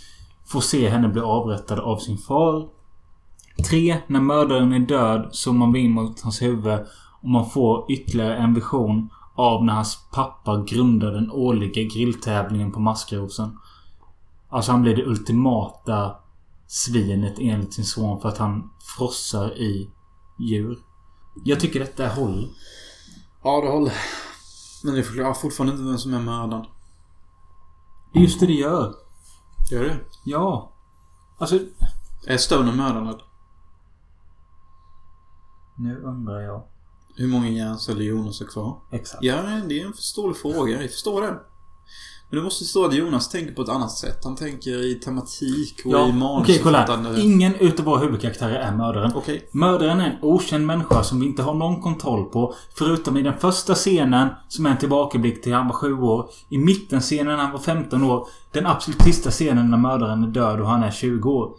får 0.45 0.61
se 0.61 0.89
henne 0.89 1.07
bli 1.07 1.21
avrättad 1.21 1.79
av 1.79 1.97
sin 1.97 2.17
far. 2.17 2.67
Tre, 3.69 3.97
När 4.07 4.19
mördaren 4.19 4.73
är 4.73 4.79
död 4.79 5.29
zoomar 5.31 5.71
vi 5.71 5.79
in 5.79 5.91
mot 5.91 6.21
hans 6.21 6.41
huvud 6.41 6.79
och 7.21 7.29
man 7.29 7.49
får 7.49 7.91
ytterligare 7.91 8.35
en 8.35 8.53
vision 8.53 9.09
av 9.35 9.65
när 9.65 9.73
hans 9.73 9.99
pappa 10.11 10.63
grundar 10.63 11.11
den 11.11 11.31
årliga 11.31 11.83
grilltävlingen 11.83 12.71
på 12.71 12.79
Maskrosen. 12.79 13.59
Alltså 14.49 14.71
han 14.71 14.81
blir 14.81 14.95
det 14.95 15.05
ultimata 15.05 16.15
svinet 16.67 17.35
enligt 17.39 17.73
sin 17.73 17.85
son 17.85 18.21
för 18.21 18.29
att 18.29 18.37
han 18.37 18.69
frossar 18.97 19.57
i 19.57 19.89
djur. 20.39 20.77
Jag 21.43 21.59
tycker 21.59 21.79
detta 21.79 22.07
håller. 22.07 22.49
Ja, 23.43 23.61
det 23.61 23.71
håller. 23.71 23.93
Men 24.83 24.95
det 24.95 25.03
förklarar 25.03 25.33
fortfarande 25.33 25.73
inte 25.73 25.85
vem 25.85 25.97
som 25.97 26.13
är 26.13 26.19
mördaren. 26.19 26.65
Det 28.13 28.19
är 28.19 28.23
just 28.23 28.39
det 28.39 28.45
det 28.45 28.53
gör. 28.53 28.93
Gör 29.71 29.83
det? 29.83 29.97
Ja. 30.25 30.71
Alltså... 31.37 31.59
Är 32.27 32.37
Stoner 32.37 32.73
mördaren? 32.73 33.19
Nu 35.77 36.01
undrar 36.01 36.39
jag. 36.39 36.63
Hur 37.15 37.27
många 37.27 37.49
hjärnceller 37.49 38.01
Jonas 38.01 38.39
har 38.39 38.47
kvar? 38.47 38.77
Exakt. 38.91 39.23
Ja, 39.23 39.35
det 39.69 39.79
är 39.79 39.85
en 39.85 39.93
förståelig 39.93 40.37
fråga. 40.37 40.81
Jag 40.81 40.91
förstår 40.91 41.21
det. 41.21 41.39
Men 42.29 42.37
du 42.39 42.43
måste 42.43 42.63
förstå 42.63 42.85
att 42.85 42.95
Jonas 42.95 43.29
tänker 43.29 43.53
på 43.53 43.61
ett 43.61 43.69
annat 43.69 43.91
sätt. 43.91 44.23
Han 44.23 44.35
tänker 44.35 44.85
i 44.85 44.95
tematik 44.95 45.81
och 45.85 45.91
Ja, 45.91 46.09
i 46.09 46.13
manusförfattande. 46.13 47.21
Ingen 47.21 47.55
utav 47.55 47.85
våra 47.85 47.99
huvudkaraktärer 47.99 48.55
är 48.55 48.71
mördaren. 48.71 49.11
Okej. 49.15 49.49
Mördaren 49.51 50.01
är 50.01 50.05
en 50.05 50.17
okänd 50.21 50.65
människa 50.65 51.03
som 51.03 51.19
vi 51.19 51.25
inte 51.25 51.43
har 51.43 51.53
någon 51.53 51.81
kontroll 51.81 52.25
på. 52.25 52.53
Förutom 52.75 53.17
i 53.17 53.21
den 53.21 53.37
första 53.37 53.75
scenen, 53.75 54.29
som 54.47 54.65
är 54.65 54.69
en 54.69 54.77
tillbakablick 54.77 55.43
till 55.43 55.53
han 55.53 55.67
var 55.67 55.73
sju 55.73 55.93
år. 55.93 56.29
I 56.49 56.57
mittenscenen 56.57 57.25
när 57.25 57.43
han 57.43 57.51
var 57.51 57.59
15 57.59 58.03
år. 58.03 58.27
Den 58.51 58.65
absolut 58.65 59.01
sista 59.01 59.31
scenen 59.31 59.71
när 59.71 59.77
mördaren 59.77 60.23
är 60.23 60.27
död 60.27 60.61
och 60.61 60.67
han 60.67 60.83
är 60.83 60.91
20 60.91 61.29
år. 61.29 61.55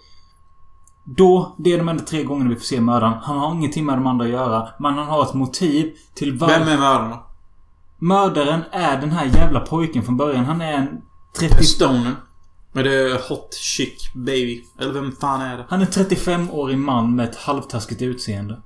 Då, 1.08 1.56
det 1.58 1.72
är 1.72 1.78
de 1.78 1.88
enda 1.88 2.04
tre 2.04 2.24
gångerna 2.24 2.50
vi 2.50 2.56
får 2.56 2.64
se 2.64 2.80
mördaren. 2.80 3.18
Han 3.22 3.38
har 3.38 3.54
ingenting 3.54 3.86
med 3.86 3.96
de 3.96 4.06
andra 4.06 4.24
att 4.24 4.30
göra. 4.30 4.68
Men 4.78 4.94
han 4.94 5.06
har 5.06 5.22
ett 5.22 5.34
motiv 5.34 5.92
till 6.14 6.38
varför... 6.38 6.58
Vem 6.58 6.68
är 6.68 6.78
mördaren 6.78 7.10
då? 7.10 7.26
Mördaren 7.98 8.62
är 8.70 9.00
den 9.00 9.10
här 9.10 9.26
jävla 9.26 9.60
pojken 9.60 10.02
från 10.02 10.16
början. 10.16 10.44
Han 10.44 10.60
är 10.60 10.72
en 10.72 11.02
30... 11.38 11.64
Stoner. 11.64 12.14
Är 12.74 12.84
det 12.84 13.28
Hot 13.28 13.54
Chick 13.54 14.14
Baby? 14.14 14.64
Eller 14.78 14.92
vem 14.92 15.12
fan 15.12 15.40
är 15.40 15.56
det? 15.56 15.66
Han 15.68 15.82
är 15.82 15.86
35-årig 15.86 16.78
man 16.78 17.16
med 17.16 17.28
ett 17.28 17.36
halvtaskigt 17.36 18.02
utseende. 18.02 18.62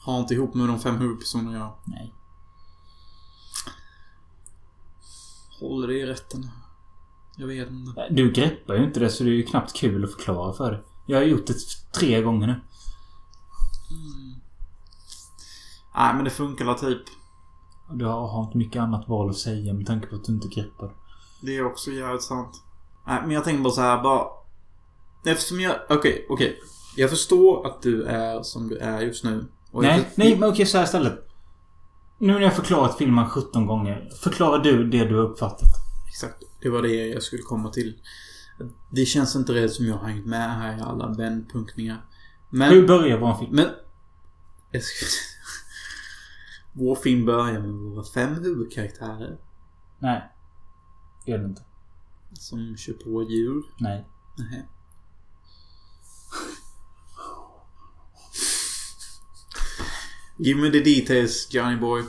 Har 0.00 0.20
inte 0.20 0.34
ihop 0.34 0.54
med 0.54 0.68
de 0.68 0.80
fem 0.80 0.96
huvudpersonerna 0.96 1.58
jag 1.58 1.72
Nej. 1.84 2.14
Håller 5.60 5.88
det 5.88 5.94
i 5.94 6.06
rätten? 6.06 6.50
Jag 7.36 7.46
vet 7.46 7.70
inte. 7.70 8.06
Du 8.10 8.32
greppar 8.32 8.74
ju 8.74 8.84
inte 8.84 9.00
det 9.00 9.10
så 9.10 9.24
det 9.24 9.30
är 9.30 9.34
ju 9.34 9.42
knappt 9.42 9.76
kul 9.76 10.04
att 10.04 10.12
förklara 10.12 10.52
för 10.52 10.70
dig. 10.70 10.80
Jag 11.06 11.18
har 11.18 11.24
gjort 11.24 11.46
det 11.46 11.54
tre 11.98 12.22
gånger 12.22 12.46
nu. 12.46 12.60
Nej, 15.94 16.14
men 16.14 16.24
det 16.24 16.30
funkar 16.30 16.64
väl 16.64 16.78
typ. 16.78 17.02
Du 17.94 18.04
har 18.04 18.44
inte 18.44 18.58
mycket 18.58 18.82
annat 18.82 19.08
val 19.08 19.30
att 19.30 19.36
säga 19.36 19.72
med 19.72 19.86
tanke 19.86 20.06
på 20.06 20.16
att 20.16 20.24
du 20.24 20.32
inte 20.32 20.48
greppar. 20.48 20.94
Det 21.42 21.56
är 21.56 21.66
också 21.66 21.90
jävligt 21.90 22.22
sant. 22.22 22.62
Nej, 23.06 23.20
men 23.22 23.30
jag 23.30 23.44
tänker 23.44 23.62
bara 23.62 23.72
så 23.72 23.80
här 23.80 24.02
bara... 24.02 24.26
Eftersom 25.26 25.60
jag... 25.60 25.76
Okej, 25.88 26.26
okej. 26.28 26.58
Jag 26.96 27.10
förstår 27.10 27.66
att 27.66 27.82
du 27.82 28.04
är 28.04 28.42
som 28.42 28.68
du 28.68 28.76
är 28.76 29.00
just 29.00 29.24
nu. 29.24 29.46
Nej, 29.72 29.98
jag, 29.98 30.04
nej 30.14 30.38
men 30.38 30.48
okej 30.48 30.66
så 30.66 30.78
här 30.78 30.84
istället. 30.84 31.28
Nu 32.18 32.32
när 32.32 32.40
jag 32.40 32.56
förklarat 32.56 32.98
filmen 32.98 33.28
17 33.28 33.66
gånger. 33.66 34.10
Förklarar 34.22 34.58
du 34.58 34.90
det 34.90 35.04
du 35.04 35.16
har 35.16 35.24
uppfattat. 35.24 35.70
Exakt. 36.08 36.42
Det 36.60 36.68
var 36.68 36.82
det 36.82 37.06
jag 37.06 37.22
skulle 37.22 37.42
komma 37.42 37.68
till. 37.70 37.94
Det 38.90 39.06
känns 39.06 39.36
inte 39.36 39.54
rätt 39.54 39.72
som 39.72 39.86
jag 39.86 39.94
har 39.94 40.08
hängt 40.08 40.26
med 40.26 40.56
här 40.56 40.78
i 40.78 40.80
alla 40.80 41.08
vändpunktningar. 41.08 42.06
Men... 42.50 42.70
Hur 42.70 42.86
börjar 42.86 43.18
vår 43.18 43.34
film? 43.34 43.56
Men... 43.56 43.68
Jag. 44.70 44.82
Vår 46.72 46.94
film 46.94 47.26
börjar 47.26 47.60
med 47.60 47.70
våra 47.70 48.04
fem 48.04 48.34
huvudkaraktärer. 48.34 49.38
Nej. 49.98 50.32
Gör 51.26 51.38
det 51.38 51.44
inte. 51.44 51.62
Som 52.32 52.76
kör 52.76 52.92
på 52.92 53.22
djur. 53.22 53.64
Nej. 53.78 54.08
Nähä. 54.38 54.62
Give 60.38 60.60
me 60.60 60.70
the 60.70 60.80
details, 60.80 61.48
Johnny 61.50 61.76
boy. 61.76 62.04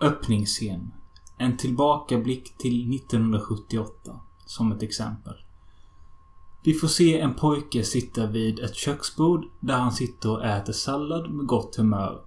Öppningsscen. 0.00 0.92
En 1.38 1.56
tillbakablick 1.56 2.58
till 2.58 2.94
1978. 2.96 4.20
Som 4.56 4.72
ett 4.72 4.82
exempel. 4.82 5.34
Vi 6.64 6.74
får 6.74 6.88
se 6.88 7.20
en 7.20 7.34
pojke 7.34 7.84
sitta 7.84 8.26
vid 8.26 8.58
ett 8.58 8.74
köksbord 8.74 9.44
där 9.60 9.74
han 9.74 9.92
sitter 9.92 10.30
och 10.30 10.44
äter 10.44 10.72
sallad 10.72 11.30
med 11.30 11.46
gott 11.46 11.76
humör. 11.76 12.20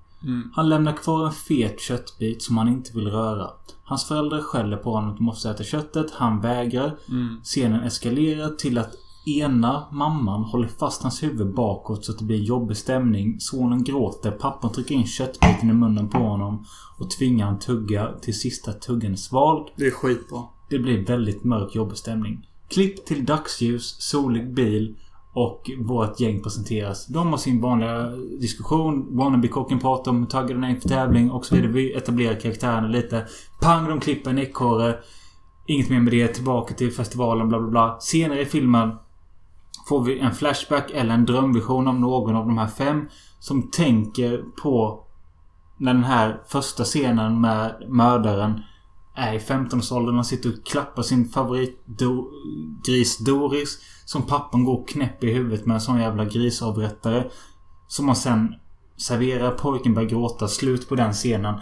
Han 0.53 0.69
lämnar 0.69 0.97
kvar 0.97 1.25
en 1.25 1.31
fet 1.31 1.81
köttbit 1.81 2.43
som 2.43 2.57
han 2.57 2.67
inte 2.67 2.91
vill 2.93 3.07
röra. 3.07 3.49
Hans 3.83 4.05
föräldrar 4.05 4.41
skäller 4.41 4.77
på 4.77 4.91
honom 4.91 5.09
att 5.09 5.17
de 5.17 5.23
måste 5.23 5.49
äta 5.49 5.63
köttet. 5.63 6.11
Han 6.11 6.41
vägrar. 6.41 6.97
Scenen 7.43 7.81
eskalerar 7.83 8.49
till 8.49 8.77
att 8.77 8.95
ena 9.25 9.87
mamman 9.91 10.43
håller 10.43 10.67
fast 10.67 11.03
hans 11.03 11.23
huvud 11.23 11.53
bakåt 11.53 12.05
så 12.05 12.11
att 12.11 12.19
det 12.19 12.25
blir 12.25 12.43
jobbig 12.43 12.77
stämning. 12.77 13.39
Sonen 13.39 13.83
gråter. 13.83 14.31
Pappan 14.31 14.71
trycker 14.71 14.95
in 14.95 15.07
köttbiten 15.07 15.69
i 15.69 15.73
munnen 15.73 16.09
på 16.09 16.17
honom 16.17 16.65
och 16.97 17.09
tvingar 17.11 17.45
han 17.45 17.59
tugga 17.59 18.13
till 18.21 18.39
sista 18.39 18.73
tuggen 18.73 19.11
är 19.11 19.15
svald. 19.15 19.67
Det 19.75 19.85
är 19.85 19.91
skitbra. 19.91 20.43
Det 20.69 20.79
blir 20.79 21.05
väldigt 21.05 21.43
mörk 21.43 21.75
jobbig 21.75 21.97
stämning. 21.97 22.47
Klipp 22.69 23.05
till 23.05 23.25
dagsljus, 23.25 23.95
solig 23.99 24.53
bil 24.53 24.95
och 25.33 25.71
vårt 25.79 26.19
gäng 26.19 26.43
presenteras. 26.43 27.07
De 27.07 27.27
har 27.27 27.37
sin 27.37 27.61
vanliga 27.61 28.09
diskussion. 28.39 29.17
Wannabe-kocken 29.17 29.79
pratar 29.79 30.11
om 30.11 30.19
hur 30.19 30.25
taggade 30.25 30.53
den 30.53 30.63
är 30.63 30.69
inför 30.69 30.89
tävling 30.89 31.31
och 31.31 31.45
så 31.45 31.55
vidare. 31.55 31.71
Vi 31.71 31.93
etablerar 31.93 32.39
karaktärerna 32.39 32.87
lite. 32.87 33.25
Pang, 33.61 33.89
de 33.89 33.99
klipper 33.99 34.29
en 34.29 34.39
ekorre. 34.39 34.97
Inget 35.67 35.89
mer 35.89 35.99
med 35.99 36.13
det. 36.13 36.27
Tillbaka 36.27 36.73
till 36.73 36.91
festivalen, 36.91 37.49
bla 37.49 37.59
bla 37.59 37.69
bla. 37.69 37.97
Senare 37.99 38.41
i 38.41 38.45
filmen 38.45 38.91
får 39.89 40.03
vi 40.03 40.19
en 40.19 40.33
flashback 40.33 40.91
eller 40.93 41.13
en 41.13 41.25
drömvision 41.25 41.87
av 41.87 41.99
någon 41.99 42.35
av 42.35 42.45
de 42.45 42.57
här 42.57 42.67
fem 42.67 43.07
som 43.39 43.71
tänker 43.71 44.43
på 44.63 45.03
när 45.77 45.93
den 45.93 46.03
här 46.03 46.41
första 46.47 46.83
scenen 46.83 47.41
med 47.41 47.83
mördaren 47.87 48.61
är 49.17 49.33
i 49.33 49.37
15-årsåldern. 49.37 50.19
och 50.19 50.25
sitter 50.25 50.49
och 50.49 50.65
klappar 50.65 51.03
sin 51.03 51.29
favoritgris 51.29 53.17
Doris. 53.17 53.79
Som 54.05 54.21
pappan 54.21 54.65
går 54.65 54.87
knäpp 54.87 55.23
i 55.23 55.33
huvudet 55.33 55.65
med 55.65 55.75
en 55.75 55.81
sån 55.81 55.99
jävla 55.99 56.25
grisavrättare. 56.25 57.23
Som 57.87 58.07
han 58.07 58.15
sen 58.15 58.55
serverar. 58.97 59.51
Pojken 59.51 59.93
börjar 59.93 60.09
gråta. 60.09 60.47
Slut 60.47 60.89
på 60.89 60.95
den 60.95 61.13
scenen. 61.13 61.55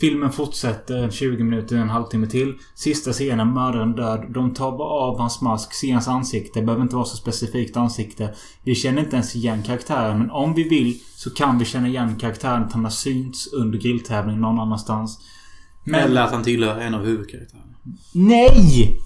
Filmen 0.00 0.32
fortsätter 0.32 1.10
20 1.10 1.44
minuter, 1.44 1.76
en 1.76 1.90
halvtimme 1.90 2.26
till. 2.26 2.54
Sista 2.74 3.12
scenen, 3.12 3.54
mördaren 3.54 3.92
död. 3.92 4.26
De 4.28 4.54
tar 4.54 4.78
bara 4.78 4.88
av 4.88 5.18
hans 5.18 5.40
mask, 5.40 5.74
ser 5.74 5.92
hans 5.92 6.08
ansikte. 6.08 6.60
Det 6.60 6.66
behöver 6.66 6.82
inte 6.82 6.96
vara 6.96 7.04
så 7.04 7.16
specifikt 7.16 7.76
ansikte. 7.76 8.34
Vi 8.64 8.74
känner 8.74 9.02
inte 9.02 9.16
ens 9.16 9.36
igen 9.36 9.62
karaktären. 9.62 10.18
Men 10.18 10.30
om 10.30 10.54
vi 10.54 10.68
vill 10.68 11.00
så 11.16 11.30
kan 11.30 11.58
vi 11.58 11.64
känna 11.64 11.88
igen 11.88 12.16
karaktären 12.16 12.62
att 12.62 12.72
han 12.72 12.84
har 12.84 12.90
synts 12.90 13.52
under 13.52 13.78
grilltävling 13.78 14.40
någon 14.40 14.60
annanstans. 14.60 15.18
Men... 15.84 16.00
Eller 16.00 16.22
att 16.22 16.32
han 16.32 16.42
tillhör 16.42 16.80
en 16.80 16.94
av 16.94 17.04
huvudkaraktärerna. 17.04 17.66
Nej! 18.14 18.98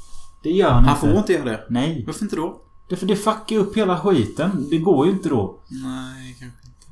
Det 0.42 0.50
gör 0.50 0.70
han, 0.70 0.84
Han 0.84 0.96
inte. 0.96 1.08
får 1.08 1.18
inte 1.18 1.32
göra 1.32 1.44
det. 1.44 1.66
Nej. 1.70 2.04
Varför 2.06 2.22
inte 2.24 2.36
då? 2.36 2.62
Därför 2.88 3.06
det 3.06 3.16
fuckar 3.16 3.56
upp 3.56 3.76
hela 3.76 4.00
skiten. 4.00 4.66
Det 4.70 4.78
går 4.78 5.06
ju 5.06 5.12
inte 5.12 5.28
då. 5.28 5.60
Nej, 5.70 6.36
kanske 6.40 6.58
inte. 6.66 6.86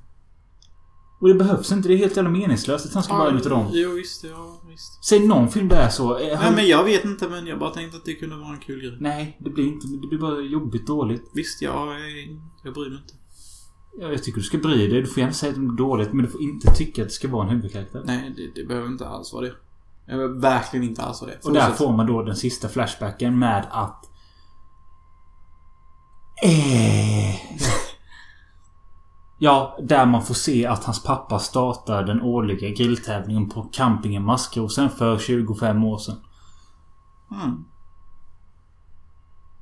Och 1.21 1.29
det 1.29 1.35
behövs 1.35 1.73
inte. 1.73 1.89
Det 1.89 1.95
är 1.95 1.99
helt 1.99 2.17
jävla 2.17 2.31
meningslöst 2.31 2.87
att 2.87 2.95
han 2.95 3.03
ska 3.03 3.17
vara 3.19 3.31
en 3.31 3.37
utav 3.37 3.51
dem. 3.51 3.67
Jo, 3.73 3.91
visst. 3.91 4.25
Ja, 4.25 4.63
visst. 4.69 5.05
Säg 5.05 5.27
någon 5.27 5.49
film 5.49 5.69
där 5.69 5.77
är 5.77 5.89
så. 5.89 6.19
Eh, 6.19 6.27
Nej, 6.27 6.35
han- 6.37 6.55
men 6.55 6.69
jag 6.69 6.85
vet 6.85 7.05
inte, 7.05 7.29
men 7.29 7.47
jag 7.47 7.59
bara 7.59 7.71
tänkte 7.71 7.97
att 7.97 8.05
det 8.05 8.15
kunde 8.15 8.37
vara 8.37 8.49
en 8.55 8.61
kul 8.61 8.81
grej. 8.81 8.97
Nej, 9.01 9.37
det 9.41 9.51
blir 9.51 9.65
inte... 9.67 9.87
Det 10.03 10.07
blir 10.09 10.19
bara 10.19 10.41
jobbigt 10.41 10.87
dåligt. 10.87 11.23
Visst, 11.35 11.63
jag, 11.63 11.75
är- 12.01 12.41
jag 12.65 12.75
bryr 12.75 12.89
mig 12.91 12.99
inte. 12.99 13.15
Ja, 14.01 14.09
Jag 14.13 14.23
tycker 14.23 14.39
du 14.39 14.45
ska 14.45 14.59
bry 14.59 14.77
dig. 14.89 15.01
Du 15.01 15.07
får 15.07 15.19
gärna 15.21 15.33
säga 15.33 15.53
att 15.53 15.59
det 15.59 15.65
är 15.67 15.77
dåligt, 15.77 16.13
men 16.13 16.25
du 16.25 16.31
får 16.31 16.43
inte 16.43 16.75
tycka 16.75 17.03
att 17.03 17.09
det 17.09 17.15
ska 17.15 17.29
vara 17.29 17.45
en 17.49 17.55
huvudkaraktär. 17.57 18.03
Nej, 18.07 18.33
det, 18.37 18.61
det 18.61 18.69
behöver 18.69 18.89
inte 18.89 19.09
alls 19.09 19.33
vara 19.33 19.45
det. 19.47 19.55
Behöver 20.07 20.41
verkligen 20.41 20.89
inte 20.89 21.03
alls 21.03 21.21
det. 21.21 21.45
Och 21.45 21.53
där 21.53 21.71
får 21.71 21.93
man 21.93 22.07
då 22.07 22.23
den 22.23 22.37
sista 22.37 22.69
flashbacken 22.69 23.39
med 23.39 23.67
att... 23.71 24.11
Eh. 26.43 27.35
Ja, 29.39 29.79
där 29.83 30.07
man 30.07 30.23
får 30.23 30.35
se 30.35 30.67
att 30.67 30.85
hans 30.85 31.03
pappa 31.03 31.39
startar 31.39 32.05
den 32.05 32.23
årliga 32.23 32.69
grilltävlingen 32.69 33.49
på 33.49 33.63
campingen 33.63 34.25
Maskrosen 34.25 34.91
för 34.91 35.19
25 35.19 35.85
år 35.85 35.99
sedan. 35.99 36.17
Mm. 37.31 37.65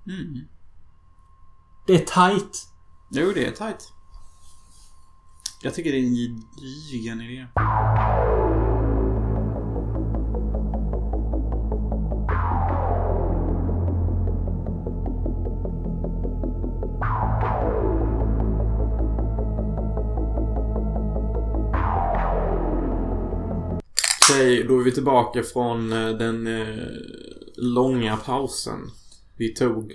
Mm. 0.06 0.40
Det 1.86 1.94
är 1.94 2.30
tight. 2.30 2.68
Jo, 3.10 3.32
det 3.34 3.46
är 3.46 3.50
tight. 3.50 3.92
Jag 5.62 5.74
tycker 5.74 5.92
det 5.92 5.98
är 5.98 6.04
en 6.06 6.44
gedigen 6.56 7.20
idé. 7.20 7.46
Okej, 24.32 24.64
då 24.68 24.80
är 24.80 24.84
vi 24.84 24.92
tillbaka 24.92 25.42
från 25.42 25.92
eh, 25.92 26.08
den 26.08 26.46
eh, 26.46 26.84
långa 27.56 28.16
pausen 28.16 28.78
vi 29.36 29.54
tog 29.54 29.92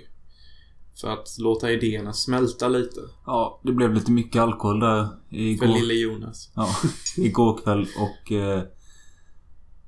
för 1.00 1.08
att 1.08 1.36
låta 1.38 1.70
idéerna 1.72 2.12
smälta 2.12 2.68
lite. 2.68 3.00
Ja, 3.26 3.60
det 3.64 3.72
blev 3.72 3.94
lite 3.94 4.10
mycket 4.12 4.42
alkohol 4.42 4.80
där 4.80 5.08
igår. 5.30 5.66
För 5.66 5.72
lille 5.74 5.94
Jonas. 5.94 6.50
Ja, 6.54 6.68
igår 7.16 7.58
kväll 7.64 7.86
och... 7.98 8.32
Eh, 8.32 8.62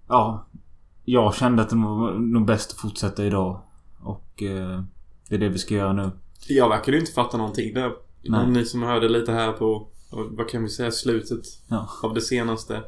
ja. 0.09 0.47
Jag 1.05 1.35
kände 1.35 1.62
att 1.62 1.70
det 1.70 1.77
var 1.77 2.12
nog 2.12 2.47
bäst 2.47 2.72
att 2.72 2.78
fortsätta 2.78 3.24
idag. 3.24 3.60
Och 4.02 4.43
eh, 4.43 4.82
det 5.28 5.35
är 5.35 5.39
det 5.39 5.48
vi 5.48 5.59
ska 5.59 5.74
göra 5.74 5.93
nu. 5.93 6.10
Jag 6.48 6.68
verkar 6.68 6.93
ju 6.93 6.98
inte 7.01 7.12
fatta 7.12 7.36
någonting 7.36 7.74
där. 7.74 7.93
Om 8.32 8.52
ni 8.52 8.64
som 8.64 8.82
hörde 8.82 9.09
lite 9.09 9.32
här 9.32 9.52
på, 9.52 9.89
vad 10.10 10.48
kan 10.48 10.62
vi 10.62 10.68
säga, 10.68 10.90
slutet 10.90 11.40
Ja. 11.68 11.89
av 12.02 12.14
det 12.14 12.20
senaste. 12.20 12.82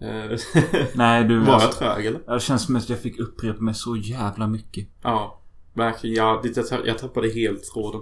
Eh, 0.00 0.38
Nej, 0.94 1.24
du... 1.24 1.38
Var 1.38 1.46
jag 1.46 1.54
alltså, 1.54 1.78
trög 1.78 2.06
eller? 2.06 2.34
det 2.34 2.40
känns 2.40 2.62
som 2.66 2.76
att 2.76 2.88
jag 2.88 2.98
fick 3.00 3.18
upprepa 3.18 3.60
mig 3.62 3.74
så 3.74 3.96
jävla 3.96 4.46
mycket. 4.46 4.88
Ja, 5.02 5.40
verkligen. 5.74 6.16
Jag, 6.16 6.42
det- 6.42 6.56
jag, 6.56 6.66
tapp- 6.68 6.86
jag 6.86 6.98
tappade 6.98 7.28
helt 7.28 7.64
tråden. 7.64 8.00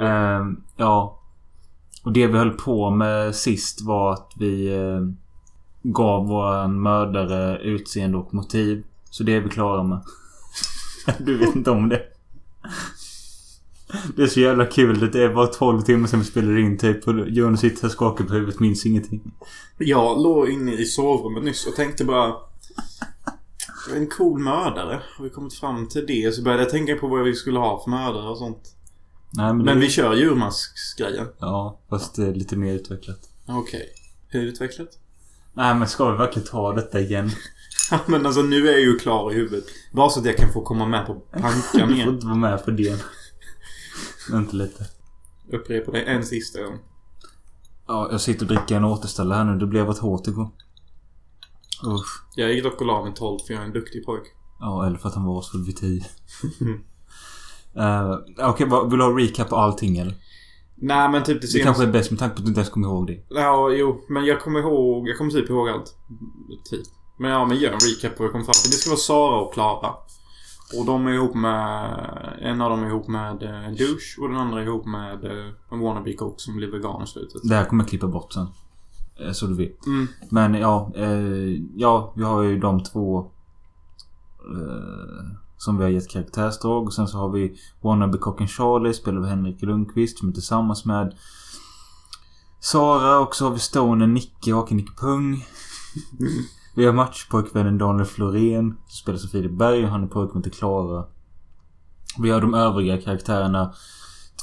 Ehm, 0.00 0.62
ja. 0.76 1.18
Och 2.04 2.12
det 2.12 2.26
vi 2.26 2.38
höll 2.38 2.50
på 2.50 2.90
med 2.90 3.34
sist 3.34 3.82
var 3.82 4.12
att 4.12 4.32
vi 4.38 4.74
eh, 4.74 5.00
gav 5.82 6.26
våran 6.26 6.82
mördare 6.82 7.58
utseende 7.58 8.18
och 8.18 8.34
motiv. 8.34 8.84
Så 9.10 9.22
det 9.22 9.36
är 9.36 9.40
vi 9.40 9.48
klara 9.48 9.82
med. 9.82 10.02
du 11.18 11.38
vet 11.38 11.54
inte 11.56 11.70
om 11.70 11.88
det. 11.88 12.02
Det 14.16 14.22
är 14.22 14.26
så 14.26 14.40
jävla 14.40 14.66
kul. 14.66 15.10
Det 15.12 15.22
är 15.22 15.34
bara 15.34 15.46
12 15.46 15.80
timmar 15.82 16.08
sedan 16.08 16.20
vi 16.20 16.26
spelade 16.26 16.60
in 16.60 16.78
typ. 16.78 17.08
Och 17.08 17.28
Jonas 17.28 17.60
sitter 17.60 17.82
här 17.82 17.88
skakar 17.88 18.24
på 18.24 18.32
huvudet. 18.34 18.60
Minns 18.60 18.86
ingenting. 18.86 19.32
Jag 19.78 20.22
låg 20.22 20.48
inne 20.48 20.72
i 20.72 20.84
sovrummet 20.84 21.44
nyss 21.44 21.66
och 21.66 21.74
tänkte 21.76 22.04
bara... 22.04 22.34
En 23.96 24.06
cool 24.06 24.38
mördare. 24.40 25.02
Har 25.16 25.24
vi 25.24 25.30
kommit 25.30 25.54
fram 25.54 25.88
till 25.88 26.06
det 26.06 26.34
så 26.34 26.42
började 26.42 26.62
jag 26.62 26.70
tänka 26.70 26.94
på 26.96 27.08
vad 27.08 27.24
vi 27.24 27.34
skulle 27.34 27.58
ha 27.58 27.82
för 27.84 27.90
mördare 27.90 28.28
och 28.28 28.38
sånt. 28.38 28.76
Nej 29.34 29.54
men, 29.54 29.64
Men 29.64 29.80
vi 29.80 29.90
kör 29.90 30.14
djurmasksgrejen. 30.14 31.26
Ja, 31.38 31.80
fast 31.90 32.16
det 32.16 32.26
är 32.26 32.34
lite 32.34 32.56
mer 32.56 32.72
utvecklat. 32.74 33.18
Okej. 33.48 33.88
Hur 34.28 34.42
utvecklat? 34.42 34.88
Nej 35.54 35.74
men 35.74 35.88
ska 35.88 36.10
vi 36.10 36.18
verkligen 36.18 36.48
ta 36.48 36.72
detta 36.72 37.00
igen? 37.00 37.30
Ja 37.90 38.00
men 38.06 38.26
alltså 38.26 38.42
nu 38.42 38.68
är 38.68 38.72
jag 38.72 38.80
ju 38.80 38.98
klar 38.98 39.32
i 39.32 39.34
huvudet. 39.34 39.64
Bara 39.92 40.10
så 40.10 40.20
att 40.20 40.26
jag 40.26 40.36
kan 40.36 40.52
få 40.52 40.62
komma 40.62 40.86
med 40.86 41.06
på 41.06 41.14
pankan 41.32 41.52
Du 41.72 41.80
får 41.80 41.92
igen. 41.92 42.08
inte 42.08 42.26
vara 42.26 42.36
med 42.36 42.64
på 42.64 42.70
det. 42.70 43.04
Vänta 44.30 44.56
lite. 44.56 44.86
Upprepa 45.52 45.90
det 45.92 46.02
en 46.02 46.24
sista 46.26 46.62
gång. 46.62 46.78
Ja, 47.86 48.08
jag 48.10 48.20
sitter 48.20 48.42
och 48.46 48.48
dricker 48.54 48.76
en 48.76 48.84
återställare 48.84 49.38
här 49.38 49.44
nu. 49.44 49.58
Det 49.58 49.66
blev 49.66 49.90
ett 49.90 49.98
hårt 49.98 50.26
igår. 50.26 50.50
Usch. 51.86 52.24
Jag 52.36 52.52
gick 52.54 52.64
dock 52.64 52.80
och 52.80 52.86
la 52.86 53.04
mig 53.04 53.12
12 53.16 53.38
för 53.46 53.54
jag 53.54 53.62
är 53.62 53.66
en 53.66 53.72
duktig 53.72 54.04
pojk. 54.06 54.22
Ja, 54.60 54.86
eller 54.86 54.98
för 54.98 55.08
att 55.08 55.14
han 55.14 55.24
var 55.24 55.42
så 55.42 55.58
vid 55.58 55.76
10. 55.76 56.04
uh, 57.76 58.18
Okej, 58.50 58.66
vad- 58.68 58.90
vill 58.90 58.98
du 58.98 59.04
ha 59.04 59.18
recap 59.18 59.48
på 59.48 59.56
allting 59.56 59.98
eller? 59.98 60.14
Nej 60.76 61.08
men 61.08 61.22
typ 61.22 61.40
det 61.40 61.40
Det 61.40 61.46
senaste... 61.46 61.64
kanske 61.64 61.82
är 61.82 61.92
bäst 61.92 62.10
med 62.10 62.20
tanke 62.20 62.34
på 62.36 62.38
att 62.40 62.44
du 62.44 62.48
inte 62.48 62.60
ens 62.60 62.70
kommer 62.70 62.88
ihåg 62.88 63.06
det. 63.06 63.24
Ja, 63.28 63.70
jo. 63.70 64.00
Men 64.08 64.24
jag 64.24 64.40
kommer 64.40 64.60
ihåg... 64.60 65.08
Jag 65.08 65.18
kommer 65.18 65.30
typ 65.30 65.50
ihåg 65.50 65.68
allt. 65.68 65.96
Typ. 66.70 66.80
Men 67.18 67.30
ja, 67.30 67.44
men 67.44 67.56
gör 67.58 67.72
en 67.72 67.78
recap 67.78 68.16
på 68.16 68.22
vad 68.22 68.26
jag 68.26 68.32
kom 68.32 68.44
fram 68.44 68.52
till. 68.62 68.70
Det 68.70 68.76
ska 68.76 68.90
vara 68.90 68.98
Sara 68.98 69.40
och 69.40 69.54
Klara. 69.54 69.94
Och 70.78 70.86
de 70.86 71.06
är 71.06 71.10
ihop 71.12 71.34
med... 71.34 72.38
En 72.40 72.60
av 72.60 72.70
dem 72.70 72.82
är 72.82 72.86
ihop 72.86 73.08
med 73.08 73.42
eh, 73.42 73.64
en 73.68 73.74
douche 73.76 74.16
och 74.20 74.28
den 74.28 74.36
andra 74.38 74.60
är 74.60 74.64
ihop 74.66 74.86
med 74.86 75.24
eh, 75.24 75.52
en 75.70 75.80
wannabe 75.80 76.12
kock 76.14 76.40
som 76.40 76.56
blir 76.56 76.70
vegan 76.72 77.02
i 77.02 77.06
slutet. 77.06 77.40
Det 77.44 77.54
här 77.54 77.64
kommer 77.64 77.84
jag 77.84 77.88
klippa 77.90 78.06
bort 78.06 78.32
sen. 78.32 78.46
Eh, 79.20 79.32
Så 79.32 79.46
du 79.46 79.54
vet. 79.54 79.86
Mm. 79.86 80.06
Men 80.30 80.54
ja, 80.54 80.92
eh, 80.96 81.60
ja, 81.76 82.12
vi 82.16 82.24
har 82.24 82.42
ju 82.42 82.58
de 82.58 82.82
två 82.82 83.18
eh, 84.40 85.26
som 85.56 85.78
vi 85.78 85.84
har 85.84 85.90
gett 85.90 86.10
karaktärsdrag. 86.10 86.86
Och 86.86 86.94
sen 86.94 87.08
så 87.08 87.18
har 87.18 87.28
vi 87.28 87.58
Wannabe 87.80 88.18
Cocken 88.18 88.48
Charlie, 88.48 88.94
spelad 88.94 89.22
av 89.22 89.28
Henrik 89.28 89.62
Lundqvist, 89.62 90.18
som 90.18 90.28
är 90.28 90.32
tillsammans 90.32 90.84
med 90.84 91.14
Sara 92.60 93.18
och 93.18 93.34
så 93.34 93.44
har 93.44 93.52
vi 93.52 93.58
Stonen 93.58 94.14
Nicke 94.14 94.52
och 94.52 94.72
Nicke 94.72 94.92
Pung. 95.00 95.44
Vi 96.74 96.86
har 96.86 96.92
matchpojkvännen 96.92 97.78
Daniel 97.78 98.06
Florén, 98.06 98.76
som 98.86 98.96
spelas 99.02 99.24
av 99.24 99.28
Filip 99.28 99.52
Berg 99.52 99.84
och 99.84 99.90
han 99.90 100.04
är 100.04 100.08
pojkvän 100.08 100.42
till 100.42 100.52
Klara. 100.52 101.04
Vi 102.18 102.30
har 102.30 102.40
de 102.40 102.54
övriga 102.54 103.00
karaktärerna. 103.00 103.72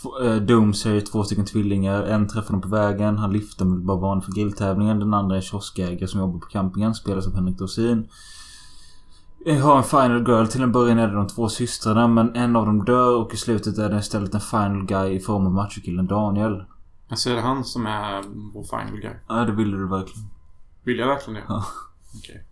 Två, 0.01 0.23
eh, 0.23 0.35
Dooms 0.35 0.85
är 0.85 0.93
ju 0.93 1.01
två 1.01 1.23
stycken 1.23 1.45
tvillingar. 1.45 2.03
En 2.03 2.27
träffar 2.27 2.51
dem 2.51 2.61
på 2.61 2.67
vägen. 2.67 3.17
Han 3.17 3.33
lyfter 3.33 3.65
med 3.65 3.85
bara 3.85 3.97
van 3.97 4.21
för 4.21 4.31
grilltävlingen. 4.31 4.99
Den 4.99 5.13
andra 5.13 5.37
är 5.37 5.41
kioskägare 5.41 6.07
som 6.07 6.19
jobbar 6.19 6.39
på 6.39 6.45
campingen. 6.45 6.95
Spelas 6.95 7.27
av 7.27 7.35
Henrik 7.35 7.57
Dorsin. 7.57 8.09
Vi 9.45 9.57
har 9.57 9.77
en 9.77 9.83
final 9.83 10.27
girl. 10.27 10.45
Till 10.45 10.63
en 10.63 10.71
början 10.71 10.99
är 10.99 11.07
det 11.07 11.13
de 11.13 11.27
två 11.27 11.49
systrarna 11.49 12.07
men 12.07 12.35
en 12.35 12.55
av 12.55 12.65
dem 12.65 12.85
dör 12.85 13.15
och 13.15 13.33
i 13.33 13.37
slutet 13.37 13.77
är 13.77 13.89
det 13.89 13.99
istället 13.99 14.33
en 14.33 14.41
final 14.41 14.85
guy 14.85 15.15
i 15.15 15.19
form 15.19 15.45
av 15.45 15.53
machokillen 15.53 16.07
Daniel. 16.07 16.63
Alltså 17.09 17.29
är 17.29 17.35
det 17.35 17.41
han 17.41 17.63
som 17.63 17.85
är 17.85 18.23
vår 18.53 18.63
final 18.63 19.01
guy? 19.01 19.13
Ja, 19.27 19.35
det 19.35 19.51
ville 19.51 19.77
du 19.77 19.87
verkligen. 19.87 20.29
Vill 20.83 20.99
jag 20.99 21.07
verkligen 21.07 21.33
det? 21.33 21.45
Ja. 21.47 21.65
Okej. 22.17 22.45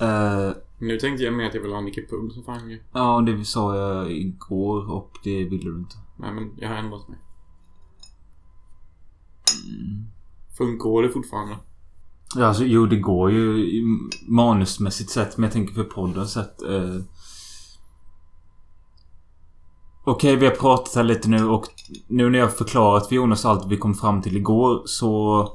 Eh, 0.00 0.52
Nu 0.78 0.96
tänkte 0.98 1.24
jag 1.24 1.34
mer 1.34 1.46
att 1.46 1.54
jag 1.54 1.62
vill 1.62 1.72
ha 1.72 1.80
Micke 1.80 2.10
Pung 2.10 2.30
som 2.30 2.68
guy. 2.68 2.80
ja, 2.92 3.22
det 3.26 3.44
sa 3.44 3.76
jag 3.76 4.12
igår 4.12 4.90
och 4.90 5.10
det 5.24 5.44
ville 5.44 5.70
du 5.70 5.78
inte. 5.78 5.96
Nej 6.16 6.32
men 6.32 6.52
jag 6.56 6.68
har 6.68 6.76
ändrat 6.76 7.08
mig. 7.08 7.18
Funkar 10.58 11.02
det 11.02 11.08
fortfarande? 11.08 11.56
Ja, 12.36 12.46
alltså, 12.46 12.64
jo, 12.64 12.86
det 12.86 12.96
går 12.96 13.30
ju 13.30 13.66
manusmässigt 14.28 15.10
sett, 15.10 15.36
men 15.36 15.44
jag 15.44 15.52
tänker 15.52 15.74
för 15.74 15.84
poddens 15.84 16.32
sätt. 16.32 16.62
Eh... 16.62 16.96
Okej, 20.04 20.36
vi 20.36 20.46
har 20.46 20.54
pratat 20.54 20.94
här 20.94 21.02
lite 21.02 21.28
nu 21.28 21.44
och 21.48 21.64
nu 22.08 22.30
när 22.30 22.38
jag 22.38 22.56
förklarat 22.56 23.08
för 23.08 23.14
Jonas 23.14 23.44
allt 23.44 23.66
vi 23.66 23.76
kom 23.76 23.94
fram 23.94 24.22
till 24.22 24.36
igår 24.36 24.82
så... 24.86 25.48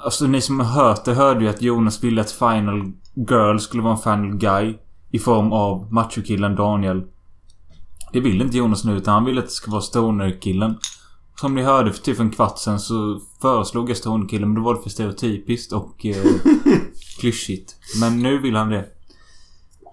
Alltså 0.00 0.26
ni 0.26 0.40
som 0.40 0.60
har 0.60 0.66
hört 0.66 1.04
det 1.04 1.14
hörde 1.14 1.44
ju 1.44 1.50
att 1.50 1.62
Jonas 1.62 2.04
ville 2.04 2.20
att 2.20 2.32
Final 2.32 2.92
Girl 3.14 3.58
skulle 3.58 3.82
vara 3.82 3.94
en 3.94 4.02
Final 4.02 4.36
Guy. 4.36 4.78
I 5.10 5.18
form 5.18 5.52
av 5.52 5.92
machokillen 5.92 6.56
Daniel. 6.56 7.02
Det 8.12 8.20
vill 8.20 8.40
inte 8.40 8.56
Jonas 8.56 8.84
nu 8.84 8.96
utan 8.96 9.14
han 9.14 9.24
vill 9.24 9.38
att 9.38 9.44
det 9.44 9.50
ska 9.50 9.70
vara 9.70 9.80
Stoner-killen. 9.80 10.78
Som 11.40 11.54
ni 11.54 11.62
hörde 11.62 11.92
för 11.92 12.02
typ 12.02 12.20
en 12.20 12.30
kvart 12.30 12.58
sen 12.58 12.80
så 12.80 13.20
föreslog 13.40 13.90
jag 13.90 13.96
Stoner-killen 13.96 14.48
men 14.48 14.54
då 14.54 14.62
var 14.62 14.74
det 14.74 14.82
för 14.82 14.90
stereotypiskt 14.90 15.72
och 15.72 16.06
eh, 16.06 16.24
klyschigt. 17.20 17.76
Men 18.00 18.18
nu 18.18 18.38
vill 18.38 18.56
han 18.56 18.68
det. 18.68 18.86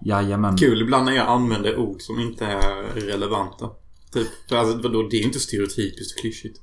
Jajamän. 0.05 0.57
Kul 0.57 0.81
ibland 0.81 1.05
när 1.05 1.11
jag 1.11 1.27
använder 1.27 1.79
ord 1.79 2.01
som 2.01 2.19
inte 2.19 2.45
är 2.45 3.01
relevanta. 3.01 3.69
Typ, 4.13 4.27
alltså, 4.51 4.77
vadå, 4.77 5.07
det 5.11 5.17
är 5.17 5.23
inte 5.23 5.39
stereotypiskt 5.39 6.17
och 6.17 6.21
klyschigt. 6.21 6.59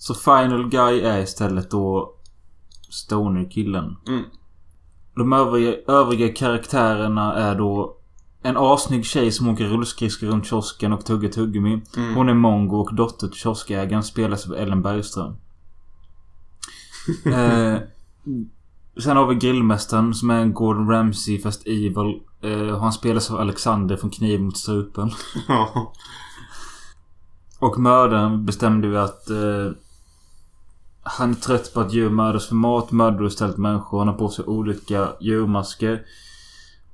Så 0.00 0.14
Final 0.14 0.68
Guy 0.68 1.00
är 1.00 1.18
istället 1.18 1.70
då 1.70 2.14
Stoner-killen. 2.90 3.96
Mm. 4.08 4.24
De 5.14 5.32
övriga, 5.32 5.74
övriga 5.86 6.32
karaktärerna 6.34 7.34
är 7.34 7.54
då 7.54 7.96
En 8.42 8.56
assnygg 8.56 9.06
tjej 9.06 9.32
som 9.32 9.48
åker 9.48 9.64
rullskridskor 9.64 10.26
runt 10.26 10.46
kiosken 10.46 10.92
och 10.92 11.04
tuggar 11.04 11.28
tuggummi. 11.28 11.82
Hon 12.14 12.28
är 12.28 12.34
mongo 12.34 12.76
och 12.76 12.94
dotter 12.94 13.28
till 13.28 13.40
kioskägaren 13.40 14.02
spelas 14.02 14.46
av 14.46 14.56
Ellen 14.56 14.82
Bergström. 14.82 15.36
eh, 17.24 17.78
sen 19.02 19.16
har 19.16 19.26
vi 19.26 19.34
grillmästaren 19.34 20.14
som 20.14 20.30
är 20.30 20.40
en 20.40 20.54
Gordon 20.54 20.90
Ramsay 20.90 21.38
fast 21.38 21.66
evil. 21.66 22.20
Eh, 22.42 22.78
han 22.78 22.92
spelas 22.92 23.30
av 23.30 23.40
Alexander 23.40 23.96
från 23.96 24.10
Kniv 24.10 24.40
mot 24.40 24.56
strupen. 24.56 25.10
Och 27.58 27.78
mördaren 27.80 28.46
bestämde 28.46 28.88
ju 28.88 28.98
att 28.98 29.30
eh, 29.30 29.72
han 31.18 31.30
är 31.30 31.34
trött 31.34 31.74
på 31.74 31.80
att 31.80 31.92
djur 31.92 32.10
mördas 32.10 32.48
för 32.48 32.54
mat, 32.54 32.90
mördar 32.90 33.26
istället 33.26 33.56
människor. 33.56 33.98
Han 33.98 34.08
har 34.08 34.14
på 34.14 34.28
sig 34.28 34.44
olika 34.44 35.08
djurmasker. 35.20 36.06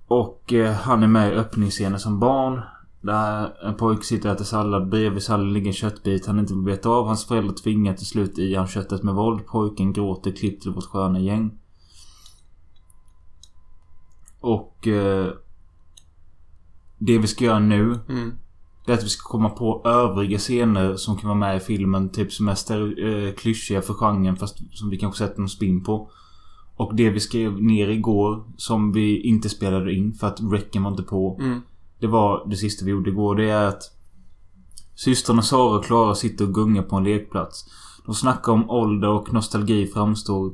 Och 0.07 0.53
eh, 0.53 0.73
han 0.73 1.03
är 1.03 1.07
med 1.07 1.33
i 1.33 1.37
öppningsscenen 1.37 2.01
som 2.01 2.21
barn. 2.21 2.61
Där 3.01 3.65
en 3.65 3.75
pojke 3.75 4.05
sitter 4.05 4.29
och 4.29 4.35
äter 4.35 4.45
sallad. 4.45 4.89
Bredvid 4.89 5.23
salladen 5.23 5.53
ligger 5.53 5.67
en 5.67 5.73
köttbit 5.73 6.27
han 6.27 6.39
inte 6.39 6.55
vill 6.55 6.65
veta 6.65 6.89
av. 6.89 7.07
Hans 7.07 7.25
föräldrar 7.25 7.55
tvingar 7.55 7.95
till 7.95 8.07
slut 8.07 8.39
i 8.39 8.55
han 8.55 8.67
köttet 8.67 9.03
med 9.03 9.15
våld. 9.15 9.47
Pojken 9.47 9.93
gråter 9.93 10.33
klippt 10.33 10.63
till 10.63 10.73
vårt 10.73 10.85
sköna 10.85 11.21
gäng. 11.21 11.59
Och... 14.41 14.87
Eh, 14.87 15.33
det 16.99 17.19
vi 17.19 17.27
ska 17.27 17.45
göra 17.45 17.59
nu 17.59 17.99
Mm 18.09 18.39
det 18.87 18.93
är 18.93 18.97
att 18.97 19.05
vi 19.05 19.09
ska 19.09 19.29
komma 19.29 19.49
på 19.49 19.83
övriga 19.85 20.39
scener 20.39 20.97
som 20.97 21.17
kan 21.17 21.29
vara 21.29 21.39
med 21.39 21.57
i 21.57 21.61
filmen. 21.61 22.09
Typ 22.09 22.33
som 22.33 22.49
är 22.49 22.55
stereo- 22.55 23.29
eh, 23.29 23.35
klyschiga 23.35 23.83
för 23.83 23.95
genren 23.95 24.37
fast 24.37 24.79
som 24.79 24.91
vi 24.91 24.99
kanske 24.99 25.19
sätter 25.19 25.41
någon 25.41 25.49
spin 25.49 25.85
på. 25.85 26.11
Och 26.77 26.95
det 26.95 27.11
vi 27.11 27.21
skrev 27.21 27.63
ner 27.63 27.89
igår 27.89 28.45
som 28.57 28.93
vi 28.93 29.21
inte 29.21 29.49
spelade 29.49 29.95
in 29.95 30.15
för 30.15 30.27
att 30.27 30.41
räcken 30.53 30.83
var 30.83 30.91
inte 30.91 31.03
på. 31.03 31.39
Mm. 31.41 31.61
Det 32.01 32.07
var 32.07 32.49
det 32.51 32.57
sista 32.57 32.85
vi 32.85 32.91
gjorde 32.91 33.11
igår. 33.11 33.35
Det 33.35 33.51
är 33.51 33.67
att 33.67 33.83
Systrarna 34.95 35.43
Sara 35.43 35.79
och 35.79 35.85
Klara 35.85 36.15
sitter 36.15 36.45
och 36.45 36.55
gungar 36.55 36.83
på 36.83 36.97
en 36.97 37.05
lekplats. 37.05 37.65
De 38.07 38.15
snackar 38.15 38.53
om 38.53 38.71
ålder 38.71 39.09
och 39.09 39.33
nostalgi 39.33 39.87
framstår. 39.87 40.53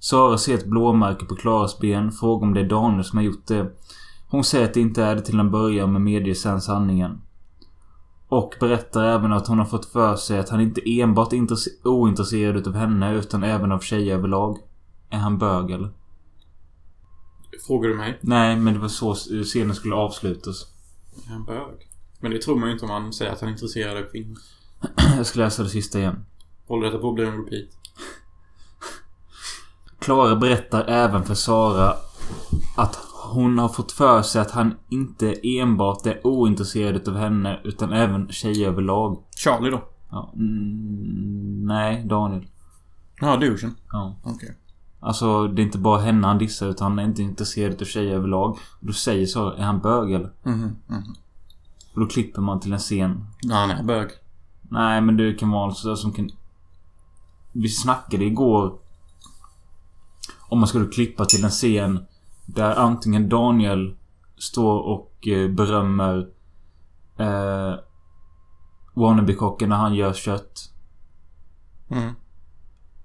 Sara 0.00 0.38
ser 0.38 0.54
ett 0.54 0.66
blåmärke 0.66 1.24
på 1.24 1.34
Klaras 1.34 1.78
ben. 1.78 2.12
Frågar 2.12 2.46
om 2.46 2.54
det 2.54 2.60
är 2.60 2.68
Daniel 2.68 3.04
som 3.04 3.16
har 3.16 3.24
gjort 3.24 3.46
det. 3.46 3.76
Hon 4.28 4.44
säger 4.44 4.64
att 4.64 4.74
det 4.74 4.80
inte 4.80 5.04
är 5.04 5.14
det 5.14 5.20
till 5.20 5.38
en 5.40 5.50
början 5.50 5.92
men 5.92 6.04
medger 6.04 6.34
sen 6.34 6.60
sanningen. 6.60 7.20
Och 8.32 8.54
berättar 8.60 9.04
även 9.04 9.32
att 9.32 9.46
hon 9.46 9.58
har 9.58 9.64
fått 9.66 9.84
för 9.86 10.16
sig 10.16 10.38
att 10.38 10.48
han 10.48 10.60
inte 10.60 11.00
enbart 11.00 11.32
är 11.32 11.36
intresse- 11.36 11.84
ointresserad 11.84 12.56
utav 12.56 12.74
henne 12.74 13.14
utan 13.14 13.42
även 13.42 13.72
av 13.72 13.80
tjejer 13.80 14.14
överlag. 14.14 14.58
Är 15.10 15.18
han 15.18 15.38
bög 15.38 15.70
eller? 15.70 15.90
Frågar 17.66 17.88
du 17.88 17.94
mig? 17.96 18.18
Nej, 18.20 18.56
men 18.56 18.74
det 18.74 18.80
var 18.80 18.88
så 18.88 19.14
scenen 19.44 19.74
skulle 19.74 19.94
avslutas. 19.94 20.66
Är 21.26 21.32
han 21.32 21.44
bög? 21.44 21.88
Men 22.20 22.30
det 22.30 22.42
tror 22.42 22.56
man 22.56 22.68
ju 22.68 22.72
inte 22.72 22.84
om 22.84 22.90
man 22.90 23.12
säger 23.12 23.32
att 23.32 23.40
han 23.40 23.48
är 23.48 23.52
intresserad 23.52 23.96
av 23.96 24.10
kvinnor. 24.10 24.38
Jag 25.16 25.26
ska 25.26 25.40
läsa 25.40 25.62
det 25.62 25.68
sista 25.68 25.98
igen. 25.98 26.24
Håller 26.66 26.86
detta 26.86 26.98
på 26.98 27.08
att 27.08 27.14
bli 27.14 27.24
en 27.24 27.44
repeat? 27.44 27.68
Klara 29.98 30.36
berättar 30.36 30.84
även 30.88 31.24
för 31.24 31.34
Sara 31.34 31.96
att 32.76 33.11
hon 33.22 33.58
har 33.58 33.68
fått 33.68 33.92
för 33.92 34.22
sig 34.22 34.40
att 34.40 34.50
han 34.50 34.74
inte 34.88 35.34
enbart 35.42 36.06
är 36.06 36.26
ointresserad 36.26 36.96
utav 36.96 37.16
henne 37.16 37.60
utan 37.64 37.92
även 37.92 38.28
tjejer 38.28 38.68
överlag. 38.68 39.22
Charlie 39.36 39.70
då? 39.70 39.82
Ja, 40.10 40.32
mm, 40.34 41.66
nej, 41.66 42.04
Daniel. 42.04 42.46
Ja, 43.20 43.36
douchen. 43.36 43.74
Ja. 43.92 44.16
Okej. 44.22 44.56
Alltså, 45.00 45.48
det 45.48 45.62
är 45.62 45.64
inte 45.64 45.78
bara 45.78 46.00
henne 46.00 46.26
han 46.26 46.38
dissar 46.38 46.66
utan 46.66 46.90
han 46.90 46.98
är 46.98 47.04
inte 47.04 47.22
intresserad 47.22 47.72
utav 47.72 47.84
tjejer 47.84 48.14
överlag. 48.14 48.58
Då 48.80 48.92
säger 48.92 49.26
Sara, 49.26 49.56
är 49.56 49.62
han 49.62 49.80
bög 49.80 50.12
eller? 50.12 50.30
Mhm, 50.42 50.76
mhm. 50.86 51.14
Och 51.94 52.00
då 52.00 52.06
klipper 52.06 52.42
man 52.42 52.60
till 52.60 52.72
en 52.72 52.78
scen. 52.78 53.26
Ja, 53.40 53.54
han 53.54 53.70
är 53.70 53.82
bög. 53.82 54.10
Nej, 54.62 55.00
men 55.00 55.16
det 55.16 55.34
kan 55.34 55.50
vara 55.50 55.74
sådär 55.74 55.94
som 55.94 56.12
kan... 56.12 56.30
Vi 57.52 57.68
snackade 57.68 58.24
igår 58.24 58.78
om 60.48 60.58
man 60.58 60.68
skulle 60.68 60.86
klippa 60.86 61.24
till 61.24 61.44
en 61.44 61.50
scen 61.50 62.06
där 62.46 62.74
antingen 62.76 63.28
Daniel 63.28 63.96
står 64.36 64.80
och 64.80 65.28
eh, 65.28 65.50
berömmer 65.50 66.28
eh, 67.18 67.74
Wannabe-kocken 68.94 69.68
när 69.68 69.76
han 69.76 69.94
gör 69.94 70.12
kött. 70.12 70.72
Mm. 71.90 72.12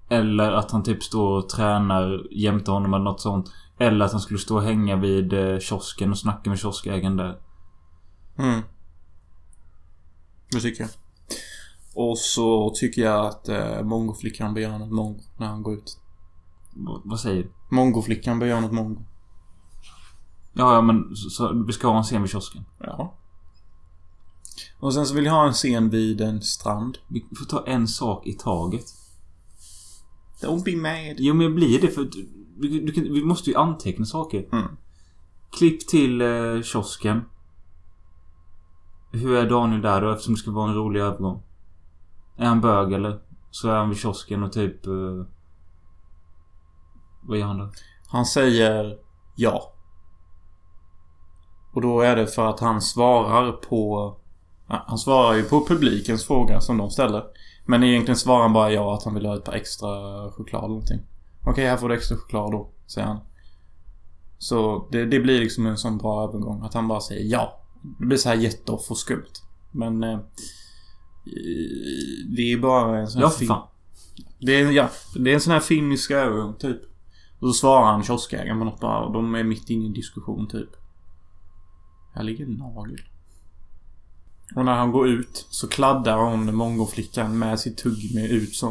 Eller 0.08 0.52
att 0.52 0.70
han 0.70 0.82
typ 0.82 1.02
står 1.02 1.38
och 1.38 1.48
tränar 1.48 2.26
jämte 2.30 2.70
honom 2.70 2.94
eller 2.94 3.04
något 3.04 3.20
sånt. 3.20 3.52
Eller 3.78 4.04
att 4.04 4.12
han 4.12 4.20
skulle 4.20 4.38
stå 4.38 4.56
och 4.56 4.62
hänga 4.62 4.96
vid 4.96 5.32
eh, 5.32 5.58
kiosken 5.58 6.10
och 6.10 6.18
snacka 6.18 6.50
med 6.50 6.58
kioskägaren 6.58 7.16
där. 7.16 7.38
Mm. 8.38 8.60
Det 10.50 10.60
tycker 10.60 10.82
jag. 10.82 10.90
Och 11.94 12.18
så 12.18 12.70
tycker 12.74 13.02
jag 13.02 13.26
att 13.26 13.48
eh, 13.48 13.82
mongoflickan 13.82 14.54
bör 14.54 14.60
göra 14.60 14.78
något 14.78 14.92
mongo 14.92 15.20
när 15.36 15.46
han 15.46 15.62
går 15.62 15.74
ut. 15.74 15.98
V- 16.74 17.02
vad 17.04 17.20
säger 17.20 17.42
du? 17.42 17.50
Mongoflickan 17.70 18.38
bör 18.38 18.46
göra 18.46 18.60
något 18.60 18.72
mongo. 18.72 19.00
Ja, 20.58 20.74
ja 20.74 20.80
men 20.80 21.16
så, 21.16 21.30
så, 21.30 21.64
vi 21.66 21.72
ska 21.72 21.88
ha 21.88 21.96
en 21.98 22.04
scen 22.04 22.22
vid 22.22 22.30
kiosken. 22.30 22.64
Ja. 22.78 23.14
Och 24.80 24.94
sen 24.94 25.06
så 25.06 25.14
vill 25.14 25.24
jag 25.24 25.32
ha 25.32 25.46
en 25.46 25.52
scen 25.52 25.90
vid 25.90 26.20
en 26.20 26.42
strand. 26.42 26.98
Vi 27.08 27.24
får 27.38 27.44
ta 27.44 27.66
en 27.66 27.88
sak 27.88 28.26
i 28.26 28.32
taget. 28.32 28.84
Don't 30.42 30.64
be 30.64 30.76
mad. 30.76 31.16
Jo 31.18 31.34
men 31.34 31.44
jag 31.46 31.54
blir 31.54 31.80
det 31.80 31.88
för... 31.88 32.08
Vi, 32.60 32.80
du, 32.80 32.92
kan- 32.92 33.04
vi 33.12 33.24
måste 33.24 33.50
ju 33.50 33.56
anteckna 33.56 34.04
saker. 34.04 34.48
Mm. 34.52 34.76
Klipp 35.58 35.88
till 35.88 36.20
eh, 36.20 36.62
kiosken. 36.62 37.20
Hur 39.12 39.34
är 39.36 39.50
Daniel 39.50 39.82
där 39.82 40.00
då 40.02 40.10
eftersom 40.12 40.34
det 40.34 40.40
ska 40.40 40.50
vara 40.50 40.68
en 40.68 40.76
rolig 40.76 41.00
övergång? 41.00 41.42
Är 42.36 42.46
han 42.46 42.60
bög 42.60 42.92
eller? 42.92 43.20
Så 43.50 43.68
är 43.68 43.76
han 43.76 43.88
vid 43.88 43.98
kiosken 43.98 44.42
och 44.42 44.52
typ... 44.52 44.86
Eh, 44.86 44.92
vad 47.22 47.38
gör 47.38 47.46
han 47.46 47.58
då? 47.58 47.70
Han 48.08 48.26
säger 48.26 48.98
ja. 49.36 49.74
Och 51.78 51.82
då 51.82 52.00
är 52.00 52.16
det 52.16 52.26
för 52.26 52.46
att 52.46 52.60
han 52.60 52.80
svarar 52.80 53.52
på... 53.52 54.14
Ja, 54.68 54.84
han 54.86 54.98
svarar 54.98 55.36
ju 55.36 55.42
på 55.42 55.66
publikens 55.66 56.24
fråga 56.24 56.60
som 56.60 56.78
de 56.78 56.90
ställer. 56.90 57.24
Men 57.66 57.84
egentligen 57.84 58.16
svarar 58.16 58.42
han 58.42 58.52
bara 58.52 58.72
ja 58.72 58.94
att 58.94 59.04
han 59.04 59.14
vill 59.14 59.26
ha 59.26 59.36
ett 59.36 59.44
par 59.44 59.52
extra 59.52 59.88
choklad 60.30 60.60
eller 60.64 60.68
någonting. 60.68 61.00
Okej, 61.46 61.66
här 61.66 61.76
får 61.76 61.88
du 61.88 61.94
extra 61.94 62.16
choklad 62.16 62.52
då, 62.52 62.70
säger 62.86 63.06
han. 63.06 63.18
Så 64.38 64.88
det, 64.90 65.04
det 65.04 65.20
blir 65.20 65.40
liksom 65.40 65.66
en 65.66 65.76
sån 65.76 65.98
bra 65.98 66.24
övergång. 66.28 66.62
Att 66.62 66.74
han 66.74 66.88
bara 66.88 67.00
säger 67.00 67.24
ja. 67.24 67.60
Det 67.98 68.06
blir 68.06 68.18
så 68.18 68.28
här 68.28 68.36
jätteoff 68.36 68.90
och 68.90 68.98
skumt. 68.98 69.32
Men... 69.72 70.02
Eh, 70.04 70.18
det 72.36 72.52
är 72.52 72.58
bara 72.58 72.98
en 72.98 73.08
sån 73.08 73.22
här 73.22 73.32
Ja 73.40 73.46
fan. 73.46 73.68
det 74.38 74.60
är, 74.60 74.70
ja, 74.70 74.88
det 75.14 75.30
är 75.30 75.34
en 75.34 75.40
sån 75.40 75.52
här 75.52 75.60
finnisk 75.60 76.10
övergång 76.10 76.54
typ. 76.54 76.80
Och 77.40 77.48
så 77.48 77.52
svarar 77.52 77.84
han 77.84 78.02
kioskägaren 78.02 78.58
på 78.58 78.64
något 78.64 78.80
bara 78.80 79.04
och 79.04 79.12
de 79.12 79.34
är 79.34 79.44
mitt 79.44 79.70
inne 79.70 79.84
i 79.84 79.86
en 79.86 79.92
diskussion 79.92 80.48
typ. 80.48 80.70
Här 82.18 82.24
ligger 82.24 82.44
en 82.44 82.52
nagel. 82.52 83.00
Och 84.56 84.64
när 84.64 84.74
han 84.74 84.92
går 84.92 85.08
ut 85.08 85.46
så 85.50 85.68
kladdar 85.68 86.16
hon 86.16 86.54
mongoflickan 86.54 87.38
med 87.38 87.60
sitt 87.60 87.78
tuggummi 87.78 88.28
ut 88.28 88.54
så. 88.54 88.68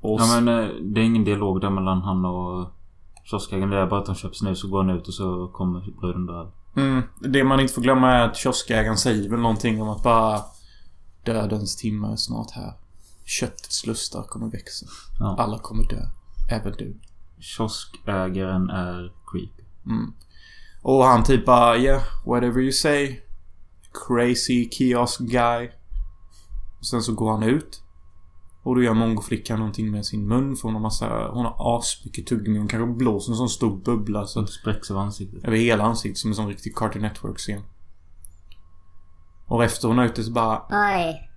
Och 0.00 0.20
Ja 0.20 0.40
men 0.40 0.48
eh, 0.48 0.74
det 0.82 1.00
är 1.00 1.04
ingen 1.04 1.24
dialog 1.24 1.60
där 1.60 1.70
mellan 1.70 2.02
han 2.02 2.24
och 2.24 2.68
kioskägaren. 3.24 3.70
Det 3.70 3.76
är 3.76 3.86
bara 3.86 4.00
att 4.00 4.06
han 4.06 4.16
köper 4.16 4.34
snus 4.34 4.64
och 4.64 4.70
går 4.70 4.84
han 4.84 4.96
ut 4.96 5.08
och 5.08 5.14
så 5.14 5.48
kommer 5.48 6.00
bruden 6.00 6.26
där. 6.26 6.50
mm, 6.76 7.02
det 7.20 7.44
man 7.44 7.60
inte 7.60 7.74
får 7.74 7.82
glömma 7.82 8.12
är 8.12 8.28
att 8.28 8.36
kioskägaren 8.36 8.98
säger 8.98 9.30
väl 9.30 9.40
någonting 9.40 9.82
om 9.82 9.88
att 9.88 10.02
bara 10.02 10.40
Dödens 11.24 11.76
timme 11.76 12.12
är 12.12 12.16
snart 12.16 12.50
här. 12.50 12.72
Köttets 13.24 13.86
lustar 13.86 14.22
kommer 14.22 14.50
växa. 14.50 14.86
Ja. 15.18 15.36
Alla 15.38 15.58
kommer 15.58 15.88
dö. 15.88 16.02
Även 16.50 16.72
du. 16.72 16.96
Kioskägaren 17.38 18.70
är 18.70 19.12
creepy. 19.26 19.62
Mm. 19.86 20.12
Och 20.88 21.04
han 21.04 21.24
typ 21.24 21.46
bara 21.46 21.78
yeah, 21.78 22.02
whatever 22.26 22.60
you 22.60 22.72
say. 22.72 23.20
Crazy 24.06 24.70
kiosk 24.70 25.20
guy. 25.20 25.70
Och 26.78 26.86
sen 26.86 27.02
så 27.02 27.14
går 27.14 27.30
han 27.30 27.42
ut. 27.42 27.82
Och 28.62 28.74
då 28.74 28.82
gör 28.82 28.94
mongoflickan 28.94 29.58
någonting 29.58 29.90
med 29.90 30.06
sin 30.06 30.28
mun 30.28 30.56
för 30.56 30.62
hon 30.62 30.74
har 30.74 30.80
massa... 30.80 31.28
Hon 31.28 31.44
har 31.44 31.78
asmycket 31.78 32.26
tuggummi. 32.26 32.58
Hon 32.58 32.68
kanske 32.68 32.94
blåser 32.94 33.32
en 33.32 33.36
sån 33.36 33.48
stor 33.48 33.76
bubbla 33.76 34.20
så 34.20 34.32
Som 34.32 34.44
att, 34.44 34.50
spräcks 34.50 34.90
av 34.90 34.98
ansiktet. 34.98 35.44
över 35.44 35.56
hela 35.56 35.84
ansiktet 35.84 36.18
som 36.18 36.30
en 36.30 36.34
sån 36.34 36.48
riktig 36.48 36.76
Cartoon 36.76 37.02
Network-scen. 37.02 37.62
Och 39.46 39.64
efter 39.64 39.88
hon 39.88 39.98
är 39.98 40.04
ute 40.04 40.24
så 40.24 40.32
bara... 40.32 40.62
Oj. 40.70 41.30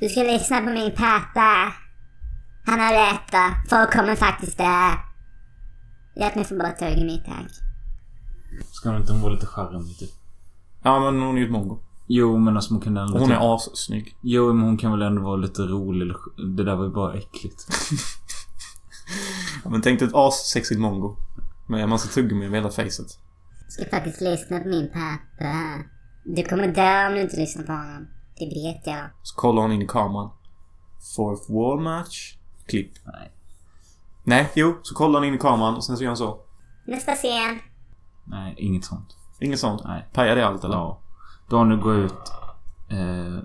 Du 0.00 0.08
ska 0.08 0.22
lyssna 0.22 0.60
på 0.60 0.70
min 0.70 0.90
pappa. 0.90 1.72
Han 2.66 2.80
har 2.80 2.92
rätt 2.92 3.32
då. 3.32 3.76
Folk 3.76 3.92
kommer 3.92 4.16
faktiskt 4.16 4.58
dö. 4.58 4.90
Låt 6.16 6.34
mig 6.34 6.44
få 6.44 6.56
bara 6.56 6.70
tuggummi 6.72 7.22
tack. 7.26 7.71
Ska 8.82 8.96
inte 8.96 9.12
hon 9.12 9.22
vara 9.22 9.32
lite 9.32 9.46
charmig 9.46 9.98
typ? 9.98 10.10
Ja 10.82 11.00
men 11.00 11.22
hon 11.22 11.36
är 11.36 11.40
ju 11.40 11.46
ett 11.46 11.52
mongo. 11.52 11.78
Jo 12.06 12.38
men 12.38 12.56
alltså 12.56 12.74
hon 12.74 12.80
kan 12.80 12.96
ändå... 12.96 13.18
Hon 13.18 13.30
är 13.30 13.54
assnygg. 13.54 14.16
Jo 14.20 14.52
men 14.52 14.64
hon 14.64 14.76
kan 14.76 14.90
väl 14.90 15.02
ändå 15.02 15.22
vara 15.22 15.36
lite 15.36 15.62
rolig 15.62 16.02
eller... 16.02 16.16
Det 16.56 16.64
där 16.64 16.76
var 16.76 16.84
ju 16.84 16.90
bara 16.90 17.14
äckligt. 17.14 17.66
Ja, 19.64 19.70
men 19.70 19.82
tänk 19.82 19.98
dig 19.98 20.08
ett 20.08 20.14
assexigt 20.14 20.80
mongo. 20.80 21.16
Med 21.68 21.82
en 21.82 21.88
massa 21.88 22.08
tuggummi 22.08 22.46
över 22.46 22.56
hela 22.56 22.70
facet. 22.70 23.06
ska 23.68 23.84
faktiskt 23.90 24.20
lyssna 24.20 24.60
på 24.60 24.68
min 24.68 24.90
pappa. 24.90 25.54
Du 26.24 26.44
kommer 26.44 26.68
dö 26.68 27.06
om 27.06 27.14
du 27.14 27.20
inte 27.20 27.36
lyssnar 27.36 27.64
på 27.64 27.72
honom. 27.72 28.06
Det 28.38 28.44
vet 28.44 28.86
jag. 28.86 29.04
Så 29.22 29.36
kollar 29.36 29.62
hon 29.62 29.72
in 29.72 29.82
i 29.82 29.86
kameran. 29.86 30.30
Fourth 31.16 31.52
wall 31.52 31.80
match. 31.80 32.36
Klipp. 32.66 32.92
Nej. 33.04 33.32
Nej, 34.24 34.50
jo. 34.54 34.78
Så 34.82 34.94
kollar 34.94 35.20
hon 35.20 35.28
in 35.28 35.34
i 35.34 35.38
kameran 35.38 35.74
och 35.74 35.84
sen 35.84 35.96
så 35.96 36.02
gör 36.02 36.10
hon 36.10 36.16
så. 36.16 36.40
Nästa 36.86 37.14
scen. 37.14 37.71
Nej, 38.24 38.54
inget 38.58 38.84
sånt. 38.84 39.16
Inget 39.40 39.60
sånt? 39.60 39.84
Nej. 39.84 40.08
Pajar 40.12 40.36
det 40.36 40.46
allt 40.46 40.64
eller? 40.64 40.76
Ja. 40.76 40.98
Daniel 41.50 41.80
går 41.80 41.94
ut. 41.94 42.32
Eh, 42.88 43.38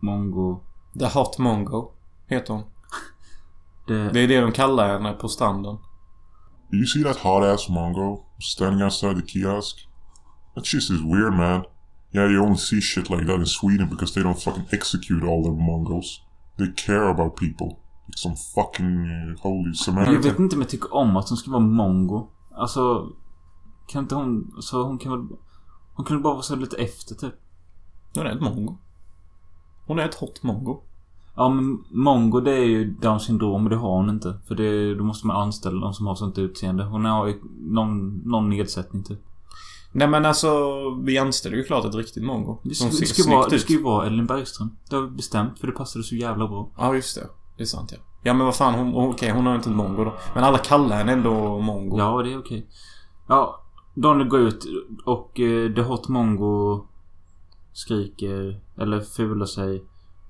Mongo. 0.00 0.60
The 0.98 1.06
Hot 1.06 1.38
Mongo. 1.38 1.90
Heter 2.26 2.54
hon. 2.54 2.62
Det, 3.86 4.10
Det 4.12 4.20
är 4.20 4.28
det 4.28 4.40
de 4.40 4.52
kallar 4.52 4.88
henne 4.88 5.12
på 5.12 5.28
stranden. 5.28 5.78
You 6.72 6.86
see 6.86 7.02
that 7.04 7.16
hot 7.16 7.44
ass 7.44 7.68
Mongo 7.68 8.24
standing 8.38 8.82
outside 8.82 9.14
the 9.16 9.26
kiosk? 9.26 9.88
That 10.54 10.66
shit 10.66 10.82
is 10.82 11.02
weird, 11.02 11.32
man. 11.32 11.64
Yeah, 12.14 12.30
you 12.32 12.42
only 12.42 12.58
see 12.58 12.80
shit 12.80 13.10
like 13.10 13.26
that 13.26 13.36
in 13.36 13.46
Sweden 13.46 13.88
because 13.88 14.14
they 14.14 14.22
don't 14.22 14.38
fucking 14.38 14.64
execute 14.72 15.24
all 15.26 15.42
their 15.42 15.52
Mongos. 15.52 16.20
They 16.58 16.72
care 16.86 17.08
about 17.08 17.36
people. 17.36 17.66
Like 18.06 18.16
some 18.16 18.36
fucking 18.54 19.10
uh, 19.10 19.42
holy 19.42 19.74
cement. 19.74 20.08
jag 20.08 20.22
vet 20.22 20.38
inte 20.38 20.56
om 20.56 20.62
jag 20.62 20.70
tycker 20.70 20.94
om 20.94 21.16
att 21.16 21.28
hon 21.28 21.38
ska 21.38 21.50
vara 21.50 21.60
mongo. 21.60 22.28
Alltså... 22.54 23.08
Kan 23.90 24.02
inte 24.02 24.14
hon... 24.14 24.52
Så 24.60 24.82
hon 24.82 24.98
kan 24.98 25.12
väl... 25.12 25.38
Hon 25.94 26.06
väl 26.10 26.20
bara 26.20 26.32
vara 26.32 26.42
så 26.42 26.56
lite 26.56 26.76
efter 26.76 27.14
typ. 27.14 27.34
Hon 28.14 28.26
är 28.26 28.30
ett 28.30 28.40
mongo. 28.40 28.78
Hon 29.86 29.98
är 29.98 30.04
ett 30.04 30.14
hot 30.14 30.42
mongo. 30.42 30.82
Ja 31.36 31.48
men 31.48 31.84
mongo 31.90 32.40
det 32.40 32.52
är 32.52 32.64
ju 32.64 32.90
down 32.90 33.20
syndrom 33.20 33.64
och 33.64 33.70
det 33.70 33.76
har 33.76 33.96
hon 33.96 34.10
inte. 34.10 34.38
För 34.48 34.54
det, 34.54 34.94
då 34.94 35.04
måste 35.04 35.26
man 35.26 35.36
anställa 35.36 35.80
någon 35.80 35.94
som 35.94 36.06
har 36.06 36.14
sånt 36.14 36.38
utseende. 36.38 36.84
Hon 36.84 37.04
har 37.04 37.26
ju 37.26 37.40
någon, 37.60 38.22
någon 38.24 38.48
nedsättning 38.48 39.04
typ. 39.04 39.18
Nej 39.92 40.08
men 40.08 40.26
alltså, 40.26 40.50
vi 41.04 41.18
anställer 41.18 41.56
ju 41.56 41.64
klart 41.64 41.84
ett 41.84 41.94
riktigt 41.94 42.24
mongo. 42.24 42.58
Det 42.62 42.74
Som 42.74 42.90
ska, 42.90 42.96
ser 42.96 43.14
det 43.14 43.22
ska, 43.22 43.30
vara, 43.36 43.48
det 43.48 43.56
ut. 43.56 43.62
ska 43.62 43.72
ju 43.72 43.82
vara 43.82 44.06
Ellen 44.06 44.26
Bergström. 44.26 44.76
Det 44.90 44.96
har 44.96 45.02
vi 45.02 45.10
bestämt 45.10 45.58
för 45.58 45.66
det 45.66 45.72
passade 45.72 46.04
så 46.04 46.14
jävla 46.14 46.48
bra. 46.48 46.70
Ja, 46.78 46.94
just 46.94 47.16
det. 47.16 47.26
Det 47.56 47.62
är 47.62 47.66
sant 47.66 47.92
ja. 47.92 47.98
Ja 48.22 48.34
men 48.34 48.46
vad 48.46 48.54
fan, 48.54 48.74
hon, 48.74 49.10
okej 49.10 49.30
hon 49.30 49.46
har 49.46 49.54
inte 49.54 49.70
ett 49.70 49.76
mongo 49.76 50.04
då. 50.04 50.14
Men 50.34 50.44
alla 50.44 50.58
kallar 50.58 50.96
henne 50.96 51.12
ändå 51.12 51.58
mongo. 51.58 51.98
Ja, 51.98 52.22
det 52.22 52.32
är 52.32 52.38
okej. 52.38 52.66
Ja, 53.28 53.60
Daniel 53.94 54.28
går 54.28 54.40
ut 54.40 54.64
och 55.04 55.40
eh, 55.40 55.74
The 55.74 55.82
Hot 55.82 56.08
Mongo 56.08 56.86
skriker, 57.72 58.60
eller 58.76 59.00
fular 59.00 59.46
sig 59.46 59.84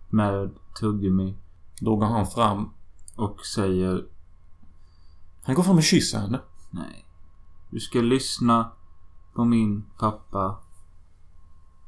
med 0.09 0.51
tuggummi 0.81 1.37
Då 1.81 1.97
går 1.97 2.07
han 2.07 2.27
fram. 2.27 2.71
och 3.17 3.41
säger 3.41 4.07
Han 5.43 5.55
går 5.55 5.63
fram 5.63 5.77
och 5.77 5.83
kysser 5.83 6.19
henne. 6.19 6.41
Nej. 6.71 7.07
Du 7.71 7.81
ska 7.81 8.01
lyssna 8.01 8.73
på 9.35 9.45
min 9.45 9.85
pappa. 9.99 10.59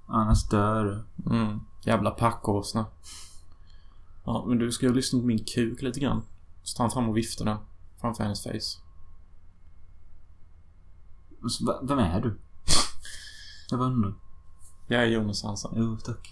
Annars 0.06 0.48
dör 0.48 0.84
du. 0.84 1.30
Mm. 1.36 1.60
Jävla 1.84 2.10
packåsna. 2.10 2.86
Ja, 4.24 4.44
men 4.48 4.58
du 4.58 4.72
ska 4.72 4.86
ju 4.86 4.94
lyssna 4.94 5.20
på 5.20 5.26
min 5.26 5.44
kuk 5.44 5.82
lite 5.82 6.00
grann. 6.00 6.22
Så 6.62 6.76
tar 6.76 6.84
han 6.84 6.90
fram 6.90 7.08
och 7.08 7.16
viftar 7.16 7.44
den 7.44 7.58
framför 8.00 8.22
hennes 8.24 8.42
face. 8.42 8.81
Vem 11.82 11.98
är 11.98 12.20
du? 12.20 12.38
Jag 13.70 13.78
bara 13.78 13.88
undrar. 13.88 14.14
Jag 14.88 15.02
är 15.02 15.06
Jonas 15.06 15.42
Hansson. 15.42 15.74
Jo, 15.76 15.96
tack. 16.04 16.30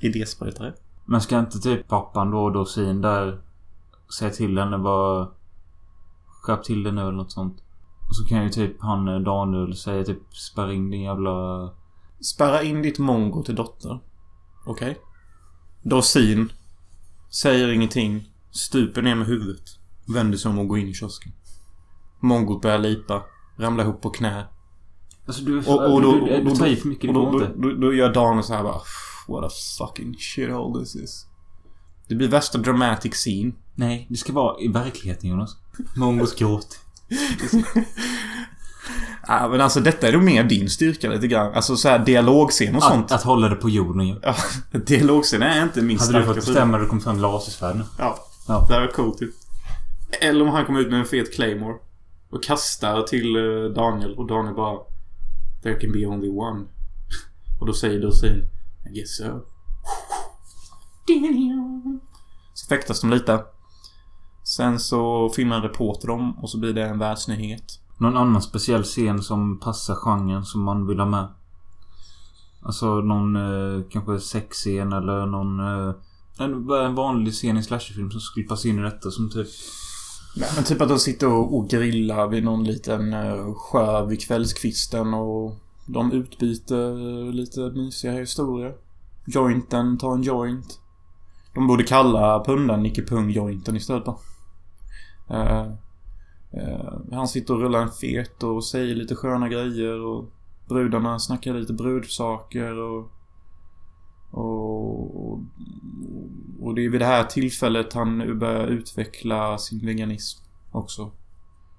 Idéspruttare. 0.00 0.74
Men 1.04 1.20
ska 1.20 1.38
inte 1.38 1.58
typ 1.58 1.88
pappan 1.88 2.30
då 2.30 2.44
och 2.44 2.52
då 2.52 2.64
sin 2.64 3.00
där 3.00 3.40
säga 4.18 4.30
till 4.30 4.58
henne 4.58 4.78
bara 4.78 5.28
skärp 6.42 6.64
till 6.64 6.82
dig 6.82 6.92
nu 6.92 7.00
eller 7.00 7.12
något 7.12 7.32
sånt. 7.32 7.62
Och 8.08 8.16
så 8.16 8.24
kan 8.24 8.42
ju 8.42 8.50
typ 8.50 8.80
han 8.80 9.08
eh, 9.08 9.20
Daniel 9.20 9.76
säga 9.76 10.04
typ 10.04 10.36
spärra 10.36 10.72
in 10.72 10.90
din 10.90 11.02
jävla... 11.02 11.70
Spärra 12.20 12.62
in 12.62 12.82
ditt 12.82 12.98
mongo 12.98 13.42
till 13.42 13.54
dotter. 13.54 13.98
Okej? 14.66 14.98
Dorsin. 15.82 16.52
Säger 17.30 17.68
ingenting. 17.68 18.30
Stuper 18.50 19.02
ner 19.02 19.14
med 19.14 19.26
huvudet. 19.26 19.78
Vänder 20.06 20.38
sig 20.38 20.50
om 20.50 20.58
och 20.58 20.68
går 20.68 20.78
in 20.78 20.88
i 20.88 20.94
kiosken. 20.94 21.32
Mongot 22.20 22.62
börjar 22.62 22.78
lipa. 22.78 23.22
Ramlar 23.56 23.84
ihop 23.84 24.02
på 24.02 24.10
knä. 24.10 24.44
Alltså 25.26 25.42
du, 25.42 25.58
Och, 25.58 25.92
och 25.92 26.02
då, 26.02 26.12
du, 26.12 26.20
du, 26.20 26.44
du 26.44 26.56
tar 26.56 26.66
i 26.66 26.76
för 26.76 26.88
mycket, 26.88 27.14
det 27.14 27.20
och 27.20 27.32
då, 27.32 27.38
då, 27.38 27.46
då, 27.56 27.74
då 27.74 27.94
gör 27.94 28.12
Daniel 28.12 28.44
så 28.44 28.54
här 28.54 28.62
bara 28.62 28.80
What 29.28 29.44
a 29.44 29.48
fucking 29.78 30.16
shithole 30.18 30.80
this 30.80 30.96
is. 30.96 31.26
Det 32.08 32.14
blir 32.14 32.28
värsta 32.28 32.58
dramatic 32.58 33.14
scene. 33.14 33.52
Nej, 33.74 34.06
det 34.10 34.16
ska 34.16 34.32
vara 34.32 34.60
i 34.60 34.68
verkligheten 34.68 35.30
Jonas. 35.30 35.56
Mongos 35.96 36.34
gråt. 36.34 36.78
Ja, 39.26 39.48
men 39.48 39.60
alltså 39.60 39.80
detta 39.80 40.08
är 40.08 40.12
nog 40.12 40.22
mer 40.22 40.44
din 40.44 40.70
styrka 40.70 41.10
lite 41.10 41.26
grann. 41.26 41.54
Alltså 41.54 41.76
så 41.76 41.88
här 41.88 41.98
dialogscen 41.98 42.76
och 42.76 42.82
sånt. 42.82 43.04
Att, 43.04 43.12
att 43.12 43.22
hålla 43.22 43.48
det 43.48 43.56
på 43.56 43.70
jorden 43.70 44.08
ju. 44.08 44.16
Ja, 44.22 44.34
dialogscen 44.86 45.42
är 45.42 45.62
inte 45.62 45.82
min 45.82 45.98
Hade 45.98 46.12
du 46.12 46.22
starka 46.22 46.26
fått 46.26 46.46
bestämma 46.46 46.72
hade 46.72 46.84
det 46.84 46.88
kommit 46.88 47.04
fram 47.04 47.20
lasersvärd. 47.20 47.76
Ja. 47.98 48.18
Ja. 48.48 48.64
Det 48.68 48.74
hade 48.74 48.86
varit 48.86 48.96
coolt 48.96 49.18
typ. 49.18 49.30
Eller 50.20 50.42
om 50.42 50.48
han 50.48 50.66
kommer 50.66 50.80
ut 50.80 50.90
med 50.90 51.00
en 51.00 51.06
fet 51.06 51.34
Claymore. 51.34 51.74
Och 52.34 52.42
kastar 52.42 53.02
till 53.02 53.36
eh, 53.36 53.64
Daniel 53.74 54.14
och 54.14 54.26
Daniel 54.26 54.54
bara 54.54 54.78
There 55.62 55.74
can 55.74 55.92
be 55.92 56.06
only 56.06 56.28
one. 56.28 56.64
Och 57.60 57.66
då 57.66 57.72
säger 57.72 58.02
Dorsin 58.02 58.48
I 58.86 58.94
guess 58.94 59.16
so. 59.16 59.24
Så 62.54 62.68
fäktas 62.68 63.00
de 63.00 63.10
lite. 63.10 63.44
Sen 64.44 64.80
så 64.80 65.28
filmar 65.28 65.56
en 65.56 65.62
reporter 65.62 66.08
dem 66.08 66.38
och 66.38 66.50
så 66.50 66.58
blir 66.58 66.72
det 66.72 66.82
en 66.82 66.98
världsnyhet. 66.98 67.80
Någon 67.98 68.16
annan 68.16 68.42
speciell 68.42 68.82
scen 68.82 69.22
som 69.22 69.60
passar 69.60 69.94
genren 69.94 70.44
som 70.44 70.62
man 70.62 70.86
vill 70.86 70.98
ha 70.98 71.06
med? 71.06 71.28
Alltså 72.62 72.86
någon 72.86 73.36
eh, 73.36 73.82
kanske 73.90 74.20
sexscen 74.20 74.92
eller 74.92 75.26
någon... 75.26 75.60
Eh, 75.60 75.94
en, 76.38 76.70
en 76.70 76.94
vanlig 76.94 77.32
scen 77.32 77.56
i 77.56 77.62
slasherfilm 77.62 78.10
som 78.10 78.20
skulle 78.20 78.46
passa 78.46 78.68
in 78.68 78.78
i 78.78 78.82
detta 78.82 79.10
som 79.10 79.30
typ... 79.30 79.48
Nej, 80.36 80.48
men 80.54 80.64
typ 80.64 80.80
att 80.80 80.88
de 80.88 80.98
sitter 80.98 81.32
och, 81.32 81.56
och 81.56 81.68
grillar 81.68 82.28
vid 82.28 82.44
någon 82.44 82.64
liten 82.64 83.14
uh, 83.14 83.54
sjö 83.54 84.06
vid 84.06 84.20
kvällskvisten 84.20 85.14
och 85.14 85.56
de 85.86 86.12
utbyter 86.12 87.32
lite 87.32 87.60
mysiga 87.60 88.12
historier. 88.12 88.74
Jointen 89.26 89.98
tar 89.98 90.12
en 90.14 90.22
joint. 90.22 90.80
De 91.54 91.66
borde 91.66 91.84
kalla 91.84 92.44
pundan 92.44 92.82
Nicke 92.82 93.02
Pung 93.02 93.30
jointen 93.30 93.76
istället 93.76 94.04
bara. 94.04 94.16
Uh, 95.30 95.72
uh, 96.54 97.12
han 97.12 97.28
sitter 97.28 97.54
och 97.54 97.60
rullar 97.60 97.82
en 97.82 97.90
fet 97.90 98.42
och 98.42 98.64
säger 98.64 98.94
lite 98.94 99.14
sköna 99.14 99.48
grejer 99.48 100.00
och 100.00 100.24
brudarna 100.68 101.18
snackar 101.18 101.54
lite 101.54 101.72
brudsaker 101.72 102.78
och 102.78 103.10
och, 104.36 105.32
och, 105.32 105.40
och 106.64 106.74
det 106.74 106.84
är 106.84 106.88
vid 106.88 107.00
det 107.00 107.06
här 107.06 107.24
tillfället 107.24 107.92
han 107.92 108.38
börjar 108.38 108.66
utveckla 108.66 109.58
sin 109.58 109.86
veganism 109.86 110.44
också. 110.72 111.12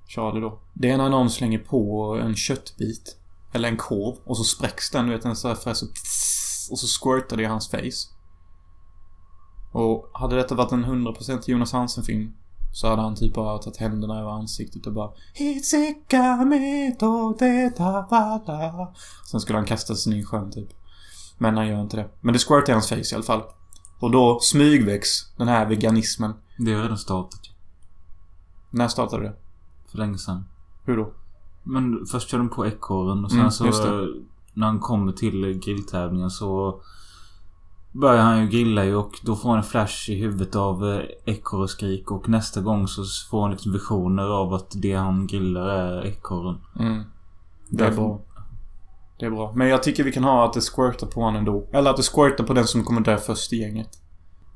Charlie 0.08 0.42
då. 0.42 0.60
Det 0.74 0.90
är 0.90 0.98
när 0.98 1.10
någon 1.10 1.30
slänger 1.30 1.60
på 1.60 2.14
en 2.22 2.36
köttbit. 2.36 3.18
Eller 3.54 3.70
en 3.70 3.78
korv. 3.78 4.16
Och 4.24 4.38
så 4.38 4.44
spräcks 4.44 4.92
den, 4.92 5.06
du 5.06 5.12
vet, 5.12 5.26
en 5.26 5.36
sån 5.36 5.50
här 5.50 5.56
fräs 5.56 5.84
och, 6.72 6.80
så 6.80 6.88
squirtar 6.88 7.38
det 7.38 7.44
i 7.44 7.46
hans 7.46 7.70
face. 7.70 8.16
Och 9.72 10.10
hade 10.14 10.36
detta 10.36 10.56
varit 10.56 10.72
en 10.72 10.86
100% 10.86 11.42
Jonas 11.46 11.74
Hansen-film 11.74 12.34
så 12.74 12.88
hade 12.88 13.02
han 13.02 13.16
typ 13.16 13.34
bara 13.34 13.58
tagit 13.58 13.78
händerna 13.78 14.20
över 14.20 14.30
ansiktet 14.30 14.88
och 14.88 14.94
bara 14.94 15.12
Sen 19.32 19.40
skulle 19.40 19.58
han 19.58 19.66
kasta 19.66 19.96
sig 19.96 20.14
ner 20.14 20.20
i 20.20 20.24
sjön 20.24 20.52
typ. 20.52 20.70
Men 21.38 21.58
han 21.58 21.68
gör 21.68 21.82
inte 21.82 21.98
det. 21.98 22.10
Men 22.22 22.34
det 22.34 22.40
squirtar 22.40 22.70
i 22.70 22.72
hans 22.72 22.90
face 22.90 22.96
i 22.96 23.16
alla 23.16 23.24
fall. 23.24 23.44
Och 23.99 24.11
då 24.11 24.40
smygväcks 24.41 25.09
den 25.38 25.48
här 25.48 25.65
veganismen. 25.65 26.33
Det 26.57 26.74
har 26.74 26.82
redan 26.82 26.98
startat. 26.98 27.40
När 28.69 28.88
startade 28.88 29.24
det? 29.24 29.33
För 29.91 29.98
länge 29.98 30.17
sedan. 30.17 30.45
Hur 30.83 30.98
då? 30.98 31.11
Men 31.64 32.06
först 32.06 32.30
kör 32.30 32.38
de 32.38 32.49
på 32.49 32.65
ekorren 32.67 33.25
och 33.25 33.32
sen 33.32 33.40
Mm, 33.40 33.51
så... 33.51 34.07
När 34.53 34.67
han 34.67 34.80
kommer 34.80 35.11
till 35.11 35.59
grilltävlingen 35.65 36.30
så... 36.30 36.82
Börjar 37.91 38.24
han 38.24 38.41
ju 38.41 38.48
grilla 38.48 38.85
ju 38.85 38.95
och 38.95 39.19
då 39.24 39.35
får 39.35 39.49
han 39.49 39.57
en 39.57 39.64
flash 39.64 40.09
i 40.09 40.15
huvudet 40.15 40.56
av 40.56 40.91
eh, 40.91 41.01
ekorreskrik 41.25 42.11
och 42.11 42.30
nästa 42.30 42.61
gång 42.61 42.88
så 42.88 43.03
får 43.30 43.41
han 43.41 43.51
liksom 43.51 43.72
visioner 43.72 44.24
av 44.24 44.53
att 44.53 44.74
det 44.75 44.93
han 44.93 45.27
grillar 45.27 45.67
är 45.67 46.06
ekorren. 46.06 46.57
Mm. 46.80 47.03
Det 47.69 47.83
är 47.85 47.91
bra. 47.91 48.19
Det 49.19 49.26
är 49.26 49.30
bra. 49.30 49.53
Men 49.56 49.68
jag 49.68 49.84
tycker 49.84 50.03
vi 50.03 50.11
kan 50.11 50.24
ha 50.24 50.45
att 50.45 50.53
det 50.53 50.61
squirtar 50.61 51.08
på 51.08 51.22
honom 51.22 51.40
ändå. 51.40 51.68
Eller 51.74 51.90
att 51.90 51.98
det 51.98 52.03
squirtar 52.03 52.44
på 52.44 52.53
den 52.53 52.68
som 52.68 52.84
kommer 52.84 53.02
dö 53.02 53.18
först 53.18 53.53
i 53.53 53.58
gänget. 53.58 53.90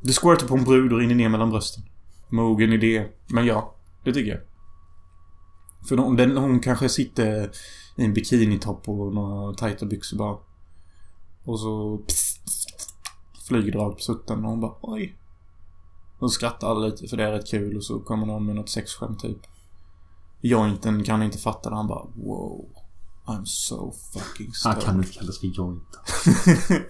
Det 0.01 0.13
squirtar 0.13 0.47
på 0.47 0.55
en 0.55 0.63
brud 0.63 0.93
och 0.93 0.99
rinner 0.99 1.15
ner 1.15 1.29
mellan 1.29 1.49
brösten. 1.49 1.83
Mogen 2.29 2.73
idé. 2.73 3.07
Men 3.27 3.45
ja, 3.45 3.75
det 4.03 4.13
tycker 4.13 4.31
jag. 4.31 4.39
För 5.89 5.97
hon, 5.97 6.15
den, 6.15 6.37
hon 6.37 6.59
kanske 6.59 6.89
sitter 6.89 7.51
i 7.95 8.03
en 8.03 8.13
bikinitopp 8.13 8.89
och 8.89 9.13
några 9.13 9.53
tajta 9.53 9.85
byxor 9.85 10.17
bara. 10.17 10.37
Och 11.43 11.59
så 11.59 12.01
flyger 13.47 13.71
det 13.71 13.77
rakt 13.77 13.97
på 13.97 14.03
sutten 14.03 14.45
och 14.45 14.51
hon 14.51 14.61
bara 14.61 14.75
oj. 14.81 15.15
Och 16.19 16.31
skrattar 16.31 16.69
alla 16.69 16.85
lite 16.85 17.07
för 17.07 17.17
det 17.17 17.23
är 17.23 17.31
rätt 17.31 17.47
kul 17.47 17.77
och 17.77 17.83
så 17.83 17.99
kommer 17.99 18.25
någon 18.25 18.45
med 18.45 18.55
något 18.55 18.69
sexskämt 18.69 19.19
typ. 19.19 19.37
Jointen 20.41 21.03
kan 21.03 21.23
inte 21.23 21.37
fatta 21.37 21.69
det. 21.69 21.75
Han 21.75 21.87
bara 21.87 22.05
wow. 22.15 22.65
I'm 23.29 23.45
so 23.45 23.93
fucking 24.13 24.51
Han 24.63 24.73
stoked. 24.73 24.83
kan 24.83 24.97
inte 24.97 25.11
kallas 25.13 25.39
för 25.39 25.47
joint. 25.47 25.99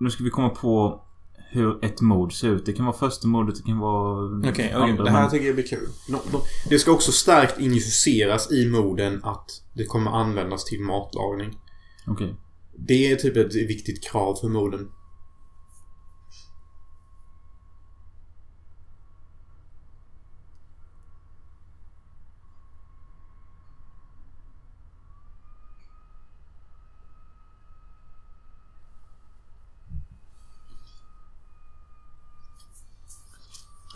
nu 0.00 0.10
ska 0.10 0.24
vi 0.24 0.30
komma 0.30 0.48
på 0.48 1.02
hur 1.50 1.84
ett 1.84 2.00
mord 2.00 2.32
ser 2.32 2.48
ut. 2.48 2.66
Det 2.66 2.72
kan 2.72 2.86
vara 2.86 2.96
första 2.96 3.28
mordet, 3.28 3.56
det 3.56 3.62
kan 3.62 3.78
vara 3.78 4.38
Okej, 4.38 4.50
okej. 4.50 4.72
andra, 4.72 5.04
det 5.04 5.10
här 5.10 5.20
men- 5.20 5.30
tycker 5.30 5.46
jag 5.46 5.54
blir 5.54 5.66
kul. 5.66 5.88
De, 6.08 6.18
de, 6.32 6.40
det 6.68 6.78
ska 6.78 6.90
också 6.92 7.12
starkt 7.12 7.60
injiceras 7.60 8.52
i 8.52 8.66
morden 8.70 9.20
att 9.24 9.62
det 9.74 9.84
kommer 9.84 10.10
användas 10.10 10.64
till 10.64 10.80
matlagning. 10.80 11.58
Okej. 12.06 12.36
Det 12.78 13.12
är 13.12 13.16
typ 13.16 13.36
ett 13.36 13.54
viktigt 13.54 14.04
krav 14.10 14.34
för 14.40 14.48
morden. 14.48 14.88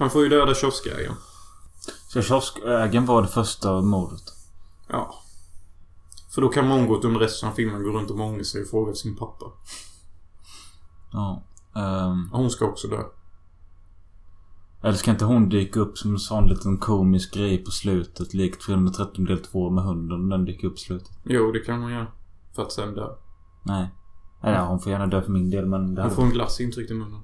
Han 0.01 0.11
får 0.11 0.23
ju 0.23 0.29
döda 0.29 0.55
kioskägaren. 0.55 1.15
Så 2.09 2.23
kioskägaren 2.23 3.07
var 3.07 3.23
det 3.23 3.29
första 3.29 3.81
mordet. 3.81 4.23
Ja. 4.89 5.15
För 6.35 6.43
då 6.43 6.49
kan 6.49 6.69
mongot 6.69 7.05
under 7.05 7.21
resten 7.21 7.49
av 7.49 7.53
filmen 7.53 7.83
gå 7.83 7.91
runt 7.91 8.11
och 8.11 8.17
många 8.17 8.45
sig 8.45 8.63
och 8.63 8.69
fråga 8.69 8.95
sin 8.95 9.17
pappa. 9.17 9.47
Ja. 11.13 11.43
Och 12.33 12.39
hon 12.39 12.51
ska 12.51 12.65
också 12.65 12.89
dö. 12.89 13.03
eller 14.83 14.93
ska 14.93 15.11
inte 15.11 15.25
hon 15.25 15.49
dyka 15.49 15.81
upp 15.81 15.99
som 15.99 16.11
en 16.11 16.19
sån 16.19 16.49
liten 16.49 16.79
komisk 16.79 17.35
grej 17.35 17.65
på 17.65 17.71
slutet? 17.71 18.35
Likt 18.35 18.67
313 18.67 19.25
del 19.25 19.39
2 19.39 19.71
med 19.71 19.85
hunden. 19.85 20.29
Den 20.29 20.45
dyker 20.45 20.69
upp 20.69 20.77
i 20.77 20.81
slutet. 20.81 21.11
Jo, 21.25 21.53
det 21.53 21.61
kan 21.61 21.83
hon 21.83 21.93
göra. 21.93 22.07
För 22.55 22.63
att 22.63 22.73
sen 22.73 22.95
dö. 22.95 23.09
Nej. 23.63 23.95
Nej, 24.43 24.55
ja, 24.55 24.67
hon 24.67 24.81
får 24.81 24.93
gärna 24.93 25.07
dö 25.07 25.23
för 25.23 25.33
min 25.33 25.51
del 25.51 25.67
men... 25.67 25.99
Hon 25.99 26.11
får 26.11 26.23
en 26.23 26.31
glass 26.31 26.61
intryckt 26.61 26.91
i 26.91 26.95
munnen. 26.95 27.21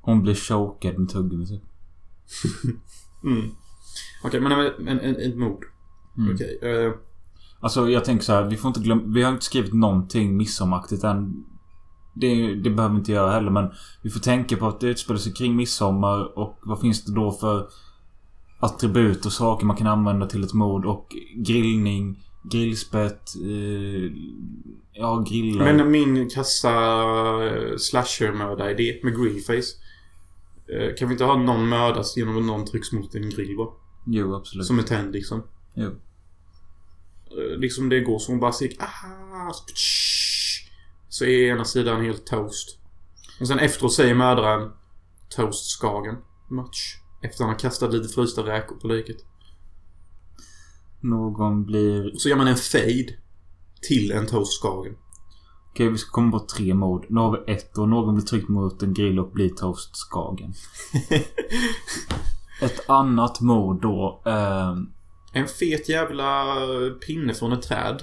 Hon 0.00 0.22
blir 0.22 0.34
chokad 0.34 0.98
med 0.98 1.08
tuggummi 1.08 1.46
typ. 1.46 1.62
Mm. 3.24 3.50
Okej, 4.24 4.40
men 4.40 4.52
en, 4.52 4.88
en, 4.88 5.00
en, 5.00 5.16
ett 5.16 5.36
mord. 5.36 5.64
Mm. 6.18 6.34
Okej. 6.34 6.58
eh, 6.62 6.92
Alltså 7.60 7.90
jag 7.90 8.04
tänker 8.04 8.24
så 8.24 8.32
här, 8.32 8.44
vi 8.44 8.56
får 8.56 8.68
inte 8.68 8.80
glömma... 8.80 9.02
Vi 9.06 9.22
har 9.22 9.32
inte 9.32 9.44
skrivit 9.44 9.72
någonting 9.72 10.36
midsommaraktigt 10.36 11.04
än. 11.04 11.44
Det, 12.14 12.54
det 12.54 12.70
behöver 12.70 12.94
vi 12.94 12.98
inte 12.98 13.12
göra 13.12 13.30
heller 13.32 13.50
men 13.50 13.70
vi 14.02 14.10
får 14.10 14.20
tänka 14.20 14.56
på 14.56 14.66
att 14.68 14.80
det 14.80 14.86
utspelar 14.86 15.18
sig 15.18 15.32
kring 15.32 15.56
midsommar 15.56 16.38
och 16.38 16.58
vad 16.62 16.80
finns 16.80 17.04
det 17.04 17.14
då 17.14 17.32
för 17.32 17.68
attribut 18.60 19.26
och 19.26 19.32
saker 19.32 19.66
man 19.66 19.76
kan 19.76 19.86
använda 19.86 20.26
till 20.26 20.44
ett 20.44 20.52
mord 20.54 20.84
och 20.86 21.06
grillning, 21.36 22.22
grillspett, 22.50 23.22
eh, 23.44 24.12
ja 24.92 25.24
grillar. 25.30 25.72
men 25.72 25.90
min 25.90 26.30
kassa 26.30 26.70
eh, 27.44 27.76
slasher-mördaridé 27.76 29.00
med 29.02 29.16
grillface. 29.16 29.76
Eh, 30.72 30.94
kan 30.94 31.08
vi 31.08 31.14
inte 31.14 31.24
ha 31.24 31.36
någon 31.36 31.68
mördas 31.68 32.16
genom 32.16 32.38
att 32.38 32.44
någon 32.44 32.66
trycks 32.66 32.92
mot 32.92 33.14
en 33.14 33.30
grill 33.30 33.56
va? 33.56 33.68
Jo 34.06 34.34
absolut. 34.34 34.66
Som 34.66 34.78
är 34.78 34.82
tänd 34.82 35.12
liksom. 35.12 35.42
Jo. 35.74 35.86
Eh, 35.86 37.58
liksom 37.58 37.88
det 37.88 38.00
går 38.00 38.22
hon 38.26 38.40
bara 38.40 38.52
säger 38.52 38.76
ah, 38.78 39.52
så, 39.52 39.64
så 41.08 41.24
är 41.24 41.52
ena 41.52 41.64
sidan 41.64 42.04
helt 42.04 42.26
toast. 42.26 42.78
Och 43.40 43.48
sen 43.48 43.58
efteråt 43.58 43.94
säger 43.94 44.14
mördaren 44.14 44.70
Toastskagen. 45.36 46.16
Much. 46.48 47.00
Efter 47.22 47.44
han 47.44 47.52
har 47.52 47.58
kastat 47.58 47.92
lite 47.92 48.08
frysta 48.08 48.42
räkor 48.42 48.76
på 48.76 48.86
liket. 48.86 49.16
Någon 51.00 51.64
blir... 51.64 52.14
Och 52.14 52.20
så 52.20 52.28
gör 52.28 52.36
man 52.36 52.48
en 52.48 52.56
fade. 52.56 53.16
Till 53.88 54.12
en 54.12 54.26
toastskagen. 54.26 54.96
Okej 55.72 55.88
vi 55.88 55.98
ska 55.98 56.10
komma 56.10 56.38
på 56.38 56.46
tre 56.46 56.74
mord. 56.74 57.06
Nu 57.08 57.20
har 57.20 57.30
vi 57.46 57.52
ett 57.52 57.78
och 57.78 57.88
någon 57.88 58.14
blir 58.14 58.26
tryckt 58.26 58.48
mot 58.48 58.82
en 58.82 58.94
grill 58.94 59.18
och 59.18 59.30
blir 59.30 59.48
toastskagen. 59.48 60.54
Ett 62.62 62.90
annat 62.90 63.40
mord 63.40 63.82
då. 63.82 64.22
ehm, 64.26 64.88
En 65.32 65.46
fet 65.48 65.88
jävla 65.88 66.54
pinne 67.06 67.34
från 67.34 67.52
ett 67.52 67.62
träd. 67.62 68.02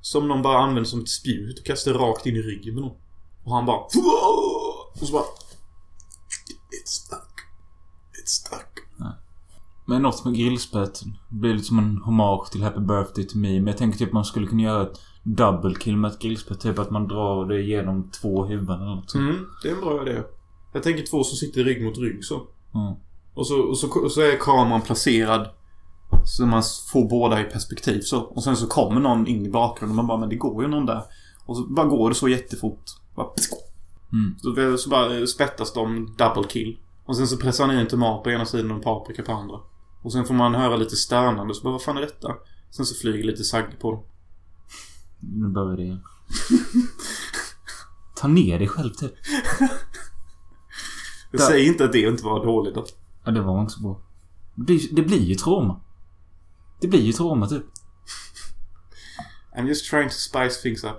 Som 0.00 0.28
någon 0.28 0.42
bara 0.42 0.58
använder 0.58 0.84
som 0.84 1.00
ett 1.00 1.08
spjut 1.08 1.58
och 1.58 1.64
kastar 1.66 1.92
rakt 1.92 2.26
in 2.26 2.36
i 2.36 2.42
ryggen 2.42 2.74
med 2.74 2.82
någon. 2.82 2.96
Och 3.44 3.54
han 3.54 3.66
bara... 3.66 3.76
Och 3.76 5.06
så 5.06 5.12
bara... 5.12 5.22
It's 5.22 6.86
stuck. 6.86 7.34
It's 8.22 8.26
stuck. 8.26 8.78
Men 9.86 10.02
något 10.02 10.24
med 10.24 10.34
grillspett 10.34 11.00
blir 11.28 11.54
lite 11.54 11.64
som 11.66 11.78
en 11.78 11.96
hommage 11.96 12.50
till 12.50 12.62
Happy 12.62 12.80
Birthday 12.80 13.24
to 13.26 13.38
Me. 13.38 13.48
Men 13.48 13.66
jag 13.66 13.78
tänker 13.78 13.98
typ 13.98 14.12
man 14.12 14.24
skulle 14.24 14.46
kunna 14.46 14.62
göra 14.62 14.82
ett 14.82 15.00
double 15.22 15.74
kill 15.74 15.96
med 15.96 16.10
ett 16.10 16.18
grillspett. 16.18 16.60
Typ 16.60 16.78
att 16.78 16.90
man 16.90 17.08
drar 17.08 17.46
det 17.46 17.62
genom 17.62 18.10
två 18.10 18.44
huvuden 18.44 18.82
eller 18.82 18.94
något. 18.94 19.14
Mm, 19.14 19.46
det 19.62 19.68
är 19.68 19.74
en 19.74 19.80
bra 19.80 20.02
idé. 20.08 20.22
Jag 20.72 20.82
tänker 20.82 21.06
två 21.06 21.24
som 21.24 21.36
sitter 21.36 21.64
rygg 21.64 21.84
mot 21.84 21.98
rygg 21.98 22.24
så. 22.24 22.34
Mm. 22.74 22.94
Och 23.34 23.46
så, 23.46 23.60
och 23.60 23.78
så, 23.78 24.00
och 24.04 24.12
så 24.12 24.20
är 24.20 24.36
kameran 24.40 24.80
placerad 24.82 25.48
så 26.24 26.46
man 26.46 26.62
får 26.92 27.08
båda 27.08 27.40
i 27.40 27.44
perspektiv 27.44 28.00
så. 28.00 28.20
Och 28.20 28.44
sen 28.44 28.56
så 28.56 28.66
kommer 28.66 29.00
någon 29.00 29.26
in 29.26 29.46
i 29.46 29.50
bakgrunden 29.50 29.90
och 29.98 30.04
man 30.04 30.06
bara 30.06 30.18
men 30.18 30.28
det 30.28 30.36
går 30.36 30.62
ju 30.62 30.68
någon 30.68 30.86
där. 30.86 31.02
Och 31.46 31.56
så 31.56 31.62
bara 31.66 31.86
går 31.86 32.08
det 32.08 32.14
så 32.14 32.28
jättefort. 32.28 32.84
Bara, 33.16 33.26
Mm. 34.12 34.34
så, 34.38 34.76
så 34.78 34.90
bara 34.90 35.26
spettas 35.26 35.72
de 35.72 36.14
double 36.18 36.44
kill. 36.48 36.78
Och 37.04 37.16
sen 37.16 37.26
så 37.26 37.36
pressar 37.36 37.66
han 37.66 37.76
i 37.76 37.80
en 37.80 37.86
tomat 37.86 38.22
på 38.24 38.30
ena 38.30 38.44
sidan 38.44 38.70
och 38.70 38.76
en 38.76 38.82
paprika 38.82 39.22
på 39.22 39.32
andra. 39.32 39.56
Och 40.02 40.12
sen 40.12 40.24
får 40.24 40.34
man 40.34 40.54
höra 40.54 40.76
lite 40.76 40.96
stönande 40.96 41.54
så 41.54 41.62
bara 41.62 41.72
vad 41.72 41.82
fan 41.82 41.96
är 41.96 42.00
detta? 42.00 42.34
Sen 42.70 42.86
så 42.86 42.94
flyger 42.94 43.24
lite 43.24 43.44
sagg 43.44 43.64
på 43.80 43.90
dem. 43.90 44.02
Nu 45.22 45.48
börjar 45.48 45.76
det 45.76 45.82
igen. 45.82 46.02
Ta 48.16 48.28
ner 48.28 48.58
dig 48.58 48.68
själv 48.68 48.90
typ. 48.92 49.12
Säger 51.38 51.66
inte 51.66 51.84
att 51.84 51.92
det 51.92 52.00
inte 52.00 52.24
var 52.24 52.44
dåligt 52.44 52.74
då. 52.74 52.86
Ja, 53.24 53.30
det 53.30 53.40
var 53.40 53.60
inte 53.60 53.72
så 53.72 53.80
bra. 53.80 54.00
Det 54.54 54.62
blir, 54.62 54.94
det 54.94 55.02
blir 55.02 55.20
ju 55.22 55.34
trauma. 55.34 55.80
Det 56.80 56.88
blir 56.88 57.00
ju 57.00 57.12
trauma 57.12 57.48
typ. 57.48 57.64
I'm 59.56 59.66
just 59.66 59.90
trying 59.90 60.08
to 60.08 60.14
spice 60.14 60.62
things 60.62 60.84
up. 60.84 60.98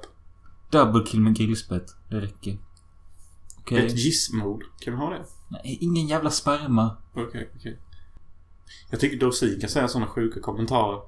Double 0.71 1.05
kill 1.05 1.21
med 1.21 1.35
grillspett. 1.35 1.95
Det 2.09 2.21
räcker. 2.21 2.57
Okej. 3.59 3.85
Ett 3.85 3.97
gissmord. 3.97 4.63
Kan 4.79 4.93
vi 4.93 4.99
ha 4.99 5.09
det? 5.09 5.25
Nej, 5.49 5.77
ingen 5.81 6.07
jävla 6.07 6.31
sperma. 6.31 6.97
Okej, 7.15 7.51
okej. 7.55 7.79
Jag 8.89 8.99
tycker 8.99 9.19
Dorsin 9.19 9.59
kan 9.61 9.69
säga 9.69 9.87
sådana 9.87 10.07
sjuka 10.07 10.39
kommentarer. 10.39 11.01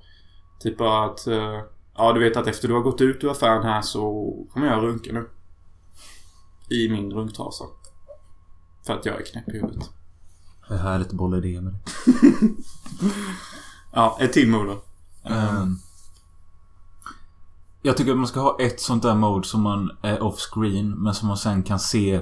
Typ 0.60 0.78
bara 0.78 1.06
att... 1.12 1.28
eh, 1.28 1.62
ja, 1.98 2.14
du 2.14 2.20
vet 2.20 2.38
att 2.38 2.48
efter 2.48 2.68
du 2.68 2.74
har 2.74 2.82
gått 2.82 3.02
ut 3.02 3.24
ur 3.24 3.32
affären 3.32 3.64
här 3.64 3.82
så 3.82 4.34
kommer 4.54 4.68
jag 4.68 4.84
runka 4.84 5.14
nu. 5.14 5.30
I 6.70 6.90
min 6.90 7.12
runktrasa. 7.12 7.66
För 8.86 8.94
att 8.94 9.06
jag 9.06 9.22
är 9.22 9.26
knäpp 9.26 9.50
i 9.50 9.52
huvudet. 9.52 9.90
Det 10.68 10.74
är 10.74 10.78
härligt 10.78 11.08
att 11.08 11.14
bolla 11.14 11.38
idéer 11.38 11.62
med 11.62 11.74
det. 11.74 11.80
Ja, 13.94 14.18
ett 14.20 14.34
till 14.34 14.52
mord 14.52 14.68
då. 14.68 14.84
Ehm, 15.30 15.78
jag 17.82 17.98
tycker 17.98 18.12
att 18.12 18.18
man 18.18 18.28
ska 18.28 18.40
ha 18.40 18.58
ett 18.60 18.82
sånt 18.82 19.04
där 19.04 19.16
mode 19.16 19.48
som 19.48 19.62
man 19.62 19.98
är 20.02 20.24
off-screen 20.24 21.04
men 21.04 21.14
som 21.14 21.28
man 21.28 21.38
sen 21.38 21.64
kan 21.64 21.80
se 21.80 22.22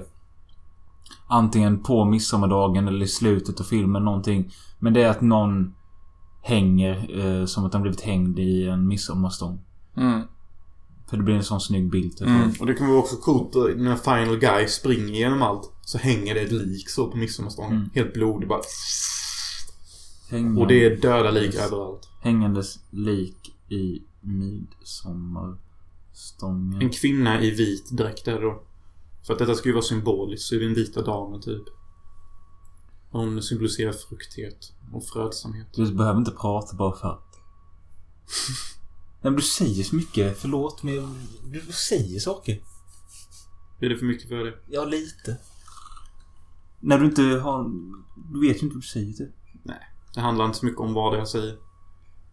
Antingen 1.28 1.84
på 1.84 2.06
midsommardagen 2.06 2.88
eller 2.88 3.06
i 3.06 3.08
slutet 3.08 3.60
av 3.60 3.64
filmen 3.64 4.06
någonting. 4.06 4.52
Men 4.80 4.94
det 4.94 5.04
är 5.04 5.10
att 5.10 5.22
någon 5.22 5.76
hänger 6.44 7.26
eh, 7.26 7.46
som 7.46 7.66
att 7.66 7.74
han 7.74 7.82
blivit 7.82 8.02
hängd 8.02 8.40
i 8.40 8.68
en 8.68 8.88
midsommarstång. 8.88 9.62
Mm. 9.98 10.22
För 11.10 11.18
det 11.18 11.24
blir 11.24 11.36
en 11.36 11.44
sån 11.44 11.62
snygg 11.62 11.92
bild. 11.92 12.18
typ. 12.18 12.28
Mm. 12.28 12.52
Och 12.60 12.66
det 12.66 12.74
kan 12.74 12.88
vara 12.90 13.00
också 13.00 13.16
coolt 13.16 13.56
när 13.78 13.96
Final 13.96 14.38
Guy 14.40 14.68
springer 14.68 15.14
genom 15.14 15.42
allt. 15.42 15.72
Så 15.82 15.98
hänger 15.98 16.34
det 16.36 16.42
ett 16.42 16.52
lik 16.52 16.90
så 16.90 17.12
på 17.12 17.18
midsommarstången. 17.18 17.76
Mm. 17.78 17.90
Helt 17.94 18.14
blodig 18.14 18.50
bara. 18.50 18.62
Hängande- 20.30 20.62
Och 20.62 20.68
det 20.68 20.86
är 20.86 20.96
döda 21.02 21.32
lik 21.32 21.56
överallt. 21.56 22.10
Hängandes 22.22 22.80
lik 22.92 23.38
i 23.70 24.02
midsommarstången. 24.22 26.82
En 26.82 26.90
kvinna 26.90 27.42
i 27.42 27.52
vit 27.52 27.90
dräkt 27.92 28.28
är 28.28 28.34
det 28.34 28.42
då. 28.42 28.64
För 29.28 29.34
att 29.34 29.40
detta 29.40 29.56
ska 29.56 29.70
ju 29.70 29.74
vara 29.74 29.84
symboliskt 29.84 30.46
så 30.46 30.56
är 30.56 30.60
det 30.60 30.66
den 30.66 30.76
vita 30.76 31.02
damen 31.02 31.42
typ. 31.42 31.64
Hon 33.14 33.44
symboliserar 33.44 33.92
frukthet 33.92 34.74
och 34.94 35.06
frödsamhet. 35.06 35.68
Du 35.74 35.94
behöver 35.94 36.20
inte 36.20 36.32
prata 36.32 36.76
bara 36.76 36.96
för 36.96 37.08
att. 37.08 37.40
Nej, 39.22 39.32
men 39.32 39.36
du 39.36 39.42
säger 39.42 39.84
så 39.84 39.96
mycket. 39.96 40.38
Förlåt 40.38 40.84
men 40.84 41.28
du 41.44 41.62
säger 41.72 42.20
saker. 42.20 42.62
Är 43.80 43.90
det 43.90 43.98
för 43.98 44.06
mycket 44.06 44.30
för 44.30 44.36
det? 44.36 44.54
Ja, 44.70 44.86
lite. 44.86 45.38
När 46.80 47.00
du 47.00 47.06
inte 47.06 47.22
har... 47.22 47.72
Du 48.34 48.48
vet 48.48 48.58
ju 48.58 48.62
inte 48.62 48.76
vad 48.76 48.84
du 48.84 48.88
säger 48.88 49.14
typ. 49.14 49.30
Det 50.14 50.22
handlar 50.22 50.46
inte 50.46 50.58
så 50.58 50.66
mycket 50.66 50.82
om 50.82 50.94
vad 50.94 51.18
jag 51.18 51.28
säger. 51.28 51.58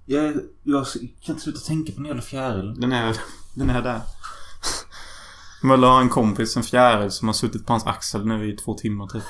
Jag, 0.06 0.34
jag 0.62 0.86
kan 1.20 1.34
inte 1.34 1.42
sluta 1.42 1.60
tänka 1.60 1.92
på 1.92 1.96
den 1.96 2.06
jävla 2.06 2.22
fjärilen. 2.22 2.80
Den 2.80 2.92
är, 2.92 3.16
den 3.54 3.70
är 3.70 3.82
där. 3.82 4.00
Möller 5.62 5.88
har 5.88 6.00
en 6.00 6.08
kompis, 6.08 6.56
en 6.56 6.62
fjäril, 6.62 7.10
som 7.10 7.28
har 7.28 7.32
suttit 7.32 7.66
på 7.66 7.72
hans 7.72 7.86
axel 7.86 8.26
nu 8.26 8.52
i 8.52 8.56
två 8.56 8.74
timmar 8.74 9.06
typ. 9.06 9.22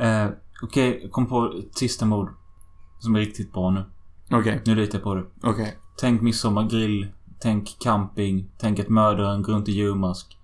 Eh, 0.00 0.28
Okej, 0.62 1.00
jag 1.02 1.12
kom 1.12 1.26
på 1.26 1.52
ett 1.58 1.78
sista 1.78 2.06
mord. 2.06 2.28
Som 2.98 3.14
är 3.14 3.20
riktigt 3.20 3.52
bra 3.52 3.70
nu. 3.70 3.84
Okej, 4.30 4.62
Nu 4.66 4.74
litar 4.74 4.98
jag 4.98 5.02
på 5.02 5.14
det. 5.14 5.24
okej. 5.42 5.78
Tänk 5.98 6.22
midsommargrill. 6.22 7.12
Tänk 7.40 7.76
camping. 7.80 8.50
Tänk 8.58 8.78
att 8.78 8.88
mördaren 8.88 9.42
går 9.42 9.52
runt 9.52 9.68
i 9.68 9.72
djurmask. 9.72 10.38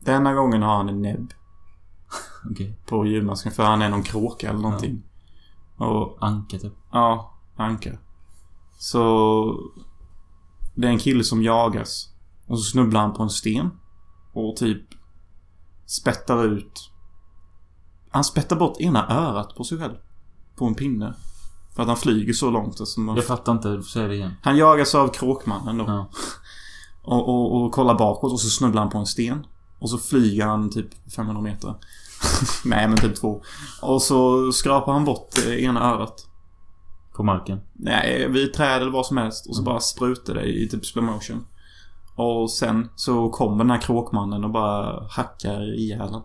Denna 0.00 0.34
gången 0.34 0.62
har 0.62 0.76
han 0.76 0.88
en 0.88 1.02
näbb 1.02 1.32
Okej. 2.50 2.78
på 2.86 3.06
julmasken 3.06 3.52
för 3.52 3.62
han 3.62 3.82
är 3.82 3.88
någon 3.88 4.02
kråka 4.02 4.48
eller 4.50 4.60
någonting. 4.60 5.02
Och 5.76 6.16
Anka 6.20 6.58
typ. 6.58 6.72
Ja, 6.92 7.34
anka. 7.56 7.98
Så... 8.78 9.60
Det 10.74 10.86
är 10.86 10.90
en 10.90 10.98
kille 10.98 11.24
som 11.24 11.42
jagas. 11.42 12.14
Och 12.46 12.58
så 12.58 12.64
snubblar 12.64 13.00
han 13.00 13.12
på 13.12 13.22
en 13.22 13.30
sten. 13.30 13.70
Och 14.32 14.56
typ 14.56 14.82
spettar 15.86 16.44
ut... 16.44 16.91
Han 18.12 18.24
spettar 18.24 18.56
bort 18.56 18.80
ena 18.80 19.08
örat 19.10 19.54
på 19.56 19.64
sig 19.64 19.78
själv. 19.78 19.94
På 20.56 20.66
en 20.66 20.74
pinne. 20.74 21.14
För 21.74 21.82
att 21.82 21.88
han 21.88 21.96
flyger 21.96 22.32
så 22.32 22.50
långt. 22.50 22.80
Alltså 22.80 23.00
man... 23.00 23.16
Jag 23.16 23.24
fattar 23.24 23.52
inte. 23.52 23.82
Säga 23.82 24.08
det 24.08 24.14
igen. 24.14 24.34
Han 24.42 24.56
jagas 24.56 24.94
av 24.94 25.08
kråkmannen 25.08 25.78
då. 25.78 25.84
Ja. 25.86 26.10
Och, 27.04 27.28
och, 27.28 27.62
och 27.62 27.72
kollar 27.72 27.94
bakåt 27.94 28.32
och 28.32 28.40
så 28.40 28.48
snubblar 28.48 28.82
han 28.82 28.90
på 28.90 28.98
en 28.98 29.06
sten. 29.06 29.46
Och 29.78 29.90
så 29.90 29.98
flyger 29.98 30.46
han 30.46 30.70
typ 30.70 31.12
500 31.16 31.42
meter. 31.42 31.74
Nej 32.64 32.88
men 32.88 32.96
typ 32.96 33.16
två. 33.16 33.42
Och 33.82 34.02
så 34.02 34.52
skrapar 34.52 34.92
han 34.92 35.04
bort 35.04 35.38
eh, 35.46 35.64
ena 35.64 35.94
örat. 35.94 36.26
På 37.16 37.22
marken. 37.22 37.60
Nej, 37.72 38.28
vid 38.28 38.54
träd 38.54 38.82
eller 38.82 38.90
vad 38.90 39.06
som 39.06 39.16
helst. 39.16 39.46
Och 39.46 39.56
så 39.56 39.62
bara 39.62 39.80
sprutar 39.80 40.34
det 40.34 40.44
i 40.44 40.68
typ 40.68 40.86
slow 40.86 41.04
motion. 41.04 41.46
Och 42.14 42.50
sen 42.50 42.88
så 42.96 43.30
kommer 43.30 43.58
den 43.58 43.70
här 43.70 43.80
kråkmannen 43.80 44.44
och 44.44 44.50
bara 44.50 45.06
hackar 45.10 45.78
ihjäl 45.78 46.12
den. 46.12 46.22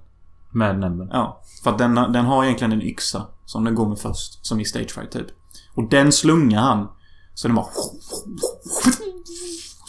Med 0.58 0.80
nämnden. 0.80 1.10
Ja. 1.12 1.42
För 1.64 1.72
att 1.72 1.78
den, 1.78 1.96
den 1.96 2.26
har 2.26 2.44
egentligen 2.44 2.72
en 2.72 2.82
yxa 2.82 3.28
som 3.46 3.64
den 3.64 3.76
går 3.76 3.90
med 3.90 4.00
först. 4.00 4.46
Som 4.46 4.60
i 4.60 4.66
stage 4.66 5.12
typ. 5.12 5.28
Och 5.74 5.90
den 5.90 6.12
slungar 6.12 6.62
han. 6.62 6.88
Så 7.34 7.48
den 7.48 7.56
bara... 7.56 7.68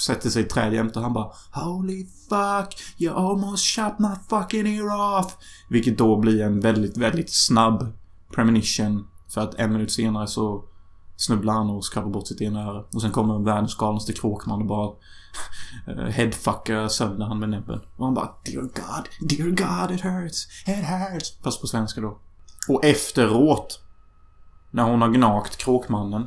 Sätter 0.00 0.30
sig 0.30 0.42
i 0.42 0.46
träd 0.46 0.74
jämte. 0.74 1.00
Han 1.00 1.12
bara 1.12 1.32
Holy 1.52 2.06
fuck! 2.28 2.80
You 2.98 3.16
almost 3.16 3.64
shot 3.64 3.98
my 3.98 4.08
fucking 4.28 4.66
ear 4.66 5.18
off! 5.18 5.36
Vilket 5.68 5.98
då 5.98 6.16
blir 6.16 6.42
en 6.42 6.60
väldigt, 6.60 6.96
väldigt 6.96 7.34
snabb 7.34 7.92
premonition. 8.34 9.06
För 9.28 9.40
att 9.40 9.54
en 9.54 9.72
minut 9.72 9.92
senare 9.92 10.26
så 10.26 10.64
snubblar 11.18 11.52
han 11.54 11.70
och 11.70 11.84
skrapar 11.84 12.10
bort 12.10 12.26
sitt 12.26 12.40
ena 12.40 12.62
öra. 12.62 12.84
Och 12.94 13.02
sen 13.02 13.10
kommer 13.10 13.38
världens 13.38 13.76
galnaste 13.76 14.12
kråkman 14.12 14.60
och 14.60 14.66
bara 14.66 14.90
eh, 15.86 16.04
headfuckar 16.04 16.88
sönder 16.88 17.26
han 17.26 17.38
med 17.38 17.48
näbben. 17.48 17.80
Och 17.96 18.04
han 18.04 18.14
bara 18.14 18.30
Dear 18.44 18.62
God, 18.62 19.28
dear 19.28 19.48
God 19.48 19.94
it 19.94 20.00
hurts, 20.00 20.68
it 20.68 20.84
hurts. 20.84 21.38
Fast 21.42 21.60
på 21.60 21.66
svenska 21.66 22.00
då. 22.00 22.18
Och 22.68 22.84
efteråt, 22.84 23.80
när 24.70 24.82
hon 24.82 25.02
har 25.02 25.08
gnagt 25.08 25.56
kråkmannen, 25.56 26.26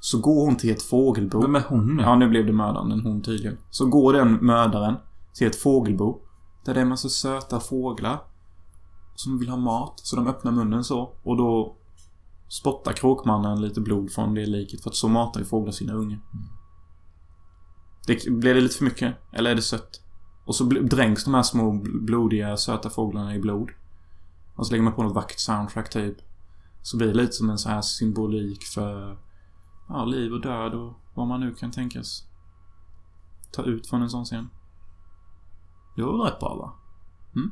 så 0.00 0.18
går 0.18 0.44
hon 0.44 0.56
till 0.56 0.70
ett 0.70 0.82
fågelbo. 0.82 1.40
Vem 1.40 1.54
är 1.54 1.64
hon? 1.68 1.98
Ja, 2.02 2.16
nu 2.16 2.28
blev 2.28 2.46
det 2.46 2.52
mördaren, 2.52 2.92
en 2.92 3.00
hon 3.00 3.22
tydligen. 3.22 3.58
Så 3.70 3.86
går 3.86 4.12
den 4.12 4.32
mördaren 4.32 4.96
till 5.34 5.46
ett 5.46 5.56
fågelbo. 5.56 6.20
Där 6.64 6.74
det 6.74 6.80
är 6.80 6.82
en 6.82 6.88
massa 6.88 7.08
söta 7.08 7.60
fåglar. 7.60 8.20
Som 9.14 9.38
vill 9.38 9.48
ha 9.48 9.56
mat. 9.56 9.92
Så 9.96 10.16
de 10.16 10.26
öppnar 10.26 10.52
munnen 10.52 10.84
så. 10.84 11.12
Och 11.22 11.36
då 11.36 11.76
spottar 12.48 12.92
kråkmannen 12.92 13.60
lite 13.60 13.80
blod 13.80 14.12
från 14.12 14.34
det 14.34 14.46
liket. 14.46 14.82
För 14.82 14.90
att 14.90 14.96
så 14.96 15.08
matar 15.08 15.40
ju 15.40 15.46
fåglar 15.46 15.72
sina 15.72 15.92
ungar. 15.92 16.20
Det, 18.06 18.30
blir 18.30 18.54
det 18.54 18.60
lite 18.60 18.76
för 18.76 18.84
mycket? 18.84 19.16
Eller 19.32 19.50
är 19.50 19.54
det 19.54 19.62
sött? 19.62 20.02
Och 20.44 20.54
så 20.54 20.64
dränks 20.64 21.24
de 21.24 21.34
här 21.34 21.42
små 21.42 21.72
blodiga 21.82 22.56
söta 22.56 22.90
fåglarna 22.90 23.34
i 23.34 23.38
blod. 23.38 23.70
Och 24.54 24.66
så 24.66 24.72
lägger 24.72 24.84
man 24.84 24.92
på 24.92 25.02
något 25.02 25.14
vackert 25.14 25.38
soundtrack 25.38 25.90
typ. 25.90 26.16
Så 26.82 26.96
blir 26.96 27.08
det 27.08 27.14
lite 27.14 27.32
som 27.32 27.50
en 27.50 27.58
så 27.58 27.68
här 27.68 27.82
symbolik 27.82 28.64
för 28.64 29.18
ja, 29.88 30.04
liv 30.04 30.32
och 30.32 30.40
död 30.40 30.74
och 30.74 30.92
vad 31.14 31.26
man 31.26 31.40
nu 31.40 31.54
kan 31.54 31.70
tänkas 31.70 32.24
ta 33.52 33.62
ut 33.62 33.86
från 33.86 34.02
en 34.02 34.10
sån 34.10 34.24
scen. 34.24 34.48
Det 35.96 36.02
var 36.02 36.12
väl 36.12 36.32
rätt 36.32 36.40
bra 36.40 36.54
va? 36.54 36.72
Mm? 37.36 37.50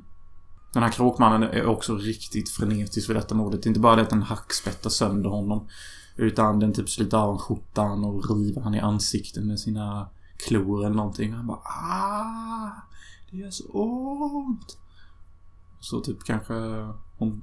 Den 0.77 0.83
här 0.83 0.91
kråkmannen 0.91 1.43
är 1.43 1.67
också 1.67 1.97
riktigt 1.97 2.49
frenetisk 2.49 3.09
vid 3.09 3.17
detta 3.17 3.35
mordet. 3.35 3.63
Det 3.63 3.67
är 3.67 3.71
inte 3.71 3.81
bara 3.81 3.97
det 3.97 4.03
att 4.03 4.11
den 4.11 4.23
hackspettar 4.23 4.91
sönder 4.91 5.31
honom. 5.31 5.69
Utan 6.17 6.61
den 6.61 6.73
typ 6.73 6.89
sliter 6.89 7.19
av 7.19 7.39
skjortan 7.39 8.05
och 8.05 8.37
river 8.37 8.61
han 8.61 8.75
i 8.75 8.81
ansiktet 8.81 9.45
med 9.45 9.61
sina 9.61 10.09
klor 10.37 10.85
eller 10.85 10.97
någonting. 10.97 11.33
Han 11.33 11.47
bara 11.47 11.57
ah, 11.57 12.71
Det 13.31 13.37
gör 13.37 13.51
så 13.51 13.65
ont. 13.73 14.79
Så 15.81 16.01
typ 16.01 16.25
kanske 16.25 16.55
hon 17.19 17.43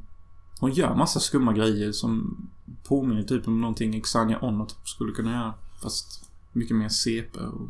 hon 0.59 0.71
gör 0.71 0.95
massa 0.95 1.19
skumma 1.19 1.53
grejer 1.53 1.91
som 1.91 2.37
påminner 2.83 3.23
typ 3.23 3.47
om 3.47 3.61
någonting 3.61 4.01
Xania 4.01 4.39
Onno 4.41 4.65
typ 4.65 4.87
skulle 4.87 5.13
kunna 5.13 5.31
göra. 5.31 5.53
Fast 5.81 6.29
mycket 6.51 6.77
mer 6.77 6.89
CP 6.89 7.39
och 7.39 7.69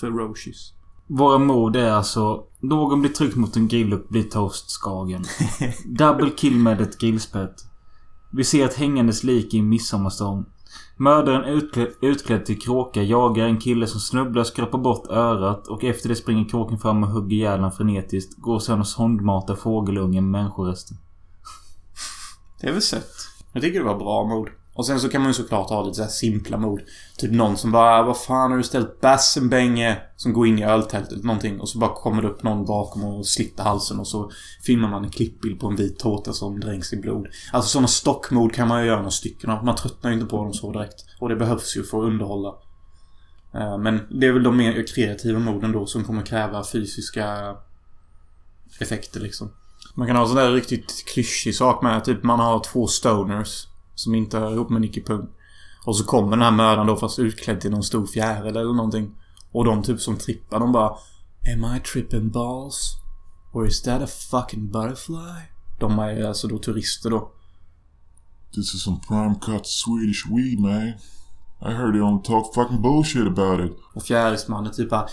ferocious. 0.00 0.73
Våra 1.06 1.38
mord 1.38 1.76
är 1.76 1.90
alltså... 1.90 2.44
Någon 2.60 3.00
blir 3.00 3.10
tryckt 3.10 3.36
mot 3.36 3.56
en 3.56 3.68
grill 3.68 3.94
och 3.94 4.00
blir 4.08 4.22
toastskagen. 4.22 5.24
Double 5.86 6.30
kill 6.30 6.56
med 6.56 6.80
ett 6.80 6.98
grillspett. 6.98 7.54
Vi 8.32 8.44
ser 8.44 8.64
ett 8.64 8.74
hängandes 8.74 9.24
lik 9.24 9.54
i 9.54 9.58
en 9.58 9.68
midsommarstång. 9.68 10.44
Mördaren 10.96 11.44
utklädd, 11.44 11.88
utklädd 12.00 12.46
till 12.46 12.60
kråka 12.60 13.02
jagar 13.02 13.44
en 13.44 13.60
kille 13.60 13.86
som 13.86 14.00
snubblar, 14.00 14.44
skrapar 14.44 14.78
bort 14.78 15.06
örat 15.06 15.66
och 15.66 15.84
efter 15.84 16.08
det 16.08 16.16
springer 16.16 16.48
kråken 16.48 16.78
fram 16.78 17.02
och 17.02 17.08
hugger 17.08 17.36
ihjäl 17.36 17.58
honom 17.58 17.72
frenetiskt. 17.72 18.36
Går 18.36 18.58
sen 18.58 18.80
och 18.80 18.86
sondmatar 18.86 19.54
fågelungen 19.54 20.30
med 20.30 20.40
människoresten. 20.40 20.96
Det 22.60 22.66
är 22.66 22.72
väl 22.72 22.82
sött. 22.82 23.14
Jag 23.52 23.62
tycker 23.62 23.78
det 23.78 23.86
var 23.86 23.98
bra 23.98 24.24
mod. 24.24 24.48
Och 24.74 24.86
sen 24.86 25.00
så 25.00 25.08
kan 25.08 25.20
man 25.20 25.30
ju 25.30 25.34
såklart 25.34 25.70
ha 25.70 25.82
lite 25.82 25.94
så 25.94 26.02
här 26.02 26.10
simpla 26.10 26.56
mod. 26.56 26.80
Typ 27.16 27.32
någon 27.32 27.56
som 27.56 27.72
bara 27.72 28.02
Vad 28.02 28.18
fan 28.18 28.50
har 28.50 28.58
du 28.58 28.64
ställt 28.64 29.00
Bassenbänge? 29.00 29.98
Som 30.16 30.32
går 30.32 30.46
in 30.46 30.58
i 30.58 30.64
öltältet 30.64 31.12
eller 31.12 31.24
någonting. 31.24 31.60
Och 31.60 31.68
så 31.68 31.78
bara 31.78 31.94
kommer 31.94 32.22
det 32.22 32.28
upp 32.28 32.42
någon 32.42 32.64
bakom 32.64 33.04
och 33.04 33.26
sliter 33.26 33.62
halsen 33.62 34.00
och 34.00 34.08
så 34.08 34.30
filmar 34.66 34.88
man 34.88 35.04
en 35.04 35.10
klippbild 35.10 35.60
på 35.60 35.66
en 35.66 35.76
vit 35.76 35.98
tårta 35.98 36.32
som 36.32 36.60
dränks 36.60 36.92
i 36.92 36.96
blod. 36.96 37.26
Alltså 37.52 37.70
sådana 37.70 37.88
stockmod 37.88 38.52
kan 38.52 38.68
man 38.68 38.80
ju 38.80 38.86
göra 38.86 38.98
några 38.98 39.10
stycken 39.10 39.50
av. 39.50 39.64
Man 39.64 39.76
tröttnar 39.76 40.10
ju 40.10 40.14
inte 40.14 40.26
på 40.26 40.36
dem 40.36 40.52
så 40.52 40.72
direkt. 40.72 41.04
Och 41.20 41.28
det 41.28 41.36
behövs 41.36 41.76
ju 41.76 41.82
för 41.82 41.98
att 41.98 42.04
underhålla. 42.04 42.54
Eh, 43.54 43.78
men 43.78 44.00
det 44.20 44.26
är 44.26 44.32
väl 44.32 44.42
de 44.42 44.56
mer 44.56 44.86
kreativa 44.94 45.38
moden 45.38 45.72
då 45.72 45.86
som 45.86 46.04
kommer 46.04 46.22
kräva 46.22 46.64
fysiska 46.64 47.56
effekter 48.80 49.20
liksom. 49.20 49.50
Man 49.94 50.06
kan 50.06 50.16
ha 50.16 50.22
en 50.22 50.28
sån 50.28 50.36
där 50.36 50.52
riktigt 50.52 51.04
klyschig 51.14 51.54
sak 51.54 51.82
med. 51.82 52.04
Typ 52.04 52.22
man 52.22 52.40
har 52.40 52.60
två 52.64 52.86
stoners. 52.86 53.66
Som 53.94 54.14
inte 54.14 54.38
hör 54.38 54.52
ihop 54.52 54.70
med 54.70 54.80
Nicky 54.80 55.02
Pung. 55.02 55.28
Och 55.84 55.96
så 55.96 56.04
kommer 56.04 56.30
den 56.30 56.42
här 56.42 56.50
mördaren 56.50 56.86
då 56.86 56.96
fast 56.96 57.18
utklädd 57.18 57.60
till 57.60 57.70
någon 57.70 57.82
stor 57.82 58.06
fjäril 58.06 58.56
eller 58.56 58.74
någonting. 58.74 59.14
Och 59.52 59.64
de 59.64 59.82
typ 59.82 60.00
som 60.00 60.16
trippar 60.16 60.60
de 60.60 60.72
bara 60.72 60.96
Am 61.54 61.76
I 61.76 61.80
tripping 61.80 62.30
balls? 62.30 62.96
Or 63.52 63.66
is 63.66 63.82
that 63.82 64.02
a 64.02 64.06
fucking 64.06 64.70
butterfly? 64.70 65.42
De 65.80 65.98
är 65.98 66.24
alltså 66.24 66.48
då 66.48 66.58
turister 66.58 67.10
då. 67.10 67.32
This 68.54 68.74
is 68.74 68.82
some 68.82 69.00
prime 69.08 69.34
cut 69.34 69.66
Swedish 69.66 70.26
weed, 70.30 70.60
man. 70.60 70.92
I 71.60 71.72
heard 71.72 71.92
they 71.92 72.00
don't 72.00 72.22
talk 72.22 72.54
fucking 72.54 72.82
bullshit 72.82 73.26
about 73.26 73.60
it. 73.60 73.76
Och 73.94 74.02
fjärilsmannen 74.02 74.72
typ 74.72 74.90
bara 74.90 75.08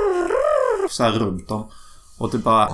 så 0.90 1.02
här 1.02 1.12
runt 1.12 1.48
dem. 1.48 1.70
Och 2.18 2.32
typ 2.32 2.44
bara. 2.44 2.68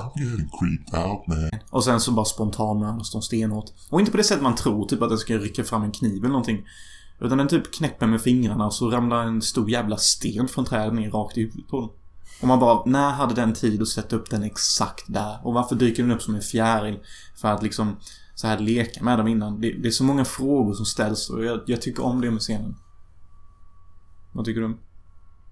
Och 1.70 1.84
sen 1.84 2.00
så 2.00 2.12
bara 2.12 2.24
spontanmördas 2.24 3.12
de 3.12 3.22
stenhårt. 3.22 3.70
Och 3.90 4.00
inte 4.00 4.12
på 4.12 4.16
det 4.16 4.24
sättet 4.24 4.42
man 4.42 4.54
tror, 4.54 4.86
typ 4.86 5.02
att 5.02 5.08
den 5.08 5.18
ska 5.18 5.38
rycka 5.38 5.64
fram 5.64 5.82
en 5.82 5.92
kniv 5.92 6.18
eller 6.18 6.28
någonting. 6.28 6.66
Utan 7.20 7.38
den 7.38 7.48
typ 7.48 7.74
knäpper 7.74 8.06
med 8.06 8.20
fingrarna 8.20 8.66
och 8.66 8.74
så 8.74 8.90
ramlar 8.90 9.22
en 9.22 9.42
stor 9.42 9.70
jävla 9.70 9.96
sten 9.96 10.48
från 10.48 10.64
trädet 10.64 10.94
ner 10.94 11.10
rakt 11.10 11.38
i 11.38 11.40
huvudet 11.40 11.68
på 11.68 11.80
dem. 11.80 11.90
Och 12.42 12.48
man 12.48 12.58
bara, 12.58 12.82
när 12.86 13.10
hade 13.10 13.34
den 13.34 13.54
tid 13.54 13.82
att 13.82 13.88
sätta 13.88 14.16
upp 14.16 14.30
den 14.30 14.42
exakt 14.42 15.04
där? 15.06 15.38
Och 15.42 15.54
varför 15.54 15.76
dyker 15.76 16.02
den 16.02 16.12
upp 16.12 16.22
som 16.22 16.34
en 16.34 16.40
fjäril? 16.40 16.98
För 17.40 17.48
att 17.48 17.62
liksom 17.62 17.96
så 18.34 18.46
här 18.46 18.58
leka 18.58 19.04
med 19.04 19.18
dem 19.18 19.28
innan. 19.28 19.60
Det, 19.60 19.72
det 19.72 19.88
är 19.88 19.92
så 19.92 20.04
många 20.04 20.24
frågor 20.24 20.74
som 20.74 20.86
ställs 20.86 21.30
och 21.30 21.44
jag, 21.44 21.60
jag 21.66 21.82
tycker 21.82 22.04
om 22.04 22.20
det 22.20 22.30
med 22.30 22.40
scenen. 22.40 22.74
Vad 24.32 24.44
tycker 24.44 24.60
du? 24.60 24.78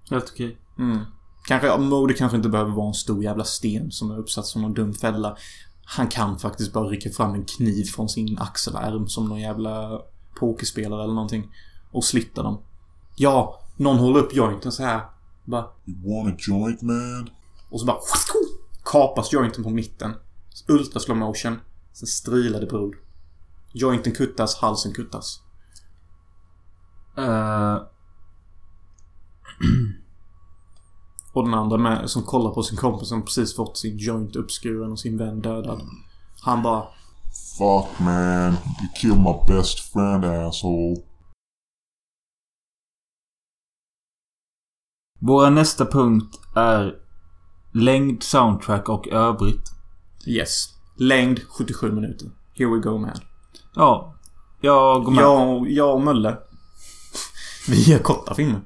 Helt 0.09 0.29
okej. 0.33 0.57
Mm. 0.79 0.99
Kanske, 1.45 1.77
mode 1.77 2.13
kanske 2.13 2.37
inte 2.37 2.49
behöver 2.49 2.71
vara 2.71 2.87
en 2.87 2.93
stor 2.93 3.23
jävla 3.23 3.43
sten 3.43 3.91
som 3.91 4.11
är 4.11 4.19
uppsatt 4.19 4.45
som 4.45 4.61
någon 4.61 4.73
dum 4.73 4.93
fälla. 4.93 5.37
Han 5.85 6.07
kan 6.07 6.39
faktiskt 6.39 6.73
bara 6.73 6.87
rycka 6.87 7.09
fram 7.09 7.33
en 7.33 7.45
kniv 7.45 7.83
från 7.83 8.09
sin 8.09 8.37
axelärm 8.39 9.07
som 9.07 9.29
någon 9.29 9.39
jävla 9.39 10.01
pokerspelare 10.39 11.03
eller 11.03 11.13
någonting. 11.13 11.51
Och 11.91 12.03
slitta 12.03 12.43
dem. 12.43 12.61
Ja, 13.15 13.61
någon 13.77 13.97
håller 13.97 14.19
upp 14.19 14.35
jointen 14.35 14.71
så 14.71 14.83
här. 14.83 15.01
Bara, 15.45 15.65
You 15.85 16.23
want 16.23 16.33
a 16.33 16.37
joint, 16.39 16.81
man? 16.81 17.29
och 17.69 17.79
så 17.79 17.85
bara 17.85 17.97
kapas 18.83 19.33
jointen 19.33 19.63
på 19.63 19.69
mitten. 19.69 20.13
Ultra 20.67 20.99
slow 20.99 21.17
motion. 21.17 21.59
Sen 21.93 22.07
strilade 22.07 22.65
blod. 22.65 22.95
Jointen 23.73 24.13
kuttas, 24.13 24.55
halsen 24.55 24.93
kuttas. 24.93 25.41
Eh, 27.17 27.77
Och 31.33 31.43
den 31.43 31.53
andra 31.53 31.77
med, 31.77 32.09
som 32.09 32.23
kollar 32.23 32.51
på 32.51 32.63
sin 32.63 32.77
kompis 32.77 33.09
som 33.09 33.25
precis 33.25 33.55
fått 33.55 33.77
sin 33.77 33.97
joint 33.97 34.35
uppskuren 34.35 34.91
och 34.91 34.99
sin 34.99 35.17
vän 35.17 35.41
dödad. 35.41 35.81
Han 36.41 36.63
bara 36.63 36.83
Fuck, 37.57 37.99
man. 37.99 38.51
You 38.51 38.89
killed 38.95 39.17
my 39.17 39.33
best 39.47 39.79
friend, 39.79 40.25
asshole. 40.25 40.95
Vår 45.19 45.49
nästa 45.49 45.85
punkt 45.85 46.39
är 46.55 46.95
längd, 47.71 48.23
soundtrack 48.23 48.89
och 48.89 49.07
övrigt. 49.07 49.71
Yes. 50.27 50.67
Längd 50.95 51.39
77 51.49 51.91
minuter. 51.91 52.31
Here 52.53 52.69
we 52.69 52.77
go 52.77 52.97
man. 52.97 53.17
Ja. 53.75 54.15
Jag 54.61 55.03
går 55.03 55.11
med. 55.11 55.23
Ja. 55.23 55.55
Jag, 55.55 55.71
jag 55.71 55.95
och 55.95 56.01
Mölle. 56.01 56.37
Vi 57.67 57.81
gör 57.81 57.99
korta 57.99 58.35
filmer. 58.35 58.61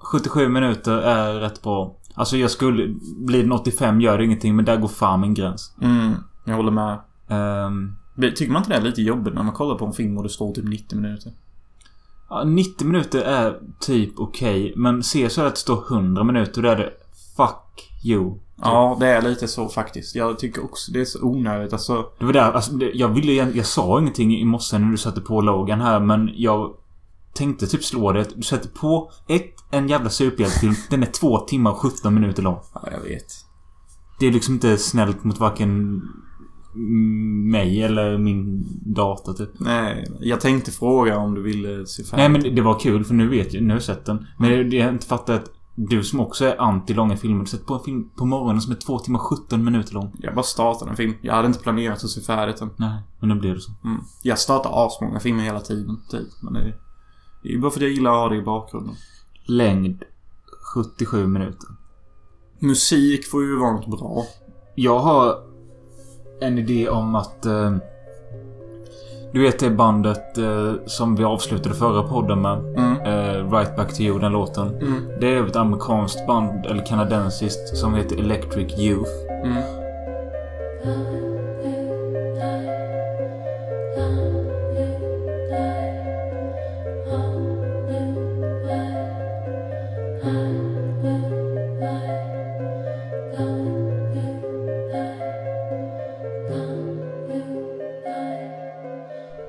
77 0.00 0.48
minuter 0.48 0.98
är 0.98 1.34
rätt 1.34 1.62
bra. 1.62 1.94
Alltså 2.14 2.36
jag 2.36 2.50
skulle... 2.50 2.94
Blir 3.16 3.42
den 3.42 3.52
85 3.52 4.00
gör 4.00 4.18
det 4.18 4.24
ingenting 4.24 4.56
men 4.56 4.64
där 4.64 4.76
går 4.76 4.88
fan 4.88 5.20
min 5.20 5.34
gräns. 5.34 5.76
Mm, 5.82 6.14
jag 6.44 6.54
håller 6.56 6.70
med. 6.70 6.98
Ehm, 7.28 7.94
Tycker 8.36 8.52
man 8.52 8.62
inte 8.62 8.70
det 8.72 8.76
är 8.76 8.80
lite 8.82 9.02
jobbigt 9.02 9.34
när 9.34 9.42
man 9.42 9.52
kollar 9.54 9.74
på 9.74 9.86
en 9.86 9.92
film 9.92 10.16
och 10.16 10.22
det 10.22 10.28
står 10.28 10.52
typ 10.54 10.64
90 10.64 10.96
minuter? 11.00 11.32
ja, 12.30 12.44
90 12.44 12.86
minuter 12.86 13.22
är 13.22 13.58
typ 13.80 14.18
okej. 14.18 14.72
men 14.76 15.02
se 15.02 15.30
så 15.30 15.42
att 15.42 15.54
det 15.54 15.60
står 15.60 15.84
100 15.90 16.24
minuter 16.24 16.62
då 16.62 16.68
är 16.68 16.76
det... 16.76 16.92
Fuck 17.36 17.90
you. 18.04 18.34
Ja, 18.62 18.96
det 19.00 19.06
är 19.06 19.22
lite 19.22 19.48
så 19.48 19.68
faktiskt. 19.68 20.14
Jag 20.14 20.38
tycker 20.38 20.64
också 20.64 20.92
det 20.92 21.00
är 21.00 21.04
så 21.04 21.22
onödigt. 21.22 21.72
Alltså, 21.72 22.06
Det 22.18 22.24
var 22.24 22.32
där, 22.32 22.52
alltså, 22.52 22.72
det, 22.72 22.90
jag 22.94 23.08
ville 23.08 23.32
jag 23.32 23.66
sa 23.66 24.00
ingenting 24.00 24.36
i 24.38 24.44
morse 24.44 24.78
när 24.78 24.90
du 24.90 24.96
satte 24.96 25.20
på 25.20 25.40
Logan 25.40 25.80
här 25.80 26.00
men 26.00 26.30
jag 26.34 26.74
tänkte 27.38 27.66
typ 27.66 27.84
slå 27.84 28.12
det. 28.12 28.26
Du 28.36 28.42
sätter 28.42 28.68
på 28.68 29.10
ett, 29.28 29.54
en 29.70 29.88
jävla 29.88 30.10
superhjältefilm. 30.10 30.74
Den 30.90 31.02
är 31.02 31.06
två 31.06 31.38
timmar 31.38 31.70
och 31.70 31.78
17 31.78 32.14
minuter 32.14 32.42
lång. 32.42 32.58
ja, 32.74 32.88
jag 32.92 33.00
vet. 33.00 33.26
Det 34.20 34.26
är 34.26 34.32
liksom 34.32 34.54
inte 34.54 34.78
snällt 34.78 35.24
mot 35.24 35.40
varken 35.40 36.02
mig 37.50 37.82
eller 37.82 38.18
min 38.18 38.66
data 38.94 39.32
typ. 39.32 39.50
Nej, 39.60 40.06
jag 40.20 40.40
tänkte 40.40 40.70
fråga 40.70 41.18
om 41.18 41.34
du 41.34 41.42
ville 41.42 41.86
se 41.86 42.02
färdigt. 42.04 42.16
Nej 42.18 42.28
men 42.28 42.54
det- 42.54 42.62
var 42.62 42.78
kul 42.78 43.04
för 43.04 43.14
nu 43.14 43.28
vet 43.28 43.54
jag, 43.54 43.62
nu 43.62 43.68
har 43.68 43.74
jag 43.76 43.82
sett 43.82 44.04
den. 44.06 44.26
Men 44.38 44.70
det, 44.70 44.76
jag 44.76 44.88
inte 44.92 45.06
fattar 45.06 45.34
att 45.34 45.50
du 45.74 46.04
som 46.04 46.20
också 46.20 46.44
är 46.44 46.60
anti 46.60 46.94
långa 46.94 47.16
filmer, 47.16 47.40
du 47.40 47.46
sätter 47.46 47.64
på 47.64 47.74
en 47.74 47.80
film 47.84 48.08
på 48.16 48.24
morgonen 48.24 48.60
som 48.60 48.72
är 48.72 48.76
två 48.76 48.98
timmar 48.98 49.20
och 49.20 49.26
17 49.26 49.64
minuter 49.64 49.94
lång. 49.94 50.12
Jag 50.18 50.34
bara 50.34 50.42
startade 50.42 50.90
en 50.90 50.96
film. 50.96 51.14
Jag 51.22 51.34
hade 51.34 51.46
inte 51.48 51.60
planerat 51.60 52.04
att 52.04 52.10
se 52.10 52.20
färdigt 52.20 52.56
den. 52.56 52.70
Nej, 52.76 53.02
men 53.20 53.28
nu 53.28 53.34
blir 53.34 53.54
det 53.54 53.60
så. 53.60 53.72
Mm. 53.84 54.00
Jag 54.22 54.38
startar 54.38 54.86
asmånga 54.86 55.20
filmer 55.20 55.42
hela 55.44 55.60
tiden, 55.60 55.96
typ. 56.10 56.28
Men 56.42 56.52
det, 56.52 56.74
det 57.42 57.54
är 57.54 57.58
bara 57.58 57.70
för 57.70 57.78
att 57.78 57.82
jag 57.82 57.92
gillar 57.92 58.10
att 58.10 58.18
ha 58.18 58.28
det 58.28 58.36
i 58.36 58.42
bakgrunden. 58.42 58.94
Längd 59.44 60.04
77 60.74 61.26
minuter. 61.26 61.68
Musik 62.58 63.26
får 63.26 63.42
ju 63.42 63.56
vara 63.56 63.72
något 63.72 64.00
bra. 64.00 64.24
Jag 64.74 64.98
har 64.98 65.38
en 66.40 66.58
idé 66.58 66.88
om 66.88 67.14
att... 67.14 67.46
Eh, 67.46 67.76
du 69.32 69.42
vet 69.42 69.58
det 69.58 69.70
bandet 69.70 70.38
eh, 70.38 70.72
som 70.86 71.16
vi 71.16 71.24
avslutade 71.24 71.74
förra 71.74 72.02
podden 72.02 72.42
med. 72.42 72.58
Mm. 72.58 73.00
Eh, 73.00 73.52
right 73.52 73.76
Back 73.76 73.94
to 73.94 74.02
You, 74.02 74.18
den 74.18 74.32
låten. 74.32 74.68
Mm. 74.68 75.20
Det 75.20 75.34
är 75.34 75.46
ett 75.46 75.56
amerikanskt 75.56 76.26
band, 76.26 76.66
eller 76.66 76.86
kanadensiskt, 76.86 77.76
som 77.76 77.94
heter 77.94 78.16
Electric 78.16 78.78
Youth. 78.78 79.10
Mm. 79.44 79.62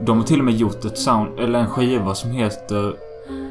De 0.10 0.18
har 0.18 0.26
till 0.26 0.40
och 0.40 0.46
med 0.46 0.56
gjort 0.56 0.86
ett 0.86 0.98
sound, 0.98 1.40
eller 1.40 1.60
en 1.60 1.68
skiva 1.68 2.16
som 2.16 2.32
heter 2.32 2.96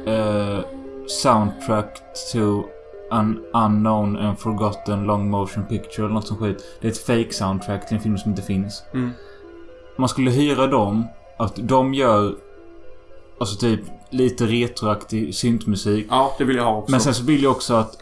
eh, 0.05 0.59
Soundtrack 1.07 2.01
to 2.33 2.63
an 3.11 3.39
unknown 3.53 4.17
and 4.17 4.39
forgotten 4.39 5.03
long 5.03 5.29
motion 5.29 5.65
picture 5.65 6.05
eller 6.05 6.13
något 6.13 6.27
som 6.27 6.37
skit. 6.37 6.63
Det 6.81 6.87
är 6.87 6.91
ett 6.91 6.97
fake 6.97 7.33
soundtrack 7.33 7.87
till 7.87 7.97
en 7.97 8.03
film 8.03 8.17
som 8.17 8.31
inte 8.31 8.41
finns. 8.41 8.83
Mm. 8.93 9.09
Man 9.97 10.09
skulle 10.09 10.31
hyra 10.31 10.67
dem, 10.67 11.07
att 11.37 11.55
de 11.55 11.93
gör 11.93 12.35
Alltså 13.39 13.55
typ 13.59 13.79
lite 14.09 14.45
retroaktig 14.45 15.35
syntmusik. 15.35 16.07
Ja, 16.09 16.35
det 16.37 16.43
vill 16.43 16.55
jag 16.55 16.63
ha 16.63 16.77
också. 16.77 16.91
Men 16.91 16.99
sen 16.99 17.13
så 17.13 17.23
vill 17.23 17.43
jag 17.43 17.51
också 17.51 17.73
att 17.73 17.97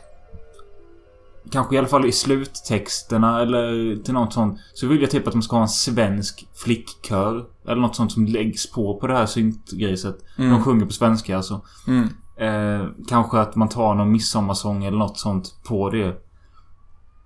Kanske 1.52 1.76
i 1.76 1.78
alla 1.78 1.88
fall 1.88 2.06
i 2.06 2.12
sluttexterna 2.12 3.42
eller 3.42 3.96
till 4.04 4.14
något 4.14 4.34
sånt. 4.34 4.60
Så 4.74 4.88
vill 4.88 5.02
jag 5.02 5.12
typ 5.12 5.28
att 5.28 5.34
de 5.34 5.42
ska 5.42 5.56
ha 5.56 5.64
en 5.64 5.70
svensk 5.70 6.48
flickkör. 6.54 7.46
Eller 7.66 7.82
något 7.82 7.96
sånt 7.96 8.12
som 8.12 8.26
läggs 8.26 8.72
på 8.72 9.00
på 9.00 9.08
det 9.08 9.14
här 9.14 9.26
syntgriset. 9.26 10.18
Mm. 10.38 10.52
De 10.52 10.64
sjunger 10.64 10.86
på 10.86 10.92
svenska 10.92 11.38
alltså. 11.38 11.62
Mm. 11.88 12.08
Eh, 12.38 12.88
kanske 13.08 13.40
att 13.40 13.56
man 13.56 13.70
tar 13.70 13.96
någon 13.96 14.12
midsommarsång 14.12 14.84
eller 14.86 14.98
något 14.98 15.18
sånt 15.20 15.56
på 15.68 15.90
det 15.90 16.24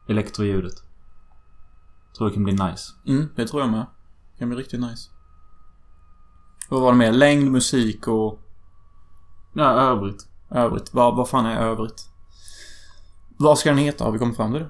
elektroljudet. 0.10 0.74
Tror 2.18 2.28
det 2.28 2.34
kan 2.34 2.44
bli 2.44 2.54
nice. 2.54 2.94
Mm, 3.08 3.28
det 3.36 3.48
tror 3.48 3.62
jag 3.62 3.72
med. 3.72 3.86
Det 4.34 4.40
kan 4.40 4.50
bli 4.50 4.58
riktigt 4.58 4.80
nice. 4.80 5.10
Vad 6.70 6.82
var 6.82 6.92
det 6.92 6.98
mer? 6.98 7.12
Längd, 7.12 7.52
musik 7.52 8.08
och 8.08 8.40
Ja, 9.54 9.72
övrigt. 9.72 10.28
övrigt. 10.52 10.94
Vad, 10.94 11.16
vad 11.16 11.30
fan 11.30 11.46
är 11.46 11.56
övrigt? 11.60 12.11
Vad 13.42 13.58
ska 13.60 13.70
den 13.70 13.78
heta? 13.80 14.04
Har 14.04 14.12
vi 14.12 14.20
kommit 14.20 14.38
fram 14.38 14.52
till 14.52 14.62
det? 14.62 14.70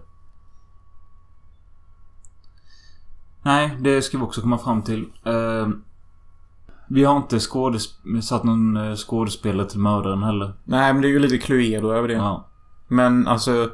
Nej, 3.43 3.77
det 3.79 4.01
ska 4.01 4.17
vi 4.17 4.23
också 4.23 4.41
komma 4.41 4.57
fram 4.57 4.81
till. 4.81 5.05
Eh, 5.25 5.67
vi 6.89 7.03
har 7.03 7.17
inte 7.17 7.39
skådes- 7.39 8.21
satt 8.21 8.43
någon 8.43 8.77
eh, 8.77 8.95
skådespelare 8.95 9.69
till 9.69 9.79
mördaren 9.79 10.23
heller. 10.23 10.53
Nej, 10.63 10.93
men 10.93 11.01
det 11.01 11.07
är 11.07 11.09
ju 11.09 11.19
lite 11.19 11.37
Cluedo 11.37 11.91
över 11.91 12.07
det. 12.07 12.13
Ja. 12.13 12.49
Men 12.87 13.27
alltså... 13.27 13.69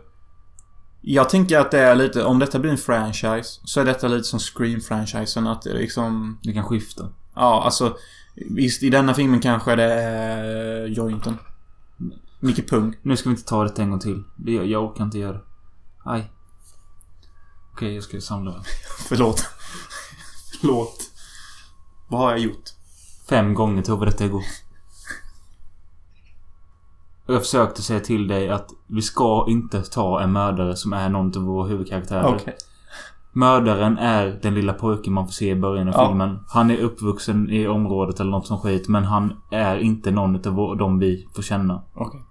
Jag 1.01 1.29
tänker 1.29 1.59
att 1.59 1.71
det 1.71 1.79
är 1.79 1.95
lite... 1.95 2.23
Om 2.23 2.39
detta 2.39 2.59
blir 2.59 2.71
en 2.71 2.77
franchise 2.77 3.61
så 3.63 3.81
är 3.81 3.85
detta 3.85 4.07
lite 4.07 4.23
som 4.23 4.39
Scream-franchisen. 4.39 5.51
Att 5.51 5.61
det 5.61 5.73
liksom... 5.73 6.39
Det 6.43 6.53
kan 6.53 6.63
skifta. 6.63 7.09
Ja, 7.35 7.63
alltså... 7.63 7.97
Visst, 8.49 8.83
i 8.83 8.89
denna 8.89 9.13
filmen 9.13 9.39
kanske 9.39 9.75
det 9.75 9.93
är 9.93 10.85
jointen. 10.85 11.37
Micke 12.39 12.69
Pung. 12.69 12.95
Nu 13.01 13.17
ska 13.17 13.29
vi 13.29 13.35
inte 13.35 13.49
ta 13.49 13.63
det 13.63 13.79
en 13.79 13.89
gång 13.89 13.99
till. 13.99 14.23
Det, 14.35 14.51
jag 14.51 14.83
orkar 14.83 15.03
inte 15.03 15.17
göra 15.17 15.33
det. 15.33 15.43
Aj. 16.05 16.31
Okej, 17.73 17.95
jag 17.95 18.03
ska 18.03 18.21
samla 18.21 18.51
mig. 18.51 18.61
Förlåt. 19.07 19.45
Förlåt. 20.59 21.11
Vad 22.07 22.19
har 22.19 22.31
jag 22.31 22.39
gjort? 22.39 22.69
Fem 23.29 23.53
gånger 23.53 23.83
tog 23.83 23.99
vi 23.99 24.05
detta 24.05 24.25
igår. 24.25 24.43
Och 27.25 27.33
jag 27.33 27.41
försökte 27.41 27.81
säga 27.81 27.99
till 27.99 28.27
dig 28.27 28.49
att 28.49 28.69
vi 28.87 29.01
ska 29.01 29.45
inte 29.49 29.81
ta 29.83 30.21
en 30.21 30.31
mördare 30.31 30.75
som 30.75 30.93
är 30.93 31.09
någon 31.09 31.37
av 31.37 31.43
våra 31.43 31.67
huvudkaraktärer. 31.67 32.35
Okej. 32.35 32.57
Mördaren 33.37 33.97
är 33.97 34.39
den 34.41 34.53
lilla 34.55 34.73
pojken 34.73 35.13
man 35.13 35.25
får 35.25 35.31
se 35.31 35.49
i 35.49 35.55
början 35.55 35.87
av 35.87 35.93
Ja. 35.97 36.07
filmen. 36.07 36.39
Han 36.47 36.71
är 36.71 36.77
uppvuxen 36.77 37.49
i 37.49 37.67
området 37.67 38.19
eller 38.19 38.31
något 38.31 38.47
som 38.47 38.57
skit. 38.59 38.87
Men 38.87 39.03
han 39.03 39.33
är 39.51 39.77
inte 39.77 40.11
någon 40.11 40.35
av 40.47 40.53
vår- 40.53 40.75
de 40.75 40.99
vi 40.99 41.27
får 41.35 41.41
känna. 41.41 41.83
Okej. 41.95 42.21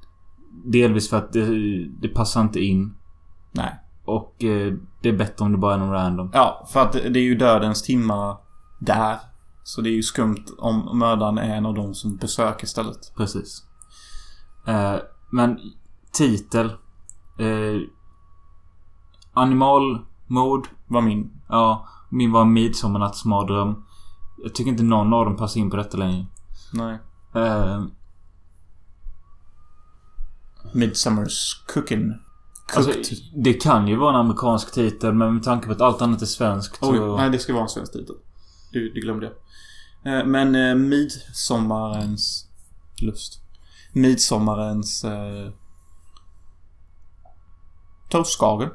Delvis 0.64 1.10
för 1.10 1.16
att 1.16 1.32
det, 1.32 1.46
det 2.00 2.08
passar 2.08 2.40
inte 2.40 2.60
in. 2.60 2.94
Nej. 3.52 3.74
Och 4.04 4.44
eh, 4.44 4.74
det 5.02 5.08
är 5.08 5.16
bättre 5.16 5.44
om 5.44 5.52
det 5.52 5.58
bara 5.58 5.74
är 5.74 5.78
någon 5.78 5.90
random. 5.92 6.30
Ja, 6.34 6.66
för 6.72 6.80
att 6.82 6.92
det 6.92 7.18
är 7.18 7.22
ju 7.24 7.34
dödens 7.34 7.82
timmar 7.82 8.36
där. 8.80 9.16
Så 9.64 9.80
det 9.80 9.88
är 9.90 9.94
ju 9.94 10.02
skumt 10.02 10.44
om 10.58 10.98
mördaren 10.98 11.38
är 11.38 11.56
en 11.56 11.66
av 11.66 11.74
de 11.74 11.94
som 11.94 12.16
besöker 12.16 12.66
stället. 12.66 13.12
Precis. 13.16 13.66
Eh, 14.66 14.94
men 15.30 15.58
titel. 16.12 16.66
Eh, 17.38 17.80
animalmord. 20.28 20.68
Var 20.86 21.00
min. 21.00 21.30
Ja, 21.48 21.88
min 22.10 22.32
var 22.32 22.44
Midsommarnattsmardröm. 22.44 23.84
Jag 24.42 24.54
tycker 24.54 24.70
inte 24.70 24.82
någon 24.82 25.12
av 25.12 25.24
dem 25.24 25.36
passar 25.36 25.60
in 25.60 25.70
på 25.70 25.76
detta 25.76 25.96
längre. 25.96 26.26
Nej. 26.72 26.98
Eh, 27.34 27.84
Midsummer's 30.72 31.66
Cooking. 31.74 32.12
alltså, 32.76 32.92
det 33.36 33.52
kan 33.54 33.88
ju 33.88 33.96
vara 33.96 34.10
en 34.14 34.20
amerikansk 34.20 34.72
titel 34.74 35.12
men 35.14 35.34
med 35.34 35.42
tanke 35.42 35.66
på 35.66 35.72
att 35.72 35.80
allt 35.80 36.02
annat 36.02 36.22
är 36.22 36.26
svenskt 36.26 36.78
Oj, 36.82 36.96
så... 36.96 37.16
nej 37.16 37.30
det 37.30 37.38
ska 37.38 37.52
vara 37.52 37.62
en 37.62 37.68
svensk 37.68 37.92
titel. 37.92 38.14
Du, 38.72 38.92
du 38.92 39.00
glömde 39.00 39.26
jag. 39.26 39.34
Eh, 40.20 40.26
Men 40.26 40.54
eh, 40.54 40.74
midsommarens 40.74 42.48
lust. 43.02 43.40
Midsommarens... 43.92 45.04
Eh, 45.04 45.50
Toastskagen. 48.08 48.70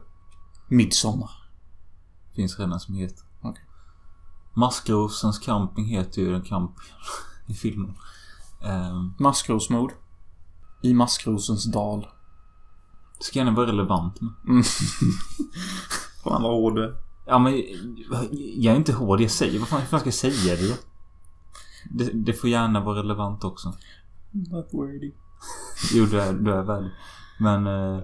Midsommar. 0.68 1.30
Finns 2.36 2.60
redan 2.60 2.80
som 2.80 2.96
heter. 2.96 3.26
Okej. 3.42 3.64
Maskrosens 4.54 5.40
camping 5.40 5.86
heter 5.86 6.22
ju 6.22 6.32
den 6.32 6.42
campingen 6.42 6.96
i 7.48 7.54
filmen. 7.54 7.94
Eh, 8.64 9.04
Maskrosmord. 9.20 9.92
I 10.82 10.94
maskrosens 10.94 11.72
dal. 11.72 12.08
det 13.18 13.24
ska 13.24 13.40
gärna 13.40 13.52
vara 13.52 13.68
relevant 13.68 14.22
med. 14.22 14.32
Mm. 14.48 14.64
Fan 16.24 16.44
vad 16.44 16.52
hård 16.52 16.76
du. 16.76 16.98
Ja 17.26 17.40
men 17.40 17.54
jag 18.56 18.74
är 18.74 18.78
inte 18.78 18.94
hård, 18.94 19.22
jag 19.22 19.32
säger 19.32 19.60
vad 19.60 19.68
fan, 19.68 19.82
fan 19.82 20.00
ska 20.00 20.08
jag 20.08 20.14
säga 20.14 20.56
det? 20.56 20.78
det? 21.90 22.12
Det 22.14 22.34
får 22.34 22.50
gärna 22.50 22.80
vara 22.80 23.00
relevant 23.00 23.44
också. 23.44 23.74
Not 24.32 24.70
wordy. 24.72 25.12
Jo, 25.94 26.06
du 26.06 26.22
är, 26.22 26.34
du 26.34 26.54
är 26.54 26.64
väl. 26.64 26.90
Men... 27.40 27.68
Eh, 27.68 28.04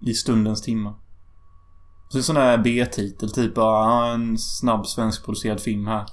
I 0.00 0.14
stundens 0.14 0.62
timme. 0.62 0.94
Så 2.08 2.22
sån 2.22 2.34
där 2.36 2.58
B-titel, 2.58 3.30
typ 3.32 3.54
bara 3.54 4.06
en 4.06 4.38
snabb 4.38 4.86
svenskproducerad 4.86 5.60
film 5.60 5.86
här. 5.86 6.06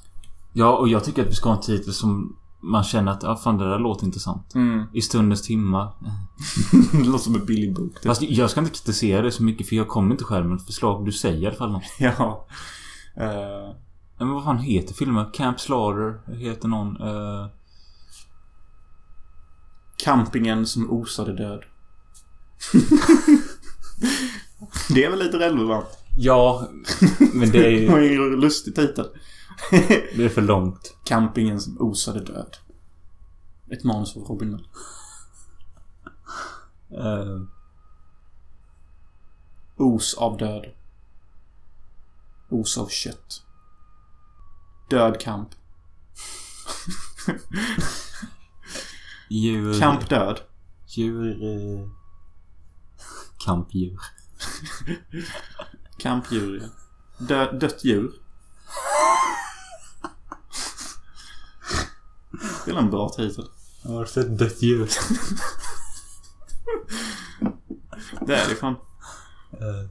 ja, 0.53 0.77
och 0.77 0.87
jag 0.87 1.03
tycker 1.03 1.21
att 1.23 1.29
vi 1.29 1.35
ska 1.35 1.49
ha 1.49 1.55
en 1.55 1.61
titel 1.61 1.93
som 1.93 2.35
man 2.61 2.83
känner 2.83 3.11
att, 3.11 3.23
ja 3.23 3.35
fan 3.35 3.57
det 3.57 3.69
där 3.69 3.79
låter 3.79 4.05
intressant. 4.05 4.55
Mm. 4.55 4.83
I 4.93 5.01
stundens 5.01 5.41
timma. 5.41 5.93
det 6.91 6.97
låter 7.03 7.23
som 7.23 7.35
en 7.35 7.45
billig 7.45 7.73
bok. 7.75 7.93
Typ. 7.93 8.03
Fast 8.05 8.21
jag 8.21 8.49
ska 8.49 8.59
inte 8.59 8.71
kritisera 8.71 9.21
det 9.21 9.31
så 9.31 9.43
mycket 9.43 9.69
för 9.69 9.75
jag 9.75 9.87
kommer 9.87 10.11
inte 10.11 10.23
själv 10.23 10.45
med 10.45 10.55
ett 10.57 10.65
förslag. 10.65 11.05
Du 11.05 11.11
säger 11.11 11.37
i 11.43 11.47
alla 11.47 11.55
fall 11.55 11.71
något. 11.71 11.83
Ja. 11.99 12.47
Eh, 13.17 13.75
Men 14.19 14.29
vad 14.31 14.43
fan 14.43 14.57
heter 14.57 14.93
filmen? 14.93 15.25
Camp 15.33 15.59
Slaughter 15.59 16.33
heter 16.35 16.67
någon. 16.67 17.01
eh, 17.01 17.47
campingen 19.97 20.65
som 20.65 20.91
osade 20.91 21.33
död. 21.35 21.63
det 24.89 25.03
är 25.03 25.09
väl 25.09 25.19
lite 25.19 25.39
relevant. 25.39 25.85
Ja, 26.17 26.69
men 27.33 27.51
det 27.51 27.57
är 27.57 27.81
Det 27.81 27.91
var 27.91 27.99
ju... 27.99 28.05
ju 28.13 28.33
en 28.33 28.39
lustig 28.39 28.75
titel. 28.75 29.05
Det 30.15 30.25
är 30.25 30.29
för 30.29 30.41
långt. 30.41 30.95
Campingen 31.03 31.61
som 31.61 31.77
osade 31.81 32.19
död. 32.19 32.57
Ett 33.71 33.83
manus 33.83 34.17
av 34.17 34.23
Robin 34.23 34.51
Mell. 34.51 34.67
Eh, 36.91 37.41
Os 39.77 40.13
av 40.13 40.37
död. 40.37 40.65
Os 42.49 42.77
av 42.77 42.87
kött. 42.87 43.41
Död 44.89 45.19
kamp. 45.19 45.49
djur... 49.29 49.79
Kamp 49.79 50.09
död. 50.09 50.39
Djur... 50.87 51.43
Eh, 51.43 51.89
kampdjur. 53.45 53.99
Kampdjur, 55.97 56.61
ja. 56.61 56.67
Dö, 57.25 57.51
dött 57.51 57.83
djur. 57.83 58.11
Det 62.65 62.71
är 62.71 62.75
en 62.75 62.89
bra 62.89 63.09
titel. 63.09 63.45
Jag 63.83 63.91
har 63.91 64.05
sett 64.05 64.37
dött 64.37 64.61
djur. 64.61 64.89
Det 68.21 68.35
är 68.35 68.49
det 68.49 68.55
fan. 68.55 68.75
Eh, 69.51 69.89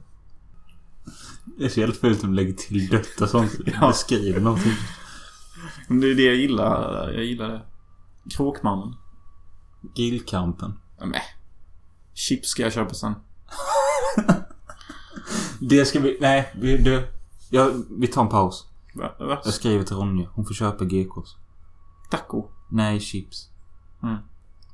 det 1.57 1.65
är 1.65 1.69
så 1.69 1.79
jävla 1.79 1.95
fult 1.95 2.23
om 2.23 2.29
du 2.29 2.35
lägger 2.35 2.53
till 2.53 2.87
dött 2.87 3.21
och 3.21 3.29
sånt. 3.29 3.51
Ja. 3.65 3.87
Beskriver 3.87 4.39
någonting. 4.39 4.73
Det 5.87 6.07
är 6.07 6.15
det 6.15 6.25
jag 6.25 6.35
gillar. 6.35 7.11
Jag 7.13 7.23
gillar 7.23 7.49
det. 7.49 7.61
Kråkmannen. 8.35 8.95
Grillkampen. 9.95 10.79
Ja, 10.99 11.05
men. 11.05 11.21
Chips 12.13 12.49
ska 12.49 12.63
jag 12.63 12.73
köpa 12.73 12.93
sen. 12.93 13.13
Det 15.69 15.85
ska 15.85 15.99
vi... 15.99 16.17
Nej, 16.21 16.51
vi, 16.55 16.77
du. 16.77 17.07
Ja, 17.49 17.71
vi 17.89 18.07
tar 18.07 18.21
en 18.21 18.29
paus. 18.29 18.67
Va? 18.93 19.11
Va? 19.19 19.41
Jag 19.43 19.53
skriver 19.53 19.83
till 19.83 19.95
Ronja. 19.95 20.29
Hon 20.33 20.45
får 20.45 20.53
köpa 20.53 20.85
GKs. 20.85 21.35
Taco. 22.09 22.49
Nej, 22.71 22.99
chips. 22.99 23.49
Mm. 24.03 24.17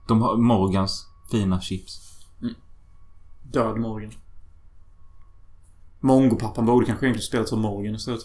De 0.07 0.21
har 0.21 0.37
Morgans 0.37 1.07
fina 1.31 1.61
chips. 1.61 2.01
Död 3.43 3.77
Morgan. 3.77 4.11
Mongopappan 5.99 6.65
borde 6.65 6.85
kanske 6.85 7.05
egentligen 7.05 7.27
spelat 7.27 7.49
som 7.49 7.61
Morgan 7.61 7.95
istället. 7.95 8.21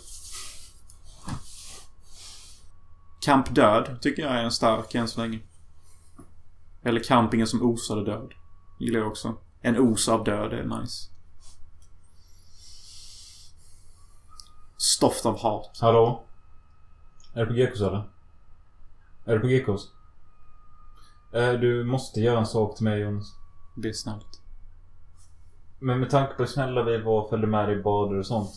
Kamp 3.20 3.54
Död 3.54 3.98
tycker 4.02 4.22
jag 4.22 4.32
är 4.32 4.44
en 4.44 4.52
stark 4.52 4.94
än 4.94 5.08
så 5.08 5.20
länge. 5.20 5.40
Eller 6.82 7.02
Campingen 7.02 7.46
som 7.46 7.62
osade 7.62 8.04
död. 8.04 8.32
Gillar 8.78 8.98
jag 8.98 9.08
också. 9.08 9.34
En 9.60 9.78
os 9.78 10.08
av 10.08 10.24
död 10.24 10.52
är 10.52 10.80
nice. 10.80 11.15
Stoft 14.76 15.26
av 15.26 15.38
hat. 15.38 15.78
Hallå? 15.80 16.24
Är 17.34 17.40
du 17.40 17.46
på 17.46 17.52
GKs 17.52 17.80
eller? 17.80 18.08
Är 19.24 19.38
du 19.38 19.40
på 19.40 19.46
GKs? 19.46 19.82
Eh, 21.34 21.52
Du 21.52 21.84
måste 21.84 22.20
göra 22.20 22.38
en 22.38 22.46
sak 22.46 22.76
till 22.76 22.84
mig 22.84 23.00
Jonas. 23.00 23.34
Det 23.76 23.88
är 23.88 23.92
snällt. 23.92 24.40
Men 25.78 26.00
med 26.00 26.10
tanke 26.10 26.32
på 26.34 26.42
hur 26.42 26.46
snälla 26.46 26.82
vi 26.82 27.02
var 27.02 27.22
och 27.22 27.30
följde 27.30 27.46
med 27.46 27.68
dig 27.68 27.78
i 27.78 27.82
bader 27.82 28.18
och 28.18 28.26
sånt. 28.26 28.50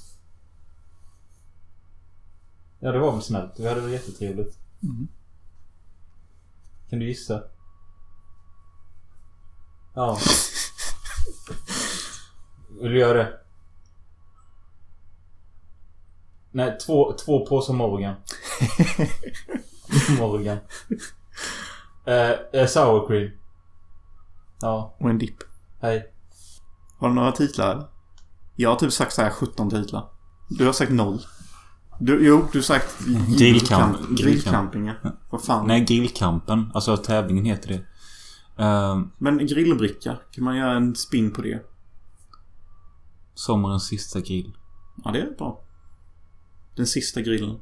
Ja, 2.80 2.92
det 2.92 3.00
var 3.00 3.12
väl 3.12 3.22
snällt. 3.22 3.60
Vi 3.60 3.68
hade 3.68 3.82
väl 3.82 3.92
jättetrevligt. 3.92 4.58
Mm. 4.84 5.08
Kan 6.90 7.00
du 7.00 7.08
gissa? 7.08 7.44
Ja. 9.96 10.18
Vill 12.82 12.92
du 12.92 13.00
göra 13.00 13.18
det? 13.18 13.39
Nej, 16.52 16.78
två, 16.86 17.14
två 17.26 17.46
påsar 17.46 17.74
Morgan. 17.74 18.16
Morgan. 20.20 20.58
Eh, 22.06 22.32
eh, 22.62 22.68
sour 22.68 23.08
cream. 23.08 23.32
Ja, 24.62 24.96
Och 25.00 25.10
en 25.10 25.18
dipp. 25.18 25.38
hej. 25.82 26.14
Har 26.98 27.10
du 27.10 27.16
några 27.16 27.32
titlar? 27.32 27.90
Jag 28.56 28.70
har 28.70 28.76
typ 28.76 28.94
sagt 28.94 29.14
så 29.14 29.22
här 29.22 29.30
17 29.30 29.70
titlar. 29.70 30.10
Du 30.50 30.66
har 30.66 30.74
sagt 30.74 30.92
noll. 30.92 31.20
Du, 32.00 32.26
jo, 32.28 32.46
du 32.52 32.58
har 32.58 32.64
sagt... 32.64 33.00
Grillkamp. 33.38 33.98
Grillcamping, 34.18 34.88
ja. 34.88 34.94
Vad 35.30 35.44
fan. 35.44 35.68
Nej, 35.68 35.82
grillkampen. 35.86 36.72
Alltså 36.74 36.98
tävlingen 36.98 37.46
heter 37.46 37.68
det. 37.68 37.80
Uh, 38.64 39.02
Men 39.18 39.38
grillbricka, 39.48 40.18
kan 40.32 40.44
man 40.44 40.58
göra 40.58 40.74
en 40.74 40.96
spin 40.96 41.32
på 41.32 41.42
det? 41.42 41.66
sommarens 43.34 43.88
sista 43.88 44.20
grill. 44.20 44.54
Ja, 45.04 45.12
det 45.12 45.22
är 45.22 45.32
bra. 45.38 45.64
Den 46.80 46.88
sista 46.88 47.22
grillen. 47.22 47.60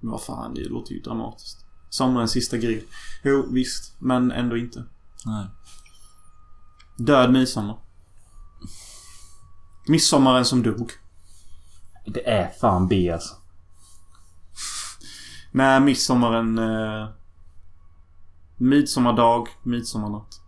Men 0.00 0.10
vad 0.10 0.22
fan, 0.22 0.54
det 0.54 0.64
låter 0.64 0.92
ju 0.92 1.00
dramatiskt. 1.00 1.64
Sommarens 1.88 2.30
sista 2.30 2.56
grill. 2.56 2.84
Jo, 3.24 3.46
visst. 3.50 3.94
Men 3.98 4.30
ändå 4.30 4.56
inte. 4.56 4.84
Nej. 5.26 5.46
Död 6.96 7.32
midsommar. 7.32 7.78
Midsommaren 9.86 10.44
som 10.44 10.62
dog. 10.62 10.92
Det 12.06 12.28
är 12.28 12.50
fan 12.60 12.88
B 12.88 13.10
alltså. 13.10 13.34
Nej, 15.52 15.80
midsommaren... 15.80 16.58
Eh, 16.58 17.08
midsommardag, 18.56 19.48
midsommarnatt. 19.62 20.40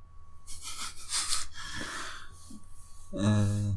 Uh, 3.15 3.75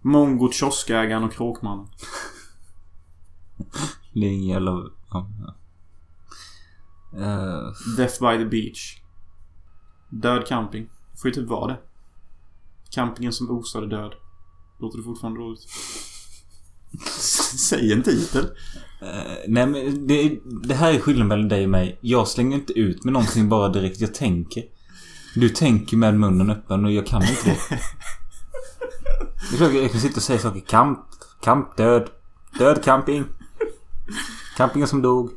Mongo, 0.00 0.52
kioskägaren 0.52 1.24
och 1.24 1.32
kråkmannen. 1.32 1.86
Det 4.14 4.26
är 4.26 4.30
ingen 4.30 4.48
jävla... 4.48 4.82
Ja. 5.10 5.30
Eh, 7.16 7.96
Death 7.96 8.20
by 8.20 8.38
the 8.38 8.44
beach. 8.44 8.96
Död 10.10 10.46
camping. 10.46 10.88
Får 11.22 11.28
ju 11.30 11.34
typ 11.34 11.48
vara 11.48 11.66
det. 11.72 11.78
Campingen 12.90 13.32
som 13.32 13.50
osade 13.50 13.88
död. 13.88 14.12
Låter 14.80 14.98
det 14.98 15.04
fortfarande 15.04 15.40
roligt? 15.40 15.60
Säg 17.58 17.92
en 17.92 18.02
titel. 18.02 18.44
eh, 19.02 19.32
nej 19.48 19.66
men 19.66 20.06
det, 20.06 20.38
det 20.62 20.74
här 20.74 20.92
är 20.94 20.98
skillnaden 20.98 21.28
mellan 21.28 21.48
dig 21.48 21.64
och 21.64 21.70
mig. 21.70 21.98
Jag 22.00 22.28
slänger 22.28 22.56
inte 22.56 22.72
ut 22.72 23.04
med 23.04 23.12
någonting 23.12 23.48
bara 23.48 23.68
direkt. 23.68 24.00
Jag 24.00 24.14
tänker. 24.14 24.64
Du 25.34 25.48
tänker 25.48 25.96
med 25.96 26.14
munnen 26.20 26.50
öppen 26.50 26.84
och 26.84 26.92
jag 26.92 27.06
kan 27.06 27.22
inte 27.22 27.44
det. 27.44 27.58
Det 29.50 29.56
är 29.56 29.58
klart 29.58 29.74
jag 29.74 29.92
kan 29.92 30.00
sitta 30.00 30.16
och 30.16 30.22
säga 30.22 30.38
saker. 30.38 30.60
Kamp. 30.60 30.98
Kamp. 31.42 31.76
Död. 31.76 32.10
Död 32.58 32.84
camping. 32.84 33.24
Campingen 34.56 34.88
som 34.88 35.02
dog. 35.02 35.30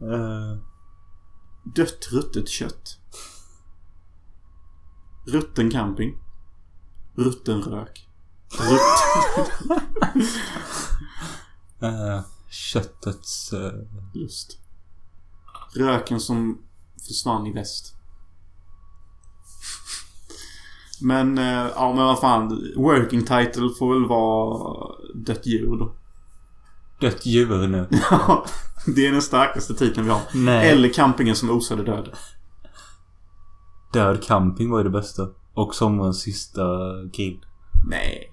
Eh, 0.00 0.56
Dött 1.64 2.08
ruttet 2.12 2.48
kött. 2.48 2.98
Rutten 5.26 5.70
camping. 5.70 6.18
Rutten 7.16 7.62
rök. 7.62 8.08
Rutt 8.60 8.80
eh, 11.82 12.20
köttets... 12.50 13.52
eh, 13.52 13.72
lust. 14.14 14.58
Röken 15.74 16.20
som 16.20 16.58
försvann 17.08 17.46
i 17.46 17.52
väst. 17.52 17.94
Men, 21.00 21.36
ja 21.76 21.88
men 21.96 22.04
vad 22.06 22.20
fan. 22.20 22.72
Working 22.76 23.20
title 23.20 23.68
får 23.78 23.94
väl 23.94 24.08
vara 24.08 24.94
Dött 25.14 25.46
djur 25.46 25.76
då. 25.78 25.94
dött 27.00 27.26
djur 27.26 27.66
nu. 27.66 27.88
Ja, 28.10 28.46
det 28.86 29.06
är 29.06 29.12
den 29.12 29.22
starkaste 29.22 29.74
titeln 29.74 30.06
vi 30.06 30.12
har. 30.12 30.20
Nej. 30.34 30.70
Eller 30.70 30.88
Campingen 30.88 31.36
som 31.36 31.50
osade 31.50 31.82
död. 31.84 32.16
Död 33.92 34.22
camping 34.22 34.70
var 34.70 34.78
ju 34.78 34.84
det 34.84 34.90
bästa. 34.90 35.28
Och 35.54 35.74
sommarens 35.74 36.20
sista 36.20 36.62
grill. 37.12 37.44
Nej. 37.88 38.32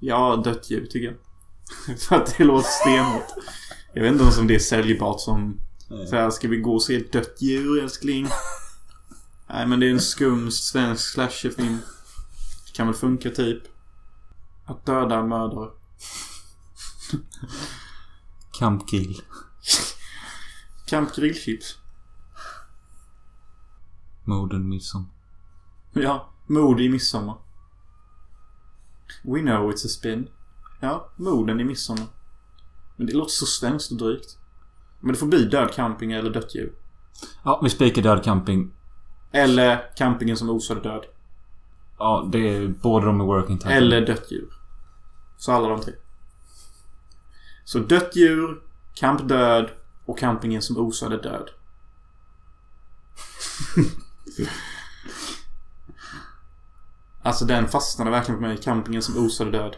Ja, 0.00 0.42
dött 0.44 0.70
djur 0.70 0.86
tycker 0.86 1.06
jag. 1.06 1.98
För 2.08 2.16
att 2.16 2.34
det 2.38 2.44
låter 2.44 2.68
stenhårt. 2.68 3.28
Jag 3.94 4.02
vet 4.02 4.12
inte 4.12 4.22
ens 4.24 4.38
om 4.38 4.46
det 4.46 4.54
är 4.54 4.58
säljbart 4.58 5.20
som 5.20 5.60
Så 6.10 6.16
här, 6.16 6.30
ska 6.30 6.48
vi 6.48 6.56
gå 6.56 6.74
och 6.74 6.82
se 6.82 6.96
ett 6.96 7.12
dött 7.12 7.36
djur 7.42 7.82
älskling? 7.82 8.26
Nej 9.48 9.66
men 9.66 9.80
det 9.80 9.86
är 9.86 9.90
en 9.90 10.00
skum 10.00 10.50
svensk 10.50 11.12
slasherfilm. 11.12 11.78
Kan 12.74 12.86
väl 12.86 12.96
funka 12.96 13.30
typ. 13.30 13.62
Att 14.66 14.86
döda 14.86 15.18
en 15.18 15.28
mördare. 15.28 15.68
Kampkill. 18.58 19.22
Camp 20.86 21.14
grillchips. 21.14 21.78
Morden 24.24 24.68
midsommar. 24.68 25.10
Ja, 25.92 26.32
mord 26.46 26.80
i 26.80 26.88
midsommar. 26.88 27.36
We 29.24 29.40
know 29.40 29.70
it's 29.70 29.86
a 29.86 29.88
spin. 29.88 30.28
Ja, 30.80 31.12
morden 31.16 31.60
i 31.60 31.64
midsommar. 31.64 32.06
Men 32.96 33.06
det 33.06 33.12
låter 33.12 33.30
så 33.30 33.46
svenskt 33.46 33.92
och 33.92 33.98
drygt. 33.98 34.38
Men 35.00 35.12
det 35.12 35.18
får 35.18 35.26
bli 35.26 35.44
död 35.44 35.72
camping 35.74 36.12
eller 36.12 36.30
dött 36.30 36.54
djur. 36.54 36.72
Ja, 37.44 37.60
vi 37.62 37.70
spikar 37.70 38.02
död 38.02 38.24
camping. 38.24 38.72
Eller 39.32 39.96
campingen 39.96 40.36
som 40.36 40.50
osade 40.50 40.80
död. 40.80 41.04
Ja, 41.98 42.28
det 42.32 42.38
är 42.38 42.68
båda 42.68 43.06
de 43.06 43.20
är 43.20 43.24
working 43.24 43.58
title. 43.58 43.74
Eller 43.74 44.06
dött 44.06 44.32
djur. 44.32 44.63
Så 45.44 45.52
alla 45.52 45.68
de 45.68 45.80
tre. 45.80 45.94
Så 47.64 47.78
dött 47.78 48.16
djur, 48.16 48.62
camp 48.94 49.28
död 49.28 49.70
och 50.04 50.18
campingen 50.18 50.62
som 50.62 50.76
osade 50.76 51.22
död. 51.22 51.50
alltså 57.22 57.44
den 57.44 57.68
fastnade 57.68 58.10
verkligen 58.10 58.40
på 58.40 58.46
mig. 58.46 58.56
Campingen 58.56 59.02
som 59.02 59.26
osade 59.26 59.50
död. 59.50 59.76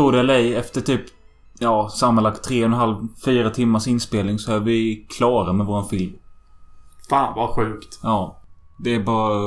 Tror 0.00 0.12
det 0.12 0.20
eller 0.20 0.34
ej, 0.34 0.54
efter 0.54 0.80
typ... 0.80 1.00
Ja, 1.58 1.88
sammanlagt 1.88 2.44
tre 2.44 2.60
och 2.60 2.66
en 2.66 2.72
halv, 2.72 3.08
fyra 3.24 3.50
timmars 3.50 3.86
inspelning 3.88 4.38
så 4.38 4.52
är 4.52 4.60
vi 4.60 5.06
klara 5.18 5.52
med 5.52 5.66
våran 5.66 5.88
film. 5.88 6.12
Fan 7.10 7.32
vad 7.36 7.50
sjukt. 7.50 8.00
Ja. 8.02 8.40
Det 8.78 8.94
är 8.94 9.00
bara... 9.00 9.40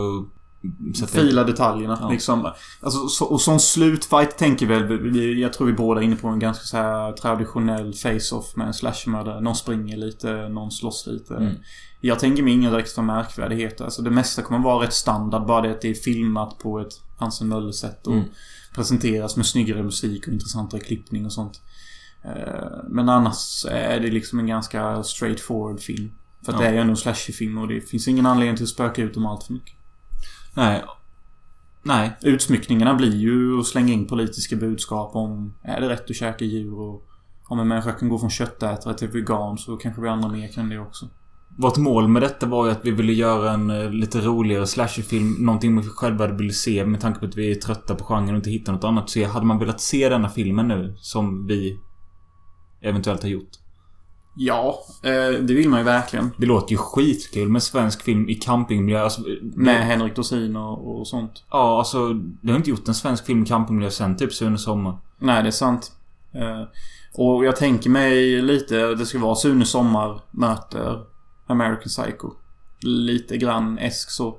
Fila 1.08 1.44
detaljerna 1.44 1.98
Ja. 2.02 2.10
liksom. 2.10 2.52
Alltså, 2.82 3.08
så, 3.08 3.26
och 3.26 3.42
som 3.42 3.60
slutfight 3.60 4.38
tänker 4.38 4.66
väl 4.66 5.16
Jag 5.40 5.54
tror 5.54 5.68
vi 5.68 5.74
båda 5.74 6.02
är 6.02 6.06
inne 6.06 6.16
på 6.16 6.28
en 6.28 6.40
ganska 6.40 6.64
så 6.64 6.78
här 6.78 7.12
traditionell 7.12 7.94
face-off 7.94 8.56
med 8.56 8.68
en 8.68 8.74
slashermördare. 8.74 9.42
Någon 9.42 9.56
springer 9.56 9.98
lite, 9.98 10.50
någon 10.50 10.72
slåss 10.72 11.08
lite. 11.08 11.36
Mm. 11.36 11.56
Jag 12.02 12.20
tänker 12.20 12.44
mig 12.44 12.54
inga 12.54 12.80
extra 12.80 13.02
märkvärdigheter. 13.04 13.86
Alltså 13.86 14.02
det 14.02 14.12
mesta 14.12 14.42
kommer 14.42 14.60
vara 14.60 14.84
rätt 14.84 14.94
standard. 14.94 15.46
Bara 15.48 15.62
det 15.62 15.72
att 15.72 15.82
det 15.82 15.90
är 15.90 15.94
filmat 15.94 16.60
på 16.60 16.80
ett 16.80 16.94
Hansen 17.20 17.48
Möller-sätt. 17.48 18.08
Och 18.08 18.14
Mm. 18.14 18.26
Presenteras 18.76 19.38
med 19.38 19.46
snyggare 19.46 19.84
musik 19.84 20.28
och 20.28 20.34
intressantare 20.34 20.82
klippning 20.82 21.26
och 21.26 21.34
sånt. 21.34 21.62
Eh, 22.24 22.84
Men 22.90 23.10
annars 23.10 23.66
är 23.70 24.00
det 24.00 24.12
liksom 24.12 24.40
en 24.40 24.48
ganska 24.48 25.04
straightforward 25.04 25.80
film. 25.80 26.12
För 26.46 26.54
att 26.54 26.60
Ja. 26.60 26.64
det 26.64 26.70
är 26.70 26.74
ju 26.74 26.80
ändå 26.80 26.92
en 26.92 26.98
slasherfilm 26.98 27.58
och 27.58 27.68
det 27.68 27.82
finns 27.82 28.08
ingen 28.08 28.26
anledning 28.26 28.56
till 28.56 28.64
att 28.64 28.70
spöka 28.70 29.02
ut 29.02 29.14
dem 29.14 29.26
allt 29.26 29.44
för 29.44 29.54
mycket. 29.54 29.74
Nej. 30.56 30.84
Nej. 31.84 32.12
Utsmyckningarna 32.22 32.94
blir 32.94 33.16
ju 33.16 33.60
att 33.60 33.66
slänga 33.68 33.94
in 33.94 34.08
politiska 34.08 34.56
budskap 34.56 35.16
om 35.16 35.54
är 35.64 35.82
det 35.82 35.90
rätt 35.90 36.10
att 36.10 36.16
käka 36.16 36.46
djur 36.46 36.80
och 36.80 37.08
om 37.48 37.60
en 37.60 37.68
människa 37.68 37.92
kan 37.92 38.10
gå 38.10 38.20
från 38.20 38.30
köttätare 38.30 38.94
till 38.94 39.08
vegan 39.08 39.58
så 39.58 39.78
kanske 39.78 40.02
vi 40.02 40.08
andra 40.10 40.30
mer 40.30 40.48
kan 40.48 40.70
det 40.70 40.80
också. 40.80 41.10
Vårt 41.58 41.78
mål 41.78 42.08
med 42.08 42.22
detta 42.22 42.46
var 42.46 42.66
ju 42.66 42.72
att 42.72 42.86
vi 42.86 42.92
ville 42.92 43.14
göra 43.14 43.52
en 43.52 43.70
eh, 43.70 43.90
lite 43.90 44.22
roligare 44.22 44.68
slasherfilm. 44.68 45.36
Någonting 45.40 45.82
vi 45.82 45.88
själva 45.88 46.28
velat 46.28 46.54
se 46.54 46.86
med 46.86 47.02
tanke 47.02 47.20
på 47.20 47.26
att 47.26 47.38
vi 47.38 47.52
är 47.52 47.56
trötta 47.56 47.96
på 47.96 48.04
genren 48.04 48.30
och 48.30 48.36
inte 48.36 48.50
hittar 48.50 48.74
något 48.74 48.84
annat. 48.84 49.10
Så 49.10 49.26
hade 49.26 49.46
man 49.46 49.60
velat 49.60 49.82
se 49.82 50.10
denna 50.10 50.30
filmen 50.30 50.68
nu 50.68 50.96
som 50.98 51.48
vi 51.48 51.80
eventuellt 52.82 53.22
har 53.22 53.30
gjort. 53.30 53.50
Ja, 54.36 54.80
eh, 55.04 55.40
det 55.42 55.54
vill 55.54 55.70
man 55.70 55.80
ju 55.80 55.86
verkligen. 55.86 56.30
Det 56.38 56.46
låter 56.46 56.72
ju 56.72 56.78
skitkul 56.78 57.50
med 57.50 57.64
svensk 57.64 58.04
film 58.04 58.30
i 58.30 58.36
campingmiljö. 58.36 59.04
Alltså, 59.04 59.22
Med 59.42 59.86
Henrik 59.86 60.16
Dorsin 60.16 60.56
och, 60.56 61.00
och 61.00 61.08
sånt. 61.08 61.44
Ja, 61.52 61.78
alltså. 61.78 62.14
Det 62.14 62.52
har 62.52 62.58
inte 62.58 62.70
gjort 62.70 62.88
en 62.88 62.96
svensk 62.96 63.26
film 63.26 63.44
i 63.44 63.46
campingmiljö 63.46 63.90
sen 63.92 64.18
typ 64.18 64.34
Sune 64.34 64.58
Sommar. 64.58 64.98
Nej, 65.20 65.44
det 65.44 65.50
är 65.50 65.52
sant. 65.52 65.92
Eh, 66.34 66.64
och 67.16 67.46
jag 67.46 67.56
tänker 67.56 67.90
mig 67.90 68.42
lite, 68.42 68.96
det 68.96 69.06
ska 69.06 69.20
vara 69.20 69.36
Sune 69.36 69.66
Sommar 69.66 70.22
möter 70.32 71.13
American 71.54 71.88
Psycho. 71.88 72.32
Lite 72.82 73.38
grann 73.38 73.78
esk 73.78 74.10
så. 74.10 74.38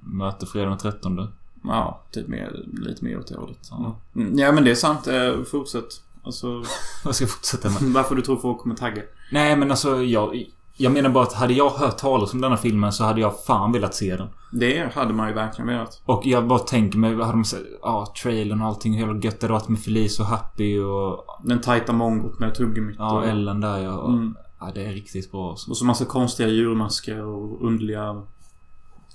Möter 0.00 0.46
fredag 0.46 0.68
den 0.68 0.78
13. 0.78 1.28
Ja, 1.64 2.02
typ 2.10 2.28
mer, 2.28 2.64
lite 2.72 3.04
mer 3.04 3.18
åt 3.18 3.26
det 3.26 3.36
hållet. 3.36 3.58
Ja. 3.70 3.96
Mm, 4.16 4.38
Ja, 4.38 4.52
men 4.52 4.64
det 4.64 4.70
är 4.70 4.74
sant. 4.74 5.06
Eh, 5.06 5.42
fortsätt. 5.50 5.84
Alltså, 6.22 6.62
Vad 7.04 7.14
ska 7.14 7.24
jag 7.24 7.30
fortsätta 7.30 7.68
med? 7.70 7.92
varför 7.92 8.14
du 8.14 8.22
tror 8.22 8.36
folk 8.36 8.58
kommer 8.58 8.74
tagga? 8.74 9.02
Nej 9.32 9.56
men 9.56 9.70
alltså 9.70 10.02
jag... 10.02 10.44
Jag 10.78 10.92
menar 10.92 11.10
bara 11.10 11.24
att 11.24 11.32
hade 11.32 11.52
jag 11.54 11.70
hört 11.70 11.98
talas 11.98 12.32
om 12.34 12.40
denna 12.40 12.56
filmen 12.56 12.92
så 12.92 13.04
hade 13.04 13.20
jag 13.20 13.44
fan 13.44 13.72
velat 13.72 13.94
se 13.94 14.16
den. 14.16 14.28
Det 14.52 14.94
hade 14.94 15.12
man 15.14 15.28
ju 15.28 15.34
verkligen 15.34 15.68
velat. 15.68 16.02
Och 16.04 16.26
jag 16.26 16.46
bara 16.46 16.58
tänker 16.58 16.98
mig, 16.98 17.10
hade 17.14 17.32
de 17.32 17.44
sett... 17.44 17.62
Ja, 17.82 18.14
trailern 18.22 18.60
och 18.60 18.66
allting. 18.68 18.92
Hur 18.94 19.00
jävla 19.06 19.20
gött 19.20 19.40
det 19.40 19.46
hade 19.46 19.52
varit 19.52 19.68
med 19.68 19.80
Felice 19.80 20.20
och 20.20 20.26
Happy 20.26 20.78
och... 20.80 21.24
Den 21.44 21.60
tajta 21.60 21.92
mongot 21.92 22.38
med 22.38 22.54
tuggummit. 22.54 22.96
Ja, 22.98 23.18
och, 23.18 23.26
Ellen 23.26 23.60
där 23.60 23.78
ja. 23.78 23.92
Och, 23.98 24.10
Mm. 24.12 24.34
Ja, 24.60 24.70
det 24.74 24.84
är 24.86 24.92
riktigt 24.92 25.30
bra 25.32 25.50
alltså. 25.50 25.70
och 25.70 25.76
så 25.76 25.84
massa 25.84 26.04
konstiga 26.04 26.48
djurmasker 26.48 27.20
och 27.24 27.66
underliga 27.66 28.22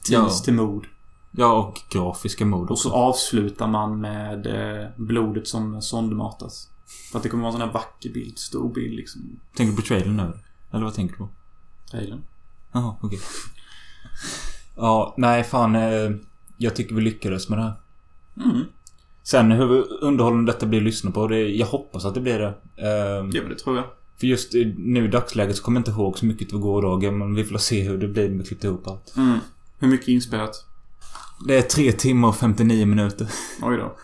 teas 0.07 0.39
Ja. 0.39 0.43
till 0.45 0.53
mod. 0.53 0.85
Ja, 1.31 1.53
och 1.53 1.79
grafiska 1.91 2.45
mod 2.45 2.69
Och 2.71 2.79
så 2.79 2.89
också. 2.89 2.97
avslutar 2.99 3.67
man 3.67 4.01
med 4.01 4.47
eh, 4.47 4.89
blodet 4.97 5.47
som 5.47 5.81
sondmatas. 5.81 6.67
För 7.11 7.17
att 7.17 7.23
det 7.23 7.29
kommer 7.29 7.43
vara 7.43 7.53
en 7.53 7.59
sån 7.59 7.67
här 7.67 7.73
vacker 7.73 8.09
bild. 8.09 8.37
Stor 8.39 8.73
bild 8.73 8.93
liksom. 8.95 9.39
Tänker 9.55 9.71
du 9.71 9.75
på 9.81 9.87
trailern 9.87 10.17
nu? 10.17 10.33
Eller 10.71 10.83
vad 10.83 10.93
tänker 10.93 11.13
du 11.13 11.17
på? 11.17 11.29
Trailern. 11.91 12.21
Jaha, 12.71 12.95
okej. 13.01 13.19
Ja, 14.75 15.13
nej 15.17 15.43
fan. 15.43 15.75
Eh, 15.75 16.11
jag 16.57 16.75
tycker 16.75 16.95
vi 16.95 17.01
lyckades 17.01 17.49
med 17.49 17.59
det 17.59 17.63
här. 17.63 17.73
Mm. 18.51 18.63
Sen 19.23 19.51
hur 19.51 20.03
underhållande 20.03 20.51
detta 20.51 20.65
blir 20.65 20.79
att 20.79 20.83
lyssna 20.85 21.11
på, 21.11 21.27
det, 21.27 21.39
jag 21.49 21.67
hoppas 21.67 22.05
att 22.05 22.13
det 22.13 22.21
blir 22.21 22.39
det. 22.39 22.47
Eh, 22.77 22.87
Ja, 22.87 23.23
men 23.41 23.49
det 23.49 23.55
tror 23.59 23.75
jag. 23.75 23.85
För 24.21 24.27
just 24.27 24.53
nu 24.77 25.05
i 25.05 25.07
dagsläget 25.07 25.55
så 25.57 25.63
kommer 25.63 25.79
jag 25.79 25.81
inte 25.81 25.91
ihåg 25.91 26.17
så 26.17 26.25
mycket 26.25 26.53
av 26.53 26.59
gårdagen 26.59 27.17
men 27.17 27.35
vi 27.35 27.43
får 27.43 27.57
se 27.57 27.81
hur 27.81 27.97
det 27.97 28.07
blir 28.07 28.29
med 28.29 28.41
att 28.41 28.47
klippa 28.47 28.67
ihop 28.67 28.87
allt. 28.87 29.13
Mm. 29.17 29.39
Hur 29.79 29.87
mycket 29.87 30.07
inspelat? 30.07 30.65
Det 31.47 31.57
är 31.57 31.61
3 31.61 31.91
timmar 31.91 32.27
och 32.27 32.35
59 32.35 32.85
minuter. 32.85 33.27
Oj 33.61 33.77
då. 33.77 33.95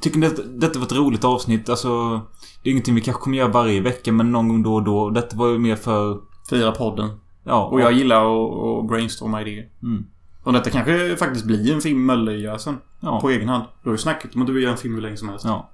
Tycker 0.00 0.18
ni 0.18 0.28
det, 0.28 0.42
detta 0.42 0.78
var 0.78 0.86
ett 0.86 0.92
roligt 0.92 1.24
avsnitt? 1.24 1.68
Alltså... 1.68 2.20
Det 2.62 2.68
är 2.68 2.72
ingenting 2.72 2.94
vi 2.94 3.00
kanske 3.00 3.22
kommer 3.22 3.38
göra 3.38 3.48
varje 3.48 3.80
vecka 3.80 4.12
men 4.12 4.32
någon 4.32 4.48
gång 4.48 4.62
då 4.62 4.74
och 4.74 4.82
då. 4.82 5.10
Detta 5.10 5.36
var 5.36 5.48
ju 5.48 5.58
mer 5.58 5.76
för... 5.76 6.18
Fira 6.50 6.72
podden. 6.72 7.10
Ja. 7.44 7.66
Och 7.66 7.80
jag 7.80 7.92
gillar 7.92 8.20
att, 8.20 8.88
brainstorma 8.88 9.42
idéer. 9.42 9.68
Mm. 9.82 10.04
Och 10.42 10.52
detta 10.52 10.70
kanske 10.70 11.16
faktiskt 11.16 11.46
blir 11.46 11.74
en 11.74 11.80
film 11.80 12.10
gör 12.28 12.58
sen. 12.58 12.78
Ja. 13.00 13.20
På 13.20 13.30
egen 13.30 13.48
hand. 13.48 13.64
Du 13.82 13.88
har 13.88 13.94
ju 13.94 13.98
snackat 13.98 14.34
om 14.34 14.40
att 14.40 14.46
du 14.46 14.52
vill 14.52 14.62
göra 14.62 14.72
en 14.72 14.78
film 14.78 14.94
hur 14.94 15.02
länge 15.02 15.16
som 15.16 15.28
helst. 15.28 15.44
ja. 15.44 15.70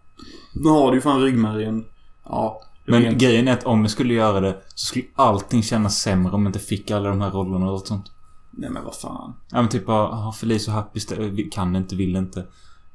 Nu 0.55 0.68
har 0.68 0.90
du 0.90 0.96
ju 0.96 1.00
fan 1.00 1.20
ryggmärgen. 1.20 1.84
Ja. 2.24 2.62
Men 2.86 3.02
rent- 3.02 3.18
grejen 3.18 3.48
är 3.48 3.52
att 3.52 3.65
om 3.66 3.82
vi 3.82 3.89
skulle 3.89 4.15
göra 4.15 4.40
det 4.40 4.62
så 4.74 4.86
skulle 4.86 5.05
allting 5.15 5.62
kännas 5.62 5.98
sämre 5.98 6.32
om 6.32 6.42
vi 6.42 6.47
inte 6.47 6.58
fick 6.58 6.90
alla 6.90 7.08
de 7.08 7.20
här 7.20 7.31
rollerna 7.31 7.66
och 7.66 7.73
allt 7.73 7.86
sånt. 7.86 8.10
Nej 8.50 8.70
men 8.70 8.84
vad 8.84 8.94
fan. 8.94 9.34
Ja 9.50 9.56
men 9.60 9.68
typ 9.68 9.86
bara, 9.86 10.08
ah, 10.08 10.32
Felice 10.32 10.68
och 10.68 10.74
Happy 10.74 11.50
kan 11.50 11.76
inte, 11.76 11.97
vill 11.97 12.16
inte. 12.16 12.47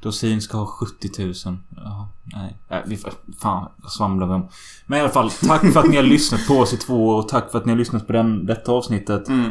Dorsin 0.01 0.41
ska 0.41 0.57
ha 0.57 0.65
70 0.65 1.23
000. 1.25 1.33
Ja, 1.75 2.09
nej. 2.23 2.57
Äh, 2.69 2.77
vi, 2.85 2.97
fan, 3.41 3.69
vad 3.77 3.91
svamlar 3.91 4.27
vi 4.27 4.33
om? 4.33 4.47
Men 4.85 4.97
i 4.99 5.01
alla 5.01 5.09
fall, 5.11 5.31
tack 5.31 5.73
för 5.73 5.79
att 5.79 5.89
ni 5.89 5.95
har 5.95 6.03
lyssnat 6.03 6.47
på 6.47 6.53
oss 6.53 6.73
i 6.73 6.77
två 6.77 7.07
år 7.07 7.15
och 7.19 7.27
tack 7.29 7.51
för 7.51 7.57
att 7.57 7.65
ni 7.65 7.71
har 7.71 7.77
lyssnat 7.77 8.07
på 8.07 8.13
den, 8.13 8.45
detta 8.45 8.71
avsnittet. 8.71 9.27
Mm. 9.27 9.45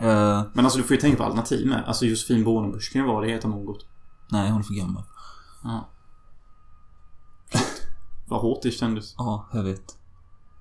Eh, 0.00 0.42
Men 0.52 0.64
alltså 0.64 0.78
du 0.78 0.84
får 0.84 0.94
ju 0.94 1.00
tänka 1.00 1.16
på 1.16 1.24
alternativ 1.24 1.66
med. 1.66 1.84
Alltså 1.86 2.06
Josefin 2.06 2.44
Bornebusch 2.44 2.92
kan 2.92 3.02
ju 3.02 3.08
vara 3.08 3.26
det 3.26 3.32
heter 3.32 3.48
något. 3.48 3.84
nej, 4.28 4.50
hon 4.50 4.60
är 4.60 4.64
för 4.64 4.74
gammal. 4.74 5.02
Ja. 5.64 5.88
Vad 8.30 8.40
hårt 8.40 8.62
det 8.62 8.70
kändes. 8.70 9.14
Ja, 9.18 9.48
jag 9.52 9.62
vet. 9.62 9.96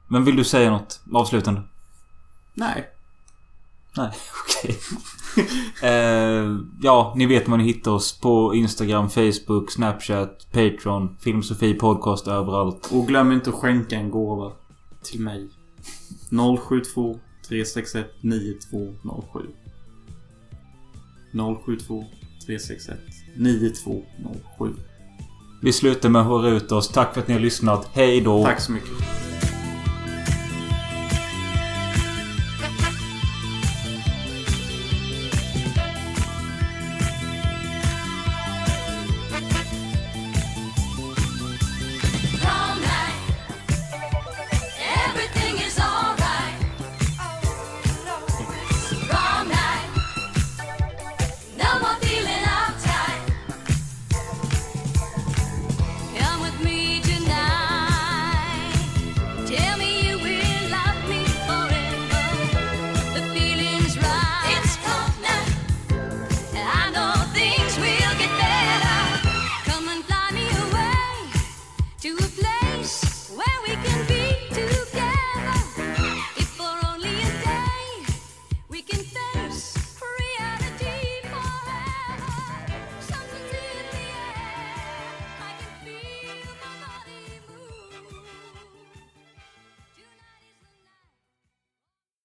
Men 0.08 0.26
vill 0.26 0.36
du 0.36 0.44
säga 0.44 0.72
något 0.72 1.02
avslutande? 1.14 1.62
Nej. 2.54 2.90
Nej, 3.98 4.12
okej. 4.46 4.80
Eh, 5.84 6.58
ja, 6.82 7.14
ni 7.16 7.26
vet 7.26 7.48
var 7.48 7.58
ni 7.58 7.64
hittar 7.64 7.92
oss 7.92 8.20
på 8.20 8.56
Instagram, 8.56 9.10
Facebook, 9.10 9.72
Snapchat, 9.72 10.48
Patreon, 10.52 11.18
Filmsofie 11.20 11.74
Podcast 11.74 12.28
överallt. 12.28 12.90
Och 12.92 13.08
glöm 13.08 13.32
inte 13.32 13.50
att 13.50 13.56
skänka 13.56 13.96
en 13.96 14.12
gåva. 14.12 14.52
Till 15.04 15.22
mig. 15.22 15.50
072 16.30 17.20
361 17.48 18.08
9207. 18.22 19.40
072 21.66 22.06
361 22.46 23.00
9207. 23.36 24.74
Vi 25.62 25.74
slutar 25.74 26.10
med 26.10 26.22
att 26.22 26.28
höra 26.28 26.50
ut 26.50 26.72
oss. 26.72 26.88
Tack 26.90 27.14
för 27.14 27.22
att 27.22 27.28
ni 27.28 27.34
har 27.34 27.42
lyssnat. 27.42 27.90
Hej 27.94 28.22
då! 28.22 28.44
Tack 28.44 28.62
så 28.62 28.72
mycket. 28.72 28.90